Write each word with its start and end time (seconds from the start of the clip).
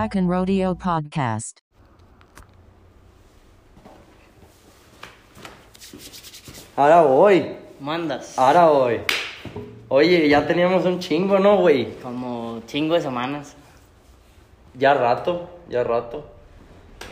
Track 0.00 0.16
and 0.16 0.30
Rodeo 0.30 0.74
Podcast. 0.74 1.60
Ahora 6.74 7.02
voy, 7.02 7.56
Mandas. 7.80 8.38
ahora 8.38 8.64
voy. 8.68 9.00
Oye, 9.88 10.26
ya 10.26 10.46
teníamos 10.46 10.86
un 10.86 11.00
chingo, 11.00 11.38
¿no, 11.38 11.58
güey? 11.58 11.96
Como 11.96 12.62
chingo 12.66 12.94
de 12.94 13.02
semanas. 13.02 13.54
Ya 14.72 14.94
rato, 14.94 15.50
ya 15.68 15.84
rato. 15.84 16.24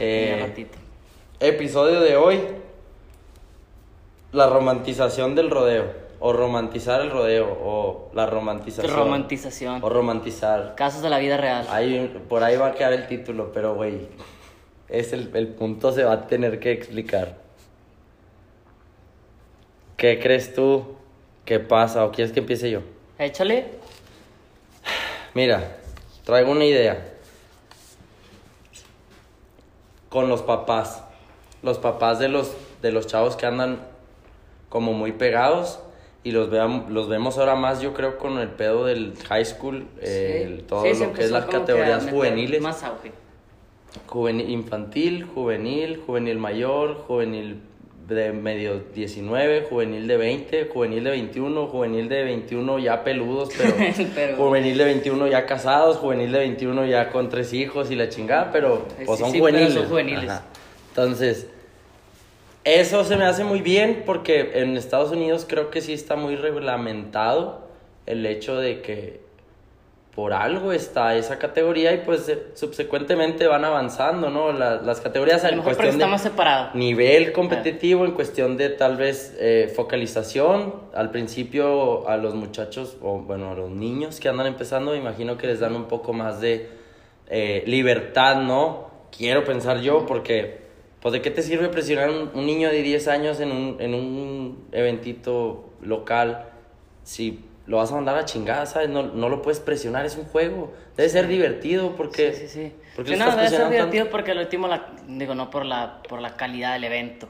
Eh, 0.01 0.31
y 0.31 0.43
un 0.43 0.49
ratito. 0.49 0.79
episodio 1.41 2.01
de 2.01 2.17
hoy. 2.17 2.41
La 4.33 4.49
romantización 4.49 5.35
del 5.35 5.51
rodeo. 5.51 5.93
O 6.21 6.33
romantizar 6.33 7.01
el 7.01 7.11
rodeo. 7.11 7.47
O 7.63 8.11
la 8.15 8.27
romantización. 8.27 8.95
Romantización. 8.95 9.85
O 9.85 9.89
romantizar. 9.89 10.75
Casos 10.75 11.03
de 11.03 11.11
la 11.11 11.19
vida 11.19 11.37
real. 11.37 11.67
Ahí, 11.71 12.23
por 12.29 12.43
ahí 12.43 12.57
va 12.57 12.69
a 12.69 12.75
quedar 12.75 12.93
el 12.93 13.07
título, 13.07 13.53
pero 13.53 13.75
güey. 13.75 14.09
Es 14.89 15.13
el, 15.13 15.31
el 15.35 15.49
punto 15.49 15.93
se 15.93 16.05
va 16.05 16.13
a 16.15 16.27
tener 16.27 16.59
que 16.59 16.73
explicar. 16.73 17.37
¿Qué 19.97 20.19
crees 20.21 20.55
tú 20.55 20.97
que 21.45 21.61
pasa? 21.61 22.05
¿O 22.05 22.13
quieres 22.13 22.33
que 22.33 22.41
empiece 22.41 22.71
yo? 22.71 22.81
Échale. 23.19 23.67
Mira, 25.35 25.77
traigo 26.25 26.53
una 26.53 26.65
idea. 26.65 27.15
Con 30.09 30.29
los 30.29 30.43
papás. 30.43 31.03
Los 31.63 31.79
papás 31.79 32.19
de 32.19 32.29
los, 32.29 32.53
de 32.81 32.93
los 32.93 33.07
chavos 33.07 33.37
que 33.37 33.47
andan 33.47 33.81
como 34.69 34.93
muy 34.93 35.13
pegados. 35.13 35.81
Y 36.25 36.33
los, 36.33 36.51
veam- 36.51 36.89
los 36.89 37.09
vemos 37.09 37.39
ahora 37.39 37.55
más, 37.55 37.81
yo 37.81 37.95
creo, 37.95 38.19
con 38.19 38.39
el 38.39 38.49
pedo 38.49 38.85
del 38.85 39.15
high 39.29 39.45
school. 39.45 39.87
el- 40.03 40.63
todo 40.65 40.83
Sí, 40.83 40.99
lo 41.03 41.13
que 41.13 41.25
es 41.25 41.31
las 41.31 41.45
que 41.47 41.53
categorías 41.53 42.09
juveniles. 42.11 42.61
Más 42.61 42.83
auge. 42.83 43.13
Juvenil, 44.07 44.51
infantil, 44.51 45.25
juvenil, 45.25 46.03
juvenil 46.07 46.39
mayor, 46.39 46.95
juvenil 47.07 47.61
de 48.07 48.33
medio 48.33 48.81
19, 48.95 49.67
juvenil 49.69 50.07
de 50.07 50.17
20, 50.17 50.65
juvenil 50.67 51.05
de 51.05 51.11
21, 51.11 51.67
juvenil 51.67 52.09
de 52.09 52.25
21 52.25 52.79
ya 52.79 53.05
peludos, 53.05 53.51
pero, 53.57 53.75
Pero- 54.15 54.37
juvenil 54.37 54.77
de 54.79 54.85
21 54.85 55.27
ya 55.29 55.47
casados, 55.47 55.97
juvenil 55.99 56.33
de 56.33 56.39
21 56.39 56.87
ya 56.87 57.11
con 57.11 57.29
tres 57.29 57.53
hijos 57.53 57.91
y 57.91 57.97
la 57.97 58.09
chingada, 58.09 58.51
pero 58.53 58.87
pues 59.05 59.19
sí, 59.19 59.25
son 59.25 59.31
sí, 59.33 59.39
pero 59.41 59.41
juveniles. 59.41 59.75
son 59.75 59.87
juveniles. 59.89 60.31
Ajá. 60.31 60.43
Entonces, 60.91 61.47
eso 62.75 63.05
se 63.05 63.17
me 63.17 63.25
hace 63.25 63.45
muy 63.45 63.61
bien 63.63 64.03
porque 64.07 64.51
en 64.55 64.77
Estados 64.77 65.11
Unidos 65.11 65.47
creo 65.49 65.71
que 65.71 65.81
sí 65.81 65.93
está 65.93 66.17
muy 66.17 66.37
reglamentado 66.37 67.67
el 68.07 68.25
hecho 68.27 68.57
de 68.57 68.81
que 68.83 69.27
por 70.15 70.33
algo 70.33 70.73
está 70.73 71.15
esa 71.15 71.39
categoría 71.39 71.93
y 71.95 71.99
pues 71.99 72.33
subsecuentemente 72.55 73.47
van 73.47 73.65
avanzando, 73.65 74.31
¿no? 74.31 74.51
La- 74.53 74.77
las 74.83 75.01
categorías 75.01 75.45
en 75.45 75.61
cuestión 75.63 75.91
está 75.91 76.05
de 76.07 76.11
más 76.11 76.23
separado. 76.23 76.71
nivel 76.75 77.31
competitivo, 77.33 78.05
en 78.05 78.11
cuestión 78.13 78.57
de 78.57 78.71
tal 78.71 78.97
vez 78.97 79.37
eh, 79.39 79.73
focalización. 79.77 80.75
Al 80.93 81.13
principio 81.13 82.09
a 82.09 82.17
los 82.17 82.35
muchachos, 82.35 82.97
o 83.01 83.19
bueno, 83.21 83.53
a 83.53 83.55
los 83.55 83.71
niños 83.71 84.19
que 84.19 84.29
andan 84.29 84.49
empezando, 84.49 84.91
me 84.91 84.97
imagino 84.97 85.39
que 85.39 85.47
les 85.47 85.61
dan 85.61 85.77
un 85.77 85.85
poco 85.85 86.13
más 86.13 86.41
de 86.41 86.69
eh, 87.31 87.63
libertad, 87.67 88.43
¿no? 88.43 88.89
Quiero 89.17 89.45
pensar 89.45 89.81
yo, 89.83 90.05
porque, 90.05 90.68
pues, 91.01 91.13
¿de 91.13 91.23
qué 91.23 91.31
te 91.31 91.43
sirve 91.43 91.69
presionar 91.69 92.11
un, 92.11 92.31
un 92.35 92.47
niño 92.47 92.69
de 92.71 92.83
10 92.83 93.09
años 93.09 93.41
en 93.41 93.53
un, 93.53 93.77
en 93.81 93.95
un 93.95 94.67
eventito 94.73 95.71
local 95.83 96.47
si 97.05 97.45
lo 97.67 97.77
vas 97.77 97.93
a 97.93 97.97
mandar 97.97 98.17
a 98.17 98.25
chingada, 98.25 98.65
¿sabes? 98.67 98.89
No, 98.89 99.03
no 99.03 99.29
lo 99.29 99.43
puedes 99.43 99.61
presionar, 99.61 100.07
es 100.07 100.17
un 100.17 100.25
juego. 100.25 100.73
Debe 100.97 101.09
ser 101.11 101.27
divertido 101.29 101.95
porque... 101.97 102.33
Sí, 102.33 102.47
sí, 102.47 102.49
sí. 102.49 102.73
porque 102.97 103.13
Sí, 103.13 103.19
no, 103.19 103.31
debe 103.37 103.49
ser 103.49 103.69
divertido 103.69 104.05
tanto. 104.05 104.11
porque 104.13 104.31
al 104.33 104.39
último, 104.39 104.69
la, 104.69 104.87
digo, 105.07 105.35
no 105.35 105.51
por 105.51 105.67
la, 105.67 106.03
por 106.09 106.21
la 106.21 106.35
calidad 106.37 106.73
del 106.73 106.85
evento, 106.85 107.29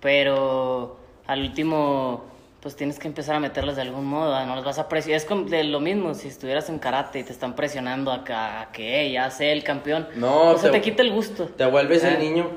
pero 0.00 0.96
al 1.26 1.40
último, 1.42 2.24
pues 2.60 2.76
tienes 2.76 2.98
que 2.98 3.08
empezar 3.08 3.34
a 3.36 3.40
meterlos 3.40 3.76
de 3.76 3.82
algún 3.82 4.04
modo, 4.04 4.30
¿verdad? 4.30 4.46
no 4.46 4.54
los 4.56 4.64
vas 4.64 4.78
a 4.78 4.88
presionar. 4.88 5.16
Es 5.18 5.24
como 5.24 5.42
de 5.44 5.64
lo 5.64 5.80
mismo, 5.80 6.14
si 6.14 6.28
estuvieras 6.28 6.68
en 6.68 6.78
karate 6.78 7.18
y 7.20 7.24
te 7.24 7.32
están 7.32 7.54
presionando 7.56 8.12
a 8.12 8.24
que, 8.24 8.32
a 8.32 8.68
que 8.72 9.00
"Ey, 9.02 9.12
ya 9.12 9.30
sé 9.30 9.52
el 9.52 9.62
campeón, 9.64 10.08
No, 10.16 10.50
o 10.52 10.56
sea, 10.58 10.70
te- 10.70 10.78
te 10.78 10.82
quita 10.84 11.02
el 11.02 11.12
gusto. 11.12 11.46
Te 11.46 11.66
vuelves 11.66 12.04
Ah. 12.04 12.10
el 12.12 12.18
niño. 12.20 12.48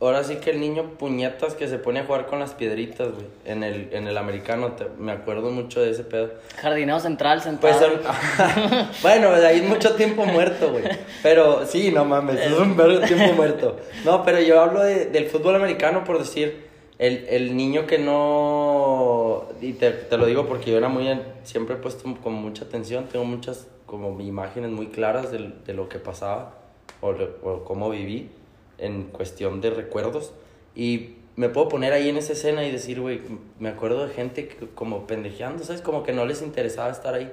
Ahora 0.00 0.22
sí 0.22 0.36
que 0.36 0.50
el 0.50 0.60
niño 0.60 0.90
puñetas 0.96 1.54
que 1.54 1.66
se 1.66 1.76
pone 1.78 1.98
a 2.00 2.04
jugar 2.04 2.26
con 2.26 2.38
las 2.38 2.54
piedritas, 2.54 3.08
güey. 3.10 3.26
En 3.44 3.64
el, 3.64 3.88
en 3.92 4.06
el 4.06 4.16
americano, 4.16 4.72
te- 4.72 4.86
me 4.96 5.10
acuerdo 5.10 5.50
mucho 5.50 5.80
de 5.80 5.90
ese 5.90 6.04
pedo. 6.04 6.30
Jardinero 6.60 7.00
central 7.00 7.42
sentado. 7.42 7.76
Pues, 7.76 9.02
bueno, 9.02 9.32
de 9.32 9.44
ahí 9.44 9.60
mucho 9.62 9.94
tiempo 9.96 10.24
muerto, 10.24 10.70
güey. 10.70 10.84
Pero 11.22 11.66
sí, 11.66 11.90
no 11.90 12.04
mames, 12.04 12.40
es 12.40 12.52
un 12.52 12.76
verbo 12.76 13.00
tiempo 13.06 13.32
muerto. 13.34 13.76
No, 14.04 14.24
pero 14.24 14.40
yo 14.40 14.60
hablo 14.60 14.82
de- 14.84 15.06
del 15.06 15.26
fútbol 15.26 15.56
americano 15.56 16.04
por 16.04 16.18
decir, 16.20 16.68
el, 17.00 17.26
el 17.28 17.56
niño 17.56 17.86
que 17.86 17.98
no. 17.98 19.44
Y 19.60 19.72
te, 19.72 19.90
te 19.90 20.16
lo 20.16 20.26
digo 20.26 20.46
porque 20.46 20.70
yo 20.70 20.78
era 20.78 20.88
muy. 20.88 21.08
Siempre 21.42 21.74
he 21.74 21.78
puesto 21.78 22.04
como 22.22 22.40
mucha 22.40 22.64
atención, 22.64 23.06
tengo 23.10 23.24
muchas 23.24 23.66
como 23.86 24.20
imágenes 24.20 24.70
muy 24.70 24.88
claras 24.88 25.32
de, 25.32 25.50
de 25.66 25.74
lo 25.74 25.88
que 25.88 25.98
pasaba 25.98 26.54
o, 27.00 27.10
o 27.42 27.64
cómo 27.64 27.88
viví 27.90 28.30
en 28.78 29.04
cuestión 29.04 29.60
de 29.60 29.70
recuerdos. 29.70 30.32
Y 30.74 31.16
me 31.36 31.48
puedo 31.48 31.68
poner 31.68 31.92
ahí 31.92 32.08
en 32.08 32.16
esa 32.16 32.32
escena 32.32 32.64
y 32.64 32.70
decir, 32.70 33.00
güey, 33.00 33.20
me 33.58 33.68
acuerdo 33.68 34.06
de 34.06 34.14
gente 34.14 34.48
que, 34.48 34.66
como 34.68 35.06
pendejeando, 35.06 35.64
¿sabes? 35.64 35.82
Como 35.82 36.02
que 36.02 36.12
no 36.12 36.24
les 36.26 36.42
interesaba 36.42 36.90
estar 36.90 37.14
ahí. 37.14 37.30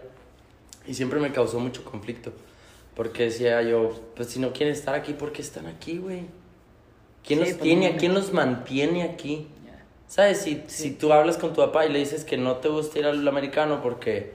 Y 0.87 0.93
siempre 0.93 1.19
me 1.19 1.31
causó 1.31 1.59
mucho 1.59 1.83
conflicto. 1.83 2.31
Porque 2.95 3.23
decía 3.23 3.61
yo, 3.61 3.91
pues 4.15 4.29
si 4.29 4.39
no 4.39 4.53
quieren 4.53 4.73
estar 4.73 4.95
aquí, 4.95 5.13
¿por 5.13 5.31
qué 5.31 5.41
están 5.41 5.65
aquí, 5.65 5.97
güey? 5.97 6.25
¿Quién 7.25 7.39
Sí, 7.39 7.45
los 7.45 7.53
pues, 7.53 7.61
tiene? 7.61 7.97
¿Quién 7.97 8.13
los 8.13 8.31
mantiene 8.31 9.03
aquí? 9.03 9.47
Ya. 9.65 9.83
¿Sabes? 10.07 10.41
Si, 10.41 10.63
si 10.67 10.91
tú 10.91 11.11
hablas 11.11 11.37
con 11.37 11.53
tu 11.53 11.61
papá 11.61 11.85
y 11.85 11.91
le 11.91 11.99
dices 11.99 12.23
que 12.23 12.37
no 12.37 12.57
te 12.57 12.69
gusta 12.69 12.99
ir 12.99 13.05
al 13.05 13.27
americano 13.27 13.81
porque 13.81 14.33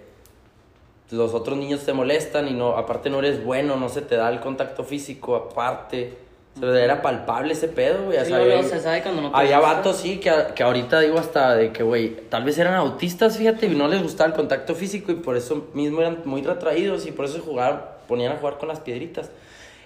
los 1.10 1.34
otros 1.34 1.56
niños 1.56 1.84
te 1.84 1.92
molestan 1.92 2.48
y 2.48 2.52
no, 2.52 2.76
aparte 2.76 3.10
no 3.10 3.18
eres 3.20 3.44
bueno, 3.44 3.76
no 3.76 3.88
se 3.88 4.02
te 4.02 4.16
da 4.16 4.28
el 4.30 4.40
contacto 4.40 4.84
físico, 4.84 5.36
aparte. 5.36 6.29
O 6.56 6.60
sea, 6.72 6.84
era 6.84 7.00
palpable 7.00 7.52
ese 7.52 7.68
pedo, 7.68 8.04
güey. 8.06 8.24
Sí, 8.24 8.32
había- 8.32 8.62
se 8.62 8.80
sabe 8.80 9.02
cuando 9.02 9.22
no 9.22 9.30
te 9.30 9.36
Había 9.36 9.58
gusta. 9.60 9.72
vatos, 9.74 9.96
sí, 9.98 10.18
que, 10.18 10.32
que 10.54 10.62
ahorita 10.62 11.00
digo 11.00 11.18
hasta 11.18 11.54
de 11.56 11.72
que, 11.72 11.82
güey, 11.82 12.16
tal 12.28 12.44
vez 12.44 12.58
eran 12.58 12.74
autistas, 12.74 13.38
fíjate, 13.38 13.66
y 13.66 13.74
no 13.74 13.88
les 13.88 14.02
gustaba 14.02 14.28
el 14.28 14.34
contacto 14.36 14.74
físico 14.74 15.12
y 15.12 15.16
por 15.16 15.36
eso 15.36 15.68
mismo 15.74 16.00
eran 16.00 16.22
muy 16.24 16.42
retraídos 16.42 17.06
y 17.06 17.12
por 17.12 17.24
eso 17.26 17.40
jugaban, 17.40 17.82
ponían 18.08 18.32
a 18.32 18.36
jugar 18.38 18.58
con 18.58 18.68
las 18.68 18.80
piedritas. 18.80 19.30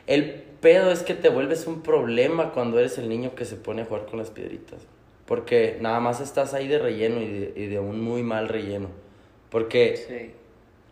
El 0.07 0.25
pedo 0.61 0.91
es 0.91 1.03
que 1.03 1.15
te 1.15 1.29
vuelves 1.29 1.67
un 1.67 1.83
problema 1.83 2.51
cuando 2.53 2.79
eres 2.79 2.97
el 2.99 3.09
niño 3.09 3.35
que 3.35 3.45
se 3.45 3.57
pone 3.57 3.83
a 3.83 3.85
jugar 3.85 4.07
con 4.07 4.19
las 4.19 4.31
piedritas. 4.31 4.81
Porque 5.27 5.79
nada 5.81 6.01
más 6.01 6.21
estás 6.21 6.55
ahí 6.55 6.67
de 6.69 6.79
relleno 6.79 7.21
y 7.21 7.29
de, 7.29 7.53
y 7.57 7.67
de 7.67 7.79
un 7.79 8.01
muy 8.01 8.23
mal 8.23 8.49
relleno. 8.49 8.89
Porque 9.51 9.97
Sí. 10.09 10.33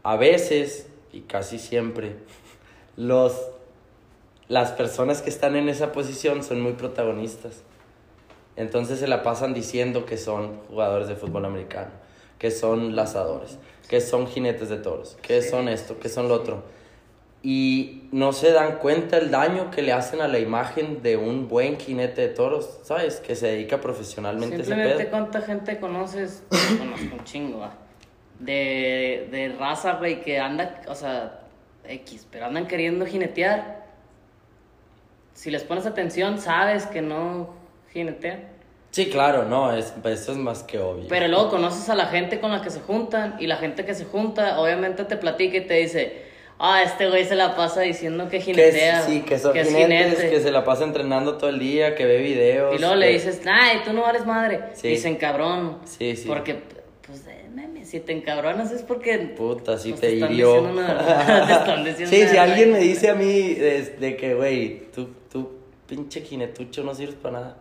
a 0.05 0.17
veces, 0.17 0.87
y 1.13 1.23
casi 1.23 1.59
siempre, 1.59 2.13
los, 2.97 3.33
las 4.53 4.71
personas 4.73 5.23
que 5.23 5.31
están 5.31 5.57
en 5.57 5.71
esa 5.71 5.93
posición 5.93 6.43
son 6.45 6.61
muy 6.61 6.73
protagonistas. 6.73 7.63
Entonces 8.55 8.99
se 8.99 9.09
la 9.09 9.23
pasan 9.23 9.55
diciendo 9.55 10.05
que 10.05 10.19
son 10.19 10.59
jugadores 10.69 11.09
de 11.09 11.17
fútbol 11.17 11.47
americano, 11.47 11.89
que 12.39 12.51
son 12.51 12.95
lazadores, 12.95 13.57
que 13.89 14.03
son 14.03 14.27
jinetes 14.27 14.69
de 14.69 14.77
toros, 14.77 15.17
que 15.23 15.41
Sí, 15.41 15.49
son 15.49 15.71
esto, 15.71 15.99
que 15.99 16.11
son 16.11 16.29
lo 16.29 16.35
otro. 16.35 16.65
Y 17.43 18.11
no 18.13 18.35
se 18.35 18.53
dan 18.53 18.77
cuenta 18.77 19.17
el 19.17 19.31
daño 19.31 19.71
que 19.71 19.81
le 19.81 19.95
hacen 19.95 20.21
a 20.21 20.29
la 20.29 20.39
imagen 20.39 21.03
de 21.03 21.17
un 21.17 21.49
buen 21.49 21.79
jinete 21.79 22.21
de 22.21 22.29
toros, 22.29 22.79
¿sabes? 22.83 23.21
Que 23.21 23.35
se 23.35 23.47
dedica 23.47 23.81
profesionalmente 23.81 24.57
a 24.57 24.59
ese 24.59 24.67
Simplemente 24.67 25.05
pedo. 25.05 25.11
cuánta 25.13 25.41
gente 25.41 25.81
conoces, 25.81 26.43
conozco 26.51 27.17
un 27.17 27.25
chingo, 27.25 27.67
de, 28.39 29.29
de 29.31 29.57
raza, 29.59 29.95
güey, 29.95 30.21
que 30.21 30.39
anda, 30.39 30.83
o 30.89 30.95
sea, 30.95 31.41
X, 31.89 32.27
pero 32.31 32.45
andan 32.45 32.67
queriendo 32.67 33.07
jinetear. 33.07 33.82
Si 35.35 35.51
les 35.51 35.63
pones 35.65 35.87
atención, 35.87 36.39
sabes 36.39 36.87
que 36.87 37.03
no 37.03 37.51
jinetean. 37.93 38.41
Sí, 38.91 39.07
claro, 39.09 39.45
no, 39.45 39.75
es, 39.75 39.95
eso 40.05 40.33
es 40.33 40.39
más 40.39 40.63
que 40.63 40.79
obvio. 40.79 41.07
Pero 41.09 41.27
luego 41.29 41.49
conoces 41.49 41.89
a 41.89 41.95
la 41.95 42.07
gente 42.07 42.41
con 42.41 42.53
la 42.53 42.61
que 42.61 42.69
se 42.71 42.81
juntan 42.81 43.37
y 43.41 43.47
la 43.47 43.57
gente 43.57 43.85
que 43.87 43.95
se 43.95 44.05
junta, 44.05 44.61
obviamente 44.61 45.05
te 45.05 45.17
platica 45.17 45.57
y 45.57 45.63
te 45.67 45.75
dice, 45.75 46.25
ah, 46.59 46.83
este 46.83 47.09
güey 47.09 47.25
se 47.25 47.35
la 47.35 47.57
pasa 47.57 47.81
diciendo 47.81 48.25
que 48.29 48.37
Que 48.39 48.45
jinetea. 48.45 48.99
es- 49.01 49.05
sí, 49.07 49.23
que 49.23 49.39
son 49.39 49.57
es 49.57 49.69
jinetes, 49.69 50.17
jinete". 50.19 50.31
que 50.31 50.41
se 50.43 50.51
la 50.51 50.63
pasa 50.65 50.85
entrenando 50.85 51.39
todo 51.39 51.49
el 51.49 51.59
día, 51.59 51.95
que 51.95 52.05
ve 52.05 52.19
videos. 52.19 52.75
Y 52.77 52.79
luego 52.81 52.95
le 52.97 53.07
que- 53.07 53.13
dices, 53.15 53.41
ay, 53.51 53.79
tú 53.83 53.95
no 53.95 54.03
vales 54.03 54.27
madre. 54.27 54.61
Sí. 54.75 54.89
Dicen 54.89 55.17
cabrón. 55.17 55.79
Sí, 55.87 56.15
sí. 56.15 56.29
Porque, 56.29 56.63
pues, 57.07 57.25
meme, 57.55 57.72
si 57.85 58.01
te 58.01 58.13
encabronas 58.13 58.71
es 58.73 58.83
porque. 58.83 59.19
Puta, 59.37 59.73
pues, 59.77 60.01
te 60.01 60.15
hirió. 60.15 60.63
una 60.63 61.85
sí, 61.97 62.07
si 62.07 62.17
verdad. 62.21 62.39
alguien 62.39 62.73
me 62.73 62.79
dice 62.79 63.11
a 63.11 63.15
mí 63.15 63.55
de, 63.55 64.17
que, 64.19 64.35
güey, 64.35 64.91
tú, 64.93 65.09
tú, 65.31 65.51
pinche 65.87 66.21
jinetucho, 66.23 66.83
no 66.83 66.95
sirves 66.95 67.17
para 67.17 67.41
nada. 67.41 67.57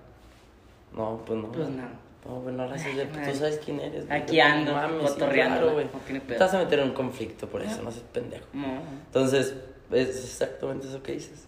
No, 0.94 1.22
pues 1.26 1.40
no. 1.40 1.52
Pues 1.52 1.70
no. 1.70 1.84
No, 2.24 2.40
pues 2.42 2.54
no 2.56 2.64
haces 2.64 2.96
de- 2.96 3.06
Tú 3.06 3.34
sabes 3.36 3.60
quién 3.66 3.80
eres. 3.80 4.06
güey. 4.08 4.20
Aquí 4.22 4.40
ando, 4.40 4.74
cotorreando, 5.02 5.74
güey. 5.74 5.88
Te 6.28 6.38
vas 6.38 6.54
a 6.54 6.60
meter 6.60 6.80
en 6.80 6.90
un 6.90 6.94
conflicto 6.94 7.48
por 7.48 7.64
eso, 7.64 7.82
no 7.82 7.92
seas 7.92 8.04
pendejo. 8.14 8.46
No. 8.54 8.68
Entonces, 9.08 9.56
Es 9.92 10.08
exactamente 10.24 10.88
eso 10.88 11.02
que 11.04 11.14
dices. 11.14 11.48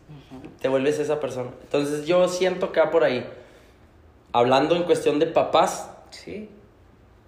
Te 0.59 0.67
vuelves 0.67 0.99
esa 0.99 1.19
persona. 1.19 1.51
Entonces 1.61 2.05
yo 2.05 2.27
siento 2.27 2.71
que 2.73 2.79
va 2.81 2.89
por 2.91 3.03
ahí. 3.05 3.25
Hablando 4.33 4.75
en 4.75 4.83
cuestión 4.83 5.19
de 5.19 5.27
papás, 5.27 5.89
Sí. 6.09 6.49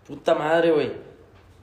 puta 0.08 0.34
madre, 0.36 0.72
güey. 0.72 0.92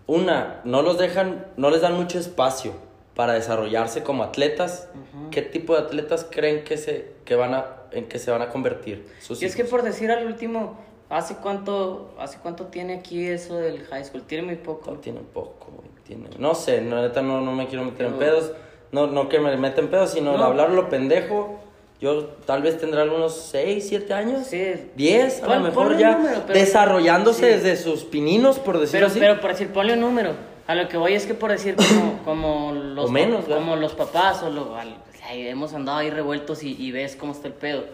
Una, 0.06 0.60
no 0.64 0.82
los 0.82 0.98
dejan, 0.98 1.46
no 1.56 1.70
les 1.70 1.80
dan 1.80 1.94
mucho 1.94 2.18
espacio 2.18 2.72
para 3.14 3.34
desarrollarse 3.34 4.02
como 4.02 4.22
atletas. 4.24 4.88
¿Qué 5.30 5.42
tipo 5.42 5.74
de 5.74 5.80
atletas 5.80 6.26
creen 6.30 6.64
que 6.64 6.76
se, 6.76 7.12
que 7.24 7.34
van 7.36 7.54
a, 7.54 7.66
en 7.92 8.08
que 8.08 8.18
se 8.18 8.30
van 8.30 8.42
a 8.42 8.48
convertir? 8.48 9.06
Sus 9.20 9.42
Y 9.42 9.46
es 9.46 9.54
que 9.54 9.64
por 9.64 9.82
decir 9.82 10.10
al 10.10 10.26
último, 10.26 10.78
¿hace 11.08 11.36
cuánto, 11.36 12.14
¿hace 12.18 12.38
cuánto 12.42 12.66
tiene 12.66 12.94
aquí 12.94 13.26
eso 13.26 13.56
del 13.56 13.84
high 13.84 14.04
school? 14.04 14.22
Tiene 14.22 14.44
muy 14.44 14.56
poco. 14.56 14.90
No, 14.92 14.96
tiene 14.98 15.20
poco. 15.20 15.68
Tiene... 16.04 16.28
No 16.38 16.54
sé, 16.54 16.80
no, 16.80 17.00
neta 17.00 17.22
no, 17.22 17.40
no 17.40 17.52
me 17.52 17.68
quiero 17.68 17.84
meter 17.84 18.06
en 18.06 18.14
pedos. 18.14 18.52
No, 18.90 19.06
no 19.06 19.28
que 19.28 19.38
me 19.38 19.56
meta 19.56 19.80
en 19.80 19.88
pedos, 19.88 20.10
sino 20.10 20.36
No. 20.36 20.44
hablarlo 20.44 20.88
pendejo. 20.88 21.60
Yo 22.02 22.24
tal 22.46 22.62
vez 22.62 22.78
tendrá 22.78 23.02
algunos 23.02 23.32
6, 23.52 23.86
7 23.88 24.12
años. 24.12 24.48
Sí. 24.48 24.74
10, 24.96 25.42
a 25.44 25.54
lo 25.54 25.60
mejor 25.60 25.96
ya 25.96 26.16
número, 26.18 26.42
pero- 26.46 26.58
desarrollándose 26.58 27.40
sí. 27.40 27.46
desde 27.46 27.76
sus 27.76 28.02
pininos, 28.02 28.58
por 28.58 28.78
decirlo 28.80 29.06
Pero, 29.06 29.06
así. 29.06 29.20
pero 29.20 29.40
por 29.40 29.50
decir, 29.52 29.68
ponle 29.72 29.92
un 29.94 30.00
número. 30.00 30.34
A 30.66 30.74
lo 30.74 30.88
que 30.88 30.96
voy 30.96 31.14
es 31.14 31.26
que 31.26 31.34
por 31.34 31.50
decir 31.52 31.76
como, 31.76 32.18
como 32.24 32.72
los 32.72 33.08
O 33.08 33.12
menos, 33.12 33.42
¿verdad? 33.46 33.56
como 33.58 33.76
los 33.76 33.94
papás 33.94 34.42
o 34.42 34.50
lo, 34.50 34.74
al- 34.76 34.88
o 35.12 35.16
sea, 35.16 35.32
hemos 35.32 35.72
andado 35.74 35.98
ahí 35.98 36.10
revueltos 36.10 36.64
y, 36.64 36.74
y 36.76 36.90
ves 36.90 37.14
cómo 37.14 37.30
está 37.32 37.46
el 37.46 37.54
pedo. 37.54 37.84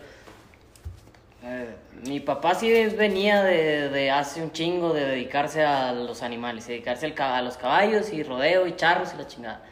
Eh, 1.44 1.68
mi 2.06 2.20
papá 2.20 2.54
sí 2.54 2.70
venía 2.96 3.42
de, 3.42 3.90
de 3.90 4.10
hace 4.10 4.42
un 4.42 4.52
chingo 4.52 4.92
de 4.94 5.04
dedicarse 5.04 5.62
a 5.64 5.92
los 5.92 6.22
animales, 6.22 6.66
dedicarse 6.66 7.04
al 7.06 7.14
a 7.20 7.42
los 7.42 7.56
caballos 7.58 8.12
y 8.12 8.22
rodeo 8.22 8.66
y 8.66 8.74
charros 8.74 9.10
y 9.14 9.18
la 9.18 9.26
chingada. 9.26 9.62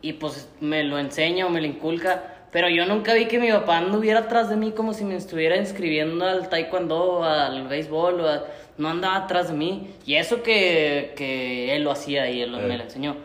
Y 0.00 0.14
pues 0.14 0.48
me 0.60 0.82
lo 0.84 0.98
enseña 0.98 1.46
o 1.46 1.50
me 1.50 1.60
lo 1.60 1.66
inculca, 1.66 2.36
pero 2.52 2.68
yo 2.68 2.84
nunca 2.86 3.14
vi 3.14 3.26
que 3.26 3.38
mi 3.38 3.50
papá 3.50 3.78
anduviera 3.78 4.20
atrás 4.20 4.48
de 4.50 4.56
mí 4.56 4.72
como 4.72 4.92
si 4.92 5.04
me 5.04 5.16
estuviera 5.16 5.56
inscribiendo 5.56 6.24
al 6.26 6.48
taekwondo, 6.48 7.22
al 7.24 7.68
béisbol, 7.68 8.20
o 8.20 8.28
a- 8.28 8.44
no 8.78 8.88
andaba 8.88 9.16
atrás 9.16 9.48
de 9.48 9.54
mí. 9.54 9.90
Y 10.06 10.14
eso 10.16 10.42
que, 10.42 11.12
que 11.16 11.76
él 11.76 11.84
lo 11.84 11.90
hacía 11.90 12.28
y 12.30 12.42
él 12.42 12.52
lo- 12.52 12.60
Eh. 12.60 12.66
me 12.66 12.76
lo 12.78 12.84
enseñó. 12.84 13.16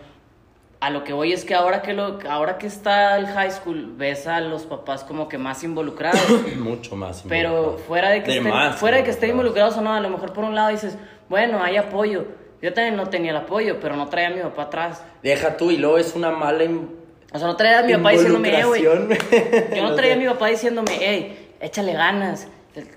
A 0.81 0.89
lo 0.91 1.03
que 1.03 1.13
voy 1.13 1.31
es 1.33 1.45
que 1.45 1.55
ahora 1.55 1.81
que, 1.81 1.93
lo, 1.93 2.19
ahora 2.29 2.57
que 2.59 2.67
está 2.67 3.17
el 3.17 3.25
high 3.27 3.49
school, 3.51 3.93
ves 3.97 4.27
a 4.27 4.41
los 4.41 4.63
papás 4.65 5.03
como 5.03 5.27
que 5.27 5.37
más 5.37 5.63
involucrados. 5.63 6.19
Mucho 6.57 6.95
más. 6.95 7.23
Pero 7.27 7.77
fuera 7.87 8.09
de 8.09 8.21
que, 8.21 8.37
estén, 8.37 8.51
más 8.53 8.75
fuera 8.75 8.97
de 8.97 9.03
que 9.03 9.09
estén 9.11 9.31
involucrado. 9.31 9.69
involucrados 9.69 9.77
o 9.77 9.81
no, 9.81 9.93
a 9.93 10.01
lo 10.01 10.09
mejor 10.15 10.33
por 10.33 10.43
un 10.43 10.53
lado 10.53 10.69
dices, 10.69 10.97
bueno, 11.29 11.63
hay 11.63 11.77
apoyo. 11.77 12.25
Yo 12.61 12.73
también 12.73 12.95
no 12.97 13.07
tenía 13.09 13.31
el 13.31 13.37
apoyo, 13.37 13.79
pero 13.79 13.95
no 13.95 14.07
traía 14.09 14.27
a 14.27 14.31
mi 14.31 14.41
papá 14.41 14.63
atrás. 14.63 15.03
Deja 15.23 15.55
tú 15.57 15.71
y 15.71 15.77
luego 15.77 15.97
es 15.97 16.13
una 16.15 16.29
mala 16.31 16.63
in- 16.65 16.89
O 17.35 17.37
sea, 17.37 17.47
no 17.47 17.57
traía 17.57 17.79
a 17.79 17.83
mi 17.83 17.93
papá 17.93 18.11
diciéndome, 18.11 18.59
eh, 18.59 18.63
güey. 18.63 18.81
Yo 18.81 18.95
no 18.95 19.93
traía 19.95 20.13
a 20.13 20.17
mi 20.17 20.25
papá 20.29 20.47
diciéndome, 20.47 20.91
hey, 20.97 21.55
échale 21.59 21.91
ganas. 21.91 22.47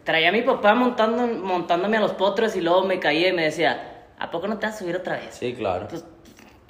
Traía 0.05 0.29
a 0.29 0.33
mi 0.33 0.43
papá 0.43 0.75
montando, 0.75 1.27
montándome 1.27 1.97
a 1.97 2.01
los 2.01 2.13
potros 2.13 2.55
y 2.55 2.61
luego 2.61 2.85
me 2.85 3.01
caía 3.01 3.31
y 3.31 3.33
me 3.33 3.43
decía, 3.43 4.07
¿a 4.17 4.31
poco 4.31 4.47
no 4.47 4.59
te 4.59 4.67
vas 4.67 4.77
a 4.77 4.79
subir 4.79 4.95
otra 4.95 5.17
vez? 5.17 5.35
Sí, 5.35 5.55
claro. 5.55 5.89
Pues, 5.89 6.05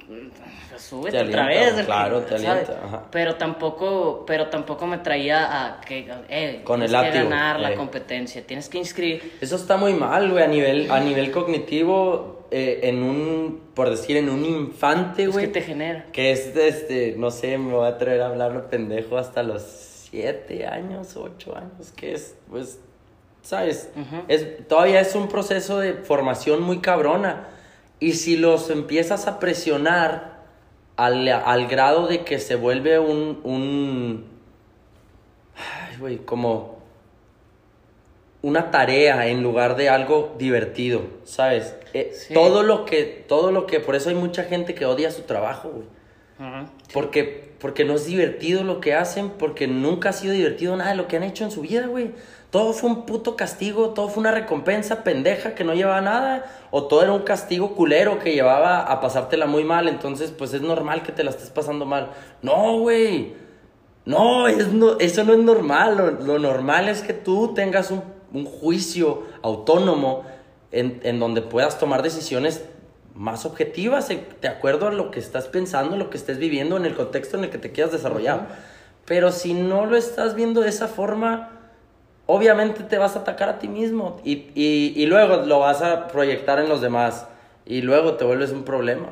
pues, 0.06 0.80
súbete 0.82 1.18
Te 1.18 1.24
otra 1.24 1.46
vez. 1.46 1.84
claro, 1.84 2.22
te 2.22 2.36
alienta, 2.36 2.80
ajá. 2.82 3.02
Pero 3.10 3.34
tampoco, 3.34 4.24
pero 4.26 4.46
tampoco 4.46 4.86
me 4.86 4.98
traía 4.98 5.66
a 5.66 5.80
que, 5.82 6.10
eh, 6.30 6.62
Con 6.64 6.82
el 6.82 6.88
que 6.88 7.10
ganar 7.10 7.60
la 7.60 7.72
eh. 7.72 7.74
competencia, 7.74 8.46
tienes 8.46 8.70
que 8.70 8.78
inscribir. 8.78 9.36
Eso 9.42 9.56
está 9.56 9.76
muy 9.76 9.92
mal, 9.92 10.30
güey, 10.30 10.42
a 10.42 10.48
nivel, 10.48 10.90
a 10.90 11.00
nivel 11.00 11.30
cognitivo, 11.30 12.37
eh, 12.50 12.80
en 12.84 13.02
un, 13.02 13.60
por 13.74 13.90
decir, 13.90 14.16
en 14.16 14.28
un 14.30 14.44
infante, 14.44 15.24
Es 15.24 15.32
güey. 15.32 15.46
que 15.46 15.52
te 15.52 15.62
genera. 15.62 16.06
Que 16.12 16.32
es, 16.32 16.54
este, 16.56 17.14
no 17.16 17.30
sé, 17.30 17.58
me 17.58 17.72
voy 17.72 17.84
a 17.86 17.90
atrever 17.90 18.22
a 18.22 18.26
hablarlo 18.26 18.68
pendejo 18.70 19.18
hasta 19.18 19.42
los 19.42 19.62
siete 19.62 20.66
años, 20.66 21.16
ocho 21.16 21.56
años, 21.56 21.92
que 21.94 22.14
es, 22.14 22.34
pues, 22.50 22.80
¿sabes? 23.42 23.90
Es, 24.28 24.66
todavía 24.66 25.00
es 25.00 25.14
un 25.14 25.28
proceso 25.28 25.78
de 25.78 25.94
formación 25.94 26.62
muy 26.62 26.78
cabrona. 26.78 27.48
Y 28.00 28.12
si 28.12 28.36
los 28.36 28.70
empiezas 28.70 29.26
a 29.26 29.38
presionar 29.38 30.38
al, 30.96 31.28
al 31.28 31.66
grado 31.66 32.06
de 32.06 32.24
que 32.24 32.38
se 32.38 32.54
vuelve 32.54 32.98
un, 32.98 33.40
un, 33.44 34.24
ay, 35.56 35.96
güey, 35.98 36.16
como 36.18 36.78
una 38.40 38.70
tarea 38.70 39.26
en 39.26 39.42
lugar 39.42 39.76
de 39.76 39.88
algo 39.88 40.34
divertido, 40.38 41.02
¿sabes? 41.24 41.74
Eh, 41.94 42.12
Sí. 42.14 42.34
Todo 42.34 42.62
lo 42.62 42.84
que, 42.84 43.24
todo 43.28 43.52
lo 43.52 43.66
que, 43.66 43.80
por 43.80 43.94
eso 43.94 44.08
hay 44.08 44.14
mucha 44.14 44.44
gente 44.44 44.74
que 44.74 44.84
odia 44.86 45.10
su 45.10 45.22
trabajo, 45.22 45.70
güey. 45.70 45.86
Porque, 46.92 47.54
porque 47.58 47.84
no 47.84 47.94
es 47.94 48.06
divertido 48.06 48.62
lo 48.62 48.80
que 48.80 48.94
hacen, 48.94 49.30
porque 49.30 49.66
nunca 49.66 50.10
ha 50.10 50.12
sido 50.12 50.32
divertido 50.32 50.76
nada 50.76 50.90
de 50.90 50.96
lo 50.96 51.08
que 51.08 51.16
han 51.16 51.24
hecho 51.24 51.42
en 51.44 51.50
su 51.50 51.62
vida, 51.62 51.86
güey. 51.86 52.12
Todo 52.50 52.72
fue 52.72 52.88
un 52.88 53.06
puto 53.06 53.36
castigo, 53.36 53.90
todo 53.90 54.08
fue 54.08 54.20
una 54.20 54.30
recompensa 54.30 55.02
pendeja 55.02 55.54
que 55.54 55.64
no 55.64 55.74
llevaba 55.74 56.00
nada, 56.00 56.46
o 56.70 56.84
todo 56.84 57.02
era 57.02 57.12
un 57.12 57.22
castigo 57.22 57.74
culero 57.74 58.20
que 58.20 58.32
llevaba 58.32 58.82
a 58.82 59.00
pasártela 59.00 59.46
muy 59.46 59.64
mal, 59.64 59.88
entonces 59.88 60.30
pues 60.30 60.54
es 60.54 60.62
normal 60.62 61.02
que 61.02 61.12
te 61.12 61.24
la 61.24 61.30
estés 61.30 61.50
pasando 61.50 61.84
mal. 61.84 62.10
No, 62.40 62.78
güey. 62.78 63.34
No, 64.04 64.46
es 64.48 64.72
no, 64.72 64.98
eso 65.00 65.24
no 65.24 65.32
es 65.34 65.40
normal. 65.40 65.96
Lo, 65.96 66.10
lo 66.12 66.38
normal 66.38 66.88
es 66.88 67.02
que 67.02 67.12
tú 67.12 67.52
tengas 67.52 67.90
un, 67.90 68.02
un 68.32 68.46
juicio 68.46 69.24
autónomo 69.42 70.22
en, 70.72 71.00
en 71.04 71.18
donde 71.20 71.42
puedas 71.42 71.78
tomar 71.78 72.02
decisiones 72.02 72.64
más 73.14 73.44
objetivas, 73.46 74.10
eh, 74.10 74.24
de 74.40 74.48
acuerdo 74.48 74.88
a 74.88 74.92
lo 74.92 75.10
que 75.10 75.18
estás 75.20 75.46
pensando, 75.46 75.96
lo 75.96 76.10
que 76.10 76.16
estés 76.16 76.38
viviendo, 76.38 76.76
en 76.76 76.84
el 76.86 76.94
contexto 76.94 77.36
en 77.36 77.44
el 77.44 77.50
que 77.50 77.58
te 77.58 77.72
quieras 77.72 77.92
desarrollar. 77.92 78.48
Pero 79.04 79.32
si 79.32 79.54
no 79.54 79.86
lo 79.86 79.96
estás 79.96 80.34
viendo 80.34 80.60
de 80.60 80.68
esa 80.68 80.86
forma, 80.86 81.50
obviamente 82.26 82.84
te 82.84 82.98
vas 82.98 83.16
a 83.16 83.20
atacar 83.20 83.48
a 83.48 83.58
ti 83.58 83.66
mismo 83.68 84.20
y, 84.22 84.50
y, 84.54 84.92
y 84.94 85.06
luego 85.06 85.36
lo 85.46 85.60
vas 85.60 85.80
a 85.82 86.08
proyectar 86.08 86.58
en 86.58 86.68
los 86.68 86.80
demás 86.80 87.26
y 87.64 87.80
luego 87.80 88.14
te 88.14 88.24
vuelves 88.24 88.50
un 88.50 88.64
problema, 88.64 89.08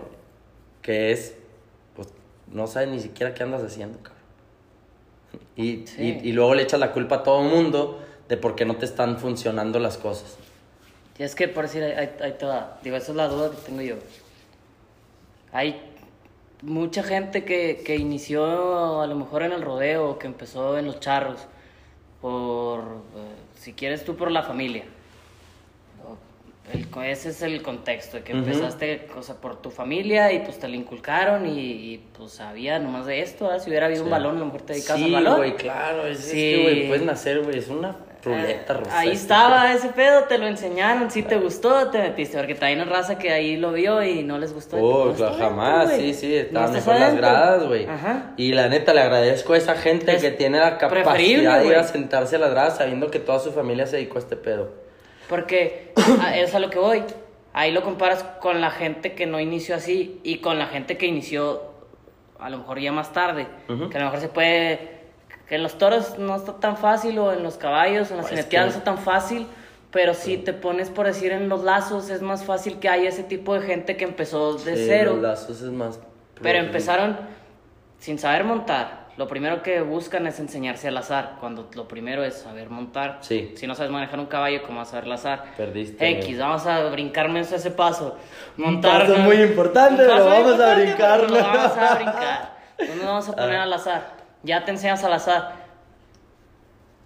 que 0.83 1.13
es, 1.13 1.35
pues, 1.95 2.09
no 2.53 2.67
sabes 2.67 2.91
ni 2.91 3.01
siquiera 3.01 3.33
qué 3.35 3.43
andas 3.43 3.63
haciendo, 3.63 3.99
cabrón. 3.99 4.17
Y, 5.57 5.87
Sí. 5.87 6.21
y, 6.23 6.29
y 6.29 6.33
luego 6.33 6.55
le 6.55 6.63
echas 6.63 6.79
la 6.79 6.93
culpa 6.93 7.17
a 7.17 7.23
todo 7.23 7.43
el 7.43 7.49
mundo 7.51 7.99
de 8.29 8.37
por 8.37 8.55
qué 8.55 8.65
no 8.67 8.77
te 8.77 8.85
están 8.85 9.19
funcionando 9.19 9.79
las 9.79 9.97
cosas. 9.97 10.37
Y 11.19 11.23
es 11.23 11.35
que 11.35 11.49
por 11.49 11.65
decir, 11.65 11.83
ahí 11.83 12.35
te 12.39 12.45
va. 12.47 12.79
Digo, 12.83 12.97
esa 12.97 13.13
es 13.13 13.17
la 13.17 13.29
duda 13.29 13.51
que 13.51 13.57
tengo 13.63 13.81
yo. 13.83 13.97
Hay 15.53 15.81
mucha 16.63 17.03
gente 17.03 17.45
que, 17.45 17.83
que 17.85 17.97
inició 17.97 19.01
a 19.01 19.07
lo 19.07 19.15
mejor 19.15 19.43
en 19.43 19.53
el 19.53 19.63
rodeo, 19.63 20.19
que 20.19 20.27
empezó 20.27 20.77
en 20.79 20.87
los 20.87 21.01
charros, 21.01 21.39
por, 22.21 22.81
eh, 22.81 23.59
si 23.59 23.73
quieres 23.73 24.05
tú, 24.05 24.17
por 24.17 24.31
la 24.31 24.43
familia. 24.43 24.85
El- 26.73 26.89
ese 27.05 27.29
es 27.29 27.43
el 27.43 27.63
contexto, 27.63 28.25
que 28.25 28.33
Ujú. 28.35 28.43
empezaste 28.45 29.09
o 29.17 29.23
sea, 29.23 29.37
por 29.37 29.63
tu 29.63 29.71
familia 29.71 30.33
y 30.33 30.41
pues 30.41 30.59
te 30.59 30.67
lo 30.67 30.75
inculcaron 30.75 31.47
y, 31.47 31.61
y, 31.61 31.99
pues 32.19 32.33
sabía 32.33 32.81
nomás 32.81 33.07
de 33.07 33.21
esto, 33.23 33.45
¿verdad? 33.45 33.63
si 33.63 33.71
hubiera 33.71 33.87
habido 33.87 34.03
un 34.03 34.09
Sí. 34.09 34.11
balón, 34.11 34.37
a 34.37 34.41
lo 34.41 34.47
mejor 34.47 34.63
te 34.63 34.73
dedicas 34.73 34.97
Sí, 34.99 35.05
al 35.05 35.13
balón. 35.13 35.37
güey, 35.37 35.55
claro. 35.55 36.07
Es, 36.09 36.19
es 36.19 36.25
Sí. 36.25 36.37
que, 36.37 36.63
güey, 36.65 36.89
puedes 36.89 37.05
nacer, 37.05 37.45
güey. 37.45 37.57
Es 37.59 37.69
una 37.69 37.95
ruleta 38.27 38.73
Ah, 38.75 38.77
rusa. 38.77 38.99
Ahí 38.99 39.09
este 39.09 39.21
estaba 39.23 39.73
ese 39.73 39.89
pedo, 39.89 40.25
te 40.25 40.37
lo 40.39 40.47
enseñaron, 40.47 41.11
si 41.11 41.23
te 41.23 41.37
gustó, 41.37 41.89
te 41.91 41.99
metiste, 41.99 42.37
porque 42.37 42.55
también 42.55 42.81
hay 42.81 42.87
raza 42.87 43.17
que 43.19 43.31
ahí 43.33 43.57
lo 43.57 43.73
vio 43.73 44.03
y 44.03 44.23
no 44.23 44.39
les 44.39 44.53
gustó. 44.53 44.77
Oh, 44.79 45.13
claro, 45.15 45.35
jamás, 45.39 45.87
adentro, 45.87 46.07
sí, 46.07 46.15
sí, 46.15 46.35
estaban 46.37 46.73
mejor 46.73 46.95
las 46.95 47.03
adentro. 47.03 47.27
gradas, 47.27 47.65
güey. 47.67 47.87
Y 48.37 48.53
la 48.53 48.69
neta, 48.69 48.93
le 48.93 49.01
agradezco 49.01 49.53
a 49.55 49.57
esa 49.57 49.75
gente 49.77 50.13
Es 50.17 50.23
que 50.23 50.31
tiene 50.31 50.59
la 50.59 50.77
capacidad 50.79 51.61
de 51.61 51.67
ir 51.67 51.75
a 51.77 51.85
sentarse 51.85 52.37
a 52.37 52.39
las 52.39 52.51
gradas 52.51 52.77
sabiendo 52.77 53.11
que 53.11 53.19
toda 53.19 53.39
su 53.39 53.53
familia 53.53 53.87
se 53.87 53.97
dedicó 53.97 54.17
a 54.17 54.21
este 54.21 54.37
pedo. 54.37 54.71
Porque 55.29 55.93
es 56.35 56.55
a 56.55 56.59
lo 56.59 56.71
que 56.71 56.79
voy. 56.79 57.03
Ahí 57.53 57.73
lo 57.73 57.83
comparas 57.83 58.23
con 58.41 58.61
la 58.61 58.71
gente 58.71 59.15
que 59.15 59.25
no 59.27 59.41
inició 59.41 59.77
así 59.77 60.21
y 60.23 60.39
con 60.39 60.59
la 60.59 60.67
gente 60.67 60.99
que 60.99 61.07
inició 61.07 61.63
a 62.39 62.51
lo 62.51 62.59
mejor 62.59 62.79
ya 62.81 62.93
más 62.93 63.13
tarde. 63.15 63.47
Ujú. 63.69 63.89
Que 63.89 63.97
a 63.97 64.01
lo 64.01 64.07
mejor 64.07 64.21
se 64.21 64.29
puede. 64.29 64.96
Que 65.49 65.55
en 65.57 65.63
los 65.63 65.79
toros 65.79 66.19
no 66.19 66.35
está 66.37 66.55
tan 66.55 66.77
fácil, 66.77 67.19
o 67.19 67.33
en 67.33 67.43
los 67.43 67.57
caballos, 67.57 68.11
o 68.11 68.15
en 68.15 68.19
las 68.19 68.27
Pues 68.29 68.39
jineteadas 68.41 68.69
que- 68.69 68.73
no 68.75 68.79
está 68.79 68.95
tan 68.95 68.99
fácil. 69.05 69.47
Pero 69.93 70.13
si 70.15 70.37
te 70.39 70.53
pones 70.53 70.91
por 70.91 71.07
decir 71.07 71.33
en 71.33 71.49
los 71.49 71.63
lazos, 71.63 72.11
es 72.11 72.21
más 72.21 72.45
fácil 72.45 72.79
que 72.81 72.89
haya 72.89 73.09
ese 73.09 73.23
tipo 73.23 73.55
de 73.55 73.61
gente 73.63 73.97
que 73.97 74.05
empezó 74.05 74.55
de 74.55 74.77
Sí, 74.77 74.85
cero. 74.89 75.13
Los 75.15 75.23
lazos 75.23 75.63
es 75.63 75.71
más. 75.71 76.01
Pero 76.43 76.59
empezaron 76.59 77.17
sin 77.99 78.19
saber 78.19 78.45
montar. 78.45 79.07
Lo 79.17 79.27
primero 79.29 79.63
que 79.63 79.81
buscan 79.81 80.27
es 80.27 80.39
enseñarse 80.41 80.89
al 80.89 80.97
azar, 80.99 81.37
cuando 81.41 81.71
lo 81.75 81.89
primero 81.89 82.23
es 82.23 82.35
saber 82.35 82.69
montar. 82.69 83.19
Sí. 83.23 83.55
Si 83.57 83.67
no 83.67 83.75
sabes 83.75 83.91
manejar 83.91 84.19
un 84.19 84.27
caballo, 84.27 84.63
¿cómo 84.67 84.79
vas 84.81 84.89
a 84.89 84.91
saber 84.91 85.05
el 85.07 85.13
azar? 85.13 85.45
Perdiste, 85.57 86.07
X, 86.11 86.25
amigo. 86.27 86.41
vamos 86.41 86.67
a 86.67 86.83
brincarme 86.91 87.41
ese 87.41 87.71
paso. 87.71 88.19
Un 88.59 88.65
Montar. 88.65 89.07
paso 89.07 89.17
muy 89.21 89.37
importante, 89.37 90.03
Un 90.03 90.09
paso 90.11 90.25
muy 90.25 90.33
vamos 90.33 90.47
a 90.49 90.53
importante, 90.53 90.83
brincar, 90.85 91.21
pero 91.21 91.33
Lo 91.35 91.43
vamos 91.43 91.77
a 91.79 91.95
brincar. 91.95 92.57
No 92.79 92.95
nos 92.97 93.05
vamos 93.07 93.29
a 93.31 93.33
poner 93.37 93.57
Ah. 93.57 93.63
al 93.63 93.73
azar. 93.73 94.16
Ya 94.43 94.65
te 94.65 94.71
enseñas 94.71 95.03
al 95.05 95.13
azar. 95.13 95.53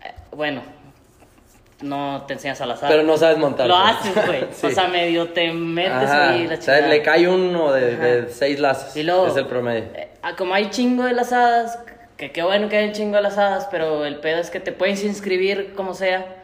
Eh, 0.03 0.13
Bueno, 0.33 0.63
no 1.83 2.25
te 2.27 2.35
enseñas 2.35 2.61
al 2.61 2.73
azar. 2.73 2.91
Pero 2.91 3.03
no 3.03 3.17
sabes 3.17 3.39
montar. 3.39 3.67
Lo 3.67 3.75
pues. 3.77 3.97
haces, 3.97 4.27
güey. 4.27 4.45
Sí. 4.53 4.67
O 4.67 4.71
sea, 4.71 4.89
medio 4.89 5.29
te 5.31 5.53
metes 5.53 6.11
ahí 6.11 6.47
la 6.47 6.55
o 6.55 6.61
sea, 6.61 6.75
chingada. 6.77 6.89
le 6.89 7.03
cae 7.03 7.29
uno 7.29 7.73
de, 7.73 7.97
de 7.97 8.29
seis 8.33 8.59
lazos. 8.61 8.95
Y 8.97 9.03
luego, 9.03 9.29
es 9.29 9.37
el 9.37 9.47
promedio. 9.47 9.85
eh, 9.95 10.11
ah, 10.23 10.37
como 10.37 10.55
hay 10.55 10.69
chingo 10.71 11.05
de 11.05 11.13
lazadas, 11.13 11.79
que 12.19 12.33
qué 12.33 12.43
bueno 12.43 12.69
que 12.69 12.77
hay 12.77 12.89
un 12.89 12.93
chingo 12.93 13.17
de 13.17 13.23
lazadas, 13.23 13.67
pero 13.71 14.05
el 14.05 14.17
pedo 14.21 14.39
es 14.39 14.51
que 14.51 14.61
te 14.61 14.73
puedes 14.73 15.03
inscribir 15.05 15.73
como 15.75 15.95
sea. 15.95 16.37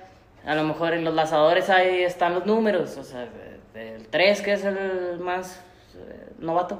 A 0.46 0.54
lo 0.54 0.62
mejor 0.62 0.94
en 0.94 1.04
los 1.04 1.12
lazadores 1.12 1.68
ahí 1.70 2.02
están 2.02 2.32
los 2.34 2.46
números, 2.46 2.96
o 2.96 3.02
sea, 3.04 3.26
del 3.74 4.06
3 4.08 4.40
que 4.42 4.52
es 4.52 4.64
el 4.64 5.18
más 5.18 5.60
eh, 5.96 6.28
novato, 6.38 6.78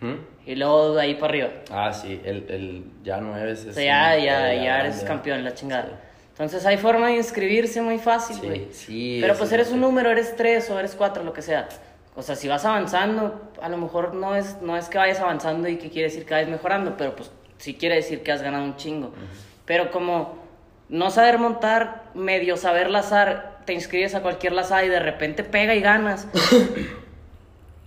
Ujú. 0.00 0.16
Y 0.50 0.56
luego 0.56 0.94
de 0.94 1.02
ahí 1.02 1.14
para 1.14 1.26
arriba. 1.28 1.48
Ah, 1.70 1.92
sí, 1.92 2.20
el, 2.24 2.44
el 2.48 2.84
ya 3.04 3.18
nueve 3.20 3.52
es. 3.52 3.66
O 3.66 3.72
sea, 3.72 3.84
ya, 4.16 4.18
un- 4.18 4.24
ya, 4.24 4.52
eh, 4.54 4.64
ya 4.64 4.80
eres 4.80 5.02
campeón, 5.04 5.44
la 5.44 5.54
chingada. 5.54 5.88
Entonces 6.32 6.64
hay 6.66 6.76
forma 6.78 7.08
de 7.08 7.16
inscribirse 7.16 7.82
muy 7.82 7.98
fácil, 7.98 8.36
Sí, 8.36 8.46
güey. 8.46 8.68
sí, 8.72 9.18
Pero 9.20 9.34
eso 9.34 9.38
pues 9.40 9.50
es 9.50 9.54
eres 9.54 9.70
un 9.72 9.80
número, 9.80 10.10
eres 10.10 10.34
3 10.36 10.68
o 10.70 10.78
eres 10.78 10.94
4, 10.96 11.22
lo 11.22 11.32
que 11.32 11.42
sea. 11.42 11.68
O 12.16 12.22
sea, 12.22 12.34
si 12.34 12.48
vas 12.48 12.64
avanzando, 12.64 13.50
a 13.62 13.68
lo 13.68 13.76
mejor 13.76 14.14
no 14.14 14.34
es, 14.34 14.56
no 14.62 14.76
es 14.76 14.88
que 14.88 14.98
vayas 14.98 15.20
avanzando 15.20 15.68
y 15.68 15.76
que 15.76 15.90
quiere 15.90 16.08
decir 16.08 16.24
que 16.24 16.34
vayas 16.34 16.48
mejorando, 16.50 16.96
pero 16.96 17.14
pues 17.14 17.30
sí 17.58 17.74
quiere 17.74 17.94
decir 17.96 18.22
que 18.22 18.32
has 18.32 18.42
ganado 18.42 18.64
un 18.64 18.76
chingo. 18.76 19.12
Pero 19.66 19.90
como 19.90 20.38
no 20.88 21.10
saber 21.10 21.38
montar, 21.38 22.04
medio 22.14 22.56
saber 22.56 22.90
lazar, 22.90 23.58
te 23.66 23.74
inscribes 23.74 24.14
a 24.14 24.22
cualquier 24.22 24.52
lazada 24.54 24.82
y 24.84 24.88
de 24.88 24.98
repente 24.98 25.44
pega 25.44 25.74
y 25.74 25.80
ganas. 25.80 26.26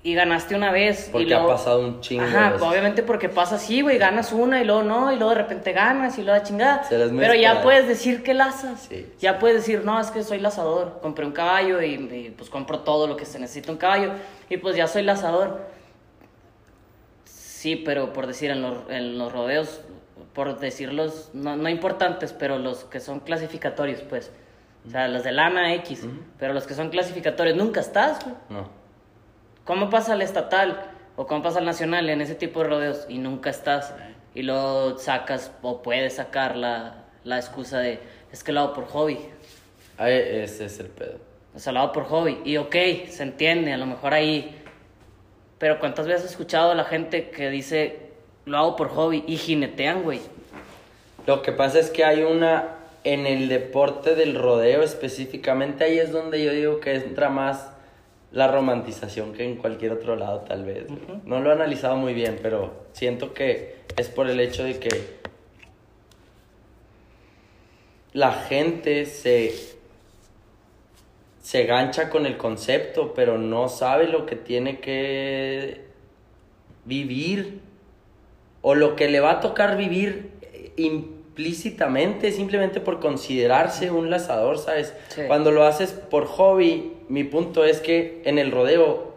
y 0.06 0.14
ganaste 0.16 0.54
una 0.54 0.72
vez. 0.72 1.08
Porque 1.12 1.26
y 1.26 1.30
luego, 1.30 1.46
ha 1.50 1.56
pasado 1.56 1.80
un 1.80 2.02
chingo 2.02 2.24
de 2.24 2.30
Ajá, 2.30 2.52
veces. 2.52 2.68
obviamente 2.68 3.04
porque 3.04 3.30
pasa 3.30 3.56
así, 3.56 3.82
güey, 3.82 3.98
ganas 3.98 4.34
una 4.34 4.62
y 4.62 4.66
luego 4.66 4.84
no, 4.84 5.14
y 5.14 5.16
luego 5.16 5.30
de 5.30 5.38
repente 5.38 5.72
ganas 5.72 6.18
y 6.18 6.24
luego 6.24 6.38
la 6.38 6.44
chingada. 6.44 6.84
Se 6.84 6.98
Pero 7.10 7.34
ya 7.34 7.62
puedes 7.62 7.88
decir 7.88 8.22
que 8.22 8.34
lazas. 8.34 8.88
Sí. 8.90 9.08
Ya 9.20 9.40
puedes 9.40 9.58
decir, 9.58 9.86
no, 9.86 10.00
es 10.02 10.12
que 10.12 10.24
soy 10.24 10.40
lazador. 10.40 11.00
Compré 11.02 11.26
un 11.26 11.32
caballo 11.32 11.82
y, 11.82 11.94
y, 11.94 12.34
pues 12.38 12.50
compro 12.50 12.80
todo 12.80 13.08
lo 13.08 13.16
que 13.16 13.26
se 13.26 13.40
necesita 13.40 13.72
un 13.72 13.78
caballo. 13.78 14.12
Y 14.50 14.58
pues 14.58 14.76
ya 14.76 14.88
soy 14.88 15.04
lazador. 15.04 15.62
Sí, 17.24 17.78
pero 17.78 18.12
por 18.12 18.28
decir, 18.28 18.52
en 18.52 18.62
los, 18.62 18.90
en 18.90 19.18
los 19.18 19.32
rodeos, 19.32 19.80
por 20.34 20.60
decirlos, 20.60 21.30
no, 21.34 21.56
no 21.56 21.70
importantes, 21.70 22.34
pero 22.34 22.60
los 22.60 22.84
que 22.84 23.00
son 23.00 23.22
clasificatorios, 23.22 24.02
pues. 24.02 24.32
O 24.86 24.90
sea, 24.90 25.08
los 25.08 25.24
de 25.24 25.32
lana 25.32 25.74
X. 25.76 26.06
Pero 26.38 26.52
los 26.54 26.68
que 26.68 26.74
son 26.74 26.90
clasificatorios, 26.90 27.56
nunca 27.56 27.80
estás, 27.80 28.22
güey. 28.26 28.36
No. 28.50 28.83
¿Cómo 29.66 29.90
pasa 29.90 30.14
al 30.14 30.22
estatal 30.22 30.92
o 31.16 31.26
cómo 31.26 31.42
pasa 31.42 31.60
al 31.60 31.66
nacional 31.66 32.10
en 32.10 32.20
ese 32.20 32.36
tipo 32.36 32.62
de 32.62 32.70
rodeos 32.70 33.06
y 33.08 33.18
nunca 33.18 33.50
estás? 33.50 33.94
Y 34.36 34.42
luego 34.42 34.98
sacas 34.98 35.52
o 35.62 35.82
puedes 35.82 36.16
sacar 36.16 36.58
la, 36.58 37.06
la 37.24 37.38
excusa 37.38 37.80
de 37.80 38.00
es 38.32 38.44
que 38.44 38.52
lo 38.52 38.62
hago 38.62 38.74
por 38.74 38.88
hobby. 38.88 39.20
Ahí, 39.98 40.14
ese 40.14 40.66
es 40.66 40.80
el 40.80 40.88
pedo. 40.88 41.18
O 41.56 41.60
sea, 41.60 41.72
lo 41.72 41.80
hago 41.80 41.94
por 41.94 42.06
hobby. 42.06 42.42
Y 42.44 42.58
ok, 42.58 42.76
se 43.08 43.24
entiende, 43.24 43.72
a 43.72 43.78
lo 43.78 43.86
mejor 43.86 44.14
ahí. 44.14 44.56
Pero 45.60 45.80
¿cuántas 45.80 46.08
veces 46.08 46.24
he 46.24 46.28
escuchado 46.30 46.72
a 46.72 46.76
la 46.76 46.84
gente 46.84 47.30
que 47.30 47.50
dice 47.50 48.00
lo 48.46 48.58
hago 48.58 48.76
por 48.76 48.90
hobby 48.90 49.24
y 49.28 49.38
jinetean, 49.38 50.04
güey? 50.04 50.20
Lo 51.26 51.42
que 51.42 51.54
pasa 51.54 51.80
es 51.80 51.90
que 51.90 52.04
hay 52.04 52.24
una. 52.24 52.80
En 53.06 53.28
el 53.28 53.50
deporte 53.50 54.16
del 54.16 54.34
rodeo 54.34 54.82
específicamente, 54.82 55.84
ahí 55.84 56.00
es 56.00 56.14
donde 56.14 56.42
yo 56.42 56.54
digo 56.54 56.80
que 56.80 56.96
entra 56.96 57.28
más 57.28 57.73
la 58.34 58.48
romantización 58.48 59.32
que 59.32 59.46
en 59.46 59.58
cualquier 59.58 59.92
otro 59.94 60.16
lado, 60.16 60.40
tal 60.42 60.66
vez. 60.66 60.86
No 61.24 61.40
lo 61.40 61.52
he 61.52 61.54
analizado 61.54 61.96
muy 61.96 62.16
bien, 62.16 62.40
pero 62.42 62.88
siento 62.92 63.34
que 63.34 63.76
es 63.96 64.10
por 64.10 64.28
el 64.28 64.40
hecho 64.40 64.64
de 64.64 64.80
que 64.80 65.24
la 68.12 68.32
gente 68.32 69.06
se, 69.06 69.54
se 71.42 71.66
gancha 71.66 72.10
con 72.10 72.26
el 72.26 72.38
concepto, 72.38 73.14
pero 73.14 73.38
no 73.38 73.70
sabe 73.70 74.08
lo 74.08 74.26
que 74.26 74.36
tiene 74.36 74.80
que 74.80 75.86
vivir 76.86 77.62
o 78.64 78.74
lo 78.74 78.96
que 78.96 79.10
le 79.10 79.20
va 79.20 79.34
a 79.34 79.40
tocar 79.42 79.78
vivir 79.78 80.32
eh, 80.42 80.72
implícitamente, 80.78 82.32
simplemente 82.32 82.80
por 82.80 83.00
considerarse 83.00 83.92
un 83.92 84.10
lazador, 84.10 84.58
¿sabes? 84.58 84.96
Sí. 85.10 85.22
Cuando 85.28 85.52
lo 85.52 85.66
haces 85.66 85.92
por 85.92 86.26
hobby, 86.26 86.94
mi 87.14 87.24
punto 87.24 87.64
es 87.64 87.80
que 87.80 88.24
en 88.26 88.40
el 88.40 88.52
rodeo, 88.52 89.14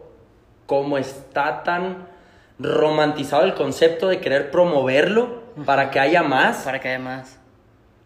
como 0.66 0.98
está 0.98 1.62
tan 1.62 2.08
romantizado 2.58 3.44
el 3.44 3.54
concepto 3.54 4.08
de 4.08 4.20
querer 4.20 4.50
promoverlo 4.50 5.40
para 5.64 5.90
que 5.90 5.98
haya 5.98 6.22
más, 6.22 6.58
Para 6.58 6.78
que 6.78 6.88
haya 6.88 6.98
más. 6.98 7.38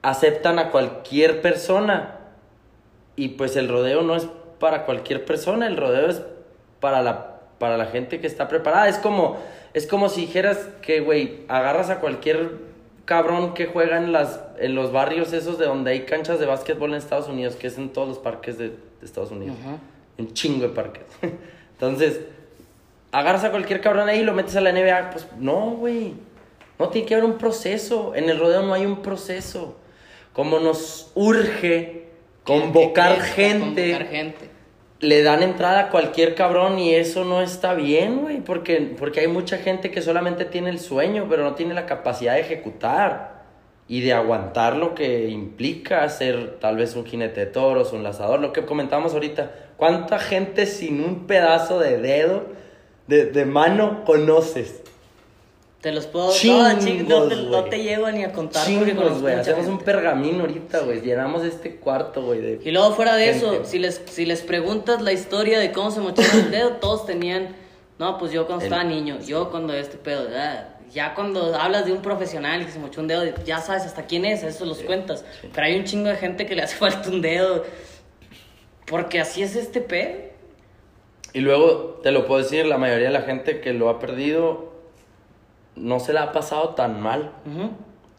aceptan 0.03 0.61
a 0.61 0.71
cualquier 0.71 1.41
persona. 1.41 2.19
Y 3.17 3.31
pues 3.31 3.57
el 3.57 3.69
rodeo 3.69 4.03
no 4.03 4.15
es 4.15 4.29
para 4.61 4.85
cualquier 4.85 5.25
persona, 5.25 5.67
el 5.67 5.77
rodeo 5.77 6.09
es 6.09 6.23
para 6.79 7.03
la, 7.03 7.41
para 7.59 7.77
la 7.77 7.87
gente 7.87 8.21
que 8.21 8.29
está 8.29 8.47
preparada. 8.47 8.87
Es 8.87 8.99
como, 8.99 9.39
es 9.75 9.89
como 9.89 10.09
si 10.09 10.21
dijeras 10.21 10.69
que, 10.83 11.01
güey, 11.01 11.41
agarras 11.49 11.91
a 11.91 11.99
cualquier 11.99 12.53
cabrón 13.11 13.55
que 13.55 13.67
juega 13.67 13.97
en, 13.97 14.13
las, 14.13 14.41
en 14.61 14.77
los 14.77 14.93
barrios 14.93 15.33
esos 15.33 15.59
de 15.59 15.67
donde 15.67 15.91
hay 15.91 16.03
canchas 16.03 16.39
de 16.39 16.47
básquetbol 16.47 16.91
en 16.91 16.97
Estados 16.97 17.29
Unidos, 17.29 17.57
que 17.57 17.67
es 17.67 17.77
en 17.77 17.89
todos 17.89 18.07
los 18.07 18.19
parques 18.19 18.57
de, 18.57 18.69
de 18.69 18.77
Estados 19.03 19.33
Unidos. 19.33 19.57
Ujú. 19.61 19.79
Un 20.17 20.33
chingo 20.33 20.63
de 20.63 20.69
parques. 20.69 21.03
Entonces, 21.73 22.21
agarras 23.11 23.43
a 23.43 23.51
cualquier 23.51 23.81
cabrón 23.81 24.09
ahí 24.09 24.21
y 24.21 24.23
lo 24.23 24.33
metes 24.33 24.55
a 24.55 24.61
la 24.61 24.71
NBA. 24.71 25.11
Pues 25.11 25.27
no, 25.41 25.71
güey. 25.71 26.15
No 26.79 26.89
tiene 26.91 27.09
que 27.09 27.15
haber 27.15 27.25
un 27.25 27.37
proceso. 27.37 28.15
En 28.15 28.31
el 28.31 28.39
rodeo 28.39 28.63
no 28.63 28.75
hay 28.75 28.87
un 28.87 29.03
proceso. 29.03 29.77
Como 30.33 30.61
nos 30.61 31.11
urge 31.17 32.11
convocar 32.45 33.21
gente, 33.23 33.91
Convocar 33.91 34.07
gente. 34.07 34.51
Le 35.01 35.23
dan 35.23 35.43
entrada 35.43 35.81
a 35.81 35.89
cualquier 35.91 36.35
cabrón 36.35 36.79
y 36.79 36.95
eso 36.95 37.25
no 37.25 37.41
está 37.41 37.75
bien, 37.75 38.21
güey. 38.21 38.41
Porque, 38.41 38.95
porque 38.99 39.21
hay 39.21 39.29
mucha 39.29 39.59
gente 39.59 39.91
que 39.91 40.03
solamente 40.03 40.45
tiene 40.45 40.71
el 40.71 40.79
sueño, 40.79 41.27
pero 41.29 41.43
no 41.45 41.55
tiene 41.55 41.75
la 41.75 41.87
capacidad 41.87 42.35
de 42.35 42.41
ejecutar 42.41 43.41
y 43.89 44.03
de 44.03 44.13
aguantar 44.13 44.77
lo 44.77 44.95
que 44.95 45.29
implica 45.29 46.09
ser 46.09 46.59
tal 46.61 46.77
vez 46.77 46.95
un 46.95 47.05
jinete 47.07 47.41
de 47.41 47.47
toros, 47.47 47.93
un 47.93 48.03
lazador, 48.03 48.41
lo 48.41 48.53
que 48.53 48.65
comentábamos 48.65 49.15
ahorita. 49.15 49.53
¿Cuánta 49.77 50.19
gente 50.19 50.67
sin 50.67 51.03
un 51.03 51.27
pedazo 51.27 51.81
de 51.81 51.99
dedo, 51.99 52.47
de, 53.09 53.27
de 53.27 53.45
mano, 53.47 54.05
conoces? 54.05 54.80
Te 55.81 55.93
los 55.93 56.07
puedo. 56.07 56.31
Chingos, 56.33 56.75
no, 56.75 56.81
ching- 56.81 57.07
no, 57.09 57.23
te, 57.29 57.37
no 57.37 57.65
te 57.65 57.83
llego 57.83 58.11
ni 58.11 58.23
a 58.23 58.33
contar. 58.33 58.67
Chingos, 58.67 59.23
güey. 59.23 59.35
Hacemos 59.37 59.67
un 59.67 59.79
pergamino 59.79 60.41
ahorita, 60.41 60.81
güey. 60.81 61.01
Llenamos 61.01 61.43
este 61.43 61.77
cuarto, 61.77 62.23
güey. 62.23 62.59
Y 62.63 62.71
luego 62.71 62.93
fuera 62.95 63.15
de 63.17 63.31
eso, 63.31 63.53
Gente. 63.53 63.67
si 63.69 63.79
les, 63.79 64.03
si 64.07 64.27
les 64.27 64.43
preguntas 64.43 65.01
la 65.01 65.13
historia 65.13 65.59
de 65.59 65.73
cómo 65.73 65.91
se 65.91 66.01
mocharon 66.01 66.39
el 66.39 66.51
dedo, 66.51 66.73
todos 66.73 67.07
tenían, 67.07 67.57
no, 67.99 68.19
pues 68.19 68.31
yo 68.31 68.47
cuando 68.47 68.65
El- 68.67 68.71
estaba 68.73 68.85
niño, 68.85 69.19
yo 69.27 69.51
cuando 69.51 69.73
este 69.73 69.97
pedo, 69.97 70.29
ah, 70.37 70.65
ya 70.93 71.15
cuando 71.15 71.55
hablas 71.55 71.87
de 71.87 71.93
un 71.93 72.03
profesional 72.03 72.67
que 72.67 72.73
se 72.73 72.79
mochó 72.79 73.01
un 73.01 73.07
dedo, 73.09 73.23
ya 73.47 73.61
sabes 73.61 73.85
hasta 73.85 74.05
quién 74.05 74.27
es, 74.27 74.43
eso 74.43 74.67
los 74.67 74.83
cuentas. 74.83 75.25
Pero 75.55 75.67
hay 75.67 75.79
un 75.79 75.85
chingo 75.85 76.11
de 76.11 76.17
gente 76.17 76.45
que 76.45 76.55
le 76.55 76.63
hace 76.63 76.77
falta 76.77 77.09
un 77.09 77.23
dedo, 77.23 77.65
porque 78.87 79.19
así 79.19 79.43
es 79.43 79.57
este 79.57 79.81
pedo. 79.81 80.29
Y 81.33 81.41
luego, 81.41 82.01
te 82.03 82.11
lo 82.11 82.27
puedo 82.27 82.43
decir, 82.43 82.67
la 82.67 82.77
mayoría 82.77 83.07
de 83.07 83.13
la 83.15 83.23
gente 83.23 83.61
que 83.63 83.73
lo 83.73 83.89
ha 83.89 83.99
perdido 84.01 84.70
no 85.81 85.99
se 86.01 86.13
la 86.13 86.23
ha 86.25 86.33
pasado 86.33 86.71
tan 86.71 87.01
mal. 87.01 87.33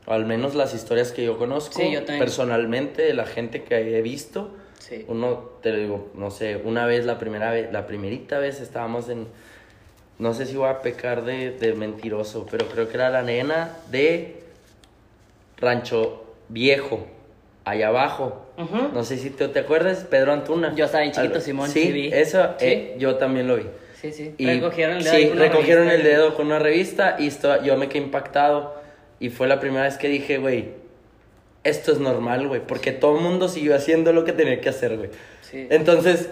O 0.07 0.13
al 0.13 0.25
menos 0.25 0.55
las 0.55 0.73
historias 0.73 1.11
que 1.11 1.23
yo 1.23 1.37
conozco 1.37 1.75
Sí, 1.79 1.91
yo 1.91 1.99
también. 1.99 2.19
personalmente, 2.19 3.03
de 3.03 3.13
la 3.13 3.25
gente 3.25 3.63
que 3.63 3.97
he 3.97 4.01
visto. 4.01 4.49
Sí. 4.79 5.05
Uno, 5.07 5.51
te 5.61 5.71
lo 5.71 5.77
digo, 5.77 6.09
no 6.15 6.31
sé, 6.31 6.57
una 6.63 6.85
vez, 6.87 7.05
la 7.05 7.19
primera 7.19 7.51
vez, 7.51 7.71
la 7.71 7.85
primerita 7.85 8.39
vez 8.39 8.59
estábamos 8.61 9.09
en, 9.09 9.27
no 10.17 10.33
sé 10.33 10.47
si 10.47 10.55
voy 10.57 10.69
a 10.69 10.81
pecar 10.81 11.23
de, 11.23 11.51
de 11.51 11.73
mentiroso, 11.73 12.47
pero 12.49 12.65
creo 12.67 12.89
que 12.89 12.95
era 12.95 13.09
la 13.11 13.21
nena 13.21 13.77
de 13.91 14.41
Rancho 15.57 16.23
Viejo, 16.49 17.05
allá 17.63 17.87
abajo. 17.89 18.45
No 18.93 19.03
sé 19.03 19.17
si 19.17 19.29
te, 19.29 19.47
te 19.47 19.59
acuerdas, 19.59 20.05
Pedro 20.09 20.33
Antuna. 20.33 20.73
Yo 20.75 20.85
estaba 20.85 21.01
bien 21.03 21.13
chiquito, 21.13 21.39
Simón, 21.39 21.69
Sí, 21.69 22.09
eso, 22.11 22.43
Sí. 22.57 22.65
eh, 22.65 22.95
yo 22.99 23.15
también 23.15 23.47
lo 23.47 23.55
vi. 23.57 23.65
Sí, 24.01 24.11
sí. 24.11 24.33
Y- 24.37 24.45
recogieron 24.47 24.97
el 24.97 25.03
dedo. 25.03 25.13
Sí, 25.13 25.17
ahí 25.21 25.27
con 25.29 25.37
una 25.37 25.45
recogieron 25.47 25.87
revista. 25.87 26.07
el 26.09 26.15
dedo 26.15 26.33
con 26.35 26.45
una 26.47 26.59
revista 26.59 27.15
y 27.19 27.27
esto, 27.27 27.61
yo 27.63 27.77
me 27.77 27.87
quedé 27.87 28.03
impactado. 28.03 28.75
Y 29.19 29.29
fue 29.29 29.47
la 29.47 29.59
primera 29.59 29.83
vez 29.83 29.97
que 29.97 30.07
dije, 30.07 30.39
güey, 30.39 30.69
esto 31.63 31.91
es 31.91 31.99
normal, 31.99 32.47
güey. 32.47 32.61
Porque 32.65 32.91
todo 32.91 33.17
el 33.17 33.21
mundo 33.23 33.47
siguió 33.47 33.75
haciendo 33.75 34.11
lo 34.13 34.23
que 34.25 34.31
tenía 34.33 34.59
que 34.59 34.69
hacer, 34.69 34.97
güey. 34.97 35.09
Sí. 35.41 35.67
Entonces, 35.69 36.29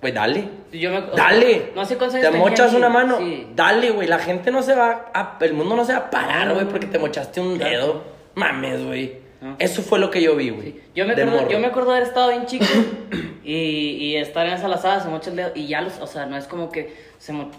güey, 0.00 0.12
dale. 0.12 0.48
Yo 0.72 0.90
me- 0.90 0.98
o 0.98 1.14
sea, 1.14 1.24
Dale. 1.26 1.70
no 1.76 1.84
sé 1.84 1.96
cuántos 1.96 2.20
Te 2.20 2.26
años 2.26 2.38
mochas 2.40 2.70
ahí. 2.72 2.76
una 2.76 2.88
mano. 2.88 3.18
Sí. 3.18 3.46
Dale, 3.54 3.90
güey. 3.90 4.08
La 4.08 4.18
gente 4.18 4.50
no 4.50 4.62
se 4.62 4.74
va 4.74 5.12
a. 5.14 5.38
El 5.40 5.52
mundo 5.52 5.76
no 5.76 5.84
se 5.84 5.92
va 5.92 5.98
a 6.00 6.10
parar, 6.10 6.52
güey, 6.52 6.66
porque 6.66 6.86
te 6.86 6.98
mochaste 6.98 7.40
un 7.40 7.56
dedo. 7.58 8.02
Mames, 8.34 8.84
güey. 8.84 9.21
Eso 9.58 9.82
fue 9.82 9.98
lo 9.98 10.10
que 10.10 10.22
yo 10.22 10.36
vi, 10.36 10.50
güey. 10.50 10.80
Yo 10.94 11.04
me, 11.06 11.14
de 11.14 11.22
acuerdo, 11.22 11.38
yo 11.52 11.58
me 11.60 11.66
acuerdo 11.66 11.90
de 11.90 11.96
haber 11.98 12.08
estado 12.08 12.28
bien 12.30 12.46
chico 12.46 12.64
y, 13.44 13.52
y 13.54 14.16
estar 14.16 14.46
en 14.46 14.52
esa 14.54 14.68
lazada, 14.68 15.00
se 15.00 15.08
mocha 15.08 15.30
el 15.30 15.36
dedo 15.36 15.52
y 15.54 15.66
ya 15.66 15.80
los, 15.80 15.98
o 15.98 16.06
sea, 16.06 16.26
no 16.26 16.36
es 16.36 16.46
como 16.46 16.70
que 16.70 16.94
se 17.18 17.32
mo- 17.32 17.50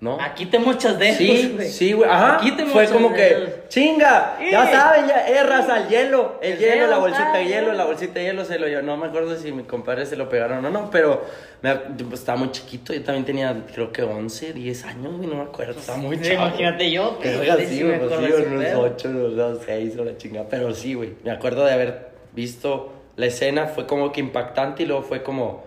¿No? 0.00 0.16
Aquí 0.20 0.46
te 0.46 0.60
mochas 0.60 0.96
dedos, 0.96 1.16
Sí, 1.16 1.52
güey. 1.56 1.68
sí, 1.68 1.92
güey. 1.92 2.08
Ajá. 2.08 2.36
Aquí 2.36 2.52
te 2.52 2.64
Fue 2.66 2.86
como 2.86 3.08
dedos. 3.10 3.48
que, 3.50 3.62
chinga, 3.68 4.38
ya 4.48 4.66
Sí. 4.66 4.72
saben, 4.72 5.06
ya, 5.08 5.42
raza, 5.42 5.78
el 5.82 5.88
hielo, 5.88 6.38
el, 6.40 6.52
El 6.52 6.58
hielo, 6.60 6.86
la 6.86 6.98
bolsita 6.98 7.32
de 7.32 7.38
ah, 7.38 7.42
hielo, 7.42 7.72
la 7.72 7.84
bolsita 7.84 8.20
de 8.20 8.24
hielo 8.26 8.44
se 8.44 8.60
lo 8.60 8.68
yo. 8.68 8.80
No 8.80 8.96
me 8.96 9.06
acuerdo 9.08 9.34
si 9.36 9.50
mi 9.50 9.64
compadre 9.64 10.06
se 10.06 10.14
lo 10.14 10.28
pegaron 10.28 10.64
o 10.64 10.70
no, 10.70 10.88
pero 10.92 11.24
me, 11.62 11.74
pues, 11.74 12.20
estaba 12.20 12.38
muy 12.38 12.52
chiquito. 12.52 12.94
Yo 12.94 13.02
también 13.02 13.24
tenía, 13.24 13.56
creo 13.74 13.90
que 13.90 14.04
11, 14.04 14.52
10 14.52 14.84
años, 14.84 15.16
güey, 15.16 15.28
no 15.28 15.34
me 15.34 15.42
acuerdo. 15.42 15.80
Estaba 15.80 15.98
muy 15.98 16.16
Sí, 16.18 16.30
chavo. 16.30 16.46
imagínate 16.46 16.90
yo, 16.92 17.18
Que 17.18 17.34
güey, 17.34 17.48
verga, 17.48 17.56
sí 17.64 17.66
sí, 17.78 17.82
me 17.84 17.98
güey, 17.98 18.08
pues 18.08 18.46
unos 18.46 18.64
pedo. 18.64 18.80
8, 18.82 19.08
unos 19.08 19.58
6 19.66 19.96
o 19.98 20.04
la 20.04 20.16
chingada. 20.16 20.46
Pero 20.48 20.74
sí, 20.76 20.94
güey, 20.94 21.14
me 21.24 21.32
acuerdo 21.32 21.64
de 21.64 21.72
haber 21.72 22.10
visto 22.34 22.92
la 23.16 23.26
escena, 23.26 23.66
fue 23.66 23.84
como 23.88 24.12
que 24.12 24.20
impactante 24.20 24.84
y 24.84 24.86
luego 24.86 25.02
fue 25.02 25.24
como, 25.24 25.64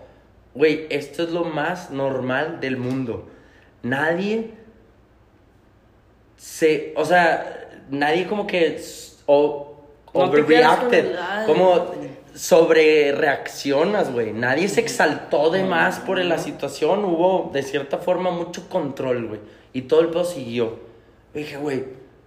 güey, 0.56 0.86
esto 0.90 1.22
es 1.24 1.32
lo 1.32 1.44
más 1.44 1.92
normal 1.92 2.62
del 2.62 2.78
mundo. 2.78 3.28
Nadie 3.84 4.52
se, 6.38 6.94
o 6.96 7.06
sea, 7.06 7.70
nadie 7.90 8.28
como 8.28 8.48
que 8.48 8.82
o 9.26 9.76
No 10.14 10.22
overreacted, 10.22 11.16
como 11.46 11.92
sobre 12.34 13.12
reaccionas, 13.12 14.12
güey. 14.12 14.34
Nadie 14.34 14.68
se 14.70 14.82
exaltó 14.82 15.50
de 15.50 15.64
más 15.64 16.00
por 16.00 16.18
la 16.20 16.38
situación, 16.38 17.04
hubo 17.06 17.50
de 17.54 17.64
cierta 17.64 17.98
forma 17.98 18.32
mucho 18.32 18.68
control, 18.70 19.28
güey. 19.28 19.40
Y 19.74 19.84
todo 19.84 20.02
el 20.02 20.08
pedo 20.08 20.26
siguió. 20.26 20.80
Dije, 21.34 21.58
güey, 21.58 21.86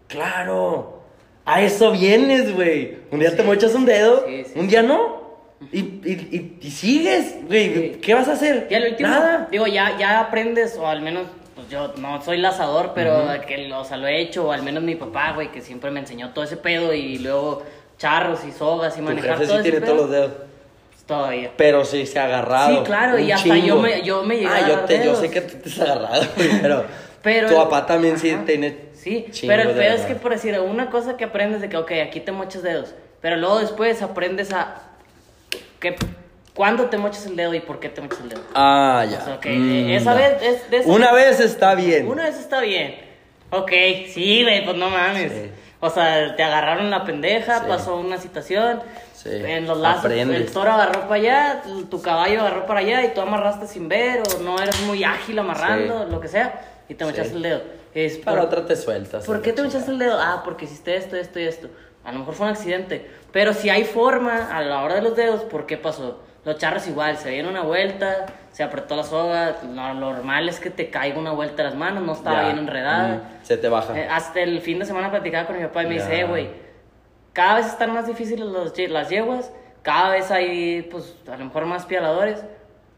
claro, 0.09 1.01
a 1.45 1.63
eso 1.63 1.91
vienes, 1.93 2.55
güey. 2.55 2.99
Un 3.11 3.21
día 3.21 3.35
te 3.37 3.43
mochas 3.43 3.75
un 3.75 3.85
dedo, 3.85 4.25
Sí, 4.27 4.45
sí, 4.45 4.59
un 4.59 4.69
día 4.69 4.83
no. 4.83 5.25
Y, 5.73 5.79
y, 5.79 6.29
y, 6.31 6.59
y 6.61 6.71
sigues, 6.71 7.37
güey. 7.47 7.93
¿Qué 8.01 8.15
vas 8.15 8.29
a 8.29 8.33
hacer? 8.33 8.67
Y 8.71 8.75
al 8.75 8.91
último, 8.91 9.09
Nada. 9.09 9.49
digo, 9.51 9.67
ya, 9.67 9.97
ya 9.99 10.21
aprendes, 10.21 10.77
o 10.79 10.87
al 10.87 11.01
menos, 11.03 11.27
yo 11.75 11.93
no 11.99 12.23
soy 12.23 12.39
lazador, 12.39 12.93
pero 12.95 13.27
que, 13.47 13.71
o 13.73 13.85
sea, 13.85 13.97
lo 13.97 14.07
he 14.07 14.21
hecho, 14.21 14.47
o 14.49 14.53
al 14.53 14.63
menos 14.63 14.83
mi 14.83 14.95
papá, 14.95 15.33
güey, 15.33 15.51
que 15.53 15.61
siempre 15.61 15.91
me 15.91 16.01
enseñó 16.01 16.31
todo 16.31 16.45
ese 16.45 16.57
pedo 16.57 16.95
y 16.95 17.19
luego 17.19 17.63
charros 17.99 18.45
y 18.45 18.53
sogas 18.53 18.97
y 18.97 19.03
manejar 19.03 19.37
todo 19.37 19.47
sí 19.47 19.53
ese 19.55 19.63
tiene 19.63 19.81
pedo. 19.81 19.87
todos 19.93 20.01
los 20.03 20.11
dedos. 20.11 20.31
Pues, 20.93 21.05
todavía. 21.07 21.51
Pero 21.57 21.85
sí 21.85 22.07
se 22.07 22.19
ha 22.19 22.25
agarrado. 22.25 22.79
Sí, 22.79 22.83
claro, 22.85 23.19
y 23.19 23.31
hasta 23.33 23.57
yo 23.59 23.77
me- 23.79 24.03
yo 24.03 24.23
me 24.23 24.37
llegué 24.37 24.49
Ah, 24.49 24.65
a 24.65 24.69
yo, 24.69 24.81
te, 24.81 25.05
yo 25.05 25.15
sé 25.15 25.31
que 25.31 25.41
tú 25.43 25.57
te 25.59 25.69
has 25.69 25.81
agarrado, 25.81 26.25
pero, 26.63 26.85
Pero 27.23 27.49
tu 27.49 27.55
papá 27.57 27.85
también 27.87 28.19
sí 28.19 28.35
tiene. 28.47 28.93
Sí, 28.95 29.27
pero 29.47 29.65
el 29.69 29.77
pedo 29.77 29.95
es 29.97 30.03
que 30.07 30.15
por 30.15 30.31
decir, 30.33 30.59
una 30.61 30.89
cosa 30.89 31.17
que 31.19 31.25
aprendes 31.25 31.61
de 31.61 31.69
que, 31.69 31.77
ok, 31.77 31.93
aquí 32.07 32.21
te 32.21 32.33
mochas 32.33 32.63
dedos, 32.63 32.95
pero 33.21 33.37
luego 33.37 33.59
después 33.59 34.01
aprendes 34.01 34.51
a 34.53 34.81
que 35.79 35.95
cuándo 36.55 36.87
te 36.87 36.97
mochas 36.99 37.27
el 37.27 37.37
dedo 37.37 37.55
y 37.55 37.61
por 37.61 37.81
qué 37.81 37.89
te 37.89 38.01
mochas 38.01 38.21
el 38.21 38.29
dedo. 38.31 38.41
Ah, 38.55 39.05
ya. 39.11 39.19
O 39.19 39.25
sea, 39.25 39.35
ok, 39.35 39.47
Mm, 39.47 39.91
esa 39.91 40.15
vez 40.15 40.43
es 40.43 40.71
de 40.71 40.77
esa- 40.79 40.91
Una 40.91 41.13
vez 41.13 41.41
está 41.41 41.75
bien. 41.75 42.07
Una 42.09 42.25
vez 42.25 42.39
está 42.39 42.61
bien. 42.61 42.97
Ok, 43.51 43.71
sí, 44.09 44.43
güey, 44.43 44.65
pues 44.65 44.77
no 44.77 44.91
mames. 44.91 45.33
Sí. 45.33 45.51
O 45.81 45.91
sea, 45.91 46.35
te 46.35 46.43
agarraron 46.43 46.91
la 46.91 47.05
pendeja, 47.05 47.59
Sí. 47.61 47.65
pasó 47.69 47.97
una 47.97 48.17
situación. 48.19 48.81
Sí, 49.13 49.29
En 49.33 49.67
los 49.67 49.79
lazos, 49.79 50.05
aprendes. 50.07 50.37
el 50.41 50.53
toro 50.53 50.73
agarró 50.73 51.03
para 51.03 51.15
allá, 51.15 51.63
tu- 51.91 52.03
caballo 52.03 52.41
agarró 52.41 52.67
para 52.67 52.81
allá 52.81 53.05
y 53.05 53.15
tú 53.15 53.21
amarraste 53.21 53.67
sin 53.67 53.89
ver 53.89 54.23
o 54.37 54.43
no 54.43 54.59
eres 54.61 54.81
muy 54.83 55.03
ágil 55.05 55.39
amarrando, 55.39 56.05
lo 56.07 56.21
que 56.21 56.29
sea, 56.29 56.61
y 56.89 56.95
te 56.95 57.05
mochaste 57.05 57.35
el 57.35 57.43
dedo. 57.43 57.63
Es 57.95 58.19
Para 58.19 58.39
por- 58.41 58.47
otra 58.49 58.67
te 58.67 58.77
sueltas. 58.77 59.25
¿Por 59.25 59.41
qué 59.41 59.53
te 59.53 59.63
echaste 59.63 59.91
el 59.93 59.99
dedo? 59.99 60.19
Ah, 60.21 60.43
porque 60.45 60.65
hiciste 60.67 60.97
esto, 60.97 61.17
esto 61.17 61.39
y 61.39 61.45
esto. 61.45 61.69
A 62.05 62.13
lo 62.13 62.19
mejor 62.19 62.35
fue 62.35 62.47
un 62.47 62.53
accidente. 62.53 63.11
Pero 63.33 63.55
si 63.55 63.71
hay 63.71 63.85
forma 63.85 64.55
a 64.55 64.61
la 64.63 64.83
hora 64.83 64.97
de 64.97 65.03
los 65.03 65.17
dedos, 65.17 65.43
¿por 65.45 65.65
qué 65.67 65.77
pasó? 65.79 66.19
Los 66.45 66.59
charros 66.59 66.87
igual, 66.89 67.17
se 67.17 67.31
dieron 67.31 67.53
una 67.53 67.63
vuelta, 67.63 68.27
se 68.53 68.63
apretó 68.63 68.97
la 68.97 69.03
soga. 69.05 69.57
Lo 69.65 69.95
normal 69.95 70.49
es 70.49 70.61
que 70.61 70.71
te 70.71 70.91
caiga 70.91 71.19
una 71.19 71.33
vuelta 71.33 71.63
a 71.63 71.67
las 71.67 71.75
manos, 71.75 72.03
no 72.03 72.13
estaba 72.13 72.43
Ya. 72.43 72.45
bien 72.47 72.59
enredada. 72.59 73.09
Mm, 73.17 73.45
se 73.45 73.57
te 73.57 73.69
baja. 73.69 73.99
Eh, 73.99 74.07
hasta 74.09 74.41
el 74.41 74.61
fin 74.61 74.79
de 74.79 74.85
semana 74.85 75.11
platicaba 75.11 75.47
con 75.47 75.57
mi 75.57 75.63
papá 75.65 75.85
y 75.85 75.87
me 75.87 75.97
Ya. 75.97 76.03
dice, 76.03 76.21
"Eh, 76.21 76.25
güey, 76.25 76.51
cada 77.33 77.55
vez 77.57 77.67
están 77.67 77.93
más 77.95 78.07
difíciles 78.07 78.47
los 78.47 78.77
las 78.91 79.09
yeguas, 79.09 79.53
cada 79.83 80.11
vez 80.11 80.31
hay, 80.31 80.83
pues, 80.83 81.17
a 81.31 81.37
lo 81.37 81.47
mejor 81.47 81.65
más 81.67 81.87
pialadores, 81.87 82.45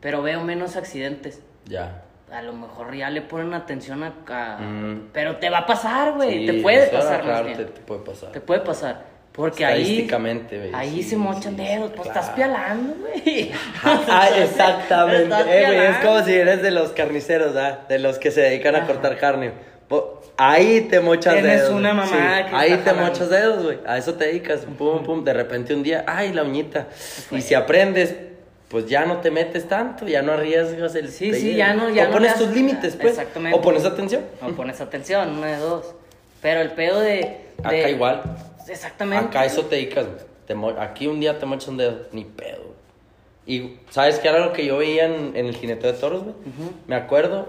pero 0.00 0.22
veo 0.22 0.40
menos 0.42 0.76
accidentes. 0.76 1.42
Ya. 1.66 2.02
A 2.32 2.42
lo 2.42 2.52
mejor 2.52 2.92
ya 2.96 3.08
le 3.10 3.22
ponen 3.22 3.54
atención 3.54 4.02
a... 4.02 4.12
a- 4.28 4.58
Mm. 4.58 5.10
Pero 5.12 5.36
te 5.36 5.48
va 5.50 5.58
a 5.58 5.66
pasar, 5.66 6.14
güey. 6.14 6.40
Sí, 6.40 6.46
te 6.46 6.62
puede 6.62 6.88
pasar, 6.88 7.22
claro, 7.22 7.46
te, 7.52 7.64
te 7.66 7.80
puede 7.82 8.00
pasar. 8.00 8.32
Te 8.32 8.40
puede 8.40 8.60
pasar. 8.60 9.04
Porque 9.36 9.64
ahí. 9.66 10.08
Ahí 10.72 11.02
sí, 11.02 11.10
se 11.10 11.16
mochan 11.16 11.56
dedos. 11.56 11.90
Pues 11.94 12.08
claro. 12.08 12.20
estás 12.20 12.34
pialando, 12.34 12.94
güey. 13.00 13.52
Ah, 13.84 14.28
exactamente. 14.38 15.22
Estás 15.24 15.46
Eh, 15.46 15.62
güey, 15.66 15.86
es 15.86 15.96
como 15.98 16.24
si 16.24 16.32
eres 16.34 16.62
de 16.62 16.70
los 16.70 16.90
carniceros, 16.92 17.54
¿ah? 17.56 17.80
De 17.88 17.98
los 17.98 18.18
que 18.18 18.30
se 18.30 18.40
dedican 18.40 18.74
a 18.76 18.86
cortar 18.86 19.16
carne. 19.18 19.52
Ahí 20.38 20.82
te 20.90 21.00
mochas 21.00 21.34
Tienes 21.34 21.60
dedos. 21.62 21.74
una 21.74 21.94
güey. 21.94 22.04
mamá 22.10 22.36
Sí, 22.38 22.50
que 22.50 22.56
Ahí 22.56 22.70
te 22.76 22.90
jalando. 22.90 23.02
mochas 23.10 23.30
dedos, 23.30 23.62
güey. 23.64 23.78
A 23.86 23.96
eso 23.98 24.14
te 24.14 24.26
dedicas. 24.26 24.60
Pum, 24.78 25.02
pum. 25.02 25.24
De 25.24 25.32
repente 25.32 25.74
un 25.74 25.82
día, 25.82 26.04
ay, 26.06 26.32
la 26.32 26.42
uñita. 26.42 26.88
Y 27.30 27.40
si 27.40 27.54
aprendes, 27.54 28.14
pues 28.68 28.86
ya 28.86 29.06
no 29.06 29.18
te 29.18 29.30
metes 29.30 29.66
tanto, 29.68 30.06
ya 30.06 30.20
no 30.22 30.32
arriesgas 30.32 30.94
el. 30.94 31.08
Sí, 31.10 31.32
sí, 31.34 31.54
ya 31.54 31.72
no- 31.72 31.88
ya 31.88 32.04
O 32.04 32.06
no 32.08 32.12
pones 32.14 32.34
tus 32.34 32.48
límites, 32.50 32.96
pues. 32.96 33.12
Exactamente. 33.18 33.56
O 33.58 33.62
pones 33.62 33.84
atención. 33.84 34.22
No 34.42 34.48
pones 34.56 34.80
atención, 34.80 35.38
una 35.38 35.46
de 35.46 35.56
dos. 35.58 35.94
Pero 36.42 36.60
el 36.60 36.70
pedo 36.72 37.00
de. 37.00 37.08
de- 37.08 37.40
Acá 37.62 37.88
igual. 37.88 38.22
Exactamente. 38.68 39.26
Acá 39.26 39.44
eso 39.44 39.64
te 39.66 39.76
dedicas, 39.76 40.06
güey. 40.06 40.18
Te 40.46 40.80
Aquí 40.80 41.06
un 41.06 41.18
día 41.20 41.38
te 41.38 41.46
mochas 41.46 41.68
un 41.68 41.76
dedo, 41.76 42.06
ni 42.12 42.24
pedo. 42.24 42.74
Y 43.46 43.76
¿sabes 43.90 44.18
qué 44.18 44.28
era 44.28 44.38
lo 44.44 44.52
que 44.52 44.64
yo 44.66 44.78
veía 44.78 45.06
en, 45.06 45.36
en 45.36 45.46
el 45.46 45.54
jinete 45.56 45.86
de 45.88 45.92
toros, 45.94 46.22
güey? 46.24 46.34
Me 46.86 46.96
acuerdo, 46.96 47.48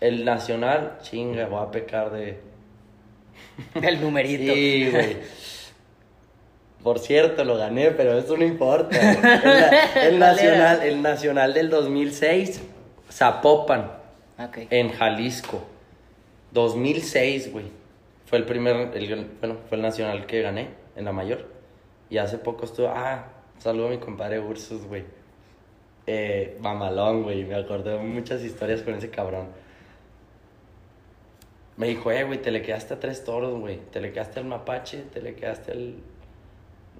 el 0.00 0.24
nacional, 0.24 0.98
chinga, 1.02 1.46
voy 1.46 1.62
a 1.66 1.70
pecar 1.70 2.10
de... 2.12 2.38
El 3.74 4.00
numerito. 4.00 4.52
Sí, 4.54 4.88
güey. 4.90 5.16
Por 6.82 6.98
cierto, 6.98 7.44
lo 7.44 7.56
gané, 7.56 7.92
pero 7.92 8.18
eso 8.18 8.36
no 8.36 8.44
importa. 8.44 8.98
El, 8.98 9.22
na- 9.22 9.92
el 10.08 10.18
nacional, 10.18 10.82
el 10.82 11.02
nacional 11.02 11.54
del 11.54 11.70
2006, 11.70 12.60
Zapopan, 13.10 13.92
Ok. 14.38 14.58
en 14.70 14.90
Jalisco. 14.90 15.62
2006, 16.50 17.52
güey. 17.52 17.66
Fue 18.32 18.38
el 18.38 18.46
primer, 18.46 18.96
el, 18.96 19.30
bueno, 19.40 19.58
fue 19.68 19.76
el 19.76 19.82
nacional 19.82 20.24
que 20.24 20.40
gané 20.40 20.70
en 20.96 21.04
la 21.04 21.12
mayor. 21.12 21.44
Y 22.08 22.16
hace 22.16 22.38
poco 22.38 22.64
estuvo, 22.64 22.88
ah, 22.88 23.26
saludo 23.58 23.88
a 23.88 23.90
mi 23.90 23.98
compadre 23.98 24.40
Ursus, 24.40 24.86
güey. 24.86 25.04
Eh, 26.06 26.56
mamalón, 26.58 27.24
güey. 27.24 27.44
Me 27.44 27.56
acordé 27.56 27.98
muchas 27.98 28.42
historias 28.42 28.80
con 28.80 28.94
ese 28.94 29.10
cabrón. 29.10 29.48
Me 31.76 31.88
dijo, 31.88 32.10
eh, 32.10 32.24
güey, 32.24 32.40
te 32.40 32.50
le 32.50 32.62
quedaste 32.62 32.94
a 32.94 33.00
tres 33.00 33.22
toros, 33.22 33.60
güey. 33.60 33.80
Te 33.90 34.00
le 34.00 34.12
quedaste 34.12 34.40
al 34.40 34.46
mapache, 34.46 35.02
te 35.12 35.20
le 35.20 35.34
quedaste 35.34 35.72
al. 35.72 35.96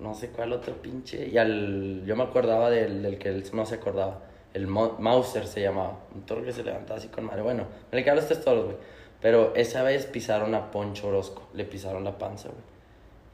No 0.00 0.12
sé 0.12 0.28
cuál 0.28 0.52
otro 0.52 0.82
pinche. 0.82 1.28
Y 1.28 1.38
al. 1.38 2.04
Yo 2.04 2.14
me 2.14 2.24
acordaba 2.24 2.68
del, 2.68 3.00
del 3.00 3.16
que 3.16 3.30
él 3.30 3.42
no 3.54 3.64
se 3.64 3.76
acordaba. 3.76 4.20
El 4.52 4.66
Mauser 4.66 5.46
se 5.46 5.62
llamaba. 5.62 5.98
Un 6.14 6.26
toro 6.26 6.44
que 6.44 6.52
se 6.52 6.62
levantaba 6.62 6.98
así 6.98 7.08
con 7.08 7.24
madre. 7.24 7.40
Bueno, 7.40 7.68
me 7.90 7.96
le 7.96 8.04
quedaron 8.04 8.22
los 8.22 8.28
tres 8.28 8.44
toros, 8.44 8.66
güey. 8.66 8.76
Pero 9.22 9.54
esa 9.54 9.84
vez 9.84 10.04
pisaron 10.06 10.54
a 10.54 10.72
Poncho 10.72 11.08
Orozco. 11.08 11.48
Le 11.54 11.64
pisaron 11.64 12.04
la 12.04 12.18
panza, 12.18 12.48
güey. 12.48 12.72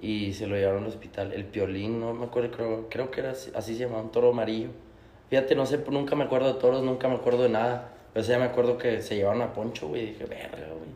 Y 0.01 0.35
se 0.35 0.46
lo 0.46 0.55
llevaron 0.55 0.85
al 0.85 0.90
hospital. 0.90 1.33
El 1.33 1.46
piolín, 1.46 1.98
no 1.98 2.12
me 2.12 2.27
acuerdo, 2.27 2.51
creo, 2.53 2.88
creo 2.88 3.11
que 3.11 3.20
era 3.20 3.31
así, 3.31 3.51
se 3.74 3.85
llamaba, 3.85 4.03
un 4.03 4.12
toro 4.12 4.31
amarillo. 4.31 4.68
Fíjate, 5.31 5.57
no 5.57 5.66
sé, 5.66 5.83
nunca 5.90 6.14
me 6.14 6.24
acuerdo 6.24 6.53
de 6.53 6.61
toros, 6.61 6.83
nunca 6.83 7.09
me 7.09 7.14
acuerdo 7.14 7.42
de 7.42 7.48
nada. 7.48 7.90
Pero 8.12 8.24
día 8.27 8.38
me 8.38 8.44
acuerdo 8.44 8.79
que 8.79 9.03
se 9.03 9.16
llevaron 9.16 9.42
a 9.42 9.55
Poncho, 9.55 9.88
güey. 9.88 10.03
Y 10.03 10.07
dije, 10.09 10.27
verga, 10.27 10.68
güey. 10.68 10.90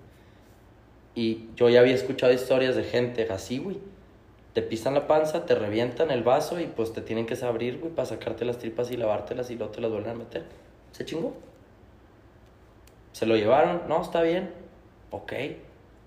Y 1.15 1.49
yo 1.57 1.69
ya 1.69 1.81
había 1.81 1.95
escuchado 1.95 2.33
historias 2.33 2.77
de 2.77 2.85
gente 2.85 3.27
así, 3.31 3.59
güey. 3.59 3.79
Te 4.53 4.61
pisan 4.61 4.93
la 4.93 5.07
panza, 5.07 5.47
te 5.47 5.55
revientan 5.55 6.11
el 6.11 6.23
vaso 6.23 6.61
y 6.61 6.67
pues 6.67 6.93
te 6.93 7.01
tienen 7.01 7.25
que 7.25 7.35
abrir, 7.43 7.79
güey, 7.81 7.95
para 7.95 8.07
sacarte 8.07 8.45
las 8.45 8.59
tripas 8.59 8.91
y 8.91 8.99
lavártelas 8.99 9.51
y 9.51 9.57
luego 9.57 9.73
te 9.73 9.81
las 9.81 9.91
vuelven 9.91 10.11
a 10.11 10.15
meter. 10.15 10.45
Se 10.93 11.07
chingó. 11.07 11.33
Se 13.13 13.25
lo 13.25 13.37
llevaron, 13.37 13.83
no, 13.89 14.03
está 14.03 14.23
bien. 14.23 14.62
Ok. 15.13 15.33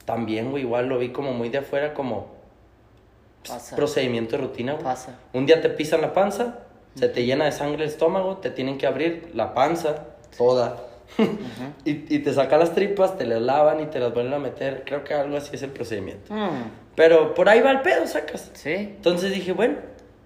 También, 0.04 0.52
güey, 0.52 0.64
igual 0.64 0.88
lo 0.88 1.00
vi 1.00 1.10
como 1.10 1.32
muy 1.34 1.50
de 1.50 1.60
afuera, 1.60 1.94
como 1.94 2.28
Pasa. 3.48 3.76
procedimiento 3.76 4.36
de 4.38 4.44
rutina, 4.44 4.74
güey. 4.74 4.84
Pasa. 4.84 5.18
Un 5.34 5.46
día 5.46 5.62
te 5.62 5.70
pisan 5.70 6.02
la 6.02 6.14
panza, 6.14 6.60
se 6.96 7.08
te 7.10 7.26
llena 7.26 7.46
de 7.46 7.52
sangre 7.52 7.84
el 7.84 7.90
estómago, 7.90 8.38
te 8.38 8.50
tienen 8.50 8.78
que 8.78 8.86
abrir 8.88 9.32
la 9.34 9.54
panza 9.54 10.06
toda. 10.38 10.78
y, 11.86 12.16
y 12.16 12.20
te 12.20 12.34
sacan 12.34 12.60
las 12.60 12.74
tripas, 12.74 13.18
te 13.18 13.26
las 13.26 13.42
lavan 13.42 13.80
y 13.82 13.86
te 13.86 14.00
las 14.00 14.14
vuelven 14.14 14.34
a 14.34 14.40
meter. 14.40 14.84
Creo 14.86 15.04
que 15.04 15.14
algo 15.14 15.38
así 15.38 15.56
es 15.56 15.62
el 15.64 15.70
procedimiento. 15.72 16.34
Mm, 16.34 16.64
Pero 16.96 17.34
por 17.34 17.48
ahí 17.50 17.62
va 17.62 17.72
el 17.72 17.82
pedo, 17.82 18.06
sacas. 18.08 18.52
sí. 18.54 18.74
Entonces 18.74 19.32
dije, 19.34 19.54
bueno, 19.54 19.76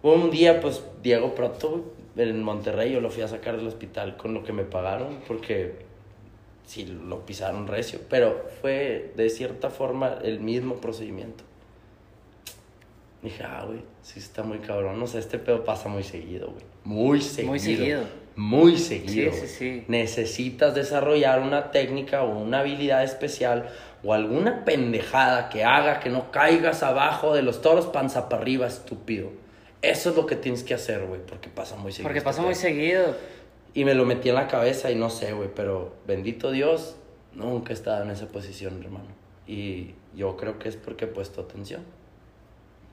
un 0.03 0.31
día 0.31 0.59
pues 0.61 0.81
Diego 1.03 1.35
Proto 1.35 1.93
en 2.15 2.43
Monterrey 2.43 2.91
yo 2.93 3.01
lo 3.01 3.09
fui 3.09 3.23
a 3.23 3.27
sacar 3.27 3.57
del 3.57 3.67
hospital 3.67 4.15
con 4.17 4.33
lo 4.33 4.43
que 4.43 4.51
me 4.53 4.63
pagaron 4.63 5.19
porque 5.27 5.85
sí 6.69 6.85
lo 6.85 7.25
pisaron 7.25 7.65
recio, 7.67 7.99
pero 8.09 8.45
fue 8.61 9.11
de 9.15 9.29
cierta 9.31 9.71
forma 9.71 10.19
el 10.23 10.39
mismo 10.39 10.75
procedimiento. 10.75 11.43
Dije, 13.23 13.43
ah, 13.43 13.63
güey, 13.65 13.79
sí 14.03 14.19
está 14.19 14.43
muy 14.43 14.59
cabrón. 14.59 14.99
No 14.99 15.07
sé, 15.07 15.17
este 15.17 15.39
pedo 15.39 15.65
pasa 15.65 15.89
muy 15.89 16.03
seguido, 16.03 16.51
güey. 16.51 16.63
Muy 16.83 17.21
seguido. 17.21 17.49
Muy 17.49 17.59
seguido. 17.59 18.01
muy 18.35 18.77
seguido. 18.77 19.31
Sí, 19.33 19.39
sí, 19.39 19.47
sí. 19.47 19.83
Necesitas 19.87 20.75
desarrollar 20.75 21.41
una 21.41 21.71
técnica 21.71 22.21
o 22.21 22.37
una 22.37 22.59
habilidad 22.59 23.03
especial 23.03 23.67
o 24.03 24.13
alguna 24.13 24.63
pendejada 24.63 25.49
que 25.49 25.63
haga 25.63 25.99
que 25.99 26.11
no 26.11 26.31
caigas 26.31 26.83
abajo 26.83 27.33
de 27.33 27.41
los 27.41 27.63
toros 27.63 27.87
panza 27.87 28.29
para 28.29 28.43
arriba, 28.43 28.67
estúpido. 28.67 29.31
Eso 29.81 30.11
es 30.11 30.15
lo 30.15 30.27
que 30.27 30.35
tienes 30.35 30.63
que 30.63 30.75
hacer, 30.75 31.03
güey, 31.05 31.21
porque 31.25 31.49
pasa 31.49 31.75
muy 31.77 31.91
seguido. 31.91 32.09
Porque 32.09 32.19
este 32.19 32.29
pasa 32.29 32.41
muy 32.43 32.53
seguido. 32.53 33.15
Y 33.73 33.85
me 33.85 33.93
lo 33.93 34.05
metí 34.05 34.29
en 34.29 34.35
la 34.35 34.47
cabeza 34.47 34.89
y 34.91 34.95
no 34.95 35.09
sé, 35.09 35.33
güey, 35.33 35.49
pero 35.53 35.93
bendito 36.07 36.51
Dios, 36.51 36.95
nunca 37.33 37.71
he 37.71 37.73
estado 37.73 38.03
en 38.03 38.09
esa 38.11 38.27
posición, 38.27 38.81
hermano. 38.83 39.05
Y 39.47 39.95
yo 40.15 40.35
creo 40.37 40.57
que 40.59 40.69
es 40.69 40.75
porque 40.75 41.05
he 41.05 41.07
puesto 41.07 41.41
atención. 41.41 41.81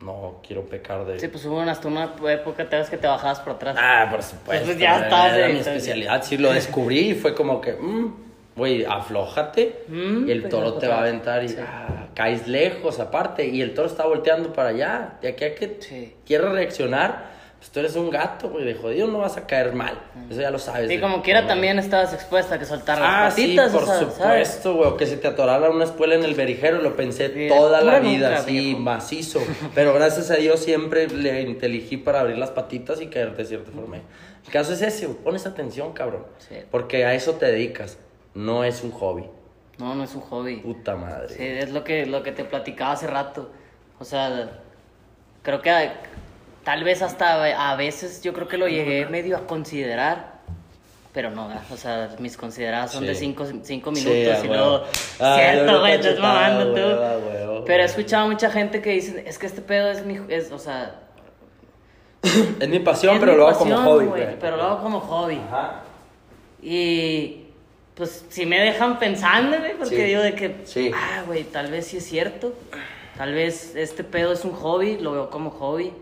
No 0.02 0.40
quiero 0.46 0.66
pecar 0.66 1.06
de... 1.06 1.18
Sí, 1.18 1.28
pues 1.28 1.44
hubo 1.46 1.60
hasta 1.62 1.88
una 1.88 2.12
época, 2.28 2.68
te 2.68 2.76
ves 2.76 2.90
que 2.90 2.98
te 2.98 3.06
bajabas 3.06 3.40
por 3.40 3.54
atrás. 3.54 3.76
Ah, 3.80 4.06
por 4.10 4.22
supuesto. 4.22 4.66
Pues 4.66 4.78
ya 4.78 4.96
era- 4.98 5.06
estás 5.06 5.32
Era 5.32 5.46
ahí, 5.46 5.52
mi 5.54 5.58
especialidad. 5.60 6.22
Sí, 6.22 6.36
lo 6.36 6.52
descubrí 6.52 6.98
y 7.10 7.14
fue 7.14 7.34
como 7.34 7.62
que, 7.62 7.72
mm, 7.72 8.14
güey, 8.56 8.84
aflójate. 8.84 9.84
Mm, 9.88 10.28
y 10.28 10.32
el 10.32 10.40
pues, 10.42 10.50
toro 10.50 10.74
te 10.74 10.86
va 10.86 10.96
a 10.96 11.00
aventar 11.00 11.42
y 11.44 11.48
Sí. 11.48 11.56
ah, 11.60 12.08
caes 12.14 12.46
lejos 12.46 13.00
aparte. 13.00 13.46
Y 13.46 13.62
el 13.62 13.72
toro 13.72 13.88
está 13.88 14.04
volteando 14.06 14.52
para 14.52 14.68
allá. 14.68 15.14
De 15.22 15.28
aquí 15.28 15.44
a 15.46 15.54
que 15.54 15.78
Sí. 15.80 16.14
quiera 16.26 16.50
reaccionar, 16.50 17.30
pues 17.66 17.72
tú 17.72 17.81
eres 17.81 17.96
un 17.96 18.11
gato, 18.11 18.48
güey. 18.48 18.64
De 18.64 18.74
jodido 18.74 19.09
no 19.09 19.18
vas 19.18 19.37
a 19.37 19.46
caer 19.46 19.72
mal. 19.74 19.98
Eso 20.31 20.40
ya 20.40 20.50
lo 20.52 20.59
sabes. 20.59 20.88
Y 20.90 21.00
como 21.00 21.20
quiera 21.22 21.46
también 21.48 21.79
estabas 21.81 22.12
expuesta 22.14 22.55
a 22.55 22.59
que 22.61 22.64
soltar 22.64 22.98
Ah, 23.02 23.24
las 23.24 23.35
sí, 23.35 23.42
patitas. 23.57 23.72
por 23.72 23.83
o 23.83 23.87
sea, 23.87 23.94
¿sabes? 23.96 24.14
supuesto, 24.14 24.74
güey. 24.74 24.88
o 24.90 24.96
Que 24.96 25.07
se 25.07 25.16
te 25.16 25.26
atorara 25.26 25.68
una 25.70 25.85
espuela 25.85 26.14
en 26.14 26.22
el 26.24 26.35
berijero, 26.35 26.81
lo 26.81 26.94
pensé 26.94 27.33
Sí, 27.35 27.48
toda 27.48 27.81
la 27.83 27.98
vida, 27.98 28.29
nunca, 28.29 28.42
así, 28.42 28.52
viejo. 28.52 28.79
macizo. 28.81 29.40
Pero 29.74 29.92
gracias 29.94 30.31
a 30.31 30.35
Dios 30.37 30.61
siempre 30.61 31.09
le 31.09 31.42
inteligí 31.42 31.96
para 31.96 32.20
abrir 32.20 32.38
las 32.38 32.50
patitas 32.50 33.00
y 33.00 33.09
caerte 33.09 33.42
de 33.42 33.48
cierta 33.48 33.72
forma. 33.72 33.96
El 33.96 34.52
caso 34.52 34.72
es 34.72 34.83
ese, 34.83 35.07
güey, 35.07 35.18
pones 35.18 35.44
atención, 35.46 35.92
cabrón. 35.92 36.24
Sí. 36.38 36.55
Porque 36.70 37.05
a 37.05 37.14
eso 37.14 37.33
te 37.33 37.46
dedicas, 37.46 37.98
no 38.35 38.62
es 38.62 38.85
un 38.85 38.92
hobby. 38.92 39.24
No, 39.79 39.94
no 39.96 40.05
es 40.05 40.14
un 40.14 40.20
hobby. 40.22 40.57
Puta 40.59 40.94
madre. 40.94 41.35
Sí, 41.35 41.44
es 41.44 41.70
lo 41.72 41.83
que, 41.83 42.07
lo 42.07 42.22
que 42.22 42.31
te 42.33 42.44
platicaba 42.44 42.92
hace 42.92 43.09
rato. 43.09 43.50
O 43.98 44.05
sea, 44.05 44.61
creo 45.42 45.61
que 45.62 45.70
tal 46.66 46.83
vez 46.85 47.00
hasta 47.00 47.70
a 47.72 47.76
veces 47.76 48.20
yo 48.22 48.33
creo 48.35 48.48
que 48.48 48.59
lo 48.59 48.66
llegué 48.68 49.07
medio 49.07 49.37
a 49.38 49.46
considerar. 49.46 50.35
Pero 51.14 51.31
no, 51.31 51.48
o 51.70 51.76
sea, 51.79 52.11
mis 52.18 52.37
consideradas 52.37 52.90
son 52.92 53.00
Sí. 53.05 53.07
de 53.07 53.14
cinco, 53.14 53.46
cinco 53.62 53.94
Sí, 53.94 54.05
minutos 54.07 54.35
a 54.42 54.44
y 54.44 54.48
huevo. 54.50 54.66
luego... 54.70 54.85
Ah, 55.18 55.37
Cierto, 55.40 55.81
güey, 55.81 55.92
estás 55.94 56.18
mamando 56.18 56.66
tú. 56.66 56.74
huevo, 56.74 57.02
a 57.05 57.16
huevo, 57.18 57.64
Pero 57.64 57.83
he 57.83 57.87
escuchado 57.87 58.26
mucha 58.26 58.50
gente 58.50 58.83
que 58.83 58.90
dice, 58.90 59.24
es 59.26 59.38
que 59.38 59.46
este 59.46 59.62
pedo 59.62 59.90
es 59.90 60.05
mi... 60.05 60.20
Es, 60.29 60.52
o 60.52 60.59
sea... 60.59 61.00
Es 62.61 62.68
mi 62.68 62.81
pasión, 62.81 63.14
es 63.14 63.20
pero 63.20 63.33
mi 63.33 63.38
lo 63.38 63.48
hago 63.48 63.59
como 63.61 63.70
pasión, 63.76 63.87
hobby, 63.87 64.05
güey, 64.07 64.22
güey. 64.24 64.38
Pero 64.38 64.57
lo 64.59 64.62
hago 64.64 64.83
como 64.83 65.00
hobby. 65.00 65.40
Ajá. 65.48 65.81
Y 66.62 67.44
pues 67.94 68.26
si 68.29 68.44
me 68.44 68.59
dejan 68.61 68.98
pensando, 68.98 69.57
güey, 69.59 69.74
porque 69.79 69.96
Sí. 69.96 70.02
digo 70.02 70.20
de 70.20 70.35
que, 70.35 70.57
Sí. 70.64 70.90
ah, 70.94 71.22
güey, 71.26 71.44
tal 71.44 71.70
vez 71.70 71.87
sí 71.87 71.96
es 71.98 72.05
cierto. 72.07 72.52
Tal 73.16 73.33
vez 73.33 73.74
este 73.74 74.05
pedo 74.05 74.33
es 74.33 74.44
un 74.44 74.52
hobby, 74.52 74.98
lo 74.98 75.12
veo 75.12 75.31
como 75.31 75.48
hobby. 75.50 75.92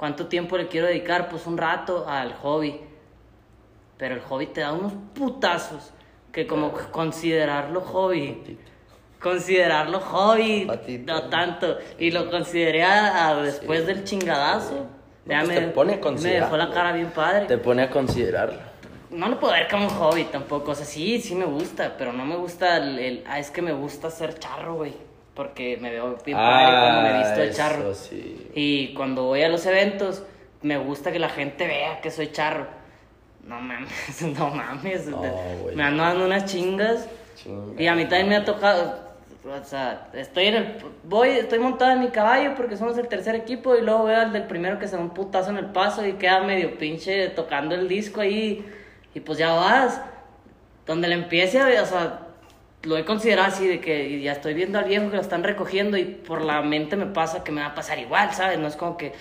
¿Cuánto 0.00 0.28
tiempo 0.28 0.56
le 0.56 0.66
quiero 0.66 0.86
dedicar? 0.86 1.28
Pues 1.28 1.46
un 1.46 1.58
rato 1.58 2.08
al 2.08 2.32
hobby. 2.36 2.80
Pero 3.98 4.14
el 4.14 4.22
hobby 4.22 4.46
te 4.46 4.62
da 4.62 4.72
unos 4.72 4.94
putazos 5.14 5.92
que 6.32 6.46
como 6.46 6.72
considerarlo 6.72 7.82
hobby. 7.82 8.56
Considerarlo 9.20 10.00
hobby, 10.00 10.64
Patito. 10.64 11.12
no 11.12 11.28
tanto. 11.28 11.76
Y 11.98 12.12
lo 12.12 12.30
consideré 12.30 12.82
a- 12.82 13.28
a 13.28 13.42
después 13.42 13.86
del 13.86 14.04
chingadazo. 14.04 14.86
No, 15.26 15.32
Ya 15.32 15.40
pues 15.40 15.48
me, 15.48 15.54
te 15.60 15.66
pone 15.68 15.92
a 16.02 16.10
me 16.12 16.30
dejó 16.30 16.56
la 16.56 16.70
cara 16.70 16.92
bien 16.92 17.10
padre 17.10 17.44
Te 17.44 17.58
pone 17.58 17.82
a 17.82 17.90
considerarlo. 17.90 18.58
no 19.10 19.28
lo 19.28 19.38
puedo 19.38 19.52
ver 19.52 19.68
como 19.68 19.84
un 19.84 19.90
hobby 19.90 20.24
tampoco. 20.24 20.70
O 20.70 20.74
sea, 20.74 20.86
sí, 20.86 21.20
sí 21.20 21.34
me 21.34 21.44
gusta, 21.44 21.94
pero 21.98 22.14
no 22.14 22.24
me 22.24 22.36
gusta 22.36 22.78
el. 22.78 22.98
el- 22.98 23.24
ah, 23.28 23.38
es 23.38 23.50
que 23.50 23.60
me 23.60 23.72
gusta 23.72 24.10
ser 24.10 24.38
charro, 24.38 24.76
güey. 24.76 24.94
Porque 25.34 25.78
me 25.80 25.90
veo 25.90 26.18
bien 26.24 26.36
padre 26.36 26.78
cuando 26.78 27.02
me 27.02 27.18
visto 27.18 27.40
de 27.40 27.50
charro. 27.52 27.90
Ah, 27.90 27.94
sí. 27.94 28.50
Y 28.54 28.94
cuando 28.94 29.24
voy 29.24 29.42
a 29.42 29.48
los 29.48 29.64
eventos, 29.66 30.24
me 30.62 30.76
gusta 30.76 31.12
que 31.12 31.18
la 31.18 31.28
gente 31.28 31.66
vea 31.66 32.00
que 32.00 32.10
soy 32.10 32.32
charro. 32.32 32.66
No 33.44 33.60
mames, 33.60 34.22
no 34.38 34.50
mames. 34.50 35.06
No, 35.06 35.22
me 35.74 35.82
ando 35.82 36.02
dando 36.02 36.24
unas 36.26 36.44
chingas. 36.46 37.08
Chinga. 37.36 37.80
Y 37.80 37.86
a 37.86 37.94
mí 37.94 38.02
también 38.02 38.28
me 38.28 38.36
ha 38.36 38.44
tocado. 38.44 39.10
O 39.44 39.64
sea, 39.64 40.08
estoy 40.12 40.46
en 40.46 40.54
el. 40.54 40.76
Voy, 41.04 41.30
estoy 41.30 41.58
montada 41.58 41.94
en 41.94 42.00
mi 42.00 42.08
caballo 42.08 42.54
porque 42.54 42.76
somos 42.76 42.98
el 42.98 43.08
tercer 43.08 43.34
equipo. 43.34 43.74
Y 43.76 43.80
luego 43.80 44.04
veo 44.04 44.20
al 44.20 44.32
del 44.32 44.44
primero 44.44 44.78
que 44.78 44.86
se 44.86 44.96
da 44.96 45.02
un 45.02 45.10
putazo 45.10 45.50
en 45.50 45.56
el 45.56 45.66
paso 45.66 46.06
y 46.06 46.14
queda 46.14 46.42
medio 46.42 46.76
pinche 46.76 47.28
tocando 47.28 47.74
el 47.74 47.88
disco 47.88 48.20
ahí. 48.20 48.66
Y 49.14 49.20
pues 49.20 49.38
ya 49.38 49.52
vas. 49.52 50.02
Donde 50.86 51.08
le 51.08 51.14
empiece 51.14 51.58
a. 51.58 51.82
O 51.82 51.86
sea, 51.86 52.26
lo 52.82 52.96
he 52.96 53.04
considerado 53.04 53.48
así 53.48 53.66
de 53.66 53.80
que 53.80 54.20
ya 54.22 54.32
estoy 54.32 54.54
viendo 54.54 54.78
al 54.78 54.86
viejo 54.86 55.10
que 55.10 55.16
lo 55.16 55.22
están 55.22 55.44
recogiendo 55.44 55.96
y 55.96 56.04
por 56.04 56.42
la 56.42 56.62
mente 56.62 56.96
me 56.96 57.06
pasa 57.06 57.44
que 57.44 57.52
me 57.52 57.60
va 57.60 57.68
a 57.68 57.74
pasar 57.74 57.98
igual, 57.98 58.32
¿sabes? 58.32 58.58
No 58.58 58.66
es 58.68 58.76
como 58.76 58.96
que. 58.96 59.12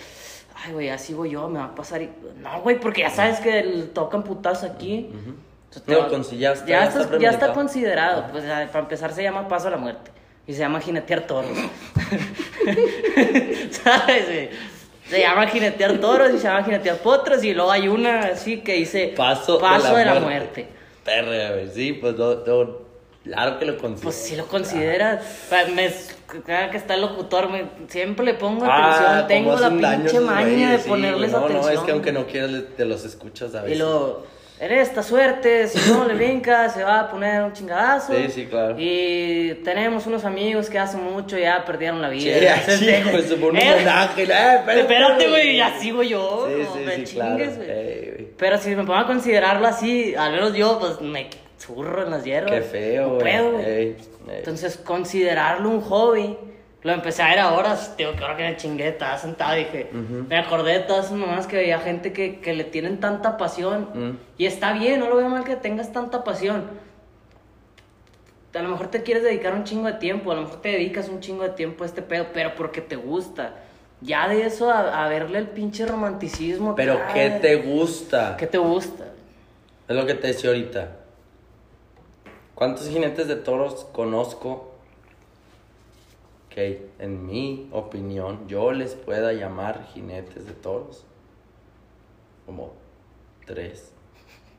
Ay, 0.62 0.74
güey, 0.74 0.90
así 0.90 1.14
voy 1.14 1.32
yo, 1.32 1.48
me 1.48 1.60
va 1.60 1.66
a 1.66 1.76
pasar. 1.76 2.02
y- 2.02 2.10
No, 2.42 2.62
güey, 2.62 2.80
porque 2.80 3.02
ya 3.02 3.10
sabes 3.10 3.40
que 3.40 3.62
tocan 3.94 4.24
putazos 4.24 4.70
aquí. 4.70 5.10
Entonces, 5.14 5.84
te 5.86 5.92
No, 5.94 6.00
va- 6.00 6.08
con- 6.10 6.24
ya 6.24 6.52
está- 6.54 6.66
ya 6.66 6.80
ya 6.82 6.88
está, 6.88 7.02
está 7.02 7.18
ya 7.18 7.30
está 7.30 7.54
considerado. 7.54 8.26
Pues 8.32 8.44
para 8.44 8.80
empezar 8.80 9.14
se 9.14 9.24
llama 9.24 9.48
Paso 9.48 9.68
a 9.68 9.72
la 9.72 9.78
Muerte. 9.78 10.12
Y 10.48 10.54
se 10.54 10.60
llama 10.60 10.82
Jinetear 10.82 11.22
Toros. 11.28 11.52
¿Sabes, 13.72 14.26
güey? 14.26 14.50
Se 15.08 15.20
llama 15.22 15.48
Jinetear 15.48 15.98
Toros 16.00 16.30
y 16.34 16.38
se 16.38 16.44
llama 16.44 16.64
Jinetear 16.64 16.98
Potros. 16.98 17.44
Y 17.44 17.54
luego 17.54 17.72
hay 17.72 17.88
una 17.88 18.20
así 18.22 18.62
que 18.62 18.74
dice 18.74 19.14
Paso, 19.16 19.58
de 19.60 20.06
la, 20.06 20.20
muerte. 20.20 20.68
Perra, 21.04 21.52
güey. 21.54 21.68
Sí, 21.70 21.94
pues 21.94 22.16
no, 22.16 22.36
no, 22.46 22.89
claro 23.34 23.60
que 23.60 23.66
lo 23.66 23.78
considero. 23.78 24.04
Pues 24.04 24.16
si 24.16 24.36
lo 24.36 24.46
consideras. 24.48 25.24
Me- 25.74 25.92
cada 26.46 26.70
que 26.70 26.78
está 26.78 26.94
el 26.94 27.02
locutor, 27.02 27.50
me, 27.50 27.66
siempre 27.88 28.24
le 28.26 28.34
pongo 28.36 28.66
Ah, 28.66 29.20
atención. 29.20 29.28
Tengo 29.28 29.56
la 29.60 29.70
pinche 29.98 30.20
maña 30.20 30.72
de 30.74 30.80
sí, 30.80 30.88
ponerles 30.90 31.32
no, 31.32 31.38
atención. 31.40 31.62
No, 31.66 31.70
es 31.70 31.80
que 31.80 31.92
aunque 31.92 32.12
no 32.12 32.26
quieras, 32.28 32.52
te 32.78 32.86
los 32.86 33.04
escuchas 33.04 33.56
a 33.56 33.62
veces. 33.64 33.76
Y 33.78 33.80
luego, 33.80 34.28
en 34.60 34.72
esta 34.74 35.02
suerte, 35.02 35.68
si 35.68 35.90
no 35.90 36.06
le 36.06 36.14
brinca, 36.14 36.70
se 36.70 36.84
va 36.84 37.00
a 37.00 37.10
poner 37.10 37.42
un 37.42 37.54
chingadazo. 37.54 38.14
Sí, 38.14 38.28
sí, 38.30 38.46
claro. 38.46 38.76
Y 38.78 39.56
tenemos 39.64 40.06
unos 40.06 40.24
amigos 40.26 40.70
que 40.70 40.78
hace 40.78 40.98
mucho 40.98 41.36
ya 41.38 41.64
perdieron 41.66 42.00
la 42.02 42.10
vida. 42.10 42.58
Sí, 42.68 42.78
sí, 42.78 42.92
pues, 43.10 43.26
por 43.34 43.52
un 43.52 43.58
eh, 43.58 43.74
homenaje. 43.74 44.22
Eh, 44.22 44.26
espérate, 44.26 44.80
Espérate, 44.82 45.30
güey, 45.30 45.58
ya 45.58 45.80
sigo 45.80 46.04
yo. 46.04 46.48
Sí, 46.48 46.62
no 46.64 46.74
sí, 46.74 46.80
me 46.86 46.96
sí, 46.98 47.04
chingues, 47.06 47.50
claro. 47.58 47.66
güey. 47.66 48.28
Pero 48.38 48.58
si 48.60 48.70
me 48.76 48.84
pongo 48.84 48.96
a 49.00 49.08
considerarlo 49.08 49.66
así, 49.66 50.14
al 50.14 50.34
menos 50.34 50.54
yo, 50.54 50.78
pues 50.80 51.02
me 51.02 51.28
zurro 51.60 52.04
en 52.04 52.12
las 52.12 52.24
hierbas. 52.24 52.52
Qué 52.52 52.62
feo, 52.62 53.20
No 53.20 53.52
güey. 53.52 53.96
Entonces, 54.28 54.78
considerarlo 54.78 55.70
un 55.70 55.82
hobby, 55.82 56.38
lo 56.82 56.94
empecé 56.94 57.22
a 57.22 57.30
ver 57.30 57.40
ahora, 57.40 57.78
tío, 57.98 58.16
que 58.16 58.24
ahora 58.24 58.38
que 58.38 58.44
me 58.44 58.56
chingué, 58.56 58.88
estaba 58.88 59.18
sentado 59.18 59.56
y 59.56 59.66
dije, 59.66 59.90
me 59.92 60.38
acordé 60.38 60.74
de 60.74 60.80
todas 60.80 61.08
esas 61.08 61.18
mamás 61.18 61.46
que 61.46 61.58
veía 61.58 61.80
gente 61.80 62.14
que, 62.14 62.40
que 62.40 62.54
le 62.54 62.64
tienen 62.64 63.00
tanta 63.00 63.38
pasión. 63.38 63.90
Mm. 63.94 64.18
Y 64.38 64.46
está 64.46 64.74
bien, 64.74 65.00
no 65.00 65.10
lo 65.10 65.18
veo 65.18 65.30
mal 65.30 65.44
que 65.44 65.56
tengas 65.56 65.92
tanta 65.92 66.24
pasión. 66.24 66.64
A 68.54 68.62
lo 68.62 68.70
mejor 68.70 68.88
te 68.88 69.04
quieres 69.04 69.24
dedicar 69.24 69.54
un 69.54 69.64
chingo 69.64 69.88
de 69.88 69.94
tiempo, 69.94 70.32
a 70.32 70.36
lo 70.36 70.42
mejor 70.44 70.62
te 70.62 70.70
dedicas 70.70 71.10
un 71.10 71.20
chingo 71.20 71.44
de 71.44 71.50
tiempo 71.50 71.84
a 71.84 71.88
este 71.88 72.02
pedo, 72.02 72.28
pero 72.34 72.56
porque 72.56 72.82
te 72.82 72.96
gusta. 72.96 73.56
Ya 74.02 74.30
de 74.30 74.46
eso 74.46 74.72
a, 74.72 75.06
a 75.06 75.10
verle 75.10 75.40
el 75.40 75.48
pinche 75.50 75.86
romanticismo. 75.86 76.76
Pero 76.76 77.00
¿qué 77.14 77.30
te 77.42 77.58
gusta? 77.58 78.38
¿Qué 78.38 78.48
te 78.48 78.58
gusta? 78.58 79.06
Es 79.88 79.96
lo 79.96 80.06
que 80.06 80.14
te 80.14 80.28
decía 80.28 80.50
ahorita. 80.52 80.92
¿Cuántos 82.60 82.90
jinetes 82.90 83.30
de 83.30 83.38
toros 83.38 83.86
conozco 83.94 84.74
que, 86.50 86.90
en 87.00 87.26
mi 87.26 87.70
opinión, 87.72 88.50
yo 88.50 88.74
les 88.74 88.96
pueda 88.96 89.32
llamar 89.32 89.86
jinetes 89.94 90.46
de 90.46 90.52
toros? 90.52 91.06
Como 92.46 92.74
tres. 93.46 93.94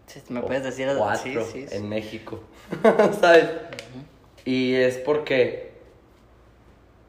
Sí, 0.06 0.22
me 0.30 0.40
o 0.40 0.46
puedes 0.46 0.64
decir 0.64 0.88
cuatro 0.96 1.44
sí, 1.44 1.66
sí, 1.68 1.76
en 1.76 1.90
México. 1.90 2.40
¿Sabes? 3.20 3.50
Y 4.46 4.76
es 4.76 4.96
porque 4.96 5.74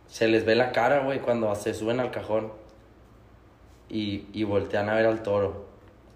se 0.09 0.27
les 0.27 0.43
ve 0.43 0.55
la 0.55 0.73
cara, 0.73 1.05
güey, 1.05 1.19
cuando 1.21 1.55
se 1.55 1.73
suben 1.73 2.01
al 2.01 2.11
cajón 2.11 2.51
y, 3.87 4.25
y 4.33 4.43
voltean 4.43 4.89
a 4.89 4.95
ver 4.95 5.05
al 5.05 5.23
toro. 5.23 5.67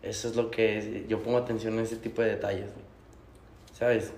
Eso 0.03 0.27
es 0.27 0.35
lo 0.35 0.51
que 0.51 0.77
es- 0.79 1.07
yo 1.07 1.23
pongo 1.23 1.37
atención 1.37 1.75
en 1.75 1.79
ese 1.85 1.95
tipo 1.95 2.21
de 2.21 2.31
detalles, 2.31 2.73
güey. 2.73 2.85
¿Sabes? 3.73 4.11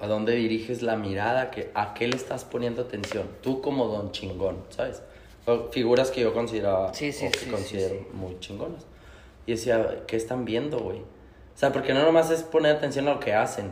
¿A 0.00 0.06
dónde 0.06 0.34
diriges 0.34 0.82
la 0.82 0.96
mirada? 0.96 1.50
¿Qué- 1.50 1.70
¿A 1.74 1.94
qué 1.94 2.06
le 2.08 2.16
estás 2.16 2.44
poniendo 2.44 2.82
atención? 2.82 3.26
Tú 3.42 3.60
como 3.62 3.86
don 3.86 4.12
chingón, 4.12 4.58
¿sabes? 4.70 5.02
Figuras 5.70 6.10
que 6.10 6.20
yo 6.22 6.34
consideraba 6.34 6.92
Sí, 6.92 7.12
sí, 7.12 7.26
o 7.26 7.30
que 7.30 7.38
sí, 7.38 7.50
considero 7.50 7.94
muy 8.12 8.38
chingonas. 8.40 8.84
Y 9.46 9.52
decía, 9.52 10.02
¿qué 10.06 10.16
están 10.16 10.44
viendo, 10.44 10.80
güey? 10.80 10.98
O 10.98 11.58
sea, 11.58 11.72
porque 11.72 11.94
no 11.94 12.02
nomás 12.02 12.30
es 12.30 12.42
poner 12.42 12.76
atención 12.76 13.06
a 13.08 13.14
lo 13.14 13.20
que 13.20 13.32
hacen. 13.32 13.70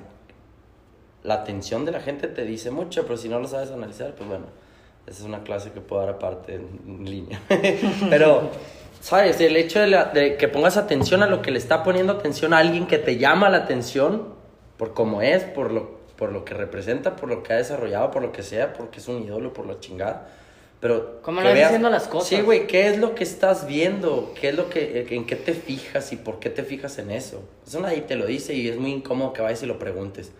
La 1.22 1.34
atención 1.34 1.84
de 1.84 1.92
la 1.92 2.00
gente 2.00 2.28
te 2.28 2.44
dice 2.44 2.70
mucho, 2.70 3.02
pero 3.02 3.16
si 3.16 3.28
no 3.28 3.40
lo 3.40 3.48
sabes 3.48 3.70
analizar, 3.70 4.14
pues 4.14 4.28
bueno. 4.28 4.46
Esa 5.06 5.20
es 5.20 5.26
una 5.26 5.42
clase 5.42 5.70
que 5.72 5.80
puedo 5.82 6.00
dar 6.02 6.14
aparte 6.14 6.54
en 6.54 7.04
línea. 7.04 7.38
Pero, 8.08 8.48
¿sabes? 9.02 9.38
El 9.42 9.54
hecho 9.58 9.78
de, 9.80 9.88
la- 9.88 10.06
de 10.06 10.38
que 10.38 10.48
pongas 10.48 10.78
atención 10.78 11.22
a 11.22 11.26
lo 11.26 11.42
que 11.42 11.50
le 11.50 11.58
está 11.58 11.82
poniendo 11.82 12.14
atención 12.14 12.54
a 12.54 12.58
alguien 12.58 12.86
que 12.86 12.96
te 12.96 13.18
llama 13.18 13.50
la 13.50 13.58
atención, 13.58 14.32
por 14.78 14.94
cómo 14.94 15.20
es, 15.20 15.42
por 15.44 15.72
lo, 15.72 15.93
por 16.16 16.32
lo 16.32 16.44
que 16.44 16.54
representa, 16.54 17.16
por 17.16 17.28
lo 17.28 17.42
que 17.42 17.52
ha 17.52 17.56
desarrollado, 17.56 18.10
por 18.10 18.22
lo 18.22 18.32
que 18.32 18.42
sea, 18.42 18.72
porque 18.72 19.00
es 19.00 19.08
un 19.08 19.22
ídolo, 19.24 19.52
por 19.52 19.66
la 19.66 19.80
chingada. 19.80 20.28
Pero. 20.80 21.20
¿Cómo 21.22 21.40
le 21.40 21.52
veas- 21.52 21.68
diciendo 21.70 21.90
las 21.90 22.06
cosas? 22.08 22.28
Sí, 22.28 22.40
güey, 22.42 22.66
¿qué 22.66 22.88
es 22.88 22.98
lo 22.98 23.14
que 23.14 23.24
estás 23.24 23.66
viendo? 23.66 24.32
¿Qué 24.40 24.50
es 24.50 24.54
lo 24.56 24.68
que, 24.68 25.06
en 25.10 25.24
qué 25.26 25.36
te 25.36 25.54
fijas 25.54 26.12
y 26.12 26.16
por 26.16 26.38
qué 26.38 26.50
te 26.50 26.62
fijas 26.62 26.98
en 26.98 27.10
eso? 27.10 27.42
Eso 27.66 27.80
nadie 27.80 28.02
te 28.02 28.16
lo 28.16 28.26
dice 28.26 28.54
y 28.54 28.68
es 28.68 28.76
muy 28.78 28.92
incómodo 28.92 29.32
que 29.32 29.42
vayas 29.42 29.62
y 29.62 29.66
lo 29.66 29.78
preguntes. 29.78 30.32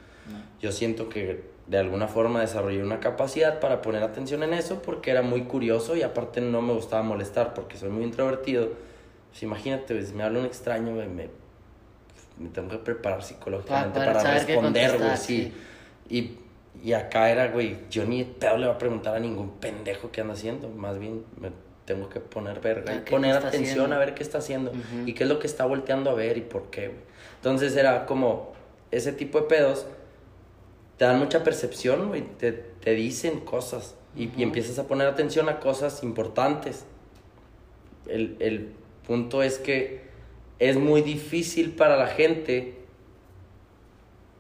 Yo 0.61 0.73
siento 0.73 1.09
que 1.09 1.43
de 1.67 1.79
alguna 1.79 2.09
forma 2.09 2.41
desarrollé 2.43 2.83
una 2.83 3.01
capacidad 3.01 3.59
para 3.61 3.81
poner 3.83 4.03
atención 4.03 4.43
en 4.43 4.53
eso 4.55 4.83
porque 4.83 5.11
era 5.11 5.23
muy 5.23 5.43
curioso 5.45 5.97
y 5.97 6.03
aparte 6.03 6.41
no 6.43 6.61
me 6.63 6.73
gustaba 6.75 7.03
molestar 7.03 7.55
porque 7.55 7.77
soy 7.79 7.89
muy 7.91 8.05
introvertido. 8.05 8.69
Pues 9.31 9.43
imagínate, 9.43 9.95
pues, 9.95 10.13
me 10.13 10.23
habla 10.23 10.41
un 10.41 10.47
extraño, 10.47 10.93
me, 10.93 11.29
me 12.39 12.49
tengo 12.49 12.69
que 12.69 12.79
preparar 12.79 13.23
psicológicamente 13.23 13.99
Para 13.99 14.13
para, 14.15 14.35
responder, 14.35 14.89
güey, 14.91 15.01
contestar, 15.01 15.19
sí. 15.19 15.53
Y, 16.09 16.39
y 16.83 16.93
acá 16.93 17.31
era, 17.31 17.49
güey, 17.49 17.79
yo 17.91 18.05
ni 18.05 18.25
pedo 18.25 18.57
le 18.59 18.67
voy 18.67 18.75
a 18.75 18.79
preguntar 18.79 19.15
a 19.17 19.21
ningún 19.21 19.51
pendejo 19.59 20.11
qué 20.11 20.21
anda 20.23 20.35
haciendo. 20.35 20.69
Más 20.69 20.99
bien 20.99 21.25
me 21.41 21.51
tengo 21.85 22.09
que 22.09 22.19
poner 22.21 22.61
verga 22.61 22.93
A 22.93 22.97
y 22.97 22.99
poner 23.01 23.37
atención 23.37 23.63
haciendo. 23.63 23.95
a 23.95 23.99
ver 23.99 24.15
qué 24.15 24.23
está 24.23 24.39
haciendo 24.39 24.71
Ujú. 24.71 25.07
y 25.07 25.13
qué 25.13 25.25
es 25.25 25.29
lo 25.29 25.39
que 25.39 25.47
está 25.47 25.65
volteando 25.67 26.11
a 26.11 26.15
ver 26.15 26.37
y 26.39 26.41
por 26.41 26.71
qué, 26.71 26.89
güey. 26.89 27.01
Entonces 27.37 27.77
era 27.77 28.07
como 28.07 28.53
ese 28.91 29.13
tipo 29.13 29.41
de 29.41 29.47
pedos 29.47 29.87
te 30.97 31.05
dan 31.05 31.19
mucha 31.19 31.43
percepción, 31.45 32.09
güey, 32.09 32.23
te, 32.39 32.53
te 32.53 32.93
dicen 32.93 33.41
cosas 33.41 33.97
y, 34.17 34.31
y 34.37 34.43
empiezas 34.43 34.79
a 34.79 34.87
poner 34.87 35.09
atención 35.09 35.49
a 35.49 35.59
cosas 35.61 36.03
importantes. 36.03 36.85
El, 38.07 38.37
el 38.41 38.73
punto 39.07 39.43
es 39.43 39.59
que 39.59 40.04
es 40.69 40.77
muy 40.77 41.03
difícil 41.03 41.73
para 41.73 41.97
la 41.97 42.07
gente 42.09 42.75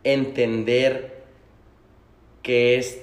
entender 0.05 1.23
que 2.43 2.77
es 2.77 3.01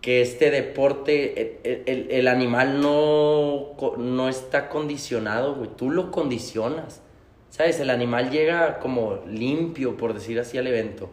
que 0.00 0.22
este 0.22 0.50
deporte, 0.50 1.58
el, 1.62 1.82
el- 1.86 2.10
el 2.10 2.28
animal 2.28 2.80
no, 2.80 3.76
no 3.98 4.28
está 4.30 4.70
condicionado, 4.70 5.54
güey. 5.56 5.68
Tú 5.76 5.90
lo 5.90 6.10
condicionas. 6.10 7.02
¿Sabes? 7.50 7.80
El 7.80 7.90
animal 7.90 8.30
llega 8.30 8.78
como 8.78 9.20
limpio, 9.26 9.96
por 9.98 10.14
decir 10.14 10.38
así, 10.40 10.56
al 10.56 10.66
evento. 10.68 11.10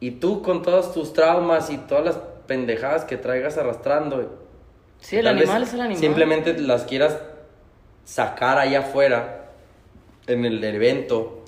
Y 0.00 0.12
tú 0.12 0.42
con 0.42 0.62
todos 0.62 0.92
tus 0.92 1.12
traumas 1.12 1.70
y 1.70 1.76
todas 1.78 2.04
las 2.04 2.16
pendejadas 2.48 3.04
que 3.04 3.16
traigas 3.16 3.56
arrastrando. 3.56 4.36
Sí, 4.98 5.16
el 5.18 5.28
animal 5.28 5.62
es 5.62 5.72
el 5.74 5.80
animal. 5.82 6.00
Simplemente 6.00 6.58
las 6.58 6.82
quieras 6.84 7.18
sacar 8.04 8.58
allá 8.58 8.80
afuera, 8.80 9.41
en 10.26 10.44
el 10.44 10.62
evento, 10.62 11.42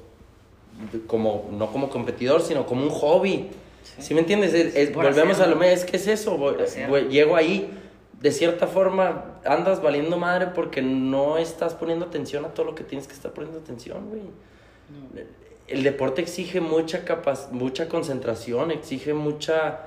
como, 1.07 1.49
no 1.53 1.71
como 1.71 1.89
competidor, 1.91 2.43
sino 2.43 2.67
como 2.67 2.83
un 2.83 2.91
hobby. 2.91 3.49
¿Sí, 3.99 4.15
me 4.15 4.21
entiendes? 4.21 4.55
Es- 4.55 4.75
es- 4.75 4.91
por 4.91 5.05
volvemos 5.05 5.39
a 5.41 5.47
lo 5.47 5.57
mismo, 5.57 5.73
es 5.73 5.85
que 5.85 5.97
es 5.97 6.07
eso, 6.09 6.37
llego 7.11 7.37
ahí, 7.37 7.71
de 8.21 8.33
cierta 8.33 8.67
forma 8.67 9.39
andas 9.45 9.83
valiendo 9.83 10.17
madre 10.17 10.49
porque 10.55 10.81
no 10.83 11.37
estás 11.39 11.75
poniendo 11.75 12.07
atención 12.07 12.45
a 12.45 12.49
todo 12.49 12.65
lo 12.67 12.75
que 12.75 12.83
tienes 12.83 13.07
que 13.07 13.13
estar 13.13 13.33
poniendo 13.33 13.59
atención, 13.61 14.09
güey. 14.09 14.23
El 15.69 15.83
deporte 15.83 16.23
exige 16.23 16.61
mucha 16.61 17.05
capac- 17.05 17.51
mucha 17.51 17.89
concentración, 17.89 18.71
exige 18.71 19.15
mucha 19.15 19.81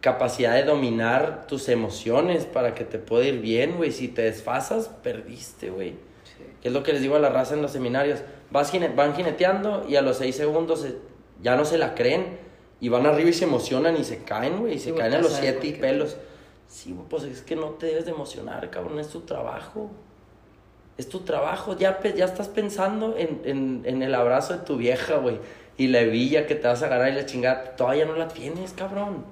capacidad 0.00 0.54
de 0.54 0.64
dominar 0.64 1.46
tus 1.46 1.68
emociones 1.68 2.44
para 2.44 2.74
que 2.74 2.84
te 2.84 2.98
pueda 2.98 3.26
ir 3.26 3.40
bien, 3.40 3.76
güey. 3.76 3.92
Si 3.92 4.08
te 4.08 4.22
desfasas, 4.22 4.88
perdiste, 4.88 5.70
güey. 5.70 5.94
Que 6.64 6.68
es 6.68 6.74
lo 6.74 6.82
que 6.82 6.94
les 6.94 7.02
digo 7.02 7.14
a 7.14 7.18
la 7.20 7.28
raza 7.28 7.52
en 7.54 7.60
los 7.62 7.70
seminarios. 7.72 8.20
Vas 8.50 8.72
jine- 8.72 8.88
van 8.96 9.14
jineteando 9.14 9.84
y 9.86 9.96
a 9.96 10.02
los 10.02 10.16
seis 10.16 10.34
segundos 10.34 10.80
se- 10.80 10.96
ya 11.42 11.54
no 11.56 11.64
se 11.66 11.76
la 11.78 11.94
creen. 11.94 12.38
Y 12.80 12.88
van 12.88 13.04
arriba 13.06 13.28
y 13.30 13.34
se 13.34 13.44
emocionan 13.44 13.96
y 13.98 14.02
se 14.04 14.24
caen, 14.24 14.60
güey. 14.60 14.74
Y 14.74 14.78
se 14.78 14.90
Sí, 14.90 14.96
caen 14.96 15.12
a 15.14 15.18
los 15.18 15.34
a 15.34 15.40
ver 15.40 15.52
siete 15.52 15.66
y 15.66 15.70
por 15.72 15.80
qué. 15.80 15.86
pelos. 15.86 16.16
Sí, 16.66 16.96
pues 17.10 17.22
es 17.24 17.42
que 17.42 17.54
no 17.54 17.66
te 17.72 17.86
debes 17.86 18.06
de 18.06 18.12
emocionar, 18.12 18.68
cabrón. 18.70 18.98
Es 18.98 19.08
tu 19.10 19.20
trabajo. 19.20 19.90
Es 20.96 21.08
tu 21.08 21.20
trabajo. 21.20 21.76
Ya, 21.76 22.00
ya 22.02 22.24
estás 22.24 22.48
pensando 22.48 23.14
en, 23.16 23.42
en, 23.44 23.82
en 23.84 24.02
el 24.02 24.14
abrazo 24.14 24.54
de 24.54 24.60
tu 24.64 24.76
vieja, 24.78 25.16
güey. 25.18 25.38
Y 25.76 25.88
la 25.88 26.00
hebilla 26.00 26.46
que 26.46 26.54
te 26.54 26.66
vas 26.66 26.82
a 26.82 26.86
agarrar 26.86 27.10
y 27.12 27.14
la 27.16 27.26
chingada. 27.26 27.76
Todavía 27.76 28.06
no 28.06 28.16
la 28.16 28.28
tienes, 28.28 28.72
cabrón. 28.72 29.24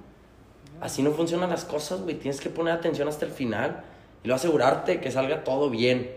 Así 0.81 1.03
no 1.03 1.13
funcionan 1.13 1.49
las 1.51 1.65
cosas, 1.65 2.03
güey. 2.03 2.17
Tienes 2.17 2.41
que 2.41 2.51
poner 2.51 2.75
atención 2.75 3.09
hasta 3.09 3.25
el 3.25 3.31
final. 3.33 3.85
Y 4.23 4.29
luego 4.29 4.37
asegurarte 4.37 5.01
que 5.01 5.11
salga 5.11 5.45
todo 5.45 5.71
bien. 5.71 6.11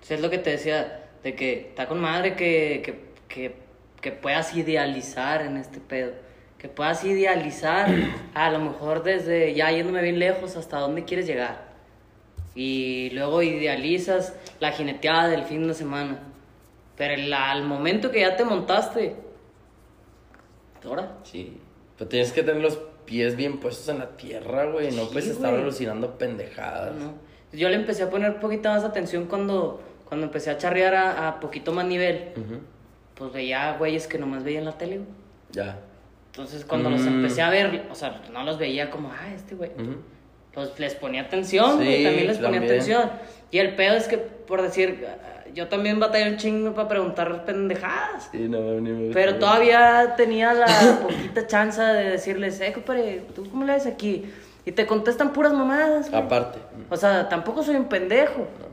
Sí, 0.00 0.14
es 0.14 0.20
lo 0.20 0.30
que 0.30 0.38
te 0.38 0.50
decía, 0.50 1.06
de 1.22 1.34
que 1.34 1.68
está 1.68 1.86
con 1.86 2.00
madre 2.00 2.34
que, 2.34 2.82
que, 2.84 3.00
que, 3.28 3.54
que 4.00 4.12
puedas 4.12 4.54
idealizar 4.56 5.42
en 5.42 5.56
este 5.56 5.80
pedo. 5.80 6.12
Que 6.58 6.68
puedas 6.68 7.04
idealizar 7.04 7.88
a 8.34 8.50
lo 8.50 8.58
mejor 8.60 9.02
desde 9.02 9.54
ya 9.54 9.70
yéndome 9.70 10.02
bien 10.02 10.18
lejos 10.18 10.56
hasta 10.56 10.78
dónde 10.78 11.04
quieres 11.04 11.26
llegar. 11.26 11.70
Y 12.54 13.10
luego 13.10 13.42
idealizas 13.42 14.34
la 14.58 14.72
jineteada 14.72 15.28
del 15.28 15.44
fin 15.44 15.66
de 15.66 15.74
semana. 15.74 16.18
Pero 16.96 17.14
el- 17.14 17.32
al 17.32 17.62
momento 17.64 18.10
que 18.10 18.20
ya 18.20 18.36
te 18.36 18.44
montaste, 18.44 19.16
ahora, 20.84 21.16
Sí. 21.24 21.58
Pero 21.96 22.08
tienes 22.08 22.32
que 22.32 22.42
tener 22.42 22.62
los 22.62 22.78
pies 23.04 23.36
bien 23.36 23.58
puestos 23.60 23.88
en 23.90 23.98
la 23.98 24.16
tierra, 24.16 24.64
güey. 24.66 24.90
No 24.92 25.02
Sí, 25.04 25.08
puedes 25.12 25.28
estar 25.28 25.52
alucinando 25.54 26.16
pendejadas. 26.16 26.94
¿no? 26.94 27.12
Yo 27.52 27.68
le 27.68 27.74
empecé 27.76 28.04
a 28.04 28.10
poner 28.10 28.40
poquita 28.40 28.70
más 28.70 28.84
atención 28.84 29.26
cuando, 29.26 29.82
cuando 30.10 30.26
empecé 30.26 30.50
a 30.50 30.58
charrear 30.58 30.94
a, 30.94 31.28
a 31.28 31.40
poquito 31.40 31.72
más 31.72 31.86
nivel. 31.86 32.32
Ujú. 32.36 32.58
Pues 33.14 33.32
veía 33.32 33.72
güeyes 33.78 34.06
que 34.06 34.18
nomás 34.18 34.44
veía 34.44 34.58
en 34.58 34.66
la 34.66 34.72
tele, 34.72 34.96
güey. 34.98 35.08
Ya. 35.52 35.78
Entonces 36.32 36.64
cuando 36.66 36.90
los 36.90 37.00
Mm. 37.00 37.08
empecé 37.08 37.40
a 37.42 37.48
ver, 37.50 37.86
o 37.90 37.94
sea, 37.94 38.20
no 38.32 38.42
los 38.44 38.58
veía 38.58 38.90
como, 38.90 39.10
ah, 39.10 39.32
este 39.34 39.54
güey. 39.54 39.70
Ujú. 39.70 39.96
Los, 40.54 40.78
les 40.78 40.94
ponía 40.94 41.22
atención, 41.22 41.76
güey, 41.76 41.98
Sí, 41.98 42.04
también 42.04 42.26
les 42.26 42.36
ponía 42.36 42.50
también. 42.52 42.64
atención. 42.72 43.10
Y 43.50 43.58
el 43.58 43.74
pedo 43.76 43.94
es 43.94 44.06
que, 44.08 44.18
por 44.18 44.60
decir, 44.62 45.06
yo 45.54 45.68
también 45.68 45.98
batallé 46.00 46.28
un 46.30 46.36
chingo 46.38 46.74
para 46.74 46.88
preguntar 46.88 47.44
pendejadas. 47.44 48.28
Sí, 48.32 48.48
no, 48.48 48.58
ni 48.80 48.90
me 48.90 49.12
Pero 49.14 49.32
güey. 49.32 49.40
todavía 49.40 50.14
tenía 50.16 50.52
la 50.54 50.66
poquita 51.02 51.46
chance 51.46 51.80
de 51.80 52.10
decirles, 52.10 52.60
eh, 52.60 52.72
compadre, 52.72 53.22
¿tú 53.34 53.48
cómo 53.48 53.64
le 53.64 53.72
ves 53.74 53.86
aquí? 53.86 54.24
Y 54.64 54.72
te 54.72 54.86
contestan 54.86 55.32
puras 55.32 55.52
mamadas, 55.52 56.10
güey. 56.10 56.22
Aparte. 56.22 56.58
O 56.90 56.96
sea, 56.96 57.28
tampoco 57.28 57.62
soy 57.62 57.76
un 57.76 57.86
pendejo. 57.88 58.38
No, 58.60 58.69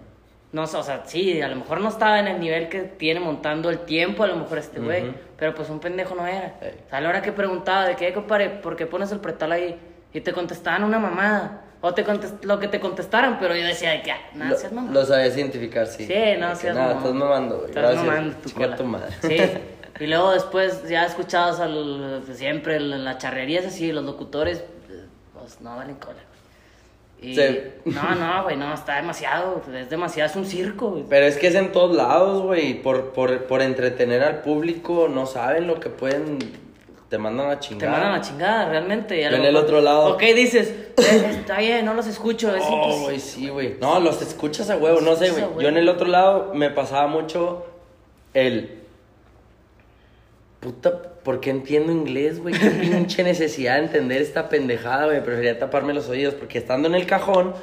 o 0.64 0.84
sea, 0.84 1.04
sí, 1.06 1.42
a 1.42 1.48
lo 1.48 1.56
mejor 1.56 1.80
no 1.82 1.90
estaba 1.90 2.20
en 2.20 2.28
el 2.28 2.40
nivel 2.40 2.70
que 2.70 2.82
tiene 2.82 3.20
montando 3.20 3.70
el 3.70 3.80
tiempo, 3.80 4.24
a 4.24 4.28
lo 4.28 4.36
mejor 4.36 4.58
este 4.58 4.80
güey, 4.80 5.14
pero 5.38 5.54
pues 5.56 5.70
un 5.70 5.80
pendejo 5.80 6.16
no 6.16 6.26
era. 6.28 6.56
O 6.60 6.90
sea, 6.90 6.98
a 7.00 7.02
la 7.02 7.10
hora 7.10 7.22
que 7.22 7.32
preguntaba 7.32 7.86
de 7.86 7.96
qué, 7.96 8.14
compadre, 8.14 8.50
¿por 8.50 8.76
qué 8.76 8.86
pones 8.86 9.12
el 9.12 9.20
pretal 9.20 9.52
ahí? 9.52 9.78
Y 10.14 10.22
te 10.22 10.34
contestaban 10.34 10.84
una 10.84 11.00
mamada. 11.00 11.62
O 11.80 11.94
te 11.94 12.04
contest- 12.04 12.44
lo 12.44 12.58
que 12.60 12.68
te 12.68 12.80
contestaran, 12.80 13.38
pero 13.40 13.56
yo 13.56 13.64
decía 13.64 13.92
de 13.92 14.02
que, 14.02 14.12
ah, 14.12 14.18
nada, 14.34 14.56
seas 14.56 14.74
mamá. 14.74 14.92
lo 14.92 15.06
sabes 15.06 15.38
identificar, 15.38 15.86
sí. 15.86 16.08
Sí, 16.08 16.14
no 16.40 16.56
seas 16.56 16.76
Nada, 16.76 16.96
mamón. 16.96 17.04
estás 17.04 17.14
mamando, 17.14 17.56
güey. 17.58 17.70
Estás 17.70 17.84
Gracias. 17.84 18.06
mamando 18.06 18.38
tu 18.38 18.50
cola. 18.52 18.76
tu 18.76 18.84
madre. 18.84 19.14
Sí. 19.22 19.38
Y 20.00 20.06
luego 20.06 20.32
después 20.32 20.88
ya 20.88 21.06
escuchados 21.08 21.60
al, 21.60 22.22
siempre 22.34 22.80
las 22.80 23.18
charrerías 23.18 23.66
así, 23.66 23.92
los 23.92 24.06
locutores, 24.06 24.64
pues 25.34 25.60
no 25.60 25.76
valen 25.76 25.96
cola. 25.96 26.20
Güey. 27.20 27.32
Y, 27.32 27.36
Sí. 27.36 27.60
No, 27.86 28.16
no, 28.16 28.44
güey, 28.44 28.58
no, 28.58 28.74
está 28.74 28.98
demasiado, 28.98 29.62
es 29.74 29.90
demasiado, 29.90 30.30
es 30.30 30.36
un 30.36 30.46
circo, 30.46 30.92
güey. 30.92 31.04
Pero 31.10 31.26
es 31.26 31.38
que 31.38 31.48
es 31.48 31.56
en 31.56 31.72
todos 31.72 31.96
lados, 31.96 32.44
güey. 32.44 32.82
Por, 32.82 33.12
por, 33.14 33.46
por 33.46 33.62
entretener 33.62 34.24
al 34.24 34.42
público, 34.42 35.08
no 35.10 35.26
saben 35.26 35.68
lo 35.68 35.80
que 35.80 35.90
pueden. 35.90 36.38
Te 37.10 37.18
mandan 37.18 37.50
a 37.50 37.60
chingar. 37.60 37.90
Te 37.90 37.90
mandan 37.90 38.14
a 38.20 38.22
chingada, 38.22 38.70
realmente. 38.70 39.24
en 39.24 39.34
el 39.46 39.56
otro 39.56 39.80
lado. 39.80 40.14
Ok, 40.14 40.22
dices, 40.36 40.76
"Eh, 40.98 41.28
está 41.40 41.60
bien, 41.60 41.86
no 41.86 41.94
los 41.94 42.06
escucho, 42.06 42.54
es 42.54 42.64
Oh, 42.68 43.00
güey, 43.04 43.20
sí, 43.20 43.48
güey. 43.48 43.78
No, 43.80 44.00
los 44.02 44.22
escuchas 44.22 44.70
a 44.70 44.76
huevo, 44.78 45.00
no 45.00 45.16
sé, 45.16 45.32
güey. 45.32 45.64
Yo 45.64 45.70
en 45.70 45.78
el 45.78 45.88
otro 45.88 46.08
lado 46.08 46.52
me 46.54 46.70
pasaba 46.70 47.08
mucho 47.08 47.66
el. 48.34 48.82
Puta, 50.60 51.07
¿por 51.28 51.42
qué 51.42 51.50
entiendo 51.50 51.92
inglés, 51.92 52.40
güey? 52.40 52.58
Qué 52.58 52.70
pinche 52.82 53.22
necesidad 53.22 53.74
de 53.74 53.80
entender 53.82 54.22
esta 54.22 54.48
pendejada, 54.48 55.08
güey. 55.08 55.22
Prefería 55.22 55.60
taparme 55.60 55.94
los 55.94 56.08
oídos 56.08 56.36
porque 56.36 56.58
estando 56.58 56.88
en 56.88 56.96
el 56.96 57.06
cajón, 57.06 57.54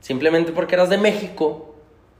simplemente 0.00 0.50
porque 0.50 0.74
eras 0.74 0.88
de 0.90 0.98
México, 0.98 1.76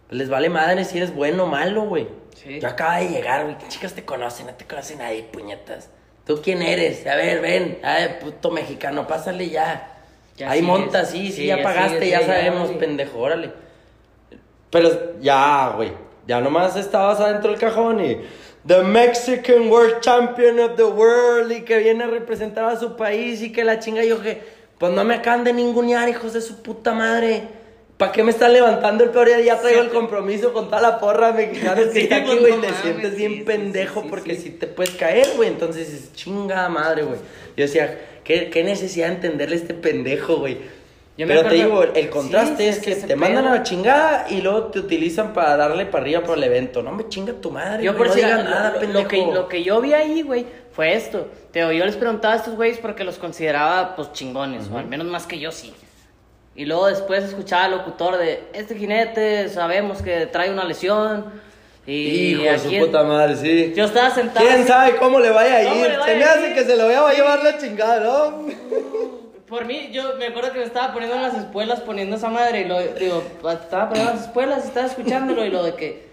les 0.09 0.29
vale 0.29 0.49
madre 0.49 0.85
si 0.85 0.99
eres 0.99 1.13
bueno 1.13 1.43
o 1.43 1.47
malo, 1.49 1.83
güey. 1.83 2.07
Sí. 2.37 2.61
Yo 2.61 2.69
acaba 2.69 2.99
de 2.99 3.09
llegar, 3.09 3.43
güey. 3.43 3.59
¿Qué 3.59 3.67
chicas 3.67 3.93
te 3.95 4.05
conocen? 4.05 4.47
No 4.47 4.55
te 4.55 4.67
conoce 4.67 4.95
nadie, 4.95 5.25
puñetas. 5.25 5.91
¿Tú 6.25 6.41
quién 6.41 6.63
eres? 6.63 7.05
A 7.09 7.17
ver, 7.17 7.41
ven. 7.41 7.81
Ay, 7.83 8.19
puto 8.21 8.53
mexicano, 8.53 9.09
pásale 9.09 9.51
ya. 9.51 9.97
Ya 10.37 10.49
Ahí 10.49 10.63
monta, 10.63 11.05
sí, 11.05 11.27
sí, 11.27 11.33
Sí, 11.33 11.47
ya 11.47 11.57
ya 11.57 11.63
pagaste, 11.65 12.09
ya 12.09 12.25
sabemos, 12.25 12.69
güey. 12.69 12.79
pendejo, 12.79 13.19
órale. 13.19 13.51
Pero 14.71 15.19
ya, 15.21 15.73
güey. 15.75 15.91
Ya 16.29 16.41
nomás 16.41 16.77
estabas 16.77 17.19
adentro 17.19 17.51
del 17.51 17.59
cajón 17.59 17.99
y. 18.05 18.21
The 18.67 18.83
Mexican 18.83 19.69
World 19.71 20.01
Champion 20.01 20.59
of 20.61 20.77
the 20.77 20.85
World 20.85 21.51
y 21.53 21.63
que 21.63 21.79
viene 21.79 22.05
a 22.05 22.07
representar 22.09 22.65
a 22.65 22.79
su 22.79 22.97
país 22.97 23.41
y 23.43 23.53
que 23.53 23.65
la 23.65 23.79
chinga 23.79 24.05
yo 24.05 24.21
que. 24.21 24.59
Pues 24.79 24.93
no 24.93 25.03
me 25.05 25.15
acaban 25.15 25.43
de 25.43 25.53
ningunear, 25.53 26.09
hijos 26.09 26.35
de 26.35 26.41
su 26.41 26.63
puta 26.63 26.93
madre. 26.93 27.43
¿Para 27.97 28.13
qué 28.13 28.23
me 28.23 28.31
están 28.31 28.53
levantando 28.53 29.03
el 29.03 29.11
peor 29.11 29.27
día? 29.27 29.41
Ya 29.41 29.61
traigo 29.61 29.81
el 29.81 29.89
compromiso 29.89 30.53
con 30.53 30.67
toda 30.67 30.81
la 30.81 31.01
porra 31.01 31.33
mexicana 31.33 31.75
que 31.85 31.91
Sí, 31.93 31.99
está 32.01 32.17
aquí, 32.17 32.37
güey. 32.39 32.53
no 32.53 32.61
te 32.61 32.67
mames, 32.69 32.81
sientes 32.83 33.17
bien 33.17 33.33
sí, 33.35 33.41
pendejo 33.41 34.05
porque 34.09 34.37
si 34.37 34.51
te 34.51 34.69
puedes 34.69 34.95
caer, 34.95 35.27
güey. 35.37 35.49
Entonces 35.49 36.13
chingada 36.15 36.69
madre, 36.69 37.03
güey. 37.03 37.19
Yo 37.57 37.65
decía, 37.65 37.99
¿qué, 38.23 38.51
qué 38.51 38.63
necesidad 38.63 39.09
de 39.09 39.15
entenderle 39.15 39.57
a 39.57 39.59
este 39.59 39.75
pendejo, 39.75 40.37
güey? 40.37 40.59
Yo 41.19 41.27
me 41.27 41.35
Pero 41.35 41.49
te 41.49 41.55
digo, 41.57 41.83
el 41.83 42.09
contraste 42.11 42.63
Sí, 42.63 42.69
es 42.69 42.79
que 42.79 42.95
te 42.95 43.17
mandan 43.17 43.45
a 43.49 43.55
la 43.57 43.63
chingada 43.65 44.27
y 44.31 44.41
luego 44.41 44.65
te 44.69 44.79
utilizan 44.79 45.33
para 45.33 45.57
darle 45.57 45.85
para 45.85 46.03
arriba 46.05 46.23
por 46.23 46.39
el 46.39 46.45
evento. 46.45 46.81
No 46.83 46.93
me 46.93 47.09
chinga 47.09 47.33
tu 47.35 47.51
madre, 47.51 47.83
Yo 47.83 47.97
por 47.97 48.07
no 48.07 48.13
si 48.13 48.21
digas 48.21 48.45
lo, 48.45 48.51
nada, 48.51 48.71
lo- 48.73 48.79
pendejo. 48.79 49.03
lo 49.03 49.09
que, 49.09 49.27
lo 49.27 49.49
que 49.49 49.63
yo 49.65 49.81
vi 49.81 49.93
ahí, 49.95 50.23
güey, 50.23 50.47
fue 50.73 50.95
esto. 50.95 51.27
Te 51.51 51.59
digo, 51.59 51.73
yo 51.73 51.85
les 51.85 51.97
preguntaba 51.97 52.35
a 52.35 52.37
estos 52.37 52.55
güeyes 52.55 52.79
porque 52.79 53.03
los 53.03 53.19
consideraba, 53.19 53.97
pues, 53.97 54.13
chingones, 54.13 54.71
o 54.73 54.79
al 54.79 54.87
menos 54.87 55.09
más 55.09 55.27
que 55.27 55.41
yo 55.41 55.51
sí. 55.51 55.75
Y 56.55 56.65
luego 56.67 56.87
después 56.87 57.25
escuchaba 57.25 57.65
al 57.65 57.73
locutor 57.73 58.17
de, 58.17 58.45
este 58.53 58.77
jinete 58.77 59.49
sabemos 59.49 60.01
que 60.03 60.27
trae 60.27 60.51
una 60.53 60.65
lesión. 60.65 61.27
Y 61.85 62.35
Hijo 62.35 62.43
de 62.45 62.59
su 62.61 62.69
en- 62.71 62.85
puta 62.85 63.03
madre, 63.03 63.35
sí. 63.37 63.73
Yo 63.75 63.87
estaba 63.87 64.11
sentado. 64.11 64.47
¿Quién 64.47 64.61
así- 64.61 64.69
sabe 64.69 64.97
cómo 64.97 65.19
le 65.19 65.31
vaya 65.31 65.59
a 65.61 65.65
¿Cómo 65.73 65.85
ir? 65.85 65.93
Se 66.05 66.15
me 66.15 66.25
hace 66.25 66.55
que 66.55 66.65
se 66.65 66.77
lo 66.77 66.85
voy 66.85 66.95
a 66.95 67.13
llevar 67.13 67.43
la 67.43 67.59
chingada, 67.59 67.99
¿no? 68.01 68.47
Por 69.49 69.65
mí, 69.65 69.89
yo 69.93 70.15
me 70.19 70.27
acuerdo 70.27 70.53
que 70.53 70.59
me 70.59 70.65
estaba 70.65 70.93
poniendo 70.93 71.17
en 71.17 71.23
las 71.23 71.35
espuelas, 71.35 71.81
poniendo 71.81 72.17
esa 72.17 72.29
madre, 72.29 72.63
y 72.63 72.65
lo 72.67 72.81
digo, 72.81 73.23
estaba 73.51 73.89
poniendo 73.89 74.13
en 74.13 74.17
las 74.19 74.27
espuelas 74.27 74.65
estaba 74.65 74.87
escuchándolo, 74.87 75.45
y 75.45 75.51
lo 75.51 75.63
de 75.63 75.75
que, 75.75 76.09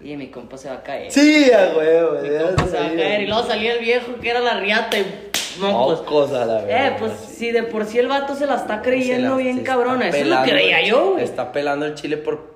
y 0.00 0.16
mi 0.16 0.28
compa 0.28 0.58
se 0.58 0.68
va 0.68 0.76
a 0.76 0.82
caer. 0.82 1.12
Sí, 1.12 1.50
a 1.52 1.72
huevo, 1.76 2.18
Mi 2.20 2.30
ya 2.30 2.42
compa 2.46 2.66
se 2.66 2.76
va 2.78 2.86
a 2.86 2.94
caer, 2.94 3.20
y 3.22 3.26
luego 3.28 3.42
salía 3.44 3.74
el 3.74 3.78
viejo 3.80 4.12
que 4.20 4.30
era 4.30 4.40
la 4.40 4.54
riata, 4.54 4.98
y 4.98 5.30
mocos. 5.60 6.00
Mocos 6.00 6.32
a 6.32 6.44
la 6.44 6.62
verga, 6.62 6.86
Eh, 6.88 6.96
pues 6.98 7.12
sí. 7.28 7.34
si 7.36 7.50
de 7.52 7.62
por 7.62 7.84
sí 7.86 7.98
el 8.00 8.08
vato 8.08 8.34
se 8.34 8.46
la 8.46 8.56
está 8.56 8.82
creyendo 8.82 9.30
la- 9.30 9.36
bien 9.36 9.60
cabrona, 9.62 10.08
eso 10.08 10.16
es 10.18 10.26
lo 10.26 10.42
el- 10.42 10.84
yo, 10.86 11.12
güey. 11.12 11.22
Está 11.24 11.52
pelando 11.52 11.86
el 11.86 11.94
chile 11.94 12.16
por. 12.16 12.50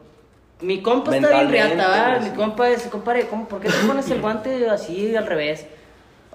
Mi 0.60 0.82
compa 0.82 1.14
está 1.14 1.28
bien 1.28 1.50
riata, 1.50 1.74
¿verdad? 1.76 2.20
Mi 2.22 2.30
compa 2.30 2.70
es, 2.70 2.82
compadre, 2.84 3.26
¿cómo, 3.28 3.46
¿por 3.46 3.60
qué 3.60 3.68
te 3.68 3.74
pones 3.86 4.10
el 4.10 4.20
guante 4.20 4.68
así 4.70 5.14
al 5.14 5.26
revés? 5.26 5.66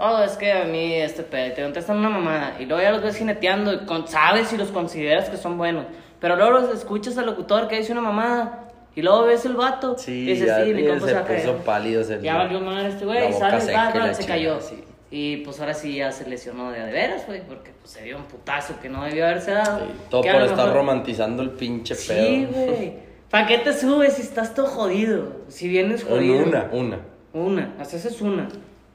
Oh, 0.01 0.21
es 0.23 0.31
que 0.37 0.51
a 0.51 0.63
mí 0.63 0.93
este 0.95 1.23
pedo, 1.23 1.53
te 1.53 1.61
contestan 1.61 1.97
una 1.97 2.09
mamada 2.09 2.55
y 2.59 2.65
luego 2.65 2.81
ya 2.81 2.91
los 2.91 3.01
ves 3.03 3.17
jineteando 3.17 3.73
y 3.73 3.77
con- 3.85 4.07
sabes 4.07 4.47
si 4.47 4.55
los 4.57 4.69
consideras 4.69 5.29
que 5.29 5.35
son 5.37 5.57
buenos. 5.57 5.85
Pero 6.21 6.35
luego 6.37 6.51
los 6.51 6.73
escuchas 6.73 7.17
al 7.17 7.25
locutor 7.25 7.67
que 7.67 7.77
dice 7.77 7.91
una 7.91 8.01
mamada 8.01 8.69
y 8.95 9.01
luego 9.01 9.23
ves 9.25 9.45
el 9.45 9.53
vato 9.55 9.97
Sí, 9.97 10.11
y 10.21 10.25
dices, 10.33 10.47
ya 10.47 10.63
sí, 10.63 10.73
mi 10.73 10.85
compa 10.87 11.05
se, 11.07 11.13
se 11.13 11.19
puso 11.21 11.57
pálido. 11.65 12.03
Se 12.03 12.21
Ya 12.21 12.37
valió 12.37 12.59
madre 12.61 12.89
este 12.89 13.05
güey, 13.05 13.31
boca 13.31 13.59
sale, 13.59 13.73
va, 13.73 14.11
y 14.11 14.15
se 14.15 14.25
cayó. 14.25 14.61
sí. 14.61 14.83
Y 15.11 15.37
pues 15.37 15.59
ahora 15.59 15.73
sí 15.73 15.95
ya 15.95 16.11
se 16.11 16.29
lesionó 16.29 16.71
de, 16.71 16.81
de 16.81 16.91
veras, 16.91 17.25
güey, 17.25 17.41
porque 17.41 17.71
pues, 17.79 17.91
se 17.91 18.03
dio 18.03 18.15
un 18.17 18.23
putazo 18.25 18.75
que 18.79 18.89
no 18.89 19.03
debió 19.03 19.25
haberse 19.25 19.51
dado. 19.51 19.79
Sí, 19.79 19.85
todo 20.09 20.21
por 20.21 20.29
estar 20.43 20.55
mejor- 20.57 20.73
romantizando 20.73 21.41
el 21.43 21.49
pinche 21.49 21.95
pedo. 21.95 22.25
Sí, 22.25 22.47
güey. 22.53 22.93
¿Para 23.29 23.47
qué 23.47 23.57
te 23.57 23.73
subes 23.73 24.13
si 24.13 24.21
estás 24.21 24.53
todo 24.53 24.67
jodido? 24.67 25.33
Si 25.49 25.67
vienes 25.67 26.03
jodido. 26.03 26.45
Una, 26.45 26.69
una. 26.71 26.99
Una, 27.33 27.85
sea, 27.85 27.97
esa 27.99 28.07
es 28.07 28.21
una. 28.21 28.47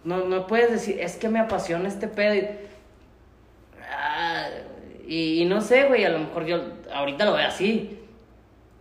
No, 0.05 0.25
no 0.25 0.47
puedes 0.47 0.71
decir, 0.71 1.01
es 1.01 1.17
que 1.17 1.29
me 1.29 1.41
apasiona 1.41 1.89
este 1.89 2.09
pedo. 2.09 2.35
Y, 2.35 2.47
Ah, 3.97 4.49
y, 5.07 5.43
y 5.43 5.45
no 5.45 5.61
sé, 5.61 5.85
güey, 5.85 6.05
a 6.05 6.09
lo 6.11 6.19
mejor 6.19 6.47
yo 6.47 6.61
ahorita 6.93 7.25
lo 7.25 7.35
veo 7.35 7.47
así. 7.47 7.99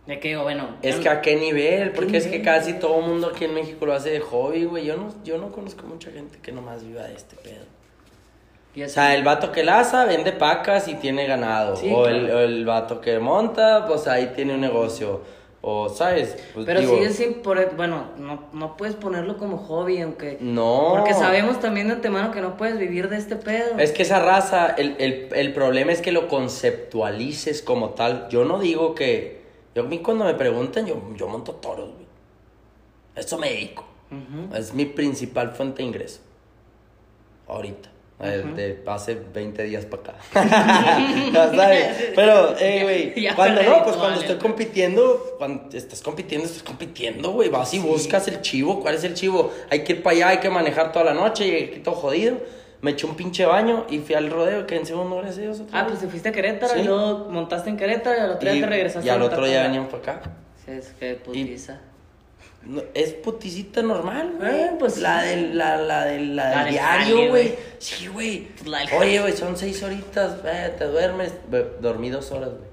De 0.06 0.20
que 0.20 0.28
digo, 0.28 0.42
bueno. 0.42 0.68
Es 0.82 0.96
que 0.96 1.04
no- 1.06 1.10
a 1.12 1.20
qué 1.22 1.36
nivel, 1.36 1.92
porque 1.92 2.18
es 2.18 2.26
que 2.26 2.42
casi 2.42 2.74
todo 2.74 2.98
el 3.00 3.06
mundo 3.06 3.28
aquí 3.34 3.44
en 3.46 3.54
México 3.54 3.86
lo 3.86 3.94
hace 3.94 4.10
de 4.10 4.20
hobby, 4.20 4.64
güey. 4.64 4.84
Yo 4.84 4.96
no, 4.96 5.14
yo 5.24 5.38
no 5.38 5.50
conozco 5.50 5.86
mucha 5.86 6.10
gente 6.10 6.38
que 6.42 6.52
nomás 6.52 6.84
viva 6.84 7.02
de 7.04 7.14
este 7.14 7.36
pedo. 7.36 7.64
y 8.74 8.82
O 8.82 8.88
sea, 8.88 9.14
el 9.14 9.22
vato 9.24 9.50
que 9.52 9.62
laza 9.64 10.04
vende 10.04 10.32
pacas 10.32 10.88
y 10.88 10.94
tiene 10.96 11.26
ganado. 11.26 11.76
Sí, 11.76 11.90
o, 11.90 12.06
el, 12.08 12.30
o 12.30 12.40
el 12.40 12.64
vato 12.66 13.00
que 13.00 13.18
monta, 13.18 13.86
pues 13.86 14.06
ahí 14.08 14.32
tiene 14.34 14.54
un 14.54 14.60
negocio. 14.60 15.22
O, 15.66 15.88
¿sabes? 15.88 16.36
Pues, 16.52 16.66
Pero 16.66 16.80
digo, 16.80 16.98
sí 16.98 17.04
es 17.04 17.20
impor- 17.20 17.74
bueno, 17.74 18.10
no, 18.18 18.44
no 18.52 18.76
puedes 18.76 18.96
ponerlo 18.96 19.38
como 19.38 19.56
hobby, 19.56 19.98
aunque... 20.02 20.36
No. 20.38 20.90
Porque 20.90 21.14
sabemos 21.14 21.58
también 21.58 21.86
de 21.88 21.94
antemano 21.94 22.32
que 22.32 22.42
no 22.42 22.58
puedes 22.58 22.78
vivir 22.78 23.08
de 23.08 23.16
este 23.16 23.36
pedo. 23.36 23.78
Es 23.78 23.92
que 23.92 24.02
esa 24.02 24.18
raza, 24.20 24.66
el, 24.76 24.94
el, 24.98 25.30
el 25.34 25.54
problema 25.54 25.90
es 25.90 26.02
que 26.02 26.12
lo 26.12 26.28
conceptualices 26.28 27.62
como 27.62 27.90
tal. 27.90 28.28
Yo 28.28 28.44
no 28.44 28.58
digo 28.58 28.94
que. 28.94 29.42
Yo 29.74 29.84
a 29.84 29.86
mí 29.86 30.00
cuando 30.00 30.26
me 30.26 30.34
preguntan, 30.34 30.84
yo, 30.84 31.00
yo 31.16 31.28
monto 31.28 31.54
toros, 31.54 31.94
güey. 31.94 32.06
Eso 33.16 33.38
me 33.38 33.48
dedico. 33.48 33.86
Es 34.54 34.74
mi 34.74 34.84
principal 34.84 35.52
fuente 35.52 35.78
de 35.82 35.88
ingreso. 35.88 36.20
Ahorita. 37.48 37.88
Eh, 38.20 38.44
De 38.54 38.82
hace 38.86 39.14
20 39.34 39.62
días 39.64 39.84
para 39.86 40.02
acá. 40.02 40.14
Sabes. 41.54 42.12
Pero, 42.14 42.54
eh, 42.58 43.12
güey. 43.12 43.26
Cuando 43.34 43.62
no, 43.62 43.82
pues 43.84 43.96
cuando 43.96 44.20
estoy 44.20 44.36
compitiendo, 44.36 45.34
cuando 45.38 45.76
estás 45.76 46.00
compitiendo, 46.00 46.46
estás 46.46 46.62
compitiendo, 46.62 47.32
güey. 47.32 47.48
Vas 47.48 47.74
y 47.74 47.80
buscas 47.80 48.28
el 48.28 48.40
chivo. 48.40 48.80
¿Cuál 48.80 48.94
es 48.94 49.04
el 49.04 49.14
chivo? 49.14 49.52
Hay 49.70 49.82
que 49.84 49.94
ir 49.94 50.02
para 50.02 50.16
allá, 50.16 50.28
hay 50.28 50.38
que 50.38 50.48
manejar 50.50 50.92
toda 50.92 51.04
la 51.06 51.14
noche, 51.14 51.64
aquí 51.72 51.80
todo 51.80 51.94
jodido. 51.96 52.36
Me 52.82 52.92
eché 52.92 53.06
un 53.06 53.16
pinche 53.16 53.46
baño 53.46 53.86
y 53.88 53.98
fui 53.98 54.14
al 54.14 54.30
rodeo, 54.30 54.66
que 54.66 54.76
en 54.76 54.84
segundo, 54.86 55.16
gracias 55.16 55.38
a 55.38 55.40
Dios. 55.42 55.60
otra 55.60 55.78
Ah, 55.78 55.82
vez. 55.82 55.92
pues 55.92 56.00
te 56.02 56.08
fuiste 56.08 56.28
a 56.28 56.32
Querétaro 56.32 56.74
Sí. 56.74 56.80
y 56.80 56.82
luego 56.84 57.28
montaste 57.30 57.70
en 57.70 57.76
Querétaro 57.78 58.16
y 58.16 58.20
al 58.20 58.30
otro 58.32 58.52
día 58.52 58.60
te 58.60 58.70
regresaste 58.70 59.06
y 59.06 59.10
al 59.10 59.22
otro 59.22 59.46
día 59.46 59.62
venían 59.62 59.86
para 59.88 59.98
acá. 59.98 60.22
Sí, 60.64 60.70
es 60.72 60.88
que 61.00 61.14
putiza. 61.14 61.80
No, 62.66 62.82
es 62.94 63.12
puticita 63.12 63.82
normal, 63.82 64.36
güey. 64.38 64.60
Eh, 64.60 64.70
pues 64.78 64.98
la 64.98 65.22
sí. 65.22 65.28
del, 65.28 65.58
la, 65.58 65.76
la 65.76 66.04
del, 66.06 66.34
la 66.34 66.64
del 66.64 66.72
diario, 66.72 67.28
güey. 67.28 67.54
Sí, 67.78 68.06
güey. 68.06 68.48
Pues 68.62 68.92
Oye, 68.98 69.20
güey, 69.20 69.32
son 69.34 69.56
seis 69.56 69.82
horitas, 69.82 70.38
eh, 70.44 70.74
te 70.78 70.86
duermes. 70.86 71.34
Dormí 71.80 72.10
dos 72.10 72.32
horas, 72.32 72.50
güey. 72.50 72.68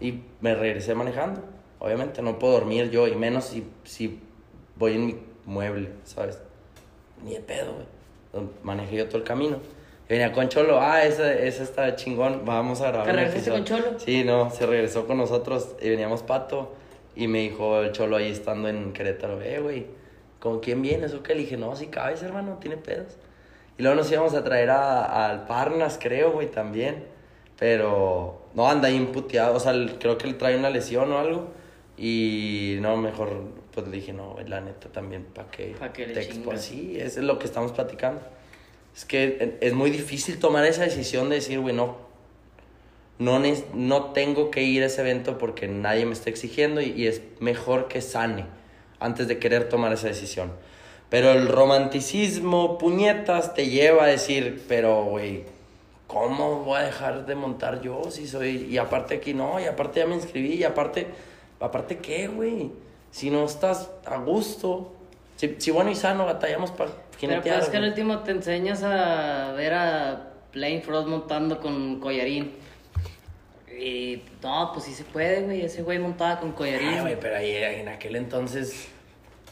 Y 0.00 0.22
me 0.40 0.54
regresé 0.54 0.94
manejando. 0.94 1.42
Obviamente 1.78 2.22
no 2.22 2.38
puedo 2.38 2.54
dormir 2.54 2.90
yo, 2.90 3.06
y 3.06 3.14
menos 3.14 3.44
si, 3.44 3.64
si 3.84 4.20
voy 4.76 4.94
en 4.94 5.06
mi 5.06 5.16
mueble, 5.46 5.90
¿sabes? 6.04 6.40
Ni 7.24 7.34
de 7.34 7.40
pedo, 7.40 7.74
güey. 7.74 8.48
Manejé 8.62 8.96
yo 8.96 9.06
todo 9.06 9.18
el 9.18 9.24
camino. 9.24 9.58
Y 10.08 10.12
venía 10.12 10.32
con 10.32 10.48
Cholo, 10.48 10.80
ah, 10.80 11.04
esa, 11.04 11.32
esa 11.32 11.62
está 11.62 11.94
chingón, 11.94 12.42
vamos 12.44 12.80
a 12.80 12.88
grabar 12.88 13.06
¿Te 13.06 13.12
regresaste 13.12 13.50
con 13.50 13.60
episodio". 13.60 13.82
Cholo? 13.84 14.00
Sí, 14.00 14.24
no, 14.24 14.50
se 14.50 14.66
regresó 14.66 15.06
con 15.06 15.18
nosotros 15.18 15.76
y 15.80 15.90
veníamos 15.90 16.22
pato. 16.22 16.74
Y 17.18 17.26
me 17.26 17.40
dijo 17.40 17.80
el 17.80 17.90
Cholo 17.92 18.16
ahí 18.16 18.30
estando 18.30 18.68
en 18.68 18.92
Querétaro, 18.92 19.42
eh, 19.42 19.58
güey, 19.58 19.86
¿con 20.38 20.60
quién 20.60 20.80
vienes 20.82 21.12
o 21.14 21.22
qué? 21.24 21.34
Le 21.34 21.40
dije, 21.40 21.56
no, 21.56 21.74
si 21.74 21.88
cabes, 21.88 22.22
hermano, 22.22 22.58
tiene 22.60 22.76
pedos. 22.76 23.16
Y 23.76 23.82
luego 23.82 23.96
nos 23.96 24.10
íbamos 24.12 24.34
a 24.34 24.44
traer 24.44 24.70
a- 24.70 25.26
al 25.28 25.46
Parnas, 25.46 25.98
creo, 26.00 26.30
güey, 26.32 26.48
también. 26.50 27.04
Pero 27.58 28.42
no 28.54 28.68
anda 28.68 28.88
imputeado, 28.88 29.56
o 29.56 29.60
sea, 29.60 29.72
el- 29.72 29.98
creo 29.98 30.16
que 30.16 30.28
él 30.28 30.38
trae 30.38 30.56
una 30.56 30.70
lesión 30.70 31.12
o 31.12 31.18
algo. 31.18 31.48
Y 31.96 32.76
no, 32.80 32.96
mejor, 32.96 33.30
pues 33.74 33.88
le 33.88 33.96
dije, 33.96 34.12
no, 34.12 34.36
la 34.46 34.60
neta 34.60 34.88
también, 34.88 35.24
¿para 35.24 35.50
qué? 35.50 35.74
Pa' 35.78 35.92
que 35.92 36.06
le 36.06 36.14
te 36.14 36.20
expo-". 36.20 36.50
chingas. 36.50 36.62
Sí, 36.62 36.98
es 37.00 37.16
lo 37.16 37.38
que 37.40 37.46
estamos 37.46 37.72
platicando. 37.72 38.20
Es 38.94 39.04
que 39.04 39.58
es 39.60 39.74
muy 39.74 39.90
difícil 39.90 40.38
tomar 40.38 40.64
esa 40.66 40.82
decisión 40.84 41.28
de 41.28 41.36
decir, 41.36 41.58
güey, 41.58 41.74
no, 41.74 41.96
no, 43.18 43.40
no 43.74 44.04
tengo 44.12 44.50
que 44.50 44.62
ir 44.62 44.82
a 44.82 44.86
ese 44.86 45.00
evento 45.00 45.38
porque 45.38 45.68
nadie 45.68 46.06
me 46.06 46.12
está 46.12 46.30
exigiendo 46.30 46.80
y, 46.80 46.90
y 46.90 47.06
es 47.06 47.22
mejor 47.40 47.88
que 47.88 48.00
sane 48.00 48.46
antes 49.00 49.28
de 49.28 49.38
querer 49.38 49.68
tomar 49.68 49.92
esa 49.92 50.08
decisión. 50.08 50.52
Pero 51.08 51.32
el 51.32 51.48
romanticismo, 51.48 52.78
puñetas, 52.78 53.54
te 53.54 53.68
lleva 53.68 54.04
a 54.04 54.06
decir, 54.06 54.62
pero, 54.68 55.04
güey, 55.04 55.44
¿cómo 56.06 56.64
voy 56.64 56.80
a 56.80 56.82
dejar 56.82 57.24
de 57.26 57.34
montar 57.34 57.80
yo 57.80 58.10
si 58.10 58.28
soy... 58.28 58.66
Y 58.70 58.78
aparte 58.78 59.14
aquí 59.14 59.32
no, 59.32 59.58
y 59.58 59.64
aparte 59.64 60.00
ya 60.00 60.06
me 60.06 60.14
inscribí, 60.14 60.54
y 60.54 60.64
aparte, 60.64 61.06
aparte 61.60 61.98
qué, 61.98 62.28
güey, 62.28 62.72
si 63.10 63.30
no 63.30 63.44
estás 63.44 63.90
a 64.04 64.18
gusto, 64.18 64.92
si, 65.36 65.56
si 65.58 65.70
bueno 65.70 65.90
y 65.90 65.94
sano 65.94 66.26
batallamos 66.26 66.72
para 66.72 66.90
Pero 67.18 67.40
pues 67.40 67.58
es 67.58 67.68
que 67.70 67.76
al 67.78 67.84
último 67.84 68.18
te 68.18 68.32
enseñas 68.32 68.82
a 68.82 69.52
ver 69.52 69.72
a 69.72 70.32
Plain 70.52 70.82
Frost 70.82 71.08
montando 71.08 71.58
con 71.60 72.00
collarín. 72.00 72.52
Y 73.78 74.22
no, 74.42 74.70
pues 74.72 74.86
sí 74.86 74.92
se 74.94 75.04
puede, 75.04 75.42
güey. 75.42 75.62
Ese 75.62 75.82
güey 75.82 75.98
montaba 75.98 76.40
con 76.40 76.52
collarín. 76.52 76.88
Ay, 76.88 77.00
güey, 77.00 77.20
pero 77.20 77.36
ahí 77.36 77.54
en 77.54 77.88
aquel 77.88 78.16
entonces 78.16 78.88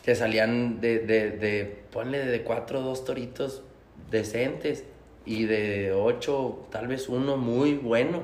te 0.05 0.15
salían 0.15 0.81
de, 0.81 0.99
de, 1.01 1.31
de 1.31 1.65
ponle 1.93 2.19
de 2.25 2.43
cuatro 2.43 2.81
dos 2.81 3.05
toritos 3.05 3.63
decentes 4.11 4.85
y 5.25 5.45
de 5.45 5.93
ocho 5.93 6.67
tal 6.71 6.89
vez 6.89 7.09
uno 7.09 7.37
muy 7.37 7.75
bueno. 7.75 8.23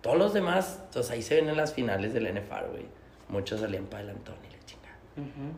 Todos 0.00 0.18
los 0.18 0.34
demás, 0.34 0.80
pues 0.92 1.10
ahí 1.10 1.22
se 1.22 1.36
ven 1.36 1.48
en 1.48 1.56
las 1.56 1.72
finales 1.74 2.12
del 2.12 2.24
NFR, 2.32 2.68
güey. 2.70 2.84
Muchos 3.28 3.60
salían 3.60 3.84
para 3.86 4.02
adelantón 4.04 4.34
y 4.48 4.52
la 4.52 4.64
chingada. 4.66 4.96
Ujú. 5.16 5.52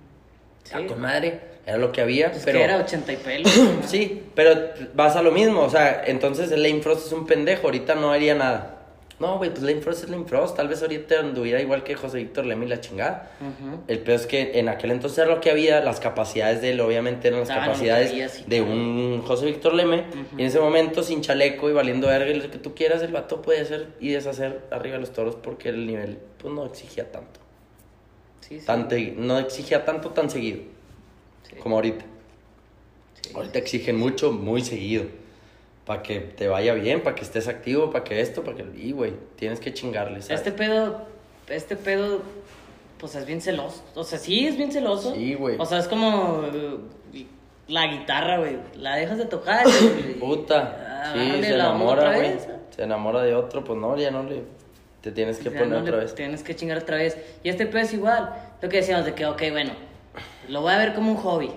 Ah, 0.72 0.78
Sí. 0.80 0.86
con 0.86 1.00
madre, 1.00 1.40
era 1.66 1.76
lo 1.76 1.92
que 1.92 2.00
había, 2.00 2.30
Pues 2.30 2.42
pero... 2.44 2.58
que 2.58 2.64
era 2.64 2.78
80 2.78 3.12
y 3.12 3.16
pelos. 3.16 3.60
Sí, 3.86 4.22
pero 4.34 4.54
vas 4.94 5.14
a 5.16 5.22
lo 5.22 5.30
mismo, 5.30 5.60
o 5.60 5.68
sea, 5.70 6.04
entonces 6.06 6.50
el 6.52 6.62
Lane 6.62 6.80
Frost 6.80 7.06
es 7.06 7.12
un 7.12 7.26
pendejo, 7.26 7.66
ahorita 7.66 7.94
no 7.94 8.10
haría 8.12 8.34
nada. 8.34 8.73
No, 9.24 9.38
güey, 9.38 9.48
pues 9.50 9.62
Lane 9.62 9.80
Frost 9.80 10.04
es 10.04 10.10
Lane 10.10 10.26
Frost. 10.26 10.54
Tal 10.56 10.68
vez 10.68 10.82
ahorita 10.82 11.18
anduviera 11.20 11.58
igual 11.60 11.82
que 11.82 11.94
José 11.94 12.18
Víctor 12.18 12.44
Lemi 12.44 12.66
la 12.66 12.80
chingada. 12.80 13.30
El 13.88 14.00
peor 14.00 14.20
es 14.20 14.26
que 14.26 14.58
en 14.58 14.68
aquel 14.68 14.90
entonces 14.90 15.18
era 15.18 15.28
lo 15.34 15.40
que 15.40 15.50
había, 15.50 15.80
las 15.80 15.98
capacidades 15.98 16.60
de 16.60 16.72
él, 16.72 16.80
obviamente 16.80 17.28
eran 17.28 17.40
las 17.40 17.50
Ah, 17.50 17.60
capacidades 17.60 18.10
había, 18.10 18.28
sí, 18.28 18.44
de 18.46 18.60
un 18.60 19.22
José 19.26 19.46
Víctor 19.46 19.72
Leme. 19.74 20.04
Y 20.36 20.42
en 20.42 20.46
ese 20.46 20.60
momento, 20.60 21.02
sin 21.02 21.22
chaleco 21.22 21.70
y 21.70 21.72
valiendo 21.72 22.06
verga 22.08 22.28
y 22.30 22.34
lo 22.40 22.50
que 22.50 22.58
tú 22.58 22.74
quieras, 22.74 23.00
el 23.02 23.12
vato 23.12 23.40
podía 23.40 23.62
hacer 23.62 23.88
y 23.98 24.10
deshacer 24.10 24.60
arriba 24.70 24.96
de 24.96 25.00
los 25.00 25.12
toros 25.14 25.36
porque 25.36 25.70
el 25.70 25.86
nivel 25.86 26.18
pues 26.38 26.52
no 26.52 26.66
exigía 26.66 27.10
tanto. 27.10 27.40
Sí, 28.40 28.60
sí. 28.60 28.66
Tanto- 28.66 28.94
no 29.16 29.38
exigía 29.38 29.86
tanto 29.86 30.10
tan 30.10 30.28
seguido 30.28 30.58
como 31.62 31.76
ahorita. 31.76 32.04
Ahorita 33.34 33.58
exigen 33.58 33.96
mucho, 33.96 34.32
muy 34.32 34.60
seguido. 34.62 35.04
Para 35.84 36.02
que 36.02 36.20
te 36.20 36.48
vaya 36.48 36.72
bien, 36.74 37.02
para 37.02 37.14
que 37.14 37.22
estés 37.22 37.46
activo, 37.46 37.90
para 37.90 38.04
que 38.04 38.20
esto, 38.20 38.42
para 38.42 38.56
que... 38.56 38.64
Y, 38.76 38.92
güey, 38.92 39.12
tienes 39.36 39.60
que 39.60 39.74
chingarle, 39.74 40.22
¿sabes? 40.22 40.38
Este 40.40 40.52
pedo, 40.52 41.02
este 41.48 41.76
pedo, 41.76 42.22
pues 42.98 43.14
es 43.14 43.26
bien 43.26 43.42
celoso. 43.42 43.82
O 43.94 44.02
sea, 44.02 44.18
sí 44.18 44.46
es 44.46 44.56
bien 44.56 44.72
celoso. 44.72 45.14
Sí, 45.14 45.34
güey. 45.34 45.56
O 45.58 45.66
sea, 45.66 45.78
es 45.78 45.88
como 45.88 46.42
eh, 46.52 47.26
la 47.68 47.86
guitarra, 47.88 48.38
güey. 48.38 48.56
La 48.76 48.96
dejas 48.96 49.18
de 49.18 49.26
tocar. 49.26 49.66
Puta. 50.20 51.02
Ah, 51.04 51.12
Sí, 51.12 51.18
dale 51.18 51.46
se 51.46 51.54
enamora, 51.54 52.16
güey. 52.16 52.32
Se 52.70 52.82
enamora 52.82 53.22
de 53.22 53.34
otro, 53.34 53.62
pues 53.62 53.78
no, 53.78 53.96
ya 53.96 54.10
no 54.10 54.22
le... 54.22 54.42
Te 55.02 55.12
tienes 55.12 55.36
que 55.36 55.50
O 55.50 55.52
sea, 55.52 55.60
poner 55.60 55.76
no 55.76 55.82
otra 55.84 55.98
vez. 55.98 56.14
Tienes 56.14 56.42
que 56.42 56.56
chingar 56.56 56.78
otra 56.78 56.96
vez. 56.96 57.18
Y 57.42 57.50
este 57.50 57.66
pedo 57.66 57.82
es 57.82 57.92
igual. 57.92 58.34
Lo 58.62 58.68
que 58.70 58.78
decíamos 58.78 59.04
de 59.04 59.12
que, 59.12 59.26
ok, 59.26 59.42
bueno, 59.50 59.72
lo 60.48 60.62
voy 60.62 60.72
a 60.72 60.78
ver 60.78 60.94
como 60.94 61.10
un 61.10 61.18
hobby. 61.18 61.50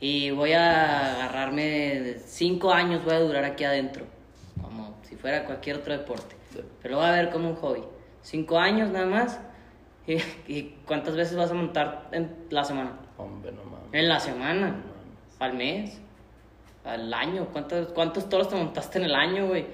Y 0.00 0.30
voy 0.30 0.52
a 0.52 1.14
agarrarme 1.14 2.16
cinco 2.24 2.72
años, 2.72 3.04
voy 3.04 3.14
a 3.14 3.20
durar 3.20 3.44
aquí 3.44 3.64
adentro. 3.64 4.04
Como 4.60 4.96
si 5.02 5.16
fuera 5.16 5.44
cualquier 5.44 5.76
otro 5.78 5.92
deporte. 5.96 6.36
Sí. 6.52 6.60
Pero 6.82 6.94
lo 6.94 7.00
voy 7.00 7.08
a 7.08 7.12
ver 7.12 7.30
como 7.30 7.48
un 7.50 7.56
hobby. 7.56 7.82
Cinco 8.22 8.58
años 8.58 8.90
nada 8.90 9.06
más. 9.06 9.40
¿Y, 10.06 10.16
y 10.46 10.76
cuántas 10.86 11.16
veces 11.16 11.36
vas 11.36 11.50
a 11.50 11.54
montar 11.54 12.08
en 12.12 12.34
la 12.50 12.64
semana? 12.64 12.92
Hombre, 13.16 13.52
no 13.52 13.64
mames. 13.64 13.88
En 13.92 14.08
la 14.08 14.20
semana. 14.20 14.76
Al 15.40 15.54
mes. 15.54 16.00
Al 16.84 17.12
año. 17.12 17.46
¿Cuántos, 17.52 17.88
cuántos 17.88 18.28
toros 18.28 18.48
te 18.48 18.56
montaste 18.56 18.98
en 18.98 19.04
el 19.04 19.14
año, 19.14 19.48
güey? 19.48 19.66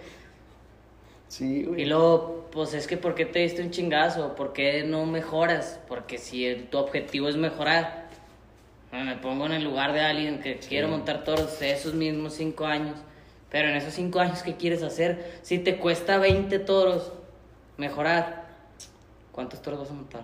Sí, 1.28 1.66
Y 1.76 1.84
luego, 1.86 2.48
pues 2.52 2.74
es 2.74 2.86
que 2.86 2.96
¿por 2.96 3.14
qué 3.14 3.24
te 3.26 3.40
diste 3.40 3.62
un 3.62 3.70
chingazo? 3.70 4.34
¿Por 4.36 4.52
qué 4.52 4.84
no 4.84 5.04
mejoras? 5.06 5.80
Porque 5.88 6.18
si 6.18 6.46
el- 6.46 6.68
tu 6.68 6.78
objetivo 6.78 7.28
es 7.28 7.36
mejorar, 7.36 8.03
me 9.02 9.16
pongo 9.16 9.46
en 9.46 9.52
el 9.52 9.64
lugar 9.64 9.92
de 9.92 10.02
alguien 10.02 10.40
que 10.40 10.58
quiero 10.58 10.88
montar 10.88 11.24
toros 11.24 11.60
esos 11.60 11.94
mismos 11.94 12.34
cinco 12.34 12.66
años, 12.66 12.96
pero 13.50 13.68
en 13.68 13.76
esos 13.76 13.94
cinco 13.94 14.20
años, 14.20 14.42
¿qué 14.42 14.54
quieres 14.54 14.82
hacer? 14.82 15.38
Si 15.42 15.58
te 15.58 15.78
cuesta 15.78 16.18
20 16.18 16.58
toros 16.60 17.12
mejorar, 17.76 18.44
¿cuántos 19.32 19.60
toros 19.62 19.80
vas 19.80 19.90
a 19.90 19.94
montar? 19.94 20.22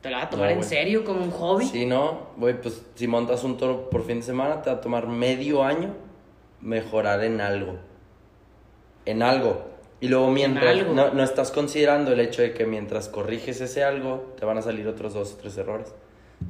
¿Te 0.00 0.10
la 0.10 0.18
vas 0.18 0.26
a 0.26 0.30
tomar 0.30 0.50
No, 0.50 0.56
en 0.56 0.64
serio 0.64 1.04
como 1.04 1.22
un 1.22 1.30
hobby? 1.30 1.66
Sí, 1.66 1.86
no, 1.86 2.28
güey, 2.36 2.60
pues 2.60 2.82
si 2.94 3.06
montas 3.06 3.44
un 3.44 3.56
toro 3.56 3.88
por 3.90 4.04
fin 4.04 4.20
de 4.20 4.26
semana, 4.26 4.62
te 4.62 4.70
va 4.70 4.76
a 4.76 4.80
tomar 4.80 5.06
medio 5.06 5.62
año 5.62 5.94
mejorar 6.60 7.22
en 7.24 7.40
algo. 7.40 7.76
En 9.04 9.22
algo. 9.22 9.64
Y 10.00 10.08
luego 10.08 10.30
mientras 10.30 10.86
no, 10.88 11.10
no 11.10 11.22
estás 11.22 11.50
considerando 11.50 12.12
el 12.12 12.20
hecho 12.20 12.42
de 12.42 12.52
que 12.52 12.66
mientras 12.66 13.08
corriges 13.08 13.60
ese 13.60 13.82
algo, 13.82 14.34
te 14.38 14.44
van 14.44 14.58
a 14.58 14.62
salir 14.62 14.86
otros 14.88 15.14
dos 15.14 15.34
o 15.34 15.36
tres 15.36 15.56
errores. 15.56 15.94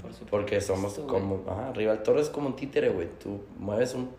Por 0.01 0.11
supuesto, 0.13 0.27
Porque 0.31 0.61
somos 0.61 0.97
güey. 0.97 1.07
como, 1.07 1.45
ajá, 1.51 1.69
arriba 1.69 1.93
el 1.93 2.03
toro 2.03 2.21
es 2.21 2.29
como 2.29 2.49
un 2.49 2.57
títere, 2.57 2.89
güey. 2.91 3.09
Tú 3.23 3.41
mueves 3.59 3.95
un, 3.95 4.11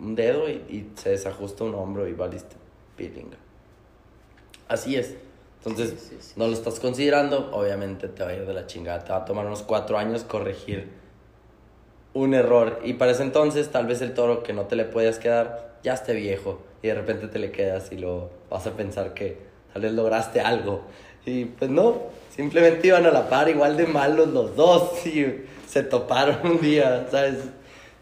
un 0.00 0.14
dedo 0.14 0.48
y, 0.48 0.52
y 0.68 0.92
se 0.96 1.10
desajusta 1.10 1.64
un 1.64 1.74
hombro 1.74 2.06
y 2.08 2.12
valiste 2.12 2.56
pilinga. 2.96 3.36
Así 4.68 4.96
es. 4.96 5.14
Entonces, 5.58 5.90
Sí, 5.90 6.08
sí, 6.10 6.16
sí. 6.20 6.32
no 6.36 6.46
lo 6.48 6.52
estás 6.54 6.80
considerando, 6.80 7.50
obviamente 7.52 8.08
te 8.08 8.24
va 8.24 8.30
a 8.30 8.34
ir 8.34 8.46
de 8.46 8.52
la 8.54 8.66
chingada. 8.66 9.04
Te 9.04 9.12
va 9.12 9.18
a 9.18 9.24
tomar 9.24 9.46
unos 9.46 9.62
cuatro 9.62 9.96
años 9.98 10.24
corregir 10.24 10.88
un 12.14 12.34
error. 12.34 12.80
Y 12.84 12.94
para 12.94 13.12
ese 13.12 13.22
entonces, 13.22 13.70
tal 13.70 13.86
vez 13.86 14.00
el 14.02 14.12
toro 14.14 14.42
que 14.42 14.52
no 14.52 14.66
te 14.66 14.76
le 14.76 14.84
podías 14.84 15.18
quedar 15.18 15.78
ya 15.82 15.94
esté 15.94 16.14
viejo. 16.14 16.60
Y 16.82 16.88
de 16.88 16.94
repente 16.94 17.28
te 17.28 17.38
le 17.38 17.52
quedas 17.52 17.92
y 17.92 17.96
lo 17.96 18.30
vas 18.50 18.66
a 18.66 18.72
pensar 18.72 19.14
que 19.14 19.38
tal 19.72 19.82
vez 19.82 19.92
lograste 19.92 20.40
algo. 20.40 20.82
Y 21.24 21.44
pues 21.44 21.70
no, 21.70 22.02
simplemente 22.34 22.86
iban 22.88 23.06
a 23.06 23.10
la 23.10 23.28
par, 23.28 23.48
igual 23.48 23.76
de 23.76 23.86
malos 23.86 24.28
los 24.28 24.56
dos. 24.56 25.06
Y 25.06 25.44
se 25.66 25.82
toparon 25.82 26.38
un 26.44 26.60
día, 26.60 27.06
¿sabes? 27.10 27.38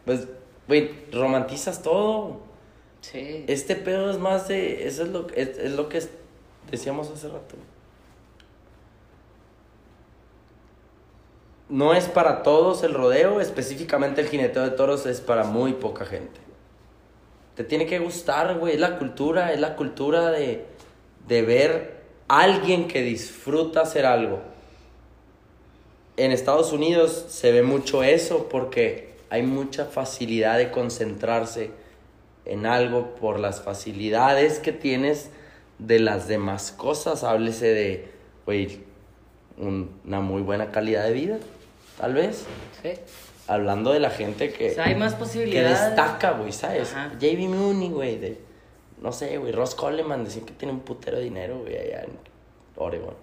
Pues, 0.05 0.27
güey, 0.67 0.91
romantizas 1.13 1.83
todo. 1.83 2.41
Sí. 3.01 3.45
Este 3.49 3.77
pedo 3.77 4.11
es 4.11 4.19
más 4.19 4.49
de. 4.49 4.87
Eso 4.87 5.05
es 5.05 5.09
lo, 5.09 5.29
es, 5.35 5.59
es 5.59 5.73
lo 5.73 5.89
que 5.89 6.03
decíamos 6.71 7.11
hace 7.11 7.29
rato. 7.29 7.57
No 11.69 11.95
es 11.95 12.07
para 12.07 12.43
todos 12.43 12.83
el 12.83 12.95
rodeo, 12.95 13.41
específicamente 13.41 14.21
el 14.21 14.29
jineteo 14.29 14.65
de 14.65 14.71
toros 14.71 15.07
es 15.07 15.21
para 15.21 15.45
muy 15.45 15.75
poca 15.75 16.05
gente. 16.05 16.41
Te 17.55 17.63
tiene 17.63 17.87
que 17.87 18.01
gustar, 18.01 18.59
güey. 18.59 18.75
Es 18.75 18.81
la 18.81 18.99
cultura, 18.99 19.53
es 19.53 19.61
la 19.61 19.77
cultura 19.77 20.33
de, 20.33 20.67
de 21.29 21.43
ver 21.43 22.00
alguien 22.39 22.87
que 22.89 23.03
disfruta 23.03 23.81
hacer 23.83 24.07
algo. 24.07 24.41
En 26.17 26.33
Estados 26.33 26.73
Unidos 26.73 27.27
se 27.29 27.51
ve 27.53 27.63
mucho 27.63 28.03
eso 28.03 28.49
porque 28.49 29.11
hay 29.31 29.43
mucha 29.43 29.87
facilidad 29.87 30.59
de 30.59 30.71
concentrarse 30.71 31.71
en 32.45 32.67
algo 32.67 33.15
por 33.17 33.39
las 33.41 33.63
facilidades 33.63 34.59
que 34.59 34.73
tienes 34.73 35.31
de 35.79 35.99
las 35.99 36.29
demás 36.29 36.73
cosas. 36.73 37.25
Háblese 37.25 37.67
de, 37.67 38.09
güey, 38.45 38.81
un- 39.57 39.91
una 40.07 40.21
muy 40.21 40.43
buena 40.43 40.71
calidad 40.71 41.05
de 41.05 41.13
vida, 41.13 41.39
tal 41.99 42.15
vez. 42.15 42.45
Sí. 42.83 42.91
Hablando 43.47 43.93
de 43.93 43.99
la 44.01 44.11
gente 44.11 44.53
que, 44.53 44.71
O 44.71 44.75
sea, 44.75 44.85
hay 44.85 44.95
más 44.95 45.15
que 45.15 45.21
posibilidades. 45.21 45.81
destaca, 45.81 46.33
güey, 46.33 46.53
¿sabes? 46.53 46.93
Ajá. 46.93 47.13
JB 47.19 47.49
Mooney, 47.49 47.89
güey, 47.91 48.17
de, 48.19 48.39
no 49.01 49.13
sé, 49.13 49.39
güey, 49.39 49.53
Ross 49.53 49.75
Coleman, 49.75 50.25
decían 50.25 50.45
que 50.47 50.53
tiene 50.53 50.73
un 50.75 50.81
putero 50.81 51.17
de 51.19 51.25
dinero, 51.25 51.61
güey, 51.61 51.77
allá 51.77 52.03
en 52.05 52.11
Oregon. 52.77 53.15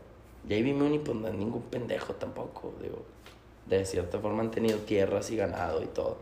JB 0.48 0.74
Mooney, 0.74 1.00
pues 1.00 1.18
no 1.18 1.28
es 1.28 1.34
ningún 1.34 1.64
pendejo 1.64 2.14
tampoco, 2.14 2.74
digo, 2.82 3.04
de 3.66 3.86
cierta 3.86 4.20
forma 4.20 4.42
han 4.42 4.52
tenido 4.52 4.80
tierras 4.80 5.30
y 5.32 5.36
ganado 5.38 5.82
y 5.84 5.88
todo. 5.88 6.18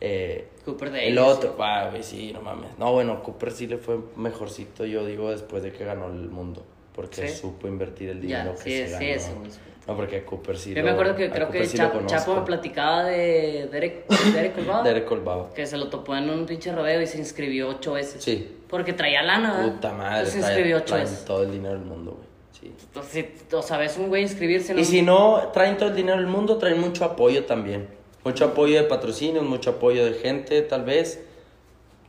Eh, 0.00 0.48
Cooper 0.64 0.90
Davis. 0.92 1.08
el 1.08 1.18
otro, 1.18 1.56
ah, 1.60 1.88
güey, 1.90 2.02
sí, 2.02 2.32
no 2.32 2.40
mames. 2.40 2.76
No, 2.78 2.92
bueno, 2.92 3.22
Cooper 3.22 3.50
sí 3.52 3.66
le 3.66 3.78
fue 3.78 3.98
mejorcito, 4.16 4.84
yo 4.84 5.04
digo, 5.06 5.30
después 5.30 5.62
de 5.62 5.72
que 5.72 5.84
ganó 5.84 6.06
el 6.06 6.28
mundo. 6.28 6.64
Porque 6.94 7.28
¿Sí? 7.28 7.36
supo 7.36 7.68
invertir 7.68 8.08
el 8.10 8.20
Ya, 8.26 8.38
dinero 8.40 8.56
sí, 8.56 8.64
que 8.64 8.88
se 8.88 8.98
sí, 8.98 9.04
ganó. 9.06 9.14
eso, 9.16 9.34
güey. 9.38 9.50
No, 9.86 9.96
porque 9.96 10.24
Cooper 10.24 10.58
sí 10.58 10.70
Yo 10.74 10.80
lo- 10.80 10.84
me 10.86 10.90
acuerdo 10.90 11.16
que 11.16 11.30
creo 11.30 11.46
Cooper 11.46 11.62
que 11.62 11.66
sí 11.68 11.76
Chapo, 11.78 12.00
Chapo 12.06 12.34
me 12.34 12.42
platicaba 12.42 13.04
de 13.04 13.68
Derek, 13.72 14.06
Derek 14.34 14.54
Colbado, 14.54 14.82
Derek 14.84 15.04
Colbaba. 15.06 15.54
que 15.54 15.64
se 15.66 15.76
lo 15.78 15.88
topó 15.88 16.14
en 16.16 16.28
un 16.28 16.44
pinche 16.46 16.72
rodeo 16.72 17.00
y 17.00 17.06
se 17.06 17.18
inscribió 17.18 17.68
ocho 17.68 17.92
veces. 17.94 18.22
Sí. 18.22 18.56
Porque 18.68 18.92
traía 18.92 19.22
lana, 19.22 19.54
¿verdad? 19.56 19.72
Puta 19.74 19.92
madre. 19.92 20.18
Entonces 20.18 20.32
se 20.32 20.38
inscribió 20.40 20.76
ocho 20.78 20.94
veces. 20.96 21.24
todo 21.24 21.42
el 21.42 21.52
dinero 21.52 21.74
del 21.74 21.84
mundo, 21.84 22.12
güey. 22.12 22.28
Sí. 22.52 22.74
Entonces, 22.86 23.26
o 23.52 23.62
sea, 23.62 23.78
ves 23.78 23.96
un 23.98 24.08
güey 24.08 24.22
inscribirse 24.22 24.72
en 24.72 24.78
Y 24.78 24.80
un- 24.82 24.86
si 24.86 25.02
no 25.02 25.50
traen 25.52 25.76
todo 25.76 25.88
el 25.90 25.96
dinero 25.96 26.18
del 26.18 26.26
mundo, 26.26 26.58
traen 26.58 26.80
mucho 26.80 27.04
apoyo 27.04 27.44
también. 27.44 27.88
Mucho 28.24 28.46
apoyo 28.46 28.76
de 28.76 28.84
patrocinios, 28.84 29.44
mucho 29.44 29.70
apoyo 29.70 30.04
de 30.04 30.12
gente, 30.14 30.60
tal 30.62 30.84
vez. 30.84 31.24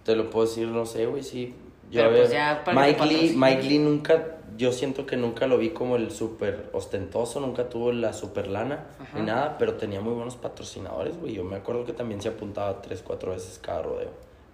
Te 0.03 0.16
lo 0.16 0.30
puedo 0.30 0.47
decir, 0.47 0.68
no 0.68 0.86
sé, 0.86 1.05
güey, 1.05 1.24
sí. 1.24 1.55
Yo 1.91 2.01
Pero, 2.01 2.16
pues, 2.18 2.32
ya 2.32 2.64
Mike 2.74 3.05
Lee. 3.05 3.34
Mike 3.36 3.64
Lee 3.64 3.80
nunca, 3.80 4.38
yo 4.57 4.72
siento 4.72 5.05
que 5.05 5.18
nunca 5.18 5.47
lo 5.47 5.57
vi 5.57 5.70
como 5.70 5.95
el 5.95 6.12
súper 6.12 6.70
ostentoso, 6.74 7.39
nunca 7.39 7.70
tuvo 7.70 7.91
la 7.91 8.12
super 8.14 8.47
lana 8.47 8.86
Ajá. 8.99 9.18
ni 9.20 9.26
nada, 9.26 9.55
pero 9.57 9.76
tenía 9.76 10.01
muy 10.01 10.14
buenos 10.14 10.36
patrocinadores, 10.36 11.18
güey. 11.20 11.34
Yo 11.34 11.43
me 11.43 11.55
acuerdo 11.57 11.86
que 11.86 11.93
también 11.93 12.22
se 12.22 12.30
apuntaba 12.30 12.82
tres, 12.82 13.01
cuatro 13.05 13.32
veces 13.32 13.60
cada 13.62 13.84
rodeo. 13.84 14.10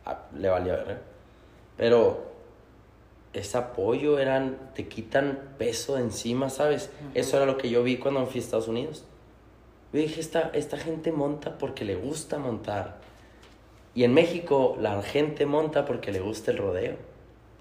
Ah, 0.05 0.23
le 0.37 0.49
valía 0.49 0.75
ver, 0.75 0.99
Pero 1.77 2.25
ese 3.33 3.57
apoyo 3.57 4.19
eran, 4.19 4.57
te 4.73 4.87
quitan 4.87 5.55
peso 5.57 5.95
de 5.95 6.01
encima, 6.01 6.49
¿sabes? 6.49 6.89
Eso 7.13 7.37
era 7.37 7.45
lo 7.45 7.57
que 7.57 7.69
yo 7.69 7.83
vi 7.83 7.97
cuando 7.97 8.25
fui 8.25 8.39
a 8.39 8.43
Estados 8.43 8.67
Unidos. 8.67 9.03
Yo 9.91 9.99
dije, 9.99 10.19
esta, 10.19 10.51
esta 10.53 10.77
gente 10.77 11.11
monta 11.11 11.57
porque 11.57 11.85
le 11.85 11.95
gusta 11.95 12.37
montar. 12.37 12.97
Y 13.93 14.03
en 14.03 14.13
México 14.13 14.77
la 14.79 15.01
gente 15.01 15.45
monta 15.45 15.85
porque 15.85 16.11
le 16.11 16.19
gusta 16.19 16.51
el 16.51 16.57
rodeo. 16.57 16.95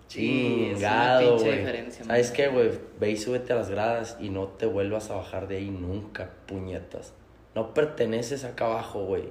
Chingado, 0.08 1.38
güey. 1.38 1.90
¿Sabes 1.90 2.30
qué, 2.30 2.48
güey? 2.48 2.70
Ve 3.00 3.10
y 3.10 3.16
súbete 3.16 3.52
a 3.52 3.56
las 3.56 3.70
gradas 3.70 4.16
y 4.20 4.28
no 4.28 4.46
te 4.48 4.66
vuelvas 4.66 5.10
a 5.10 5.16
bajar 5.16 5.48
de 5.48 5.56
ahí 5.56 5.70
nunca, 5.70 6.30
puñetas. 6.46 7.14
No 7.54 7.72
perteneces 7.74 8.44
acá 8.44 8.66
abajo, 8.66 9.04
güey. 9.04 9.30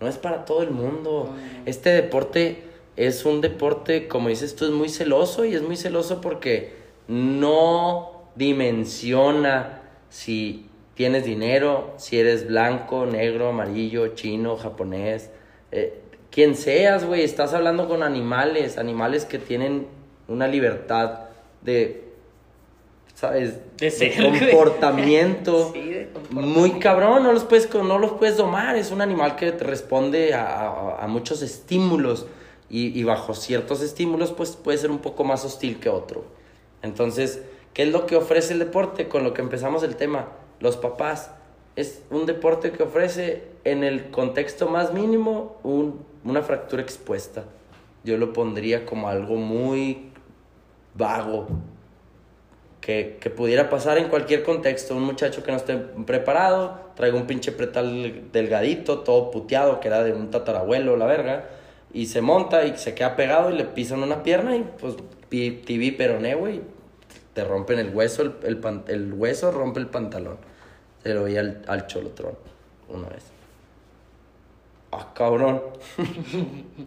No 0.00 0.08
es 0.08 0.18
para 0.18 0.44
todo 0.44 0.62
el 0.62 0.70
mundo. 0.70 1.32
No. 1.34 1.62
Este 1.66 1.90
deporte 1.90 2.73
es 2.96 3.24
un 3.24 3.40
deporte, 3.40 4.06
como 4.08 4.28
dices 4.28 4.54
tú, 4.56 4.64
es 4.66 4.70
muy 4.70 4.88
celoso 4.88 5.44
y 5.44 5.54
es 5.54 5.62
muy 5.62 5.76
celoso 5.76 6.20
porque 6.20 6.74
no 7.08 8.22
dimensiona 8.36 9.80
si 10.10 10.66
tienes 10.94 11.24
dinero, 11.24 11.92
si 11.96 12.18
eres 12.18 12.46
blanco, 12.46 13.06
negro, 13.06 13.48
amarillo, 13.48 14.08
chino, 14.14 14.56
japonés, 14.56 15.30
eh, 15.72 16.00
quien 16.30 16.54
seas, 16.54 17.04
güey. 17.04 17.22
Estás 17.22 17.52
hablando 17.54 17.88
con 17.88 18.02
animales, 18.02 18.78
animales 18.78 19.24
que 19.24 19.38
tienen 19.38 19.86
una 20.28 20.46
libertad 20.46 21.20
de, 21.62 22.04
¿sabes? 23.14 23.58
De 23.76 23.90
ser, 23.90 24.14
comportamiento. 24.22 25.72
Sí, 25.74 25.80
de 25.90 26.08
comportamiento. 26.12 26.60
Muy 26.60 26.78
cabrón, 26.80 27.22
no 27.24 27.32
los 27.32 27.44
puedes, 27.44 27.72
no 27.74 27.98
los 27.98 28.12
puedes 28.12 28.36
domar. 28.36 28.76
Es 28.76 28.90
un 28.90 29.00
animal 29.00 29.36
que 29.36 29.52
te 29.52 29.64
responde 29.64 30.34
a, 30.34 30.46
a- 30.46 31.04
a 31.04 31.06
muchos 31.08 31.42
estímulos. 31.42 32.26
Y, 32.70 32.98
y 32.98 33.04
bajo 33.04 33.34
ciertos 33.34 33.82
estímulos, 33.82 34.32
pues 34.32 34.56
puede 34.56 34.78
ser 34.78 34.90
un 34.90 34.98
poco 34.98 35.24
más 35.24 35.44
hostil 35.44 35.78
que 35.80 35.88
otro. 35.88 36.24
Entonces, 36.82 37.42
¿qué 37.72 37.82
es 37.84 37.90
lo 37.92 38.06
que 38.06 38.16
ofrece 38.16 38.52
el 38.54 38.58
deporte? 38.58 39.08
Con 39.08 39.22
lo 39.24 39.34
que 39.34 39.42
empezamos 39.42 39.82
el 39.82 39.96
tema, 39.96 40.28
los 40.60 40.76
papás. 40.76 41.30
Es 41.76 42.02
un 42.10 42.24
deporte 42.26 42.72
que 42.72 42.82
ofrece 42.82 43.44
en 43.64 43.84
el 43.84 44.10
contexto 44.10 44.68
más 44.68 44.92
mínimo 44.92 45.56
un- 45.62 46.04
una 46.24 46.42
fractura 46.42 46.82
expuesta. 46.82 47.44
Yo 48.04 48.16
lo 48.16 48.32
pondría 48.32 48.86
como 48.86 49.08
algo 49.08 49.36
muy 49.36 50.10
vago, 50.94 51.46
que, 52.80 53.16
que 53.20 53.30
pudiera 53.30 53.70
pasar 53.70 53.98
en 53.98 54.08
cualquier 54.08 54.42
contexto. 54.42 54.94
Un 54.96 55.04
muchacho 55.04 55.42
que 55.42 55.50
no 55.50 55.56
esté 55.56 55.76
preparado, 55.76 56.78
traiga 56.96 57.16
un 57.16 57.26
pinche 57.26 57.50
pretal 57.52 58.24
delgadito, 58.32 59.00
todo 59.00 59.30
puteado, 59.30 59.80
que 59.80 59.88
era 59.88 60.02
de 60.04 60.12
un 60.12 60.30
tatarabuelo, 60.30 60.96
la 60.96 61.06
verga, 61.06 61.48
y 61.94 62.06
se 62.06 62.20
monta 62.20 62.66
y 62.66 62.76
se 62.76 62.94
queda 62.94 63.16
pegado 63.16 63.50
y 63.50 63.54
le 63.56 63.64
pisan 63.64 64.02
una 64.02 64.22
pierna 64.22 64.54
y 64.56 64.62
pues 64.78 64.96
tibí 65.30 65.90
peroné, 65.92 66.34
güey. 66.34 66.60
Te 67.32 67.42
rompen 67.44 67.78
el 67.78 67.94
hueso, 67.94 68.22
el, 68.22 68.34
el, 68.42 68.58
pan- 68.58 68.84
el 68.88 69.12
hueso 69.12 69.50
rompe 69.50 69.80
el 69.80 69.86
pantalón. 69.86 70.36
Se 71.02 71.14
lo 71.14 71.24
vi 71.24 71.36
al, 71.36 71.62
al 71.66 71.86
cholotrón 71.86 72.36
una 72.88 73.08
vez. 73.08 73.24
Ah, 74.92 75.12
cabrón. 75.14 75.62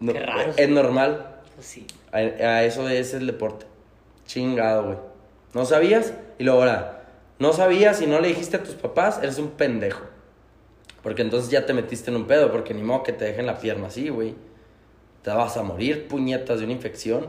No, 0.00 0.12
Qué 0.12 0.20
raro, 0.20 0.52
Es 0.56 0.68
normal. 0.68 1.26
Pues 1.54 1.66
sí. 1.66 1.86
A, 2.12 2.16
a 2.18 2.64
eso 2.64 2.88
es 2.88 3.14
el 3.14 3.26
deporte. 3.26 3.64
Chingado, 4.26 4.84
güey. 4.86 4.98
¿No 5.54 5.64
sabías? 5.64 6.12
Y 6.38 6.44
luego 6.44 6.60
ahora, 6.60 7.04
no 7.38 7.52
sabías 7.52 8.02
y 8.02 8.06
no 8.06 8.20
le 8.20 8.28
dijiste 8.28 8.56
a 8.56 8.62
tus 8.62 8.74
papás, 8.74 9.18
eres 9.22 9.38
un 9.38 9.50
pendejo. 9.52 10.04
Porque 11.04 11.22
entonces 11.22 11.50
ya 11.50 11.66
te 11.66 11.72
metiste 11.72 12.10
en 12.10 12.16
un 12.16 12.26
pedo, 12.26 12.50
porque 12.50 12.74
ni 12.74 12.82
modo 12.82 13.04
que 13.04 13.12
te 13.12 13.26
dejen 13.26 13.46
la 13.46 13.58
pierna 13.58 13.86
así, 13.86 14.08
güey. 14.08 14.34
Te 15.22 15.30
vas 15.30 15.56
a 15.56 15.62
morir, 15.62 16.08
puñetas, 16.08 16.58
de 16.58 16.64
una 16.64 16.72
infección. 16.72 17.28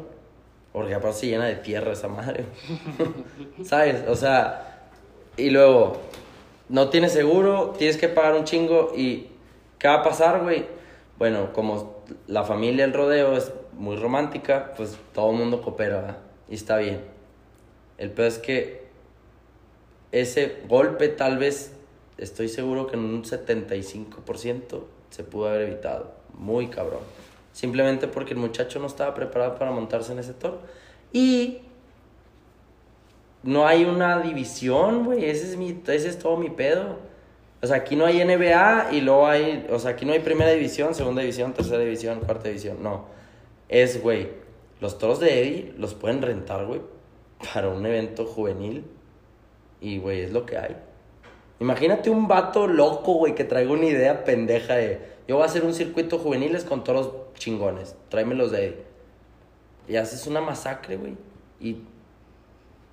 Porque 0.73 0.95
aparte 0.95 1.19
se 1.19 1.28
llena 1.28 1.45
de 1.45 1.57
tierra 1.57 1.91
esa 1.91 2.07
madre. 2.07 2.45
¿Sabes? 3.63 4.03
O 4.07 4.15
sea, 4.15 4.88
y 5.38 5.49
luego, 5.49 5.97
no 6.69 6.89
tienes 6.89 7.11
seguro, 7.11 7.76
tienes 7.78 7.97
que 7.97 8.07
pagar 8.07 8.34
un 8.36 8.45
chingo 8.45 8.93
y 8.95 9.28
¿qué 9.78 9.88
va 9.88 9.95
a 9.95 10.03
pasar, 10.03 10.41
güey? 10.41 10.65
Bueno, 11.17 11.53
como 11.53 12.03
la 12.28 12.43
familia, 12.43 12.86
el 12.86 12.93
rodeo 12.93 13.36
es 13.38 13.51
muy 13.73 13.97
romántica, 13.97 14.73
pues 14.76 14.97
todo 15.13 15.32
el 15.32 15.38
mundo 15.38 15.61
coopera, 15.61 15.97
¿verdad? 15.97 16.17
Y 16.49 16.55
está 16.55 16.78
bien. 16.78 17.01
El 17.97 18.11
peor 18.11 18.28
es 18.30 18.38
que 18.38 18.86
ese 20.11 20.61
golpe 20.67 21.09
tal 21.09 21.38
vez, 21.38 21.74
estoy 22.18 22.49
seguro 22.49 22.88
que 22.88 22.95
en 22.95 23.03
un 23.03 23.24
75% 23.24 24.84
se 25.09 25.24
pudo 25.24 25.49
haber 25.49 25.70
evitado. 25.70 26.13
Muy 26.34 26.68
cabrón. 26.68 27.01
Simplemente 27.53 28.07
porque 28.07 28.34
el 28.34 28.39
muchacho 28.39 28.80
no 28.80 28.88
estaba 28.88 29.13
preparado 29.13 29.57
para 29.57 29.72
montarse 29.72 30.11
en 30.11 30.20
ese 30.20 30.34
toro. 30.34 30.59
Y 31.13 31.59
no 33.43 33.68
hay 33.68 33.86
una 33.86 34.20
división, 34.20 35.05
güey. 35.05 35.26
Ese 35.26 35.53
es, 35.53 35.89
ese 35.89 36.09
es 36.09 36.20
todo 36.20 36.36
mi 36.36 36.49
pedo. 36.49 36.97
O 37.61 37.68
sea, 37.68 37.78
aquí 37.78 37.95
no 37.95 38.05
hay 38.05 38.24
NBA 38.24 38.89
y 38.91 39.01
luego 39.01 39.28
hay. 39.28 39.66
O 39.70 39.80
sea, 39.80 39.91
aquí 39.91 40.05
no 40.05 40.13
hay 40.13 40.20
primera 40.20 40.51
división, 40.51 40.93
segunda 40.93 41.22
división, 41.22 41.53
tercera 41.53 41.80
división, 41.80 42.20
cuarta 42.20 42.49
división. 42.49 42.84
No. 42.84 43.05
Es, 43.70 44.01
güey. 44.01 44.30
Los 44.82 44.97
toros 44.97 45.20
de 45.20 45.41
Eddie 45.41 45.74
los 45.78 45.93
pueden 45.93 46.22
rentar, 46.22 46.66
güey, 46.66 46.82
para 47.53 47.70
un 47.70 47.86
evento 47.86 48.26
juvenil. 48.26 48.84
Y, 49.80 49.99
güey, 49.99 50.22
es 50.22 50.32
lo 50.32 50.45
que 50.45 50.57
hay. 50.57 50.76
Imagínate 51.60 52.10
un 52.10 52.28
vato 52.28 52.68
loco, 52.68 53.14
güey, 53.14 53.34
que 53.36 53.43
traiga 53.45 53.72
una 53.72 53.86
idea 53.86 54.24
pendeja 54.24 54.76
de. 54.76 55.16
Yo 55.28 55.36
voy 55.36 55.43
a 55.43 55.47
hacer 55.47 55.64
un 55.64 55.74
circuito 55.74 56.20
juveniles 56.20 56.64
con 56.66 56.84
toros 56.84 57.12
chingones. 57.36 57.95
Tráemelos 58.10 58.51
de 58.51 58.66
Eddie. 58.68 58.84
Y 59.88 59.95
haces 59.97 60.28
una 60.28 60.41
masacre, 60.41 60.97
güey. 60.97 61.16
Y 61.60 61.78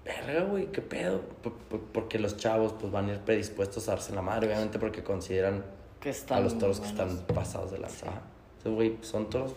verga, 0.04 0.44
güey, 0.44 0.66
qué 0.66 0.80
pedo. 0.80 1.20
Por- 1.42 1.52
por- 1.54 1.80
porque 1.80 2.18
los 2.18 2.36
chavos 2.36 2.72
pues 2.78 2.92
van 2.92 3.08
a 3.08 3.12
ir 3.14 3.18
predispuestos 3.20 3.88
a 3.88 3.92
darse 3.92 4.14
la 4.14 4.22
madre, 4.22 4.46
obviamente 4.46 4.78
porque 4.78 5.02
consideran 5.02 5.64
Que 6.00 6.08
a 6.08 6.12
están 6.12 6.44
los 6.44 6.58
toros 6.58 6.80
que 6.80 6.86
están 6.86 7.18
pasados 7.34 7.70
de 7.72 7.78
lanza. 7.78 8.08
Ajá. 8.08 8.22
Entonces, 8.58 8.72
güey, 8.74 8.98
son 9.02 9.28
toros 9.30 9.54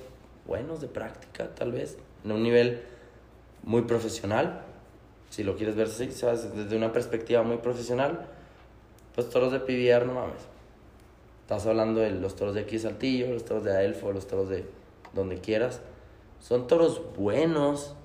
buenos 0.47 0.81
de 0.81 0.87
práctica, 0.87 1.53
tal 1.55 1.71
vez, 1.71 1.97
en 2.23 2.31
un 2.31 2.43
nivel 2.43 2.83
muy 3.63 3.83
profesional. 3.83 4.61
Si 5.29 5.43
lo 5.43 5.55
quieres 5.55 5.75
ver 5.75 5.87
así, 5.87 6.05
desde 6.07 6.75
una 6.77 6.91
perspectiva 6.91 7.43
muy 7.43 7.57
profesional, 7.57 8.27
pues 9.15 9.29
toros 9.29 9.51
de 9.51 9.59
PBR, 9.59 10.05
no 10.05 10.13
mames. 10.13 10.41
Estás 11.41 11.65
hablando 11.67 12.01
de 12.01 12.11
los 12.11 12.35
toros 12.35 12.55
de 12.55 12.61
aquí 12.61 12.77
Saltillo, 12.79 13.31
los 13.31 13.45
toros 13.45 13.63
de 13.63 13.71
Adelfo, 13.71 14.11
los 14.11 14.27
toros 14.27 14.49
de 14.49 14.65
donde 15.13 15.39
quieras. 15.39 15.81
Son 16.39 16.67
toros 16.67 17.01
buenos, 17.15 17.95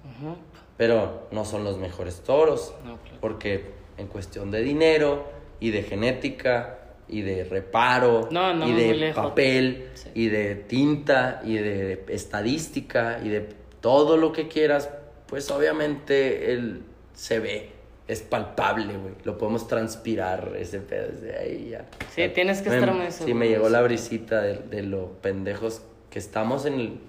pero 0.77 1.27
no 1.33 1.45
son 1.45 1.65
los 1.65 1.79
mejores 1.79 2.21
toros. 2.21 2.75
No, 2.85 2.99
claro. 2.99 3.19
Porque 3.21 3.65
en 3.99 4.07
cuestión 4.07 4.51
de 4.51 4.63
dinero 4.63 5.25
y 5.59 5.71
de 5.71 5.83
genética 5.83 6.79
y 7.09 7.23
de 7.23 7.45
reparo 7.45 8.29
No, 8.31 8.55
no, 8.55 8.69
y 8.69 8.73
de 8.73 9.13
papel 9.15 9.91
Sí. 9.95 10.11
y 10.15 10.29
de 10.29 10.55
tinta 10.55 11.43
y 11.45 11.57
de 11.57 12.05
estadística 12.09 13.21
y 13.25 13.29
de 13.31 13.49
todo 13.81 14.17
lo 14.17 14.33
que 14.33 14.49
quieras, 14.49 14.91
pues 15.27 15.51
obviamente 15.51 16.53
él 16.53 16.83
se 17.15 17.41
ve, 17.41 17.73
es 18.11 18.23
palpable, 18.23 18.97
güey. 18.97 19.15
Lo 19.25 19.39
podemos 19.39 19.69
transpirar 19.69 20.53
ese 20.59 20.81
pedo 20.81 21.09
desde 21.09 21.39
ahí 21.39 21.69
ya. 21.71 21.87
Sí, 22.15 22.29
tienes 22.35 22.61
que 22.63 22.71
Me- 22.71 22.79
estar 22.79 22.95
muy 22.95 23.07
Sí, 23.07 23.13
seguro 23.13 23.35
me 23.37 23.45
de 23.47 23.51
llegó 23.53 23.69
la 23.69 23.83
brisita 23.83 24.41
de, 24.41 24.55
de 24.59 24.83
lo 24.83 25.13
pendejos 25.23 25.83
que 26.11 26.19
estamos 26.19 26.67
en 26.67 26.75
el, 26.75 27.01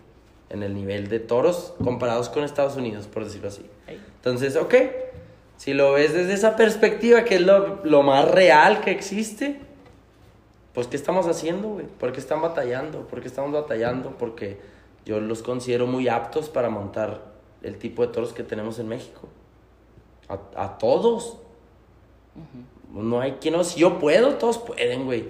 en 0.50 0.64
el 0.64 0.74
nivel 0.76 1.08
de 1.08 1.20
toros 1.20 1.74
comparados 1.84 2.30
con 2.30 2.44
Estados 2.44 2.76
Unidos, 2.76 3.08
por 3.08 3.24
decirlo 3.24 3.48
así. 3.48 3.66
Entonces, 3.88 4.56
ok, 4.56 4.76
si 5.58 5.74
lo 5.74 5.94
ves 5.94 6.14
desde 6.14 6.34
esa 6.34 6.56
perspectiva, 6.56 7.24
que 7.24 7.36
es 7.36 7.42
lo, 7.42 7.84
lo 7.84 8.04
más 8.04 8.30
real 8.30 8.82
que 8.82 8.92
existe, 8.92 9.60
pues 10.74 10.88
¿qué 10.88 10.96
estamos 10.96 11.28
haciendo, 11.28 11.70
güey? 11.70 11.86
¿Por 11.88 12.12
qué 12.14 12.20
están 12.20 12.42
batallando? 12.42 13.08
¿Por 13.08 13.22
qué 13.22 13.28
estamos 13.28 13.52
batallando? 13.52 14.16
Porque 14.18 14.60
yo 15.06 15.20
los 15.20 15.42
considero 15.42 15.88
muy 15.88 16.08
aptos 16.08 16.50
para 16.50 16.70
montar 16.70 17.22
el 17.64 17.78
tipo 17.78 18.06
de 18.06 18.14
toros 18.14 18.34
que 18.34 18.44
tenemos 18.44 18.78
en 18.80 18.88
México. 18.88 19.28
A, 20.32 20.64
a 20.66 20.78
todos. 20.78 21.38
No 22.94 23.20
hay 23.22 23.34
quien 23.34 23.54
no. 23.56 23.64
Si 23.64 23.80
yo 23.80 24.00
puedo, 24.00 24.36
todos 24.36 24.58
pueden, 24.58 25.06
güey. 25.06 25.30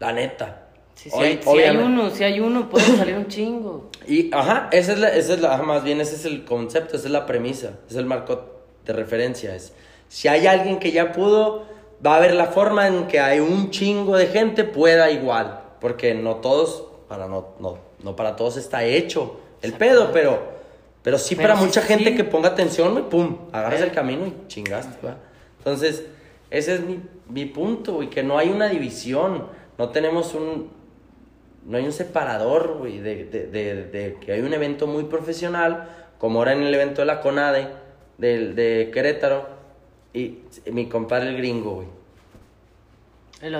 La 0.00 0.12
neta. 0.12 0.68
Sí, 0.94 1.10
sí 1.10 1.16
Hoy- 1.44 1.62
hay, 1.62 1.76
uno, 1.76 2.10
si 2.10 2.22
hay 2.24 2.40
uno, 2.40 2.68
puede 2.70 2.84
salir 2.96 3.16
un 3.16 3.26
chingo. 3.28 3.90
y, 4.06 4.32
ajá, 4.34 4.68
esa 4.70 4.92
es 4.92 4.98
la, 4.98 5.08
esa 5.08 5.34
es 5.34 5.40
la, 5.40 5.56
más 5.62 5.82
bien 5.82 6.00
ese 6.00 6.14
es 6.14 6.24
el 6.24 6.44
concepto, 6.44 6.96
esa 6.96 7.06
es 7.06 7.12
la 7.12 7.26
premisa, 7.26 7.72
es 7.90 7.96
el 7.96 8.06
marco 8.06 8.44
de 8.84 8.92
referencia. 8.92 9.54
Es, 9.56 9.72
si 10.08 10.28
hay 10.28 10.46
alguien 10.46 10.78
que 10.78 10.92
ya 10.92 11.10
pudo, 11.12 11.64
va 12.04 12.14
a 12.14 12.16
haber 12.18 12.34
la 12.34 12.46
forma 12.46 12.86
en 12.86 13.08
que 13.08 13.18
hay 13.18 13.40
un 13.40 13.70
chingo 13.70 14.16
de 14.16 14.28
gente 14.28 14.64
pueda 14.64 15.10
igual. 15.10 15.60
Porque 15.80 16.14
no 16.14 16.36
todos, 16.36 16.84
para 17.08 17.26
no, 17.28 17.48
no, 17.58 17.76
no 18.02 18.14
para 18.16 18.36
todos 18.36 18.56
está 18.56 18.84
hecho 18.84 19.40
el 19.62 19.72
pedo, 19.74 20.10
pero, 20.12 20.53
pero 21.04 21.18
sí 21.18 21.36
Pero 21.36 21.48
para 21.50 21.60
sí, 21.60 21.66
mucha 21.66 21.82
sí. 21.82 21.86
gente 21.86 22.16
que 22.16 22.24
ponga 22.24 22.48
atención, 22.48 22.90
güey, 22.92 23.08
pum, 23.08 23.36
agarras 23.52 23.80
Eh. 23.80 23.84
el 23.84 23.92
camino 23.92 24.26
y 24.26 24.34
chingaste, 24.48 25.06
¿va? 25.06 25.18
Entonces, 25.58 26.04
ese 26.50 26.74
es 26.74 26.80
mi, 26.80 27.00
mi 27.28 27.44
punto, 27.46 27.92
güey, 27.94 28.10
que 28.10 28.22
no 28.24 28.36
hay 28.38 28.48
una 28.50 28.68
división, 28.68 29.46
no 29.78 29.90
tenemos 29.90 30.34
un, 30.34 30.70
no 31.66 31.76
hay 31.78 31.84
un 31.84 31.92
separador, 31.92 32.78
güey, 32.78 32.98
de, 32.98 33.24
de, 33.26 33.46
de, 33.46 33.84
de 33.86 34.16
que 34.20 34.32
hay 34.32 34.40
un 34.40 34.52
evento 34.52 34.86
muy 34.88 35.04
profesional, 35.04 35.88
como 36.18 36.38
ahora 36.40 36.52
en 36.54 36.62
el 36.62 36.74
evento 36.74 37.02
de 37.02 37.06
la 37.06 37.20
CONADE, 37.20 37.68
de, 38.18 38.52
de 38.54 38.90
Querétaro, 38.92 39.46
y 40.14 40.38
mi 40.72 40.88
compadre 40.88 41.28
el 41.30 41.36
gringo, 41.36 41.74
güey. 41.76 41.88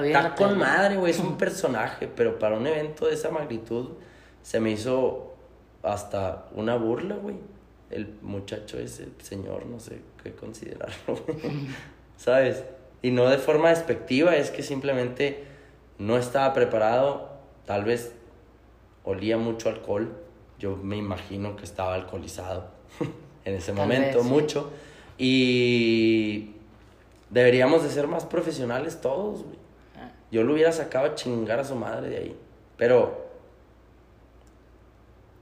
Está 0.06 0.34
con 0.34 0.56
madre, 0.56 0.96
güey, 0.96 1.10
es 1.12 1.18
un 1.18 1.36
personaje, 1.36 2.08
pero 2.08 2.38
para 2.38 2.56
un 2.56 2.66
evento 2.66 3.06
de 3.06 3.14
esa 3.14 3.30
magnitud 3.30 3.90
se 4.42 4.58
me 4.60 4.70
hizo 4.70 5.33
hasta 5.84 6.46
una 6.54 6.76
burla, 6.76 7.16
güey. 7.16 7.36
El 7.90 8.16
muchacho 8.22 8.78
ese, 8.78 9.04
el 9.04 9.12
señor, 9.22 9.66
no 9.66 9.78
sé 9.78 10.00
qué 10.22 10.32
considerarlo, 10.32 10.94
güey. 11.26 11.68
¿Sabes? 12.16 12.64
Y 13.02 13.10
no 13.10 13.28
de 13.28 13.38
forma 13.38 13.68
despectiva, 13.68 14.34
es 14.36 14.50
que 14.50 14.62
simplemente 14.62 15.44
no 15.98 16.16
estaba 16.16 16.52
preparado, 16.54 17.28
tal 17.66 17.84
vez 17.84 18.12
olía 19.04 19.36
mucho 19.36 19.68
alcohol, 19.68 20.16
yo 20.58 20.76
me 20.76 20.96
imagino 20.96 21.56
que 21.56 21.64
estaba 21.64 21.94
alcoholizado 21.94 22.68
en 23.44 23.54
ese 23.54 23.72
Tal 23.72 23.76
momento, 23.76 24.18
vez, 24.18 24.26
mucho. 24.26 24.70
Y 25.18 26.52
deberíamos 27.30 27.82
de 27.82 27.90
ser 27.90 28.06
más 28.08 28.24
profesionales 28.24 29.00
todos, 29.00 29.42
güey. 29.44 29.58
Ah, 29.96 30.10
Yo 30.32 30.42
lo 30.42 30.54
hubiera 30.54 30.72
sacado 30.72 31.06
a 31.06 31.14
chingar 31.14 31.60
a 31.60 31.64
su 31.64 31.74
madre 31.74 32.08
de 32.08 32.16
ahí. 32.16 32.36
Pero 32.76 33.23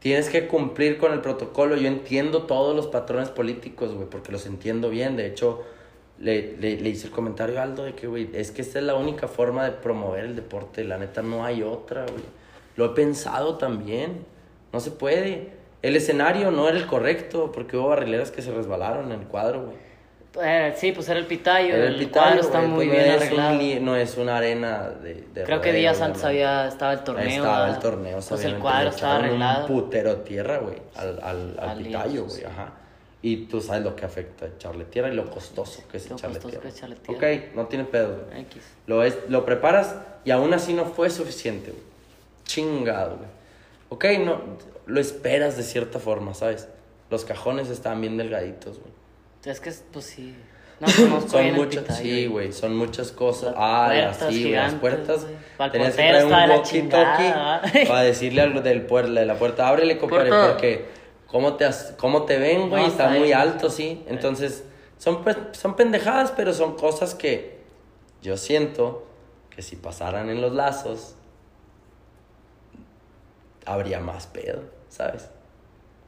tienes 0.03 0.29
que 0.29 0.49
cumplir 0.49 0.99
con 0.99 1.13
el 1.13 1.21
protocolo. 1.21 1.77
Yo 1.77 1.87
entiendo 1.87 2.43
todos 2.43 2.75
los 2.75 2.89
patrones 2.89 3.31
políticos, 3.31 3.95
güey, 3.95 4.09
porque 4.09 4.33
los 4.33 4.47
entiendo 4.47 4.91
bien. 4.91 5.17
De 5.17 5.27
hecho, 5.27 5.63
le, 6.19 6.57
le, 6.57 6.77
le 6.81 6.89
hice 6.89 7.07
el 7.07 7.13
comentario 7.13 7.61
a 7.61 7.63
Aldo 7.63 7.85
de 7.85 7.95
que, 7.95 8.09
güey, 8.09 8.29
es 8.33 8.51
que 8.51 8.63
esta 8.63 8.81
es 8.81 8.85
la 8.85 8.97
única 8.97 9.29
forma 9.29 9.65
de 9.65 9.71
promover 9.71 10.25
el 10.25 10.35
deporte. 10.35 10.85
La 10.85 10.99
neta, 10.99 11.23
no 11.23 11.45
hay 11.45 11.63
otra, 11.63 12.03
güey. 12.03 12.25
Lo 12.77 12.87
he 12.87 12.89
pensado 12.91 13.59
también. 13.59 14.25
No 14.73 14.81
se 14.81 14.91
puede. 14.91 15.51
El 15.83 15.95
escenario 15.95 16.51
no 16.51 16.69
era 16.69 16.77
el 16.77 16.87
correcto, 16.87 17.53
porque 17.53 17.77
hubo 17.77 17.89
barrileras 17.89 18.31
que 18.33 18.43
se 18.43 18.53
resbalaron 18.53 19.13
en 19.13 19.21
el 19.21 19.27
cuadro, 19.27 19.67
güey. 19.67 19.77
Eh, 20.41 20.73
sí, 20.77 20.93
pues 20.93 21.09
era 21.09 21.19
el 21.21 21.27
pitayo. 21.27 21.75
Era 21.75 21.89
el, 21.89 21.95
el 21.95 21.99
Pitayo, 22.07 22.41
está 22.41 22.61
güey, 22.61 22.71
muy 22.71 22.87
pues 22.87 22.99
bien 22.99 23.09
no 23.09 23.23
es 23.23 23.33
un 23.33 23.41
arreglado. 23.41 23.81
no 23.83 23.97
es 23.97 24.17
una 24.17 24.37
arena 24.39 24.89
de, 24.89 25.15
de 25.35 25.43
Creo 25.45 25.61
que 25.61 25.73
días 25.75 26.01
antes 26.01 26.25
había, 26.25 26.69
estaba 26.69 26.95
el 26.95 27.05
torneo. 27.05 27.29
Estaba 27.29 27.69
el 27.69 27.79
torneo, 27.79 28.19
Pues 28.27 28.45
el 28.45 28.59
cuadro 28.59 28.89
estaba 28.91 29.17
arreglado. 29.17 29.67
Un 29.67 29.73
putero 29.83 30.17
tierra, 30.19 30.59
güey, 30.59 30.77
al, 30.97 31.21
al, 31.23 31.59
al, 31.59 31.69
Al 31.71 31.79
pitayo, 31.83 32.25
güey, 32.25 32.37
sí. 32.37 32.45
ajá. 32.45 32.73
Y 33.25 33.45
tú 33.47 33.61
sabes 33.61 33.85
lo 33.85 33.95
que 33.95 34.05
afecta 34.07 34.47
echarle 34.47 34.85
tierra 34.87 35.09
y 35.11 35.15
lo 35.15 35.31
costoso 35.31 35.85
que 35.91 35.99
es 35.99 36.09
Lo 36.11 36.17
echarle 36.17 36.37
costoso 36.41 36.49
tierra. 36.51 36.63
que 36.63 36.69
es 36.71 36.77
echarle 36.77 36.97
tierra. 36.97 37.19
Ok, 37.49 37.55
no 37.55 37.67
tiene 37.67 37.85
pedo, 37.85 38.25
güey. 38.29 38.41
X. 38.43 38.63
Lo, 38.87 39.05
es, 39.05 39.17
lo 39.29 39.45
preparas 39.45 39.95
y 40.25 40.31
aún 40.31 40.53
así 40.55 40.73
no 40.73 40.87
fue 40.87 41.11
suficiente, 41.11 41.71
güey. 41.73 41.83
Chingado, 42.45 43.17
güey. 43.19 43.29
Ok, 43.91 44.05
no, 44.25 44.41
lo 44.87 44.99
esperas 45.01 45.57
de 45.59 45.63
cierta 45.63 45.99
forma, 45.99 46.33
¿sabes? 46.35 46.69
Los 47.11 47.25
cajones 47.27 47.69
estaban 47.69 48.01
bien 48.01 48.17
delgaditos, 48.17 48.79
güey. 48.81 48.93
Es 49.45 49.61
que, 49.61 49.73
pues 49.93 50.05
sí. 50.07 50.37
No 50.81 50.89
Son 51.29 51.53
muchas, 51.55 51.97
sí, 51.97 52.27
güey, 52.27 52.53
son 52.53 52.77
muchas 52.77 53.13
cosas. 53.13 53.55
Las 53.55 53.57
ah, 53.57 53.87
puertas 53.89 54.35
las, 54.35 54.71
güey, 54.71 54.81
puertas. 54.81 55.27
Tenías 55.71 55.91
que 55.91 55.97
traer 55.97 56.25
un 56.25 56.33
walkie-talkie 56.33 57.87
para 57.89 58.03
decirle 58.03 58.41
algo 58.41 58.61
del 58.61 58.87
puer- 58.89 59.13
de 59.13 59.25
la 59.25 59.37
puerta, 59.37 59.69
ábrele, 59.69 59.99
compadre, 59.99 60.31
Puerta. 60.31 60.49
porque 60.49 60.87
cómo 61.29 61.55
te, 61.55 61.71
cómo 61.99 62.25
te 62.25 62.39
ven, 62.39 62.69
güey, 62.69 62.83
No, 62.83 62.89
está 62.89 63.11
muy 63.11 63.33
alto, 63.33 63.71
sí. 63.71 64.03
Entonces, 64.09 64.65
son, 64.99 65.23
pues, 65.23 65.37
son 65.53 65.77
pendejadas, 65.77 66.33
pero 66.33 66.53
son 66.53 66.75
cosas 66.75 67.15
que 67.15 67.59
yo 68.21 68.37
siento 68.37 69.07
que 69.51 69.63
si 69.63 69.77
pasaran 69.77 70.31
en 70.31 70.41
los 70.41 70.53
lazos, 70.53 71.15
habría 73.67 74.01
más 74.01 74.27
pedo, 74.27 74.63
¿sabes? 74.89 75.29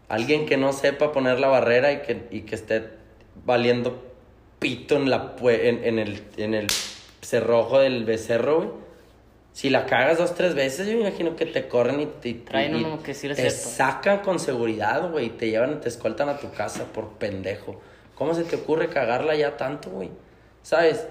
Alguien 0.08 0.46
que 0.46 0.56
no 0.56 0.72
sepa 0.72 1.12
poner 1.12 1.38
la 1.38 1.48
barrera 1.48 1.92
y 1.92 2.02
que, 2.02 2.26
y 2.30 2.40
que 2.42 2.54
esté 2.54 3.03
valiendo 3.44 4.02
pito 4.58 4.96
en, 4.96 5.10
la, 5.10 5.34
en, 5.42 5.84
en 5.84 5.98
el, 5.98 6.22
en 6.36 6.54
el 6.54 6.66
cerrojo 7.20 7.80
del 7.80 8.04
becerro, 8.04 8.56
güey. 8.56 8.84
Si 9.52 9.70
la 9.70 9.86
cagas 9.86 10.18
dos, 10.18 10.34
tres 10.34 10.56
veces, 10.56 10.88
yo 10.88 10.94
me 10.94 11.02
imagino 11.02 11.36
que 11.36 11.46
te 11.46 11.68
corren 11.68 12.00
y 12.00 12.06
te, 12.06 12.34
Traen 12.34 12.74
uno 12.74 13.00
que 13.04 13.14
sí 13.14 13.28
te 13.28 13.50
sacan 13.50 14.18
con 14.18 14.40
seguridad, 14.40 15.08
güey. 15.12 15.26
y 15.26 15.30
Te 15.30 15.48
llevan 15.48 15.74
y 15.74 15.76
te 15.76 15.88
escoltan 15.88 16.28
a 16.28 16.38
tu 16.38 16.50
casa 16.50 16.86
por 16.92 17.10
pendejo. 17.18 17.80
¿Cómo 18.16 18.34
se 18.34 18.42
te 18.42 18.56
ocurre 18.56 18.88
cagarla 18.88 19.36
ya 19.36 19.56
tanto, 19.56 19.90
güey? 19.90 20.10
¿Sabes? 20.62 21.06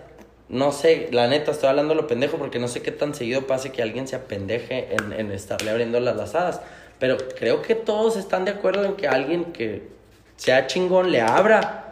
No 0.49 0.73
sé, 0.73 1.07
la 1.11 1.27
neta, 1.27 1.51
estoy 1.51 1.69
hablando 1.69 1.95
lo 1.95 2.05
pendejo 2.05 2.37
porque 2.37 2.59
no 2.59 2.67
sé 2.67 2.81
qué 2.81 2.91
tan 2.91 3.15
seguido 3.15 3.47
pase 3.47 3.71
que 3.71 3.81
alguien 3.81 4.09
se 4.09 4.17
apendeje 4.17 4.89
en, 4.93 5.13
en 5.13 5.31
estarle 5.31 5.71
abriendo 5.71 6.01
las 6.01 6.17
lazadas. 6.17 6.59
Pero 6.99 7.15
creo 7.39 7.61
que 7.61 7.75
todos 7.75 8.17
están 8.17 8.43
de 8.43 8.51
acuerdo 8.51 8.83
en 8.83 8.95
que 8.95 9.07
alguien 9.07 9.45
que 9.53 9.87
sea 10.35 10.67
chingón 10.67 11.13
le 11.13 11.21
abra 11.21 11.82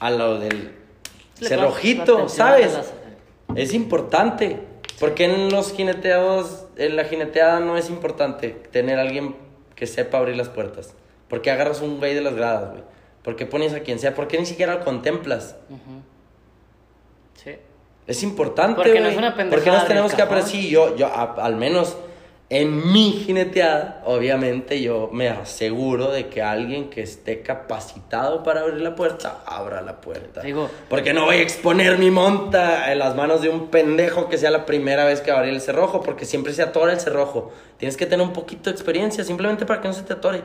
a 0.00 0.10
lo 0.10 0.38
del 0.38 0.72
Le 1.40 1.48
cerrojito, 1.48 2.28
¿sabes? 2.28 2.72
las- 2.74 2.92
Es 3.54 3.74
importante. 3.74 4.60
Porque 4.98 5.24
en 5.24 5.50
los 5.50 5.72
jineteados, 5.74 6.66
en 6.76 6.96
la 6.96 7.04
jineteada 7.04 7.60
no 7.60 7.76
es 7.76 7.90
importante 7.90 8.50
tener 8.72 8.98
a 8.98 9.02
alguien 9.02 9.36
que 9.74 9.86
sepa 9.86 10.18
abrir 10.18 10.36
las 10.36 10.48
puertas. 10.48 10.94
Porque 11.28 11.50
agarras 11.50 11.82
un 11.82 11.98
güey 11.98 12.14
de 12.14 12.22
las 12.22 12.34
gradas, 12.34 12.70
güey. 12.70 12.82
Porque 13.22 13.44
pones 13.44 13.74
a 13.74 13.80
quien 13.80 13.98
sea. 13.98 14.14
Porque 14.14 14.38
ni 14.38 14.46
siquiera 14.46 14.74
lo 14.76 14.84
contemplas. 14.84 15.56
Sí. 17.34 17.52
Es 18.06 18.22
importante, 18.22 18.76
Porque 18.76 19.00
no 19.00 19.08
es 19.08 19.16
una 19.16 19.34
pendejada 19.34 19.50
Porque 19.50 19.70
nos 19.70 19.88
tenemos 19.88 20.14
que 20.14 20.22
aprender. 20.22 20.48
Sí, 20.50 20.70
yo, 20.70 20.96
yo 20.96 21.06
a- 21.08 21.34
al 21.44 21.56
menos 21.56 21.96
en 22.48 22.92
mi 22.92 23.10
jineteada, 23.10 24.02
obviamente 24.04 24.80
yo 24.80 25.10
me 25.12 25.28
aseguro 25.28 26.12
de 26.12 26.28
que 26.28 26.42
alguien 26.42 26.90
que 26.90 27.02
esté 27.02 27.42
capacitado 27.42 28.44
para 28.44 28.60
abrir 28.60 28.80
la 28.82 28.94
puerta, 28.94 29.42
abra 29.46 29.82
la 29.82 30.00
puerta. 30.00 30.42
Digo- 30.42 30.70
porque 30.88 31.12
no 31.12 31.24
voy 31.24 31.36
a 31.36 31.42
exponer 31.42 31.98
mi 31.98 32.12
monta 32.12 32.92
en 32.92 33.00
las 33.00 33.16
manos 33.16 33.42
de 33.42 33.48
un 33.48 33.66
pendejo 33.68 34.28
que 34.28 34.38
sea 34.38 34.52
la 34.52 34.64
primera 34.64 35.04
vez 35.04 35.20
que 35.20 35.32
va 35.32 35.38
a 35.38 35.40
abrir 35.40 35.54
el 35.54 35.60
cerrojo, 35.60 36.00
porque 36.02 36.24
siempre 36.24 36.52
se 36.52 36.62
atora 36.62 36.92
el 36.92 37.00
cerrojo. 37.00 37.50
Tienes 37.78 37.96
que 37.96 38.06
tener 38.06 38.24
un 38.24 38.32
poquito 38.32 38.70
de 38.70 38.76
experiencia, 38.76 39.24
simplemente 39.24 39.66
para 39.66 39.80
que 39.80 39.88
no 39.88 39.94
se 39.94 40.02
te 40.02 40.12
atore. 40.12 40.42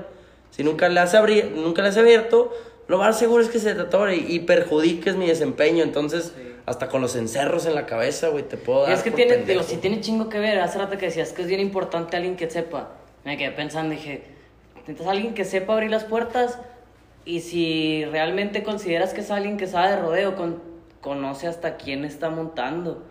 Si 0.50 0.64
nunca 0.64 0.90
le 0.90 1.00
has, 1.00 1.14
abri- 1.14 1.52
nunca 1.52 1.84
le 1.84 1.90
has 1.90 1.98
abierto, 1.98 2.52
lo 2.88 2.98
más 2.98 3.20
seguro 3.20 3.44
es 3.44 3.50
que 3.50 3.60
se 3.60 3.76
te 3.76 3.82
atore 3.82 4.16
y 4.16 4.40
perjudiques 4.40 5.16
mi 5.16 5.28
desempeño. 5.28 5.84
Entonces, 5.84 6.34
hasta 6.66 6.88
con 6.90 7.02
los 7.02 7.16
encerros 7.16 7.66
en 7.66 7.76
la 7.76 7.86
cabeza, 7.86 8.30
güey, 8.30 8.44
te 8.44 8.58
puedo 8.58 8.84
Y 8.84 8.90
dar. 8.90 8.94
es 8.98 9.04
que 9.04 9.12
por 9.12 9.18
tiene, 9.18 9.38
digo, 9.38 9.64
sí 9.64 9.78
tiene 9.78 10.00
chingo 10.02 10.30
que 10.30 10.40
ver. 10.40 10.60
Hace 10.60 10.78
rato 10.78 10.98
que 10.98 11.08
decías 11.08 11.34
que 11.34 11.42
es 11.42 11.48
bien 11.48 11.60
importante 11.62 12.16
alguien 12.18 12.36
que 12.36 12.50
sepa. 12.50 12.90
Me 13.24 13.38
quedé 13.38 13.52
pensando, 13.52 13.94
dije, 13.94 14.24
necesitas 14.76 15.08
alguien 15.08 15.34
que 15.34 15.46
sepa 15.46 15.74
abrir 15.74 15.90
las 15.92 16.04
puertas 16.04 16.60
y 17.26 17.42
si 17.42 18.06
realmente 18.06 18.64
consideras 18.64 19.14
que 19.14 19.22
es 19.22 19.32
alguien 19.32 19.58
que 19.58 19.68
sabe 19.68 19.90
de 19.92 19.98
rodeo, 20.02 20.36
con- 20.36 20.62
conoce 21.02 21.48
hasta 21.48 21.78
quién 21.78 22.06
está 22.06 22.30
montando. 22.30 23.04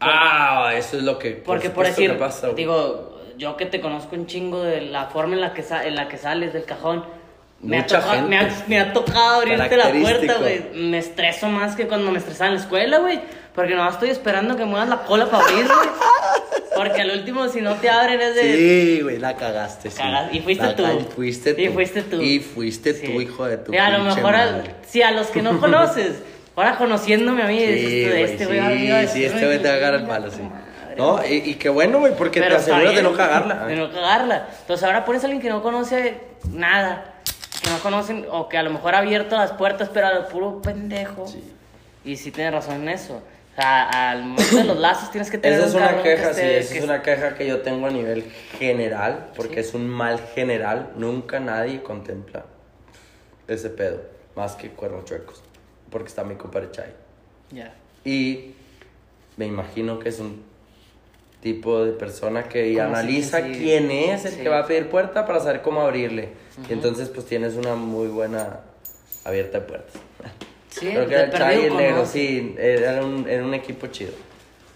Ah, 0.00 0.72
eso 0.76 0.96
es 0.96 1.02
lo 1.02 1.18
que. 1.18 1.32
Porque 1.32 1.70
por, 1.70 1.86
decir, 1.86 2.16
pasa, 2.18 2.50
digo, 2.50 3.20
yo 3.36 3.56
que 3.56 3.66
te 3.66 3.80
conozco 3.80 4.14
un 4.16 4.26
chingo 4.26 4.62
de 4.62 4.80
la 4.80 5.06
forma 5.06 5.34
en 5.34 5.40
la 5.40 5.54
que, 5.54 5.62
sa- 5.62 5.84
en 5.86 5.94
la 5.96 6.08
que 6.08 6.16
sales 6.18 6.52
del 6.52 6.64
cajón, 6.64 7.04
me 7.60 7.78
ha, 7.78 7.82
Mucha 7.82 8.00
tocado, 8.00 8.28
me, 8.28 8.38
ha, 8.38 8.40
gente. 8.44 8.64
me 8.68 8.80
ha 8.80 8.92
tocado 8.92 9.36
abrirte 9.40 9.76
la 9.76 9.90
puerta, 9.90 10.34
güey. 10.38 10.62
Me 10.74 10.98
estreso 10.98 11.48
más 11.48 11.74
que 11.74 11.86
cuando 11.88 12.10
me 12.12 12.18
estresaba 12.18 12.48
en 12.50 12.54
la 12.56 12.60
escuela, 12.60 12.98
güey. 12.98 13.20
Porque 13.54 13.74
no 13.74 13.88
estoy 13.88 14.10
esperando 14.10 14.56
que 14.56 14.64
muevas 14.64 14.88
la 14.88 14.98
cola 14.98 15.26
para 15.26 15.42
abrir, 15.44 15.66
güey. 15.66 15.78
Porque 16.76 17.00
al 17.02 17.10
último, 17.10 17.48
si 17.48 17.60
no 17.60 17.74
te 17.74 17.90
abren, 17.90 18.20
es 18.20 18.34
de. 18.36 18.56
Sí, 18.56 19.00
güey, 19.02 19.18
la 19.18 19.34
cagaste. 19.36 19.90
sí. 19.90 20.00
Y 20.30 20.38
fuiste 20.40 20.64
La 20.64 20.76
tú. 20.76 20.84
Fuiste 21.16 21.54
tú. 21.54 21.60
Y 21.62 21.68
fuiste 21.70 22.02
tú. 22.02 22.22
Y 22.22 22.38
fuiste 22.38 22.94
Sí. 22.94 23.06
tú, 23.06 23.20
hijo 23.20 23.46
de 23.46 23.56
tu 23.58 23.72
Y 23.74 23.76
a 23.78 23.90
lo 23.90 24.04
mejor, 24.04 24.32
madre. 24.32 24.74
si 24.86 25.02
a 25.02 25.10
los 25.10 25.26
que 25.26 25.42
no 25.42 25.58
conoces, 25.60 26.12
ahora 26.54 26.76
conociéndome 26.76 27.42
a 27.42 27.46
mí, 27.46 27.58
dices, 27.58 27.80
Sí, 27.80 28.02
"Este- 28.04 28.10
güey, 28.10 28.22
este 28.22 28.46
güey 28.46 28.58
va 28.60 28.66
a 28.66 28.68
sí, 28.70 28.74
venir 28.76 28.92
a 28.92 29.06
sí, 29.08 29.24
este 29.24 29.46
güey 29.46 29.58
te 29.58 29.66
va 29.68 29.74
a 29.74 29.76
agarrar 29.78 30.00
el 30.02 30.06
palo, 30.06 30.30
sí. 30.30 30.42
madre". 30.42 30.96
No, 30.96 31.20
y, 31.26 31.34
y 31.50 31.54
qué 31.54 31.68
bueno, 31.68 31.98
güey, 31.98 32.14
porque 32.16 32.38
Pero 32.40 32.56
te 32.56 32.60
aseguras 32.62 32.94
de 32.94 33.02
no 33.02 33.12
cagarla. 33.12 33.66
De 33.66 33.74
no 33.74 33.90
cagarla. 33.92 34.46
Entonces 34.60 34.84
ahora 34.84 35.04
pones 35.04 35.22
a 35.24 35.26
alguien 35.26 35.42
que 35.42 35.48
no 35.48 35.62
conoce 35.64 36.20
nada. 36.52 37.14
Que 37.68 37.74
no 37.74 37.80
conocen, 37.82 38.26
o 38.30 38.48
que 38.48 38.56
a 38.56 38.62
lo 38.62 38.70
mejor 38.70 38.94
ha 38.94 38.98
abierto 38.98 39.36
las 39.36 39.52
puertas, 39.52 39.90
pero 39.92 40.06
al 40.06 40.26
puro 40.28 40.62
pendejo. 40.62 41.26
Y 42.04 42.16
sí 42.16 42.30
tienes 42.32 42.54
razón 42.54 42.76
en 42.82 42.88
eso. 42.88 43.16
O 43.16 43.60
sea, 43.60 44.10
al 44.10 44.22
momento 44.22 44.56
de 44.56 44.64
los 44.64 44.78
lazos 44.78 45.10
tienes 45.10 45.30
que 45.30 45.36
tener 45.36 45.58
Esa 45.58 45.68
es 45.68 45.74
un 45.74 45.82
una 45.82 45.96
que 45.96 46.02
queja, 46.02 46.32
sí, 46.32 46.40
esté- 46.40 46.58
esa 46.60 46.72
que 46.72 46.78
es 46.78 46.84
una 46.84 47.02
queja 47.02 47.34
que 47.34 47.46
yo 47.46 47.60
tengo 47.60 47.86
a 47.88 47.90
nivel 47.90 48.22
general, 48.58 49.28
porque 49.36 49.60
es 49.60 49.74
un 49.74 49.86
mal 49.88 50.18
general. 50.34 50.92
Nunca 50.96 51.40
nadie 51.40 51.82
contempla 51.82 52.46
ese 53.48 53.68
pedo, 53.68 54.00
más 54.36 54.54
que 54.54 54.70
cuernos 54.70 55.04
chuecos, 55.04 55.42
porque 55.90 56.08
está 56.08 56.22
mi 56.24 56.36
compadre 56.36 56.70
Chay. 56.70 56.92
Ya. 57.50 57.74
Y 58.04 58.54
me 59.36 59.46
imagino 59.46 59.98
que 59.98 60.08
es 60.08 60.20
un 60.20 60.44
tipo 61.42 61.84
de 61.84 61.92
persona 61.92 62.44
que 62.48 62.80
analiza 62.80 63.42
sí. 63.42 63.52
quién 63.58 63.90
es 63.90 64.24
el 64.24 64.32
Sí. 64.32 64.40
que 64.42 64.48
va 64.48 64.60
a 64.60 64.66
pedir 64.66 64.88
puerta 64.88 65.24
para 65.26 65.40
saber 65.40 65.62
cómo 65.62 65.80
abrirle. 65.82 66.30
Y 66.68 66.72
entonces 66.72 67.08
pues 67.08 67.26
tienes 67.26 67.54
una 67.54 67.74
muy 67.76 68.08
buena 68.08 68.60
abierta 69.24 69.60
de 69.60 69.64
puertas. 69.66 69.92
Sí, 70.70 70.88
Creo 70.90 71.06
que 71.08 71.14
era 71.14 71.24
el 71.24 71.32
Chay 71.32 71.60
y 71.62 71.64
el 71.66 71.76
negro, 71.76 72.06
sí, 72.06 72.54
era 72.58 73.04
un, 73.04 73.28
era 73.28 73.44
un 73.44 73.54
equipo 73.54 73.86
chido. 73.88 74.12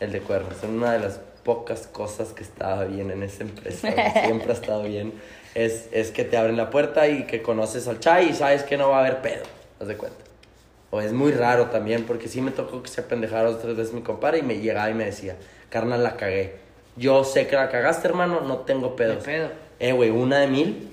El 0.00 0.10
de 0.12 0.20
cuernos, 0.20 0.54
era 0.62 0.72
una 0.72 0.92
de 0.92 0.98
las 1.00 1.20
pocas 1.44 1.86
cosas 1.86 2.28
que 2.32 2.42
estaba 2.42 2.84
bien 2.84 3.10
en 3.10 3.22
esa 3.22 3.42
empresa. 3.42 3.88
Siempre 4.24 4.50
ha 4.50 4.54
estado 4.54 4.84
bien. 4.84 5.12
Es, 5.54 5.88
es 5.92 6.10
que 6.10 6.24
te 6.24 6.36
abren 6.36 6.56
la 6.56 6.70
puerta 6.70 7.08
y 7.08 7.24
que 7.26 7.42
conoces 7.42 7.86
al 7.88 8.00
Chay 8.00 8.30
y 8.30 8.32
sabes 8.34 8.62
que 8.62 8.76
no 8.76 8.88
va 8.90 8.98
a 8.98 9.00
haber 9.00 9.20
pedo. 9.20 9.42
Haz 9.80 9.88
de 9.88 9.96
cuenta. 9.96 10.18
O 10.90 11.00
es 11.00 11.12
muy 11.12 11.32
raro 11.32 11.66
también, 11.66 12.04
porque 12.04 12.28
sí 12.28 12.40
me 12.40 12.50
tocó 12.50 12.82
que 12.82 12.88
se 12.88 13.00
apendejara 13.00 13.44
dos 13.50 13.60
tres 13.62 13.76
veces 13.76 13.92
mi 13.94 14.02
compadre 14.02 14.38
y 14.38 14.42
me 14.42 14.58
llegaba 14.58 14.90
y 14.90 14.94
me 14.94 15.04
decía, 15.06 15.36
carnal, 15.72 16.02
la 16.04 16.16
cagué. 16.16 16.54
Yo 16.96 17.24
sé 17.24 17.46
que 17.46 17.56
la 17.56 17.68
cagaste, 17.70 18.06
hermano, 18.06 18.42
no 18.42 18.58
tengo 18.58 18.94
pedos. 18.94 19.24
pedo. 19.24 19.48
Eh, 19.80 19.92
güey, 19.92 20.10
una 20.10 20.38
de 20.40 20.46
mil. 20.46 20.88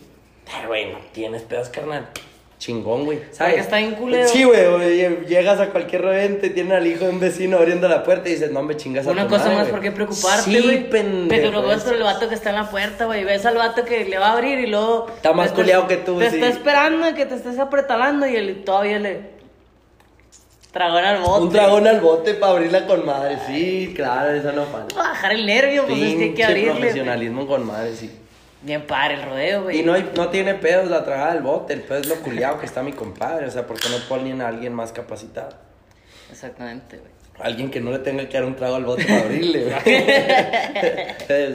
Eh, 0.48 0.66
güey, 0.68 0.92
no 0.92 0.98
tienes 1.12 1.42
pedos, 1.44 1.70
carnal. 1.70 2.08
Chingón, 2.58 3.06
güey. 3.06 3.20
¿Sabes? 3.32 3.54
Porque 3.54 3.60
está 3.62 3.78
bien 3.78 3.96
culero. 3.96 4.28
Sí, 4.28 4.44
güey, 4.44 5.26
llegas 5.28 5.62
a 5.62 5.68
cualquier 5.68 6.02
revente, 6.02 6.50
tiene 6.50 6.76
al 6.76 6.86
hijo 6.88 7.06
de 7.06 7.12
un 7.12 7.20
vecino 7.20 7.58
abriendo 7.58 7.88
la 7.88 8.04
puerta 8.04 8.28
y 8.28 8.34
dices, 8.34 8.52
no 8.52 8.64
me 8.64 8.76
chingas 8.76 9.08
a 9.08 9.12
Una 9.12 9.24
tu 9.24 9.30
cosa 9.30 9.44
madre, 9.46 9.56
más 9.58 9.64
güey". 9.68 9.72
por 9.72 9.82
qué 9.82 9.92
preocuparte, 9.92 10.42
Sí, 10.44 10.60
güey. 10.62 10.90
pendejo. 10.90 11.42
Te 11.42 11.50
preocupas 11.50 11.84
por 11.84 11.94
el 11.96 12.04
vato 12.04 12.28
que 12.28 12.36
está 12.36 12.50
en 12.50 12.56
la 12.58 12.70
puerta, 12.70 13.06
güey. 13.06 13.24
Ves 13.24 13.46
al 13.46 13.56
vato 13.56 13.86
que 13.86 14.04
le 14.04 14.18
va 14.18 14.28
a 14.28 14.34
abrir 14.34 14.60
y 14.60 14.68
luego. 14.68 15.08
Está 15.16 15.32
más 15.32 15.50
te 15.52 15.56
culiao 15.56 15.88
que 15.88 15.98
tú, 15.98 16.20
Te 16.20 16.30
sí. 16.32 16.36
está 16.36 16.48
esperando 16.50 17.14
que 17.16 17.26
te 17.26 17.36
estés 17.36 17.58
apretalando 17.60 18.28
y 18.28 18.36
él 18.36 18.64
todavía 18.66 19.00
le. 19.00 19.39
Tragón 20.80 21.04
al 21.04 21.18
bote. 21.22 21.42
Un 21.44 21.50
dragón 21.52 21.88
al 21.88 22.00
bote 22.00 22.34
para 22.36 22.54
abrirla 22.54 22.88
con 22.88 23.06
madre, 23.06 23.38
sí, 23.46 23.92
claro, 23.94 24.32
eso 24.32 24.54
no 24.54 24.64
falta. 24.64 24.96
Bajar 24.96 25.34
el 25.34 25.46
nervio, 25.46 25.86
pues 25.86 26.00
es 26.02 26.16
que 26.16 26.24
hay 26.24 26.34
que 26.34 26.46
abrirle. 26.46 26.72
profesionalismo 26.72 27.46
con 27.48 27.66
madre, 27.68 27.94
sí. 27.94 28.10
Bien 28.62 28.88
padre 28.88 29.16
el 29.16 29.24
rodeo, 29.24 29.64
güey. 29.64 29.82
Y 29.82 29.84
no, 29.84 29.92
hay- 29.94 30.10
no 30.16 30.30
tiene 30.30 30.54
pedos 30.56 30.90
la 30.90 31.04
tragada 31.04 31.34
del 31.34 31.44
bote, 31.44 31.74
el 31.74 31.82
pedo 31.82 31.98
es 32.00 32.08
lo 32.08 32.16
culiado 32.22 32.60
que 32.62 32.66
está 32.66 32.82
mi 32.82 32.94
compadre. 32.94 33.46
O 33.48 33.52
sea, 33.52 33.68
¿por 33.68 33.78
qué 33.78 33.90
no 33.90 33.98
ponen 34.08 34.42
a 34.42 34.48
alguien 34.48 34.74
más 34.74 34.94
capacitado? 34.94 35.50
Exactamente, 36.32 36.96
güey. 36.98 37.12
Alguien 37.42 37.70
que 37.72 37.82
no 37.82 37.92
le 37.92 38.00
tenga 38.00 38.30
que 38.30 38.38
dar 38.38 38.46
un 38.46 38.56
trago 38.56 38.76
al 38.76 38.86
bote 38.86 39.04
para 39.04 39.20
abrirle, 39.20 39.66
güey. 39.66 39.76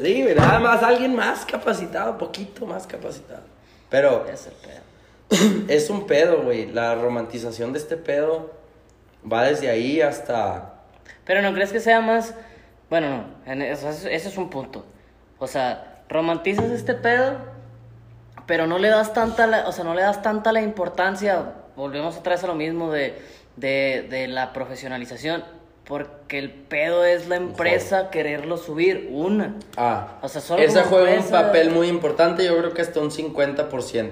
sí, 0.05 0.23
güey, 0.23 0.35
nada 0.35 0.59
más 0.59 0.83
alguien 0.83 1.15
más 1.15 1.47
capacitado, 1.47 2.19
poquito 2.19 2.67
más 2.67 2.87
capacitado. 2.87 3.41
Pero 3.89 4.27
Es 4.31 4.47
el 4.49 4.53
pedo. 4.53 5.65
es 5.69 5.89
un 5.89 6.07
pedo, 6.07 6.43
güey. 6.43 6.67
La 6.73 6.95
romantización 6.95 7.73
de 7.73 7.79
este 7.79 7.97
pedo 7.97 8.63
va 9.31 9.45
desde 9.45 9.71
ahí 9.71 10.01
hasta. 10.01 10.75
Pero 11.25 11.43
no 11.43 11.53
crees 11.55 11.73
que 11.73 11.81
sea 11.81 12.01
más. 12.01 12.35
Bueno, 12.91 13.09
no, 13.09 13.53
en 13.53 13.63
eso, 13.63 13.89
es 13.89 14.37
un 14.37 14.51
punto. 14.51 14.85
O 15.39 15.47
sea, 15.47 16.03
romantizas 16.09 16.71
este 16.71 16.95
pedo, 16.95 17.37
pero 18.47 18.67
no 18.67 18.79
le 18.79 18.89
das 18.89 19.13
tanta 19.13 19.47
la, 19.47 19.69
o 19.69 19.73
sea, 19.73 19.85
no 19.85 19.95
le 19.95 20.03
das 20.03 20.23
tanta 20.23 20.53
la 20.53 20.63
importancia. 20.63 21.53
Volvemos 21.77 22.17
otra 22.17 22.35
vez 22.35 22.45
a 22.45 22.47
lo 22.47 22.55
mismo 22.55 22.93
de, 22.93 23.21
de, 23.57 24.07
de 24.09 24.29
la 24.29 24.53
profesionalización. 24.53 25.45
Porque 25.85 26.39
el 26.39 26.51
pedo 26.51 27.05
es 27.05 27.29
la 27.29 27.37
empresa 27.37 28.09
quererlo 28.11 28.57
subir, 28.57 29.11
una. 29.13 29.57
Ah, 29.77 30.19
O 30.23 30.29
sea, 30.29 30.41
solo 30.41 30.67
como 30.67 30.81
juega 30.83 31.21
un 31.21 31.29
papel 31.29 31.71
muy 31.71 31.89
importante, 31.89 32.43
yo 32.47 32.57
creo 32.57 32.73
que 32.73 32.81
hasta 32.81 33.01
un 33.01 33.11
50%. 33.11 34.11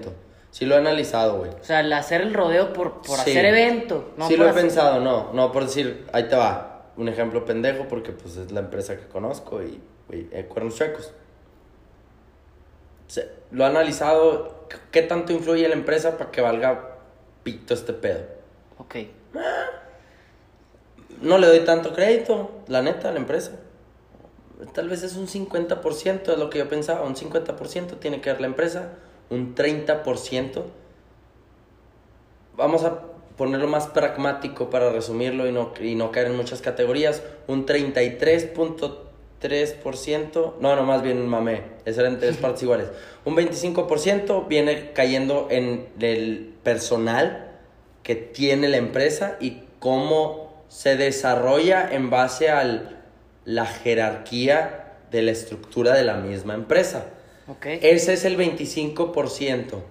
Sí 0.52 0.64
lo 0.66 0.74
he 0.76 0.78
analizado, 0.78 1.38
güey. 1.38 1.50
O 1.50 1.64
sea, 1.64 1.80
el 1.80 1.92
hacer 1.92 2.20
el 2.20 2.32
rodeo 2.34 2.72
por, 2.72 3.02
por 3.02 3.16
Sí. 3.16 3.30
hacer 3.32 3.44
evento. 3.46 4.12
No 4.16 4.28
sí 4.28 4.36
lo 4.36 4.44
he 4.46 4.50
hacer- 4.50 4.62
pensado, 4.62 5.00
no, 5.00 5.32
no 5.32 5.50
por 5.50 5.64
decir, 5.64 6.06
ahí 6.12 6.28
te 6.28 6.36
va, 6.36 6.84
un 6.96 7.08
ejemplo 7.08 7.44
pendejo 7.44 7.88
porque 7.88 8.12
pues 8.12 8.36
es 8.36 8.52
la 8.52 8.60
empresa 8.60 8.96
que 8.96 9.06
conozco 9.08 9.62
y, 9.62 9.80
güey, 10.08 10.28
eh, 10.30 10.44
Cuernos 10.46 10.76
Chuecos. 10.76 11.12
Se- 13.08 13.30
lo 13.50 13.64
he 13.64 13.66
analizado, 13.66 14.66
¿qué 14.90 15.02
tanto 15.02 15.32
influye 15.32 15.66
la 15.68 15.74
empresa 15.74 16.16
para 16.18 16.30
que 16.30 16.40
valga 16.40 16.96
pito 17.42 17.74
este 17.74 17.92
pedo? 17.94 18.20
Ok. 18.78 18.96
No 21.20 21.38
le 21.38 21.46
doy 21.46 21.60
tanto 21.60 21.92
crédito, 21.94 22.50
la 22.68 22.82
neta, 22.82 23.08
a 23.08 23.12
la 23.12 23.18
empresa. 23.18 23.52
Tal 24.74 24.88
vez 24.88 25.02
es 25.02 25.16
un 25.16 25.28
50%, 25.28 26.32
es 26.32 26.38
lo 26.38 26.50
que 26.50 26.58
yo 26.58 26.68
pensaba, 26.68 27.02
un 27.02 27.16
50% 27.16 27.96
tiene 27.98 28.20
que 28.20 28.30
ver 28.32 28.40
la 28.40 28.46
empresa, 28.46 28.92
un 29.32 29.54
30%. 29.54 30.62
Vamos 32.56 32.84
a 32.84 33.02
ponerlo 33.36 33.66
más 33.66 33.88
pragmático 33.88 34.70
para 34.70 34.90
resumirlo 34.90 35.48
y 35.48 35.52
no, 35.52 35.72
y 35.80 35.94
no 35.94 36.12
caer 36.12 36.26
en 36.26 36.36
muchas 36.36 36.60
categorías, 36.60 37.22
un 37.46 37.64
33.3%, 37.66 40.52
no, 40.60 40.76
no, 40.76 40.82
más 40.82 41.00
bien 41.02 41.26
mamé, 41.26 41.62
eso 41.86 42.02
eran 42.02 42.18
tres 42.18 42.36
partes 42.36 42.62
iguales. 42.62 42.90
Un 43.24 43.34
25% 43.34 44.48
viene 44.48 44.92
cayendo 44.92 45.48
en 45.50 45.88
el 45.98 46.52
personal 46.62 47.48
que 48.02 48.16
tiene 48.16 48.68
la 48.68 48.76
empresa 48.76 49.38
y 49.40 49.62
cómo 49.78 50.52
se 50.68 50.96
desarrolla 50.96 51.88
en 51.90 52.10
base 52.10 52.50
a 52.50 52.98
la 53.44 53.66
jerarquía 53.66 54.98
de 55.10 55.22
la 55.22 55.30
estructura 55.30 55.94
de 55.94 56.04
la 56.04 56.16
misma 56.16 56.52
empresa. 56.54 57.11
Ese 57.64 58.12
es 58.12 58.24
el 58.24 58.36
25%. 58.38 59.74
Ujú. 59.74 59.82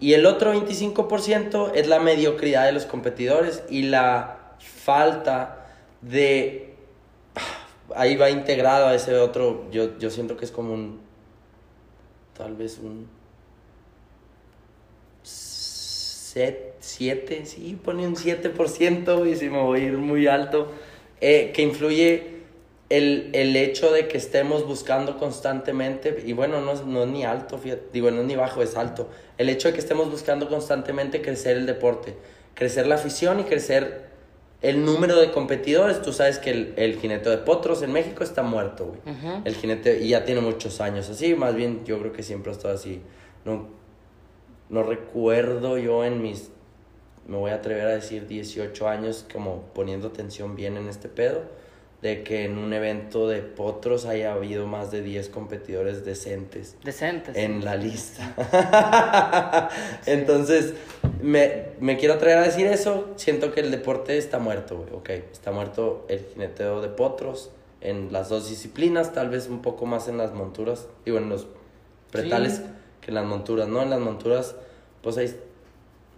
Y 0.00 0.12
el 0.12 0.26
otro 0.26 0.54
25% 0.54 1.72
es 1.74 1.88
la 1.88 1.98
mediocridad 1.98 2.66
de 2.66 2.72
los 2.72 2.84
competidores 2.84 3.62
y 3.70 3.82
la 3.82 4.56
falta 4.58 5.66
de... 6.02 6.74
Ahí 7.94 8.16
va 8.16 8.30
integrado 8.30 8.86
a 8.86 8.94
ese 8.94 9.16
otro, 9.16 9.68
yo, 9.72 9.98
yo 9.98 10.10
siento 10.10 10.36
que 10.36 10.44
es 10.44 10.50
como 10.50 10.74
un... 10.74 11.00
Tal 12.36 12.54
vez 12.54 12.78
un... 12.78 13.08
7, 16.80 17.42
sí, 17.44 17.78
pone 17.82 18.06
un 18.06 18.14
7% 18.14 19.28
y 19.28 19.36
si 19.36 19.50
me 19.50 19.60
voy 19.60 19.80
a 19.80 19.84
ir 19.84 19.98
muy 19.98 20.28
alto, 20.28 20.70
eh, 21.20 21.50
que 21.52 21.62
influye 21.62 22.39
el, 22.90 23.30
el 23.32 23.56
hecho 23.56 23.92
de 23.92 24.08
que 24.08 24.18
estemos 24.18 24.66
buscando 24.66 25.16
constantemente, 25.16 26.22
y 26.26 26.32
bueno, 26.32 26.60
no 26.60 26.72
es, 26.72 26.84
no 26.84 27.04
es 27.04 27.08
ni 27.08 27.24
alto, 27.24 27.56
fíjate, 27.56 27.84
digo, 27.92 28.10
no 28.10 28.20
es 28.20 28.26
ni 28.26 28.36
bajo, 28.36 28.62
es 28.62 28.76
alto, 28.76 29.08
el 29.38 29.48
hecho 29.48 29.68
de 29.68 29.74
que 29.74 29.80
estemos 29.80 30.10
buscando 30.10 30.48
constantemente 30.48 31.22
crecer 31.22 31.56
el 31.56 31.66
deporte, 31.66 32.16
crecer 32.54 32.86
la 32.88 32.96
afición 32.96 33.40
y 33.40 33.44
crecer 33.44 34.10
el 34.60 34.84
número 34.84 35.16
de 35.18 35.30
competidores. 35.30 36.02
Tú 36.02 36.12
sabes 36.12 36.38
que 36.38 36.50
el, 36.50 36.74
el 36.76 36.98
jinete 36.98 37.30
de 37.30 37.38
potros 37.38 37.80
en 37.82 37.92
México 37.92 38.22
está 38.22 38.42
muerto, 38.42 38.86
güey. 38.86 39.16
El 39.44 39.54
jinete, 39.54 40.00
y 40.00 40.08
ya 40.08 40.24
tiene 40.24 40.40
muchos 40.40 40.80
años 40.80 41.08
así, 41.08 41.34
más 41.34 41.54
bien 41.54 41.84
yo 41.86 41.98
creo 42.00 42.12
que 42.12 42.22
siempre 42.22 42.50
ha 42.50 42.54
estado 42.54 42.74
así. 42.74 43.00
No, 43.44 43.68
no 44.68 44.82
recuerdo 44.82 45.78
yo 45.78 46.04
en 46.04 46.20
mis, 46.20 46.50
me 47.26 47.36
voy 47.36 47.52
a 47.52 47.54
atrever 47.54 47.86
a 47.86 47.90
decir 47.90 48.26
18 48.26 48.88
años, 48.88 49.24
como 49.32 49.62
poniendo 49.74 50.08
atención 50.08 50.56
bien 50.56 50.76
en 50.76 50.88
este 50.88 51.08
pedo, 51.08 51.42
de 52.02 52.22
que 52.22 52.44
en 52.44 52.56
un 52.56 52.72
evento 52.72 53.28
de 53.28 53.42
potros 53.42 54.06
haya 54.06 54.32
habido 54.32 54.66
más 54.66 54.90
de 54.90 55.02
10 55.02 55.28
competidores 55.28 56.04
decentes 56.04 56.76
Decentes. 56.82 57.36
en 57.36 57.62
la 57.64 57.76
lista. 57.76 58.34
Entonces, 60.06 60.74
me, 61.22 61.66
me 61.80 61.96
quiero 61.98 62.14
atrever 62.14 62.38
a 62.38 62.42
decir 62.42 62.66
eso. 62.66 63.08
Siento 63.16 63.52
que 63.52 63.60
el 63.60 63.70
deporte 63.70 64.16
está 64.18 64.38
muerto, 64.38 64.78
güey. 64.78 64.92
Ok, 64.94 65.10
está 65.32 65.50
muerto 65.52 66.06
el 66.08 66.20
jineteo 66.32 66.80
de 66.80 66.88
potros 66.88 67.50
en 67.80 68.12
las 68.12 68.28
dos 68.28 68.48
disciplinas, 68.48 69.12
tal 69.12 69.30
vez 69.30 69.48
un 69.48 69.62
poco 69.62 69.86
más 69.86 70.08
en 70.08 70.18
las 70.18 70.32
monturas, 70.34 70.86
digo, 71.04 71.18
en 71.18 71.28
los 71.30 71.46
pretales 72.10 72.56
Sí. 72.56 72.62
que 73.00 73.10
en 73.10 73.14
las 73.14 73.24
monturas, 73.24 73.68
¿no? 73.68 73.82
En 73.82 73.88
las 73.90 74.00
monturas, 74.00 74.54
pues 75.02 75.16
ahí, 75.16 75.34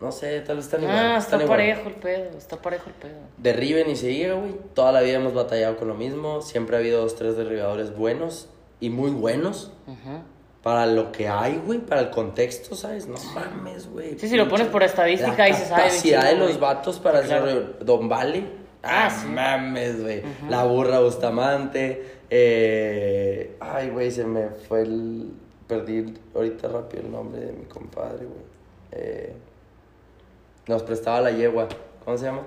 no 0.02 0.12
sé, 0.12 0.40
tal 0.40 0.56
vez 0.56 0.66
están 0.66 0.82
igual. 0.82 0.98
Ah, 0.98 1.16
está 1.18 1.36
igual. 1.36 1.48
parejo 1.48 1.88
el 1.88 1.94
pedo, 1.94 2.36
está 2.36 2.56
parejo 2.60 2.84
el 2.88 2.94
pedo. 2.94 3.18
Derriben 3.38 3.88
y 3.88 3.96
se 3.96 4.08
diga, 4.08 4.34
güey. 4.34 4.52
Toda 4.74 4.92
la 4.92 5.00
vida 5.00 5.14
hemos 5.16 5.32
batallado 5.32 5.76
con 5.76 5.88
lo 5.88 5.94
mismo. 5.94 6.42
Siempre 6.42 6.76
ha 6.76 6.80
habido 6.80 7.00
dos, 7.02 7.14
tres 7.16 7.36
derribadores 7.36 7.96
buenos 7.96 8.48
y 8.80 8.90
muy 8.90 9.10
buenos. 9.10 9.72
Ujú. 9.86 10.22
Para 10.62 10.86
lo 10.86 11.10
que 11.10 11.28
hay, 11.28 11.60
güey, 11.64 11.80
para 11.80 12.02
el 12.02 12.10
contexto, 12.10 12.76
¿sabes? 12.76 13.08
No 13.08 13.16
mames, 13.34 13.88
güey. 13.88 14.16
Sí, 14.18 14.28
si 14.28 14.36
lo 14.36 14.48
pones 14.48 14.68
por 14.68 14.82
estadística, 14.84 15.36
La 15.36 15.44
ahí 15.44 15.54
se 15.54 15.64
sabe 15.66 15.82
bien 15.82 15.88
capacidad 15.94 16.24
de 16.30 16.36
los 16.36 16.60
vatos 16.60 16.98
para 17.00 17.22
Claro. 17.22 17.44
hacer 17.46 17.84
Don 17.84 18.08
Vale. 18.08 18.44
Ah, 18.84 19.06
Ah, 19.06 19.10
sí. 19.10 19.26
mames, 19.28 20.00
güey. 20.02 20.22
La 20.48 20.64
burra 20.64 21.00
Bustamante. 21.00 22.20
Eh... 22.30 23.56
Ay, 23.60 23.90
güey, 23.90 24.10
se 24.10 24.24
me 24.24 24.48
fue 24.68 24.82
el... 24.82 25.30
Perdí 25.66 26.14
ahorita 26.34 26.68
rápido 26.68 27.02
el 27.04 27.10
nombre 27.12 27.40
de 27.40 27.52
mi 27.52 27.64
compadre, 27.64 28.26
güey. 28.26 28.42
Eh... 28.92 29.32
Nos 30.66 30.82
prestaba 30.82 31.20
la 31.20 31.30
yegua. 31.32 31.68
¿Cómo 32.04 32.16
se 32.18 32.24
llama? 32.26 32.42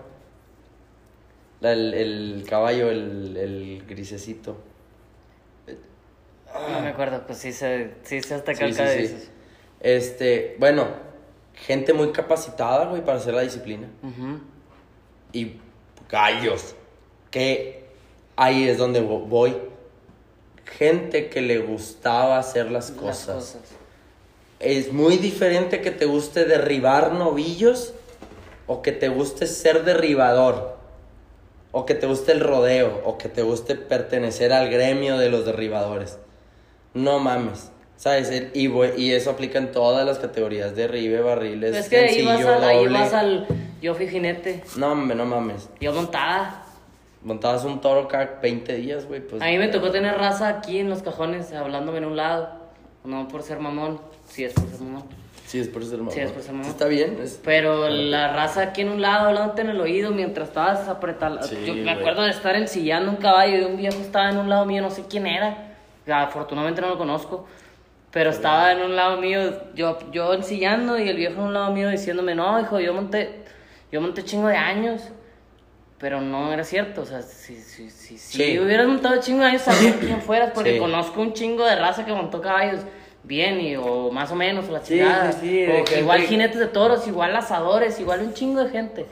La- 1.61 1.73
el, 1.73 1.93
el 1.93 2.45
caballo, 2.47 2.89
el, 2.89 3.35
el 3.37 3.83
grisecito. 3.87 4.57
No 6.71 6.79
me 6.79 6.87
acuerdo, 6.89 7.23
pues 7.27 7.39
sí 7.39 7.51
se, 7.51 7.91
sí 8.03 8.21
se 8.21 8.35
hasta 8.35 8.53
calca 8.53 8.87
sí, 8.87 8.97
de 8.97 9.07
sí. 9.07 9.13
esos. 9.15 9.29
Este, 9.81 10.55
bueno, 10.59 10.87
gente 11.53 11.91
muy 11.93 12.11
capacitada, 12.11 12.85
güey, 12.85 13.03
para 13.03 13.17
hacer 13.17 13.33
la 13.33 13.41
disciplina. 13.41 13.87
Y 15.33 15.57
gallos, 16.09 16.75
que 17.29 17.85
ahí 18.37 18.69
es 18.69 18.77
donde 18.77 19.01
vo- 19.01 19.27
voy. 19.27 19.55
Gente 20.65 21.29
que 21.29 21.41
le 21.41 21.59
gustaba 21.59 22.37
hacer 22.39 22.71
las 22.71 22.89
Las 22.91 22.99
cosas. 22.99 23.35
cosas. 23.35 23.61
Es 24.59 24.93
muy 24.93 25.17
diferente 25.17 25.81
que 25.81 25.91
te 25.91 26.05
guste 26.05 26.45
derribar 26.45 27.11
novillos 27.11 27.93
o 28.67 28.81
que 28.81 28.91
te 28.91 29.09
guste 29.09 29.47
ser 29.47 29.83
derribador. 29.83 30.75
O 31.71 31.85
que 31.85 31.93
te 31.93 32.07
guste 32.07 32.31
el 32.31 32.39
rodeo 32.39 33.01
o 33.03 33.17
que 33.17 33.27
te 33.27 33.41
guste 33.41 33.75
pertenecer 33.75 34.53
al 34.53 34.69
gremio 34.69 35.17
de 35.17 35.29
los 35.29 35.45
derribadores. 35.45 36.17
No 36.93 37.19
mames. 37.19 37.71
¿Sabes? 37.97 38.29
El- 38.29 38.51
Y, 38.53 38.69
y 38.97 39.11
eso 39.13 39.31
aplica 39.31 39.57
en 39.57 39.71
todas 39.71 40.05
las 40.05 40.19
categorías. 40.19 40.75
Derribe, 40.75 41.21
barriles, 41.21 41.71
Pero 41.71 41.83
es 41.83 41.89
que 41.89 41.97
ahí 41.97 42.07
sencillo, 42.23 42.29
vas, 42.29 42.45
al, 42.45 42.63
ahí 42.63 42.77
doble. 42.77 42.99
vas 42.99 43.13
al. 43.13 43.47
Yo 43.81 43.93
fui 43.93 44.07
jinete, 44.07 44.63
No, 44.77 44.91
hombre, 44.93 45.15
no 45.15 45.25
mames. 45.25 45.69
yo 45.81 45.91
montada. 45.93 46.61
Montabas 47.23 47.63
un 47.65 47.81
toro 47.81 48.07
cada 48.07 48.39
20 48.41 48.73
días, 48.75 49.05
güey. 49.05 49.19
Pues, 49.19 49.41
A 49.41 49.45
mí 49.47 49.57
me 49.57 49.67
tocó 49.67 49.91
tener 49.91 50.15
raza 50.17 50.47
aquí 50.47 50.79
en 50.79 50.89
los 50.89 51.01
cajones, 51.03 51.51
hablándome 51.53 51.97
en 51.97 52.05
un 52.05 52.15
lado. 52.15 52.49
No 53.03 53.27
por 53.27 53.43
ser 53.43 53.59
mamón, 53.59 53.99
sí 54.29 54.43
es 54.45 54.53
por 54.53 54.67
ser 54.69 54.79
mamón. 54.81 55.03
Sí, 55.45 55.59
es 55.59 55.67
por 55.67 55.83
ser 55.85 55.99
mamón. 55.99 56.11
Sí, 56.13 56.19
es 56.21 56.31
por 56.31 56.41
ser 56.41 56.53
mamón. 56.53 56.69
Está 56.69 56.85
bien. 56.87 57.17
es- 57.21 57.39
Pero 57.43 57.87
la 57.89 58.33
raza 58.33 58.61
aquí 58.63 58.81
en 58.81 58.89
un 58.89 59.01
lado, 59.01 59.27
hablándote 59.29 59.61
en 59.61 59.69
el 59.69 59.79
oído 59.79 60.11
mientras 60.11 60.47
estabas 60.49 60.87
apretando. 60.87 61.43
Sí, 61.43 61.55
yo 61.65 61.75
me 61.75 61.83
güey. 61.83 61.99
acuerdo 61.99 62.23
de 62.23 62.31
estar 62.31 62.55
ensillando 62.55 63.11
un 63.11 63.17
caballo 63.17 63.57
y 63.57 63.63
un 63.63 63.77
viejo 63.77 63.97
estaba 64.01 64.29
en 64.29 64.37
un 64.37 64.49
lado 64.49 64.65
mío, 64.65 64.81
no 64.81 64.89
sé 64.89 65.03
quién 65.09 65.27
era. 65.27 65.75
Afortunadamente 66.07 66.81
no 66.81 66.89
lo 66.89 66.97
conozco. 66.97 67.47
Pero 68.11 68.29
estaba 68.29 68.71
en 68.71 68.81
un 68.81 68.95
lado 68.95 69.17
mío, 69.17 69.39
yo, 69.75 69.97
yo 70.11 70.33
ensillando 70.33 70.97
y 70.97 71.09
el 71.09 71.17
viejo 71.17 71.33
en 71.41 71.47
un 71.47 71.53
lado 71.53 71.71
mío 71.73 71.89
diciéndome, 71.89 72.33
no, 72.33 72.59
hijo, 72.61 72.79
yo 72.79 72.93
monté, 72.93 73.43
yo 73.91 73.99
monté 74.01 74.23
chingo 74.23 74.47
de 74.47 74.55
años. 74.57 75.01
Pero 75.97 76.21
no 76.21 76.51
era 76.51 76.63
cierto, 76.63 77.01
o 77.01 77.05
sea, 77.05 77.21
si, 77.21 77.55
si, 77.55 77.89
si, 77.89 78.17
si 78.17 78.59
hubieras 78.59 78.87
montado 78.87 79.19
chingo 79.21 79.41
de 79.41 79.47
años, 79.47 79.61
sabría 79.61 79.93
quién 79.99 80.21
fueras, 80.21 80.51
porque 80.53 80.77
conozco 80.77 81.21
un 81.21 81.33
chingo 81.33 81.65
de 81.65 81.75
raza 81.77 82.05
que 82.05 82.11
montó 82.13 82.41
caballos 82.41 82.81
bien 83.25 83.59
y, 83.61 83.75
o 83.75 84.11
más 84.11 84.31
o 84.31 84.35
menos, 84.35 84.67
o 84.69 84.71
la 84.71 84.79
Sí, 84.81 84.95
chingada. 84.95 85.31
sí, 85.31 85.39
sí, 85.41 85.65
gente- 85.65 85.99
igual 85.99 86.21
jinetes 86.21 86.59
de 86.59 86.67
toros, 86.67 87.07
igual 87.07 87.35
asadores, 87.35 87.99
igual 87.99 88.21
un 88.21 88.33
chingo 88.33 88.63
de 88.63 88.69
gente. 88.69 89.05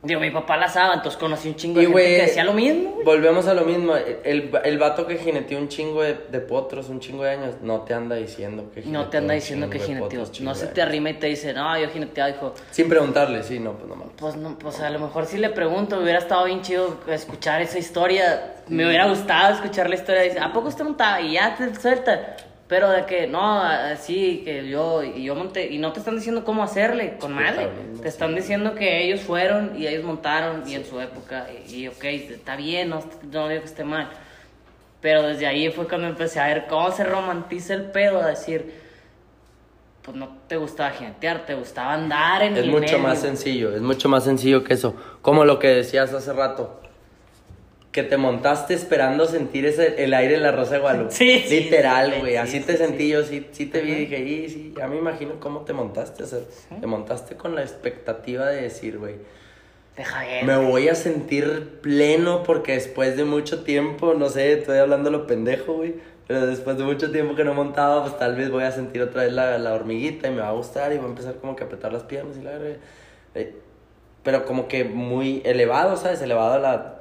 Digo, 0.00 0.20
mi 0.20 0.30
papá 0.30 0.56
la 0.56 0.66
asaba, 0.66 0.94
entonces 0.94 1.18
conocí 1.18 1.48
un 1.48 1.56
chingo 1.56 1.80
de 1.80 1.82
Y, 1.82 1.86
gente 1.88 2.04
que 2.04 2.22
decía 2.22 2.44
lo 2.44 2.52
mismo, 2.52 2.92
güey. 2.92 3.04
Volvemos 3.04 3.48
a 3.48 3.54
lo 3.54 3.62
mismo. 3.64 3.96
El, 3.96 4.52
el 4.62 4.78
vato 4.78 5.08
que 5.08 5.16
jineteó 5.18 5.58
un 5.58 5.66
chingo 5.66 6.02
de, 6.02 6.14
de 6.30 6.38
potros, 6.38 6.88
un 6.88 7.00
chingo 7.00 7.24
de 7.24 7.30
años, 7.30 7.56
no 7.62 7.80
te 7.80 7.94
anda 7.94 8.14
diciendo 8.14 8.70
que 8.72 8.82
No 8.82 9.08
te 9.08 9.16
anda 9.16 9.34
diciendo 9.34 9.68
que 9.68 9.80
jineteó. 9.80 10.22
No 10.42 10.54
se 10.54 10.68
te 10.68 10.82
arrima 10.82 11.10
y 11.10 11.14
te 11.14 11.26
dice, 11.26 11.52
no, 11.52 11.76
yo 11.80 11.88
jineteaba, 11.88 12.30
dijo, 12.30 12.54
Sin 12.70 12.88
preguntarle, 12.88 13.42
sí, 13.42 13.58
no, 13.58 13.72
pues 13.72 13.88
no 13.88 13.96
mames. 13.96 14.12
Pues 14.16 14.36
no, 14.36 14.56
pues 14.56 14.78
a 14.78 14.88
lo 14.90 15.00
mejor 15.00 15.26
si 15.26 15.36
le 15.36 15.50
pregunto, 15.50 15.98
hubiera 15.98 16.20
estado 16.20 16.44
bien 16.44 16.62
chido 16.62 16.96
escuchar 17.08 17.60
esa 17.60 17.80
historia. 17.80 18.54
Me 18.68 18.86
hubiera 18.86 19.08
gustado 19.08 19.54
escuchar 19.56 19.88
la 19.90 19.96
historia. 19.96 20.22
Dice, 20.22 20.38
¿a 20.38 20.52
poco 20.52 20.68
usted 20.68 20.84
montaba? 20.84 21.20
Y 21.20 21.32
ya 21.32 21.56
te 21.56 21.74
suelta. 21.74 22.36
Pero 22.68 22.90
de 22.90 23.06
que 23.06 23.26
no, 23.26 23.62
así 23.62 24.42
que 24.44 24.68
yo 24.68 25.02
y 25.02 25.24
yo 25.24 25.34
monté 25.34 25.68
y 25.72 25.78
no 25.78 25.92
te 25.92 26.00
están 26.00 26.16
diciendo 26.16 26.44
cómo 26.44 26.62
hacerle 26.62 27.16
con 27.18 27.32
madre. 27.32 27.70
Te 28.02 28.08
están 28.08 28.34
diciendo 28.34 28.74
que 28.74 29.02
ellos 29.04 29.20
fueron 29.22 29.72
y 29.80 29.86
ellos 29.86 30.04
montaron 30.04 30.62
y 30.68 30.74
en 30.74 30.84
su 30.84 31.00
época 31.00 31.46
y, 31.66 31.74
y 31.74 31.88
ok, 31.88 32.04
está 32.04 32.56
bien, 32.56 32.90
no, 32.90 33.02
no 33.32 33.48
digo 33.48 33.62
que 33.62 33.66
esté 33.68 33.84
mal. 33.84 34.10
Pero 35.00 35.22
desde 35.22 35.46
ahí 35.46 35.70
fue 35.70 35.88
cuando 35.88 36.08
empecé 36.08 36.40
a 36.40 36.46
ver 36.48 36.66
cómo 36.68 36.90
se 36.90 37.04
romantiza 37.04 37.72
el 37.72 37.84
pedo, 37.84 38.20
a 38.20 38.26
decir, 38.26 38.70
pues 40.02 40.14
no 40.16 40.36
te 40.46 40.56
gustaba 40.56 40.90
jinetear, 40.90 41.46
te 41.46 41.54
gustaba 41.54 41.94
andar 41.94 42.42
en 42.42 42.52
Es 42.54 42.64
el 42.64 42.70
mucho 42.70 42.80
medio. 42.82 42.98
más 42.98 43.18
sencillo, 43.20 43.74
es 43.74 43.80
mucho 43.80 44.08
más 44.10 44.24
sencillo 44.24 44.62
que 44.62 44.74
eso. 44.74 44.94
Como 45.22 45.44
lo 45.46 45.58
que 45.58 45.68
decías 45.68 46.12
hace 46.12 46.32
rato. 46.34 46.80
Que 47.98 48.04
te 48.04 48.16
montaste 48.16 48.74
esperando 48.74 49.26
sentir 49.26 49.66
ese, 49.66 50.04
el 50.04 50.14
aire 50.14 50.36
en 50.36 50.42
la 50.44 50.52
Rosa 50.52 50.74
de 50.74 50.80
Guadalupe. 50.80 51.10
Sí, 51.12 51.44
Literal, 51.50 52.14
güey. 52.20 52.32
sí, 52.32 52.36
Así 52.36 52.58
sí, 52.60 52.64
te 52.64 52.72
sí. 52.72 52.78
sentí 52.78 53.08
yo, 53.08 53.24
sí, 53.24 53.46
sí 53.50 53.66
te 53.66 53.80
vi 53.80 53.90
y 53.90 53.94
dije, 53.94 54.20
y 54.20 54.48
sí, 54.48 54.74
ya 54.76 54.86
me 54.86 54.96
imagino 54.98 55.40
cómo 55.40 55.62
te 55.62 55.72
montaste. 55.72 56.22
O 56.22 56.26
sea, 56.26 56.38
te 56.80 56.86
montaste 56.86 57.34
con 57.34 57.54
la 57.54 57.62
expectativa 57.62 58.46
de 58.46 58.62
decir, 58.62 58.98
güey, 58.98 59.16
me 60.44 60.56
voy 60.58 60.88
a 60.88 60.94
sentir 60.94 61.80
pleno 61.82 62.44
porque 62.44 62.74
después 62.74 63.16
de 63.16 63.24
mucho 63.24 63.64
tiempo, 63.64 64.14
no 64.14 64.28
sé, 64.28 64.52
estoy 64.52 64.78
hablando 64.78 65.10
lo 65.10 65.26
pendejo, 65.26 65.74
güey. 65.74 65.94
Pero 66.28 66.46
después 66.46 66.76
de 66.78 66.84
mucho 66.84 67.10
tiempo 67.10 67.34
que 67.34 67.42
no 67.42 67.54
montaba, 67.54 68.02
pues 68.04 68.16
tal 68.18 68.36
vez 68.36 68.50
voy 68.50 68.62
a 68.62 68.70
sentir 68.70 69.02
otra 69.02 69.22
vez 69.24 69.32
la, 69.32 69.58
la 69.58 69.74
hormiguita 69.74 70.28
y 70.28 70.30
me 70.30 70.40
va 70.42 70.48
a 70.50 70.52
gustar 70.52 70.92
y 70.92 70.96
voy 70.98 71.06
a 71.06 71.08
empezar 71.08 71.34
como 71.36 71.56
que 71.56 71.64
a 71.64 71.66
apretar 71.66 71.92
las 71.92 72.02
piernas 72.04 72.36
y 72.36 72.42
la. 72.42 72.52
Eh, 73.34 73.54
Pero 74.22 74.44
como 74.44 74.68
que 74.68 74.84
muy 74.84 75.40
elevado, 75.44 75.96
¿sabes? 75.96 76.20
Elevado 76.22 76.52
a 76.54 76.58
la 76.58 76.94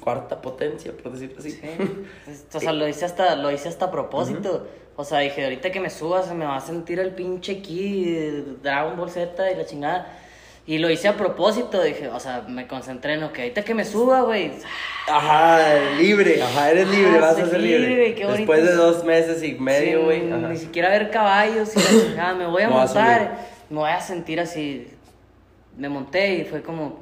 cuarta 0.00 0.40
potencia, 0.40 0.92
por 0.92 1.12
decirlo 1.12 1.36
así. 1.38 1.50
Sí. 1.52 1.60
O 2.54 2.60
sea, 2.60 2.72
lo 2.72 2.86
hice 2.88 3.04
hasta, 3.04 3.36
lo 3.36 3.50
hice 3.50 3.68
hasta 3.68 3.86
a 3.86 3.90
propósito. 3.90 4.66
O 4.96 5.04
sea, 5.04 5.18
dije, 5.20 5.44
ahorita 5.44 5.70
que 5.70 5.80
me 5.80 5.90
suba 5.90 6.22
se 6.22 6.34
me 6.34 6.44
va 6.46 6.56
a 6.56 6.60
sentir 6.60 6.98
el 7.00 7.10
pinche 7.14 7.60
ki 7.60 8.56
Dragon 8.62 8.96
Ball 8.96 9.10
Z 9.10 9.50
y 9.50 9.54
la 9.56 9.66
chingada. 9.66 10.06
Y 10.68 10.78
lo 10.78 10.90
hice 10.90 11.06
a 11.06 11.16
propósito, 11.16 11.80
dije, 11.80 12.08
o 12.08 12.18
sea, 12.18 12.44
me 12.48 12.66
concentré 12.66 13.14
en, 13.14 13.22
ok, 13.22 13.38
ahorita 13.38 13.62
que 13.62 13.72
me 13.72 13.84
suba, 13.84 14.22
güey. 14.22 14.50
Ajá, 15.06 15.60
libre, 15.96 16.42
ajá, 16.42 16.72
eres 16.72 16.88
libre, 16.88 17.18
Ah, 17.18 17.20
vas 17.20 17.38
a 17.38 17.46
ser 17.46 17.60
libre, 17.60 17.88
libre. 17.88 18.14
qué 18.16 18.26
Después 18.26 18.64
de 18.64 18.72
dos 18.72 19.04
meses 19.04 19.44
y 19.44 19.54
medio, 19.54 20.04
güey. 20.06 20.22
Ni 20.22 20.56
siquiera 20.56 20.88
ver 20.88 21.10
caballos 21.12 21.70
y 21.76 21.78
la 21.78 22.02
chingada, 22.08 22.34
me 22.34 22.46
voy 22.46 22.62
a 22.62 22.70
montar, 22.70 23.38
me 23.70 23.78
voy 23.78 23.90
a 23.90 24.00
sentir 24.00 24.40
así. 24.40 24.88
Me 25.76 25.88
monté 25.88 26.34
y 26.34 26.44
fue 26.44 26.62
como, 26.62 26.98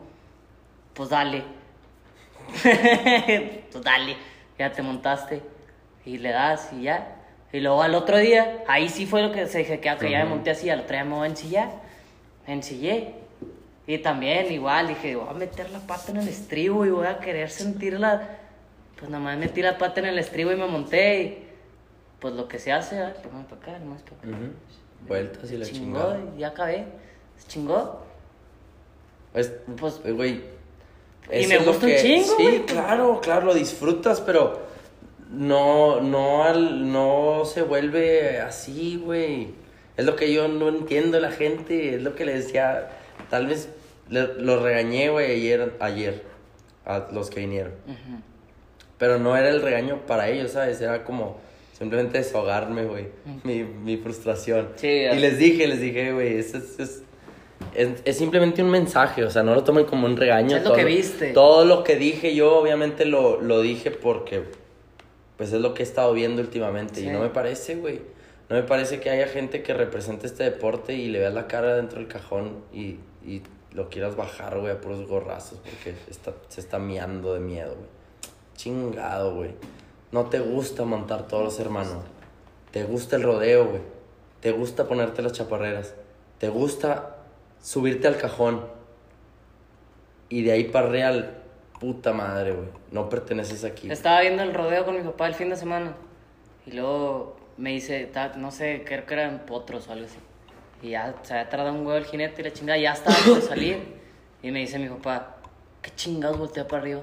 pues 0.92 1.08
dale. 1.08 1.42
pues 3.72 3.84
dale, 3.84 4.16
ya 4.58 4.72
te 4.72 4.82
montaste 4.82 5.42
y 6.04 6.18
le 6.18 6.30
das 6.30 6.70
y 6.72 6.82
ya. 6.82 7.16
Y 7.52 7.60
luego 7.60 7.82
al 7.82 7.94
otro 7.94 8.18
día, 8.18 8.64
ahí 8.66 8.88
sí 8.88 9.06
fue 9.06 9.22
lo 9.22 9.30
que 9.30 9.46
se 9.46 9.58
dije 9.58 9.78
que 9.80 9.90
ok, 9.92 10.02
ya 10.06 10.24
me 10.24 10.30
monté 10.30 10.50
así, 10.50 10.68
al 10.70 10.80
otro 10.80 10.92
día 10.94 11.04
me 11.04 11.14
voy 11.14 11.26
a 11.26 11.30
ensillar. 11.30 11.70
Me 12.46 12.54
ensillé. 12.54 13.14
Y 13.86 13.98
también 13.98 14.50
igual 14.50 14.88
dije, 14.88 15.14
voy 15.14 15.28
a 15.28 15.34
meter 15.34 15.70
la 15.70 15.78
pata 15.80 16.10
en 16.10 16.16
el 16.18 16.28
estribo 16.28 16.84
y 16.84 16.90
voy 16.90 17.06
a 17.06 17.18
querer 17.20 17.50
sentirla. 17.50 18.38
Pues 18.98 19.10
nada 19.10 19.22
más 19.22 19.38
metí 19.38 19.62
la 19.62 19.78
pata 19.78 20.00
en 20.00 20.06
el 20.06 20.18
estribo 20.18 20.50
y 20.52 20.56
me 20.56 20.66
monté. 20.66 21.22
Y 21.22 21.48
pues 22.18 22.34
lo 22.34 22.48
que 22.48 22.58
se 22.58 22.72
hace, 22.72 22.96
¿verdad? 22.96 23.16
Pues 23.22 23.44
para 23.46 23.60
acá, 23.60 23.78
nomás 23.84 24.02
para 24.02 24.16
acá. 24.16 24.28
Ujú. 24.28 24.52
Vueltas 25.06 25.50
y 25.50 25.56
la 25.58 25.66
chingó 25.66 25.78
chingada. 26.00 26.18
y 26.36 26.40
ya 26.40 26.48
acabé. 26.48 26.86
Se 27.36 27.46
chingó. 27.48 28.02
Es, 29.34 29.52
Pues- 29.78 30.00
pues, 30.02 30.40
Y 31.32 31.46
me 31.46 31.56
es 31.56 31.64
lo 31.64 31.72
gusta 31.72 31.86
un 31.86 31.92
que- 31.92 32.02
chingo, 32.02 32.36
Sí, 32.36 32.62
claro, 32.66 33.20
claro, 33.22 33.46
lo 33.46 33.54
disfrutas, 33.54 34.20
pero 34.20 34.60
no, 35.30 36.00
no, 36.00 36.44
al- 36.44 36.90
no 36.92 37.44
se 37.44 37.62
vuelve 37.62 38.40
así, 38.40 39.00
güey. 39.02 39.48
Es 39.96 40.04
lo 40.04 40.16
que 40.16 40.32
yo 40.32 40.48
no 40.48 40.68
entiendo 40.68 41.18
la 41.20 41.30
gente, 41.30 41.94
es 41.94 42.02
lo 42.02 42.14
que 42.14 42.24
le 42.24 42.34
decía. 42.34 42.90
Tal 43.30 43.46
vez 43.46 43.68
le- 44.10 44.34
los 44.34 44.60
regañé, 44.62 45.08
güey, 45.08 45.32
ayer, 45.32 45.72
ayer, 45.80 46.22
a 46.84 47.08
los 47.12 47.30
que 47.30 47.40
vinieron. 47.40 47.72
Pero 48.98 49.18
no 49.18 49.36
era 49.36 49.48
el 49.50 49.62
regaño 49.62 50.06
para 50.06 50.28
ellos, 50.28 50.52
¿sabes? 50.52 50.80
Era 50.80 51.04
como 51.04 51.38
simplemente 51.76 52.18
desahogarme, 52.18 52.84
güey. 52.84 53.06
Mi, 53.44 53.64
mi 53.64 53.96
frustración. 53.96 54.68
Sí, 54.76 54.86
y 54.88 55.16
les 55.18 55.38
dije, 55.38 55.66
les 55.66 55.80
dije, 55.80 56.12
güey, 56.12 56.38
es, 56.38 56.54
es, 56.54 56.78
es, 56.78 57.02
es, 57.74 58.02
es 58.04 58.16
simplemente 58.18 58.62
un 58.62 58.70
mensaje, 58.70 59.24
o 59.24 59.30
sea, 59.30 59.42
no 59.42 59.54
lo 59.54 59.64
tomen 59.64 59.84
como 59.86 60.06
un 60.06 60.16
regaño. 60.16 60.56
Es 60.56 60.62
lo 60.62 60.70
todo- 60.70 60.78
que 60.78 60.84
viste. 60.84 61.32
Todo 61.32 61.64
lo 61.64 61.84
que 61.84 61.96
dije 61.96 62.34
yo, 62.34 62.56
obviamente, 62.56 63.04
lo, 63.04 63.40
lo 63.40 63.60
dije 63.60 63.90
porque, 63.90 64.42
pues, 65.36 65.52
es 65.52 65.60
lo 65.60 65.74
que 65.74 65.82
he 65.82 65.86
estado 65.86 66.12
viendo 66.12 66.40
últimamente. 66.42 67.00
Sí. 67.00 67.06
Y 67.06 67.10
no 67.10 67.20
me 67.20 67.28
parece, 67.28 67.76
güey. 67.76 68.00
No 68.48 68.56
me 68.56 68.62
parece 68.62 69.00
que 69.00 69.08
haya 69.10 69.26
gente 69.26 69.62
que 69.62 69.72
represente 69.74 70.26
este 70.26 70.44
deporte 70.44 70.94
y 70.94 71.08
le 71.08 71.18
veas 71.20 71.32
la 71.34 71.46
cara 71.46 71.74
dentro 71.76 71.98
del 71.98 72.08
cajón 72.08 72.58
y, 72.72 72.98
y 73.26 73.42
lo 73.72 73.88
quieras 73.88 74.16
bajar, 74.16 74.58
güey, 74.60 74.70
a 74.72 74.80
puros 74.80 75.06
gorrazos 75.08 75.58
porque 75.58 75.94
está, 76.10 76.32
se 76.48 76.60
está 76.60 76.78
miando 76.78 77.32
de 77.34 77.40
miedo, 77.40 77.74
güey. 77.74 77.88
Chingado, 78.54 79.34
güey. 79.34 79.50
No 80.12 80.26
te 80.26 80.40
gusta 80.40 80.84
montar 80.84 81.26
toros, 81.26 81.58
hermano. 81.58 82.02
Te 82.70 82.84
gusta 82.84 83.16
el 83.16 83.22
rodeo, 83.22 83.66
güey. 83.66 83.80
Te 84.40 84.52
gusta 84.52 84.86
ponerte 84.86 85.22
las 85.22 85.32
chaparreras. 85.32 85.94
Te 86.38 86.48
gusta 86.50 87.13
subirte 87.64 88.06
al 88.06 88.18
cajón. 88.18 88.66
Y 90.28 90.42
de 90.42 90.52
ahí 90.52 90.64
para 90.64 90.88
real, 90.88 91.42
puta 91.80 92.12
madre, 92.12 92.52
güey. 92.52 92.68
No 92.92 93.08
perteneces 93.08 93.64
aquí. 93.64 93.90
Estaba 93.90 94.20
viendo 94.20 94.42
el 94.42 94.54
rodeo 94.54 94.84
con 94.84 94.96
mi 94.96 95.02
papá 95.02 95.26
el 95.26 95.34
fin 95.34 95.48
de 95.48 95.56
semana. 95.56 95.94
Y 96.66 96.72
luego 96.72 97.36
me 97.56 97.70
dice, 97.70 98.10
no 98.36 98.50
sé, 98.50 98.84
creo 98.86 99.06
que 99.06 99.14
eran 99.14 99.46
potros 99.46 99.88
o 99.88 99.92
algo 99.92 100.06
así. 100.06 100.18
Y 100.82 100.90
ya 100.90 101.14
se 101.22 101.32
había 101.32 101.48
tardado 101.48 101.72
un 101.72 101.86
huevo 101.86 101.96
el 101.96 102.04
jinete 102.04 102.42
y 102.42 102.44
la 102.44 102.52
chingada, 102.52 102.78
ya 102.78 102.92
estaba 102.92 103.16
por 103.26 103.40
salir. 103.40 103.78
Y 104.42 104.50
me 104.50 104.60
dice 104.60 104.78
mi 104.78 104.88
papá, 104.88 105.36
¿qué 105.80 105.90
chingados 105.94 106.38
voltea 106.38 106.68
para 106.68 106.82
arriba? 106.82 107.00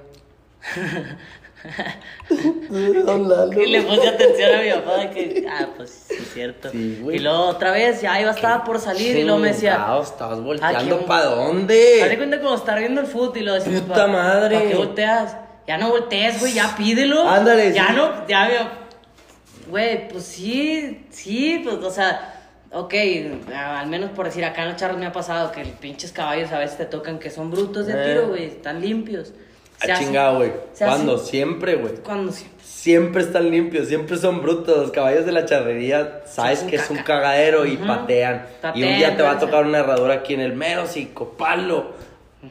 Y 2.70 3.66
le 3.68 3.82
puse 3.84 4.08
atención 4.08 4.56
a 4.56 4.62
mi 4.62 4.70
papá 4.72 4.98
de 4.98 5.10
que, 5.12 5.46
ah, 5.50 5.68
pues 5.76 6.06
sí, 6.08 6.16
es 6.20 6.34
cierto. 6.34 6.70
Sí, 6.72 7.00
güey. 7.02 7.18
y 7.18 7.20
luego 7.20 7.46
otra 7.48 7.72
vez, 7.72 8.02
ya 8.02 8.20
iba, 8.22 8.32
estaba 8.32 8.64
por 8.64 8.80
salir 8.80 9.16
y 9.18 9.24
luego 9.24 9.40
me 9.40 9.50
decía, 9.50 9.74
Chingado, 9.76 10.02
estabas 10.04 10.38
"Ah, 10.40 10.42
volteando 10.42 11.06
para 11.06 11.26
dónde? 11.26 12.14
cuenta 12.18 12.42
como 12.42 12.56
estar 12.56 12.80
viendo 12.80 13.02
el 13.02 13.08
fútbol 13.08 13.38
y 13.38 13.42
lo 13.42 13.54
decía. 13.54 13.80
Puta 13.82 14.08
madre. 14.08 14.56
¿Para 14.58 14.70
qué 14.70 14.76
volteas? 14.76 15.36
Ya 15.68 15.78
no 15.78 15.90
voltees, 15.90 16.40
güey, 16.40 16.54
ya 16.54 16.76
pídelo. 16.76 17.28
Ándale, 17.30 17.74
Ya 17.74 17.88
sí. 17.88 17.94
no, 17.96 18.28
ya 18.28 18.48
veo. 18.48 18.68
Güey, 19.70 20.08
pues 20.10 20.24
sí, 20.24 21.06
sí, 21.12 21.62
pues, 21.64 21.76
o 21.78 21.92
sea, 21.92 22.42
ok, 22.72 22.94
al 23.56 23.88
menos 23.88 24.10
por 24.12 24.26
decir, 24.26 24.44
acá 24.44 24.64
en 24.64 24.70
los 24.70 24.78
charros 24.78 24.98
me 24.98 25.06
ha 25.06 25.12
pasado 25.12 25.52
que 25.52 25.64
pinches 25.66 26.12
caballos 26.12 26.52
a 26.52 26.60
veces 26.60 26.78
te 26.78 26.86
tocan 26.86 27.20
que 27.20 27.30
son 27.30 27.52
brutos 27.52 27.86
de 27.88 27.94
Eh. 27.94 28.06
tiro, 28.08 28.28
güey, 28.30 28.46
están 28.46 28.82
limpios. 28.82 29.34
Ah, 29.90 29.98
chingado, 30.00 30.38
güey. 30.38 30.52
hace- 30.74 30.86
¿Cuándo? 30.86 31.18
Siempre, 31.18 31.76
güey. 31.76 31.96
Cuando 32.04 32.32
siempre. 32.32 32.62
Siempre 32.64 33.22
están 33.22 33.52
limpios, 33.52 33.88
siempre 33.88 34.18
son 34.18 34.42
brutos. 34.42 34.76
Los 34.78 34.92
caballos 34.92 35.26
de 35.26 35.32
la 35.32 35.46
charrería, 35.46 36.22
sabes 36.26 36.62
que 36.64 36.78
es 36.78 36.90
un 36.90 36.98
cagadero 36.98 37.66
y 37.66 37.78
patean. 37.78 38.48
y 38.74 38.84
un 38.84 38.96
día 38.98 39.16
te 39.16 39.22
va 39.22 39.32
a 39.32 39.40
tocar 39.40 39.66
una 39.66 39.80
herradura 39.80 40.16
aquí 40.16 40.34
en 40.34 40.40
el 40.42 40.54
mero, 40.54 40.86
palo. 41.38 41.92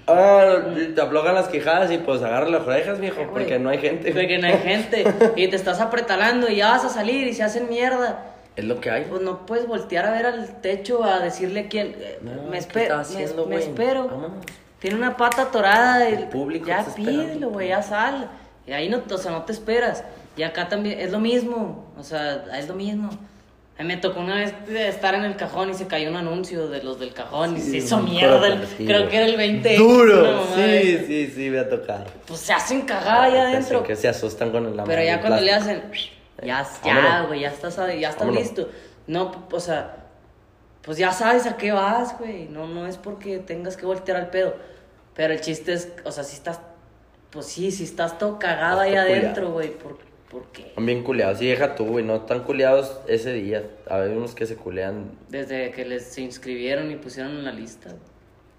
Ah, 0.06 0.56
te 0.94 1.00
aflojan 1.00 1.34
las 1.34 1.48
quijadas 1.48 1.90
y 1.90 1.98
pues 1.98 2.22
agarra 2.22 2.48
las 2.48 2.64
orejas, 2.64 3.00
viejo, 3.00 3.26
porque 3.32 3.58
no 3.58 3.70
hay 3.70 3.78
gente. 3.78 4.12
Porque 4.12 4.38
no 4.38 4.46
hay 4.46 4.58
gente. 4.58 5.04
y 5.34 5.48
te 5.48 5.56
estás 5.56 5.80
apretalando 5.80 6.48
y 6.48 6.56
ya 6.56 6.70
vas 6.70 6.84
a 6.84 6.88
salir 6.90 7.26
y 7.26 7.32
se 7.32 7.42
hacen 7.42 7.68
mierda. 7.68 8.26
Es 8.54 8.64
lo 8.64 8.80
que 8.80 8.90
hay. 8.90 9.04
Pues 9.04 9.22
no 9.22 9.46
puedes 9.46 9.66
voltear 9.66 10.06
a 10.06 10.12
ver 10.12 10.26
al 10.26 10.60
techo 10.60 11.02
a 11.02 11.18
decirle 11.20 11.66
quién. 11.68 11.96
No, 12.22 12.44
me 12.44 12.50
¿qué 12.52 12.58
espero. 12.58 13.00
estás 13.00 13.34
Me, 13.48 13.56
espero. 13.56 14.06
Vámonos. 14.06 14.44
Tiene 14.80 14.96
una 14.96 15.16
pata 15.16 15.42
atorada. 15.42 16.08
El, 16.08 16.28
público 16.28 16.66
Ya 16.66 16.84
pídelo, 16.84 17.50
güey, 17.50 17.68
ya 17.68 17.82
sal. 17.82 18.30
Y 18.66 18.72
ahí 18.72 18.88
no, 18.88 19.02
o 19.08 19.18
sea, 19.18 19.30
no 19.32 19.42
te 19.44 19.52
esperas. 19.52 20.04
Y 20.36 20.42
acá 20.42 20.68
también 20.68 20.98
es 21.00 21.12
lo 21.12 21.20
mismo. 21.20 21.92
O 21.98 22.02
sea, 22.02 22.44
es 22.58 22.66
lo 22.66 22.74
mismo. 22.74 23.10
A 23.78 23.82
mí 23.82 23.88
me 23.88 23.96
tocó 23.96 24.20
una 24.20 24.34
vez 24.36 24.52
estar 24.68 25.14
en 25.14 25.24
el 25.24 25.36
cajón 25.36 25.70
y 25.70 25.74
se 25.74 25.86
cayó 25.86 26.10
un 26.10 26.16
anuncio 26.16 26.68
de 26.68 26.82
los 26.82 27.00
del 27.00 27.14
cajón 27.14 27.56
y 27.56 27.60
se 27.60 27.78
hizo 27.78 27.98
mierda. 27.98 28.46
el- 28.46 28.66
sí, 28.66 28.84
creo 28.84 29.08
que 29.08 29.16
era 29.16 29.24
el 29.26 29.36
20. 29.36 29.76
Duro. 29.76 30.44
sí, 30.54 30.98
sí, 31.06 31.32
sí, 31.34 31.48
voy 31.48 31.58
a 31.58 31.68
tocar. 31.68 32.06
Pues 32.26 32.40
se 32.40 32.52
hacen 32.52 32.82
cagada 32.82 33.24
allá 33.24 33.42
adentro. 33.48 33.82
Que 33.82 33.96
se 33.96 34.08
asustan 34.08 34.50
con 34.50 34.76
la 34.76 34.84
Pero 34.84 34.98
mano 34.98 35.06
ya 35.06 35.20
cuando 35.20 35.40
le 35.40 35.46
plástico. 35.46 35.78
hacen. 35.80 36.10
Ya, 36.42 36.66
ya, 36.84 37.22
güey, 37.22 37.40
ya 37.40 37.48
estás, 37.48 37.76
ya 37.76 38.10
estás 38.10 38.28
listo. 38.28 38.68
No, 39.06 39.46
o 39.50 39.60
sea, 39.60 39.96
pues 40.82 40.98
ya 40.98 41.12
sabes 41.12 41.46
a 41.46 41.56
qué 41.56 41.72
vas, 41.72 42.18
güey. 42.18 42.48
No, 42.48 42.66
no 42.66 42.86
es 42.86 42.96
porque 42.96 43.38
tengas 43.38 43.76
que 43.76 43.86
voltear 43.86 44.18
al 44.18 44.28
pedo. 44.30 44.54
Pero 45.20 45.34
el 45.34 45.42
chiste 45.42 45.74
es, 45.74 45.92
o 46.02 46.10
sea, 46.10 46.24
si 46.24 46.34
estás, 46.34 46.60
pues 47.28 47.44
sí, 47.44 47.70
si 47.72 47.84
estás 47.84 48.16
todo 48.16 48.38
cagado 48.38 48.80
ahí 48.80 48.94
adentro, 48.94 49.52
güey, 49.52 49.68
¿por, 49.68 49.98
¿por 50.30 50.46
qué? 50.50 50.68
Están 50.68 50.86
bien 50.86 51.02
culeados. 51.02 51.40
Sí, 51.40 51.46
deja 51.46 51.74
tú, 51.74 51.84
güey. 51.84 52.02
No 52.02 52.16
están 52.16 52.42
culeados 52.42 53.00
ese 53.06 53.34
día. 53.34 53.68
Hay 53.90 54.08
unos 54.12 54.34
que 54.34 54.46
se 54.46 54.56
culean 54.56 55.10
Desde 55.28 55.72
que 55.72 55.84
les 55.84 56.04
se 56.04 56.22
inscribieron 56.22 56.90
y 56.90 56.96
pusieron 56.96 57.32
en 57.32 57.44
la 57.44 57.52
lista. 57.52 57.90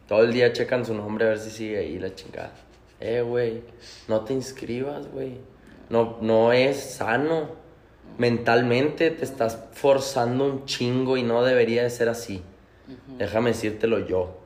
todo 0.08 0.22
el 0.22 0.34
día, 0.34 0.54
checan 0.54 0.86
su 0.86 0.94
nombre 0.94 1.26
a 1.26 1.30
ver 1.30 1.40
si 1.40 1.50
sigue 1.50 1.80
ahí 1.80 1.98
la 1.98 2.14
chingada. 2.14 2.54
Eh, 3.00 3.22
güey. 3.22 3.64
No 4.08 4.22
te 4.22 4.34
inscribas, 4.34 5.08
güey. 5.08 5.40
No, 5.90 6.20
no 6.22 6.54
es 6.54 6.78
sano. 6.78 7.56
Mentalmente 8.20 9.10
te 9.10 9.26
estás 9.26 9.58
forzando 9.72 10.46
un 10.46 10.66
chingo 10.66 11.18
y 11.18 11.24
no 11.24 11.44
debería 11.44 11.82
de 11.82 11.90
ser 11.90 12.08
así. 12.08 12.44
Déjame 13.18 13.50
decírtelo 13.50 14.06
yo. 14.06 14.41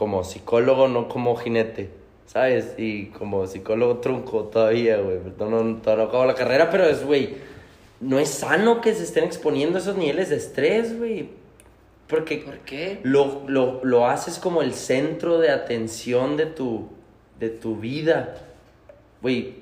Como 0.00 0.24
psicólogo, 0.24 0.88
no 0.88 1.08
como 1.08 1.36
jinete. 1.36 1.90
¿Sabes? 2.24 2.72
Y 2.78 3.08
como 3.08 3.46
psicólogo 3.46 3.98
trunco 3.98 4.44
todavía, 4.44 4.96
güey. 4.96 5.18
No, 5.38 5.50
no, 5.50 5.76
todavía 5.82 6.04
no 6.04 6.08
acabo 6.08 6.24
la 6.24 6.34
carrera, 6.34 6.70
pero 6.70 6.84
es, 6.84 7.04
güey. 7.04 7.34
No 8.00 8.18
es 8.18 8.30
sano 8.30 8.80
que 8.80 8.94
se 8.94 9.02
estén 9.02 9.24
exponiendo 9.24 9.76
a 9.76 9.82
esos 9.82 9.98
niveles 9.98 10.30
de 10.30 10.36
estrés, 10.36 10.96
güey. 10.98 11.28
Porque 12.08 12.38
¿Por 12.38 12.60
qué? 12.60 13.00
lo, 13.02 13.42
lo, 13.46 13.84
lo 13.84 14.06
haces 14.06 14.38
como 14.38 14.62
el 14.62 14.72
centro 14.72 15.38
de 15.38 15.50
atención 15.50 16.38
de 16.38 16.46
tu, 16.46 16.88
de 17.38 17.50
tu 17.50 17.76
vida. 17.76 18.36
Güey, 19.20 19.56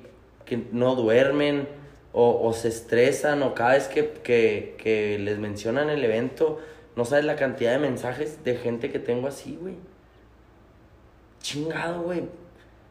que 0.45 0.63
no 0.71 0.95
duermen 0.95 1.67
o, 2.13 2.47
o 2.47 2.53
se 2.53 2.69
estresan 2.69 3.43
o 3.43 3.53
cada 3.53 3.73
vez 3.73 3.89
que, 3.89 4.09
que, 4.23 4.75
que 4.77 5.19
les 5.19 5.37
mencionan 5.37 5.89
el 5.89 6.01
evento, 6.01 6.59
no 6.95 7.03
sabes 7.03 7.25
la 7.25 7.35
cantidad 7.35 7.73
de 7.73 7.79
mensajes 7.79 8.41
de 8.45 8.55
gente 8.55 8.89
que 8.89 8.99
tengo 8.99 9.27
así, 9.27 9.57
güey. 9.59 9.75
Chingado, 11.41 12.01
güey. 12.01 12.23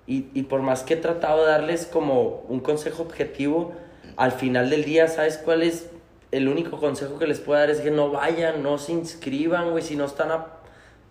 Y, 0.06 0.26
y 0.34 0.44
por 0.44 0.62
más 0.62 0.82
que 0.82 0.94
he 0.94 0.96
tratado 0.96 1.44
de 1.44 1.50
darles 1.50 1.86
como 1.86 2.44
un 2.48 2.60
consejo 2.60 3.02
objetivo, 3.02 3.72
al 4.16 4.32
final 4.32 4.70
del 4.70 4.84
día, 4.84 5.06
¿sabes 5.08 5.36
cuál 5.38 5.62
es 5.62 5.90
el 6.32 6.48
único 6.48 6.78
consejo 6.78 7.18
que 7.18 7.26
les 7.26 7.40
puedo 7.40 7.60
dar? 7.60 7.70
Es 7.70 7.80
que 7.80 7.90
no 7.90 8.10
vayan, 8.10 8.62
no 8.62 8.78
se 8.78 8.92
inscriban, 8.92 9.70
güey. 9.70 9.82
Si 9.82 9.96
no 9.96 10.06
están, 10.06 10.30
a- 10.32 10.46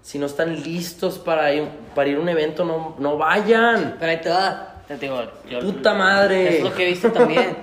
si 0.02 0.18
no 0.20 0.26
están 0.26 0.62
listos 0.64 1.20
para 1.20 1.54
ir, 1.54 1.68
para 1.94 2.10
ir 2.10 2.18
a 2.18 2.22
un 2.22 2.30
evento, 2.30 2.66
no, 2.66 2.96
no 2.98 3.18
vayan. 3.18 3.98
Pero 4.00 4.12
ahí 4.12 4.22
te 4.22 4.30
va. 4.30 4.74
Te 4.88 4.98
digo, 4.98 5.22
yo- 5.50 5.60
Puta 5.60 5.94
madre. 5.94 6.58
Es 6.58 6.64
lo 6.64 6.74
que 6.74 6.84
he 6.84 6.90
visto 6.90 7.12
también. 7.12 7.56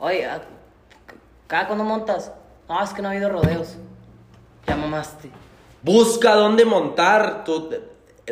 Oye, 0.00 0.26
¿a- 0.26 0.42
¿cada 1.46 1.66
cuando 1.66 1.84
montas? 1.84 2.32
No, 2.68 2.82
es 2.82 2.90
que 2.90 3.00
no 3.02 3.08
ha 3.08 3.12
habido 3.12 3.28
rodeos. 3.30 3.76
Ya 4.66 4.76
mamaste. 4.76 5.30
Busca 5.82 6.34
dónde 6.34 6.64
montar. 6.64 7.44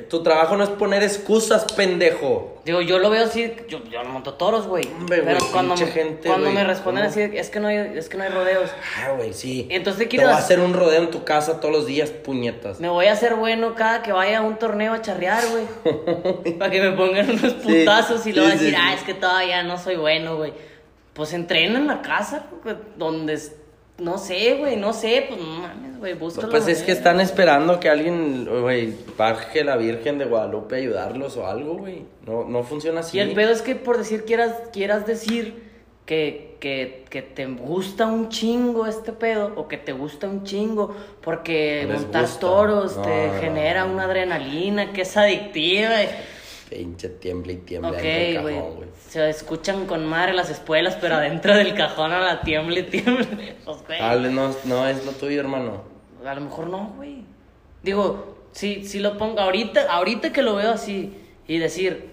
Tu 0.09 0.23
trabajo 0.23 0.57
no 0.57 0.63
es 0.63 0.71
poner 0.71 1.03
excusas, 1.03 1.65
pendejo. 1.73 2.61
Digo, 2.65 2.81
yo 2.81 3.01
lo 3.01 3.11
veo 3.11 3.25
así, 3.25 3.53
yo, 3.69 3.83
yo 3.91 4.05
no 4.05 4.11
monto 4.11 4.35
toros, 4.35 4.69
güey. 4.69 4.89
Pero 5.09 5.41
cuando, 5.51 5.75
me, 5.75 5.87
gente, 5.87 6.29
cuando 6.29 6.53
me 6.53 6.63
responden 6.63 7.05
¿cómo? 7.05 7.11
así, 7.11 7.37
es 7.37 7.51
que 7.51 7.59
no 7.59 7.67
hay, 7.67 7.77
es 7.97 8.09
que 8.09 8.17
no 8.17 8.23
hay 8.23 8.31
rodeos. 8.31 8.71
Ah, 8.99 9.15
güey, 9.17 9.33
sí. 9.35 9.67
Entonces, 9.69 10.07
¿qué 10.07 10.19
Te 10.19 10.25
voy 10.25 10.33
a 10.33 10.37
hacer? 10.37 10.61
un 10.61 10.75
rodeo 10.75 11.03
en 11.03 11.11
tu 11.11 11.25
casa 11.25 11.59
todos 11.59 11.75
los 11.75 11.87
días, 11.87 12.11
puñetas. 12.11 12.79
Me 12.79 12.89
voy 12.89 13.07
a 13.07 13.13
hacer 13.13 13.35
bueno 13.35 13.75
cada 13.75 14.03
que 14.03 14.13
vaya 14.13 14.39
a 14.39 14.43
un 14.43 14.59
torneo 14.61 14.93
a 14.93 15.03
charrear, 15.03 15.43
güey. 15.49 16.55
Para 16.59 16.71
que 16.71 16.81
me 16.81 16.93
pongan 16.93 17.29
unos 17.31 17.55
putazos 17.55 18.25
y 18.27 18.33
luego 18.33 18.49
sí, 18.51 18.59
decir, 18.59 18.75
sí, 18.75 18.81
ah, 18.81 18.95
es 18.95 19.03
que 19.03 19.15
todavía 19.15 19.65
no 19.65 19.77
soy 19.77 19.97
bueno, 19.97 20.37
güey. 20.37 20.53
Pues 21.15 21.33
entrena 21.33 21.79
en 21.81 21.89
la 21.89 22.01
casa, 22.03 22.47
donde, 22.97 23.41
no 24.01 24.19
sé, 24.19 24.57
güey, 24.59 24.77
no 24.77 24.93
sé, 24.93 25.27
pues 25.29 25.41
no 25.41 25.47
mames, 25.61 25.99
güey, 25.99 26.15
busca 26.15 26.49
Pues 26.49 26.67
es 26.69 26.83
que 26.83 26.93
están 26.93 27.21
esperando 27.21 27.79
que 27.81 27.89
alguien, 27.89 28.47
güey, 28.47 28.95
baje 29.17 29.63
la 29.65 29.77
Virgen 29.77 30.19
de 30.19 30.25
Guadalupe 30.25 30.75
a 30.77 30.79
ayudarlos 30.79 31.37
o 31.37 31.47
algo, 31.47 31.75
güey. 31.75 32.05
No, 32.27 32.45
no 32.45 32.63
funciona 32.63 33.01
así. 33.01 33.19
Y 33.19 33.21
el 33.21 33.33
pedo 33.33 33.51
es 33.53 33.63
que 33.63 33.75
por 33.77 33.99
decir 33.99 34.25
quieras, 34.25 34.55
quieras 34.73 35.07
decir 35.07 35.69
que, 36.07 36.57
que, 36.59 37.05
que 37.09 37.23
te 37.23 37.47
gusta 37.47 38.07
un 38.07 38.29
chingo 38.31 38.87
este 38.87 39.13
pedo, 39.13 39.53
o 39.57 39.69
que 39.69 39.77
te 39.77 39.93
gusta 39.93 40.27
un 40.29 40.43
chingo, 40.45 40.97
porque 41.21 41.87
montar 41.91 42.27
toros 42.41 42.97
No, 42.97 43.03
te 43.03 43.27
no, 43.29 43.41
genera 43.41 43.85
no. 43.85 43.93
una 43.93 44.05
adrenalina 44.05 44.93
que 44.93 45.03
es 45.03 45.17
adictiva. 45.17 46.03
y- 46.03 46.09
Pinche 46.71 47.09
tiembla 47.09 47.53
y 47.53 47.57
tiembla 47.57 47.91
Ok, 47.91 47.97
dentro 47.97 48.47
del 48.47 48.57
cajón, 48.57 48.77
güey. 48.77 48.89
Se 49.09 49.29
escuchan 49.29 49.87
con 49.87 50.07
madre 50.07 50.33
las 50.33 50.49
espuelas, 50.51 50.97
pero 51.01 51.17
adentro 51.17 51.55
del 51.57 51.75
cajón 51.75 52.13
a 52.13 52.21
la 52.21 52.41
tiemble, 52.43 52.85
tiemble. 52.85 53.57
Pues, 53.65 53.85
güey. 53.87 53.99
Tal 53.99 54.23
vez 54.23 54.31
no, 54.33 54.55
no 54.65 54.87
es 54.87 55.05
lo 55.05 55.11
tuyo, 55.13 55.41
hermano. 55.41 55.83
A 56.25 56.35
lo 56.35 56.41
mejor 56.43 56.69
no, 56.69 56.93
güey. 56.97 57.25
Digo, 57.83 58.37
si, 58.53 58.87
si 58.87 59.01
lo 59.01 59.19
pongo 59.19 59.41
ahorita, 59.41 59.91
ahorita 59.91 60.33
que 60.33 60.43
lo 60.43 60.55
veo 60.55 60.71
así 60.71 61.13
y 61.49 61.59
decir 61.59 62.11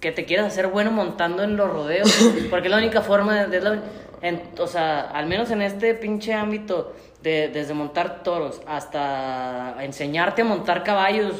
que 0.00 0.12
te 0.12 0.24
quieres 0.24 0.46
hacer 0.46 0.66
bueno 0.68 0.90
montando 0.90 1.42
en 1.42 1.56
los 1.56 1.70
rodeos, 1.70 2.10
porque 2.50 2.68
es 2.68 2.70
la 2.72 2.78
única 2.78 3.00
forma 3.02 3.44
de, 3.46 3.56
es 3.58 3.64
la- 3.64 3.82
en- 4.22 4.42
o 4.58 4.66
sea, 4.66 5.00
al 5.00 5.26
menos 5.26 5.50
en 5.50 5.62
este 5.62 5.94
pinche 5.94 6.34
ámbito 6.34 6.92
de 7.22 7.48
desde 7.48 7.74
montar 7.74 8.22
toros 8.22 8.60
hasta 8.66 9.76
enseñarte 9.80 10.42
a 10.42 10.44
montar 10.46 10.84
caballos 10.84 11.34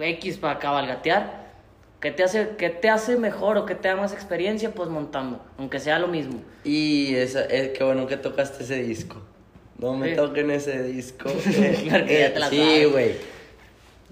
X 0.00 0.38
para 0.38 0.58
cabalgatear. 0.58 1.42
¿Qué 2.00 2.10
te, 2.10 2.24
hace, 2.24 2.56
¿Qué 2.58 2.68
te 2.70 2.88
hace 2.90 3.16
mejor 3.16 3.56
o 3.58 3.64
qué 3.66 3.74
te 3.76 3.86
da 3.88 3.94
más 3.96 4.12
experiencia? 4.12 4.74
Pues 4.74 4.88
montando, 4.88 5.40
aunque 5.56 5.78
sea 5.78 5.98
lo 6.00 6.08
mismo. 6.08 6.40
Y 6.64 7.14
esa, 7.14 7.44
es 7.44 7.68
qué 7.78 7.84
bueno 7.84 8.06
que 8.08 8.16
tocaste 8.16 8.64
ese 8.64 8.82
disco. 8.82 9.22
No 9.78 9.96
me 9.96 10.10
Sí. 10.10 10.16
toquen 10.16 10.50
ese 10.50 10.82
disco. 10.82 11.28
Porque 11.90 12.18
ya 12.20 12.32
te 12.34 12.38
la 12.40 12.48
sí, 12.50 12.84
güey. 12.90 13.12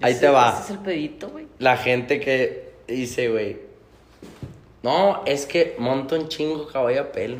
Ahí 0.01 0.13
Ese- 0.13 0.21
te 0.21 0.27
va. 0.29 0.53
Ese 0.53 0.63
es 0.63 0.69
el 0.71 0.79
pedito, 0.79 1.29
güey. 1.29 1.47
La 1.59 1.75
gente 1.77 2.19
que 2.21 2.71
dice, 2.87 3.29
güey, 3.29 3.59
no, 4.83 5.23
es 5.25 5.45
que 5.45 5.75
monto 5.77 6.15
un 6.15 6.27
chingo 6.29 6.67
caballo 6.67 7.01
a 7.01 7.11
pelo. 7.11 7.37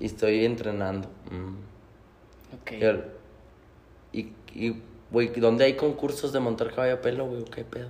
Y 0.00 0.06
estoy 0.06 0.44
entrenando. 0.44 1.08
Mm. 1.30 1.56
Ok. 2.60 2.72
Y, 4.12 4.32
y, 4.54 4.82
güey, 5.10 5.28
¿dónde 5.28 5.64
hay 5.64 5.74
concursos 5.74 6.32
de 6.32 6.40
montar 6.40 6.70
caballo 6.74 6.94
a 6.94 7.00
pelo, 7.00 7.26
güey? 7.26 7.42
¿O 7.42 7.44
¿Qué 7.44 7.64
pedo? 7.64 7.88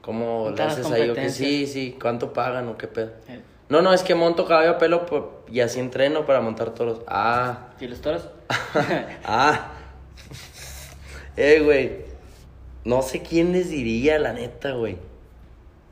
¿Cómo 0.00 0.50
le 0.56 0.62
haces 0.62 0.86
ahí? 0.86 0.92
¿O 0.92 0.94
qué? 0.94 1.06
competencias. 1.08 1.36
Sí, 1.48 1.66
sí, 1.66 1.96
¿cuánto 2.00 2.32
pagan 2.32 2.68
o 2.68 2.76
qué 2.78 2.86
pedo? 2.88 3.10
Eh, 3.28 3.40
No, 3.68 3.82
no, 3.82 3.92
es 3.92 4.02
que 4.02 4.14
monto 4.14 4.46
caballo 4.46 4.70
a 4.70 4.78
pelo 4.78 5.04
por- 5.04 5.42
y 5.50 5.60
así 5.60 5.78
entreno 5.80 6.24
para 6.24 6.40
montar 6.40 6.70
toros. 6.74 7.02
Ah, 7.06 7.68
¿Y 7.80 7.86
los 7.86 8.00
toros? 8.00 8.28
ah. 9.24 9.72
Eh, 11.36 11.60
güey. 11.62 12.06
No 12.84 13.02
sé 13.02 13.22
quién 13.22 13.52
les 13.52 13.68
diría, 13.68 14.18
la 14.18 14.32
neta, 14.32 14.72
güey. 14.72 14.96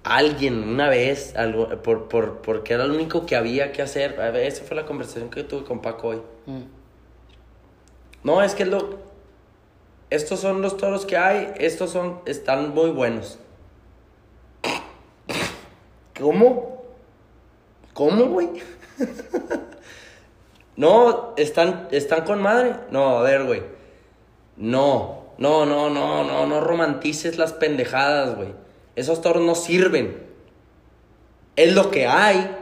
Alguien, 0.04 0.62
una 0.66 0.88
vez, 0.88 1.34
algo, 1.36 1.68
por, 1.82 2.08
por, 2.08 2.38
porque 2.40 2.72
era 2.74 2.86
lo 2.86 2.94
único 2.94 3.26
que 3.26 3.36
había 3.36 3.72
que 3.72 3.82
hacer. 3.82 4.18
A 4.20 4.30
ver, 4.30 4.46
esa 4.46 4.64
fue 4.64 4.76
la 4.76 4.86
conversación 4.86 5.28
que 5.28 5.42
tuve 5.42 5.64
con 5.64 5.82
Paco 5.82 6.08
hoy. 6.08 6.22
Mm. 6.46 6.62
No, 8.24 8.42
es 8.42 8.54
que 8.54 8.62
es 8.62 8.68
lo. 8.68 8.98
Estos 10.10 10.40
son 10.40 10.62
los 10.62 10.76
toros 10.76 11.04
que 11.04 11.16
hay. 11.16 11.52
Estos 11.58 11.90
son. 11.90 12.20
Están 12.26 12.74
muy 12.74 12.90
buenos. 12.90 13.38
¿Cómo? 16.18 16.84
¿Cómo, 17.92 18.26
güey? 18.26 18.48
no, 20.76 21.34
están, 21.36 21.88
están 21.90 22.24
con 22.24 22.40
madre. 22.40 22.74
No, 22.90 23.18
a 23.18 23.22
ver, 23.22 23.44
güey. 23.44 23.62
No, 24.56 25.24
no, 25.38 25.66
no, 25.66 25.90
no, 25.90 26.24
no, 26.24 26.46
no 26.46 26.60
romantices 26.60 27.36
las 27.36 27.52
pendejadas, 27.52 28.36
güey. 28.36 28.54
Esos 28.94 29.20
toros 29.20 29.42
no 29.42 29.54
sirven. 29.54 30.24
Es 31.56 31.74
lo 31.74 31.90
que 31.90 32.06
hay. 32.06 32.56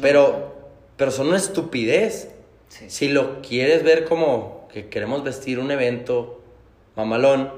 Pero, 0.00 0.56
pero 0.96 1.10
son 1.10 1.28
una 1.28 1.36
estupidez. 1.36 2.30
Sí. 2.68 2.90
Si 2.90 3.08
lo 3.08 3.40
quieres 3.40 3.82
ver 3.84 4.04
como 4.04 4.57
que 4.72 4.88
queremos 4.88 5.22
vestir 5.24 5.58
un 5.58 5.70
evento 5.70 6.40
mamalón, 6.96 7.50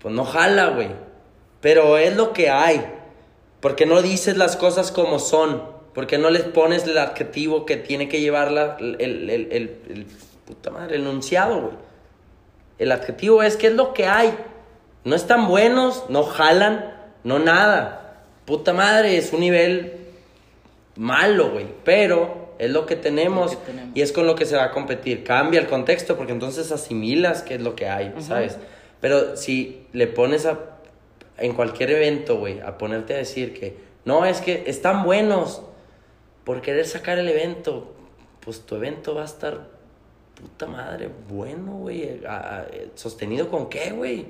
pues 0.00 0.14
no 0.14 0.24
jala, 0.24 0.68
güey. 0.68 0.88
Pero 1.60 1.98
es 1.98 2.16
lo 2.16 2.32
que 2.32 2.48
hay. 2.50 2.84
Porque 3.60 3.84
no 3.86 4.00
dices 4.02 4.36
las 4.36 4.56
cosas 4.56 4.90
como 4.92 5.18
son. 5.18 5.62
Porque 5.94 6.18
no 6.18 6.30
les 6.30 6.42
pones 6.42 6.84
el 6.84 6.96
adjetivo 6.98 7.66
que 7.66 7.76
tiene 7.76 8.08
que 8.08 8.20
llevar 8.20 8.50
la- 8.50 8.76
el, 8.80 8.96
el, 9.00 9.30
el, 9.30 9.52
el- 9.52 9.80
el- 9.88 10.06
puta 10.46 10.70
madre, 10.70 10.96
el 10.96 11.02
enunciado, 11.02 11.60
güey. 11.60 11.74
El 12.78 12.92
adjetivo 12.92 13.42
es 13.42 13.56
que 13.56 13.66
es 13.68 13.74
lo 13.74 13.92
que 13.92 14.06
hay. 14.06 14.34
No 15.04 15.14
están 15.16 15.48
buenos, 15.48 16.04
no 16.08 16.22
jalan, 16.24 16.94
no 17.24 17.38
nada. 17.38 18.22
Puta 18.46 18.72
madre, 18.72 19.16
es 19.18 19.32
un 19.32 19.40
nivel 19.40 20.06
malo, 20.96 21.50
güey. 21.50 21.66
Pero 21.84 22.39
es 22.60 22.70
lo 22.70 22.86
que 22.86 22.94
tenemos, 22.96 23.52
Lo 23.54 23.60
que 23.60 23.66
tenemos. 23.66 23.96
y 23.96 24.02
es 24.02 24.12
con 24.12 24.26
lo 24.26 24.34
que 24.34 24.44
se 24.46 24.56
va 24.56 24.64
a 24.64 24.70
competir. 24.70 25.24
Cambia 25.24 25.60
el 25.60 25.66
contexto 25.66 26.16
porque 26.16 26.32
entonces 26.32 26.70
asimilas 26.72 27.42
qué 27.42 27.54
es 27.56 27.60
lo 27.60 27.74
que 27.74 27.88
hay, 27.88 28.14
¿sabes? 28.20 28.58
Pero 29.00 29.36
si 29.36 29.86
le 29.92 30.06
pones 30.06 30.46
a, 30.46 30.58
en 31.38 31.54
cualquier 31.54 31.90
evento, 31.90 32.38
güey, 32.38 32.60
a 32.60 32.76
ponerte 32.78 33.14
a 33.14 33.16
decir 33.18 33.54
que 33.58 33.76
No, 34.04 34.24
es 34.24 34.40
que 34.40 34.64
están 34.66 35.04
buenos 35.04 35.62
por 36.44 36.60
querer 36.62 36.86
sacar 36.86 37.18
el 37.18 37.28
evento. 37.28 37.94
Pues 38.40 38.60
tu 38.60 38.74
evento 38.76 39.14
va 39.14 39.22
a 39.22 39.26
estar, 39.26 39.68
puta 40.34 40.66
madre, 40.66 41.10
bueno, 41.28 41.72
güey. 41.72 42.24
a- 42.26 42.66
¿Sostenido 42.94 43.48
con 43.50 43.68
qué, 43.68 43.90
güey? 43.92 44.26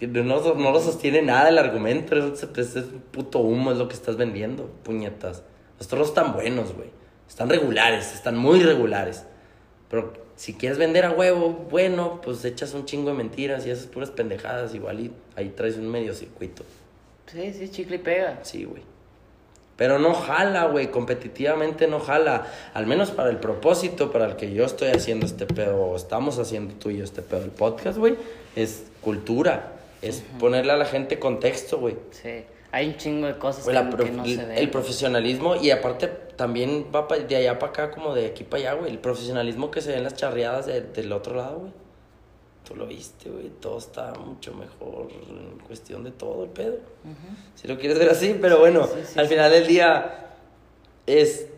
No, 0.00 0.54
no 0.54 0.70
lo 0.72 0.80
sostiene 0.80 1.22
nada 1.22 1.48
el 1.50 1.58
argumento. 1.58 2.16
Es, 2.16 2.42
es, 2.42 2.76
es 2.76 2.84
puto 3.12 3.38
humo, 3.38 3.70
es 3.70 3.78
lo 3.78 3.86
que 3.88 3.94
estás 3.94 4.16
vendiendo, 4.16 4.68
puñetas. 4.82 5.44
Los 5.82 5.88
toros 5.88 6.08
están 6.10 6.32
buenos, 6.32 6.76
güey. 6.76 6.90
Están 7.28 7.48
regulares, 7.48 8.14
están 8.14 8.38
muy 8.38 8.62
regulares. 8.62 9.24
Pero 9.90 10.12
si 10.36 10.54
quieres 10.54 10.78
vender 10.78 11.04
a 11.04 11.10
huevo, 11.10 11.66
bueno, 11.68 12.20
pues 12.22 12.44
echas 12.44 12.72
un 12.74 12.84
chingo 12.84 13.10
de 13.10 13.16
mentiras 13.16 13.66
y 13.66 13.72
haces 13.72 13.86
puras 13.86 14.10
pendejadas 14.10 14.76
igual 14.76 15.00
y 15.00 15.12
ahí 15.34 15.48
traes 15.48 15.78
un 15.78 15.90
medio 15.90 16.14
circuito. 16.14 16.62
Sí, 17.26 17.52
sí, 17.52 17.68
chicle 17.68 17.96
y 17.96 17.98
pega. 17.98 18.38
Sí, 18.42 18.62
güey. 18.62 18.84
Pero 19.76 19.98
no 19.98 20.14
jala, 20.14 20.66
güey. 20.66 20.92
Competitivamente 20.92 21.88
no 21.88 21.98
jala. 21.98 22.46
Al 22.74 22.86
menos 22.86 23.10
para 23.10 23.30
el 23.30 23.38
propósito 23.38 24.12
para 24.12 24.26
el 24.26 24.36
que 24.36 24.54
yo 24.54 24.64
estoy 24.64 24.90
haciendo 24.90 25.26
este 25.26 25.46
pedo, 25.46 25.78
o 25.78 25.96
estamos 25.96 26.38
haciendo 26.38 26.74
tú 26.74 26.90
y 26.90 26.98
yo 26.98 27.04
este 27.04 27.22
pedo, 27.22 27.42
el 27.42 27.50
podcast, 27.50 27.98
güey, 27.98 28.14
es 28.54 28.84
cultura. 29.00 29.72
Es 30.00 30.22
ponerle 30.38 30.70
a 30.70 30.76
la 30.76 30.84
gente 30.84 31.18
contexto, 31.18 31.80
güey. 31.80 31.96
Sí. 32.12 32.44
Hay 32.72 32.88
un 32.88 32.96
chingo 32.96 33.26
de 33.26 33.36
cosas 33.38 33.64
Güey, 33.64 33.76
que, 33.96 34.10
no 34.12 34.24
se 34.24 34.36
ven. 34.36 34.50
el 34.58 34.70
profesionalismo 34.70 35.56
y 35.56 35.70
aparte 35.70 36.08
también 36.08 36.86
va 36.94 37.06
pa- 37.06 37.18
de 37.18 37.36
allá 37.36 37.58
para 37.58 37.70
acá 37.72 37.90
como 37.90 38.14
de 38.14 38.26
aquí 38.26 38.44
para 38.44 38.62
allá, 38.70 38.80
güey. 38.80 38.90
El 38.90 38.98
profesionalismo 38.98 39.70
que 39.70 39.80
se 39.82 39.90
ve 39.90 39.98
en 39.98 40.04
las 40.04 40.14
charreadas 40.14 40.66
de- 40.66 40.80
del 40.80 41.12
otro 41.12 41.36
lado, 41.36 41.58
güey. 41.60 41.72
Tú 42.66 42.74
lo 42.76 42.86
viste, 42.86 43.28
güey. 43.28 43.50
Todo 43.60 43.76
está 43.78 44.14
mucho 44.14 44.54
mejor 44.54 45.08
en 45.28 45.58
cuestión 45.66 46.02
de 46.04 46.12
todo 46.12 46.44
el 46.44 46.50
pedo. 46.50 46.76
Si 47.56 47.68
lo 47.68 47.76
quieres 47.78 47.98
ver 47.98 48.08
así, 48.08 48.38
pero 48.40 48.58
bueno, 48.60 48.86
Sí, 48.86 49.00
sí, 49.06 49.18
al 49.18 49.26
final 49.28 49.50
del 49.50 49.66
día 49.66 50.30
es... 51.06 51.48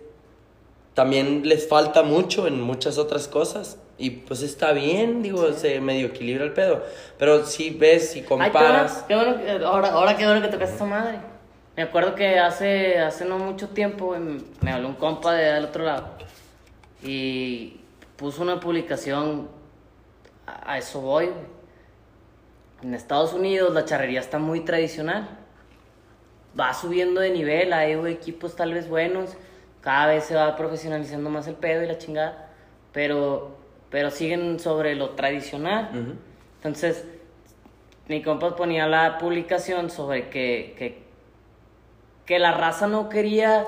También 0.95 1.47
les 1.49 1.69
falta 1.69 2.03
mucho 2.03 2.47
en 2.47 2.61
muchas 2.61 2.99
otras 2.99 3.29
cosas. 3.29 3.79
Y 3.97 4.11
pues 4.11 4.42
está 4.42 4.72
bien, 4.72 5.22
digo, 5.22 5.53
se 5.53 5.80
medio 5.80 6.09
equilibra 6.09 6.45
el 6.45 6.53
pedo. 6.53 6.82
Pero 7.18 7.45
si 7.47 7.70
ves 7.70 8.16
y 8.16 8.20
Ay, 8.20 8.24
comparas... 8.24 9.05
qué 9.07 9.14
bueno, 9.14 9.36
qué 9.36 9.53
bueno 9.53 9.66
ahora, 9.68 9.88
ahora 9.92 10.16
qué 10.16 10.24
bueno 10.26 10.42
que 10.42 10.49
tocaste 10.49 10.74
esa 10.74 10.84
madre. 10.84 11.18
Me 11.76 11.82
acuerdo 11.84 12.14
que 12.14 12.38
hace, 12.38 12.99
hace 12.99 13.24
no 13.24 13.38
mucho 13.38 13.68
tiempo 13.68 14.07
güey, 14.07 14.20
me- 14.61 14.72
habló 14.72 14.88
un 14.88 14.95
compa 14.95 15.32
de 15.34 15.45
del 15.53 15.64
otro 15.64 15.84
lado 15.84 16.09
y 17.03 17.80
puso 18.16 18.42
una 18.42 18.61
publicación, 18.61 19.49
a, 20.47 20.72
a 20.72 20.78
eso 20.78 21.01
voy. 21.01 21.30
En 22.82 22.95
Estados 22.95 23.32
Unidos 23.32 23.72
la 23.74 23.84
charrería 23.84 24.20
está 24.20 24.38
muy 24.38 24.61
tradicional. 24.61 25.28
Va 26.59 26.72
subiendo 26.74 27.20
de 27.20 27.30
nivel, 27.30 27.72
hay 27.72 27.92
equipos 28.09 28.55
tal 28.55 28.72
vez 28.74 28.88
buenos, 28.88 29.30
cada 29.80 30.07
vez 30.07 30.24
se 30.24 30.34
va 30.36 30.57
profesionalizando 30.57 31.28
más 31.30 31.47
el 31.49 31.55
pedo 31.57 31.82
y 31.82 31.86
la 31.86 31.99
chingada, 31.99 32.49
pero, 32.92 33.57
pero 33.95 34.11
siguen 34.11 34.59
sobre 34.59 34.97
lo 34.97 35.11
tradicional. 35.11 35.88
Entonces, 36.57 37.05
mi 38.09 38.22
compa 38.24 38.57
ponía 38.57 38.88
la 38.88 39.18
publicación 39.18 39.88
sobre 39.88 40.30
que, 40.30 40.74
que, 40.76 41.05
que 42.26 42.40
la 42.40 42.51
raza 42.51 42.88
no 42.88 43.09
quería 43.09 43.64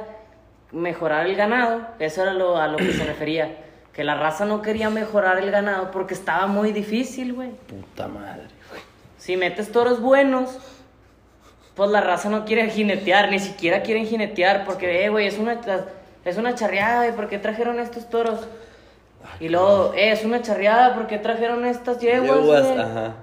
mejorar 0.72 1.28
el 1.28 1.36
ganado, 1.36 1.86
eso 2.00 2.22
era 2.22 2.34
lo, 2.34 2.56
a 2.56 2.66
lo 2.66 2.76
que 2.76 2.92
se 2.92 3.04
refería, 3.06 3.56
que 3.92 4.02
la 4.02 4.16
raza 4.16 4.46
no 4.46 4.62
quería 4.62 4.90
mejorar 4.90 5.38
el 5.38 5.52
ganado 5.52 5.92
porque 5.92 6.14
estaba 6.14 6.48
muy 6.48 6.72
difícil, 6.72 7.32
güey. 7.32 7.50
Puta 7.68 8.08
madre, 8.08 8.48
güey. 8.68 8.82
Si 9.18 9.36
metes 9.36 9.70
toros 9.70 10.00
buenos, 10.00 10.58
pues 11.76 11.88
la 11.90 12.00
raza 12.00 12.30
no 12.30 12.44
quiere 12.44 12.68
jinetear, 12.68 13.30
ni 13.30 13.38
siquiera 13.38 13.82
quieren 13.84 14.06
jinetear, 14.06 14.64
porque, 14.64 15.04
eh, 15.04 15.08
güey, 15.08 15.28
es 15.28 15.38
una, 15.38 15.60
es 16.24 16.36
una 16.36 16.56
charreada, 16.56 17.04
güey, 17.04 17.14
¿por 17.14 17.28
qué 17.28 17.38
trajeron 17.38 17.78
estos 17.78 18.10
toros? 18.10 18.40
Y 19.40 19.48
luego, 19.48 19.92
eh, 19.94 20.12
es 20.12 20.24
una 20.24 20.42
charreada, 20.42 20.94
¿por 20.94 21.06
qué 21.06 21.18
trajeron 21.18 21.64
estas 21.66 21.98
yeguas? 22.00 22.40
Yeguas, 22.40 22.66
ajá. 22.78 23.14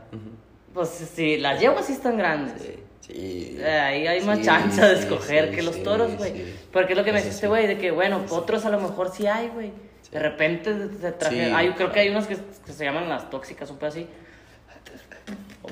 Pues 0.74 0.90
sí, 0.90 1.38
las 1.38 1.60
yeguas 1.60 1.86
sí 1.86 1.94
están 1.94 2.18
grandes. 2.18 2.62
Sí, 2.62 2.76
sí. 3.02 3.58
Eh, 3.60 3.80
Ahí 3.80 4.08
hay 4.08 4.22
más 4.22 4.40
Sí, 4.40 4.46
chance 4.46 4.82
de 4.82 4.94
escoger 4.94 5.50
sí, 5.50 5.56
que 5.56 5.62
los 5.62 5.84
toros, 5.84 6.18
güey. 6.18 6.34
Porque 6.72 6.94
es 6.94 6.98
lo 6.98 7.04
que 7.04 7.14
me 7.14 7.22
sí. 7.22 7.48
güey, 7.48 7.68
de 7.68 7.78
que, 7.78 7.92
bueno, 7.92 8.22
otros 8.30 8.66
a 8.66 8.70
lo 8.70 8.80
mejor 8.80 9.12
sí 9.14 9.28
hay, 9.28 9.50
güey. 9.50 9.72
De 10.12 10.20
repente 10.20 10.74
se 11.02 11.12
trajeron. 11.12 11.46
Sí, 11.48 11.56
hay, 11.56 11.70
creo 11.72 11.92
que 11.92 12.00
hay 12.00 12.10
unos 12.10 12.28
que, 12.28 12.38
que 12.66 12.72
se 12.72 12.86
llaman 12.86 13.10
las 13.10 13.30
tóxicas, 13.30 13.70
un 13.72 13.78
pedo 13.78 13.90
así. 13.90 14.08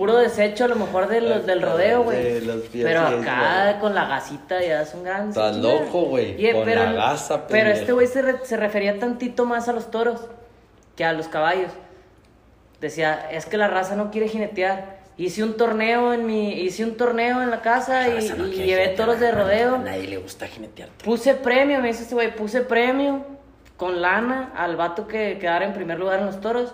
Puro 0.02 0.18
desecho 0.18 0.66
a 0.66 0.68
lo 0.68 0.76
mejor 0.78 1.08
de 1.08 1.22
los, 1.22 1.46
del 1.46 1.62
rodeo, 1.62 2.02
güey. 2.02 2.24
De 2.24 2.42
los 2.42 2.62
pies, 2.64 2.84
Pero 2.86 3.02
acá 3.02 3.78
con 3.80 3.94
la 3.94 4.06
gasita 4.08 4.60
ya 4.60 4.84
son 4.84 5.04
grandes. 5.04 5.38
Estás 5.38 5.58
chingada. 5.58 5.80
loco, 5.80 6.02
güey, 6.06 6.44
Y, 6.44 6.52
con 6.54 6.66
pero, 6.66 6.84
la 6.86 6.92
gasa, 6.94 7.46
Pero 7.46 7.70
este 7.70 7.92
güey 7.92 8.08
se, 8.08 8.24
re- 8.24 8.40
se 8.44 8.58
refería 8.58 8.98
tantito 8.98 9.46
más 9.46 9.70
a 9.70 9.74
los 9.74 9.92
toros 9.92 10.20
que 10.96 11.06
a 11.06 11.14
los 11.14 11.28
caballos. 11.28 11.70
Decía, 12.80 13.30
es 13.32 13.46
que 13.46 13.58
la 13.58 13.68
raza 13.68 13.96
no 13.96 14.10
quiere 14.10 14.28
jinetear. 14.28 15.02
Hice 15.18 15.44
un 15.44 15.56
torneo 15.56 16.14
en 16.14 16.26
mi, 16.26 16.52
hice 16.54 16.84
un 16.84 16.98
torneo 16.98 17.44
en 17.44 17.52
la 17.52 17.62
casa 17.62 18.08
y, 18.08 18.16
Raza 18.16 18.36
no 18.38 18.48
y 18.48 18.52
llevé 18.54 18.66
jinetear, 18.66 18.96
toros 18.96 19.20
de 19.20 19.28
a 19.28 19.32
rodeo. 19.34 19.78
nadie 19.78 20.08
le 20.08 20.18
gusta 20.18 20.48
jinetear. 20.48 20.90
Puse 21.04 21.36
premio, 21.36 21.80
me 21.80 21.90
dice 21.90 22.02
este 22.04 22.16
güey, 22.16 22.36
puse 22.36 22.62
premio 22.62 23.24
con 23.78 24.02
lana 24.02 24.52
al 24.56 24.78
vato 24.78 25.08
que 25.08 25.38
quedara 25.38 25.64
en 25.66 25.74
primer 25.74 26.00
lugar 26.00 26.22
en 26.22 26.26
los 26.26 26.42
toros. 26.42 26.74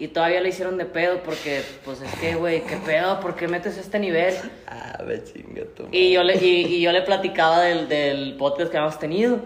Y 0.00 0.08
todavía 0.08 0.40
le 0.40 0.48
hicieron 0.48 0.78
de 0.78 0.86
pedo 0.86 1.22
porque, 1.22 1.62
pues 1.84 2.00
es 2.00 2.10
que, 2.14 2.34
güey, 2.34 2.62
qué 2.62 2.78
pedo, 2.78 3.20
¿por 3.20 3.36
qué 3.36 3.48
metes 3.48 3.76
este 3.76 3.98
nivel? 3.98 4.34
Ah, 4.66 5.02
me 5.06 5.22
chinga 5.22 5.64
tu 5.76 5.88
Y 5.92 6.12
yo 6.14 6.22
le, 6.22 6.36
y, 6.36 6.76
y 6.76 6.80
yo 6.80 6.90
le 6.90 7.02
platicaba 7.02 7.60
del, 7.60 7.86
del 7.86 8.34
podcast 8.38 8.70
que 8.70 8.78
habíamos 8.78 8.98
tenido. 8.98 9.40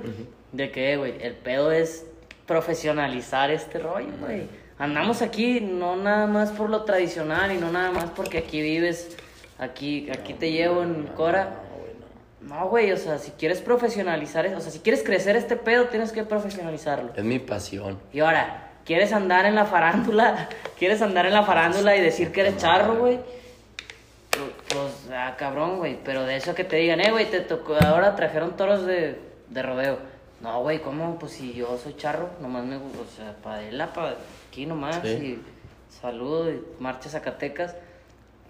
De 0.52 0.70
que, 0.70 0.96
güey, 0.96 1.14
el 1.20 1.34
pedo 1.34 1.72
es 1.72 2.06
profesionalizar 2.46 3.50
este 3.50 3.80
rollo, 3.80 4.12
güey. 4.20 4.42
Andamos 4.78 5.22
aquí 5.22 5.60
no 5.60 5.96
nada 5.96 6.28
más 6.28 6.52
por 6.52 6.70
lo 6.70 6.84
tradicional 6.84 7.50
y 7.50 7.56
no 7.56 7.72
nada 7.72 7.90
más 7.90 8.10
porque 8.10 8.38
aquí 8.38 8.62
vives, 8.62 9.16
aquí, 9.58 10.08
aquí 10.16 10.34
te 10.34 10.52
llevo 10.52 10.84
en 10.84 11.08
Cora. 11.16 11.62
No, 11.62 11.78
güey, 11.80 11.94
no. 12.48 12.60
No, 12.60 12.68
güey, 12.68 12.92
o 12.92 12.96
sea, 12.96 13.18
si 13.18 13.32
quieres 13.32 13.60
profesionalizar, 13.60 14.46
o 14.54 14.60
sea, 14.60 14.70
si 14.70 14.78
quieres 14.78 15.02
crecer 15.02 15.34
este 15.34 15.56
pedo, 15.56 15.86
tienes 15.86 16.12
que 16.12 16.22
profesionalizarlo. 16.22 17.10
Es 17.16 17.24
mi 17.24 17.40
pasión. 17.40 17.98
Y 18.12 18.20
ahora, 18.20 18.63
¿quieres 18.84 19.12
andar 19.12 19.46
en 19.46 19.54
la 19.54 19.64
farándula? 19.66 20.48
¿Quieres 20.78 21.02
andar 21.02 21.26
en 21.26 21.34
la 21.34 21.42
farándula 21.42 21.96
y 21.96 22.00
decir 22.00 22.32
que 22.32 22.40
eres 22.40 22.56
charro, 22.58 22.96
güey? 22.96 23.18
Pues, 24.30 24.50
Pues, 24.68 25.10
ah, 25.12 25.34
cabrón, 25.38 25.78
güey. 25.78 25.98
Pero 26.04 26.24
de 26.24 26.36
eso 26.36 26.54
que 26.54 26.64
te 26.64 26.76
digan, 26.76 27.00
eh, 27.00 27.10
güey, 27.10 27.30
te 27.30 27.40
tocó, 27.40 27.76
ahora 27.86 28.16
trajeron 28.16 28.56
toros 28.56 28.86
de, 28.86 29.18
de 29.48 29.62
rodeo. 29.62 29.98
No, 30.40 30.60
güey, 30.62 30.80
¿cómo? 30.80 31.18
Pues 31.18 31.32
si 31.32 31.54
yo 31.54 31.78
soy 31.78 31.96
charro, 31.96 32.28
nomás 32.40 32.64
me 32.64 32.76
gusta, 32.76 33.00
o 33.00 33.06
sea, 33.06 33.34
para 33.42 33.62
la 33.72 33.92
para 33.92 34.16
aquí 34.48 34.66
nomás. 34.66 35.00
Sí. 35.02 35.08
Y 35.08 35.42
saludo 36.00 36.50
y 36.50 36.62
marcha 36.80 37.08
Zacatecas. 37.08 37.74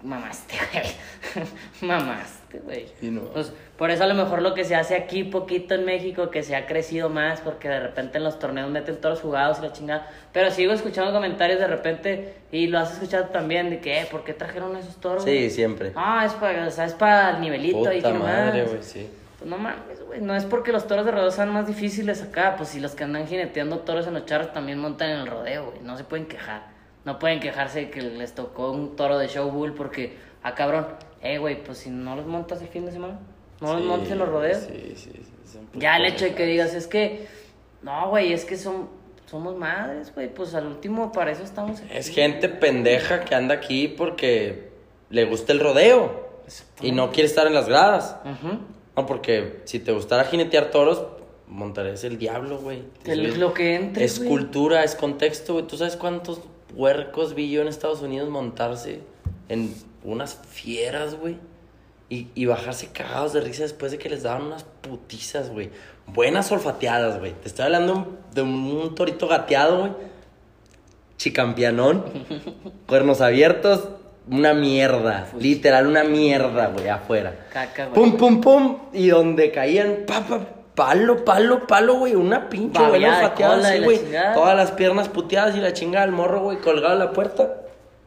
Mamaste, 0.05 0.55
güey. 0.71 1.47
Mamaste, 1.81 2.59
güey. 2.59 2.85
Sí, 2.99 3.09
no. 3.09 3.21
Pues, 3.21 3.51
por 3.75 3.89
eso 3.89 4.03
a 4.03 4.07
lo 4.07 4.13
mejor 4.13 4.43
lo 4.43 4.53
que 4.53 4.63
se 4.63 4.75
hace 4.75 4.95
aquí 4.95 5.23
poquito 5.23 5.73
en 5.73 5.83
México, 5.83 6.29
que 6.29 6.43
se 6.43 6.55
ha 6.55 6.67
crecido 6.67 7.09
más, 7.09 7.41
porque 7.41 7.67
de 7.67 7.79
repente 7.79 8.19
en 8.19 8.23
los 8.23 8.37
torneos 8.37 8.69
meten 8.69 9.01
toros 9.01 9.21
jugados 9.21 9.57
y 9.59 9.63
la 9.63 9.73
chingada. 9.73 10.07
Pero 10.31 10.51
sigo 10.51 10.73
escuchando 10.73 11.11
comentarios 11.11 11.59
de 11.59 11.67
repente, 11.67 12.35
y 12.51 12.67
lo 12.67 12.77
has 12.77 12.93
escuchado 12.93 13.25
también, 13.29 13.71
de 13.71 13.79
que, 13.79 14.01
eh, 14.01 14.07
¿por 14.09 14.23
qué 14.23 14.33
trajeron 14.33 14.77
esos 14.77 14.95
toros? 14.97 15.23
Sí, 15.23 15.49
siempre. 15.49 15.91
Ah, 15.95 16.23
es 16.25 16.33
para, 16.33 16.67
o 16.67 16.71
sea, 16.71 16.85
es 16.85 16.93
para 16.93 17.31
el 17.31 17.41
nivelito 17.41 17.79
Puta 17.79 17.91
que 17.91 18.13
madre, 18.13 18.63
güey, 18.63 18.83
sí. 18.83 19.09
Pues 19.39 19.49
no 19.49 19.57
mames, 19.57 20.03
güey. 20.05 20.21
No 20.21 20.35
es 20.35 20.45
porque 20.45 20.71
los 20.71 20.85
toros 20.87 21.03
de 21.05 21.11
rodeo 21.11 21.31
sean 21.31 21.51
más 21.51 21.65
difíciles 21.65 22.21
acá. 22.21 22.55
Pues 22.57 22.69
si 22.69 22.79
los 22.79 22.93
que 22.93 23.03
andan 23.03 23.27
jineteando 23.27 23.79
toros 23.79 24.05
en 24.05 24.13
los 24.13 24.25
charros 24.25 24.53
también 24.53 24.77
montan 24.77 25.09
en 25.09 25.19
el 25.21 25.27
rodeo, 25.27 25.71
güey. 25.71 25.79
No 25.81 25.97
se 25.97 26.03
pueden 26.03 26.27
quejar. 26.27 26.74
No 27.05 27.19
pueden 27.19 27.39
quejarse 27.39 27.79
de 27.81 27.89
que 27.91 28.01
les 28.01 28.33
tocó 28.35 28.71
un 28.71 28.95
toro 28.95 29.17
de 29.17 29.27
show 29.27 29.49
bull 29.51 29.73
porque, 29.73 30.17
ah, 30.43 30.55
cabrón. 30.55 30.87
Eh, 31.21 31.37
güey, 31.37 31.63
pues 31.63 31.77
si 31.79 31.89
no 31.89 32.15
los 32.15 32.25
montas 32.25 32.61
el 32.61 32.67
fin 32.67 32.85
de 32.85 32.91
semana, 32.91 33.19
no 33.61 33.73
los 33.75 33.83
montes 33.83 34.11
en 34.11 34.17
los 34.19 34.27
rodeos. 34.29 34.57
Sí, 34.67 34.93
sí, 34.95 35.11
sí. 35.45 35.59
Ya 35.75 35.97
el 35.97 36.05
hecho 36.05 36.25
de 36.25 36.35
que 36.35 36.45
digas, 36.45 36.73
es 36.73 36.87
que, 36.87 37.27
no, 37.81 38.09
güey, 38.09 38.33
es 38.33 38.45
que 38.45 38.57
son, 38.57 38.89
somos 39.25 39.55
madres, 39.55 40.13
güey. 40.13 40.31
Pues 40.33 40.53
al 40.55 40.67
último 40.67 41.11
para 41.11 41.31
eso 41.31 41.43
estamos 41.43 41.79
aquí. 41.79 41.89
Es 41.93 42.09
gente 42.09 42.49
pendeja 42.49 43.21
que 43.23 43.33
anda 43.35 43.55
aquí 43.55 43.87
porque 43.87 44.71
le 45.09 45.25
gusta 45.25 45.53
el 45.53 45.59
rodeo 45.59 46.41
y 46.81 46.91
no 46.91 47.11
quiere 47.11 47.27
estar 47.27 47.47
en 47.47 47.53
las 47.53 47.67
gradas. 47.67 48.17
Ujú. 48.23 48.59
No, 48.97 49.05
porque 49.05 49.61
si 49.65 49.79
te 49.79 49.91
gustara 49.91 50.23
jinetear 50.25 50.71
toros, 50.71 51.05
montarías 51.47 52.03
el 52.03 52.17
diablo, 52.17 52.59
güey. 52.59 52.83
Es- 53.03 53.37
lo 53.37 53.53
que 53.53 53.75
entre, 53.75 54.05
Es 54.05 54.19
cultura, 54.19 54.83
es 54.83 54.95
contexto, 54.95 55.53
güey. 55.53 55.65
¿Tú 55.67 55.77
sabes 55.77 55.95
cuántos 55.95 56.39
puercos 56.75 57.35
vi 57.35 57.49
yo 57.49 57.61
en 57.61 57.67
Estados 57.67 58.01
Unidos 58.01 58.29
montarse 58.29 59.01
en 59.49 59.73
unas 60.03 60.39
fieras, 60.49 61.15
güey? 61.15 61.37
Y, 62.07 62.27
y 62.35 62.45
bajarse 62.45 62.89
cagados 62.91 63.33
de 63.33 63.41
risa 63.41 63.63
después 63.63 63.91
de 63.91 63.97
que 63.97 64.09
les 64.09 64.23
daban 64.23 64.43
unas 64.43 64.63
putizas, 64.63 65.49
güey. 65.49 65.71
Buenas 66.07 66.51
olfateadas, 66.51 67.19
güey. 67.19 67.33
Te 67.33 67.47
estoy 67.47 67.65
hablando 67.65 68.19
de 68.33 68.43
un, 68.43 68.93
torito 68.93 69.27
gateado, 69.27 69.79
güey. 69.79 69.91
Chicampianón. 71.17 72.05
cuernos 72.87 73.21
abiertos. 73.21 73.89
una 74.29 74.53
mierda, 74.53 75.27
literal 75.39 75.87
una 75.87 76.03
mierda, 76.03 76.67
güey, 76.67 76.89
afuera. 76.89 77.47
Caca, 77.51 77.87
güey. 77.87 77.95
Pum, 77.95 78.17
pum, 78.17 78.41
pum, 78.41 78.77
y 78.93 79.07
donde 79.07 79.51
caían, 79.51 80.05
palo, 80.75 81.25
palo, 81.25 81.65
palo, 81.67 81.95
güey, 81.95 82.15
una 82.15 82.49
pinche 82.49 82.79
Babeada 82.79 82.91
vela 82.91 83.17
de 83.17 83.23
olfateada 83.25 83.55
cola 83.55 83.69
y 83.69 83.77
así, 83.77 83.83
güey. 83.83 83.99
Todas 84.33 84.55
las 84.55 84.71
piernas 84.71 85.09
puteadas 85.09 85.55
y 85.55 85.59
la 85.59 85.73
chingada 85.73 86.05
del 86.05 86.13
morro, 86.15 86.41
güey, 86.41 86.57
colgado 86.59 86.93
en 86.93 86.99
la 86.99 87.11
puerta. 87.11 87.61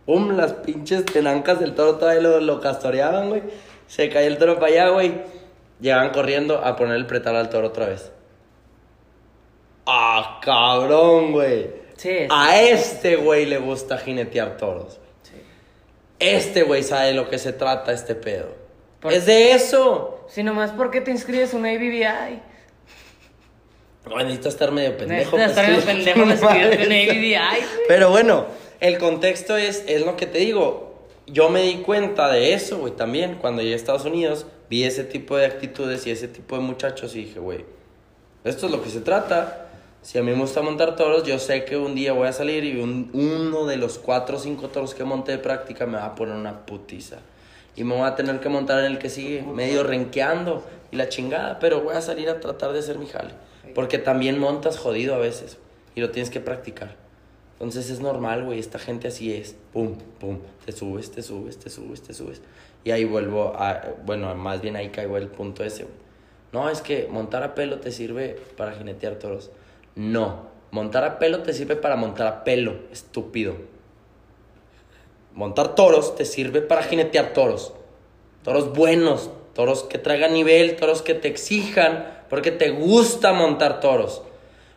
Pum, 0.07 0.37
las 0.37 0.53
pinches 0.55 1.05
tenancas 1.05 1.61
del 1.61 1.75
toro 1.75 1.97
todavía 1.97 2.23
lo, 2.23 2.41
lo 2.41 2.61
castoreaban, 2.61 3.29
güey. 3.29 3.43
Se 3.87 4.09
caía 4.09 4.27
el 4.29 4.39
toro 4.39 4.55
para 4.59 4.67
allá, 4.73 4.89
güey. 4.91 5.23
Llegaban 5.81 6.11
corriendo 6.11 6.65
a 6.65 6.77
poner 6.77 6.97
el 6.97 7.07
pretal 7.07 7.37
al 7.37 7.51
toro 7.51 7.69
otra 7.69 7.87
vez. 7.87 8.11
Ah, 9.87 10.41
cabrón, 10.43 11.33
güey. 11.33 11.65
Sí, 11.97 12.11
sí. 12.11 12.27
A 12.31 12.61
este 12.61 13.17
güey 13.17 13.47
le 13.47 13.59
gusta 13.59 13.99
jinetear 13.99 14.57
toros. 14.57 14.99
güey. 14.99 15.09
Sí. 15.23 15.43
Este 16.19 16.63
güey 16.63 16.83
sabe 16.83 17.09
de 17.09 17.15
lo 17.15 17.29
que 17.29 17.39
se 17.39 17.53
trata 17.53 17.93
este 17.93 18.15
pedo. 18.15 18.49
Es 19.09 19.27
de 19.27 19.53
eso. 19.53 20.27
Si 20.29 20.43
nomás 20.43 20.73
porque 20.73 21.01
te 21.01 21.11
inscribes 21.11 21.55
a 21.55 21.57
una 21.57 21.71
ABBI. 21.71 22.43
No, 24.09 24.17
necesito 24.19 24.49
estar 24.49 24.71
medio 24.73 24.97
pendejo. 24.97 25.37
Necesitas 25.37 25.51
estar 25.51 25.65
para 25.65 25.69
medio 25.69 26.05
pendejo 26.15 26.19
para 26.41 26.57
escribirte 26.65 26.87
güey. 26.87 27.29
Pero 27.89 28.11
bueno, 28.11 28.47
el 28.81 28.99
contexto 28.99 29.57
es, 29.57 29.85
es 29.87 30.05
lo 30.05 30.17
que 30.17 30.27
te 30.27 30.39
digo. 30.39 30.87
Yo 31.27 31.51
me 31.51 31.63
di 31.63 31.77
cuenta 31.77 32.29
de 32.31 32.55
eso, 32.55 32.79
güey, 32.79 32.95
también. 32.95 33.37
Cuando 33.41 33.61
llegué 33.63 33.75
a 33.75 33.77
Estados 33.77 34.05
Unidos, 34.07 34.47
vi 34.71 34.85
ese 34.85 35.05
tipo 35.05 35.37
de 35.37 35.45
actitudes 35.47 36.07
y 36.07 36.11
ese 36.11 36.27
tipo 36.29 36.57
de 36.57 36.63
muchachos 36.63 37.15
y 37.15 37.25
dije, 37.25 37.39
güey, 37.39 37.65
esto 38.45 38.67
es 38.67 38.73
lo 38.73 38.83
que 38.83 38.89
se 38.91 39.01
trata. 39.01 39.67
Si 40.01 40.17
a 40.17 40.23
mí 40.23 40.31
me 40.33 40.39
gusta 40.39 40.63
montar 40.63 40.97
toros, 40.97 41.25
yo 41.25 41.39
sé 41.39 41.65
que 41.65 41.77
un 41.77 41.95
día 41.95 42.13
voy 42.13 42.29
a 42.29 42.33
salir 42.33 42.65
y 42.65 42.81
un- 42.81 43.11
uno 43.13 43.67
de 43.67 43.77
los 43.77 43.99
cuatro 43.99 44.37
o 44.37 44.41
cinco 44.41 44.69
toros 44.69 44.95
que 44.95 45.05
monté 45.05 45.33
de 45.33 45.39
práctica 45.39 45.85
me 45.87 45.99
va 45.99 46.07
a 46.07 46.15
poner 46.15 46.35
una 46.37 46.65
putiza. 46.65 47.17
Y 47.77 47.85
me 47.85 47.95
voy 47.95 48.07
a 48.07 48.15
tener 48.15 48.41
que 48.41 48.49
montar 48.49 48.79
en 48.81 48.93
el 48.93 48.99
que 48.99 49.11
sigue, 49.11 49.43
medio 49.43 49.83
renqueando 49.83 50.65
y 50.91 50.97
la 50.97 51.09
chingada, 51.09 51.59
pero 51.59 51.81
voy 51.83 51.95
a 51.95 52.01
salir 52.01 52.31
a 52.31 52.41
tratar 52.41 52.73
de 52.73 52.79
hacer 52.79 52.99
mi 52.99 53.07
jale. 53.07 53.31
Porque 53.75 53.99
también 53.99 54.39
montas 54.39 54.79
jodido 54.79 55.15
a 55.15 55.19
veces 55.19 55.59
y 55.95 56.01
lo 56.01 56.11
tienes 56.11 56.31
que 56.31 56.41
practicar. 56.41 56.97
Entonces 57.55 57.91
es 57.91 58.01
normal, 58.01 58.45
güey, 58.45 58.61
esta 58.61 58.79
gente 58.79 59.09
así 59.09 59.33
es. 59.35 59.57
Pum, 59.73 59.97
pum, 60.21 60.39
te 60.65 60.71
subes, 60.71 61.11
te 61.11 61.23
subes, 61.23 61.59
te 61.59 61.71
subes, 61.71 62.03
te 62.03 62.15
subes. 62.15 62.41
Y 62.85 62.93
ahí 62.93 63.05
vuelvo 63.05 63.53
a, 63.57 63.83
bueno, 64.05 64.33
más 64.37 64.61
bien 64.61 64.77
ahí 64.77 64.91
caigo 64.91 65.17
el 65.17 65.27
punto 65.27 65.65
ese. 65.65 65.87
No, 66.53 66.71
es 66.71 66.81
que 66.81 67.09
montar 67.11 67.43
a 67.43 67.55
pelo 67.55 67.81
te 67.81 67.91
sirve 67.91 68.37
para 68.57 68.73
jinetear 68.73 69.17
toros. 69.17 69.51
No, 69.97 70.47
montar 70.71 71.05
a 71.05 71.19
pelo 71.19 71.43
te 71.43 71.53
sirve 71.53 71.75
para 71.75 71.97
montar 71.97 72.29
a 72.29 72.45
pelo, 72.45 72.77
estúpido. 72.93 73.57
Montar 75.35 75.75
toros 75.75 76.15
te 76.15 76.25
sirve 76.25 76.63
para 76.63 76.85
jinetear 76.85 77.33
toros. 77.33 77.73
Toros 78.45 78.73
buenos, 78.73 79.31
toros 79.55 79.83
que 79.83 79.99
traigan 79.99 80.33
nivel, 80.33 80.77
toros 80.77 81.03
que 81.03 81.15
te 81.15 81.27
exijan, 81.27 82.18
porque 82.29 82.51
te 82.51 82.71
gusta 82.71 83.33
montar 83.33 83.81
toros. 83.81 84.23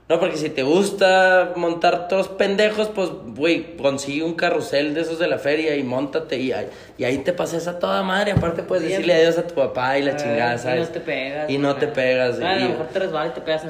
No, 0.10 0.20
porque 0.20 0.36
si 0.36 0.50
te 0.50 0.62
gusta 0.64 1.54
montar 1.56 2.10
toros 2.10 2.28
pendejos, 2.28 2.90
pues, 2.90 3.10
güey, 3.28 3.78
consigue 3.78 4.24
un 4.24 4.34
carrusel 4.34 4.94
de 4.94 5.02
esos 5.02 5.20
de 5.20 5.28
la 5.30 5.38
feria 5.40 5.74
y 5.78 5.84
montate 5.84 6.36
y, 6.38 6.52
ahí- 6.52 6.68
y 6.98 7.06
ahí 7.06 7.20
te 7.20 7.32
pases 7.32 7.66
a 7.70 7.80
toda 7.80 8.04
madre. 8.04 8.34
Aparte, 8.34 8.62
puedes 8.64 8.84
Sí, 8.84 8.90
decirle 8.90 9.14
adiós 9.14 9.38
a 9.38 9.48
tu 9.48 9.56
papá 9.56 9.98
y 9.98 10.02
la 10.02 10.12
Ah, 10.12 10.16
chingada, 10.18 10.56
Y 10.56 10.60
¿sabes? 10.60 10.88
no 10.90 10.94
te 10.94 11.00
pegas. 11.00 11.50
Y 11.50 11.58
no 11.58 11.76
te 11.78 11.88
pegas. 11.88 12.40
A 12.42 12.58
y- 12.60 12.64
lo 12.64 12.70
mejor 12.72 12.88
te 12.88 13.00
resbalas 13.00 13.32
y 13.32 13.36
te 13.36 13.42
pegas 13.42 13.64
en 13.64 13.70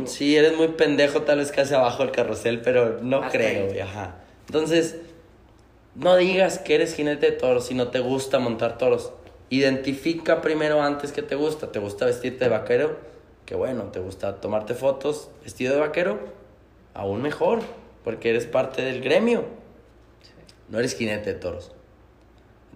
el... 0.00 0.06
Sí, 0.08 0.36
eres 0.36 0.54
muy 0.58 0.68
pendejo 0.68 1.22
tal 1.22 1.38
vez 1.38 1.50
casi 1.52 1.72
abajo 1.72 2.02
del 2.02 2.12
carrusel, 2.12 2.60
pero 2.60 2.98
no 3.00 3.18
Hasta 3.22 3.30
creo, 3.38 3.66
güey, 3.68 3.80
ajá. 3.80 4.16
Entonces, 4.46 4.96
no 5.94 6.16
digas 6.16 6.58
que 6.58 6.74
eres 6.74 6.94
jinete 6.94 7.30
de 7.30 7.32
toros 7.32 7.64
si 7.66 7.72
no 7.72 7.88
te 7.88 8.00
gusta 8.00 8.38
montar 8.38 8.76
toros. 8.76 9.10
Identifica 9.48 10.42
primero 10.42 10.82
antes 10.82 11.12
que 11.12 11.22
te 11.22 11.34
gusta. 11.34 11.72
¿Te 11.72 11.78
gusta 11.78 12.04
vestirte 12.04 12.44
de 12.44 12.50
vaquero? 12.50 12.96
Que 13.48 13.54
bueno, 13.54 13.84
¿te 13.84 13.98
gusta 13.98 14.42
tomarte 14.42 14.74
fotos 14.74 15.30
vestido 15.42 15.72
de 15.72 15.80
vaquero? 15.80 16.18
Aún 16.92 17.22
mejor, 17.22 17.60
porque 18.04 18.28
eres 18.28 18.44
parte 18.44 18.82
del 18.82 19.00
gremio. 19.00 19.46
No 20.68 20.78
eres 20.78 20.94
jinete 20.94 21.32
de 21.32 21.40
toros. 21.40 21.72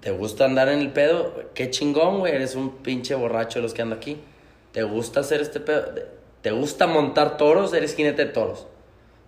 ¿Te 0.01 0.12
gusta 0.12 0.47
andar 0.47 0.70
en 0.70 0.78
el 0.78 0.90
pedo? 0.90 1.51
Qué 1.53 1.69
chingón, 1.69 2.20
güey. 2.20 2.35
Eres 2.35 2.55
un 2.55 2.78
pinche 2.78 3.15
borracho 3.15 3.59
de 3.59 3.65
los 3.65 3.74
que 3.74 3.82
anda 3.82 3.97
aquí. 3.97 4.23
¿Te 4.73 4.82
gusta 4.82 5.20
hacer 5.20 5.43
este 5.43 5.61
pedo? 5.61 5.93
¿Te 6.40 6.53
gusta 6.53 6.86
montar 6.86 7.36
toros? 7.36 7.74
Eres 7.74 7.94
jinete 7.94 8.24
de 8.24 8.32
toros. 8.32 8.66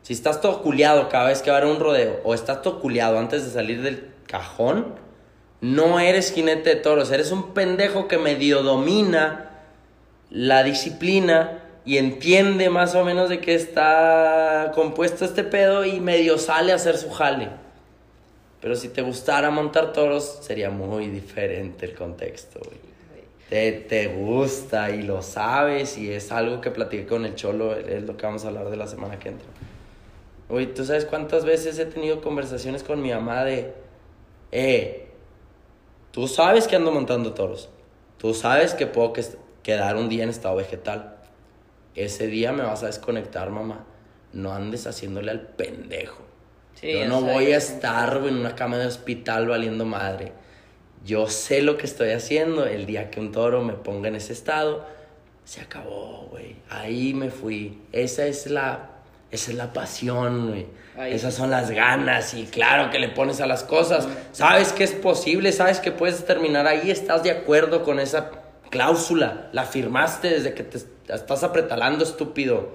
Si 0.01 0.15
estás 0.15 0.41
todo 0.41 0.62
culiado 0.62 1.11
cada 1.11 1.27
vez 1.27 1.43
que 1.43 1.51
va 1.51 1.59
a 1.59 1.61
haber 1.61 1.71
un 1.71 1.79
rodeo, 1.79 2.23
o 2.25 2.33
estás 2.33 2.62
todo 2.62 2.81
culiado 2.81 3.19
antes 3.19 3.45
de 3.45 3.51
salir 3.51 3.83
del 3.83 4.15
cajón, 4.27 4.95
no 5.61 6.01
eres 6.01 6.33
jinete 6.33 6.71
de 6.71 6.77
toros. 6.77 7.12
Eres 7.12 7.33
un 7.33 7.53
pendejo 7.53 8.09
que 8.09 8.16
medio 8.16 8.62
domina 8.62 9.51
la 10.35 10.65
disciplina 10.65 11.61
y 11.85 11.98
entiende 11.98 12.69
más 12.69 12.94
o 12.94 13.05
menos 13.05 13.28
de 13.28 13.40
qué 13.40 13.55
está 13.55 14.73
compuesto 14.74 15.24
este 15.24 15.44
pedo 15.44 15.85
y 15.85 16.01
medio 16.01 16.39
sale 16.39 16.73
a 16.73 16.74
hacer 16.74 16.98
su 16.98 17.09
jale. 17.11 17.48
Pero 18.61 18.74
si 18.74 18.89
te 18.89 19.02
gustara 19.02 19.51
montar 19.51 19.93
toros, 19.93 20.40
sería 20.43 20.70
muy 20.70 21.09
diferente 21.09 21.86
el 21.86 21.94
contexto, 21.94 22.59
güey. 22.65 22.78
Te, 23.48 23.73
te 23.73 24.09
gusta 24.09 24.90
y 24.90 25.02
lo 25.02 25.23
sabes 25.23 25.98
y 25.98 26.11
es 26.11 26.32
algo 26.32 26.61
que 26.61 26.70
platiqué 26.70 27.06
con 27.06 27.24
el 27.27 27.35
Cholo, 27.36 27.77
es 27.77 28.02
lo 28.02 28.16
que 28.16 28.27
vamos 28.27 28.44
a 28.44 28.48
hablar 28.48 28.70
de 28.70 28.77
la 28.77 28.86
semana 28.86 29.19
que 29.19 29.28
entra. 29.28 29.47
Güey, 30.48 30.74
¿tú 30.74 30.85
sabes 30.85 31.05
cuántas 31.05 31.44
veces 31.44 31.78
he 31.78 31.86
tenido 31.86 32.20
conversaciones 32.23 32.82
con 32.82 33.01
mi 33.02 33.11
mamá 33.11 33.44
de, 33.44 33.73
eh, 34.51 35.09
tú 36.11 36.27
sabes 36.27 36.66
que 36.66 36.74
ando 36.77 36.90
montando 36.90 37.35
toros, 37.35 37.69
tú 38.19 38.35
sabes 38.35 38.74
que 38.74 38.86
puedo 38.86 39.12
que- 39.12 39.44
quedar 39.65 39.97
un 39.97 40.09
día 40.09 40.23
en 40.23 40.31
estado 40.31 40.55
vegetal, 40.55 41.16
ese 41.97 42.28
día 42.28 42.53
me 42.53 42.62
vas 42.62 42.85
a 42.85 42.86
desconectar, 42.86 43.51
mamá, 43.51 43.85
no 44.32 44.53
andes 44.53 44.86
haciéndole 44.86 45.32
al 45.32 45.41
pendejo. 45.41 46.23
Sí, 46.74 46.93
Yo 46.93 47.09
no 47.09 47.20
voy 47.20 47.53
a 47.53 47.57
estar 47.57 48.23
en 48.27 48.36
una 48.36 48.55
cama 48.55 48.78
de 48.78 48.86
hospital 48.86 49.49
valiendo 49.49 49.85
madre. 49.85 50.32
Yo 51.05 51.28
sé 51.28 51.62
lo 51.62 51.77
que 51.77 51.86
estoy 51.86 52.11
haciendo. 52.11 52.66
El 52.66 52.86
día 52.86 53.11
que 53.11 53.20
un 53.20 53.31
toro 53.31 53.62
me 53.62 53.74
ponga 53.74 54.09
en 54.09 54.16
ese 54.16 54.32
estado, 54.32 54.85
se 55.45 55.61
acabó, 55.61 56.27
güey. 56.31 56.57
Ahí 56.69 57.15
me 57.15 57.31
fui. 57.31 57.81
Esa 57.93 58.27
es 58.27 58.49
la, 58.49 58.91
esa 59.31 59.53
es 59.53 59.57
la 59.57 59.73
pasión, 59.73 60.49
güey. 60.49 60.66
Esas 61.12 61.35
son 61.35 61.51
las 61.51 61.70
ganas 61.70 62.35
y 62.35 62.45
claro 62.45 62.91
que 62.91 62.99
le 62.99 63.09
pones 63.09 63.41
a 63.41 63.47
las 63.47 63.65
cosas. 63.65 64.09
Sabes 64.32 64.73
que 64.73 64.85
es 64.85 64.93
posible, 64.93 65.53
sabes 65.53 65.81
que 65.81 65.93
puedes 65.93 66.24
terminar 66.24 66.66
ahí. 66.66 66.91
Estás 66.91 67.23
de 67.23 67.31
acuerdo 67.31 67.82
con 67.82 68.01
esa 68.01 68.31
cláusula. 68.74 69.48
La 69.52 69.64
firmaste 69.64 70.28
desde 70.30 70.52
que 70.52 70.64
te 70.64 70.78
estás 71.09 71.44
apretalando, 71.44 72.02
estúpido. 72.02 72.70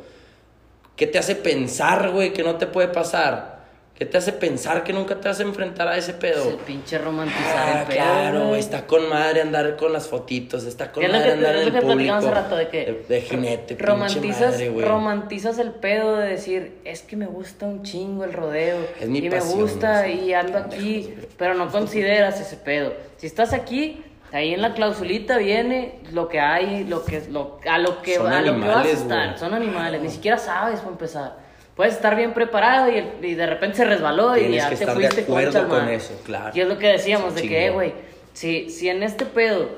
¿Qué 0.95 1.07
te 1.07 1.17
hace 1.19 1.35
pensar, 1.35 2.11
güey, 2.11 2.31
que 2.34 2.41
no 2.43 2.55
te 2.55 2.67
puede 2.67 2.88
pasar? 2.88 3.59
¿Qué 3.95 4.05
te 4.05 4.17
hace 4.17 4.31
pensar 4.31 4.85
que 4.85 4.93
nunca 4.93 5.19
te 5.19 5.27
vas 5.27 5.41
a 5.41 5.43
enfrentar 5.43 5.89
a 5.89 5.97
ese 5.97 6.13
pedo? 6.13 6.41
Es 6.43 6.47
el 6.53 6.55
pinche 6.59 6.97
romantizar 6.97 7.67
Ah, 7.67 7.81
el 7.81 7.88
pedo. 7.88 7.97
claro, 7.97 8.55
está 8.55 8.88
con 8.88 9.09
madre 9.09 9.41
andar 9.41 9.76
con 9.76 9.91
las 9.91 10.07
fotitos, 10.07 10.63
está 10.63 10.89
con 10.93 11.03
madre 11.05 11.21
que, 11.26 11.31
andar 11.34 11.55
en 11.57 11.61
el 11.67 11.73
que 11.73 11.81
público. 11.81 12.13
hace 12.13 12.31
rato 12.31 12.55
de 12.55 12.69
que 12.69 12.77
de, 12.85 13.05
de 13.15 13.21
jinete, 13.21 13.76
romantizas, 13.77 14.51
madre, 14.53 14.69
güey. 14.69 14.85
romantizas 14.85 15.59
el 15.59 15.71
pedo 15.71 16.15
de 16.15 16.30
decir, 16.30 16.77
es 16.85 17.01
que 17.01 17.17
me 17.17 17.26
gusta 17.26 17.65
un 17.65 17.84
chingo 17.84 18.23
el 18.23 18.31
rodeo 18.31 18.77
Es 19.01 19.09
mi 19.09 19.19
y 19.19 19.30
pasión, 19.30 19.57
me 19.57 19.63
gusta 19.63 20.07
y 20.07 20.34
ando 20.34 20.57
aquí, 20.59 21.13
pero 21.38 21.53
no 21.55 21.69
consideras 21.69 22.39
ese 22.39 22.55
pedo. 22.55 22.93
Si 23.17 23.27
estás 23.27 23.51
aquí, 23.51 24.01
ahí 24.31 24.53
en 24.53 24.61
la 24.61 24.73
clausulita 24.73 25.38
viene 25.38 25.99
lo 26.11 26.27
que 26.27 26.39
hay, 26.39 26.84
lo 26.85 27.03
que 27.06 27.22
lo 27.30 27.60
a 27.69 27.77
lo 27.77 28.01
que 28.01 28.15
Son 28.15 28.31
a 28.31 28.41
lo 28.41 28.53
que 28.60 28.68
vas 28.68 28.85
a 28.85 28.89
estar, 28.89 29.27
güey. 29.27 29.39
son 29.39 29.53
animales, 29.53 30.01
ni 30.01 30.10
siquiera 30.10 30.38
sabes 30.38 30.80
para 30.80 30.91
empezar. 30.91 31.49
Puedes 31.76 31.93
estar 31.93 32.15
bien 32.15 32.34
preparado 32.34 32.89
y, 32.91 32.97
y 33.26 33.35
de 33.35 33.45
repente 33.45 33.77
se 33.77 33.85
resbaló 33.85 34.35
y 34.35 34.41
Tienes 34.41 34.64
ya 34.64 34.69
que 34.69 34.76
te 34.76 34.84
estar 34.84 34.97
de 34.97 35.03
fuiste 35.03 35.22
acuerdo 35.22 35.51
concha, 35.61 35.68
con 35.68 35.85
man. 35.85 35.89
eso, 35.93 36.22
claro. 36.26 36.51
Y 36.53 36.60
es 36.61 36.68
lo 36.68 36.77
que 36.77 36.88
decíamos 36.88 37.35
de 37.35 37.41
que, 37.43 37.65
eh, 37.68 37.69
güey, 37.72 37.93
si, 38.34 38.69
si 38.69 38.89
en 38.89 39.01
este 39.01 39.26
pedo 39.26 39.69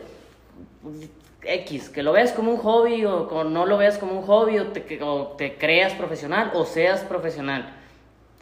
X, 1.43 1.89
que 1.89 2.03
lo 2.03 2.11
veas 2.11 2.31
como 2.33 2.51
un 2.51 2.57
hobby 2.57 3.05
o 3.05 3.27
co- 3.27 3.43
no 3.43 3.65
lo 3.65 3.77
veas 3.77 3.97
como 3.97 4.13
un 4.19 4.25
hobby 4.25 4.59
o 4.59 4.67
te, 4.67 4.99
o 5.03 5.27
te 5.37 5.55
creas 5.57 5.93
profesional 5.93 6.51
o 6.53 6.65
seas 6.65 7.01
profesional. 7.01 7.75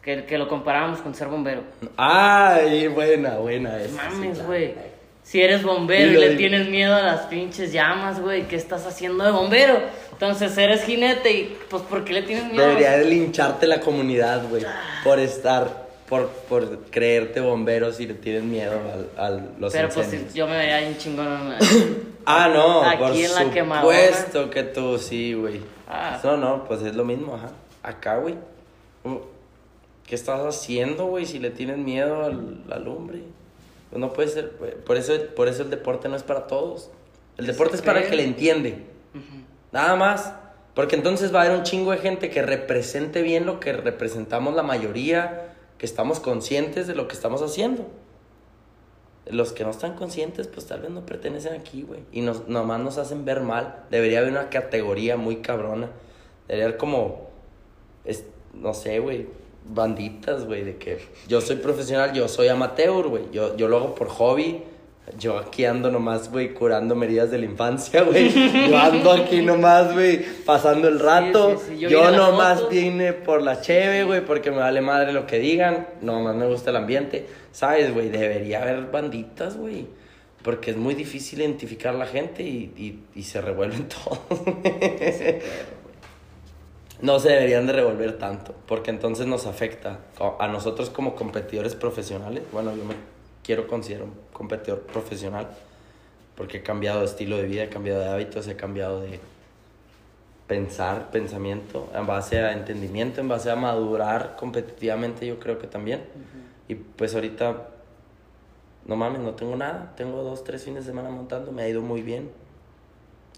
Que, 0.02 0.24
que 0.24 0.38
lo 0.38 0.48
comparábamos 0.48 1.00
con 1.02 1.14
ser 1.14 1.28
bombero. 1.28 1.62
Ay, 1.98 2.88
buena, 2.88 3.36
buena 3.36 3.76
esa. 3.78 3.88
sí, 4.10 4.16
Mames, 4.16 4.38
claro. 4.38 4.48
Si 5.30 5.40
eres 5.40 5.62
bombero 5.62 6.10
y 6.10 6.16
le 6.16 6.34
tienes 6.34 6.68
miedo 6.68 6.92
a 6.92 7.02
las 7.02 7.20
pinches 7.26 7.72
llamas, 7.72 8.20
güey, 8.20 8.48
¿qué 8.48 8.56
estás 8.56 8.84
haciendo 8.84 9.22
de 9.22 9.30
bombero? 9.30 9.78
Entonces 10.10 10.58
eres 10.58 10.82
jinete 10.82 11.30
y, 11.32 11.56
pues, 11.68 11.84
¿por 11.84 12.02
qué 12.04 12.14
le 12.14 12.22
tienes 12.22 12.50
miedo? 12.50 12.66
Debería 12.66 12.98
de 12.98 13.04
lincharte 13.04 13.68
la 13.68 13.78
comunidad, 13.78 14.48
güey, 14.48 14.64
por 15.04 15.20
estar, 15.20 15.86
por, 16.08 16.26
por 16.48 16.80
creerte 16.90 17.38
bombero 17.38 17.92
si 17.92 18.08
le 18.08 18.14
tienes 18.14 18.42
miedo 18.42 18.72
al- 19.16 19.24
a, 19.24 19.30
los 19.60 19.72
Pero 19.72 19.88
pues 19.90 20.06
incendios. 20.06 20.34
yo 20.34 20.48
me 20.48 20.56
vería 20.56 20.80
bien 20.80 20.98
chingón. 20.98 21.54
Ah, 22.26 22.50
no, 22.52 22.82
Aquí 22.82 22.98
por 22.98 23.12
en 23.14 23.32
la 23.32 23.76
supuesto 23.78 24.50
que 24.50 24.64
tú 24.64 24.98
sí, 24.98 25.34
güey. 25.34 25.60
Ah. 25.88 26.18
No, 26.24 26.36
no, 26.38 26.64
pues 26.64 26.82
es 26.82 26.96
lo 26.96 27.04
mismo, 27.04 27.36
ajá. 27.36 27.50
Acá, 27.84 28.16
güey. 28.16 28.34
¿Qué 30.08 30.16
estás 30.16 30.40
haciendo, 30.40 31.06
güey, 31.06 31.24
si 31.24 31.38
le 31.38 31.50
tienes 31.50 31.78
miedo 31.78 32.24
al, 32.24 32.64
al 32.68 32.84
lumbre? 32.84 33.20
Pues 33.90 34.00
no 34.00 34.12
puede 34.12 34.28
ser, 34.28 34.52
güey. 34.58 34.74
Por 34.76 34.96
eso, 34.96 35.12
por 35.34 35.48
eso 35.48 35.62
el 35.62 35.70
deporte 35.70 36.08
no 36.08 36.16
es 36.16 36.22
para 36.22 36.46
todos. 36.46 36.90
El 37.36 37.46
deporte 37.46 37.76
es 37.76 37.82
para 37.82 38.00
el 38.00 38.08
que 38.08 38.16
le 38.16 38.24
entiende. 38.24 38.84
Nada 39.72 39.96
más. 39.96 40.34
Porque 40.74 40.94
entonces 40.94 41.34
va 41.34 41.40
a 41.42 41.44
haber 41.46 41.58
un 41.58 41.64
chingo 41.64 41.90
de 41.90 41.98
gente 41.98 42.30
que 42.30 42.42
represente 42.42 43.22
bien 43.22 43.44
lo 43.46 43.58
que 43.58 43.72
representamos 43.72 44.54
la 44.54 44.62
mayoría, 44.62 45.54
que 45.78 45.84
estamos 45.86 46.20
conscientes 46.20 46.86
de 46.86 46.94
lo 46.94 47.08
que 47.08 47.14
estamos 47.14 47.42
haciendo. 47.42 47.88
Los 49.26 49.52
que 49.52 49.64
no 49.64 49.70
están 49.70 49.94
conscientes, 49.94 50.46
pues 50.48 50.66
tal 50.66 50.80
vez 50.80 50.90
no 50.90 51.04
pertenecen 51.04 51.54
aquí, 51.54 51.82
güey. 51.82 52.00
Y 52.12 52.20
nos, 52.22 52.48
nomás 52.48 52.80
nos 52.80 52.98
hacen 52.98 53.24
ver 53.24 53.40
mal. 53.40 53.84
Debería 53.90 54.20
haber 54.20 54.30
una 54.30 54.48
categoría 54.50 55.16
muy 55.16 55.36
cabrona. 55.36 55.90
Debería 56.48 56.66
haber 56.66 56.78
como, 56.78 57.28
es- 58.04 58.24
no 58.54 58.72
sé, 58.74 58.98
güey, 59.00 59.28
banditas, 59.72 60.44
güey, 60.44 60.64
de 60.64 60.76
que 60.76 60.98
yo 61.28 61.40
soy 61.40 61.56
profesional, 61.56 62.12
yo 62.12 62.28
soy 62.28 62.48
amateur, 62.48 63.06
güey. 63.08 63.24
Yo, 63.32 63.56
yo 63.56 63.68
lo 63.68 63.78
hago 63.78 63.94
por 63.94 64.08
hobby. 64.08 64.62
Yo 65.18 65.38
aquí 65.38 65.64
ando 65.64 65.90
nomás, 65.90 66.30
güey, 66.30 66.54
curando 66.54 67.00
heridas 67.02 67.30
de 67.32 67.38
la 67.38 67.44
infancia, 67.46 68.02
güey. 68.04 68.30
Yo 68.68 68.78
ando 68.78 69.10
aquí 69.10 69.42
nomás, 69.42 69.92
güey, 69.92 70.24
pasando 70.44 70.88
el 70.88 71.00
rato. 71.00 71.58
sí, 71.58 71.74
sí. 71.78 71.78
Yo 71.78 72.10
nomás 72.10 72.68
vine 72.68 73.12
por 73.12 73.42
la 73.42 73.60
cheve, 73.60 74.04
güey, 74.04 74.24
porque 74.24 74.50
me 74.50 74.58
vale 74.58 74.80
madre 74.80 75.12
lo 75.12 75.26
que 75.26 75.38
digan. 75.38 75.88
Nomás 76.00 76.36
me 76.36 76.46
gusta 76.46 76.70
el 76.70 76.76
ambiente. 76.76 77.26
¿Sabes, 77.50 77.92
güey? 77.92 78.08
Debería 78.08 78.62
haber 78.62 78.86
banditas, 78.90 79.56
güey. 79.56 79.86
Porque 80.42 80.70
es 80.70 80.76
muy 80.76 80.94
difícil 80.94 81.40
identificar 81.40 81.94
a 81.94 81.98
la 81.98 82.06
gente 82.06 82.42
y, 82.42 82.72
y, 82.76 83.02
y 83.14 83.24
se 83.24 83.40
revuelven 83.40 83.88
todos. 84.04 84.40
No 87.02 87.18
se 87.18 87.30
deberían 87.30 87.66
de 87.66 87.72
revolver 87.72 88.18
tanto, 88.18 88.54
porque 88.66 88.90
entonces 88.90 89.26
nos 89.26 89.46
afecta 89.46 90.00
a 90.38 90.48
nosotros 90.48 90.90
como 90.90 91.14
competidores 91.14 91.74
profesionales. 91.74 92.42
Bueno, 92.52 92.74
yo 92.76 92.84
me 92.84 92.94
quiero 93.42 93.66
considerar 93.66 94.04
un 94.04 94.14
competidor 94.32 94.80
profesional, 94.80 95.48
porque 96.36 96.58
he 96.58 96.62
cambiado 96.62 97.00
de 97.00 97.06
estilo 97.06 97.36
de 97.36 97.44
vida, 97.44 97.64
he 97.64 97.68
cambiado 97.68 98.00
de 98.00 98.08
hábitos, 98.08 98.46
he 98.48 98.56
cambiado 98.56 99.00
de 99.00 99.20
pensar, 100.46 101.10
pensamiento, 101.10 101.88
en 101.94 102.06
base 102.06 102.40
a 102.40 102.52
entendimiento, 102.52 103.20
en 103.20 103.28
base 103.28 103.50
a 103.50 103.56
madurar 103.56 104.36
competitivamente, 104.36 105.26
yo 105.26 105.38
creo 105.38 105.58
que 105.58 105.66
también. 105.66 106.04
Y 106.68 106.74
pues 106.74 107.14
ahorita, 107.14 107.68
no 108.84 108.96
mames, 108.96 109.20
no 109.20 109.34
tengo 109.34 109.56
nada, 109.56 109.92
tengo 109.96 110.22
dos, 110.22 110.42
tres 110.44 110.64
fines 110.64 110.84
de 110.84 110.90
semana 110.90 111.08
montando, 111.10 111.52
me 111.52 111.62
ha 111.62 111.68
ido 111.68 111.82
muy 111.82 112.02
bien. 112.02 112.30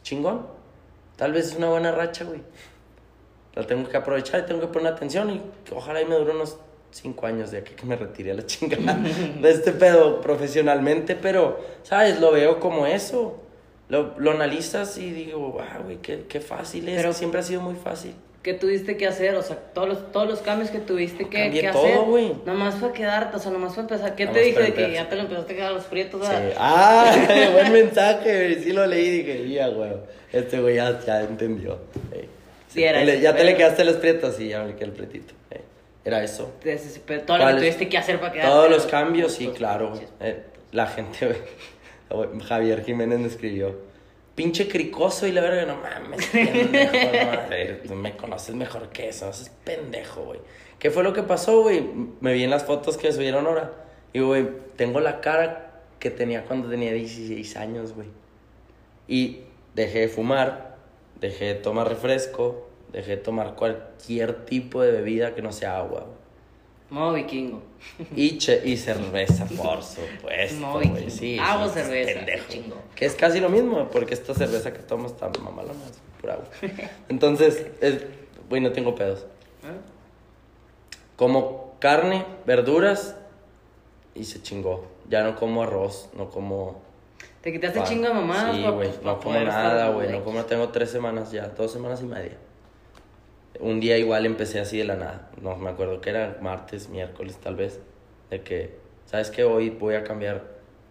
Chingón. 0.03 0.47
Tal 1.17 1.33
vez 1.33 1.49
es 1.49 1.57
una 1.57 1.69
buena 1.69 1.93
racha, 1.93 2.25
güey. 2.25 2.41
La 3.55 3.67
tengo 3.67 3.89
que 3.89 3.97
aprovechar 3.97 4.41
y 4.41 4.47
tengo 4.47 4.61
que 4.61 4.67
poner 4.69 4.93
atención 4.93 5.31
y 5.31 5.41
ojalá 5.75 6.01
y 6.01 6.07
me 6.07 6.15
dure 6.17 6.33
unos 6.33 6.57
cinco 6.91 7.27
años 7.27 7.51
de 7.51 7.59
aquí 7.59 7.75
que 7.75 7.85
me 7.87 7.97
retire 7.97 8.33
a 8.33 8.35
la 8.35 8.47
chingada 8.47 8.95
de 9.41 9.51
este 9.51 9.73
pedo 9.73 10.21
profesionalmente, 10.21 11.15
pero, 11.17 11.59
¿sabes? 11.83 12.21
Lo 12.21 12.33
veo 12.33 12.61
como 12.61 12.87
eso. 12.87 13.39
Lo, 13.89 14.15
lo 14.19 14.31
analizas 14.31 14.97
y 14.97 15.11
digo, 15.11 15.59
ah, 15.61 15.81
güey, 15.85 15.99
qué, 15.99 16.25
qué 16.29 16.41
fácil 16.41 16.89
es. 16.89 16.97
Pero- 16.97 17.13
Siempre 17.13 17.41
ha 17.41 17.43
sido 17.43 17.61
muy 17.61 17.75
fácil. 17.75 18.15
¿Qué 18.43 18.55
tuviste 18.55 18.97
que 18.97 19.07
hacer? 19.07 19.37
O 19.37 19.43
sea, 19.43 19.55
todos 19.57 19.87
los, 19.89 20.11
todos 20.11 20.27
los 20.29 20.41
cambios 20.41 20.71
que 20.71 20.81
tuviste 20.81 21.29
que, 21.29 21.51
que 21.53 21.69
todo, 21.71 21.85
hacer. 21.85 21.99
güey. 22.01 22.33
Nomás 22.45 22.75
fue 22.75 22.93
quedarte, 22.93 23.37
o 23.37 23.39
sea, 23.39 23.53
nomás 23.53 23.75
fue 23.75 23.83
empezar. 23.85 24.17
¿Qué 24.17 24.25
Nada 24.25 24.35
te 24.39 24.45
dije 24.45 24.61
de 24.63 24.75
que 24.75 24.93
ya 24.93 25.09
te 25.09 25.15
lo 25.15 25.23
empezaste 25.23 25.53
a 25.53 25.57
quedar 25.57 25.73
los 25.73 25.85
prietos? 25.85 26.27
Sí. 26.27 26.33
Ah, 26.59 27.15
buen 27.53 27.73
mensaje. 27.73 28.61
Sí 28.61 28.73
lo 28.73 28.85
leí 28.87 29.07
y 29.07 29.11
dije, 29.23 29.49
ya, 29.49 29.69
güey. 29.69 29.93
Este 30.33 30.59
güey 30.61 30.75
ya, 30.77 30.99
ya 31.07 31.21
entendió. 31.23 31.79
Ey. 32.13 32.29
Sí, 32.73 32.83
era 32.85 33.01
Ya 33.01 33.05
le- 33.05 33.21
Ya 33.21 33.37
te 33.37 33.45
le 33.45 33.57
quedaste 33.57 33.85
los 33.85 33.97
prietos, 33.97 34.37
sí, 34.37 34.49
ya 34.49 34.63
me 34.65 34.75
quedé 34.75 34.87
el 34.87 34.93
pretito. 34.93 35.35
Ey. 35.51 35.61
Era 36.05 36.23
eso. 36.25 36.53
Entonces, 36.65 37.01
pero 37.07 37.23
todo 37.23 37.39
lo 37.39 37.47
que 37.49 37.55
tuviste 37.55 37.89
que 37.89 37.99
hacer 37.99 38.19
para 38.19 38.33
quedarte. 38.33 38.51
Todos 38.51 38.71
los 38.71 38.87
cambios, 38.87 39.33
sí, 39.33 39.49
claro. 39.55 39.93
Eh, 40.21 40.43
la 40.73 40.87
gente. 40.87 41.37
Javier 42.47 42.85
Jiménez 42.85 43.19
me 43.21 43.27
escribió. 43.29 43.77
Pinche 44.35 44.67
cricoso 44.67 45.27
y 45.27 45.33
la 45.33 45.43
verga, 45.43 45.67
no 45.67 45.77
mames, 45.77 46.27
pendejo, 46.33 46.93
no, 46.95 47.33
a 47.33 47.47
ver, 47.49 47.83
tú 47.87 47.95
me 47.95 48.17
conoces 48.17 48.55
mejor 48.55 48.89
que 48.89 49.11
eso, 49.11 49.27
no 49.27 49.33
seas 49.35 49.51
pendejo, 49.63 50.23
güey. 50.25 50.41
¿Qué 50.79 50.91
fue 50.91 51.03
lo 51.03 51.13
que 51.13 51.23
pasó, 51.23 51.61
güey? 51.63 51.85
Me 52.21 52.33
vi 52.33 52.43
en 52.45 52.51
las 52.51 52.65
fotos 52.65 52.97
que 52.97 53.13
subieron 53.13 53.47
ahora. 53.47 53.73
Y, 54.15 54.21
güey, 54.21 54.49
tengo 54.77 55.01
la 55.01 55.21
cara 55.21 55.83
que 55.99 56.11
tenía 56.11 56.45
cuando 56.45 56.69
tenía 56.69 56.93
16 56.93 57.57
años, 57.57 57.93
güey. 57.95 58.09
Y 59.07 59.41
dejé 59.75 60.01
de 60.01 60.09
fumar, 60.09 60.72
dejé 61.23 61.47
de 61.47 61.55
tomar 61.55 61.89
refresco, 61.89 62.69
dejé 62.93 63.13
de 63.13 63.17
tomar 63.17 63.55
cualquier 63.55 64.45
tipo 64.45 64.83
de 64.83 64.93
bebida 64.93 65.35
que 65.35 65.41
no 65.41 65.53
sea 65.53 65.79
agua. 65.79 66.07
Modo 66.91 67.15
vikingo. 67.15 67.63
Y, 68.15 68.37
che- 68.37 68.61
y 68.69 68.77
cerveza, 68.89 69.47
por 69.47 69.83
supuesto, 69.83 70.71
güey. 70.73 70.89
vikingo. 70.91 71.11
Sí, 71.11 71.39
Agua, 71.41 71.69
sí, 71.69 71.75
cerveza, 71.81 72.19
pendejo. 72.19 72.45
chingo. 72.51 72.77
Que 72.95 73.07
es 73.07 73.15
casi 73.15 73.41
lo 73.41 73.49
mismo, 73.49 73.89
porque 73.91 74.13
esta 74.13 74.35
cerveza 74.35 74.75
que 74.75 74.81
tomo 74.81 75.07
está 75.07 75.31
mamalona, 75.43 75.81
es 75.91 75.99
pura 76.21 76.35
agua. 76.35 76.49
Entonces, 77.09 77.67
es, 77.81 78.03
güey, 78.51 78.61
no 78.61 78.73
tengo 78.73 78.95
pedos. 78.95 79.21
¿Eh? 79.63 79.79
Como 81.17 81.77
carne, 81.79 82.25
verduras 82.47 83.17
y 84.15 84.25
se 84.25 84.43
chingó. 84.43 84.85
Ya 85.09 85.23
no 85.23 85.37
como 85.37 85.63
arroz, 85.63 86.09
no 86.17 86.31
como... 86.31 86.83
Te 87.43 87.53
quitaste 87.53 87.81
pan. 87.81 87.89
chingo 87.89 88.09
de 88.09 88.15
mamadas. 88.15 88.57
Sí, 88.57 88.63
güey, 88.63 88.91
no 89.03 89.19
como 89.19 89.41
nada, 89.41 89.89
güey. 89.91 90.11
No 90.11 90.25
como, 90.25 90.45
tengo 90.45 90.69
tres 90.69 90.91
semanas 90.91 91.33
ya, 91.33 91.49
dos 91.49 91.73
semanas 91.73 92.01
y 92.01 92.07
media. 92.07 92.37
Un 93.59 93.81
día 93.81 93.99
igual 93.99 94.25
empecé 94.27 94.61
así 94.61 94.79
de 94.79 94.85
la 94.85 94.97
nada. 94.97 95.31
No 95.41 95.57
me 95.57 95.71
acuerdo 95.71 96.01
que 96.01 96.11
era 96.11 96.39
martes, 96.41 96.89
miércoles 96.89 97.37
tal 97.39 97.57
vez. 97.57 97.81
De 98.31 98.43
que, 98.43 98.79
¿sabes 99.07 99.31
qué? 99.31 99.45
Hoy 99.45 99.71
voy 99.71 99.97
a 99.97 100.05
cambiar 100.05 100.45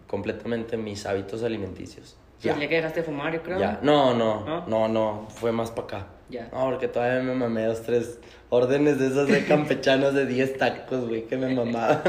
completamente 0.06 0.76
mis 0.76 1.06
hábitos 1.06 1.42
alimenticios. 1.42 2.16
Ya 2.42 2.54
que 2.58 2.68
dejaste 2.68 3.00
de 3.00 3.06
fumar, 3.06 3.32
yo 3.32 3.42
creo. 3.42 3.58
Ya. 3.58 3.78
No, 3.82 4.14
no, 4.14 4.44
¿No? 4.44 4.66
no, 4.66 4.88
no, 4.88 5.26
fue 5.30 5.52
más 5.52 5.70
para 5.70 5.86
acá. 5.86 6.06
Ya. 6.32 6.48
No, 6.52 6.64
porque 6.70 6.88
todavía 6.88 7.20
me 7.22 7.34
mamé 7.34 7.64
dos, 7.66 7.82
tres 7.82 8.18
órdenes 8.48 8.98
de 8.98 9.06
esas 9.08 9.28
de 9.28 9.44
campechanos 9.46 10.14
de 10.14 10.26
10 10.26 10.56
tacos, 10.58 11.06
güey, 11.08 11.26
que 11.26 11.36
me 11.36 11.54
mamaban. 11.54 12.00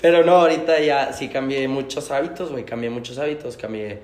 Pero 0.00 0.24
no, 0.24 0.32
ahorita 0.36 0.80
ya 0.80 1.12
sí 1.12 1.28
cambié 1.28 1.68
muchos 1.68 2.10
hábitos, 2.10 2.50
güey, 2.50 2.64
cambié 2.64 2.88
muchos 2.90 3.18
hábitos, 3.18 3.56
cambié 3.56 3.98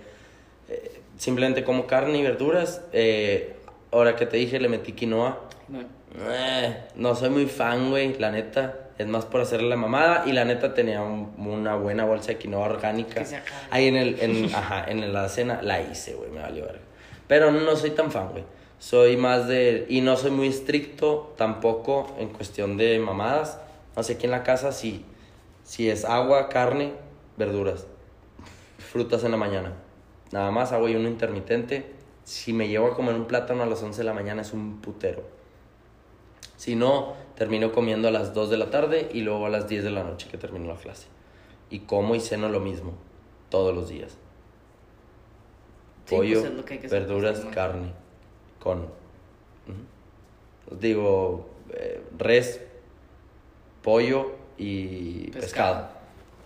eh, 0.68 1.00
simplemente 1.16 1.64
como 1.64 1.86
carne 1.86 2.18
y 2.18 2.22
verduras. 2.22 2.82
Eh, 2.92 3.54
ahora 3.90 4.16
que 4.16 4.26
te 4.26 4.36
dije, 4.36 4.60
le 4.60 4.68
metí 4.68 4.92
quinoa. 4.92 5.40
Bueno, 5.68 5.88
Eh, 6.30 6.76
no 6.96 7.14
soy 7.16 7.30
muy 7.30 7.46
fan, 7.46 7.90
güey, 7.90 8.18
la 8.18 8.30
neta. 8.30 8.74
Es 8.98 9.08
más 9.08 9.24
por 9.24 9.40
hacerle 9.40 9.68
la 9.70 9.76
mamada. 9.76 10.22
Y 10.26 10.32
la 10.32 10.44
neta 10.44 10.72
tenía 10.74 11.02
un- 11.02 11.32
una 11.38 11.74
buena 11.74 12.04
bolsa 12.04 12.28
de 12.28 12.36
quinoa 12.38 12.66
orgánica. 12.68 13.14
Que 13.20 13.26
se 13.26 13.36
acabe. 13.36 13.62
Ahí 13.70 13.88
en 13.88 13.96
el, 13.96 14.20
en, 14.20 14.54
ajá, 14.54 14.84
en 14.88 15.12
la 15.12 15.28
cena 15.28 15.60
la 15.62 15.80
hice, 15.80 16.14
güey, 16.14 16.30
me 16.30 16.40
valió 16.40 16.64
verga. 16.66 16.80
Pero 17.26 17.50
no 17.50 17.74
soy 17.74 17.90
tan 17.90 18.10
fan, 18.12 18.28
güey. 18.30 18.44
Soy 18.78 19.16
más 19.16 19.48
de... 19.48 19.86
Y 19.88 20.00
no 20.00 20.16
soy 20.16 20.30
muy 20.30 20.48
estricto 20.48 21.32
tampoco 21.36 22.14
en 22.18 22.28
cuestión 22.28 22.76
de 22.76 22.98
mamadas. 22.98 23.58
No 23.96 24.02
sé, 24.02 24.14
aquí 24.14 24.26
en 24.26 24.32
la 24.32 24.42
casa 24.42 24.72
sí. 24.72 25.04
Si 25.62 25.88
es 25.88 26.04
agua, 26.04 26.48
carne, 26.48 26.92
verduras. 27.36 27.86
Frutas 28.78 29.24
en 29.24 29.30
la 29.30 29.36
mañana. 29.36 29.72
Nada 30.32 30.50
más 30.50 30.72
agua 30.72 30.90
y 30.90 30.96
uno 30.96 31.08
intermitente. 31.08 31.92
Si 32.24 32.52
me 32.52 32.68
llevo 32.68 32.88
a 32.88 32.94
comer 32.94 33.14
un 33.14 33.26
plátano 33.26 33.62
a 33.62 33.66
las 33.66 33.82
11 33.82 33.98
de 33.98 34.04
la 34.04 34.14
mañana 34.14 34.42
es 34.42 34.52
un 34.52 34.80
putero. 34.80 35.22
Si 36.56 36.76
no, 36.76 37.14
termino 37.36 37.72
comiendo 37.72 38.08
a 38.08 38.10
las 38.10 38.32
2 38.34 38.50
de 38.50 38.56
la 38.56 38.70
tarde 38.70 39.08
y 39.12 39.20
luego 39.20 39.46
a 39.46 39.50
las 39.50 39.68
10 39.68 39.84
de 39.84 39.90
la 39.90 40.04
noche 40.04 40.28
que 40.30 40.38
termino 40.38 40.66
la 40.66 40.76
clase. 40.76 41.08
Y 41.70 41.80
como 41.80 42.14
y 42.14 42.20
ceno 42.20 42.48
lo 42.48 42.60
mismo, 42.60 42.92
todos 43.48 43.74
los 43.74 43.88
días. 43.88 44.16
Sí, 46.06 46.14
Pollo, 46.16 46.42
pues 46.66 46.90
verduras, 46.90 47.34
pues, 47.34 47.44
¿no? 47.46 47.50
carne, 47.50 47.92
con... 48.64 48.88
Digo, 50.80 51.46
eh, 51.74 52.00
res, 52.18 52.60
pollo 53.82 54.32
y 54.56 55.30
Pescado. 55.30 55.42
pescado. 55.42 55.88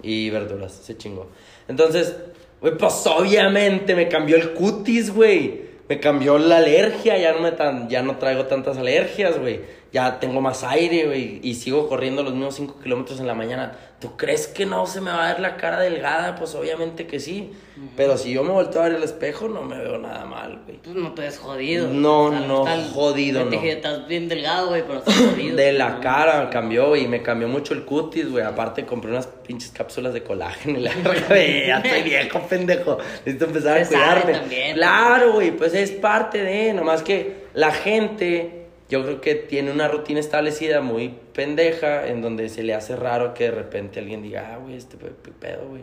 Y 0.03 0.29
verduras, 0.31 0.73
se 0.73 0.99
chingó. 0.99 1.29
Entonces, 1.69 2.17
güey, 2.61 2.77
pues 2.77 3.07
obviamente 3.07 3.95
me 3.95 4.09
cambió 4.09 4.37
el 4.37 4.53
cutis, 4.53 5.15
güey. 5.15 5.69
Me 5.89 6.01
cambió 6.01 6.37
la 6.39 6.59
alergia, 6.59 7.17
ya 7.17 7.33
no, 7.33 7.41
me 7.41 7.53
tan, 7.53 7.89
ya 7.89 8.03
no 8.03 8.19
traigo 8.19 8.45
tantas 8.47 8.77
alergias, 8.77 9.39
güey. 9.39 9.61
Ya 9.93 10.21
tengo 10.21 10.41
más 10.43 10.65
aire, 10.65 11.07
güey. 11.07 11.41
Y 11.43 11.55
sigo 11.55 11.89
corriendo 11.89 12.23
los 12.23 12.35
mismos 12.35 12.55
5 12.57 12.81
kilómetros 12.83 13.21
en 13.21 13.27
la 13.27 13.35
mañana. 13.35 13.73
¿Tú 14.01 14.17
crees 14.17 14.47
que 14.47 14.65
no 14.67 14.87
se 14.87 15.01
me 15.01 15.11
va 15.11 15.25
a 15.29 15.33
ver 15.33 15.41
la 15.41 15.57
cara 15.57 15.81
delgada? 15.81 16.37
Pues 16.37 16.55
obviamente 16.55 17.07
que 17.07 17.19
sí. 17.19 17.51
Pero 17.97 18.17
si 18.17 18.33
yo 18.33 18.45
me 18.45 18.51
volteo 18.53 18.83
a 18.83 18.85
ver 18.85 18.97
el 18.97 19.03
espejo, 19.03 19.49
no 19.49 19.63
me 19.63 19.77
veo 19.79 19.99
nada 19.99 20.25
mal, 20.25 20.61
güey. 20.67 20.79
pues 20.79 20.95
no 20.95 21.13
te 21.15 21.23
ves 21.23 21.39
jodido. 21.39 21.89
No, 21.89 22.31
no, 22.31 22.69
estás- 22.69 22.93
jodido, 22.93 23.39
te 23.41 23.45
no. 23.47 23.51
dije, 23.51 23.73
estás 23.73 24.07
bien 24.07 24.29
delgado, 24.29 24.69
güey, 24.69 24.83
pero 24.87 24.99
estás 24.99 25.15
jodido. 25.33 25.57
De 25.57 25.73
la 25.73 25.89
No, 25.89 26.01
cara 26.01 26.45
no, 26.45 26.51
cambió, 26.51 26.89
güey. 26.89 27.09
Me 27.09 27.23
cambió 27.23 27.49
mucho 27.49 27.73
el 27.75 27.85
cutis, 27.85 28.31
güey. 28.31 28.45
Aparte 28.45 28.85
compré 28.85 29.11
unas 29.11 29.27
pinches 29.27 29.71
cápsulas 29.71 30.13
de 30.13 30.23
colágeno 30.23 30.79
y 30.79 30.83
la. 30.83 30.93
Ya 31.29 31.79
estoy 31.79 32.03
viejo, 32.03 32.41
pendejo. 32.43 32.99
Necesito 33.25 33.47
empezar 33.47 33.79
a 33.79 33.87
cuidarme. 33.87 34.33
también. 34.33 34.77
Claro, 34.77 35.33
güey. 35.33 35.51
Pues 35.51 35.73
es 35.75 35.91
parte 35.93 36.43
de. 36.45 36.73
Nomás 36.75 37.03
que 37.03 37.49
la 37.55 37.73
gente, 37.73 38.58
yo 38.89 39.03
creo 39.03 39.21
que 39.21 39.35
tiene 39.35 39.71
una 39.71 39.89
rutina 39.89 40.19
establecida 40.21 40.81
muy 40.81 41.15
pendeja 41.35 42.07
en 42.09 42.23
donde 42.23 42.49
se 42.49 42.63
le 42.63 42.75
hace 42.75 42.97
raro 42.97 43.35
que 43.35 43.45
de 43.45 43.51
repente 43.51 44.01
alguien 44.01 44.23
diga, 44.23 44.53
ah, 44.55 44.59
güey, 44.59 44.77
este 44.77 44.97
pe- 44.97 45.11
pe- 45.11 45.31
pedo, 45.33 45.69
güey. 45.69 45.83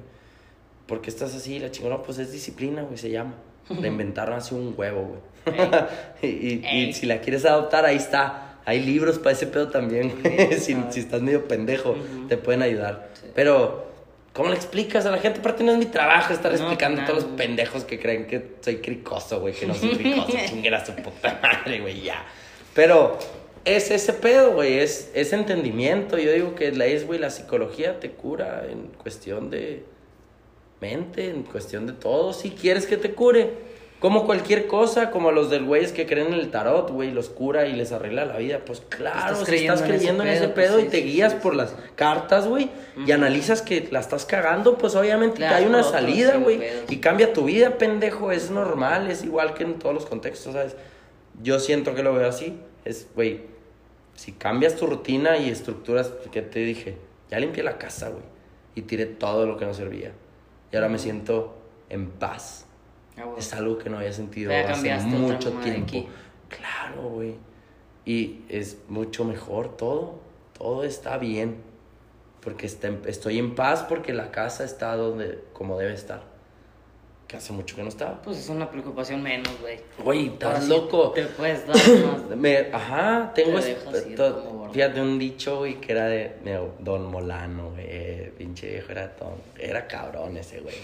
¿por 0.87 1.01
qué 1.01 1.09
estás 1.09 1.33
así? 1.33 1.59
La 1.59 1.71
chingona, 1.71 2.01
pues 2.03 2.19
es 2.19 2.31
disciplina, 2.31 2.83
güey, 2.83 2.97
se 2.97 3.09
llama. 3.09 3.33
La 3.69 3.87
inventaron 3.87 4.35
hace 4.35 4.53
un 4.55 4.73
huevo, 4.77 5.19
güey. 5.45 5.57
y, 6.21 6.65
y- 6.67 6.93
si 6.93 7.05
la 7.05 7.19
quieres 7.21 7.45
adoptar, 7.45 7.85
ahí 7.85 7.95
está. 7.97 8.41
Hay 8.65 8.81
libros 8.83 9.19
para 9.19 9.31
ese 9.31 9.47
pedo 9.47 9.69
también, 9.69 10.13
güey. 10.21 10.53
si, 10.59 10.75
si 10.89 10.99
estás 10.99 11.21
medio 11.21 11.47
pendejo, 11.47 11.95
te 12.27 12.37
pueden 12.37 12.61
ayudar. 12.63 13.09
Sí. 13.13 13.27
Pero, 13.35 13.87
¿cómo 14.33 14.49
le 14.49 14.55
explicas 14.55 15.05
a 15.05 15.11
la 15.11 15.17
gente? 15.19 15.39
Aparte 15.39 15.63
no 15.63 15.71
es 15.71 15.77
mi 15.77 15.85
trabajo 15.85 16.33
estar 16.33 16.51
No, 16.51 16.57
explicando 16.57 17.01
a 17.01 17.05
todos 17.05 17.23
los 17.23 17.31
pendejos 17.33 17.83
que 17.83 17.99
creen 17.99 18.25
que 18.25 18.53
soy 18.61 18.77
cricoso, 18.77 19.39
güey. 19.39 19.53
Que 19.53 19.67
no 19.67 19.73
soy 19.75 19.89
cricoso, 19.95 20.35
chinguen 20.47 20.73
a 20.75 20.83
su 20.85 20.93
puta 20.95 21.39
madre, 21.41 21.79
güey, 21.81 22.01
ya. 22.01 22.25
Pero 22.75 23.17
es 23.63 23.89
ese 23.89 24.13
pedo, 24.13 24.51
güey, 24.53 24.79
es, 24.79 25.09
es 25.15 25.33
entendimiento. 25.33 26.19
Yo 26.19 26.31
digo 26.31 26.53
que 26.53 26.71
la 26.73 26.85
es, 26.85 27.07
güey, 27.07 27.17
la 27.17 27.31
psicología 27.31 27.99
te 27.99 28.11
cura 28.11 28.65
en 28.69 28.89
cuestión 29.01 29.49
de 29.49 29.83
mente, 30.81 31.29
en 31.29 31.43
cuestión 31.43 31.87
de 31.87 31.93
todo. 31.93 32.33
Si 32.33 32.51
quieres 32.51 32.85
que 32.85 32.97
te 32.97 33.13
cure, 33.13 33.49
como 34.01 34.25
cualquier 34.25 34.67
cosa, 34.67 35.09
como 35.09 35.31
los 35.31 35.49
del 35.49 35.63
güeyes 35.63 35.93
que 35.93 36.05
creen 36.05 36.27
en 36.27 36.33
el 36.33 36.51
tarot, 36.51 36.91
güey, 36.91 37.11
los 37.11 37.29
cura 37.29 37.65
y 37.65 37.73
les 37.73 37.93
arregla 37.93 38.25
la 38.25 38.37
vida. 38.37 38.59
Pues 38.65 38.81
claro, 38.81 39.33
Estás 39.33 39.47
si 39.47 39.55
estás 39.55 39.81
creyendo 39.81 40.23
en 40.23 40.29
en 40.29 40.35
ese 40.35 40.45
ese 40.45 40.53
pedo, 40.53 40.73
pues 40.73 40.83
y 40.83 40.85
sí, 40.85 40.91
te 40.91 40.97
sí, 40.97 41.03
guías 41.03 41.31
sí, 41.31 41.39
por 41.41 41.55
las 41.55 41.73
cartas, 41.95 42.45
güey, 42.45 42.69
y 43.07 43.11
analizas 43.13 43.61
que 43.61 43.87
la 43.89 44.01
estás 44.01 44.25
cagando, 44.25 44.77
pues 44.77 44.95
obviamente 44.95 45.39
que 45.39 45.45
hay 45.45 45.65
una 45.65 45.81
salida, 45.81 46.35
güey, 46.35 46.59
y 46.89 46.97
cambia 46.97 47.31
tu 47.31 47.45
vida, 47.45 47.77
pendejo, 47.77 48.33
es 48.33 48.51
normal, 48.51 49.09
es 49.09 49.23
igual 49.23 49.53
que 49.53 49.63
en 49.63 49.79
todos 49.79 49.95
los 49.95 50.05
contextos, 50.05 50.53
¿sabes? 50.53 50.75
Yo 51.41 51.59
siento 51.59 51.95
que 51.95 52.03
lo 52.03 52.13
veo 52.13 52.27
así, 52.27 52.59
es, 52.85 53.07
güey, 53.15 53.41
si 54.15 54.31
cambias 54.31 54.75
tu 54.75 54.87
rutina 54.87 55.37
y 55.37 55.49
estructuras, 55.49 56.11
que 56.31 56.41
te 56.41 56.59
dije, 56.59 56.97
ya 57.29 57.39
limpié 57.39 57.63
la 57.63 57.77
casa, 57.77 58.09
güey, 58.09 58.23
y 58.75 58.83
tiré 58.83 59.05
todo 59.05 59.45
lo 59.45 59.57
que 59.57 59.65
no 59.65 59.73
servía, 59.73 60.11
y 60.71 60.75
ahora 60.75 60.89
me 60.89 60.97
siento 60.97 61.55
en 61.89 62.09
paz. 62.09 62.65
Ah. 63.17 63.25
Es 63.37 63.53
algo 63.53 63.77
que 63.77 63.89
no 63.89 63.97
había 63.97 64.13
sentido 64.13 64.51
hace 64.53 64.99
mucho 65.05 65.51
tiempo. 65.53 65.83
aquí. 65.83 66.07
Claro, 66.49 67.09
güey. 67.09 67.35
Y 68.05 68.41
es 68.49 68.77
mucho 68.87 69.25
mejor 69.25 69.77
todo. 69.77 70.19
Todo 70.57 70.83
está 70.83 71.17
bien. 71.17 71.57
Porque 72.41 72.67
está 72.67 72.89
estoy 73.07 73.39
en 73.39 73.55
paz 73.55 73.83
porque 73.87 74.13
la 74.13 74.31
casa 74.31 74.63
está 74.63 74.95
donde 74.95 75.43
como 75.53 75.79
debe 75.79 75.93
estar. 75.93 76.34
Que 77.27 77.37
hace 77.37 77.53
mucho 77.53 77.75
que 77.75 77.81
no 77.81 77.89
estaba. 77.89 78.21
Pues 78.21 78.37
es 78.37 78.49
una 78.49 78.69
preocupación 78.69 79.23
menos, 79.23 79.49
güey. 79.59 79.79
Güey, 80.03 80.27
Ahora 80.27 80.33
estás 80.33 80.63
sí 80.65 80.69
loco. 80.69 81.11
Te 81.11 81.23
puedes 81.23 81.65
dar 81.65 81.75
más. 81.75 82.29
Me- 82.37 82.67
ajá, 82.71 83.31
tengo 83.33 83.59
Te 83.59 83.75
fíjate 84.71 85.01
un 85.01 85.17
dicho, 85.17 85.57
güey, 85.57 85.81
que 85.81 85.91
era 85.91 86.05
de, 86.05 86.33
Don 86.79 87.05
Molano, 87.09 87.71
güey, 87.71 88.29
pinche 88.31 88.69
viejo 88.69 88.91
era 88.91 89.15
ton- 89.15 89.41
era 89.57 89.87
cabrón 89.87 90.37
ese 90.37 90.59
güey. 90.59 90.75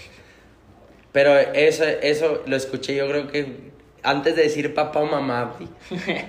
Pero 1.11 1.37
eso, 1.37 1.83
eso 1.83 2.41
lo 2.47 2.55
escuché 2.55 2.95
yo 2.95 3.07
creo 3.07 3.27
que 3.27 3.71
antes 4.01 4.35
de 4.35 4.43
decir 4.43 4.73
papá 4.73 5.01
o 5.01 5.05
mamá, 5.05 5.55
güey, 5.57 5.69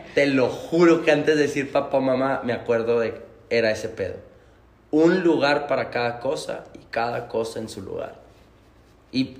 te 0.14 0.26
lo 0.26 0.48
juro 0.48 1.02
que 1.04 1.10
antes 1.12 1.36
de 1.36 1.42
decir 1.42 1.72
papá 1.72 1.98
o 1.98 2.00
mamá 2.00 2.42
me 2.44 2.52
acuerdo 2.52 3.00
de 3.00 3.14
era 3.48 3.70
ese 3.70 3.88
pedo. 3.88 4.16
Un 4.90 5.22
lugar 5.22 5.68
para 5.68 5.88
cada 5.90 6.20
cosa 6.20 6.64
y 6.74 6.84
cada 6.90 7.28
cosa 7.28 7.60
en 7.60 7.68
su 7.70 7.80
lugar. 7.80 8.16
Y 9.10 9.36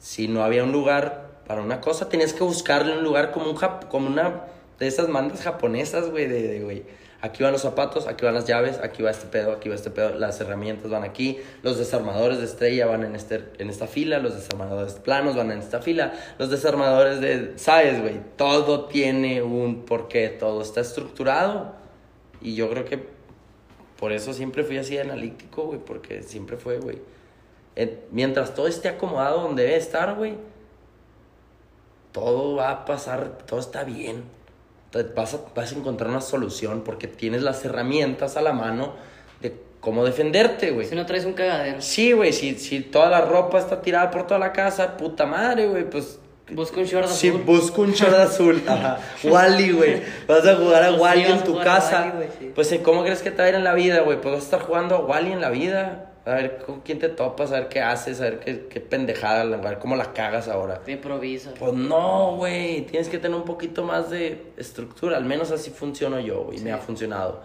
si 0.00 0.26
no 0.26 0.42
había 0.42 0.64
un 0.64 0.72
lugar 0.72 1.30
para 1.46 1.62
una 1.62 1.80
cosa, 1.80 2.08
tenías 2.08 2.32
que 2.32 2.42
buscarle 2.42 2.98
un 2.98 3.04
lugar 3.04 3.30
como, 3.30 3.48
un 3.50 3.56
jap- 3.56 3.86
como 3.86 4.08
una 4.08 4.46
de 4.80 4.86
esas 4.88 5.08
mandas 5.08 5.42
japonesas, 5.42 6.10
güey, 6.10 6.26
de, 6.26 6.42
de, 6.42 6.60
güey. 6.60 6.82
Aquí 7.22 7.42
van 7.42 7.52
los 7.52 7.60
zapatos, 7.60 8.06
aquí 8.06 8.24
van 8.24 8.32
las 8.32 8.46
llaves, 8.46 8.78
aquí 8.82 9.02
va 9.02 9.10
este 9.10 9.26
pedo, 9.26 9.52
aquí 9.52 9.68
va 9.68 9.74
este 9.74 9.90
pedo, 9.90 10.14
las 10.18 10.40
herramientas 10.40 10.90
van 10.90 11.04
aquí, 11.04 11.38
los 11.62 11.76
desarmadores 11.76 12.38
de 12.38 12.46
estrella 12.46 12.86
van 12.86 13.04
en, 13.04 13.14
este, 13.14 13.44
en 13.58 13.68
esta 13.68 13.86
fila, 13.86 14.18
los 14.20 14.34
desarmadores 14.34 14.94
planos 14.94 15.36
van 15.36 15.52
en 15.52 15.58
esta 15.58 15.82
fila, 15.82 16.14
los 16.38 16.48
desarmadores 16.48 17.20
de, 17.20 17.52
¿sabes, 17.56 18.00
güey? 18.00 18.20
Todo 18.36 18.86
tiene 18.86 19.42
un 19.42 19.84
porqué, 19.84 20.28
todo 20.30 20.62
está 20.62 20.80
estructurado. 20.80 21.74
Y 22.40 22.54
yo 22.54 22.70
creo 22.70 22.86
que 22.86 23.04
por 23.98 24.12
eso 24.12 24.32
siempre 24.32 24.64
fui 24.64 24.78
así 24.78 24.96
analítico, 24.96 25.64
güey, 25.64 25.78
porque 25.78 26.22
siempre 26.22 26.56
fue, 26.56 26.78
güey. 26.78 27.00
Eh, 27.76 28.04
mientras 28.10 28.54
todo 28.54 28.66
esté 28.66 28.88
acomodado 28.88 29.42
donde 29.42 29.62
debe 29.62 29.76
estar, 29.76 30.14
güey, 30.16 30.34
todo 32.12 32.56
va 32.56 32.70
a 32.70 32.84
pasar, 32.84 33.38
todo 33.46 33.60
está 33.60 33.84
bien. 33.84 34.24
Entonces 34.86 35.14
vas 35.14 35.34
a, 35.34 35.38
vas 35.54 35.72
a 35.72 35.76
encontrar 35.76 36.10
una 36.10 36.20
solución 36.20 36.82
porque 36.84 37.06
tienes 37.06 37.42
las 37.42 37.64
herramientas 37.64 38.36
a 38.36 38.42
la 38.42 38.52
mano 38.52 38.94
de 39.40 39.54
cómo 39.80 40.04
defenderte, 40.04 40.72
güey. 40.72 40.86
Si 40.86 40.96
no 40.96 41.06
traes 41.06 41.24
un 41.24 41.34
cagadero. 41.34 41.80
Sí, 41.80 42.12
güey, 42.12 42.32
si, 42.32 42.56
si 42.58 42.80
toda 42.80 43.08
la 43.08 43.20
ropa 43.20 43.58
está 43.60 43.80
tirada 43.80 44.10
por 44.10 44.26
toda 44.26 44.40
la 44.40 44.52
casa, 44.52 44.96
puta 44.96 45.26
madre, 45.26 45.66
güey, 45.68 45.88
pues... 45.88 46.18
Busca 46.52 46.80
un 46.80 46.84
short 46.86 47.06
Sí, 47.06 47.28
azul. 47.28 47.42
busco 47.42 47.82
un 47.82 47.92
short 47.92 48.12
azul. 48.14 48.60
Ajá. 48.68 48.98
Wally, 49.22 49.70
güey. 49.70 50.02
Vas 50.26 50.44
a 50.44 50.56
jugar 50.56 50.82
a 50.82 50.88
Pues 50.88 50.96
sí, 50.96 51.00
Wally 51.02 51.22
en 51.22 51.44
tu 51.44 51.56
casa. 51.60 52.00
Wally, 52.00 52.10
güey, 52.16 52.28
sí. 52.40 52.52
Pues, 52.52 52.80
¿cómo 52.82 53.04
crees 53.04 53.22
que 53.22 53.30
te 53.30 53.36
va 53.36 53.44
a 53.44 53.48
ir 53.50 53.54
en 53.54 53.62
la 53.62 53.74
vida, 53.74 54.00
güey? 54.00 54.20
Pues 54.20 54.34
vas 54.34 54.42
a 54.42 54.44
estar 54.46 54.62
jugando 54.62 54.96
a 54.96 54.98
Wally 54.98 55.30
en 55.30 55.40
la 55.40 55.50
vida. 55.50 56.09
A 56.30 56.34
ver 56.36 56.58
con 56.58 56.80
quién 56.80 56.98
te 56.98 57.08
topas, 57.08 57.50
a 57.52 57.60
ver 57.60 57.68
qué 57.68 57.80
haces, 57.80 58.20
a 58.20 58.24
ver 58.24 58.40
qué, 58.40 58.66
qué 58.68 58.80
pendejada, 58.80 59.42
a 59.42 59.44
ver 59.56 59.78
cómo 59.78 59.96
la 59.96 60.12
cagas 60.12 60.48
ahora. 60.48 60.80
Te 60.80 60.92
improvisa. 60.92 61.52
Pues 61.58 61.72
no, 61.72 62.36
güey. 62.36 62.82
Tienes 62.82 63.08
que 63.08 63.18
tener 63.18 63.36
un 63.36 63.44
poquito 63.44 63.82
más 63.84 64.10
de 64.10 64.40
estructura. 64.56 65.16
Al 65.16 65.24
menos 65.24 65.50
así 65.50 65.70
funciono 65.70 66.20
yo, 66.20 66.44
güey. 66.44 66.60
Me 66.60 66.72
ha 66.72 66.78
funcionado. 66.78 67.40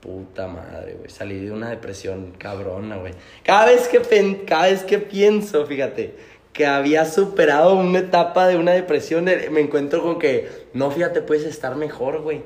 Puta 0.00 0.46
madre, 0.46 0.94
güey. 0.98 1.10
Salí 1.10 1.44
de 1.44 1.52
una 1.52 1.70
depresión 1.70 2.32
cabrona, 2.38 2.96
güey. 2.96 3.12
Cada 3.42 3.66
vez 3.66 3.88
que 3.88 4.00
pen- 4.00 4.44
cada 4.46 4.64
vez 4.66 4.82
que 4.84 4.98
pienso, 4.98 5.64
fíjate, 5.66 6.14
que 6.52 6.66
había 6.66 7.04
superado 7.06 7.74
una 7.74 7.98
etapa 8.00 8.46
de 8.46 8.56
una 8.56 8.72
depresión, 8.72 9.28
eh, 9.28 9.48
me 9.50 9.60
encuentro 9.60 10.02
con 10.02 10.18
que, 10.18 10.48
no, 10.72 10.90
fíjate, 10.90 11.20
puedes 11.22 11.44
estar 11.44 11.74
mejor, 11.76 12.20
güey. 12.22 12.42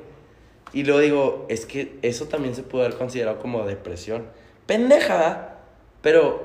Y 0.73 0.83
luego 0.83 0.99
digo, 1.01 1.45
es 1.49 1.65
que 1.65 1.97
eso 2.01 2.25
también 2.25 2.55
se 2.55 2.63
puede 2.63 2.85
haber 2.85 2.97
considerado 2.97 3.39
como 3.39 3.65
depresión. 3.65 4.25
Pendeja, 4.65 5.15
¿verdad? 5.17 5.48
Pero, 6.01 6.41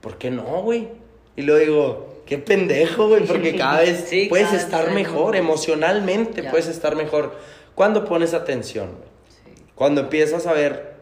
¿por 0.00 0.16
qué 0.18 0.30
no, 0.30 0.62
güey? 0.62 0.88
Y 1.36 1.42
luego 1.42 1.60
digo, 1.60 2.22
qué 2.26 2.38
pendejo, 2.38 3.08
güey, 3.08 3.24
porque 3.26 3.56
cada 3.56 3.80
vez 3.80 4.04
Sí, 4.08 4.26
puedes 4.28 4.46
cada 4.46 4.56
vez 4.56 4.64
estar 4.64 4.88
hay 4.88 4.94
mejor, 4.94 5.36
emocionalmente 5.36 6.42
Ya. 6.42 6.50
puedes 6.50 6.66
estar 6.68 6.96
mejor. 6.96 7.36
Cuando 7.74 8.04
pones 8.04 8.34
atención, 8.34 8.88
güey. 8.96 9.08
Sí. 9.56 9.62
Cuando 9.74 10.02
empiezas 10.02 10.46
a 10.46 10.52
ver 10.52 10.94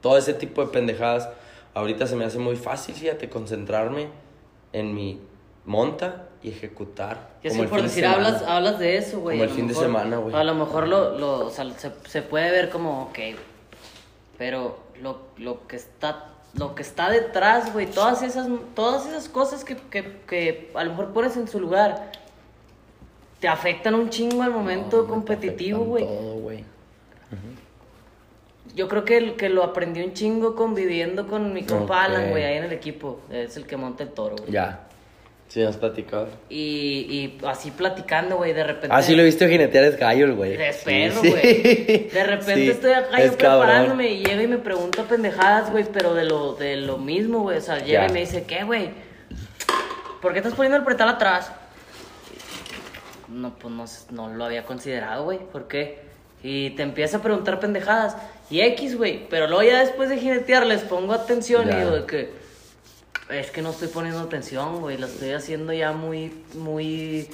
todo 0.00 0.18
ese 0.18 0.34
tipo 0.34 0.64
de 0.64 0.70
pendejadas, 0.72 1.28
ahorita 1.74 2.06
se 2.06 2.16
me 2.16 2.24
hace 2.24 2.38
muy 2.38 2.56
fácil, 2.56 2.94
fíjate, 2.94 3.28
concentrarme 3.28 4.08
en 4.72 4.94
mi 4.94 5.20
monta 5.64 6.28
y 6.42 6.50
ejecutar. 6.50 7.30
Y 7.42 7.48
así 7.48 7.56
como 7.56 7.62
el 7.64 7.68
por 7.68 7.78
fin 7.78 7.86
de 7.88 7.88
decir, 7.88 8.04
semana. 8.04 8.26
hablas, 8.28 8.42
hablas 8.42 8.78
de 8.78 8.96
eso, 8.98 9.20
güey. 9.20 9.38
Como 9.38 9.42
a 9.42 9.44
el 9.46 9.50
lo 9.50 9.56
fin 9.56 9.66
de 9.66 9.72
mejor- 9.74 9.84
semana, 9.86 10.16
güey. 10.18 10.34
A 10.34 10.44
lo 10.44 10.54
mejor 10.54 10.86
lo, 10.88 11.18
lo, 11.18 11.46
o 11.46 11.50
sea, 11.50 11.68
se, 11.76 11.90
se 12.08 12.22
puede 12.22 12.50
ver 12.50 12.68
como, 12.70 13.02
ok. 13.04 13.18
Pero 14.38 14.78
lo, 15.00 15.18
lo 15.38 15.66
que 15.66 15.76
está 15.76 16.32
lo 16.58 16.74
que 16.74 16.82
está 16.82 17.10
detrás, 17.10 17.72
güey, 17.72 17.86
todas 17.86 18.22
esas, 18.22 18.48
todas 18.74 19.06
esas 19.06 19.28
cosas 19.28 19.64
que, 19.64 19.76
que, 19.76 20.20
que 20.26 20.70
a 20.74 20.84
lo 20.84 20.90
mejor 20.90 21.12
pones 21.12 21.36
en 21.36 21.48
su 21.48 21.60
lugar, 21.60 22.12
te 23.40 23.48
afectan 23.48 23.94
un 23.94 24.08
chingo 24.10 24.42
al 24.42 24.50
momento 24.50 25.02
No, 25.02 25.08
competitivo, 25.08 25.84
güey. 25.84 26.04
Todo, 26.04 26.34
güey. 26.40 26.64
Yo 28.74 28.88
creo 28.88 29.04
que, 29.04 29.16
el- 29.16 29.36
que 29.36 29.48
lo 29.48 29.62
aprendí 29.64 30.02
un 30.02 30.12
chingo 30.12 30.54
conviviendo 30.54 31.26
con 31.26 31.52
mi 31.54 31.64
compa 31.64 32.04
Alan, 32.04 32.30
güey, 32.30 32.44
ahí 32.44 32.56
en 32.58 32.64
el 32.64 32.72
equipo. 32.72 33.20
Es 33.30 33.56
el 33.56 33.66
que 33.66 33.76
monta 33.76 34.02
el 34.02 34.10
toro, 34.10 34.36
güey. 34.36 34.50
Ya. 34.52 34.85
Sí, 35.48 35.62
nos 35.62 35.76
platicado. 35.76 36.28
Y, 36.50 36.58
y 36.58 37.38
así 37.46 37.70
platicando, 37.70 38.36
güey, 38.36 38.52
de 38.52 38.64
repente. 38.64 38.88
Ah, 38.90 39.00
sí 39.00 39.14
lo 39.14 39.22
he 39.22 39.24
visto 39.24 39.46
jinetear 39.46 39.84
es 39.84 39.96
gallo, 39.96 40.34
güey. 40.34 40.56
De 40.56 40.74
perro, 40.84 41.20
sí. 41.22 41.30
güey. 41.30 42.08
De 42.08 42.24
repente 42.24 42.54
Sí, 42.64 42.68
estoy 42.70 42.92
acá 42.92 43.18
es 43.18 43.30
yo 43.30 43.38
cabrón. 43.38 43.60
preparándome 43.66 44.08
y 44.12 44.24
llega 44.24 44.42
y 44.42 44.48
me 44.48 44.58
pregunta 44.58 45.04
pendejadas, 45.04 45.70
güey, 45.70 45.84
pero 45.92 46.14
de 46.14 46.24
lo, 46.24 46.54
de 46.54 46.76
lo 46.76 46.98
mismo, 46.98 47.40
güey. 47.42 47.58
O 47.58 47.60
sea, 47.60 47.78
llega 47.78 48.08
y 48.08 48.12
me 48.12 48.20
dice, 48.20 48.44
¿qué, 48.44 48.64
güey? 48.64 48.90
¿Por 50.20 50.32
qué 50.32 50.38
estás 50.40 50.54
poniendo 50.54 50.76
el 50.78 50.84
pretal 50.84 51.08
atrás? 51.10 51.52
No, 53.28 53.54
pues 53.58 53.72
no, 54.10 54.28
no 54.28 54.34
lo 54.34 54.44
había 54.44 54.64
considerado, 54.64 55.24
güey. 55.24 55.38
¿Por 55.38 55.68
qué? 55.68 56.00
Y 56.42 56.70
te 56.70 56.82
empieza 56.82 57.18
a 57.18 57.22
preguntar 57.22 57.60
pendejadas. 57.60 58.16
Y 58.50 58.60
X, 58.60 58.96
güey. 58.96 59.26
Pero 59.28 59.46
luego 59.46 59.62
ya 59.62 59.80
después 59.80 60.08
de 60.08 60.18
jinetear 60.18 60.66
les 60.66 60.82
pongo 60.82 61.12
atención 61.12 61.68
y 61.70 61.74
digo 61.74 61.90
de 61.90 62.06
que... 62.06 62.45
Es 63.30 63.50
que 63.50 63.60
no 63.62 63.70
estoy 63.70 63.88
poniendo 63.88 64.20
atención, 64.20 64.80
güey. 64.80 64.98
Lo 64.98 65.06
estoy 65.06 65.32
haciendo 65.32 65.72
ya 65.72 65.92
muy, 65.92 66.32
muy... 66.54 67.28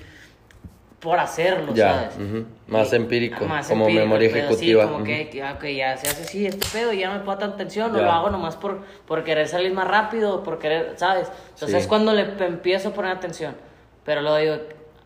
Por 1.00 1.18
hacerlo, 1.18 1.74
Ya, 1.74 2.10
¿sabes? 2.12 2.14
ujú. 2.16 2.46
Más 2.68 2.92
Y- 2.92 2.96
empírico, 2.96 3.44
más 3.44 3.66
como 3.68 3.86
empírico, 3.86 4.04
memoria 4.06 4.28
ejecutiva, 4.28 4.82
Sí, 4.82 4.86
como 4.88 4.96
ujú. 4.98 5.06
que, 5.06 5.30
que, 5.30 5.42
ah, 5.42 5.54
ok, 5.58 5.64
ya 5.64 5.96
se 5.96 6.06
hace 6.08 6.22
así 6.22 6.46
este 6.46 6.64
pedo 6.72 6.92
y 6.92 7.00
ya 7.00 7.08
no 7.08 7.18
me 7.18 7.24
puedo 7.24 7.38
dar 7.38 7.50
atención. 7.50 7.92
O 7.92 7.96
Ya. 7.98 8.04
lo 8.04 8.12
hago 8.12 8.30
nomás 8.30 8.54
por, 8.56 8.82
por 9.04 9.24
querer 9.24 9.48
salir 9.48 9.72
más 9.72 9.88
rápido, 9.88 10.44
por 10.44 10.60
querer, 10.60 10.92
¿sabes? 10.96 11.26
Entonces 11.54 11.70
Sí. 11.70 11.76
es 11.76 11.86
cuando 11.88 12.12
le 12.12 12.22
empiezo 12.46 12.90
a 12.90 12.94
poner 12.94 13.10
atención. 13.10 13.56
Pero 14.04 14.20
luego 14.22 14.36
digo, 14.36 14.54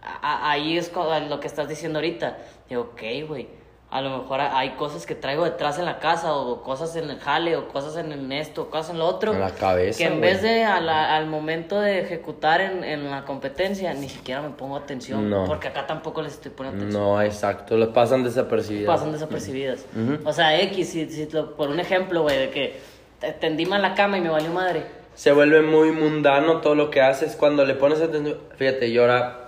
a- 0.02 0.18
a- 0.48 0.50
ahí 0.50 0.76
es 0.76 0.92
lo 1.30 1.40
que 1.40 1.46
estás 1.46 1.66
diciendo 1.66 1.98
ahorita. 1.98 2.36
Digo, 2.68 2.90
ok, 2.92 3.00
güey. 3.26 3.48
A 3.96 4.00
lo 4.02 4.18
mejor 4.18 4.40
hay 4.40 4.70
cosas 4.70 5.06
que 5.06 5.14
traigo 5.14 5.44
detrás 5.44 5.78
en 5.78 5.84
la 5.86 5.98
casa 5.98 6.34
o 6.34 6.62
cosas 6.62 6.94
en 6.96 7.08
el 7.08 7.18
jale 7.18 7.56
o 7.56 7.68
cosas 7.68 7.96
en 7.96 8.30
esto, 8.32 8.68
cosas 8.68 8.90
en 8.90 8.98
lo 8.98 9.06
otro. 9.06 9.32
En 9.32 9.40
la 9.40 9.50
cabeza, 9.52 9.98
Que 9.98 10.04
en 10.04 10.18
güey. 10.18 10.32
vez 10.32 10.42
de 10.42 10.64
a 10.64 10.80
la- 10.80 11.16
al 11.16 11.26
momento 11.26 11.80
de 11.80 12.00
ejecutar 12.00 12.60
en, 12.60 12.84
en 12.84 13.10
la 13.10 13.24
competencia, 13.24 13.94
ni 13.94 14.08
siquiera 14.08 14.42
me 14.42 14.50
pongo 14.50 14.76
atención. 14.76 15.30
No. 15.30 15.44
Porque 15.46 15.68
acá 15.68 15.86
tampoco 15.86 16.20
les 16.22 16.34
estoy 16.34 16.50
poniendo 16.50 16.82
atención. 16.82 17.02
No, 17.02 17.22
exacto, 17.22 17.76
lo 17.76 17.92
pasan 17.92 18.22
desapercibidas. 18.22 18.86
Pasan 18.94 19.12
desapercibidas. 19.12 19.84
O 20.24 20.32
sea, 20.32 20.60
X, 20.60 20.90
si, 20.90 21.08
si 21.10 21.26
por 21.56 21.70
un 21.70 21.80
ejemplo, 21.80 22.22
güey, 22.22 22.38
de 22.38 22.50
que 22.50 22.80
te- 23.20 23.32
tendí 23.32 23.64
mal 23.66 23.80
la 23.82 23.94
cama 23.94 24.18
y 24.18 24.20
me 24.20 24.28
valió 24.28 24.50
madre. 24.50 24.82
Se 25.14 25.32
vuelve 25.32 25.62
muy 25.62 25.92
mundano 25.92 26.60
todo 26.60 26.74
lo 26.74 26.90
que 26.90 27.00
haces 27.00 27.36
cuando 27.36 27.64
le 27.64 27.74
pones 27.74 28.02
atención. 28.02 28.36
Fíjate, 28.56 28.92
yo 28.92 29.00
ahora 29.02 29.45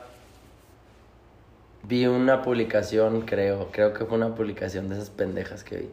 vi 1.89 2.07
una 2.07 2.43
publicación, 2.43 3.23
creo, 3.23 3.71
creo 3.73 3.95
que 3.95 4.05
fue 4.05 4.19
una 4.19 4.35
publicación 4.35 4.89
de 4.89 4.97
esas 4.97 5.09
pendejas 5.09 5.65
que 5.65 5.79
vi. 5.79 5.91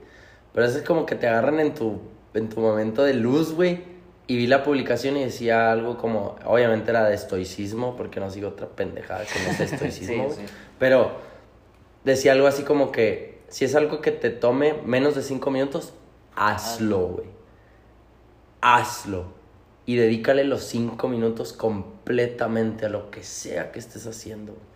Pero 0.53 0.67
eso 0.67 0.77
es 0.77 0.83
como 0.83 1.05
que 1.05 1.15
te 1.15 1.27
agarran 1.27 1.59
en 1.59 1.73
tu, 1.73 2.01
en 2.33 2.49
tu 2.49 2.59
momento 2.59 3.03
de 3.03 3.13
luz, 3.13 3.53
güey. 3.53 3.83
Y 4.27 4.35
vi 4.37 4.47
la 4.47 4.63
publicación 4.63 5.15
y 5.17 5.23
decía 5.23 5.71
algo 5.71 5.97
como, 5.97 6.35
obviamente 6.45 6.91
era 6.91 7.05
de 7.05 7.15
estoicismo, 7.15 7.95
porque 7.95 8.19
no 8.19 8.29
sigo 8.29 8.49
otra 8.49 8.67
pendejada 8.67 9.23
que 9.23 9.39
no 9.39 9.51
es 9.51 9.59
estoicismo, 9.71 10.29
Sí, 10.31 10.41
sí. 10.41 10.53
Pero 10.79 11.11
decía 12.03 12.33
algo 12.33 12.47
así 12.47 12.63
como 12.63 12.91
que 12.91 13.39
si 13.47 13.63
es 13.63 13.75
algo 13.75 14.01
que 14.01 14.11
te 14.11 14.31
tome 14.31 14.73
menos 14.85 15.15
de 15.15 15.21
cinco 15.21 15.49
minutos, 15.51 15.93
hazlo, 16.35 17.07
güey. 17.07 17.27
Hazlo. 18.59 19.27
Y 19.85 19.95
dedícale 19.95 20.43
los 20.43 20.63
cinco 20.63 21.07
minutos 21.07 21.53
completamente 21.53 22.87
a 22.87 22.89
lo 22.89 23.11
que 23.11 23.23
sea 23.23 23.71
que 23.71 23.79
estés 23.79 24.07
haciendo. 24.07 24.53
güey. 24.53 24.74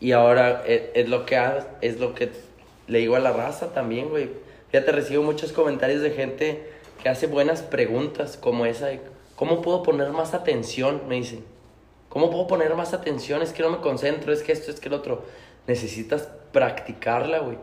Y 0.00 0.12
ahora 0.12 0.62
es, 0.66 0.82
es 0.94 1.08
lo 1.08 1.26
que 1.26 1.36
ha- 1.36 1.66
es 1.80 1.98
lo 2.00 2.14
que 2.14 2.30
le 2.86 2.98
digo 3.00 3.16
a 3.16 3.20
la 3.20 3.32
raza 3.32 3.72
también, 3.72 4.08
güey. 4.08 4.30
Fíjate, 4.70 4.92
recibo 4.92 5.22
muchos 5.22 5.52
comentarios 5.52 6.02
de 6.02 6.10
gente 6.10 6.62
que 7.02 7.08
hace 7.08 7.26
buenas 7.26 7.62
preguntas 7.62 8.36
como 8.36 8.66
esa 8.66 8.86
de, 8.86 9.00
¿cómo 9.36 9.62
puedo 9.62 9.82
poner 9.82 10.10
más 10.10 10.34
atención? 10.34 11.02
Me 11.08 11.16
dicen. 11.16 11.44
¿Cómo 12.08 12.30
puedo 12.30 12.46
poner 12.46 12.74
más 12.74 12.94
atención? 12.94 13.42
Es 13.42 13.52
que 13.52 13.62
no 13.62 13.70
me 13.70 13.78
concentro, 13.78 14.32
es 14.32 14.42
que 14.42 14.52
esto, 14.52 14.70
es 14.70 14.80
que 14.80 14.88
el 14.88 14.94
otro. 14.94 15.24
Necesitas 15.66 16.28
practicarla, 16.52 17.40
güey. 17.40 17.58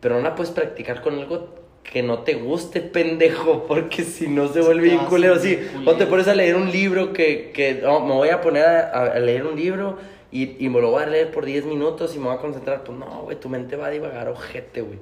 Pero 0.00 0.14
no 0.16 0.20
la 0.22 0.34
puedes 0.34 0.52
practicar 0.52 1.02
con 1.02 1.14
algo 1.18 1.48
que 1.82 2.02
no 2.02 2.20
te 2.20 2.34
guste, 2.34 2.80
pendejo, 2.80 3.64
porque 3.68 4.04
si 4.04 4.28
no 4.28 4.48
se 4.52 4.60
vuelve 4.60 4.88
bien 4.88 5.06
culero. 5.06 5.38
Sí, 5.38 5.58
o 5.86 5.94
te 5.94 6.06
pones 6.06 6.28
a 6.28 6.34
leer 6.34 6.54
un 6.56 6.70
libro 6.70 7.12
que, 7.12 7.50
que 7.52 7.74
no, 7.74 8.00
me 8.00 8.14
voy 8.14 8.28
a 8.28 8.40
poner 8.40 8.64
a, 8.64 9.12
a 9.12 9.18
leer 9.18 9.44
un 9.46 9.56
libro 9.56 9.98
y, 10.30 10.64
y 10.64 10.68
me 10.68 10.80
lo 10.80 10.90
voy 10.90 11.02
a 11.02 11.06
leer 11.06 11.30
por 11.30 11.44
10 11.44 11.64
minutos 11.64 12.14
y 12.14 12.18
me 12.18 12.26
voy 12.26 12.34
a 12.36 12.38
concentrar. 12.38 12.84
Pues 12.84 12.98
no, 12.98 13.22
güey, 13.22 13.38
tu 13.38 13.48
mente 13.48 13.76
va 13.76 13.86
a 13.86 13.90
divagar, 13.90 14.28
ojete, 14.28 14.82
güey. 14.82 14.98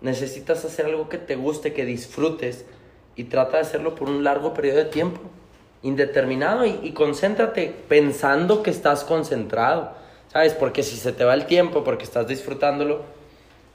Necesitas 0.00 0.64
hacer 0.64 0.86
algo 0.86 1.08
que 1.08 1.18
te 1.18 1.36
guste, 1.36 1.72
que 1.72 1.84
disfrutes 1.84 2.64
y 3.16 3.24
trata 3.24 3.56
de 3.56 3.62
hacerlo 3.62 3.94
por 3.94 4.08
un 4.08 4.22
largo 4.22 4.54
periodo 4.54 4.78
de 4.78 4.84
tiempo, 4.84 5.20
indeterminado 5.82 6.64
y, 6.66 6.78
y 6.82 6.92
concéntrate 6.92 7.74
pensando 7.88 8.62
que 8.62 8.70
estás 8.70 9.04
concentrado, 9.04 9.92
¿sabes? 10.28 10.54
Porque 10.54 10.82
si 10.82 10.96
se 10.96 11.12
te 11.12 11.24
va 11.24 11.34
el 11.34 11.46
tiempo 11.46 11.82
porque 11.82 12.04
estás 12.04 12.28
disfrutándolo, 12.28 13.02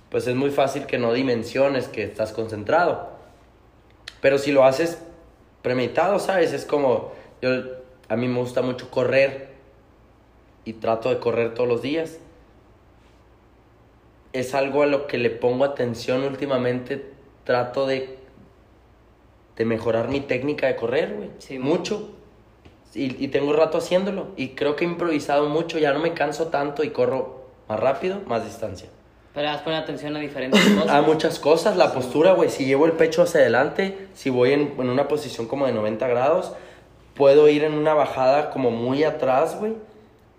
pues 0.09 0.27
es 0.27 0.35
muy 0.35 0.51
fácil 0.51 0.85
que 0.85 0.97
no 0.97 1.11
dimensiones 1.11 1.87
que 1.87 2.03
estás 2.03 2.31
concentrado. 2.31 3.09
Pero 4.21 4.37
si 4.37 4.51
lo 4.51 4.63
haces 4.63 4.99
premeditado, 5.63 6.19
¿sabes? 6.19 6.53
Es 6.53 6.65
como, 6.65 7.11
yo, 7.41 7.49
a 8.07 8.15
mí 8.15 8.27
me 8.27 8.39
gusta 8.39 8.61
mucho 8.61 8.91
correr 8.91 9.52
y 10.65 10.73
trato 10.73 11.09
de 11.09 11.19
correr 11.19 11.53
todos 11.53 11.67
los 11.67 11.81
días. 11.81 12.19
Es 14.31 14.55
algo 14.55 14.83
a 14.83 14.85
lo 14.85 15.07
que 15.07 15.17
le 15.17 15.29
pongo 15.29 15.63
atención 15.65 16.23
últimamente. 16.23 17.11
Trato 17.43 17.85
de, 17.85 18.17
de 19.57 19.65
mejorar 19.65 20.07
mi 20.07 20.21
técnica 20.21 20.67
de 20.67 20.75
correr, 20.75 21.13
güey. 21.13 21.29
Sí, 21.39 21.59
mucho. 21.59 22.09
Y, 22.93 23.23
y 23.23 23.27
tengo 23.27 23.53
rato 23.53 23.77
haciéndolo. 23.77 24.27
Y 24.37 24.49
creo 24.49 24.75
que 24.75 24.85
he 24.85 24.87
improvisado 24.87 25.49
mucho. 25.49 25.77
Ya 25.77 25.93
no 25.93 25.99
me 25.99 26.13
canso 26.13 26.47
tanto 26.47 26.83
y 26.83 26.89
corro 26.91 27.43
más 27.67 27.79
rápido, 27.79 28.21
más 28.25 28.43
distancia. 28.45 28.89
Pero 29.33 29.47
vas 29.47 29.61
a 29.61 29.63
poner 29.63 29.79
atención 29.79 30.15
a 30.15 30.19
diferentes 30.19 30.59
cosas. 30.75 30.89
A 30.89 31.01
muchas 31.01 31.39
cosas, 31.39 31.75
la 31.75 31.91
postura, 31.91 32.33
güey. 32.33 32.49
Si 32.49 32.65
llevo 32.65 32.85
el 32.85 32.93
pecho 32.93 33.23
hacia 33.23 33.41
adelante, 33.41 34.07
si 34.13 34.29
voy 34.29 34.53
en, 34.53 34.73
en 34.79 34.89
una 34.89 35.07
posición 35.07 35.47
como 35.47 35.65
de 35.65 35.73
90 35.73 36.07
grados, 36.07 36.53
puedo 37.15 37.49
ir 37.49 37.63
en 37.63 37.73
una 37.73 37.93
bajada 37.93 38.49
como 38.51 38.71
muy 38.71 39.03
atrás, 39.03 39.57
güey. 39.59 39.73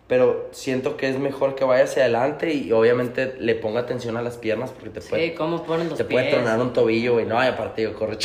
Pero 0.06 0.48
siento 0.52 0.96
que 0.98 1.08
es 1.08 1.18
mejor 1.18 1.54
que 1.54 1.64
vaya 1.64 1.84
hacia 1.84 2.02
adelante 2.02 2.52
y 2.52 2.70
obviamente 2.72 3.36
le 3.38 3.54
ponga 3.54 3.80
atención 3.80 4.16
a 4.18 4.22
las 4.22 4.36
piernas 4.36 4.70
porque 4.70 4.90
te 4.90 5.00
puede, 5.00 5.28
Sí, 5.28 5.34
cómo 5.34 5.64
ponen 5.64 5.88
los 5.88 5.96
te 5.96 6.04
pies. 6.04 6.22
puede 6.22 6.34
tronar 6.34 6.60
un 6.60 6.72
tobillo, 6.74 7.14
güey. 7.14 7.24
No, 7.24 7.42
y 7.42 7.46
aparte 7.46 7.82
yo 7.82 7.94
corro. 7.94 8.16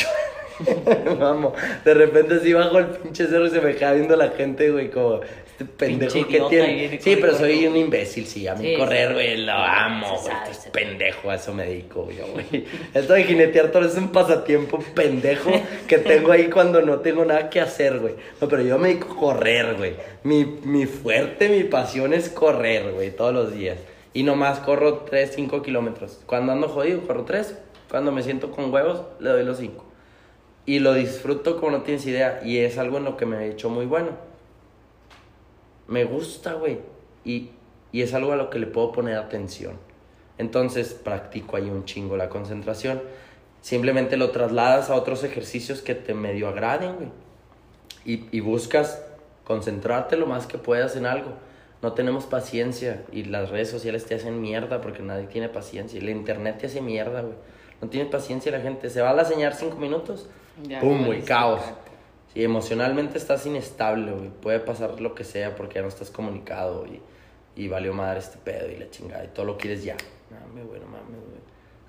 Vamos, 1.19 1.53
de 1.85 1.93
repente 1.93 2.35
así 2.35 2.51
bajo 2.53 2.79
el 2.79 2.87
pinche 2.87 3.27
cerro 3.27 3.47
y 3.47 3.49
se 3.49 3.61
me 3.61 3.75
queda 3.75 3.93
viendo 3.93 4.15
la 4.17 4.29
gente, 4.29 4.69
güey, 4.71 4.89
como 4.91 5.21
este 5.59 5.65
pendejo 5.65 6.27
que 6.27 6.39
tiene. 6.49 6.99
Sí, 7.01 7.17
pero 7.19 7.35
soy 7.37 7.67
un 7.67 7.75
imbécil, 7.75 8.25
sí. 8.25 8.47
A 8.47 8.55
mí 8.55 8.65
Sí, 8.65 8.75
correr, 8.77 9.09
sí. 9.09 9.13
güey, 9.13 9.37
lo 9.45 9.51
amo, 9.51 10.17
güey. 10.21 10.53
se- 10.53 10.69
pendejo, 10.69 11.29
a 11.29 11.35
eso 11.35 11.53
me 11.53 11.65
dedico 11.65 12.09
yo, 12.11 12.25
güey. 12.33 12.65
Esto 12.93 13.13
de 13.13 13.23
jinetear 13.25 13.71
todo 13.71 13.85
es 13.85 13.95
un 13.95 14.09
pasatiempo 14.11 14.79
pendejo 14.95 15.51
que 15.87 15.97
tengo 15.97 16.31
ahí 16.31 16.49
cuando 16.49 16.81
no 16.81 16.99
tengo 16.99 17.25
nada 17.25 17.49
que 17.49 17.59
hacer, 17.59 17.99
güey. 17.99 18.15
No, 18.39 18.47
pero 18.47 18.61
yo 18.61 18.77
me 18.77 18.87
dedico 18.89 19.13
a 19.13 19.17
correr, 19.17 19.75
güey. 19.75 19.93
Mi, 20.23 20.45
mi 20.45 20.85
fuerte, 20.85 21.49
mi 21.49 21.63
pasión 21.65 22.13
es 22.13 22.29
correr, 22.29 22.91
güey, 22.93 23.11
todos 23.11 23.33
los 23.33 23.53
días. 23.53 23.77
Y 24.13 24.23
nomás 24.23 24.59
corro 24.59 24.99
3, 25.09 25.31
5 25.35 25.61
kilómetros. 25.61 26.21
Cuando 26.25 26.51
ando 26.53 26.67
jodido, 26.69 27.01
corro 27.01 27.25
3. 27.25 27.55
Cuando 27.91 28.11
me 28.11 28.23
siento 28.23 28.51
con 28.51 28.73
huevos, 28.73 29.01
le 29.19 29.29
doy 29.29 29.43
los 29.43 29.57
5. 29.57 29.85
Y 30.65 30.79
lo 30.79 30.93
disfruto 30.93 31.59
como 31.59 31.71
no 31.71 31.81
tienes 31.83 32.05
idea. 32.05 32.39
Y 32.45 32.59
es 32.59 32.77
algo 32.77 32.97
en 32.97 33.03
lo 33.03 33.17
que 33.17 33.25
me 33.25 33.37
he 33.45 33.49
hecho 33.49 33.69
muy 33.69 33.85
bueno. 33.85 34.28
Me 35.89 36.05
gusta, 36.05 36.53
güey. 36.53 36.79
Y, 37.25 37.49
y 37.91 38.01
es 38.01 38.13
algo 38.13 38.31
a 38.31 38.35
lo 38.35 38.49
que 38.49 38.59
le 38.59 38.67
puedo 38.67 38.91
poner 38.91 39.17
atención. 39.17 39.73
Entonces 40.37 40.93
practico 40.93 41.57
ahí 41.57 41.69
un 41.69 41.85
chingo 41.85 42.15
la 42.15 42.29
concentración. 42.29 43.01
Simplemente 43.61 44.15
lo 44.15 44.29
trasladas 44.29 44.89
a 44.89 44.95
otros 44.95 45.23
ejercicios 45.23 45.81
que 45.81 45.95
te 45.95 46.13
medio 46.13 46.47
agraden, 46.47 46.95
güey. 46.95 47.09
Y, 48.05 48.27
y 48.31 48.39
buscas 48.39 49.03
concentrarte 49.43 50.15
lo 50.15 50.27
más 50.27 50.47
que 50.47 50.57
puedas 50.57 50.95
en 50.95 51.05
algo. 51.05 51.33
No 51.81 51.93
tenemos 51.93 52.25
paciencia 52.25 53.03
y 53.11 53.23
las 53.23 53.49
redes 53.49 53.69
sociales 53.69 54.05
te 54.05 54.15
hacen 54.15 54.41
mierda 54.41 54.81
porque 54.81 55.01
nadie 55.01 55.27
tiene 55.27 55.49
paciencia. 55.49 55.97
Y 55.97 56.01
la 56.01 56.11
internet 56.11 56.57
te 56.59 56.67
hace 56.67 56.81
mierda, 56.81 57.21
güey. 57.21 57.35
No 57.81 57.89
tiene 57.89 58.09
paciencia 58.09 58.51
la 58.51 58.61
gente. 58.61 58.89
Se 58.89 59.01
va 59.01 59.09
a 59.11 59.13
la 59.13 59.25
señal 59.25 59.53
cinco 59.53 59.77
minutos. 59.77 60.27
Ya, 60.63 60.79
¡Pum, 60.79 61.05
güey! 61.05 61.21
Caos. 61.23 61.61
Sí, 62.33 62.43
emocionalmente 62.43 63.17
estás 63.17 63.45
inestable, 63.45 64.11
güey. 64.11 64.29
Puede 64.29 64.59
pasar 64.59 65.01
lo 65.01 65.15
que 65.15 65.23
sea 65.23 65.55
porque 65.55 65.75
ya 65.75 65.81
no 65.81 65.87
estás 65.87 66.09
comunicado 66.11 66.85
y, 66.85 67.01
y 67.61 67.67
valió 67.67 67.93
madre 67.93 68.19
este 68.19 68.37
pedo 68.37 68.69
y 68.69 68.77
la 68.77 68.89
chingada. 68.89 69.23
Y 69.25 69.29
todo 69.29 69.45
lo 69.45 69.57
quieres 69.57 69.83
ya. 69.83 69.95
Mames, 70.29 70.67
güey, 70.67 70.79
no 70.79 70.85
mames, 70.87 71.07
güey. 71.09 71.39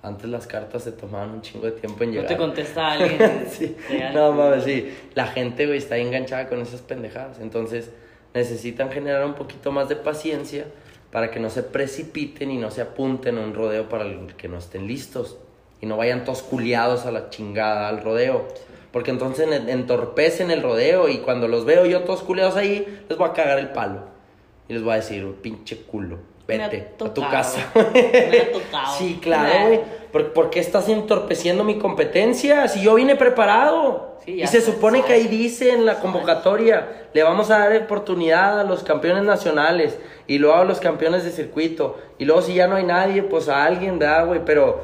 Antes 0.03 0.27
las 0.31 0.47
cartas 0.47 0.83
se 0.83 0.91
tomaban 0.93 1.29
un 1.29 1.41
chingo 1.43 1.67
de 1.67 1.73
tiempo 1.73 2.03
en 2.03 2.09
No 2.09 2.15
llegar. 2.15 2.27
te 2.29 2.37
contesta 2.37 2.91
alguien. 2.93 3.45
sí. 3.51 3.75
No 4.13 4.31
mames, 4.31 4.63
sí. 4.63 4.91
La 5.13 5.27
gente, 5.27 5.67
güey, 5.67 5.77
está 5.77 5.97
enganchada 5.97 6.49
con 6.49 6.59
esas 6.59 6.81
pendejadas. 6.81 7.39
Entonces, 7.39 7.91
necesitan 8.33 8.89
generar 8.91 9.23
un 9.25 9.35
poquito 9.35 9.71
más 9.71 9.89
de 9.89 9.95
paciencia 9.95 10.65
para 11.11 11.29
que 11.29 11.39
no 11.39 11.51
se 11.51 11.61
precipiten 11.61 12.49
y 12.49 12.57
no 12.57 12.71
se 12.71 12.81
apunten 12.81 13.37
a 13.37 13.41
un 13.41 13.53
rodeo 13.53 13.89
para 13.89 14.05
el 14.05 14.33
que 14.37 14.47
no 14.47 14.57
estén 14.57 14.87
listos. 14.87 15.37
Y 15.81 15.85
no 15.85 15.97
vayan 15.97 16.23
todos 16.25 16.41
culiados 16.41 17.05
a 17.05 17.11
la 17.11 17.29
chingada 17.29 17.87
al 17.87 18.01
rodeo. 18.01 18.47
Porque 18.91 19.11
entonces 19.11 19.47
en- 19.51 19.69
entorpecen 19.69 20.51
el 20.51 20.61
rodeo 20.61 21.07
y 21.09 21.19
cuando 21.19 21.47
los 21.47 21.65
veo 21.65 21.85
yo 21.85 22.01
todos 22.01 22.21
culiados 22.23 22.55
ahí, 22.57 23.03
les 23.07 23.17
voy 23.17 23.29
a 23.29 23.33
cagar 23.33 23.59
el 23.59 23.69
palo. 23.69 24.03
Y 24.67 24.73
les 24.73 24.83
voy 24.83 24.93
a 24.93 24.95
decir, 24.97 25.25
pinche 25.41 25.77
culo, 25.83 26.17
vete 26.47 26.89
a 26.99 27.13
tu 27.13 27.21
casa. 27.21 27.71
Me 27.75 28.37
ha 28.39 28.51
tocado. 28.51 28.93
Sí, 28.97 29.19
claro, 29.21 29.67
güey. 29.67 29.81
¿Por, 30.11 30.33
por 30.33 30.49
qué 30.49 30.59
estás 30.59 30.89
entorpeciendo 30.89 31.63
mi 31.63 31.77
competencia? 31.77 32.67
Si 32.67 32.81
yo 32.81 32.95
vine 32.95 33.15
preparado. 33.15 34.17
Sí, 34.25 34.35
ya 34.37 34.43
y 34.43 34.47
se 34.47 34.61
supone 34.61 35.01
que 35.03 35.13
ahí 35.13 35.27
dice 35.27 35.71
en 35.71 35.85
la 35.85 35.99
convocatoria, 35.99 37.07
le 37.13 37.23
vamos 37.23 37.49
a 37.49 37.57
dar 37.59 37.75
oportunidad 37.81 38.59
a 38.59 38.63
los 38.63 38.83
campeones 38.83 39.23
nacionales 39.23 39.97
y 40.27 40.37
luego 40.37 40.57
a 40.57 40.65
los 40.65 40.79
campeones 40.79 41.23
de 41.23 41.31
circuito. 41.31 41.97
Y 42.19 42.25
luego 42.25 42.41
si 42.41 42.53
ya 42.53 42.67
no 42.67 42.75
hay 42.75 42.83
nadie, 42.83 43.23
pues 43.23 43.49
a 43.49 43.63
alguien, 43.65 43.97
¿verdad, 43.99 44.27
güey? 44.27 44.41
Pero 44.45 44.83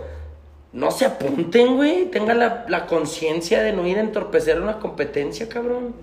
no 0.73 0.91
se 0.91 1.05
apunten, 1.05 1.75
güey. 1.75 2.05
Tengan 2.05 2.39
la, 2.39 2.65
la 2.67 2.85
conciencia 2.85 3.61
de 3.63 3.73
no 3.73 3.87
ir 3.87 3.97
a 3.97 4.01
entorpecer 4.01 4.61
una 4.61 4.79
competencia, 4.79 5.47
cabrón. 5.49 5.95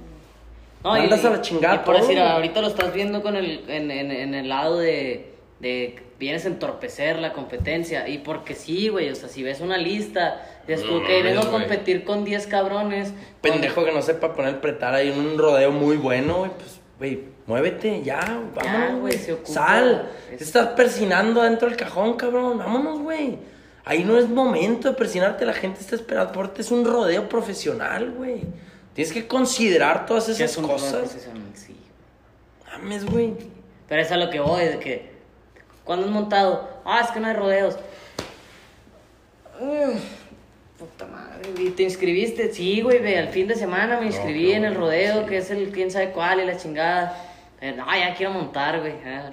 No, 0.82 0.96
y- 1.02 1.10
a 1.10 1.16
la 1.30 1.40
chingada 1.40 1.76
y 1.76 1.78
por 1.78 1.94
todo, 1.96 2.06
decir, 2.06 2.18
güey. 2.20 2.30
ahorita 2.30 2.60
lo 2.60 2.66
estás 2.68 2.92
viendo 2.92 3.22
con 3.22 3.36
el, 3.36 3.64
en, 3.68 3.90
en, 3.90 4.10
en 4.10 4.34
el 4.34 4.48
lado 4.50 4.78
de, 4.78 5.32
de 5.60 5.96
vienes 6.18 6.44
a 6.44 6.48
entorpecer 6.48 7.18
la 7.18 7.32
competencia. 7.32 8.06
Y 8.08 8.18
porque 8.18 8.54
sí, 8.54 8.88
güey, 8.88 9.08
o 9.10 9.14
sea, 9.14 9.28
si 9.28 9.42
ves 9.42 9.60
una 9.60 9.78
lista, 9.78 10.42
dices 10.66 10.84
tú, 10.86 11.02
que 11.06 11.22
vengo 11.22 11.40
a 11.42 11.50
competir 11.50 12.04
con 12.04 12.24
10 12.24 12.46
cabrones. 12.48 13.12
Pendejo 13.40 13.84
que 13.84 13.92
no 13.92 14.02
sepa 14.02 14.34
poner 14.34 14.60
pretar 14.60 14.94
ahí 14.94 15.10
en 15.10 15.18
un 15.18 15.38
rodeo 15.38 15.72
muy 15.72 15.96
bueno, 15.96 16.38
güey, 16.38 16.50
pues, 16.50 16.80
güey, 16.98 17.20
muévete, 17.46 18.02
ya, 18.02 18.20
vámonos, 18.54 18.90
güey, 18.90 19.00
güey. 19.00 19.18
se 19.18 19.32
ocupa. 19.32 19.48
Sal, 19.48 20.08
Es- 20.32 20.38
te 20.38 20.44
estás 20.44 20.68
persinando 20.68 21.40
adentro 21.40 21.66
del 21.68 21.76
cajón, 21.78 22.14
cabrón, 22.14 22.58
vámonos, 22.58 23.00
güey. 23.00 23.38
Ahí 23.84 24.02
no 24.02 24.18
es 24.18 24.28
momento 24.28 24.88
de 24.88 24.94
presionarte, 24.94 25.44
la 25.44 25.52
gente 25.52 25.80
está 25.80 25.94
esperando 25.94 26.32
por 26.32 26.52
ti, 26.52 26.62
es 26.62 26.70
un 26.70 26.84
rodeo 26.84 27.28
profesional, 27.28 28.12
güey. 28.12 28.42
Tienes 28.94 29.12
que 29.12 29.26
considerar 29.26 30.06
todas 30.06 30.28
esas 30.28 30.52
es 30.52 30.56
un 30.56 30.66
cosas. 30.66 31.16
sí. 31.54 31.76
Mames, 32.66 33.04
güey. 33.04 33.34
Pero 33.88 34.00
eso 34.00 34.14
es 34.14 34.20
a 34.20 34.24
lo 34.24 34.30
que 34.30 34.40
voy, 34.40 34.64
de 34.64 34.78
que 34.78 35.12
cuando 35.84 36.06
es 36.06 36.12
montado, 36.12 36.68
ah, 36.84 37.02
es 37.04 37.10
que 37.10 37.20
no 37.20 37.28
hay 37.28 37.34
rodeos. 37.34 37.76
Mm, 39.60 39.98
puta 40.78 41.06
madre, 41.06 41.50
¿y 41.58 41.70
te 41.70 41.82
inscribiste? 41.82 42.52
Sí, 42.52 42.80
güey, 42.80 43.00
ve, 43.00 43.18
al 43.18 43.28
fin 43.28 43.46
de 43.46 43.54
semana 43.54 44.00
me 44.00 44.06
inscribí 44.06 44.52
en 44.52 44.64
el 44.64 44.74
rodeo, 44.74 45.22
sí. 45.22 45.28
que 45.28 45.36
es 45.38 45.50
el 45.50 45.70
quién 45.70 45.90
sabe 45.90 46.10
cuál 46.12 46.40
y 46.40 46.46
la 46.46 46.56
chingada. 46.56 47.16
Eh, 47.60 47.72
no, 47.72 47.84
ya 47.86 48.14
quiero 48.14 48.32
montar, 48.32 48.80
güey. 48.80 48.94
Ah, 49.04 49.30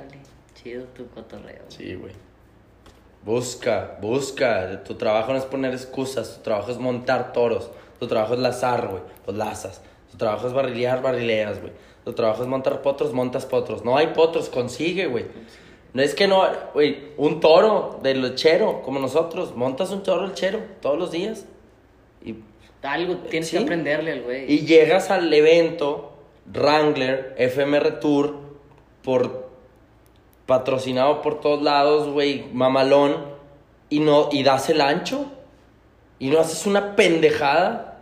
chido 0.61 0.83
tu 0.87 1.07
cotorreo. 1.09 1.63
Sí, 1.69 1.95
güey. 1.95 2.13
Busca, 3.25 3.97
busca. 4.01 4.83
Tu 4.83 4.95
trabajo 4.95 5.31
no 5.31 5.37
es 5.37 5.45
poner 5.45 5.73
excusas, 5.73 6.37
tu 6.37 6.43
trabajo 6.43 6.71
es 6.71 6.77
montar 6.77 7.33
toros. 7.33 7.69
Tu 7.99 8.07
trabajo 8.07 8.33
es 8.33 8.39
lazar, 8.39 8.87
güey. 8.87 9.03
Los 9.27 9.35
lazas. 9.35 9.81
Tu 10.11 10.17
trabajo 10.17 10.47
es 10.47 10.53
barrilear, 10.53 11.01
barrileas, 11.01 11.59
güey. 11.61 11.71
Tu 12.03 12.13
trabajo 12.13 12.41
es 12.41 12.49
montar 12.49 12.81
potros, 12.81 13.13
montas 13.13 13.45
potros. 13.45 13.85
No 13.85 13.95
hay 13.95 14.07
potros, 14.07 14.49
consigue, 14.49 15.05
güey. 15.05 15.25
No 15.93 16.01
es 16.01 16.15
que 16.15 16.27
no, 16.27 16.43
güey, 16.73 17.09
un 17.17 17.39
toro 17.41 17.99
del 18.01 18.21
lechero, 18.21 18.81
como 18.81 18.99
nosotros. 18.99 19.55
Montas 19.55 19.91
un 19.91 20.01
toro 20.01 20.25
lechero 20.27 20.59
todos 20.81 20.97
los 20.97 21.11
días. 21.11 21.45
Y 22.23 22.35
Algo 22.81 23.17
tienes 23.29 23.49
Sí. 23.49 23.57
que 23.57 23.63
aprenderle 23.63 24.13
al 24.13 24.21
güey. 24.23 24.51
y 24.51 24.65
llegas 24.65 25.11
al 25.11 25.31
evento 25.31 26.13
Wrangler 26.51 27.35
FMR 27.37 27.99
Tour 27.99 28.35
por 29.03 29.40
patrocinado 30.51 31.21
por 31.21 31.39
todos 31.39 31.61
lados, 31.61 32.09
güey, 32.09 32.43
mamalón 32.51 33.15
y 33.89 34.01
no 34.01 34.27
y 34.33 34.43
das 34.43 34.69
el 34.69 34.81
ancho 34.81 35.31
y 36.19 36.29
no 36.29 36.41
haces 36.41 36.65
una 36.65 36.97
pendejada 36.97 38.01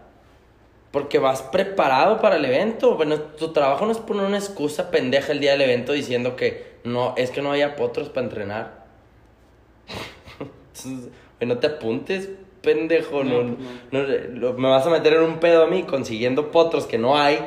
porque 0.89 1.19
vas 1.19 1.43
preparado 1.43 2.19
para 2.19 2.37
el 2.37 2.45
evento. 2.45 2.95
Bueno, 2.95 3.19
tu 3.19 3.53
trabajo 3.53 3.85
no 3.85 3.91
es 3.91 3.99
poner 3.99 4.25
una 4.25 4.39
excusa 4.39 4.89
pendeja 4.89 5.31
el 5.31 5.41
día 5.41 5.51
del 5.51 5.61
evento 5.61 5.93
diciendo 5.93 6.35
que 6.35 6.79
no, 6.83 7.13
es 7.17 7.29
que 7.29 7.43
no 7.43 7.51
haya 7.51 7.75
potros 7.75 8.09
para 8.09 8.25
entrenar. 8.25 8.85
Güey, 10.83 11.47
no 11.47 11.59
te 11.59 11.67
apuntes, 11.67 12.31
pendejo. 12.63 13.23
No, 13.23 13.43
No, 13.91 14.53
me 14.53 14.69
vas 14.69 14.87
a 14.87 14.89
meter 14.89 15.13
en 15.13 15.21
un 15.21 15.39
pedo 15.39 15.65
a 15.65 15.67
mí 15.67 15.83
consiguiendo 15.83 16.49
potros 16.49 16.87
que 16.87 16.97
no 16.97 17.15
hay 17.15 17.37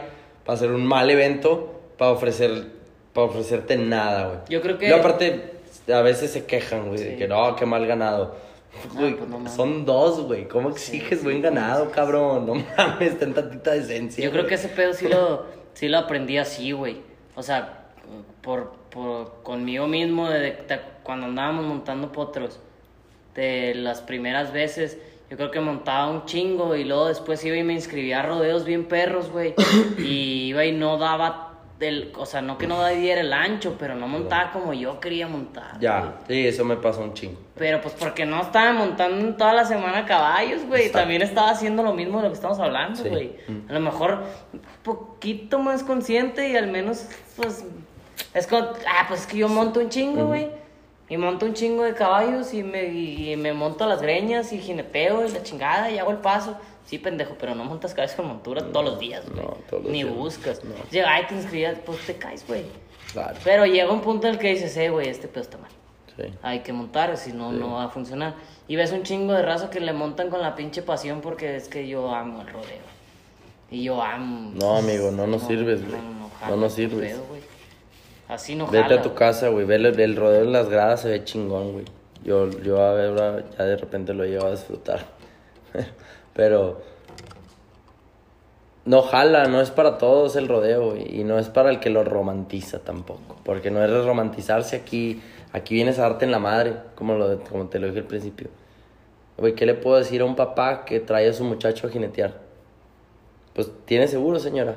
para 0.45 0.55
hacer 0.55 0.71
un 0.71 0.87
mal 0.87 1.11
evento 1.11 1.81
para 1.99 2.13
ofrecer 2.13 2.82
para 3.13 3.27
ofrecerte 3.27 3.77
nada, 3.77 4.27
güey. 4.29 4.39
Yo 4.49 4.61
creo 4.63 4.79
que- 4.79 4.89
Y 4.89 4.93
aparte 4.93 5.53
a 5.93 6.01
veces 6.03 6.31
se 6.31 6.45
quejan, 6.47 6.89
güey, 6.89 7.03
de 7.03 7.17
que 7.17 7.29
no, 7.29 7.55
qué 7.57 7.67
mal 7.67 7.87
ganado. 7.87 8.37
Güey, 8.95 9.15
pues 9.17 9.29
no 9.29 9.49
son 9.51 9.85
dos, 9.85 10.21
güey. 10.23 10.49
¿Cómo 10.49 10.71
exiges 10.71 11.19
sí, 11.19 11.25
buen 11.25 11.37
sí, 11.37 11.43
ganado, 11.43 11.87
sí. 11.87 11.91
cabrón? 11.95 12.47
No 12.47 12.55
mames, 12.77 13.19
ten 13.19 13.35
tantita 13.35 13.73
decencia. 13.73 14.25
Yo 14.25 14.31
creo 14.31 14.47
que 14.47 14.55
ese 14.55 14.69
pedo 14.69 14.95
sí 14.95 15.09
lo, 15.09 15.45
sí 15.75 15.89
lo 15.89 15.99
aprendí 15.99 16.39
así, 16.39 16.73
güey. 16.73 17.01
O 17.35 17.43
sea, 17.43 17.87
por, 18.41 18.73
por 18.91 19.43
conmigo 19.43 19.87
mismo, 19.87 20.29
de, 20.31 20.41
de- 20.41 20.81
cuando 21.03 21.27
andábamos 21.27 21.67
montando 21.67 22.13
potros, 22.13 22.61
de 23.35 23.75
las 23.75 24.01
primeras 24.03 24.53
veces, 24.53 24.99
yo 25.31 25.37
creo 25.37 25.51
que 25.51 25.61
montaba 25.61 26.11
un 26.11 26.25
chingo 26.27 26.75
y 26.77 26.85
luego 26.85 27.09
después 27.09 27.43
iba 27.45 27.57
y 27.57 27.63
me 27.63 27.73
inscribía 27.73 28.21
a 28.21 28.23
rodeos 28.23 28.65
bien 28.65 28.85
perros, 28.87 29.31
güey. 29.31 29.55
y 29.99 30.47
iba 30.49 30.65
y 30.65 30.73
no 30.73 30.97
daba, 30.99 31.52
del, 31.83 32.13
o 32.17 32.25
sea, 32.25 32.41
no 32.41 32.57
que 32.57 32.67
no 32.67 32.87
diera 32.87 33.21
el 33.21 33.33
ancho, 33.33 33.77
pero 33.79 33.95
no 33.95 34.07
montaba 34.09 34.53
como 34.53 34.73
yo 34.73 35.01
quería 35.01 35.27
montar. 35.29 35.71
güey. 35.73 35.81
Ya, 35.83 36.15
sí, 36.29 36.47
eso 36.47 36.65
me 36.65 36.77
pasa 36.77 37.01
un 37.01 37.13
chingo. 37.13 37.39
Pero 37.57 37.81
pues 37.83 37.95
porque 37.99 38.25
no 38.25 38.41
estaba 38.41 38.73
montando 38.73 39.35
toda 39.37 39.53
la 39.53 39.65
semana 39.65 40.07
caballos, 40.07 40.65
güey. 40.67 40.83
Exacto. 40.83 40.99
También 41.01 41.23
estaba 41.23 41.51
haciendo 41.51 41.83
lo 41.83 41.93
mismo 41.93 42.19
de 42.19 42.23
lo 42.25 42.29
que 42.31 42.35
estamos 42.37 42.59
hablando, 42.61 43.03
Sí. 43.03 43.09
güey. 43.09 43.33
Mm. 43.49 43.69
A 43.71 43.73
lo 43.75 43.81
mejor 43.81 44.23
un 44.53 44.61
poquito 44.83 45.59
más 45.59 45.83
consciente 45.83 46.49
y 46.49 46.57
al 46.57 46.69
menos, 46.69 47.07
pues, 47.37 47.65
es 48.33 48.47
como, 48.47 48.63
ah, 48.89 49.05
pues 49.09 49.21
es 49.23 49.27
que 49.27 49.39
yo 49.39 49.49
monto 49.49 49.81
un 49.81 49.89
chingo, 49.91 50.27
güey. 50.27 50.49
Y 51.09 51.17
monto 51.19 51.45
un 51.45 51.53
chingo 51.53 51.83
de 51.83 51.93
caballos 51.95 52.55
y 52.55 52.63
me, 52.63 52.85
y 52.87 53.37
me 53.37 53.53
monto 53.53 53.87
las 53.87 54.01
greñas 54.01 54.53
y 54.53 54.59
jineteo 54.59 55.27
y 55.27 55.31
la 55.31 55.43
chingada 55.43 55.91
y 55.91 55.99
hago 55.99 56.11
el 56.11 56.19
paso. 56.19 56.57
Sí, 56.87 56.99
pendejo, 56.99 57.37
pero 57.39 57.55
no 57.55 57.65
montas 57.65 57.95
caballos 57.95 58.15
con 58.17 58.27
montura 58.29 58.61
todos 58.73 58.85
los 58.85 58.99
días, 58.99 59.25
güey. 59.31 59.45
no, 59.45 59.53
todos 59.71 59.85
los 59.85 59.93
Ni 59.93 60.03
días. 60.03 60.15
buscas. 60.15 60.65
No. 60.65 60.75
Llega, 60.91 61.15
ay, 61.15 61.27
te 61.29 61.35
inscribías, 61.35 61.79
pues 61.87 61.99
te 62.07 62.17
caes, 62.17 62.45
güey. 62.47 62.65
Claro. 63.13 63.37
Pero 63.45 63.67
llega 63.67 63.91
un 63.91 64.01
punto 64.01 64.27
en 64.27 64.35
el 64.35 64.39
que 64.41 64.49
dices, 64.49 64.77
eh, 64.77 64.91
güey, 64.91 65.09
este 65.09 65.29
pedo 65.29 65.43
está 65.43 65.59
mal 65.59 65.71
Sí. 66.17 66.25
hay 66.43 66.61
que 66.61 66.73
montar, 66.75 67.17
si 67.17 67.33
no, 67.33 67.51
Sí. 67.53 67.57
no 67.59 67.73
va 67.75 67.85
a 67.85 67.89
funcionar. 67.89 68.35
Y 68.69 68.77
ves 68.77 68.93
un 68.93 69.03
chingo 69.03 69.33
de 69.33 69.43
raza 69.43 69.71
que 69.71 69.81
le 69.81 69.93
montan 69.95 70.29
con 70.29 70.43
la 70.43 70.55
pinche 70.55 70.83
pasión 70.83 71.21
porque 71.23 71.57
es 71.57 71.69
que 71.69 71.89
yo 71.89 72.15
amo 72.15 72.43
el 72.43 72.49
rodeo. 72.49 72.93
Y 73.71 73.85
yo 73.85 74.03
amo. 74.03 74.53
No, 74.55 74.77
amigo, 74.77 75.11
no 75.11 75.27
nos 75.27 75.43
sirves, 75.47 75.87
güey. 75.89 76.01
No 76.49 76.57
nos 76.57 76.75
sirves. 76.75 77.13
pedo. 77.15 77.23
Así 78.29 78.55
no 78.55 78.67
Vete 78.67 78.83
jala, 78.85 79.01
a 79.01 79.03
tu 79.03 79.15
casa, 79.15 79.49
güey. 79.49 79.65
Ve 79.65 79.77
el, 79.77 79.87
el 79.99 80.17
rodeo 80.17 80.43
en 80.43 80.53
las 80.53 80.69
gradas, 80.69 81.01
se 81.03 81.09
ve 81.09 81.25
chingón, 81.25 81.73
güey. 81.73 81.85
Yo, 82.25 82.51
yo 82.63 82.81
a 82.83 82.93
ver, 82.93 83.45
ya 83.59 83.65
de 83.65 83.77
repente 83.77 84.13
lo 84.15 84.25
llevo 84.25 84.47
a 84.47 84.51
disfrutar. 84.51 85.05
Pero 86.35 86.81
no 88.85 89.03
jala, 89.03 89.47
no 89.47 89.61
es 89.61 89.71
para 89.71 89.99
todos 89.99 90.37
el 90.37 90.49
rodeo. 90.49 90.97
Y 90.97 91.25
no 91.25 91.39
es 91.39 91.49
para 91.49 91.71
el 91.71 91.81
que 91.81 91.91
lo 91.91 92.05
romantiza 92.05 92.81
tampoco. 92.81 93.37
Porque 93.45 93.71
no 93.71 93.85
es 93.85 94.05
romantizarse 94.05 94.77
aquí. 94.77 95.23
Aquí 95.53 95.75
vienes 95.75 95.99
a 95.99 96.03
darte 96.03 96.25
en 96.25 96.31
la 96.31 96.39
madre, 96.39 96.77
como, 96.95 97.15
lo, 97.15 97.41
como 97.45 97.69
te 97.69 97.79
lo 97.79 97.87
dije 97.87 98.01
al 98.01 98.07
principio. 98.07 98.49
Güey, 99.37 99.55
¿qué 99.55 99.67
le 99.67 99.75
puedo 99.75 99.99
decir 99.99 100.23
a 100.23 100.25
un 100.25 100.37
papá 100.37 100.85
que 100.85 101.01
trae 101.01 101.29
a 101.29 101.33
su 101.33 101.45
muchacho 101.45 101.87
a 101.87 101.91
jinetear? 101.91 102.35
Pues 103.55 103.71
tiene 103.85 104.09
seguro, 104.09 104.39
señora. 104.39 104.77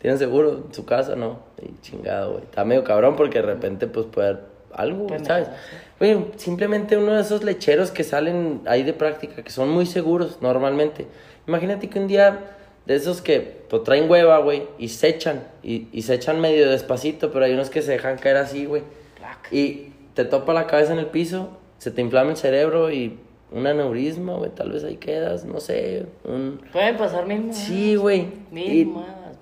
Tiene 0.00 0.16
seguro 0.16 0.64
en 0.66 0.74
su 0.74 0.86
casa, 0.86 1.16
¿no? 1.16 1.40
Y 1.60 1.78
chingado, 1.82 2.32
güey. 2.32 2.44
Está 2.44 2.64
medio 2.64 2.82
cabrón 2.84 3.16
porque 3.16 3.40
de 3.40 3.46
repente, 3.46 3.86
pues, 3.86 4.06
puede 4.06 4.28
haber 4.28 4.44
algo, 4.72 5.06
¿sabes? 5.24 5.48
Güey, 6.00 6.24
simplemente 6.36 6.96
uno 6.96 7.12
de 7.12 7.20
esos 7.20 7.44
lecheros 7.44 7.90
que 7.90 8.02
salen 8.04 8.62
ahí 8.66 8.82
de 8.82 8.92
práctica, 8.94 9.42
que 9.44 9.50
son 9.50 9.68
muy 9.68 9.86
seguros 9.86 10.38
normalmente. 10.40 11.06
Imagínate 11.46 11.88
que 11.88 11.98
un 12.00 12.08
día 12.08 12.56
de 12.86 12.94
esos 12.96 13.20
que 13.20 13.60
pues, 13.68 13.84
traen 13.84 14.10
hueva, 14.10 14.38
güey, 14.38 14.62
y 14.78 14.88
se 14.88 15.08
echan, 15.08 15.44
y, 15.62 15.88
y 15.92 16.02
se 16.02 16.14
echan 16.14 16.40
medio 16.40 16.70
despacito, 16.70 17.30
pero 17.30 17.44
hay 17.44 17.52
unos 17.52 17.68
que 17.70 17.82
se 17.82 17.92
dejan 17.92 18.16
caer 18.16 18.38
así, 18.38 18.64
güey. 18.64 18.82
Y 19.50 19.92
te 20.14 20.24
topa 20.24 20.52
la 20.54 20.66
cabeza 20.66 20.92
en 20.94 20.98
el 20.98 21.06
piso, 21.06 21.50
se 21.78 21.90
te 21.90 22.00
inflama 22.00 22.30
el 22.30 22.36
cerebro 22.38 22.90
y 22.90 23.18
un 23.52 23.66
aneurisma, 23.66 24.34
güey, 24.36 24.50
tal 24.50 24.72
vez 24.72 24.82
ahí 24.84 24.96
quedas, 24.96 25.44
no 25.44 25.60
sé, 25.60 26.06
un... 26.24 26.60
Pueden 26.72 26.96
pasar 26.96 27.26
mil 27.26 27.40
mamadas. 27.40 27.58
Sí, 27.58 27.96
güey. 27.96 28.26
Mil 28.50 28.72
Y- 28.72 28.84
mil 28.86 28.86
mamadas. 28.94 29.36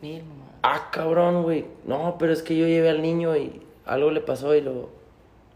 Ah, 0.63 0.89
cabrón, 0.91 1.45
güey. 1.45 1.65
No, 1.87 2.17
pero 2.19 2.33
es 2.33 2.43
que 2.43 2.57
yo 2.57 2.67
llevé 2.67 2.91
al 2.91 3.01
niño 3.01 3.37
y 3.37 3.61
algo 3.87 4.11
le 4.11 4.21
pasó 4.21 4.55
y 4.57 4.61
lo... 4.61 4.98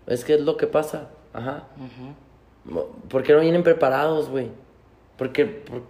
Es 0.07 0.24
que 0.24 0.35
es 0.35 0.41
lo 0.41 0.57
que 0.57 0.66
pasa. 0.66 1.11
Ajá. 1.33 1.65
Ujú. 1.77 2.87
¿Por 3.09 3.23
qué 3.23 3.33
no 3.33 3.41
vienen 3.41 3.62
preparados, 3.62 4.29
güey? 4.29 4.49
¿Por 5.16 5.33
qué, 5.33 5.45
por, 5.47 5.83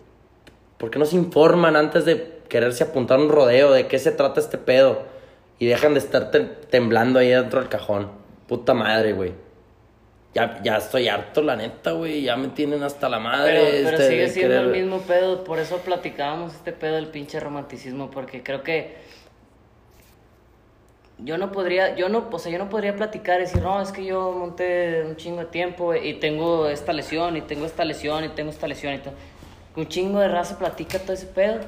por 0.78 0.90
qué 0.90 0.98
no 0.98 1.04
se 1.04 1.16
informan 1.16 1.76
antes 1.76 2.04
de 2.04 2.40
quererse 2.48 2.84
apuntar 2.84 3.18
un 3.18 3.28
rodeo? 3.28 3.72
¿De 3.72 3.86
qué 3.86 3.98
se 3.98 4.12
trata 4.12 4.40
este 4.40 4.58
pedo? 4.58 5.02
Y 5.58 5.66
dejan 5.66 5.94
de 5.94 6.00
estar 6.00 6.30
tem- 6.30 6.50
temblando 6.70 7.18
ahí 7.18 7.28
dentro 7.28 7.60
del 7.60 7.68
cajón. 7.68 8.10
Puta 8.48 8.74
madre, 8.74 9.12
güey. 9.12 9.32
Ya, 10.34 10.62
ya 10.62 10.78
estoy 10.78 11.08
harto, 11.08 11.42
la 11.42 11.56
neta, 11.56 11.92
güey. 11.92 12.22
Ya 12.22 12.36
me 12.36 12.48
tienen 12.48 12.82
hasta 12.82 13.08
la 13.08 13.18
madre. 13.18 13.52
Pero, 13.52 13.84
pero 13.84 13.96
este, 13.98 14.08
sigue 14.08 14.28
siendo 14.30 14.60
el 14.60 14.68
mismo 14.68 15.00
pedo, 15.02 15.44
por 15.44 15.58
eso 15.58 15.76
platicábamos 15.78 16.54
este 16.54 16.72
pedo 16.72 16.94
del 16.94 17.08
pinche 17.08 17.38
romanticismo, 17.38 18.10
porque 18.10 18.42
creo 18.42 18.62
que 18.62 18.96
yo 21.24 21.38
no 21.38 21.52
podría, 21.52 21.94
yo 21.96 22.08
no, 22.08 22.26
o 22.30 22.38
sea, 22.38 22.50
yo 22.52 22.58
no 22.58 22.68
podría 22.68 22.96
platicar 22.96 23.38
y 23.40 23.44
decir, 23.44 23.62
no, 23.62 23.80
es 23.80 23.92
que 23.92 24.04
yo 24.04 24.32
monté 24.32 25.04
un 25.06 25.16
chingo 25.16 25.40
de 25.40 25.46
tiempo 25.46 25.94
y 25.94 26.14
tengo 26.14 26.68
esta 26.68 26.92
lesión, 26.92 27.36
y 27.36 27.42
tengo 27.42 27.66
esta 27.66 27.84
lesión, 27.84 28.24
y 28.24 28.28
tengo 28.30 28.50
esta 28.50 28.66
lesión, 28.66 28.94
y 28.94 28.98
todo. 28.98 29.14
Un 29.76 29.88
chingo 29.88 30.18
de 30.20 30.28
raza 30.28 30.58
platica 30.58 30.98
todo 30.98 31.12
ese 31.12 31.26
pedo. 31.26 31.60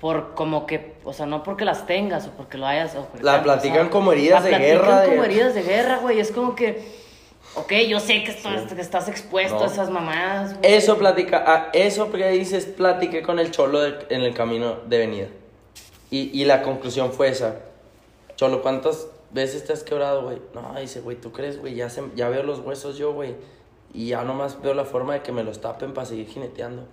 Por 0.00 0.34
como 0.34 0.66
que, 0.66 0.92
o 1.04 1.14
sea, 1.14 1.24
no 1.24 1.42
porque 1.42 1.64
las 1.64 1.86
tengas 1.86 2.26
o 2.26 2.30
porque 2.32 2.58
lo 2.58 2.66
hayas. 2.66 2.94
O 2.96 3.06
porque 3.06 3.24
La 3.24 3.42
platican 3.42 3.76
pasado. 3.78 3.90
como 3.90 4.12
heridas 4.12 4.42
La 4.42 4.50
de 4.50 4.56
platican 4.56 4.78
guerra, 4.82 5.00
de- 5.00 5.08
como 5.08 5.24
heridas 5.24 5.54
de 5.54 5.62
guerra, 5.62 5.96
güey. 6.02 6.20
Es 6.20 6.30
como 6.32 6.54
que, 6.54 6.82
ok, 7.54 7.72
yo 7.88 7.98
sé 7.98 8.22
que, 8.22 8.30
estás, 8.32 8.70
que 8.74 8.80
estás 8.82 9.08
expuesto 9.08 9.56
No. 9.58 9.64
a 9.64 9.66
esas 9.68 9.88
mamadas. 9.88 10.58
güey. 10.58 10.74
Eso 10.74 10.98
platica, 10.98 11.42
ah, 11.46 11.68
eso 11.72 12.12
que 12.12 12.28
dices, 12.28 12.66
platiqué 12.66 13.22
con 13.22 13.38
el 13.38 13.50
cholo 13.52 13.80
de- 13.80 13.94
en 14.10 14.20
el 14.20 14.34
camino 14.34 14.74
de 14.86 14.98
venida. 14.98 15.26
Y, 16.10 16.38
y 16.38 16.44
la 16.44 16.60
conclusión 16.60 17.10
fue 17.12 17.28
esa. 17.28 17.56
Cholo, 18.36 18.62
¿cuántas 18.62 19.08
veces 19.32 19.64
te 19.64 19.72
has 19.72 19.82
quebrado, 19.82 20.22
güey? 20.22 20.40
No, 20.54 20.78
dice, 20.78 21.00
güey, 21.00 21.16
¿tú 21.20 21.32
crees, 21.32 21.58
güey? 21.58 21.74
Ya, 21.74 21.88
ya 22.14 22.28
veo 22.28 22.42
los 22.42 22.60
huesos 22.60 22.96
yo, 22.98 23.12
güey. 23.12 23.34
Y 23.94 24.08
ya 24.08 24.22
nomás 24.24 24.60
veo 24.60 24.74
la 24.74 24.84
forma 24.84 25.14
de 25.14 25.22
que 25.22 25.32
me 25.32 25.42
los 25.42 25.60
tapen 25.60 25.94
para 25.94 26.06
seguir 26.06 26.28
jineteando. 26.28 26.84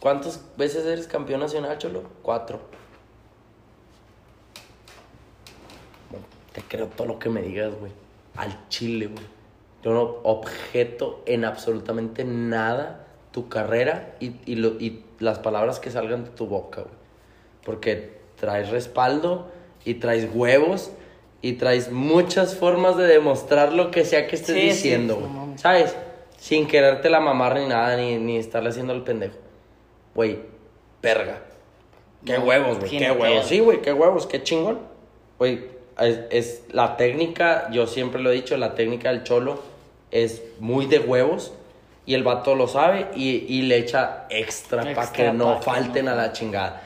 ¿Cuántas 0.00 0.44
veces 0.58 0.84
eres 0.84 1.06
campeón 1.06 1.40
nacional, 1.40 1.78
Cholo? 1.78 2.02
Cuatro. 2.22 2.60
Te 6.52 6.62
creo 6.62 6.86
todo 6.88 7.06
lo 7.06 7.18
que 7.18 7.28
me 7.28 7.42
digas, 7.42 7.74
güey. 7.78 7.92
Al 8.36 8.68
chile, 8.68 9.06
güey. 9.06 9.24
yo 9.82 9.92
no 9.94 10.02
objeto 10.24 11.22
en 11.26 11.44
absolutamente 11.44 12.24
nada 12.24 13.06
tu 13.32 13.48
carrera 13.48 14.16
y, 14.20 14.36
y, 14.44 14.56
lo- 14.56 14.78
y 14.80 15.04
las 15.20 15.38
palabras 15.38 15.80
que 15.80 15.90
salgan 15.90 16.24
de 16.24 16.30
tu 16.30 16.46
boca, 16.46 16.82
güey. 16.82 16.94
Porque 17.64 18.18
traes 18.36 18.70
respaldo 18.70 19.48
y 19.86 19.94
traes 19.94 20.28
huevos 20.34 20.90
y 21.40 21.54
traes 21.54 21.90
muchas 21.90 22.56
formas 22.56 22.96
de 22.98 23.06
demostrar 23.06 23.72
lo 23.72 23.90
que 23.90 24.04
sea 24.04 24.26
que 24.26 24.36
estés 24.36 24.54
Sí, 24.54 24.60
sí, 24.62 24.68
diciendo, 24.68 25.18
no 25.22 25.28
mames. 25.28 25.60
¿Sabes? 25.62 25.96
Sin 26.38 26.66
quererte 26.66 27.08
la 27.08 27.20
mamar 27.20 27.56
ni 27.58 27.66
nada, 27.66 27.96
ni, 27.96 28.16
ni 28.16 28.36
estarle 28.36 28.68
haciendo 28.70 28.92
el 28.92 29.02
pendejo. 29.02 29.36
Güey, 30.14 30.40
verga. 31.00 31.40
Qué 32.24 32.36
No, 32.38 32.44
huevos, 32.44 32.78
güey. 32.78 32.90
¿quién 32.90 33.02
Qué 33.04 33.10
huevos. 33.12 33.46
Sí, 33.46 33.60
güey, 33.60 33.80
qué 33.80 33.92
huevos, 33.92 34.26
qué 34.26 34.42
chingón. 34.42 34.80
Güey, 35.38 35.64
es, 36.00 36.20
es 36.30 36.62
la 36.72 36.96
técnica, 36.96 37.68
yo 37.70 37.86
siempre 37.86 38.20
lo 38.20 38.30
he 38.30 38.34
dicho, 38.34 38.56
la 38.56 38.74
técnica 38.74 39.10
del 39.10 39.22
cholo 39.22 39.60
es 40.10 40.42
muy 40.58 40.86
de 40.86 40.98
huevos. 40.98 41.52
Y 42.06 42.14
el 42.14 42.22
vato 42.22 42.54
lo 42.54 42.68
sabe 42.68 43.08
y, 43.16 43.44
y 43.48 43.62
le 43.62 43.78
echa 43.78 44.26
extra, 44.30 44.78
para 44.82 44.92
Extra 44.92 45.12
que 45.12 45.32
no 45.32 45.54
pa' 45.54 45.58
que 45.58 45.64
falten 45.64 46.04
no 46.04 46.12
a 46.12 46.14
la 46.14 46.32
chingada. 46.32 46.82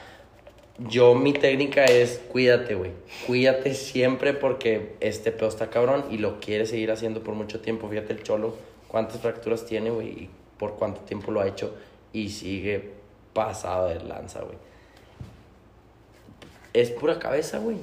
Yo, 0.87 1.13
mi 1.15 1.33
técnica 1.33 1.85
es 1.85 2.19
cuídate, 2.31 2.75
güey. 2.75 2.91
Cuídate 3.27 3.73
siempre 3.75 4.33
porque 4.33 4.95
este 4.99 5.31
pedo 5.31 5.49
está 5.49 5.69
cabrón 5.69 6.05
y 6.09 6.17
lo 6.17 6.39
quiere 6.39 6.65
seguir 6.65 6.91
haciendo 6.91 7.21
por 7.23 7.35
mucho 7.35 7.59
tiempo. 7.59 7.87
Fíjate 7.89 8.13
el 8.13 8.23
cholo, 8.23 8.55
cuántas 8.87 9.19
fracturas 9.21 9.65
tiene, 9.65 9.89
güey, 9.91 10.07
y 10.07 10.29
por 10.57 10.75
cuánto 10.75 11.01
tiempo 11.01 11.31
lo 11.31 11.39
ha 11.41 11.47
hecho 11.47 11.75
y 12.13 12.29
sigue 12.29 12.91
pasado 13.33 13.87
de 13.89 13.99
lanza, 14.03 14.41
güey. 14.41 14.57
Es 16.73 16.89
pura 16.91 17.19
cabeza, 17.19 17.57
güey. 17.59 17.77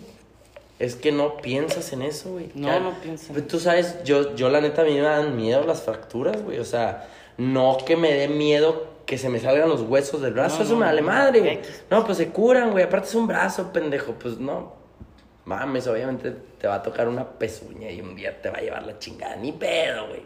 Es 0.78 0.94
que 0.94 1.12
no 1.12 1.36
piensas 1.38 1.92
en 1.92 2.02
eso, 2.02 2.32
güey. 2.32 2.50
No, 2.54 2.68
Ya- 2.68 2.80
no 2.80 2.94
pienso. 3.00 3.32
Pues 3.32 3.46
Tú 3.48 3.58
sabes, 3.58 4.02
yo, 4.04 4.34
yo 4.36 4.48
la 4.48 4.60
neta 4.60 4.82
a 4.82 4.84
mí 4.84 4.92
me 4.94 5.00
dan 5.00 5.36
miedo 5.36 5.64
las 5.64 5.82
fracturas, 5.82 6.42
güey. 6.42 6.58
O 6.58 6.64
sea, 6.64 7.08
no 7.36 7.76
que 7.84 7.96
me 7.96 8.12
dé 8.12 8.28
miedo 8.28 8.86
que 9.08 9.16
se 9.16 9.30
me 9.30 9.40
salgan 9.40 9.70
los 9.70 9.80
huesos 9.80 10.20
del 10.20 10.34
brazo. 10.34 10.58
No, 10.58 10.64
eso 10.64 10.72
no, 10.74 10.80
me 10.80 10.84
vale 10.86 11.00
madre. 11.00 11.62
No, 11.90 12.04
pues 12.04 12.18
se 12.18 12.28
curan, 12.28 12.72
güey. 12.72 12.84
Aparte 12.84 13.08
es 13.08 13.14
un 13.14 13.26
brazo, 13.26 13.72
pendejo. 13.72 14.12
Pues 14.12 14.36
no. 14.36 14.74
Mames, 15.46 15.86
obviamente 15.86 16.30
te 16.58 16.68
va 16.68 16.74
a 16.74 16.82
tocar 16.82 17.08
una 17.08 17.26
pezuña 17.26 17.90
y 17.90 18.02
un 18.02 18.14
día 18.14 18.38
te 18.42 18.50
va 18.50 18.58
a 18.58 18.60
llevar 18.60 18.84
la 18.84 18.98
chingada. 18.98 19.36
Ni 19.36 19.52
pedo, 19.52 20.08
güey. 20.08 20.20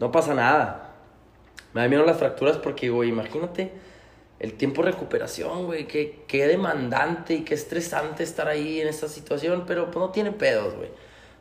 No 0.00 0.10
pasa 0.10 0.34
nada. 0.34 0.94
Me 1.72 1.82
da 1.82 1.88
miedo 1.88 2.04
las 2.04 2.16
fracturas 2.16 2.56
porque, 2.56 2.90
güey, 2.90 3.10
imagínate 3.10 3.70
el 4.40 4.54
tiempo 4.54 4.82
de 4.82 4.90
recuperación, 4.90 5.66
güey. 5.66 5.86
Qué, 5.86 6.24
qué 6.26 6.48
demandante 6.48 7.34
y 7.34 7.44
qué 7.44 7.54
estresante 7.54 8.24
estar 8.24 8.48
ahí 8.48 8.80
en 8.80 8.88
esta 8.88 9.06
situación, 9.06 9.62
pero 9.64 9.92
pues 9.92 9.98
no 9.98 10.10
tiene 10.10 10.32
pedos, 10.32 10.74
güey. 10.74 10.90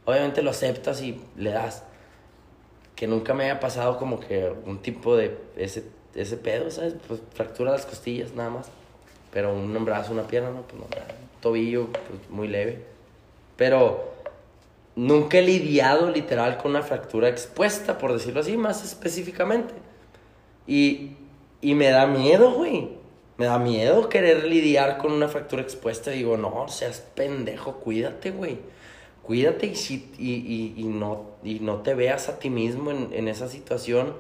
Obviamente 0.06 0.44
lo 0.44 0.52
aceptas 0.52 1.02
y 1.02 1.20
le 1.38 1.50
das. 1.50 1.86
Que 2.96 3.08
nunca 3.08 3.34
me 3.34 3.46
haya 3.46 3.60
pasado 3.60 3.98
como 3.98 4.20
que 4.20 4.54
un 4.66 4.80
tipo 4.80 5.18
de 5.18 5.40
ese, 5.56 5.97
ese 6.22 6.38
pedo, 6.38 6.70
¿sabes? 6.72 6.96
Pues 7.08 7.22
fractura 7.34 7.72
las 7.72 7.86
costillas 7.86 8.34
nada 8.34 8.50
más. 8.50 8.68
Pero 9.32 9.54
un 9.54 9.86
brazo, 9.86 10.14
una 10.14 10.28
pierna, 10.28 10.52
no, 10.52 10.62
pues 10.62 10.82
no. 10.82 10.88
Tobillo, 11.42 11.88
pues 11.92 12.30
muy 12.30 12.48
leve. 12.48 12.84
Pero 13.56 14.14
nunca 14.96 15.38
he 15.38 15.42
lidiado 15.42 16.10
literal 16.10 16.58
con 16.58 16.72
una 16.72 16.82
fractura 16.82 17.30
expuesta, 17.30 17.98
por 17.98 18.14
decirlo 18.14 18.40
así, 18.40 18.58
más 18.58 18.84
específicamente. 18.84 19.74
Y, 20.66 21.12
y 21.62 21.76
me 21.76 21.90
da 21.90 22.08
miedo, 22.08 22.52
güey. 22.52 22.90
Me 23.38 23.46
da 23.46 23.60
miedo 23.60 24.10
querer 24.10 24.46
lidiar 24.46 24.98
con 24.98 25.12
una 25.12 25.28
fractura 25.28 25.62
expuesta. 25.62 26.12
Digo, 26.12 26.38
no, 26.38 26.68
seas 26.70 27.02
pendejo, 27.14 27.76
cuídate, 27.76 28.32
güey. 28.32 28.58
Cuídate 29.22 29.68
y, 29.68 29.74
y, 30.18 30.34
y, 30.34 30.74
y 30.78 30.84
no, 30.86 31.26
no 31.44 31.82
te 31.82 31.94
veas 31.94 32.30
a 32.30 32.40
ti 32.40 32.50
mismo 32.50 32.92
en, 32.92 33.10
en 33.12 33.28
esa 33.28 33.50
situación, 33.50 34.14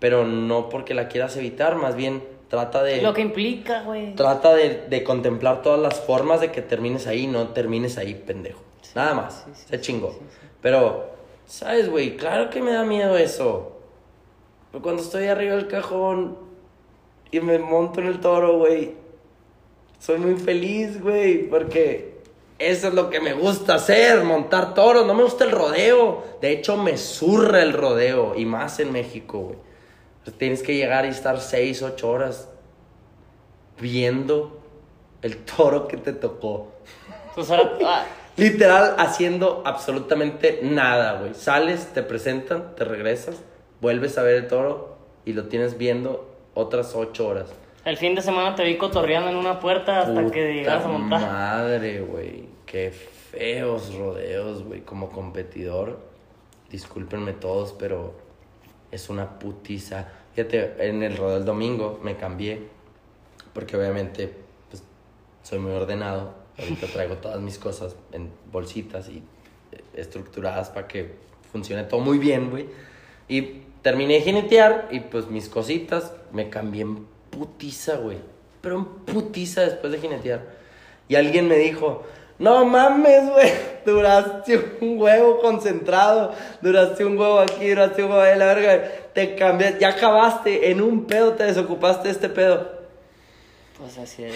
pero 0.00 0.24
no 0.24 0.68
porque 0.68 0.94
la 0.94 1.06
quieras 1.08 1.36
evitar, 1.36 1.76
más 1.76 1.94
bien 1.94 2.24
trata 2.48 2.82
de... 2.82 3.00
Lo 3.00 3.14
que 3.14 3.20
implica, 3.20 3.82
güey. 3.82 4.14
Trata 4.16 4.54
de, 4.54 4.86
de 4.88 5.04
contemplar 5.04 5.62
todas 5.62 5.78
las 5.78 6.00
formas 6.00 6.40
de 6.40 6.50
que 6.50 6.62
termines 6.62 7.06
ahí, 7.06 7.28
no 7.28 7.48
termines 7.48 7.96
ahí, 7.98 8.14
pendejo. 8.14 8.62
Nada 8.94 9.14
más. 9.14 9.44
sí, 9.46 9.50
sí, 9.54 9.64
se 9.68 9.80
chingó. 9.80 10.18
Pero, 10.60 11.10
¿sabes, 11.46 11.88
güey? 11.88 12.16
Claro 12.16 12.50
que 12.50 12.60
me 12.60 12.72
da 12.72 12.82
miedo 12.82 13.16
eso. 13.16 13.76
Pero 14.72 14.82
cuando 14.82 15.02
estoy 15.02 15.26
arriba 15.26 15.54
del 15.54 15.68
cajón 15.68 16.36
y 17.30 17.40
me 17.40 17.58
monto 17.58 18.00
en 18.00 18.08
el 18.08 18.20
toro, 18.20 18.58
güey, 18.58 18.94
soy 19.98 20.18
muy 20.18 20.36
feliz, 20.36 21.00
güey, 21.00 21.48
porque 21.48 22.20
eso 22.58 22.88
es 22.88 22.94
lo 22.94 23.10
que 23.10 23.20
me 23.20 23.32
gusta 23.32 23.74
hacer, 23.74 24.24
montar 24.24 24.74
toros. 24.74 25.06
No 25.06 25.14
me 25.14 25.22
gusta 25.22 25.44
el 25.44 25.50
rodeo. 25.50 26.24
De 26.40 26.50
hecho, 26.50 26.76
me 26.76 26.96
zurra 26.96 27.62
el 27.62 27.72
rodeo, 27.72 28.34
y 28.36 28.44
más 28.44 28.80
en 28.80 28.92
México, 28.92 29.38
güey. 29.40 29.69
Tienes 30.38 30.62
que 30.62 30.74
llegar 30.74 31.06
y 31.06 31.08
estar 31.08 31.40
seis, 31.40 31.82
ocho 31.82 32.10
horas 32.10 32.48
viendo 33.80 34.60
el 35.22 35.36
toro 35.38 35.88
que 35.88 35.96
te 35.96 36.12
tocó. 36.12 36.72
Ahora, 37.36 37.72
ah, 37.84 38.04
Literal, 38.36 38.94
haciendo 38.98 39.62
absolutamente 39.66 40.60
nada, 40.62 41.20
güey. 41.20 41.34
Sales, 41.34 41.88
te 41.92 42.02
presentan, 42.02 42.74
te 42.76 42.84
regresas, 42.84 43.42
vuelves 43.80 44.18
a 44.18 44.22
ver 44.22 44.36
el 44.36 44.48
toro 44.48 44.96
y 45.24 45.32
lo 45.32 45.44
tienes 45.46 45.76
viendo 45.78 46.28
otras 46.54 46.94
ocho 46.94 47.26
horas. 47.28 47.50
el 47.84 47.96
fin 47.96 48.14
de 48.14 48.22
semana 48.22 48.54
te 48.54 48.64
vi 48.64 48.76
cotorreando 48.76 49.30
en 49.30 49.36
una 49.36 49.58
puerta 49.60 50.00
hasta 50.00 50.20
Puta 50.22 50.32
que 50.32 50.54
llegaras 50.54 50.84
a 50.84 50.88
montar. 50.88 51.20
madre, 51.20 52.00
güey. 52.00 52.44
Qué 52.66 52.92
feos 52.92 53.94
rodeos, 53.94 54.64
güey. 54.64 54.80
Como 54.82 55.10
competidor, 55.10 55.98
discúlpenme 56.70 57.32
todos, 57.32 57.74
pero 57.78 58.14
es 58.90 59.08
una 59.08 59.38
putiza. 59.38 60.08
Fíjate, 60.34 60.88
en 60.88 61.02
el 61.02 61.16
rodeo 61.16 61.36
del 61.36 61.44
domingo 61.44 62.00
me 62.02 62.16
cambié, 62.16 62.68
porque 63.52 63.76
obviamente 63.76 64.32
pues, 64.70 64.82
soy 65.42 65.58
muy 65.58 65.72
ordenado. 65.72 66.34
Ahorita 66.58 66.86
traigo 66.92 67.16
todas 67.16 67.40
mis 67.40 67.58
cosas 67.58 67.96
en 68.12 68.30
bolsitas 68.52 69.08
y 69.08 69.22
eh, 69.72 69.82
estructuradas 69.94 70.70
para 70.70 70.86
que 70.86 71.14
funcione 71.52 71.84
todo 71.84 72.00
muy 72.00 72.18
bien, 72.18 72.50
güey. 72.50 72.68
Y 73.28 73.62
terminé 73.82 74.14
de 74.14 74.20
jinetear 74.22 74.88
y 74.90 75.00
pues 75.00 75.28
mis 75.28 75.48
cositas 75.48 76.12
me 76.32 76.50
cambié 76.50 76.82
en 76.82 77.06
putiza, 77.30 77.96
güey. 77.96 78.18
Pero 78.60 78.76
en 78.78 78.84
putiza 78.84 79.62
después 79.62 79.92
de 79.92 79.98
jinetear. 79.98 80.60
Y 81.08 81.14
alguien 81.16 81.48
me 81.48 81.56
dijo, 81.56 82.04
no 82.40 82.64
mames, 82.64 83.30
güey, 83.30 83.52
duraste 83.84 84.58
un 84.80 84.98
huevo 84.98 85.40
concentrado, 85.40 86.34
duraste 86.62 87.04
un 87.04 87.18
huevo 87.18 87.38
aquí, 87.38 87.68
duraste 87.68 88.02
un 88.02 88.10
huevo 88.10 88.22
ahí, 88.22 88.38
la 88.38 88.46
verga, 88.46 88.90
te 89.12 89.34
cambiaste, 89.36 89.78
ya 89.78 89.90
acabaste, 89.90 90.70
en 90.70 90.80
un 90.80 91.04
pedo 91.04 91.34
te 91.34 91.44
desocupaste 91.44 92.08
de 92.08 92.14
este 92.14 92.30
pedo. 92.30 92.80
Pues 93.78 93.98
así 93.98 94.24
es. 94.24 94.34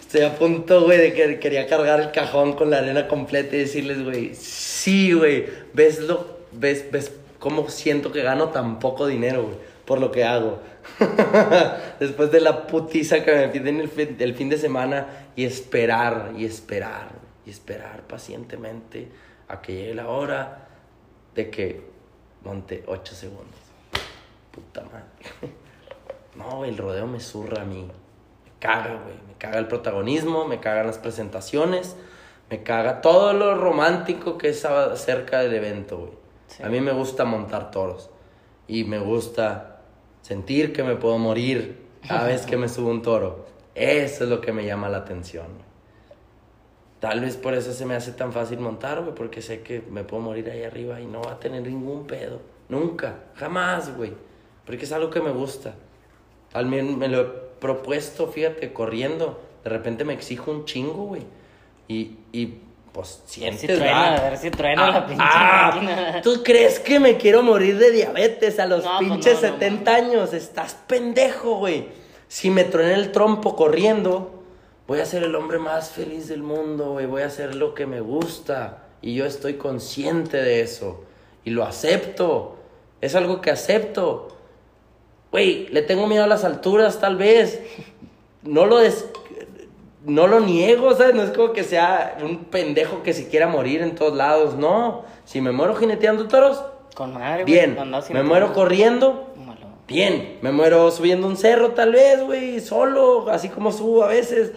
Estoy 0.00 0.22
a 0.22 0.34
punto, 0.34 0.82
güey, 0.82 0.98
de 0.98 1.12
que 1.12 1.38
quería 1.38 1.68
cargar 1.68 2.00
el 2.00 2.10
cajón 2.10 2.54
con 2.54 2.70
la 2.70 2.78
arena 2.78 3.06
completa 3.06 3.54
y 3.54 3.60
decirles, 3.60 4.02
güey, 4.02 4.34
sí, 4.34 5.12
güey, 5.12 5.46
ves 5.72 6.00
lo, 6.00 6.38
ves, 6.50 6.90
ves 6.90 7.12
cómo 7.38 7.68
siento 7.68 8.10
que 8.10 8.22
gano 8.22 8.48
tan 8.48 8.80
poco 8.80 9.06
dinero, 9.06 9.44
güey, 9.44 9.56
por 9.84 10.00
lo 10.00 10.10
que 10.10 10.24
hago. 10.24 10.60
Después 12.00 12.30
de 12.30 12.40
la 12.40 12.66
putiza 12.66 13.24
que 13.24 13.34
me 13.34 13.48
piden 13.48 13.80
el 13.80 13.88
fin, 13.88 14.16
el 14.18 14.34
fin 14.34 14.48
de 14.48 14.58
semana 14.58 15.28
y 15.36 15.44
esperar, 15.44 16.32
y 16.36 16.44
esperar, 16.44 17.10
y 17.46 17.50
esperar 17.50 18.02
pacientemente 18.02 19.08
a 19.48 19.60
que 19.60 19.74
llegue 19.74 19.94
la 19.94 20.08
hora 20.08 20.68
de 21.34 21.50
que 21.50 21.82
monte 22.44 22.84
8 22.86 23.14
segundos. 23.14 23.60
Puta 24.50 24.82
madre. 24.82 25.52
No, 26.34 26.64
el 26.64 26.78
rodeo 26.78 27.06
me 27.06 27.20
zurra 27.20 27.60
a 27.60 27.64
mí. 27.66 27.82
Me 27.82 28.50
caga, 28.58 29.02
güey. 29.02 29.16
Me 29.28 29.34
caga 29.36 29.58
el 29.58 29.68
protagonismo, 29.68 30.46
me 30.46 30.60
cagan 30.60 30.86
las 30.86 30.96
presentaciones, 30.96 31.94
me 32.48 32.62
caga 32.62 33.02
todo 33.02 33.34
lo 33.34 33.54
romántico 33.54 34.38
que 34.38 34.48
es 34.48 34.64
acerca 34.64 35.40
del 35.40 35.52
evento, 35.52 35.98
güey. 35.98 36.12
Sí. 36.46 36.62
A 36.62 36.70
mí 36.70 36.80
me 36.80 36.92
gusta 36.92 37.26
montar 37.26 37.70
toros. 37.70 38.08
Y 38.66 38.84
me 38.84 38.98
gusta 38.98 39.71
sentir 40.22 40.72
que 40.72 40.82
me 40.82 40.96
puedo 40.96 41.18
morir 41.18 41.78
cada 42.06 42.26
vez 42.28 42.46
que 42.46 42.56
me 42.56 42.68
subo 42.68 42.90
un 42.90 43.02
toro. 43.02 43.46
Eso 43.74 44.24
es 44.24 44.30
lo 44.30 44.40
que 44.40 44.52
me 44.52 44.64
llama 44.64 44.88
la 44.88 44.98
atención. 44.98 45.46
Tal 47.00 47.20
vez 47.20 47.36
por 47.36 47.54
eso 47.54 47.72
se 47.72 47.84
me 47.84 47.94
hace 47.94 48.12
tan 48.12 48.32
fácil 48.32 48.60
montar, 48.60 49.00
güey, 49.00 49.14
porque 49.14 49.42
sé 49.42 49.62
que 49.62 49.82
me 49.90 50.04
puedo 50.04 50.22
morir 50.22 50.48
ahí 50.50 50.62
arriba 50.62 51.00
y 51.00 51.06
no 51.06 51.20
va 51.20 51.32
a 51.32 51.40
tener 51.40 51.62
ningún 51.62 52.06
pedo. 52.06 52.40
Nunca, 52.68 53.24
jamás, 53.34 53.96
güey. 53.96 54.12
Porque 54.64 54.84
es 54.84 54.92
algo 54.92 55.10
que 55.10 55.20
me 55.20 55.32
gusta. 55.32 55.74
Al 56.52 56.66
menos 56.66 56.96
me 56.96 57.08
lo 57.08 57.20
he 57.20 57.24
propuesto, 57.60 58.28
fíjate, 58.28 58.72
corriendo. 58.72 59.40
De 59.64 59.70
repente 59.70 60.04
me 60.04 60.12
exijo 60.12 60.52
un 60.52 60.64
chingo, 60.64 61.06
güey. 61.06 61.22
Y, 61.88 62.18
y 62.32 62.60
pues 62.92 63.22
si 63.24 63.40
sientes, 63.40 63.78
truena, 63.78 64.16
a 64.16 64.20
ver 64.20 64.38
si 64.38 64.50
truena 64.50 64.90
la 64.90 65.06
pinche 65.06 65.24
ah, 65.26 65.72
máquina. 65.74 66.20
¿Tú 66.22 66.42
crees 66.42 66.78
que 66.78 67.00
me 67.00 67.16
quiero 67.16 67.42
morir 67.42 67.78
de 67.78 67.90
diabetes 67.90 68.58
a 68.58 68.66
los 68.66 68.84
No, 68.84 68.98
pues 68.98 69.10
pinches 69.10 69.42
no, 69.42 69.48
no, 69.48 69.54
70 69.54 69.94
años? 69.94 70.32
Estás 70.34 70.76
pendejo, 70.86 71.56
güey. 71.56 71.88
Si 72.28 72.50
me 72.50 72.64
truena 72.64 72.94
el 72.94 73.10
trompo 73.10 73.56
corriendo, 73.56 74.42
voy 74.86 75.00
a 75.00 75.06
ser 75.06 75.22
el 75.22 75.34
hombre 75.34 75.58
más 75.58 75.90
feliz 75.90 76.28
del 76.28 76.42
mundo, 76.42 76.92
güey. 76.92 77.06
Voy 77.06 77.22
a 77.22 77.26
hacer 77.26 77.54
lo 77.54 77.74
que 77.74 77.86
me 77.86 78.00
gusta. 78.00 78.84
Y 79.00 79.14
yo 79.14 79.24
estoy 79.24 79.54
consciente 79.54 80.36
de 80.36 80.60
eso. 80.60 81.04
Y 81.44 81.50
lo 81.50 81.64
acepto. 81.64 82.58
Es 83.00 83.14
algo 83.14 83.40
que 83.40 83.50
acepto. 83.50 84.28
Güey, 85.30 85.66
le 85.68 85.80
tengo 85.80 86.06
miedo 86.06 86.24
a 86.24 86.26
las 86.26 86.44
alturas, 86.44 87.00
tal 87.00 87.16
vez. 87.16 87.60
No 88.42 88.66
lo 88.66 88.78
des... 88.78 89.06
No 90.04 90.26
lo 90.26 90.40
niego, 90.40 90.94
¿sabes? 90.96 91.14
No 91.14 91.22
es 91.22 91.30
como 91.30 91.52
que 91.52 91.62
sea 91.62 92.18
un 92.22 92.44
pendejo 92.46 93.02
que 93.02 93.12
se 93.12 93.28
quiera 93.28 93.46
morir 93.46 93.82
en 93.82 93.94
todos 93.94 94.16
lados. 94.16 94.54
No. 94.56 95.04
Si 95.24 95.40
me 95.40 95.52
muero 95.52 95.74
jineteando 95.76 96.26
toros, 96.28 96.62
Con 96.94 97.14
madre, 97.14 97.44
bien. 97.44 97.78
Me 98.10 98.22
muero 98.22 98.52
corriendo, 98.52 99.32
Malo. 99.36 99.60
Bien, 99.86 100.38
me 100.42 100.50
muero 100.52 100.90
subiendo 100.90 101.26
un 101.26 101.36
cerro 101.36 101.70
tal 101.70 101.92
vez, 101.92 102.22
güey, 102.22 102.60
solo, 102.60 103.28
así 103.30 103.48
como 103.48 103.70
subo 103.72 104.04
a 104.04 104.08
veces. 104.08 104.52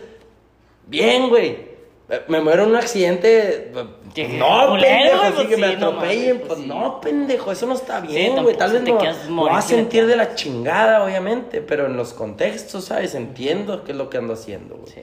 Bien, 0.88 1.30
güey. 1.30 1.76
Eh, 2.10 2.22
Me 2.28 2.40
muero 2.42 2.64
en 2.64 2.70
un 2.70 2.76
accidente. 2.76 3.72
eh, 4.16 4.38
No, 4.38 4.68
culero, 4.70 4.80
pendejo, 4.80 5.18
güey, 5.18 5.28
así 5.28 5.36
pues 5.36 5.48
que 5.48 5.58
me 5.58 5.68
sí, 5.70 5.76
no 5.80 5.88
atropellen. 5.88 6.28
mames, 6.28 6.36
pues 6.36 6.48
pues 6.48 6.60
sí. 6.60 6.66
no, 6.68 7.02
pendejo, 7.02 7.52
eso 7.52 7.66
no 7.66 7.74
está 7.74 8.00
bien, 8.00 8.42
güey. 8.44 8.56
Tal 8.56 8.72
vez 8.74 8.84
te 8.84 8.92
no, 8.92 9.00
morir 9.30 9.54
va 9.54 9.58
a 9.58 9.62
sentir 9.62 10.06
de 10.06 10.16
la 10.16 10.36
chingada, 10.36 11.04
obviamente, 11.04 11.62
pero 11.62 11.88
en 11.88 11.98
los 11.98 12.14
contextos, 12.14 12.86
¿sabes? 12.86 13.16
Entiendo 13.16 13.84
qué 13.84 13.92
es 13.94 13.98
lo 13.98 14.10
que 14.10 14.18
ando 14.18 14.34
haciendo, 14.34 14.76
güey. 14.78 14.94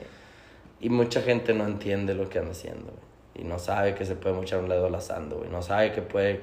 Y 0.82 0.90
mucha 0.90 1.22
gente 1.22 1.54
no 1.54 1.64
entiende 1.64 2.12
lo 2.12 2.28
que 2.28 2.40
anda 2.40 2.50
haciendo, 2.50 2.86
güey. 2.86 3.12
Y 3.34 3.44
no 3.44 3.58
sabe 3.60 3.94
que 3.94 4.04
se 4.04 4.16
puede 4.16 4.34
mochar 4.34 4.58
un 4.58 4.68
dedo 4.68 4.90
lazando, 4.90 5.38
güey. 5.38 5.48
No 5.48 5.62
sabe 5.62 5.92
que 5.92 6.02
puede 6.02 6.40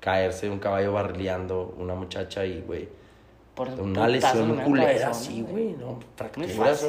caerse 0.00 0.48
un 0.48 0.58
caballo 0.58 0.94
barrileando 0.94 1.74
una 1.78 1.94
muchacha 1.94 2.44
y, 2.46 2.62
güey, 2.62 2.88
Por 3.54 3.68
una 3.68 4.08
lesión 4.08 4.56
culera 4.62 5.10
así, 5.10 5.42
güey, 5.42 5.72
¿no? 5.72 6.00
Fracturas. 6.16 6.88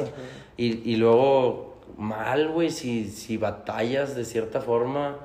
Y, 0.56 0.90
y 0.90 0.96
luego, 0.96 1.76
mal, 1.98 2.48
güey, 2.48 2.70
si, 2.70 3.10
si 3.10 3.36
batallas 3.36 4.16
de 4.16 4.24
cierta 4.24 4.62
forma, 4.62 5.18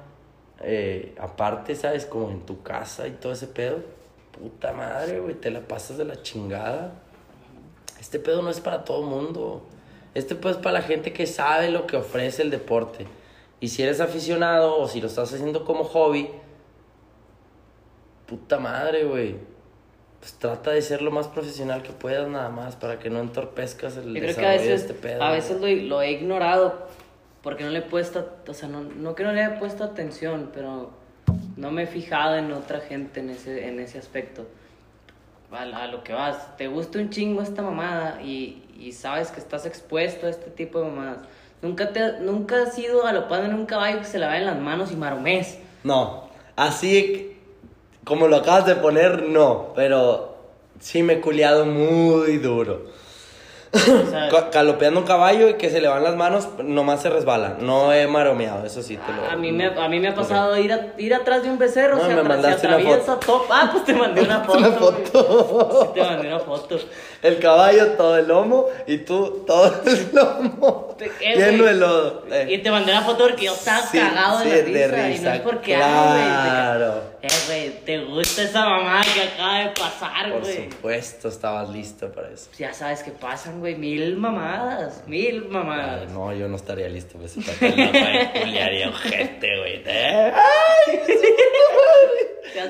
eh, 0.61 1.15
aparte, 1.17 1.75
¿sabes? 1.75 2.05
Como 2.05 2.29
en 2.29 2.41
tu 2.41 2.61
casa 2.61 3.07
y 3.07 3.11
todo 3.11 3.31
ese 3.31 3.47
pedo. 3.47 3.77
Puta 4.37 4.73
madre, 4.73 5.21
güey, 5.21 5.35
te 5.35 5.49
la 5.49 5.61
pasas 5.61 5.97
de 5.97 6.03
la 6.03 6.21
chingada. 6.21 6.91
Este 8.01 8.19
pedo 8.19 8.41
no 8.41 8.49
es 8.49 8.59
para 8.59 8.83
todo 8.83 9.01
mundo. 9.03 9.63
Este 10.13 10.35
pedo 10.35 10.51
es 10.51 10.57
para 10.57 10.73
la 10.73 10.81
gente 10.81 11.13
que 11.13 11.27
sabe 11.27 11.69
lo 11.69 11.87
que 11.87 11.97
ofrece 11.97 12.41
el 12.41 12.49
deporte. 12.49 13.07
Y 13.59 13.67
si 13.69 13.83
eres 13.83 13.99
aficionado 14.01 14.77
o 14.77 14.87
si 14.87 15.01
lo 15.01 15.07
estás 15.07 15.33
haciendo 15.33 15.65
como 15.65 15.83
hobby, 15.83 16.29
puta 18.25 18.59
madre, 18.59 19.03
güey. 19.05 19.35
Pues 20.19 20.33
trata 20.33 20.71
de 20.71 20.81
ser 20.81 21.01
lo 21.01 21.11
más 21.11 21.27
profesional 21.27 21.81
que 21.81 21.91
puedas 21.91 22.27
nada 22.27 22.49
más 22.49 22.75
para 22.75 22.99
que 22.99 23.09
no 23.09 23.19
entorpezcas 23.19 23.95
el 23.97 24.13
Yo 24.13 24.19
creo 24.19 24.35
que 24.35 24.41
desarrollo 24.41 24.47
a 24.47 24.51
de 24.51 24.57
veces, 24.57 24.81
este 24.81 24.93
pedo. 24.93 25.23
a 25.23 25.31
veces 25.31 25.61
lo, 25.61 25.67
lo 25.67 26.01
he 26.01 26.11
ignorado 26.11 26.87
porque 27.41 27.63
no 27.63 27.69
le 27.69 27.79
he 27.79 27.83
puesto, 27.83 28.29
o 28.47 28.53
sea, 28.53 28.67
no, 28.67 28.81
no 28.81 29.15
que 29.15 29.23
no 29.23 29.31
le 29.31 29.43
haya 29.43 29.59
puesto 29.59 29.83
atención, 29.85 30.51
pero 30.53 30.91
no 31.55 31.71
me 31.71 31.83
he 31.83 31.87
fijado 31.87 32.35
en 32.35 32.51
otra 32.51 32.81
gente 32.81 33.21
en 33.21 33.29
ese, 33.29 33.67
en 33.67 33.79
ese 33.79 33.97
aspecto. 33.97 34.45
A, 35.51 35.61
a 35.61 35.87
lo 35.87 36.03
que 36.03 36.13
vas, 36.13 36.57
te 36.57 36.67
gusta 36.67 36.99
un 36.99 37.09
chingo 37.09 37.41
esta 37.41 37.61
mamada 37.61 38.21
y, 38.21 38.63
y 38.79 38.93
sabes 38.93 39.29
que 39.29 39.39
estás 39.39 39.65
expuesto 39.65 40.27
a 40.27 40.29
este 40.29 40.49
tipo 40.49 40.79
de 40.79 40.89
mamadas. 40.89 41.19
Nunca, 41.61 41.91
te, 41.91 42.19
nunca 42.19 42.63
has 42.63 42.77
ido 42.79 43.03
galopando 43.03 43.47
en 43.47 43.53
un 43.53 43.65
caballo 43.65 43.99
que 43.99 44.05
se 44.05 44.17
le 44.17 44.25
va 44.25 44.37
en 44.37 44.45
las 44.45 44.57
manos 44.57 44.91
y 44.91 44.95
maromés. 44.95 45.57
No, 45.83 46.29
así 46.55 47.37
como 48.05 48.27
lo 48.27 48.37
acabas 48.37 48.65
de 48.65 48.75
poner, 48.75 49.23
no, 49.23 49.73
pero 49.75 50.37
sí 50.79 51.03
me 51.03 51.13
he 51.13 51.21
culiado 51.21 51.65
muy 51.65 52.37
duro. 52.37 52.85
Ca- 53.71 54.49
Calopeando 54.49 54.99
un 54.99 55.05
caballo 55.05 55.47
y 55.49 55.53
que 55.53 55.69
se 55.69 55.79
le 55.79 55.87
van 55.87 56.03
las 56.03 56.15
manos, 56.15 56.47
nomás 56.63 57.01
se 57.01 57.09
resbala. 57.09 57.57
No 57.59 57.93
he 57.93 58.07
maromeado, 58.07 58.65
eso 58.65 58.81
sí 58.81 58.97
te 58.97 59.13
lo 59.13 59.29
A 59.31 59.35
mí, 59.35 59.51
me, 59.51 59.67
a 59.67 59.87
mí 59.87 59.99
me 59.99 60.07
ha 60.09 60.15
pasado 60.15 60.57
ir, 60.57 60.73
a- 60.73 60.87
ir 60.97 61.13
atrás 61.13 61.43
de 61.43 61.49
un 61.51 61.57
becerro, 61.59 61.97
No, 61.97 62.01
se, 62.03 62.09
me 62.09 62.15
se 62.15 62.23
mandaste 62.27 62.67
una 62.67 62.75
atraviesa 62.77 63.19
top. 63.19 63.43
Ah, 63.51 63.69
pues 63.71 63.83
te 63.85 63.93
mandé 63.93 64.21
una 64.21 64.39
foto. 64.43 64.57
Una 64.57 64.71
foto. 64.71 65.81
Sí, 65.83 65.89
te 65.93 66.01
mandé 66.01 66.27
una 66.27 66.39
foto. 66.39 66.79
El 67.21 67.37
caballo 67.39 67.87
todo 67.91 68.17
el 68.17 68.27
lomo 68.27 68.65
y 68.87 68.97
tú 68.99 69.43
todo 69.45 69.71
el 69.85 70.09
lomo 70.13 70.95
eh, 70.99 71.35
lleno 71.35 71.65
de 71.65 71.73
lodo. 71.75 72.23
Eh, 72.31 72.47
Y 72.49 72.57
te 72.59 72.71
mandé 72.71 72.91
una 72.91 73.01
foto 73.01 73.25
porque 73.27 73.45
yo 73.45 73.53
estaba 73.53 73.81
Sí, 73.81 73.99
cagado 73.99 74.39
sí, 74.39 74.49
de, 74.49 74.63
la 74.63 74.79
de 74.79 74.87
risa, 74.87 74.97
Y 74.97 75.01
no 75.01 75.07
risa, 75.15 75.35
es 75.35 75.41
porque, 75.41 75.75
claro. 75.75 76.93
ca- 77.18 77.18
Eh, 77.21 77.27
güey, 77.47 77.69
te 77.85 77.97
gusta 78.05 78.43
esa 78.43 78.65
mamá 78.65 79.01
que 79.13 79.21
acaba 79.21 79.59
de 79.59 79.69
pasar, 79.71 80.31
Por 80.31 80.41
güey. 80.41 80.69
supuesto, 80.71 81.27
estabas 81.27 81.69
listo 81.69 82.09
para 82.11 82.29
eso. 82.29 82.49
Ya 82.57 82.73
sabes 82.73 83.03
que 83.03 83.11
pasan, 83.11 83.59
güey, 83.59 83.75
mil 83.75 84.15
mamadas, 84.15 85.03
mil 85.05 85.41
Ay, 85.43 85.49
mamadas. 85.49 86.09
no, 86.11 86.33
yo 86.33 86.47
no 86.47 86.55
estaría 86.55 86.87
listo 86.87 87.17
para 87.19 87.29
papel. 87.53 87.75
No, 87.77 87.91
güey, 87.91 88.31
culiaría 88.41 88.89
ojete, 88.89 89.57
güey. 89.59 89.83
Eh, 89.85 90.33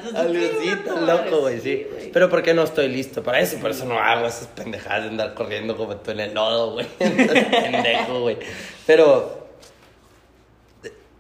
un 0.10 0.16
Alucito, 0.18 1.00
loco, 1.02 1.40
güey, 1.42 1.60
sí. 1.62 1.88
Pero 2.12 2.30
porque 2.30 2.54
no 2.54 2.64
estoy 2.64 2.90
listo 2.90 3.24
para 3.24 3.40
eso, 3.40 3.58
por 3.60 3.72
eso 3.72 3.86
no 3.86 4.00
hago 4.00 4.28
esas 4.28 4.48
pendejadas 4.48 5.04
de 5.04 5.10
andar 5.10 5.34
corriendo 5.34 5.78
como 5.78 5.96
tú 5.98 6.12
en 6.12 6.20
el 6.22 6.34
lodo, 6.34 6.74
güey. 6.74 6.86
Pendejo, 6.98 8.22
güey. 8.22 8.38
Pero 8.86 9.39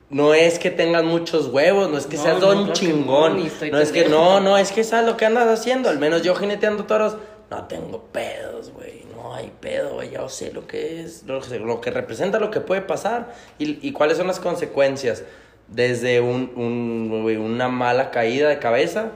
no 0.09 0.33
es 0.33 0.57
que 0.59 0.71
tengas 0.71 1.03
muchos 1.03 1.47
huevos, 1.47 1.89
no 1.89 1.97
es 1.97 2.07
que 2.07 2.17
No, 2.17 2.23
seas 2.23 2.39
no, 2.39 2.47
don 2.47 2.67
que 2.67 2.73
chingón. 2.73 3.37
no, 3.37 3.67
No, 3.71 3.79
es 3.79 3.91
que 3.91 4.05
no, 4.09 4.39
no, 4.39 4.57
es 4.57 4.71
que 4.71 4.83
sabes 4.83 5.05
lo 5.05 5.17
que 5.17 5.25
andas 5.25 5.47
haciendo. 5.47 5.89
Al 5.89 5.99
menos 5.99 6.23
yo 6.23 6.33
jineteando 6.35 6.85
toros, 6.85 7.15
no 7.51 7.65
tengo 7.67 8.03
pedos, 8.11 8.71
güey. 8.73 9.03
No 9.15 9.35
hay 9.35 9.51
pedo, 9.59 9.93
güey. 9.95 10.11
Ya 10.11 10.27
sé 10.29 10.51
lo 10.51 10.65
que 10.65 11.01
es, 11.01 11.23
lo, 11.23 11.41
que- 11.41 11.59
lo 11.59 11.81
que 11.81 11.91
representa, 11.91 12.39
lo 12.39 12.49
que 12.51 12.59
puede 12.61 12.81
pasar 12.81 13.33
y, 13.59 13.85
y 13.87 13.91
cuáles 13.91 14.17
son 14.17 14.27
las 14.27 14.39
consecuencias. 14.39 15.23
Desde 15.67 16.19
un, 16.21 16.51
un, 16.55 17.21
güey, 17.21 17.35
una 17.37 17.67
mala 17.67 18.09
caída 18.09 18.49
de 18.49 18.57
cabeza, 18.57 19.11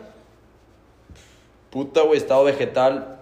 puta, 1.71 2.01
güey, 2.01 2.17
estado 2.17 2.43
vegetal, 2.43 3.17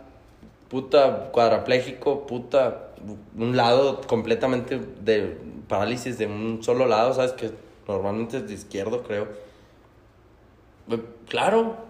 puta, 0.70 1.30
cuadrapléjico, 1.32 2.26
puta, 2.28 2.90
un 3.38 3.56
lado 3.56 4.02
completamente 4.02 4.80
de 5.02 5.38
parálisis 5.72 6.18
de 6.20 6.28
un 6.28 6.62
solo 6.62 6.86
lado, 6.86 7.14
¿sabes? 7.16 7.32
Que 7.32 7.50
normalmente 7.88 8.38
es 8.38 8.48
de 8.48 8.54
izquierdo, 8.54 9.02
creo. 9.02 9.28
Güey, 10.88 11.02
Claro. 11.28 11.90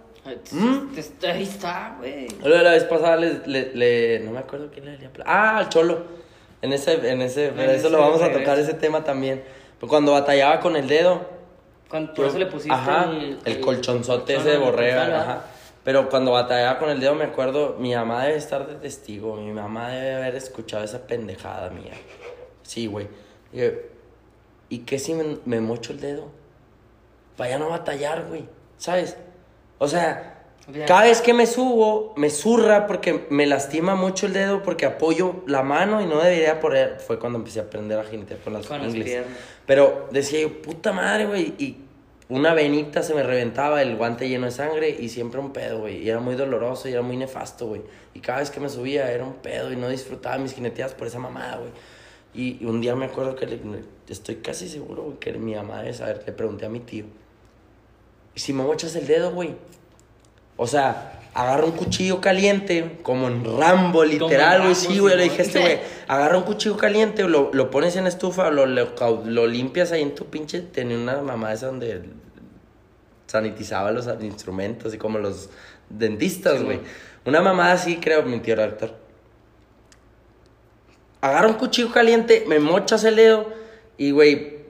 ¿Mm? 0.52 0.90
Ahí 1.26 1.42
está, 1.44 1.96
güey. 1.98 2.28
La 2.44 2.72
vez 2.72 2.84
pasada 2.84 3.16
le, 3.18 3.42
le, 3.48 3.74
le- 3.74 4.20
no 4.20 4.32
me 4.32 4.38
acuerdo 4.40 4.70
quién 4.72 4.86
le 4.86 4.94
había 4.94 5.12
pla- 5.12 5.26
Ah, 5.28 5.58
al 5.58 5.70
Cholo. 5.70 6.22
En 6.62 6.72
ese, 6.74 6.94
en 7.10 7.24
ese, 7.24 7.52
pero 7.56 7.72
eso 7.72 7.88
ese 7.88 7.90
lo 7.90 7.98
vamos 8.00 8.22
a 8.22 8.32
tocar 8.32 8.60
ese 8.60 8.76
tema 8.76 9.04
también. 9.04 9.44
Cuando 9.88 10.12
batallaba 10.12 10.60
con 10.60 10.76
el 10.76 10.88
dedo. 10.88 11.26
Cuando, 11.90 12.14
por 12.14 12.28
eso 12.28 12.38
le 12.38 12.46
pusiste 12.46 12.72
ajá, 12.72 13.06
el, 13.06 13.40
el, 13.44 13.60
colchonzote 13.62 14.36
ese 14.36 14.50
de 14.52 14.58
borrega, 14.60 15.22
ajá. 15.22 15.46
Pero 15.84 16.08
cuando 16.08 16.32
batallaba 16.34 16.78
con 16.78 16.92
el 16.92 17.00
dedo 17.00 17.16
me 17.16 17.26
acuerdo, 17.26 17.78
mi 17.80 17.96
mamá 17.96 18.24
debe 18.26 18.38
estar 18.38 18.68
de 18.68 18.76
testigo, 18.76 19.36
mi 19.38 19.52
mamá 19.52 19.90
debe 19.90 20.14
haber 20.14 20.36
escuchado 20.36 20.84
esa 20.84 21.08
pendejada 21.08 21.72
mía. 21.72 21.94
Sí, 22.62 22.86
güey. 22.86 23.08
Y, 23.54 23.62
¿Y 24.76 24.80
qué 24.80 25.00
si 25.00 25.14
me, 25.14 25.38
me 25.46 25.60
mocho 25.62 25.92
el 25.94 26.00
dedo? 26.00 26.30
Vaya 27.38 27.56
a 27.56 27.60
no 27.60 27.70
batallar, 27.70 28.26
güey. 28.28 28.46
¿Sabes? 28.78 29.18
O 29.80 29.88
sea, 29.88 30.44
Ya. 30.74 30.86
cada 30.86 31.02
vez 31.04 31.22
que 31.22 31.34
me 31.34 31.46
subo, 31.48 32.14
me 32.16 32.30
zurra 32.30 32.88
porque 32.88 33.26
me 33.30 33.46
lastima 33.48 33.96
mucho 33.96 34.28
el 34.28 34.34
dedo 34.34 34.62
porque 34.64 34.86
apoyo 34.86 35.44
la 35.48 35.64
mano 35.64 36.02
y 36.02 36.06
no 36.06 36.20
debería 36.22 36.60
poner. 36.60 37.00
Fue 37.00 37.20
cuando 37.20 37.40
empecé 37.40 37.60
a 37.60 37.64
aprender 37.64 38.00
a 38.00 38.04
jinetear 38.04 38.40
con 38.40 38.54
las 38.54 38.68
Con 38.68 38.82
las 38.82 38.94
piernas. 38.94 39.30
Pero 39.66 40.08
decía 40.12 40.42
yo, 40.42 40.62
puta 40.62 40.94
madre, 40.94 41.26
güey. 41.26 41.54
Y 41.58 41.78
una 42.30 42.54
venita 42.54 43.04
se 43.04 43.14
me 43.14 43.24
reventaba, 43.24 43.82
el 43.82 43.98
guante 43.98 44.30
lleno 44.30 44.46
de 44.46 44.52
sangre 44.52 44.90
y 44.90 45.10
siempre 45.10 45.40
un 45.42 45.52
pedo, 45.52 45.80
güey. 45.80 45.98
Y 46.04 46.10
era 46.10 46.20
muy 46.20 46.36
doloroso 46.36 46.88
y 46.88 46.94
era 46.94 47.02
muy 47.02 47.18
nefasto, 47.18 47.68
güey. 47.68 47.82
Y 48.14 48.20
cada 48.22 48.40
vez 48.40 48.52
que 48.52 48.60
me 48.60 48.70
subía 48.70 49.12
era 49.12 49.26
un 49.26 49.34
pedo 49.34 49.72
y 49.74 49.76
no 49.76 49.90
disfrutaba 49.90 50.38
mis 50.38 50.54
jineteadas 50.54 50.94
por 50.94 51.08
esa 51.08 51.20
mamada, 51.20 51.58
güey. 51.58 51.72
Y, 52.34 52.64
un 52.66 52.80
día 52.82 52.96
me 52.96 53.06
acuerdo 53.06 53.36
que 53.36 53.46
le- 53.46 53.60
estoy 54.08 54.38
casi 54.38 54.70
seguro, 54.70 55.04
güey, 55.04 55.18
que 55.18 55.34
mi 55.34 55.56
mamá 55.56 55.80
debe 55.82 55.94
saber. 55.94 56.24
Le 56.26 56.32
pregunté 56.34 56.66
a 56.66 56.70
mi 56.70 56.80
tío, 56.80 57.06
¿y 58.36 58.40
si 58.40 58.54
me 58.54 58.64
mochas 58.64 58.96
el 58.96 59.08
dedo, 59.08 59.32
güey? 59.32 59.56
O 60.58 60.68
sea, 60.68 61.20
agarra 61.34 61.66
un 61.66 61.72
cuchillo 61.72 62.22
caliente, 62.22 63.00
como 63.04 63.28
en 63.28 63.44
Rambo, 63.58 64.04
literal, 64.04 64.62
güey. 64.64 64.76
Sí, 64.76 65.00
güey, 65.00 65.18
le 65.18 65.24
dije 65.24 65.42
a 65.42 65.46
este 65.46 65.60
güey, 65.60 65.80
agarra 66.08 66.38
un 66.38 66.44
cuchillo 66.44 66.78
caliente, 66.78 67.24
lo, 67.24 67.52
lo 67.54 67.70
pones 67.72 67.96
en 67.96 68.04
la 68.04 68.10
estufa, 68.10 68.50
lo, 68.52 68.66
lo, 68.66 68.92
lo 69.26 69.48
limpias 69.48 69.92
ahí 69.92 70.02
en 70.02 70.16
tu 70.16 70.26
pinche. 70.28 70.62
Tenía 70.62 70.98
una 70.98 71.22
mamá 71.22 71.52
esa 71.54 71.68
donde 71.68 72.02
sanitizaba 73.28 73.92
los 73.92 74.08
instrumentos 74.22 74.94
y 74.94 74.98
como 74.98 75.18
los 75.20 75.50
dentistas, 75.90 76.64
güey. 76.64 76.80
Una 77.26 77.42
mamá 77.42 77.72
así, 77.72 77.98
creo, 77.98 78.24
mi 78.24 78.40
tío 78.40 78.56
redactor. 78.56 78.96
Agarra 81.22 81.48
un 81.48 81.54
cuchillo 81.54 81.92
caliente, 81.92 82.46
me 82.48 82.60
mochas 82.60 83.04
el 83.04 83.16
dedo 83.16 83.54
y, 83.98 84.12
güey, 84.12 84.62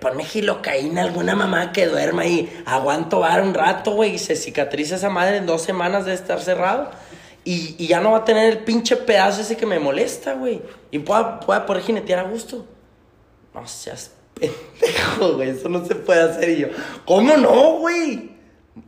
ponme 0.00 0.24
gilocaína, 0.24 1.02
alguna 1.02 1.34
mamá 1.34 1.72
que 1.72 1.86
duerma 1.86 2.22
ahí. 2.22 2.62
Aguanto 2.66 3.20
bar 3.20 3.42
un 3.42 3.54
rato, 3.54 3.92
güey, 3.92 4.14
y 4.14 4.18
se 4.18 4.36
cicatriza 4.36 4.96
esa 4.96 5.10
madre 5.10 5.38
en 5.38 5.46
dos 5.46 5.62
semanas 5.62 6.04
de 6.04 6.14
estar 6.14 6.40
cerrado. 6.40 6.90
Y, 7.44 7.74
y 7.78 7.86
ya 7.88 8.00
no 8.00 8.12
va 8.12 8.18
a 8.18 8.24
tener 8.24 8.50
el 8.50 8.58
pinche 8.58 8.96
pedazo 8.96 9.40
ese 9.40 9.56
que 9.56 9.66
me 9.66 9.78
molesta, 9.78 10.34
güey. 10.34 10.62
Y 10.90 10.98
pueda, 11.00 11.40
pueda 11.40 11.66
poder 11.66 11.82
jinetear 11.82 12.20
a 12.20 12.28
gusto. 12.28 12.66
No 13.54 13.66
seas 13.66 14.12
pendejo, 14.34 15.34
güey. 15.34 15.50
Eso 15.50 15.68
no 15.68 15.84
se 15.84 15.94
puede 15.94 16.20
hacer. 16.20 16.48
Y 16.50 16.56
yo, 16.58 16.68
¿cómo 17.04 17.36
no, 17.36 17.78
güey? 17.78 18.34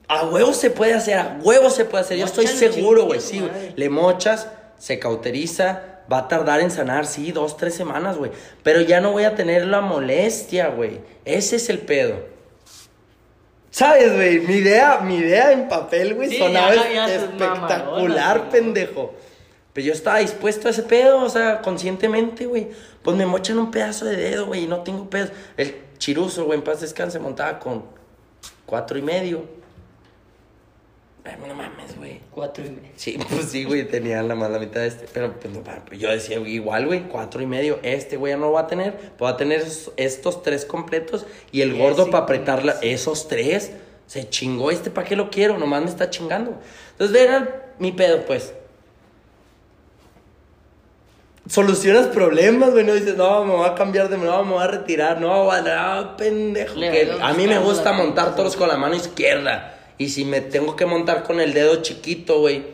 A 0.08 0.26
huevo 0.26 0.52
se 0.52 0.70
puede 0.70 0.94
hacer, 0.94 1.18
a 1.18 1.38
huevo 1.42 1.70
se 1.70 1.84
puede 1.84 2.04
hacer. 2.04 2.18
Yo 2.18 2.26
estoy 2.26 2.46
seguro, 2.46 3.04
güey. 3.04 3.20
Sí, 3.20 3.40
güey. 3.40 3.74
Le 3.76 3.88
mochas, 3.88 4.48
se 4.78 4.98
cauteriza, 4.98 5.95
va 6.12 6.18
a 6.18 6.28
tardar 6.28 6.60
en 6.60 6.70
sanar, 6.70 7.06
sí, 7.06 7.32
dos, 7.32 7.56
tres 7.56 7.74
semanas, 7.74 8.16
güey. 8.16 8.30
Pero 8.62 8.80
ya 8.80 9.00
no 9.00 9.12
voy 9.12 9.24
a 9.24 9.34
tener 9.34 9.66
la 9.66 9.80
molestia, 9.80 10.68
güey. 10.68 11.00
Ese 11.24 11.56
es 11.56 11.68
el 11.68 11.80
pedo. 11.80 12.16
¿Sabes, 13.70 14.14
güey? 14.14 14.40
Mi 14.40 14.54
idea, 14.54 15.00
mi 15.00 15.16
idea 15.16 15.52
en 15.52 15.68
papel, 15.68 16.14
güey, 16.14 16.30
Sí, 16.30 16.38
sonaba 16.38 16.74
espectacular, 16.74 18.48
pendejo. 18.48 19.14
Pero 19.72 19.88
yo 19.88 19.92
estaba 19.92 20.18
dispuesto 20.18 20.68
a 20.68 20.70
ese 20.70 20.82
pedo, 20.82 21.20
o 21.20 21.28
sea, 21.28 21.60
conscientemente, 21.60 22.46
güey. 22.46 22.68
Pues 23.02 23.16
me 23.16 23.26
mochan 23.26 23.58
un 23.58 23.70
pedazo 23.70 24.06
de 24.06 24.16
dedo, 24.16 24.46
güey, 24.46 24.64
y 24.64 24.66
no 24.66 24.80
tengo 24.80 25.10
pedos. 25.10 25.30
El 25.58 25.76
chiruso, 25.98 26.46
güey, 26.46 26.58
en 26.58 26.64
paz 26.64 26.80
descanse, 26.80 27.18
montaba 27.18 27.58
con 27.58 27.84
cuatro 28.64 28.96
y 28.96 29.02
medio. 29.02 29.44
No 31.46 31.54
mames, 31.54 31.96
güey. 31.96 32.20
Cuatro 32.30 32.64
y 32.64 32.70
medio. 32.70 32.90
Sí, 32.96 33.18
pues 33.30 33.46
sí, 33.50 33.64
güey, 33.64 33.86
tenía 33.88 34.22
la 34.22 34.34
más 34.34 34.50
la 34.50 34.58
mitad 34.58 34.80
de 34.80 34.86
este. 34.88 35.06
Pero 35.12 35.32
pues, 35.38 35.52
no, 35.52 35.62
yo 35.96 36.10
decía, 36.10 36.38
güey, 36.38 36.52
igual, 36.52 36.86
güey, 36.86 37.08
cuatro 37.08 37.40
y 37.42 37.46
medio. 37.46 37.78
Este, 37.82 38.16
güey, 38.16 38.32
ya 38.32 38.36
no 38.36 38.46
lo 38.46 38.52
va 38.52 38.60
a 38.62 38.66
tener. 38.66 38.94
Pues 38.96 39.22
va 39.22 39.30
a 39.30 39.36
tener 39.36 39.64
estos 39.96 40.42
tres 40.42 40.64
completos 40.64 41.26
y 41.52 41.62
el 41.62 41.76
gordo 41.76 42.10
para 42.10 42.24
apretarla. 42.24 42.74
sí. 42.80 42.88
Esos 42.88 43.28
tres. 43.28 43.72
Se 44.06 44.28
chingó 44.28 44.70
este, 44.70 44.90
¿para 44.90 45.06
qué 45.06 45.16
lo 45.16 45.30
quiero? 45.30 45.58
Nomás 45.58 45.82
me 45.82 45.88
está 45.90 46.08
chingando. 46.10 46.54
Entonces, 46.92 47.20
era 47.20 47.72
mi 47.80 47.90
pedo, 47.92 48.24
pues. 48.24 48.54
Solucionas 51.48 52.08
problemas, 52.08 52.72
güey. 52.72 52.84
No 52.84 52.94
dices, 52.94 53.16
no, 53.16 53.44
me 53.44 53.52
voy 53.54 53.68
a 53.68 53.74
cambiar 53.74 54.08
de. 54.08 54.18
No, 54.18 54.44
me 54.44 54.52
voy 54.54 54.62
a 54.62 54.66
retirar. 54.66 55.20
No, 55.20 55.46
va- 55.46 55.60
no, 55.60 56.16
pendejo. 56.16 56.74
Que 56.74 57.16
a 57.20 57.32
mí 57.34 57.46
me 57.46 57.58
gusta 57.58 57.92
montar 57.92 58.34
toros 58.34 58.56
con 58.56 58.68
la 58.68 58.76
mano 58.76 58.94
izquierda. 58.96 59.75
Y 59.98 60.08
si 60.10 60.24
me 60.24 60.40
tengo 60.40 60.76
que 60.76 60.86
montar 60.86 61.22
con 61.22 61.40
el 61.40 61.52
dedo 61.54 61.82
chiquito, 61.82 62.40
güey. 62.40 62.64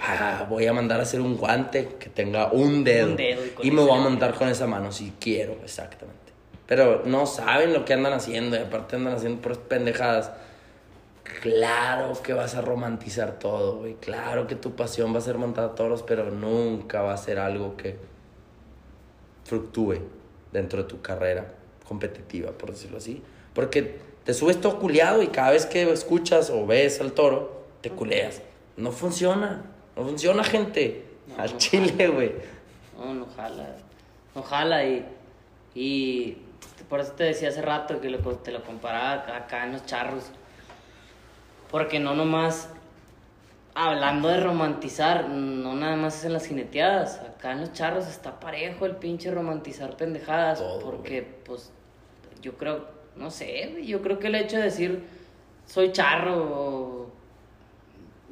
ah, 0.00 0.46
voy 0.48 0.66
a 0.66 0.72
mandar 0.72 1.00
a 1.00 1.04
hacer 1.04 1.20
un 1.20 1.36
guante 1.36 1.96
que 1.98 2.08
tenga 2.08 2.52
un 2.52 2.84
dedo. 2.84 3.10
Un 3.10 3.16
dedo 3.16 3.42
y 3.62 3.68
y 3.68 3.70
me 3.70 3.82
voy 3.82 3.98
a 3.98 4.02
montar 4.02 4.34
con 4.34 4.48
esa 4.48 4.66
mano 4.66 4.92
si 4.92 5.12
quiero, 5.20 5.56
exactamente. 5.64 6.32
Pero 6.66 7.02
no 7.04 7.26
saben 7.26 7.72
lo 7.72 7.84
que 7.84 7.94
andan 7.94 8.12
haciendo. 8.12 8.56
Y 8.56 8.60
aparte 8.60 8.96
andan 8.96 9.14
haciendo 9.14 9.40
puras 9.40 9.58
pendejadas. 9.58 10.32
Claro 11.40 12.20
que 12.22 12.32
vas 12.32 12.54
a 12.54 12.60
romantizar 12.60 13.38
todo, 13.38 13.78
güey. 13.78 13.94
Claro 13.94 14.46
que 14.46 14.56
tu 14.56 14.74
pasión 14.74 15.14
va 15.14 15.18
a 15.18 15.22
ser 15.22 15.38
montar 15.38 15.74
toros, 15.74 16.02
pero 16.02 16.30
nunca 16.30 17.02
va 17.02 17.12
a 17.12 17.16
ser 17.16 17.38
algo 17.38 17.76
que 17.76 17.96
fluctúe 19.44 19.98
dentro 20.52 20.82
de 20.82 20.88
tu 20.88 21.00
carrera 21.00 21.52
competitiva, 21.86 22.52
por 22.52 22.72
decirlo 22.72 22.98
así. 22.98 23.22
Porque 23.54 23.98
te 24.26 24.34
subes 24.34 24.60
todo 24.60 24.78
culiado 24.78 25.22
y 25.22 25.28
cada 25.28 25.52
vez 25.52 25.64
que 25.64 25.90
escuchas 25.90 26.50
o 26.50 26.66
ves 26.66 27.00
al 27.00 27.12
toro, 27.12 27.64
te 27.80 27.88
culeas. 27.90 28.42
No 28.76 28.92
funciona. 28.92 29.62
No 29.96 30.02
funciona, 30.04 30.44
gente. 30.44 31.06
No, 31.28 31.42
al 31.42 31.52
no 31.52 31.58
chile, 31.58 32.08
güey. 32.08 32.32
No, 32.98 33.14
no 33.14 33.26
jala. 33.34 33.76
No 34.34 34.42
jala 34.42 34.84
y, 34.84 35.06
y 35.74 36.36
por 36.90 37.00
eso 37.00 37.12
te 37.12 37.24
decía 37.24 37.48
hace 37.48 37.62
rato 37.62 38.00
que 38.00 38.10
lo- 38.10 38.18
te 38.18 38.50
lo 38.52 38.62
comparaba 38.62 39.36
acá- 39.36 39.64
en 39.64 39.72
los 39.72 39.86
charros. 39.86 40.24
Porque 41.70 41.98
no 42.00 42.14
nomás, 42.14 42.68
hablando 43.74 44.28
de 44.28 44.40
romantizar, 44.40 45.28
no 45.28 45.74
nada 45.74 45.96
más 45.96 46.18
es 46.18 46.24
en 46.24 46.32
las 46.34 46.46
jineteadas. 46.46 47.20
Acá 47.20 47.52
en 47.52 47.60
los 47.62 47.72
charros 47.72 48.06
está 48.06 48.38
parejo 48.40 48.86
el 48.86 48.96
pinche 48.96 49.30
romantizar 49.30 49.96
pendejadas. 49.96 50.58
Todo, 50.58 50.80
porque, 50.80 51.22
pues, 51.44 51.70
yo 52.42 52.52
creo, 52.56 52.86
no 53.16 53.30
sé, 53.30 53.68
güey, 53.72 53.86
yo 53.86 54.02
creo 54.02 54.18
que 54.18 54.26
el 54.28 54.34
hecho 54.34 54.56
de 54.56 54.64
decir 54.64 55.02
soy 55.66 55.92
charro 55.92 56.36
o, 56.36 57.12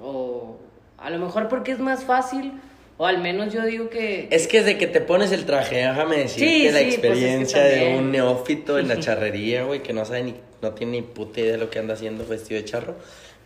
o 0.00 0.58
a 0.98 1.10
lo 1.10 1.18
mejor 1.18 1.48
porque 1.48 1.72
es 1.72 1.78
más 1.78 2.04
fácil, 2.04 2.52
o 2.96 3.06
al 3.06 3.18
menos 3.18 3.52
yo 3.52 3.64
digo 3.64 3.90
que... 3.90 4.28
Es 4.30 4.46
que 4.46 4.58
desde 4.62 4.78
que 4.78 4.86
te 4.86 5.00
pones 5.00 5.32
el 5.32 5.44
traje, 5.46 5.76
déjame 5.76 6.18
decirte 6.18 6.48
Sí, 6.48 6.68
la 6.70 6.78
sí, 6.78 6.84
pues 6.84 6.94
es 6.94 7.00
que 7.00 7.06
experiencia 7.08 7.62
de 7.62 7.96
un 7.98 8.10
neófito 8.12 8.78
en 8.78 8.88
la 8.88 8.98
charrería, 9.00 9.64
güey, 9.64 9.82
que 9.82 9.92
no 9.92 10.04
sabe 10.04 10.22
ni, 10.22 10.34
no 10.62 10.72
tiene 10.72 10.92
ni 10.92 11.02
puta 11.02 11.40
idea 11.40 11.52
de 11.52 11.58
lo 11.58 11.70
que 11.70 11.78
anda 11.80 11.94
haciendo 11.94 12.24
vestido 12.26 12.60
de 12.60 12.64
charro. 12.66 12.94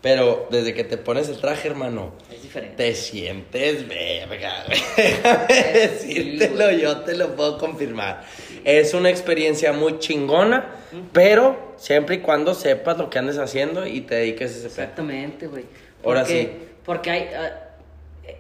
Pero 0.01 0.47
desde 0.53 0.75
que 0.75 0.85
te 0.85 0.97
pones 0.97 1.29
el 1.29 1.39
traje, 1.41 1.67
hermano, 1.67 2.13
Es 2.31 2.41
diferente. 2.43 2.77
te 2.77 2.95
sientes 2.95 3.89
verga. 3.89 4.65
Déjame 4.97 5.47
decírtelo, 5.73 6.65
güey. 6.67 6.81
yo 6.81 6.99
te 7.01 7.17
lo 7.17 7.35
puedo 7.35 7.59
confirmar. 7.59 8.25
Es 8.65 8.95
una 8.95 9.11
experiencia 9.11 9.73
muy 9.73 9.99
chingona, 9.99 10.67
pero 11.13 11.75
siempre 11.77 12.17
y 12.17 12.19
cuando 12.21 12.55
sepas 12.55 12.99
lo 12.99 13.11
que 13.11 13.19
andes 13.19 13.39
haciendo 13.39 13.87
y 13.87 14.01
te 14.03 14.15
dediques 14.17 14.55
a 14.55 14.59
ese. 14.59 14.67
Exactamente, 14.67 15.47
güey. 15.47 15.65
Ahora 16.05 16.25
sí. 16.25 16.51
Porque 16.85 17.11
hay... 17.11 17.23
eh, 18.25 18.37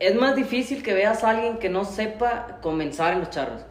es 0.00 0.14
más 0.14 0.36
difícil 0.36 0.82
que 0.82 0.94
veas 0.94 1.24
a 1.24 1.30
alguien 1.30 1.58
que 1.58 1.68
no 1.68 1.84
sepa 1.84 2.58
comenzar 2.62 3.14
en 3.14 3.20
los 3.20 3.30
charros. 3.30 3.62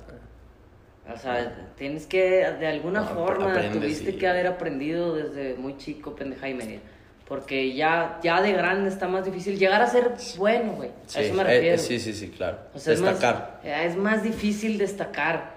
O 1.13 1.17
sea, 1.17 1.55
tienes 1.77 2.05
que, 2.05 2.45
de 2.59 2.67
alguna 2.67 2.99
No, 3.01 3.07
forma, 3.07 3.51
aprendes, 3.51 3.79
tuviste 3.81 4.11
sí. 4.11 4.17
que 4.17 4.27
haber 4.27 4.45
aprendido 4.47 5.15
desde 5.15 5.55
muy 5.55 5.77
chico, 5.77 6.13
pendeja 6.15 6.49
y 6.49 6.53
media. 6.53 6.79
Porque 7.25 7.73
ya, 7.73 8.19
ya 8.21 8.41
de 8.41 8.51
grande 8.53 8.89
está 8.89 9.07
más 9.07 9.23
difícil 9.23 9.57
llegar 9.57 9.81
a 9.81 9.87
ser 9.87 10.11
bueno, 10.37 10.73
güey. 10.73 10.89
Sí, 11.05 11.19
a 11.19 11.21
eso 11.21 11.33
me 11.33 11.41
eh, 11.43 11.45
refiero. 11.45 11.75
eh, 11.75 11.77
sí, 11.77 11.99
sí, 11.99 12.13
sí, 12.13 12.29
claro. 12.29 12.57
O 12.73 12.79
sea, 12.79 12.93
es 12.93 12.99
más- 13.01 13.11
Destacar. 13.19 13.61
eh, 13.63 13.83
Es 13.85 13.95
más, 13.95 14.21
difícil 14.23 14.77
destacar 14.77 15.56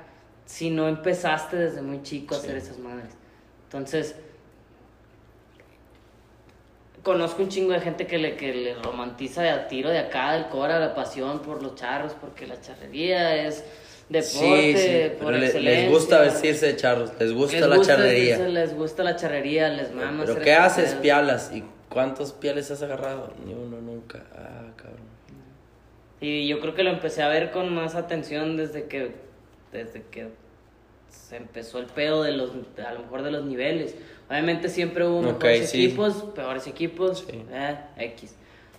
si 0.51 0.69
no 0.69 0.89
empezaste 0.89 1.57
desde 1.57 1.81
muy 1.81 2.03
chico 2.03 2.35
a 2.35 2.39
hacer 2.39 2.57
esas 2.57 2.77
madres. 2.79 3.13
Entonces, 3.67 4.17
conozco 7.05 7.43
un 7.43 7.49
chingo 7.49 7.73
de 7.73 7.81
gente 7.81 8.07
que 8.07 8.19
le, 8.19 8.37
que 8.37 8.53
le 8.53 8.75
romantiza 8.75 9.43
de 9.43 9.51
a 9.51 9.69
tiro 9.69 9.91
de 9.91 9.99
acá, 10.01 10.33
del 10.33 10.49
cobra 10.49 10.81
la 10.81 10.93
pasión 10.95 11.41
por 11.41 11.63
los 11.63 11.77
charros, 11.77 12.15
porque 12.21 12.47
la 12.49 12.61
charrería 12.61 13.47
es 13.47 13.65
deporte 14.09 14.75
Sí, 14.75 14.77
sí, 14.77 15.09
por 15.19 15.27
pero 15.29 15.39
le- 15.39 15.47
excelencia. 15.47 15.81
les 15.83 15.91
gusta 15.91 16.21
vestirse 16.21 16.67
de 16.67 16.77
charros, 16.77 17.13
les 17.21 17.33
gusta 17.33 17.57
Les 17.61 17.67
la 17.69 17.77
gusta 17.77 17.95
charrería. 17.97 18.25
vestirse, 18.39 18.53
Les 18.53 18.75
gusta 18.75 19.03
la 19.05 19.17
charrería, 19.17 19.69
les 19.69 19.93
mama. 19.95 20.19
Pero 20.23 20.33
hacer 20.33 20.43
¿qué 20.45 20.55
haces, 20.55 20.95
pialas? 20.95 21.53
¿Y 21.55 21.63
cuántos 21.89 22.33
piales 22.33 22.71
has 22.73 22.83
agarrado? 22.83 23.33
Ni 23.47 23.55
uno 23.55 23.81
nunca. 23.81 24.25
Ah, 24.35 24.67
cabrón. 24.77 25.09
Y 26.21 26.49
yo 26.49 26.61
creo 26.61 26.75
que 26.75 26.83
lo 26.83 26.91
empecé 26.91 27.23
a 27.23 27.29
ver 27.29 27.51
con 27.53 27.73
más 27.75 27.95
atención 27.95 28.57
desde 28.57 28.87
que, 28.89 29.15
desde 29.73 30.03
que 30.11 30.29
se 31.09 31.37
empezó 31.37 31.79
el 31.79 31.87
pedo 31.87 32.23
de 32.23 32.33
los, 32.33 32.51
a 32.87 32.93
lo 32.93 33.01
mejor 33.01 33.23
de 33.23 33.31
los 33.31 33.45
niveles. 33.45 33.97
Obviamente 34.29 34.69
siempre 34.69 35.07
hubo 35.07 35.19
Ok, 35.19 35.25
mejores 35.27 35.71
sí. 35.71 35.85
equipos, 35.87 36.15
peores 36.35 36.67
equipos, 36.67 37.27
Sí. 37.29 37.45
eh, 37.51 37.77
X. 37.97 38.35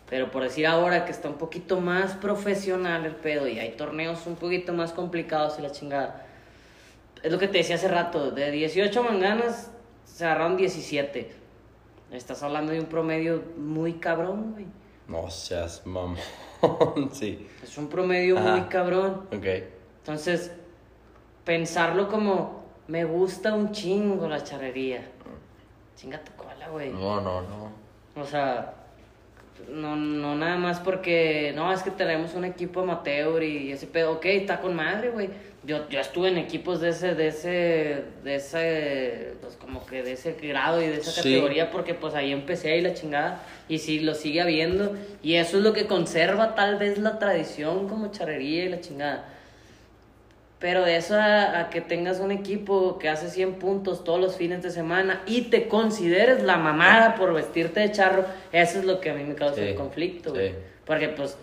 Pero 0.09 0.29
por 0.31 0.43
decir 0.43 0.67
ahora 0.67 1.05
que 1.05 1.11
está 1.11 1.29
un 1.29 1.37
poquito 1.37 1.79
más 1.79 2.13
profesional 2.15 3.05
el 3.05 3.15
pedo 3.15 3.47
y 3.47 3.59
hay 3.59 3.71
torneos 3.71 4.25
un 4.27 4.35
poquito 4.35 4.73
más 4.73 4.91
complicados 4.91 5.57
y 5.59 5.61
la 5.61 5.71
chingada. 5.71 6.25
Es 7.23 7.31
lo 7.31 7.37
que 7.39 7.47
te 7.47 7.59
decía 7.59 7.75
hace 7.75 7.87
rato, 7.87 8.31
de 8.31 8.51
18 8.51 9.03
manganas 9.03 9.71
se 10.05 10.25
agarraron 10.25 10.57
17. 10.57 11.31
Estás 12.11 12.43
hablando 12.43 12.73
de 12.73 12.79
un 12.79 12.87
promedio 12.87 13.41
muy 13.57 13.93
cabrón, 13.93 14.51
güey. 14.53 14.65
No 15.07 15.29
seas 15.29 15.85
mamón. 15.85 16.17
sí. 17.13 17.47
Es 17.63 17.77
un 17.77 17.87
promedio 17.87 18.37
Ajá. 18.37 18.51
muy 18.57 18.61
cabrón. 18.67 19.27
Ok. 19.33 19.45
Entonces, 19.99 20.51
pensarlo 21.51 22.07
como, 22.07 22.63
me 22.87 23.03
gusta 23.03 23.53
un 23.53 23.73
chingo 23.73 24.25
la 24.29 24.41
charrería. 24.41 25.01
Chinga 25.97 26.17
tu 26.23 26.31
cola, 26.41 26.69
güey. 26.69 26.91
No, 26.91 27.19
no, 27.19 27.41
no. 27.41 27.71
O 28.15 28.25
sea, 28.25 28.73
no, 29.69 29.97
no 29.97 30.33
nada 30.33 30.55
más 30.55 30.79
porque, 30.79 31.51
no, 31.53 31.73
es 31.73 31.83
que 31.83 31.91
tenemos 31.91 32.35
un 32.35 32.45
equipo 32.45 32.79
amateur 32.79 33.43
y 33.43 33.69
ese 33.73 33.85
pedo, 33.85 34.13
ok, 34.13 34.25
está 34.27 34.61
con 34.61 34.73
madre, 34.75 35.09
güey. 35.09 35.29
Yo, 35.65 35.89
yo 35.89 35.99
estuve 35.99 36.29
en 36.29 36.37
equipos 36.37 36.79
de 36.79 36.89
ese, 36.89 37.15
de 37.15 37.27
ese, 37.27 38.05
de 38.23 38.35
ese, 38.35 39.33
pues 39.41 39.57
como 39.57 39.85
que 39.85 40.03
de 40.03 40.13
ese 40.13 40.31
grado 40.41 40.81
y 40.81 40.87
de 40.87 40.97
esa 40.99 41.11
Sí. 41.11 41.17
categoría 41.17 41.69
porque 41.69 41.93
pues 41.95 42.15
ahí 42.15 42.31
empecé 42.31 42.77
y 42.77 42.81
la 42.81 42.93
chingada 42.93 43.43
y 43.67 43.77
sí, 43.79 43.99
lo 43.99 44.15
sigue 44.15 44.39
habiendo 44.41 44.95
y 45.21 45.35
eso 45.35 45.57
es 45.57 45.63
lo 45.63 45.73
que 45.73 45.85
conserva 45.85 46.55
tal 46.55 46.77
vez 46.77 46.97
la 46.97 47.19
tradición 47.19 47.89
como 47.89 48.09
charrería 48.09 48.63
y 48.63 48.69
la 48.69 48.79
chingada. 48.79 49.25
Pero 50.61 50.85
de 50.85 50.95
eso 50.95 51.15
a, 51.15 51.59
a 51.59 51.69
que 51.71 51.81
tengas 51.81 52.19
un 52.19 52.31
equipo 52.31 52.97
que 52.99 53.09
hace 53.09 53.29
100 53.29 53.55
puntos 53.55 54.03
todos 54.03 54.21
los 54.21 54.37
fines 54.37 54.61
de 54.61 54.69
semana 54.69 55.23
y 55.25 55.49
te 55.49 55.67
consideres 55.67 56.43
la 56.43 56.55
mamada 56.57 57.15
por 57.15 57.33
vestirte 57.33 57.79
de 57.79 57.91
charro, 57.91 58.25
eso 58.53 58.77
es 58.79 58.85
lo 58.85 59.01
que 59.01 59.09
a 59.09 59.15
mí 59.15 59.23
me 59.23 59.33
causa 59.35 59.55
Sí, 59.55 59.61
el 59.61 59.75
conflicto, 59.75 60.31
güey. 60.31 60.49
sí. 60.49 60.55
Porque 60.85 61.09
pues, 61.09 61.35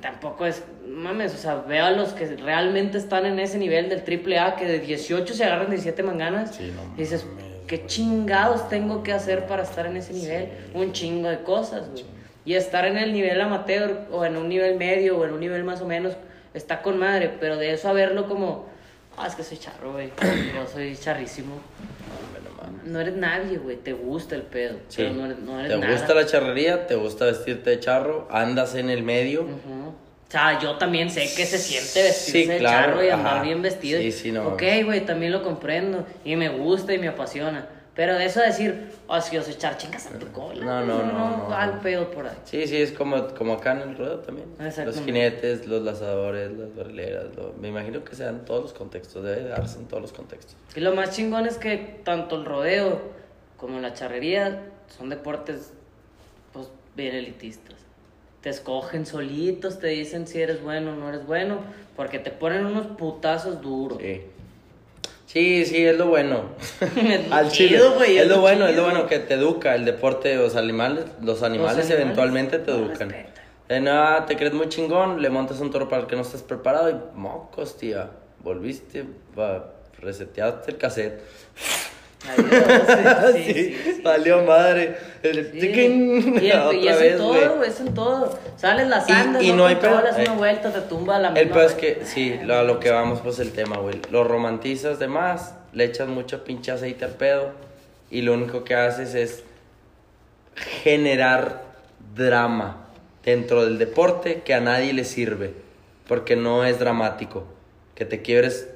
tampoco 0.00 0.44
es, 0.46 0.62
mames, 0.86 1.34
o 1.34 1.38
sea, 1.38 1.56
veo 1.66 1.86
a 1.86 1.90
los 1.90 2.12
que 2.12 2.26
realmente 2.36 2.98
están 2.98 3.24
en 3.26 3.38
ese 3.38 3.58
nivel 3.58 3.88
del 3.88 4.02
triple 4.04 4.38
A 4.38 4.56
que 4.56 4.66
de 4.66 4.78
18 4.78 5.32
se 5.34 5.44
agarran 5.44 5.70
17 5.70 6.02
manganas. 6.02 6.54
Sí, 6.54 6.70
no 6.74 6.82
y 6.96 7.00
dices, 7.00 7.26
¿qué 7.66 7.86
chingados 7.86 8.68
tengo 8.68 9.02
que 9.02 9.12
hacer 9.14 9.46
para 9.46 9.62
estar 9.62 9.86
en 9.86 9.96
ese 9.96 10.12
nivel? 10.12 10.48
Un 10.74 10.92
chingo 10.92 11.28
de 11.28 11.38
cosas, 11.42 11.88
güey. 11.90 12.04
Y 12.44 12.54
estar 12.56 12.84
en 12.84 12.98
el 12.98 13.14
nivel 13.14 13.40
amateur 13.40 14.00
o 14.12 14.22
en 14.26 14.36
un 14.36 14.50
nivel 14.50 14.76
medio 14.76 15.18
o 15.18 15.24
en 15.24 15.32
un 15.32 15.40
nivel 15.40 15.64
más 15.64 15.80
o 15.80 15.86
menos 15.86 16.14
está 16.54 16.80
con 16.82 16.98
madre, 16.98 17.30
pero 17.40 17.56
de 17.56 17.72
eso 17.72 17.88
a 17.88 17.92
verlo 17.92 18.28
como, 18.28 18.66
ah, 19.16 19.26
es 19.26 19.34
que 19.34 19.42
soy 19.44 19.58
charro, 19.58 19.92
güey. 19.92 20.10
Yo 20.54 20.66
soy 20.72 20.96
charrísimo. 20.96 21.60
No 22.84 23.00
eres 23.00 23.14
nadie, 23.16 23.58
güey. 23.58 23.76
Te 23.76 23.92
gusta 23.92 24.34
el 24.34 24.42
pedo. 24.42 24.76
Sí. 24.88 25.02
Pero 25.02 25.14
no 25.14 25.26
eres, 25.26 25.38
no 25.38 25.58
eres 25.60 25.72
¿Te 25.72 25.78
nada. 25.78 25.92
gusta 25.92 26.14
la 26.14 26.26
charrería? 26.26 26.86
¿Te 26.86 26.94
gusta 26.94 27.26
vestirte 27.26 27.70
de 27.70 27.80
charro? 27.80 28.28
¿Andas 28.30 28.74
en 28.74 28.88
el 28.90 29.02
medio? 29.02 29.42
Ujú. 29.42 29.88
O 30.28 30.30
sea, 30.30 30.58
yo 30.58 30.76
también 30.78 31.10
sé 31.10 31.20
que 31.34 31.46
se 31.46 31.58
siente 31.58 32.02
vestirse 32.02 32.42
Sí, 32.42 32.46
de 32.48 32.58
claro, 32.58 32.92
charro 32.92 33.04
y 33.04 33.08
andar 33.10 33.34
ajá. 33.36 33.42
bien 33.42 33.62
vestido. 33.62 34.00
Sí, 34.00 34.10
sí, 34.12 34.32
no. 34.32 34.48
Ok, 34.48 34.62
güey, 34.84 35.04
también 35.04 35.32
lo 35.32 35.42
comprendo. 35.42 36.06
Y 36.24 36.36
me 36.36 36.48
gusta 36.48 36.92
y 36.92 36.98
me 36.98 37.08
apasiona. 37.08 37.68
Pero 37.94 38.16
de 38.16 38.24
eso 38.24 38.40
decir, 38.40 38.90
oh, 39.06 39.20
si 39.20 39.36
yo 39.36 39.42
soy 39.42 39.54
char, 39.54 39.76
chingas 39.76 40.06
a 40.06 40.18
tu 40.18 40.26
cola. 40.32 40.64
No, 40.64 40.84
no, 40.84 41.04
no, 41.04 41.48
no. 41.48 41.54
al 41.54 41.80
pedo 41.80 42.10
por 42.10 42.26
ahí. 42.26 42.36
Sí, 42.44 42.66
sí, 42.66 42.76
es 42.76 42.90
como, 42.90 43.28
como 43.34 43.52
acá 43.52 43.72
en 43.72 43.90
el 43.90 43.96
ruedo 43.96 44.18
también. 44.18 44.48
Los 44.58 45.00
jinetes, 45.00 45.66
los 45.68 45.82
lazadores, 45.82 46.50
las 46.52 46.74
barrileras. 46.74 47.26
me 47.60 47.68
imagino 47.68 48.02
que 48.02 48.16
sean 48.16 48.44
todos 48.44 48.62
los 48.62 48.72
contextos, 48.72 49.22
debe 49.22 49.44
darse 49.44 49.78
en 49.78 49.86
todos 49.86 50.02
los 50.02 50.12
contextos. 50.12 50.56
Y 50.74 50.80
lo 50.80 50.94
más 50.94 51.14
chingón 51.14 51.46
es 51.46 51.56
que 51.56 52.00
tanto 52.02 52.34
el 52.36 52.44
rodeo 52.44 53.00
como 53.56 53.78
la 53.78 53.94
charrería 53.94 54.62
son 54.98 55.08
deportes, 55.08 55.72
pues, 56.52 56.68
bien 56.96 57.14
elitistas. 57.14 57.76
Te 58.40 58.50
escogen 58.50 59.06
solitos, 59.06 59.78
te 59.78 59.86
dicen 59.86 60.26
si 60.26 60.42
eres 60.42 60.62
bueno 60.62 60.92
o 60.92 60.96
no 60.96 61.08
eres 61.08 61.24
bueno, 61.26 61.60
porque 61.96 62.18
te 62.18 62.32
ponen 62.32 62.66
unos 62.66 62.88
putazos 62.88 63.60
duros. 63.62 63.98
Sí. 64.00 64.20
Sí, 65.34 65.66
sí, 65.66 65.84
es 65.84 65.98
lo 65.98 66.06
bueno. 66.06 66.44
Es 66.96 67.32
Al 67.32 67.50
chile. 67.50 67.76
chido, 67.76 67.94
güey, 67.96 68.18
es 68.18 68.28
lo 68.28 68.40
bueno, 68.40 68.66
es 68.66 68.70
chido. 68.70 68.84
lo 68.84 68.90
bueno 68.92 69.08
que 69.08 69.18
te 69.18 69.34
educa 69.34 69.74
el 69.74 69.84
deporte, 69.84 70.36
los 70.36 70.54
animales, 70.54 71.06
los 71.20 71.42
animales, 71.42 71.72
animales 71.86 71.90
eventualmente 71.90 72.58
te 72.60 72.70
educan. 72.70 73.14
De 73.68 73.80
nada, 73.80 74.26
te 74.26 74.36
crees 74.36 74.52
muy 74.54 74.68
chingón, 74.68 75.20
le 75.20 75.30
montas 75.30 75.58
un 75.58 75.72
toro 75.72 75.88
para 75.88 76.02
el 76.02 76.08
que 76.08 76.14
no 76.14 76.22
estás 76.22 76.42
preparado 76.42 76.88
y 76.88 76.94
mocos, 77.18 77.76
tía. 77.76 78.10
Volviste, 78.44 79.04
va, 79.36 79.72
reseteaste 79.98 80.70
el 80.70 80.78
cassette. 80.78 81.20
Adiós, 82.28 83.34
sí, 83.34 83.44
sí, 83.44 83.52
Sí, 83.84 84.00
valió 84.02 84.42
madre. 84.44 84.96
El 85.22 85.50
Y, 85.54 85.66
el- 85.68 86.42
y 86.82 86.88
es 86.88 86.98
vez, 87.00 87.12
en 87.12 87.18
todo, 87.18 87.62
es 87.64 87.80
en 87.80 87.94
todo. 87.94 88.38
Sales 88.56 88.88
las 88.88 89.08
Y- 89.08 89.12
andas, 89.12 89.42
y 89.42 89.50
no, 89.50 89.56
no 89.56 89.66
hay 89.66 89.76
pedo. 89.76 89.98
una 90.00 90.10
Eh, 90.22 90.28
vuelta, 90.36 90.72
te 90.72 90.80
tumba 90.82 91.18
la 91.18 91.28
El 91.28 91.48
peor 91.50 91.64
es 91.66 91.74
que, 91.74 92.00
sí, 92.04 92.38
lo, 92.42 92.56
a 92.58 92.62
lo 92.62 92.80
que 92.80 92.90
vamos, 92.90 93.20
pues 93.20 93.38
el 93.38 93.52
tema, 93.52 93.76
güey. 93.78 94.00
Lo 94.10 94.24
romantizas 94.24 94.98
de 94.98 95.08
más, 95.08 95.54
le 95.72 95.84
echas 95.84 96.08
mucho 96.08 96.44
pinche 96.44 96.72
aceite 96.72 97.04
al 97.04 97.12
pedo 97.12 97.50
y 98.10 98.22
lo 98.22 98.32
único 98.34 98.64
que 98.64 98.74
haces 98.74 99.14
es 99.14 99.44
generar 100.56 101.62
drama 102.14 102.86
dentro 103.24 103.64
del 103.64 103.78
deporte 103.78 104.42
que 104.44 104.54
a 104.54 104.60
nadie 104.60 104.92
le 104.92 105.04
sirve, 105.04 105.52
porque 106.06 106.36
no 106.36 106.64
es 106.64 106.78
dramático. 106.78 107.44
Que 107.94 108.04
te 108.04 108.22
quiebres 108.22 108.68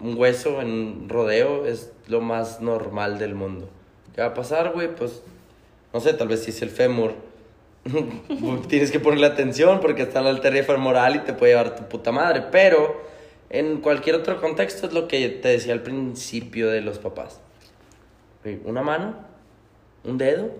un 0.00 0.16
hueso 0.16 0.60
en 0.60 0.70
un 0.70 1.08
rodeo 1.08 1.66
es 1.66 1.92
lo 2.06 2.20
más 2.20 2.60
normal 2.60 3.18
del 3.18 3.34
mundo. 3.34 3.68
¿Qué 4.14 4.20
va 4.20 4.28
a 4.28 4.34
pasar, 4.34 4.72
güey? 4.72 4.94
Pues, 4.94 5.22
no 5.92 6.00
sé, 6.00 6.14
tal 6.14 6.28
vez 6.28 6.44
si 6.44 6.50
es 6.50 6.62
el 6.62 6.70
fémur. 6.70 7.14
Tienes 8.68 8.90
que 8.90 9.00
ponerle 9.00 9.26
atención 9.26 9.80
porque 9.80 10.02
está 10.02 10.20
la 10.20 10.30
arteria 10.30 10.62
femoral 10.62 11.16
y 11.16 11.18
te 11.20 11.32
puede 11.32 11.52
llevar 11.52 11.76
tu 11.76 11.88
puta 11.88 12.12
madre. 12.12 12.44
Pero 12.50 13.00
en 13.50 13.80
cualquier 13.80 14.16
otro 14.16 14.40
contexto 14.40 14.86
es 14.86 14.92
lo 14.92 15.08
que 15.08 15.28
te 15.28 15.48
decía 15.48 15.72
al 15.72 15.82
principio 15.82 16.68
de 16.68 16.80
los 16.80 16.98
papás. 16.98 17.40
Una 18.64 18.82
mano, 18.82 19.14
un 20.04 20.16
dedo, 20.16 20.50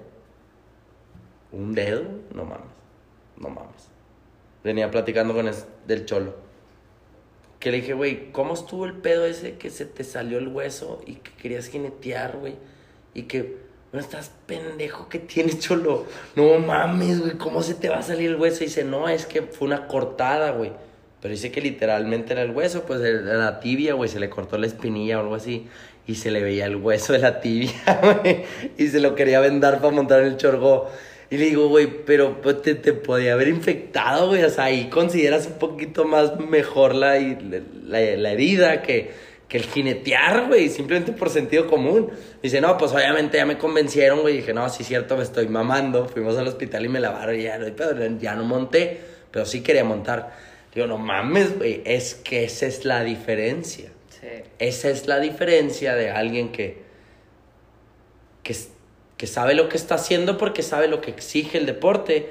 un 1.52 1.74
dedo, 1.74 2.04
no 2.34 2.44
mames, 2.44 2.66
no 3.38 3.48
mames. 3.48 3.88
Venía 4.62 4.90
platicando 4.90 5.32
con 5.32 5.48
es 5.48 5.66
del 5.86 6.04
cholo. 6.04 6.47
Que 7.58 7.70
le 7.70 7.78
dije, 7.78 7.94
güey, 7.94 8.30
¿cómo 8.30 8.54
estuvo 8.54 8.84
el 8.84 8.94
pedo 8.94 9.26
ese 9.26 9.54
que 9.54 9.70
se 9.70 9.84
te 9.84 10.04
salió 10.04 10.38
el 10.38 10.48
hueso 10.48 11.00
y 11.06 11.14
que 11.14 11.32
querías 11.32 11.68
jinetear, 11.68 12.36
güey? 12.36 12.54
Y 13.14 13.22
que, 13.22 13.56
bueno, 13.90 14.06
estás 14.06 14.30
pendejo 14.46 15.08
que 15.08 15.18
tienes, 15.18 15.58
cholo. 15.58 16.06
No 16.36 16.58
mames, 16.60 17.20
güey, 17.20 17.32
¿cómo 17.32 17.62
se 17.62 17.74
te 17.74 17.88
va 17.88 17.98
a 17.98 18.02
salir 18.02 18.30
el 18.30 18.36
hueso? 18.36 18.62
Y 18.62 18.68
dice, 18.68 18.84
no, 18.84 19.08
es 19.08 19.26
que 19.26 19.42
fue 19.42 19.66
una 19.66 19.88
cortada, 19.88 20.52
güey. 20.52 20.72
Pero 21.20 21.32
dice 21.32 21.50
que 21.50 21.60
literalmente 21.60 22.32
era 22.32 22.42
el 22.42 22.52
hueso, 22.52 22.84
pues 22.84 23.00
era 23.00 23.34
la 23.34 23.58
tibia, 23.58 23.94
güey, 23.94 24.08
se 24.08 24.20
le 24.20 24.30
cortó 24.30 24.56
la 24.56 24.66
espinilla 24.66 25.18
o 25.18 25.22
algo 25.22 25.34
así. 25.34 25.66
Y 26.06 26.14
se 26.14 26.30
le 26.30 26.42
veía 26.42 26.66
el 26.66 26.76
hueso 26.76 27.12
de 27.12 27.18
la 27.18 27.40
tibia, 27.40 27.72
güey. 28.22 28.44
Y 28.76 28.86
se 28.88 29.00
lo 29.00 29.14
quería 29.14 29.40
vendar 29.40 29.80
para 29.80 29.90
montar 29.90 30.20
en 30.20 30.28
el 30.28 30.36
chorgo. 30.36 30.88
Y 31.30 31.36
le 31.36 31.46
digo, 31.46 31.68
güey, 31.68 32.04
pero 32.04 32.40
pues, 32.40 32.62
te, 32.62 32.74
te 32.74 32.94
podía 32.94 33.34
haber 33.34 33.48
infectado, 33.48 34.28
güey. 34.28 34.42
O 34.44 34.50
sea, 34.50 34.64
ahí 34.64 34.88
consideras 34.88 35.46
un 35.46 35.58
poquito 35.58 36.04
más 36.04 36.38
mejor 36.40 36.94
la, 36.94 37.18
la, 37.18 38.00
la 38.00 38.32
herida 38.32 38.80
que, 38.80 39.10
que 39.46 39.58
el 39.58 39.64
jinetear, 39.64 40.46
güey. 40.48 40.70
Simplemente 40.70 41.12
por 41.12 41.28
sentido 41.28 41.66
común. 41.66 42.10
Dice, 42.42 42.62
no, 42.62 42.78
pues 42.78 42.92
obviamente 42.92 43.36
ya 43.36 43.44
me 43.44 43.58
convencieron, 43.58 44.22
güey. 44.22 44.36
Dije, 44.36 44.54
no, 44.54 44.68
sí, 44.70 44.84
cierto, 44.84 45.18
me 45.18 45.22
estoy 45.22 45.48
mamando. 45.48 46.06
Fuimos 46.08 46.38
al 46.38 46.48
hospital 46.48 46.86
y 46.86 46.88
me 46.88 47.00
lavaron 47.00 47.38
y 47.38 47.42
ya 47.42 47.58
no 47.58 48.18
Ya 48.18 48.34
no 48.34 48.44
monté, 48.44 48.98
pero 49.30 49.44
sí 49.44 49.62
quería 49.62 49.84
montar. 49.84 50.32
Digo, 50.74 50.86
no 50.86 50.96
mames, 50.96 51.58
güey. 51.58 51.82
Es 51.84 52.14
que 52.14 52.44
esa 52.44 52.64
es 52.64 52.86
la 52.86 53.04
diferencia. 53.04 53.90
Sí. 54.08 54.28
Esa 54.58 54.88
es 54.88 55.06
la 55.06 55.20
diferencia 55.20 55.94
de 55.94 56.10
alguien 56.10 56.52
que, 56.52 56.82
que, 58.42 58.56
que 59.18 59.26
sabe 59.26 59.52
lo 59.54 59.68
que 59.68 59.76
está 59.76 59.96
haciendo 59.96 60.38
porque 60.38 60.62
sabe 60.62 60.88
lo 60.88 61.02
que 61.02 61.10
exige 61.10 61.58
el 61.58 61.66
deporte 61.66 62.30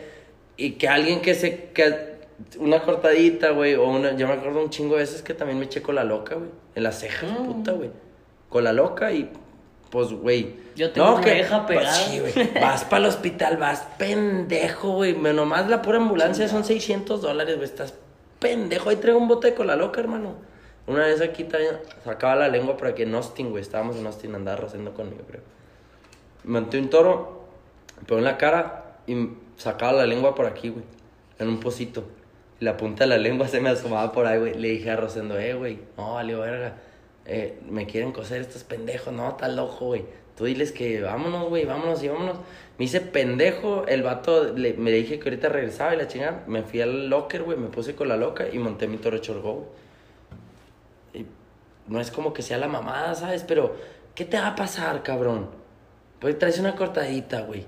y 0.57 0.71
que 0.71 0.87
alguien 0.87 1.21
que 1.21 1.35
se... 1.35 1.65
Que 1.73 2.17
una 2.59 2.81
cortadita, 2.81 3.51
güey, 3.51 3.75
o 3.75 3.87
una... 3.87 4.15
Yo 4.15 4.27
me 4.27 4.33
acuerdo 4.33 4.61
un 4.63 4.69
chingo 4.71 4.95
de 4.95 5.01
veces 5.01 5.21
que 5.21 5.33
también 5.35 5.59
me 5.59 5.65
eché 5.65 5.81
con 5.83 5.93
la 5.95 6.03
loca, 6.03 6.35
güey. 6.35 6.49
En 6.75 6.83
las 6.83 6.99
cejas, 6.99 7.29
Mm. 7.31 7.45
puta, 7.45 7.71
güey. 7.73 7.91
Con 8.49 8.63
la 8.63 8.73
loca 8.73 9.11
y... 9.11 9.29
Pues, 9.89 10.11
güey. 10.11 10.55
Yo 10.75 10.91
tengo 10.91 11.13
una 11.15 11.21
oreja 11.21 11.65
pegada. 11.65 11.93
Sí, 11.93 12.19
güey. 12.19 12.33
Vas 12.61 12.83
para 12.83 13.03
el 13.03 13.09
hospital, 13.09 13.57
vas 13.57 13.87
pendejo, 13.97 14.91
güey. 14.95 15.13
Nomás 15.15 15.69
la 15.69 15.81
pura 15.81 15.97
ambulancia 15.97 16.47
son 16.49 16.63
600 16.65 17.21
dólares, 17.21 17.55
güey. 17.55 17.65
Estás 17.67 17.93
pendejo. 18.39 18.89
Ahí 18.89 18.97
traigo 18.97 19.17
un 19.19 19.27
bote 19.29 19.53
con 19.53 19.67
la 19.67 19.75
loca, 19.75 19.99
hermano. 20.01 20.35
Una 20.87 21.05
vez 21.05 21.21
aquí 21.21 21.43
también 21.45 21.77
sacaba 22.03 22.35
la 22.35 22.47
lengua 22.49 22.75
por 22.77 22.87
aquí 22.87 23.03
en 23.03 23.15
Austin, 23.15 23.49
güey. 23.49 23.61
Estábamos 23.61 23.95
en 23.95 24.05
Austin, 24.05 24.35
andaba 24.35 24.57
rociando 24.57 24.93
conmigo, 24.93 25.23
creo. 25.27 25.41
Monté 26.47 26.79
un 26.79 26.89
toro, 26.89 27.43
me 28.09 28.17
en 28.17 28.23
la 28.23 28.37
cara 28.37 28.97
y 29.05 29.29
sacaba 29.57 29.93
la 29.93 30.05
lengua 30.05 30.33
por 30.33 30.45
aquí, 30.45 30.69
güey. 30.69 30.83
En 31.39 31.49
un 31.49 31.59
pocito. 31.59 32.05
Y 32.59 32.65
la 32.65 32.77
punta 32.77 33.03
de 33.03 33.09
la 33.11 33.17
lengua 33.17 33.47
se 33.47 33.59
me 33.59 33.69
asomaba 33.69 34.11
por 34.11 34.25
ahí, 34.25 34.39
güey. 34.39 34.53
Le 34.55 34.69
dije 34.69 34.89
a 34.89 34.95
Rosendo, 34.95 35.37
eh, 35.37 35.53
güey, 35.53 35.79
no, 35.97 36.15
valió 36.15 36.39
verga. 36.39 36.77
Eh, 37.25 37.59
me 37.69 37.85
quieren 37.85 38.11
coser 38.13 38.41
estos 38.41 38.63
pendejos, 38.63 39.13
no, 39.13 39.29
está 39.29 39.47
loco, 39.49 39.87
güey. 39.87 40.05
Tú 40.37 40.45
diles 40.45 40.71
que 40.71 41.01
vámonos, 41.01 41.49
güey, 41.49 41.65
vámonos 41.65 42.01
y 42.03 42.07
vámonos. 42.07 42.37
Me 42.77 42.85
hice 42.85 43.01
pendejo, 43.01 43.85
el 43.87 44.03
vato 44.03 44.53
le- 44.53 44.73
me 44.75 44.91
dije 44.91 45.19
que 45.19 45.29
ahorita 45.29 45.49
regresaba 45.49 45.93
y 45.95 45.97
la 45.97 46.07
chingada. 46.07 46.43
Me 46.47 46.63
fui 46.63 46.79
al 46.81 47.09
locker, 47.09 47.43
güey, 47.43 47.57
me 47.57 47.67
puse 47.67 47.95
con 47.95 48.07
la 48.07 48.17
loca 48.17 48.47
y 48.51 48.57
monté 48.59 48.87
mi 48.87 48.97
toro 48.97 49.17
chorgó. 49.17 49.67
Y 51.13 51.25
no 51.87 51.99
es 51.99 52.11
como 52.11 52.33
que 52.33 52.41
sea 52.41 52.57
la 52.57 52.67
mamada, 52.67 53.15
¿sabes? 53.15 53.43
Pero, 53.43 53.75
¿qué 54.15 54.25
te 54.25 54.37
va 54.39 54.47
a 54.49 54.55
pasar, 54.55 55.03
cabrón? 55.03 55.49
Pues 56.19 56.37
traes 56.39 56.59
una 56.59 56.75
cortadita, 56.75 57.41
güey. 57.41 57.65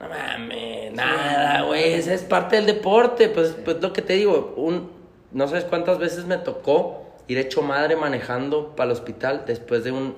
No 0.00 0.08
mames, 0.08 0.92
nada, 0.92 1.62
güey. 1.62 1.94
Esa 1.94 2.14
es 2.14 2.22
parte 2.22 2.56
del 2.56 2.66
deporte. 2.66 3.28
Pues, 3.28 3.56
pues 3.64 3.80
lo 3.80 3.92
que 3.92 4.02
te 4.02 4.14
digo, 4.14 4.54
un, 4.56 4.90
no 5.32 5.48
sabes 5.48 5.64
cuántas 5.64 5.98
veces 5.98 6.26
me 6.26 6.36
tocó 6.36 7.04
ir 7.26 7.38
hecho 7.38 7.62
madre 7.62 7.96
manejando 7.96 8.76
para 8.76 8.90
el 8.90 8.92
hospital 8.92 9.44
después 9.46 9.84
de 9.84 9.92
un, 9.92 10.14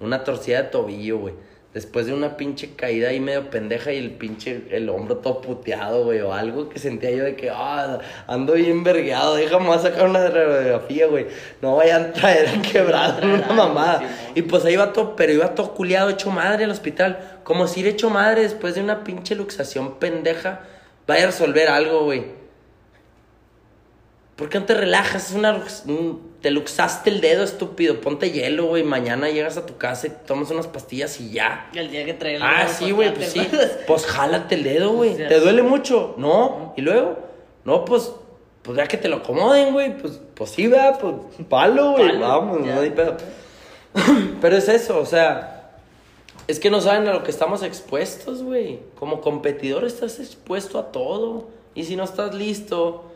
una 0.00 0.24
torcida 0.24 0.62
de 0.62 0.68
tobillo, 0.70 1.18
güey. 1.18 1.34
Después 1.78 2.06
de 2.06 2.12
una 2.12 2.36
pinche 2.36 2.74
caída 2.74 3.10
ahí 3.10 3.20
medio 3.20 3.50
pendeja 3.50 3.92
y 3.92 3.98
el 3.98 4.10
pinche, 4.10 4.64
el 4.72 4.88
hombro 4.88 5.18
todo 5.18 5.40
puteado, 5.40 6.06
güey, 6.06 6.20
o 6.22 6.32
algo 6.32 6.68
que 6.68 6.80
sentía 6.80 7.12
yo 7.12 7.22
de 7.22 7.36
que, 7.36 7.50
ah, 7.50 8.00
ando 8.26 8.54
bien 8.54 8.82
vergueado, 8.82 9.36
déjame 9.36 9.72
a 9.72 9.78
sacar 9.78 10.08
una 10.08 10.28
radiografía, 10.28 11.06
güey. 11.06 11.28
No 11.62 11.76
vayan 11.76 12.06
a 12.06 12.12
traer 12.12 12.60
quebrado 12.62 13.18
traer 13.20 13.32
una 13.44 13.52
mamada. 13.52 14.02
Y 14.34 14.42
pues 14.42 14.64
ahí 14.64 14.72
iba 14.72 14.92
todo, 14.92 15.14
pero 15.14 15.32
iba 15.32 15.54
todo 15.54 15.72
culiado, 15.72 16.10
hecho 16.10 16.32
madre 16.32 16.64
al 16.64 16.72
hospital. 16.72 17.38
Como 17.44 17.68
si 17.68 17.78
ir 17.78 17.86
hecho 17.86 18.10
madre 18.10 18.42
después 18.42 18.74
de 18.74 18.80
una 18.80 19.04
pinche 19.04 19.36
luxación 19.36 20.00
pendeja 20.00 20.62
vaya 21.06 21.22
a 21.22 21.26
resolver 21.26 21.68
algo, 21.68 22.06
güey. 22.06 22.37
¿Por 24.38 24.48
qué 24.48 24.60
no 24.60 24.66
te 24.66 24.74
relajas? 24.74 25.30
Es 25.30 25.34
una, 25.34 25.60
te 26.40 26.52
luxaste 26.52 27.10
el 27.10 27.20
dedo, 27.20 27.42
estúpido. 27.42 28.00
Ponte 28.00 28.30
hielo, 28.30 28.66
güey. 28.66 28.84
Mañana 28.84 29.28
llegas 29.28 29.56
a 29.56 29.66
tu 29.66 29.76
casa 29.78 30.06
y 30.06 30.10
tomas 30.10 30.48
unas 30.52 30.68
pastillas 30.68 31.20
y 31.20 31.32
ya. 31.32 31.68
El 31.74 31.90
día 31.90 32.04
que 32.04 32.14
trae 32.14 32.36
el 32.36 32.42
Ah, 32.44 32.68
sí, 32.68 32.84
pues, 32.84 32.94
güey, 32.94 33.14
pues 33.14 33.32
sí. 33.32 33.48
Pues 33.88 34.06
jálate 34.06 34.54
el 34.54 34.62
dedo, 34.62 34.92
güey. 34.92 35.16
¿Te 35.16 35.40
duele 35.40 35.62
mucho? 35.62 36.14
No. 36.18 36.72
¿Y 36.76 36.82
luego? 36.82 37.18
No, 37.64 37.84
pues, 37.84 38.12
pues 38.62 38.76
ya 38.76 38.86
que 38.86 38.96
te 38.96 39.08
lo 39.08 39.16
acomoden, 39.16 39.72
güey. 39.72 39.98
Pues, 39.98 40.20
pues 40.34 40.50
sí, 40.50 40.68
va, 40.68 40.96
pues 40.96 41.14
palo, 41.48 41.94
güey. 41.94 42.16
Vamos, 42.18 42.64
ya. 42.64 42.76
no 42.76 42.80
hay 42.82 42.90
pedo. 42.90 43.16
Pero 44.40 44.56
es 44.56 44.68
eso, 44.68 45.00
o 45.00 45.06
sea, 45.06 45.72
es 46.46 46.60
que 46.60 46.70
no 46.70 46.80
saben 46.80 47.08
a 47.08 47.12
lo 47.12 47.24
que 47.24 47.32
estamos 47.32 47.64
expuestos, 47.64 48.44
güey. 48.44 48.78
Como 49.00 49.20
competidor 49.20 49.84
estás 49.84 50.20
expuesto 50.20 50.78
a 50.78 50.92
todo. 50.92 51.48
Y 51.74 51.82
si 51.84 51.96
no 51.96 52.04
estás 52.04 52.34
listo 52.34 53.07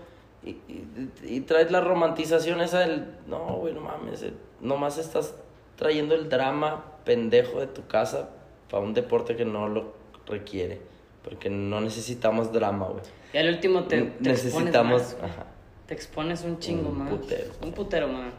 y, 0.45 0.51
y- 0.51 1.13
y 1.23 1.41
traes 1.43 1.71
la 1.71 1.81
romantización 1.81 2.61
esa 2.61 2.81
del, 2.81 3.07
no, 3.27 3.39
güey, 3.57 3.75
no 3.75 3.81
mames, 3.81 4.23
eh, 4.23 4.33
nomás 4.61 4.99
estás 4.99 5.35
trayendo 5.77 6.15
el 6.15 6.29
drama 6.29 6.85
pendejo 7.05 7.61
de 7.61 7.67
tu 7.67 7.87
casa 7.87 8.31
para 8.71 8.83
un 8.83 8.95
deporte 8.95 9.37
que 9.37 9.45
no 9.45 9.69
lo 9.69 9.93
requiere. 10.27 10.81
Porque 11.23 11.49
no 11.51 11.81
necesitamos 11.81 12.53
drama, 12.53 12.87
güey. 12.89 13.03
Y 13.33 13.39
al 13.39 13.49
último 13.49 13.85
te, 13.85 14.03
te 14.03 14.31
necesitamos. 14.31 15.03
expones 15.03 15.23
más, 15.23 15.31
ajá. 15.31 15.47
Te 15.87 15.95
expones 15.95 16.43
un 16.43 16.59
chingo 16.59 16.89
Un 16.89 16.99
más. 16.99 17.11
putero. 17.11 17.53
Un 17.63 17.73
putero 17.73 18.09
más. 18.09 18.33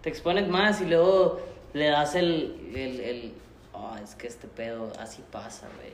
Te 0.00 0.08
expones 0.08 0.48
más 0.48 0.80
y 0.80 0.86
luego 0.86 1.38
le 1.74 1.88
das 1.90 2.14
el. 2.14 2.72
el, 2.74 3.00
el 3.00 3.32
oh, 3.74 3.94
es 4.02 4.14
que 4.14 4.26
este 4.26 4.46
pedo 4.48 4.90
así 4.98 5.22
pasa, 5.30 5.68
güey. 5.76 5.92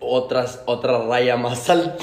Otras, 0.00 0.62
otra 0.64 1.06
raya 1.06 1.36
más 1.36 1.68
alta. 1.68 2.02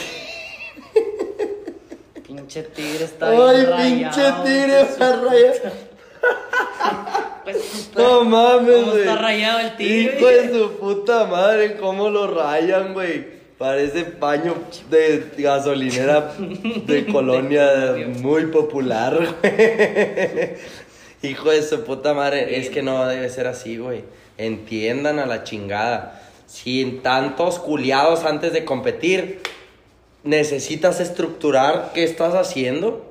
Pinche 2.40 2.64
tigre 2.64 3.04
está 3.06 3.30
Ay, 3.30 3.66
bien 3.66 4.00
pinche 4.00 4.22
rayado, 4.22 4.44
tigre, 4.44 4.68
hijo 4.68 4.74
de 4.74 4.82
esa 4.82 5.14
su 5.20 5.26
raya. 5.26 5.54
puta. 5.54 5.72
Pues, 7.44 7.90
No 7.96 8.24
mames, 8.24 8.76
¿Cómo 8.76 8.92
güey. 8.92 9.00
está 9.02 9.16
rayado 9.16 9.60
el 9.60 9.76
tigre? 9.78 10.16
Hijo 10.18 10.28
de 10.28 10.50
su 10.54 10.72
puta 10.78 11.26
madre, 11.26 11.78
cómo 11.78 12.10
lo 12.10 12.28
rayan, 12.28 12.94
güey. 12.94 13.40
Parece 13.58 14.06
paño 14.06 14.56
de 14.90 15.32
gasolinera 15.38 16.34
de 16.40 17.06
colonia 17.12 17.96
muy 18.22 18.46
popular, 18.46 19.16
güey. 19.42 20.56
Hijo 21.22 21.50
de 21.52 21.62
su 21.64 21.84
puta 21.84 22.14
madre, 22.14 22.58
es 22.60 22.70
que 22.70 22.82
no 22.82 23.06
debe 23.06 23.28
ser 23.30 23.48
así, 23.48 23.78
güey. 23.78 24.04
Entiendan 24.38 25.20
a 25.20 25.26
la 25.26 25.44
chingada. 25.44 26.22
Sin 26.46 27.02
tantos 27.02 27.60
culiados 27.60 28.24
antes 28.24 28.54
de 28.54 28.64
competir, 28.66 29.42
necesitas 30.24 31.00
estructurar 31.00 31.92
qué 31.94 32.04
estás 32.04 32.34
haciendo 32.36 33.06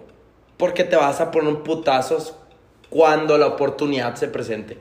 porque 0.56 0.84
te 0.84 0.96
vas 0.96 1.20
a 1.20 1.30
poner 1.30 1.58
putazos 1.62 2.34
cuando 2.90 3.38
la 3.38 3.46
oportunidad 3.46 4.14
se 4.16 4.28
presente. 4.28 4.76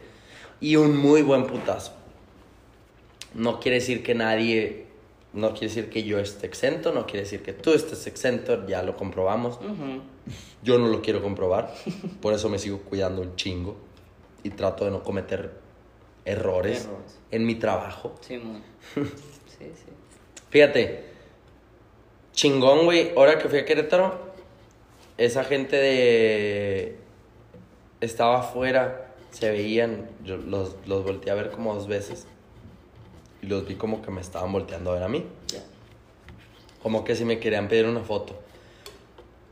Y 0.60 0.76
un 0.76 0.98
muy 0.98 1.22
buen 1.22 1.46
putazo. 1.46 1.92
No 3.34 3.60
quiere 3.60 3.76
decir 3.78 4.02
que 4.02 4.16
nadie, 4.16 4.88
no 5.34 5.52
quiere 5.52 5.68
decir 5.68 5.90
que 5.90 6.04
yo 6.04 6.18
esté 6.18 6.48
exento, 6.48 6.92
no 6.92 7.06
quiere 7.06 7.22
decir 7.22 7.44
que 7.44 7.54
tú 7.54 7.74
estés 7.74 8.08
exento, 8.08 8.66
ya 8.68 8.82
lo 8.82 8.96
comprobamos. 8.98 9.60
Yo 10.64 10.80
no 10.80 10.88
lo 10.88 11.02
quiero 11.02 11.22
comprobar, 11.22 11.74
por 12.22 12.34
eso 12.34 12.50
me 12.50 12.58
sigo 12.58 12.80
cuidando 12.80 13.22
un 13.22 13.36
chingo 13.36 13.78
y 14.44 14.50
trato 14.50 14.86
de 14.86 14.92
no 14.92 15.04
cometer 15.04 15.52
errores, 16.26 16.86
Errores. 16.86 17.20
en 17.32 17.46
mi 17.46 17.56
trabajo. 17.56 18.16
Sí. 18.22 18.42
Sí, 19.60 19.66
sí. 19.74 19.86
Fíjate, 20.52 21.06
chingón, 22.38 22.86
güey. 22.86 23.12
Ahora 23.18 23.40
que 23.40 23.50
fui 23.50 23.60
a 23.60 23.66
Querétaro, 23.66 24.18
esa 25.18 25.44
gente 25.44 25.76
de. 25.76 26.98
Estaba 28.00 28.40
afuera, 28.40 29.14
se 29.32 29.50
veían. 29.50 30.10
Yo 30.24 30.38
los, 30.38 30.78
los 30.86 31.04
volteé 31.04 31.32
a 31.32 31.36
ver 31.36 31.52
como 31.52 31.74
dos 31.74 31.88
veces. 31.88 32.28
Y 33.42 33.48
los 33.48 33.68
vi 33.68 33.76
como 33.76 34.02
que 34.02 34.12
me 34.12 34.22
estaban 34.22 34.54
volteando 34.54 34.92
a 34.92 34.94
ver 34.94 35.04
a 35.04 35.10
mí. 35.10 35.26
Ya. 35.48 35.64
Como 36.82 37.04
que 37.04 37.16
si 37.16 37.26
me 37.26 37.40
querían 37.40 37.68
pedir 37.68 37.88
una 37.88 38.02
foto. 38.02 38.40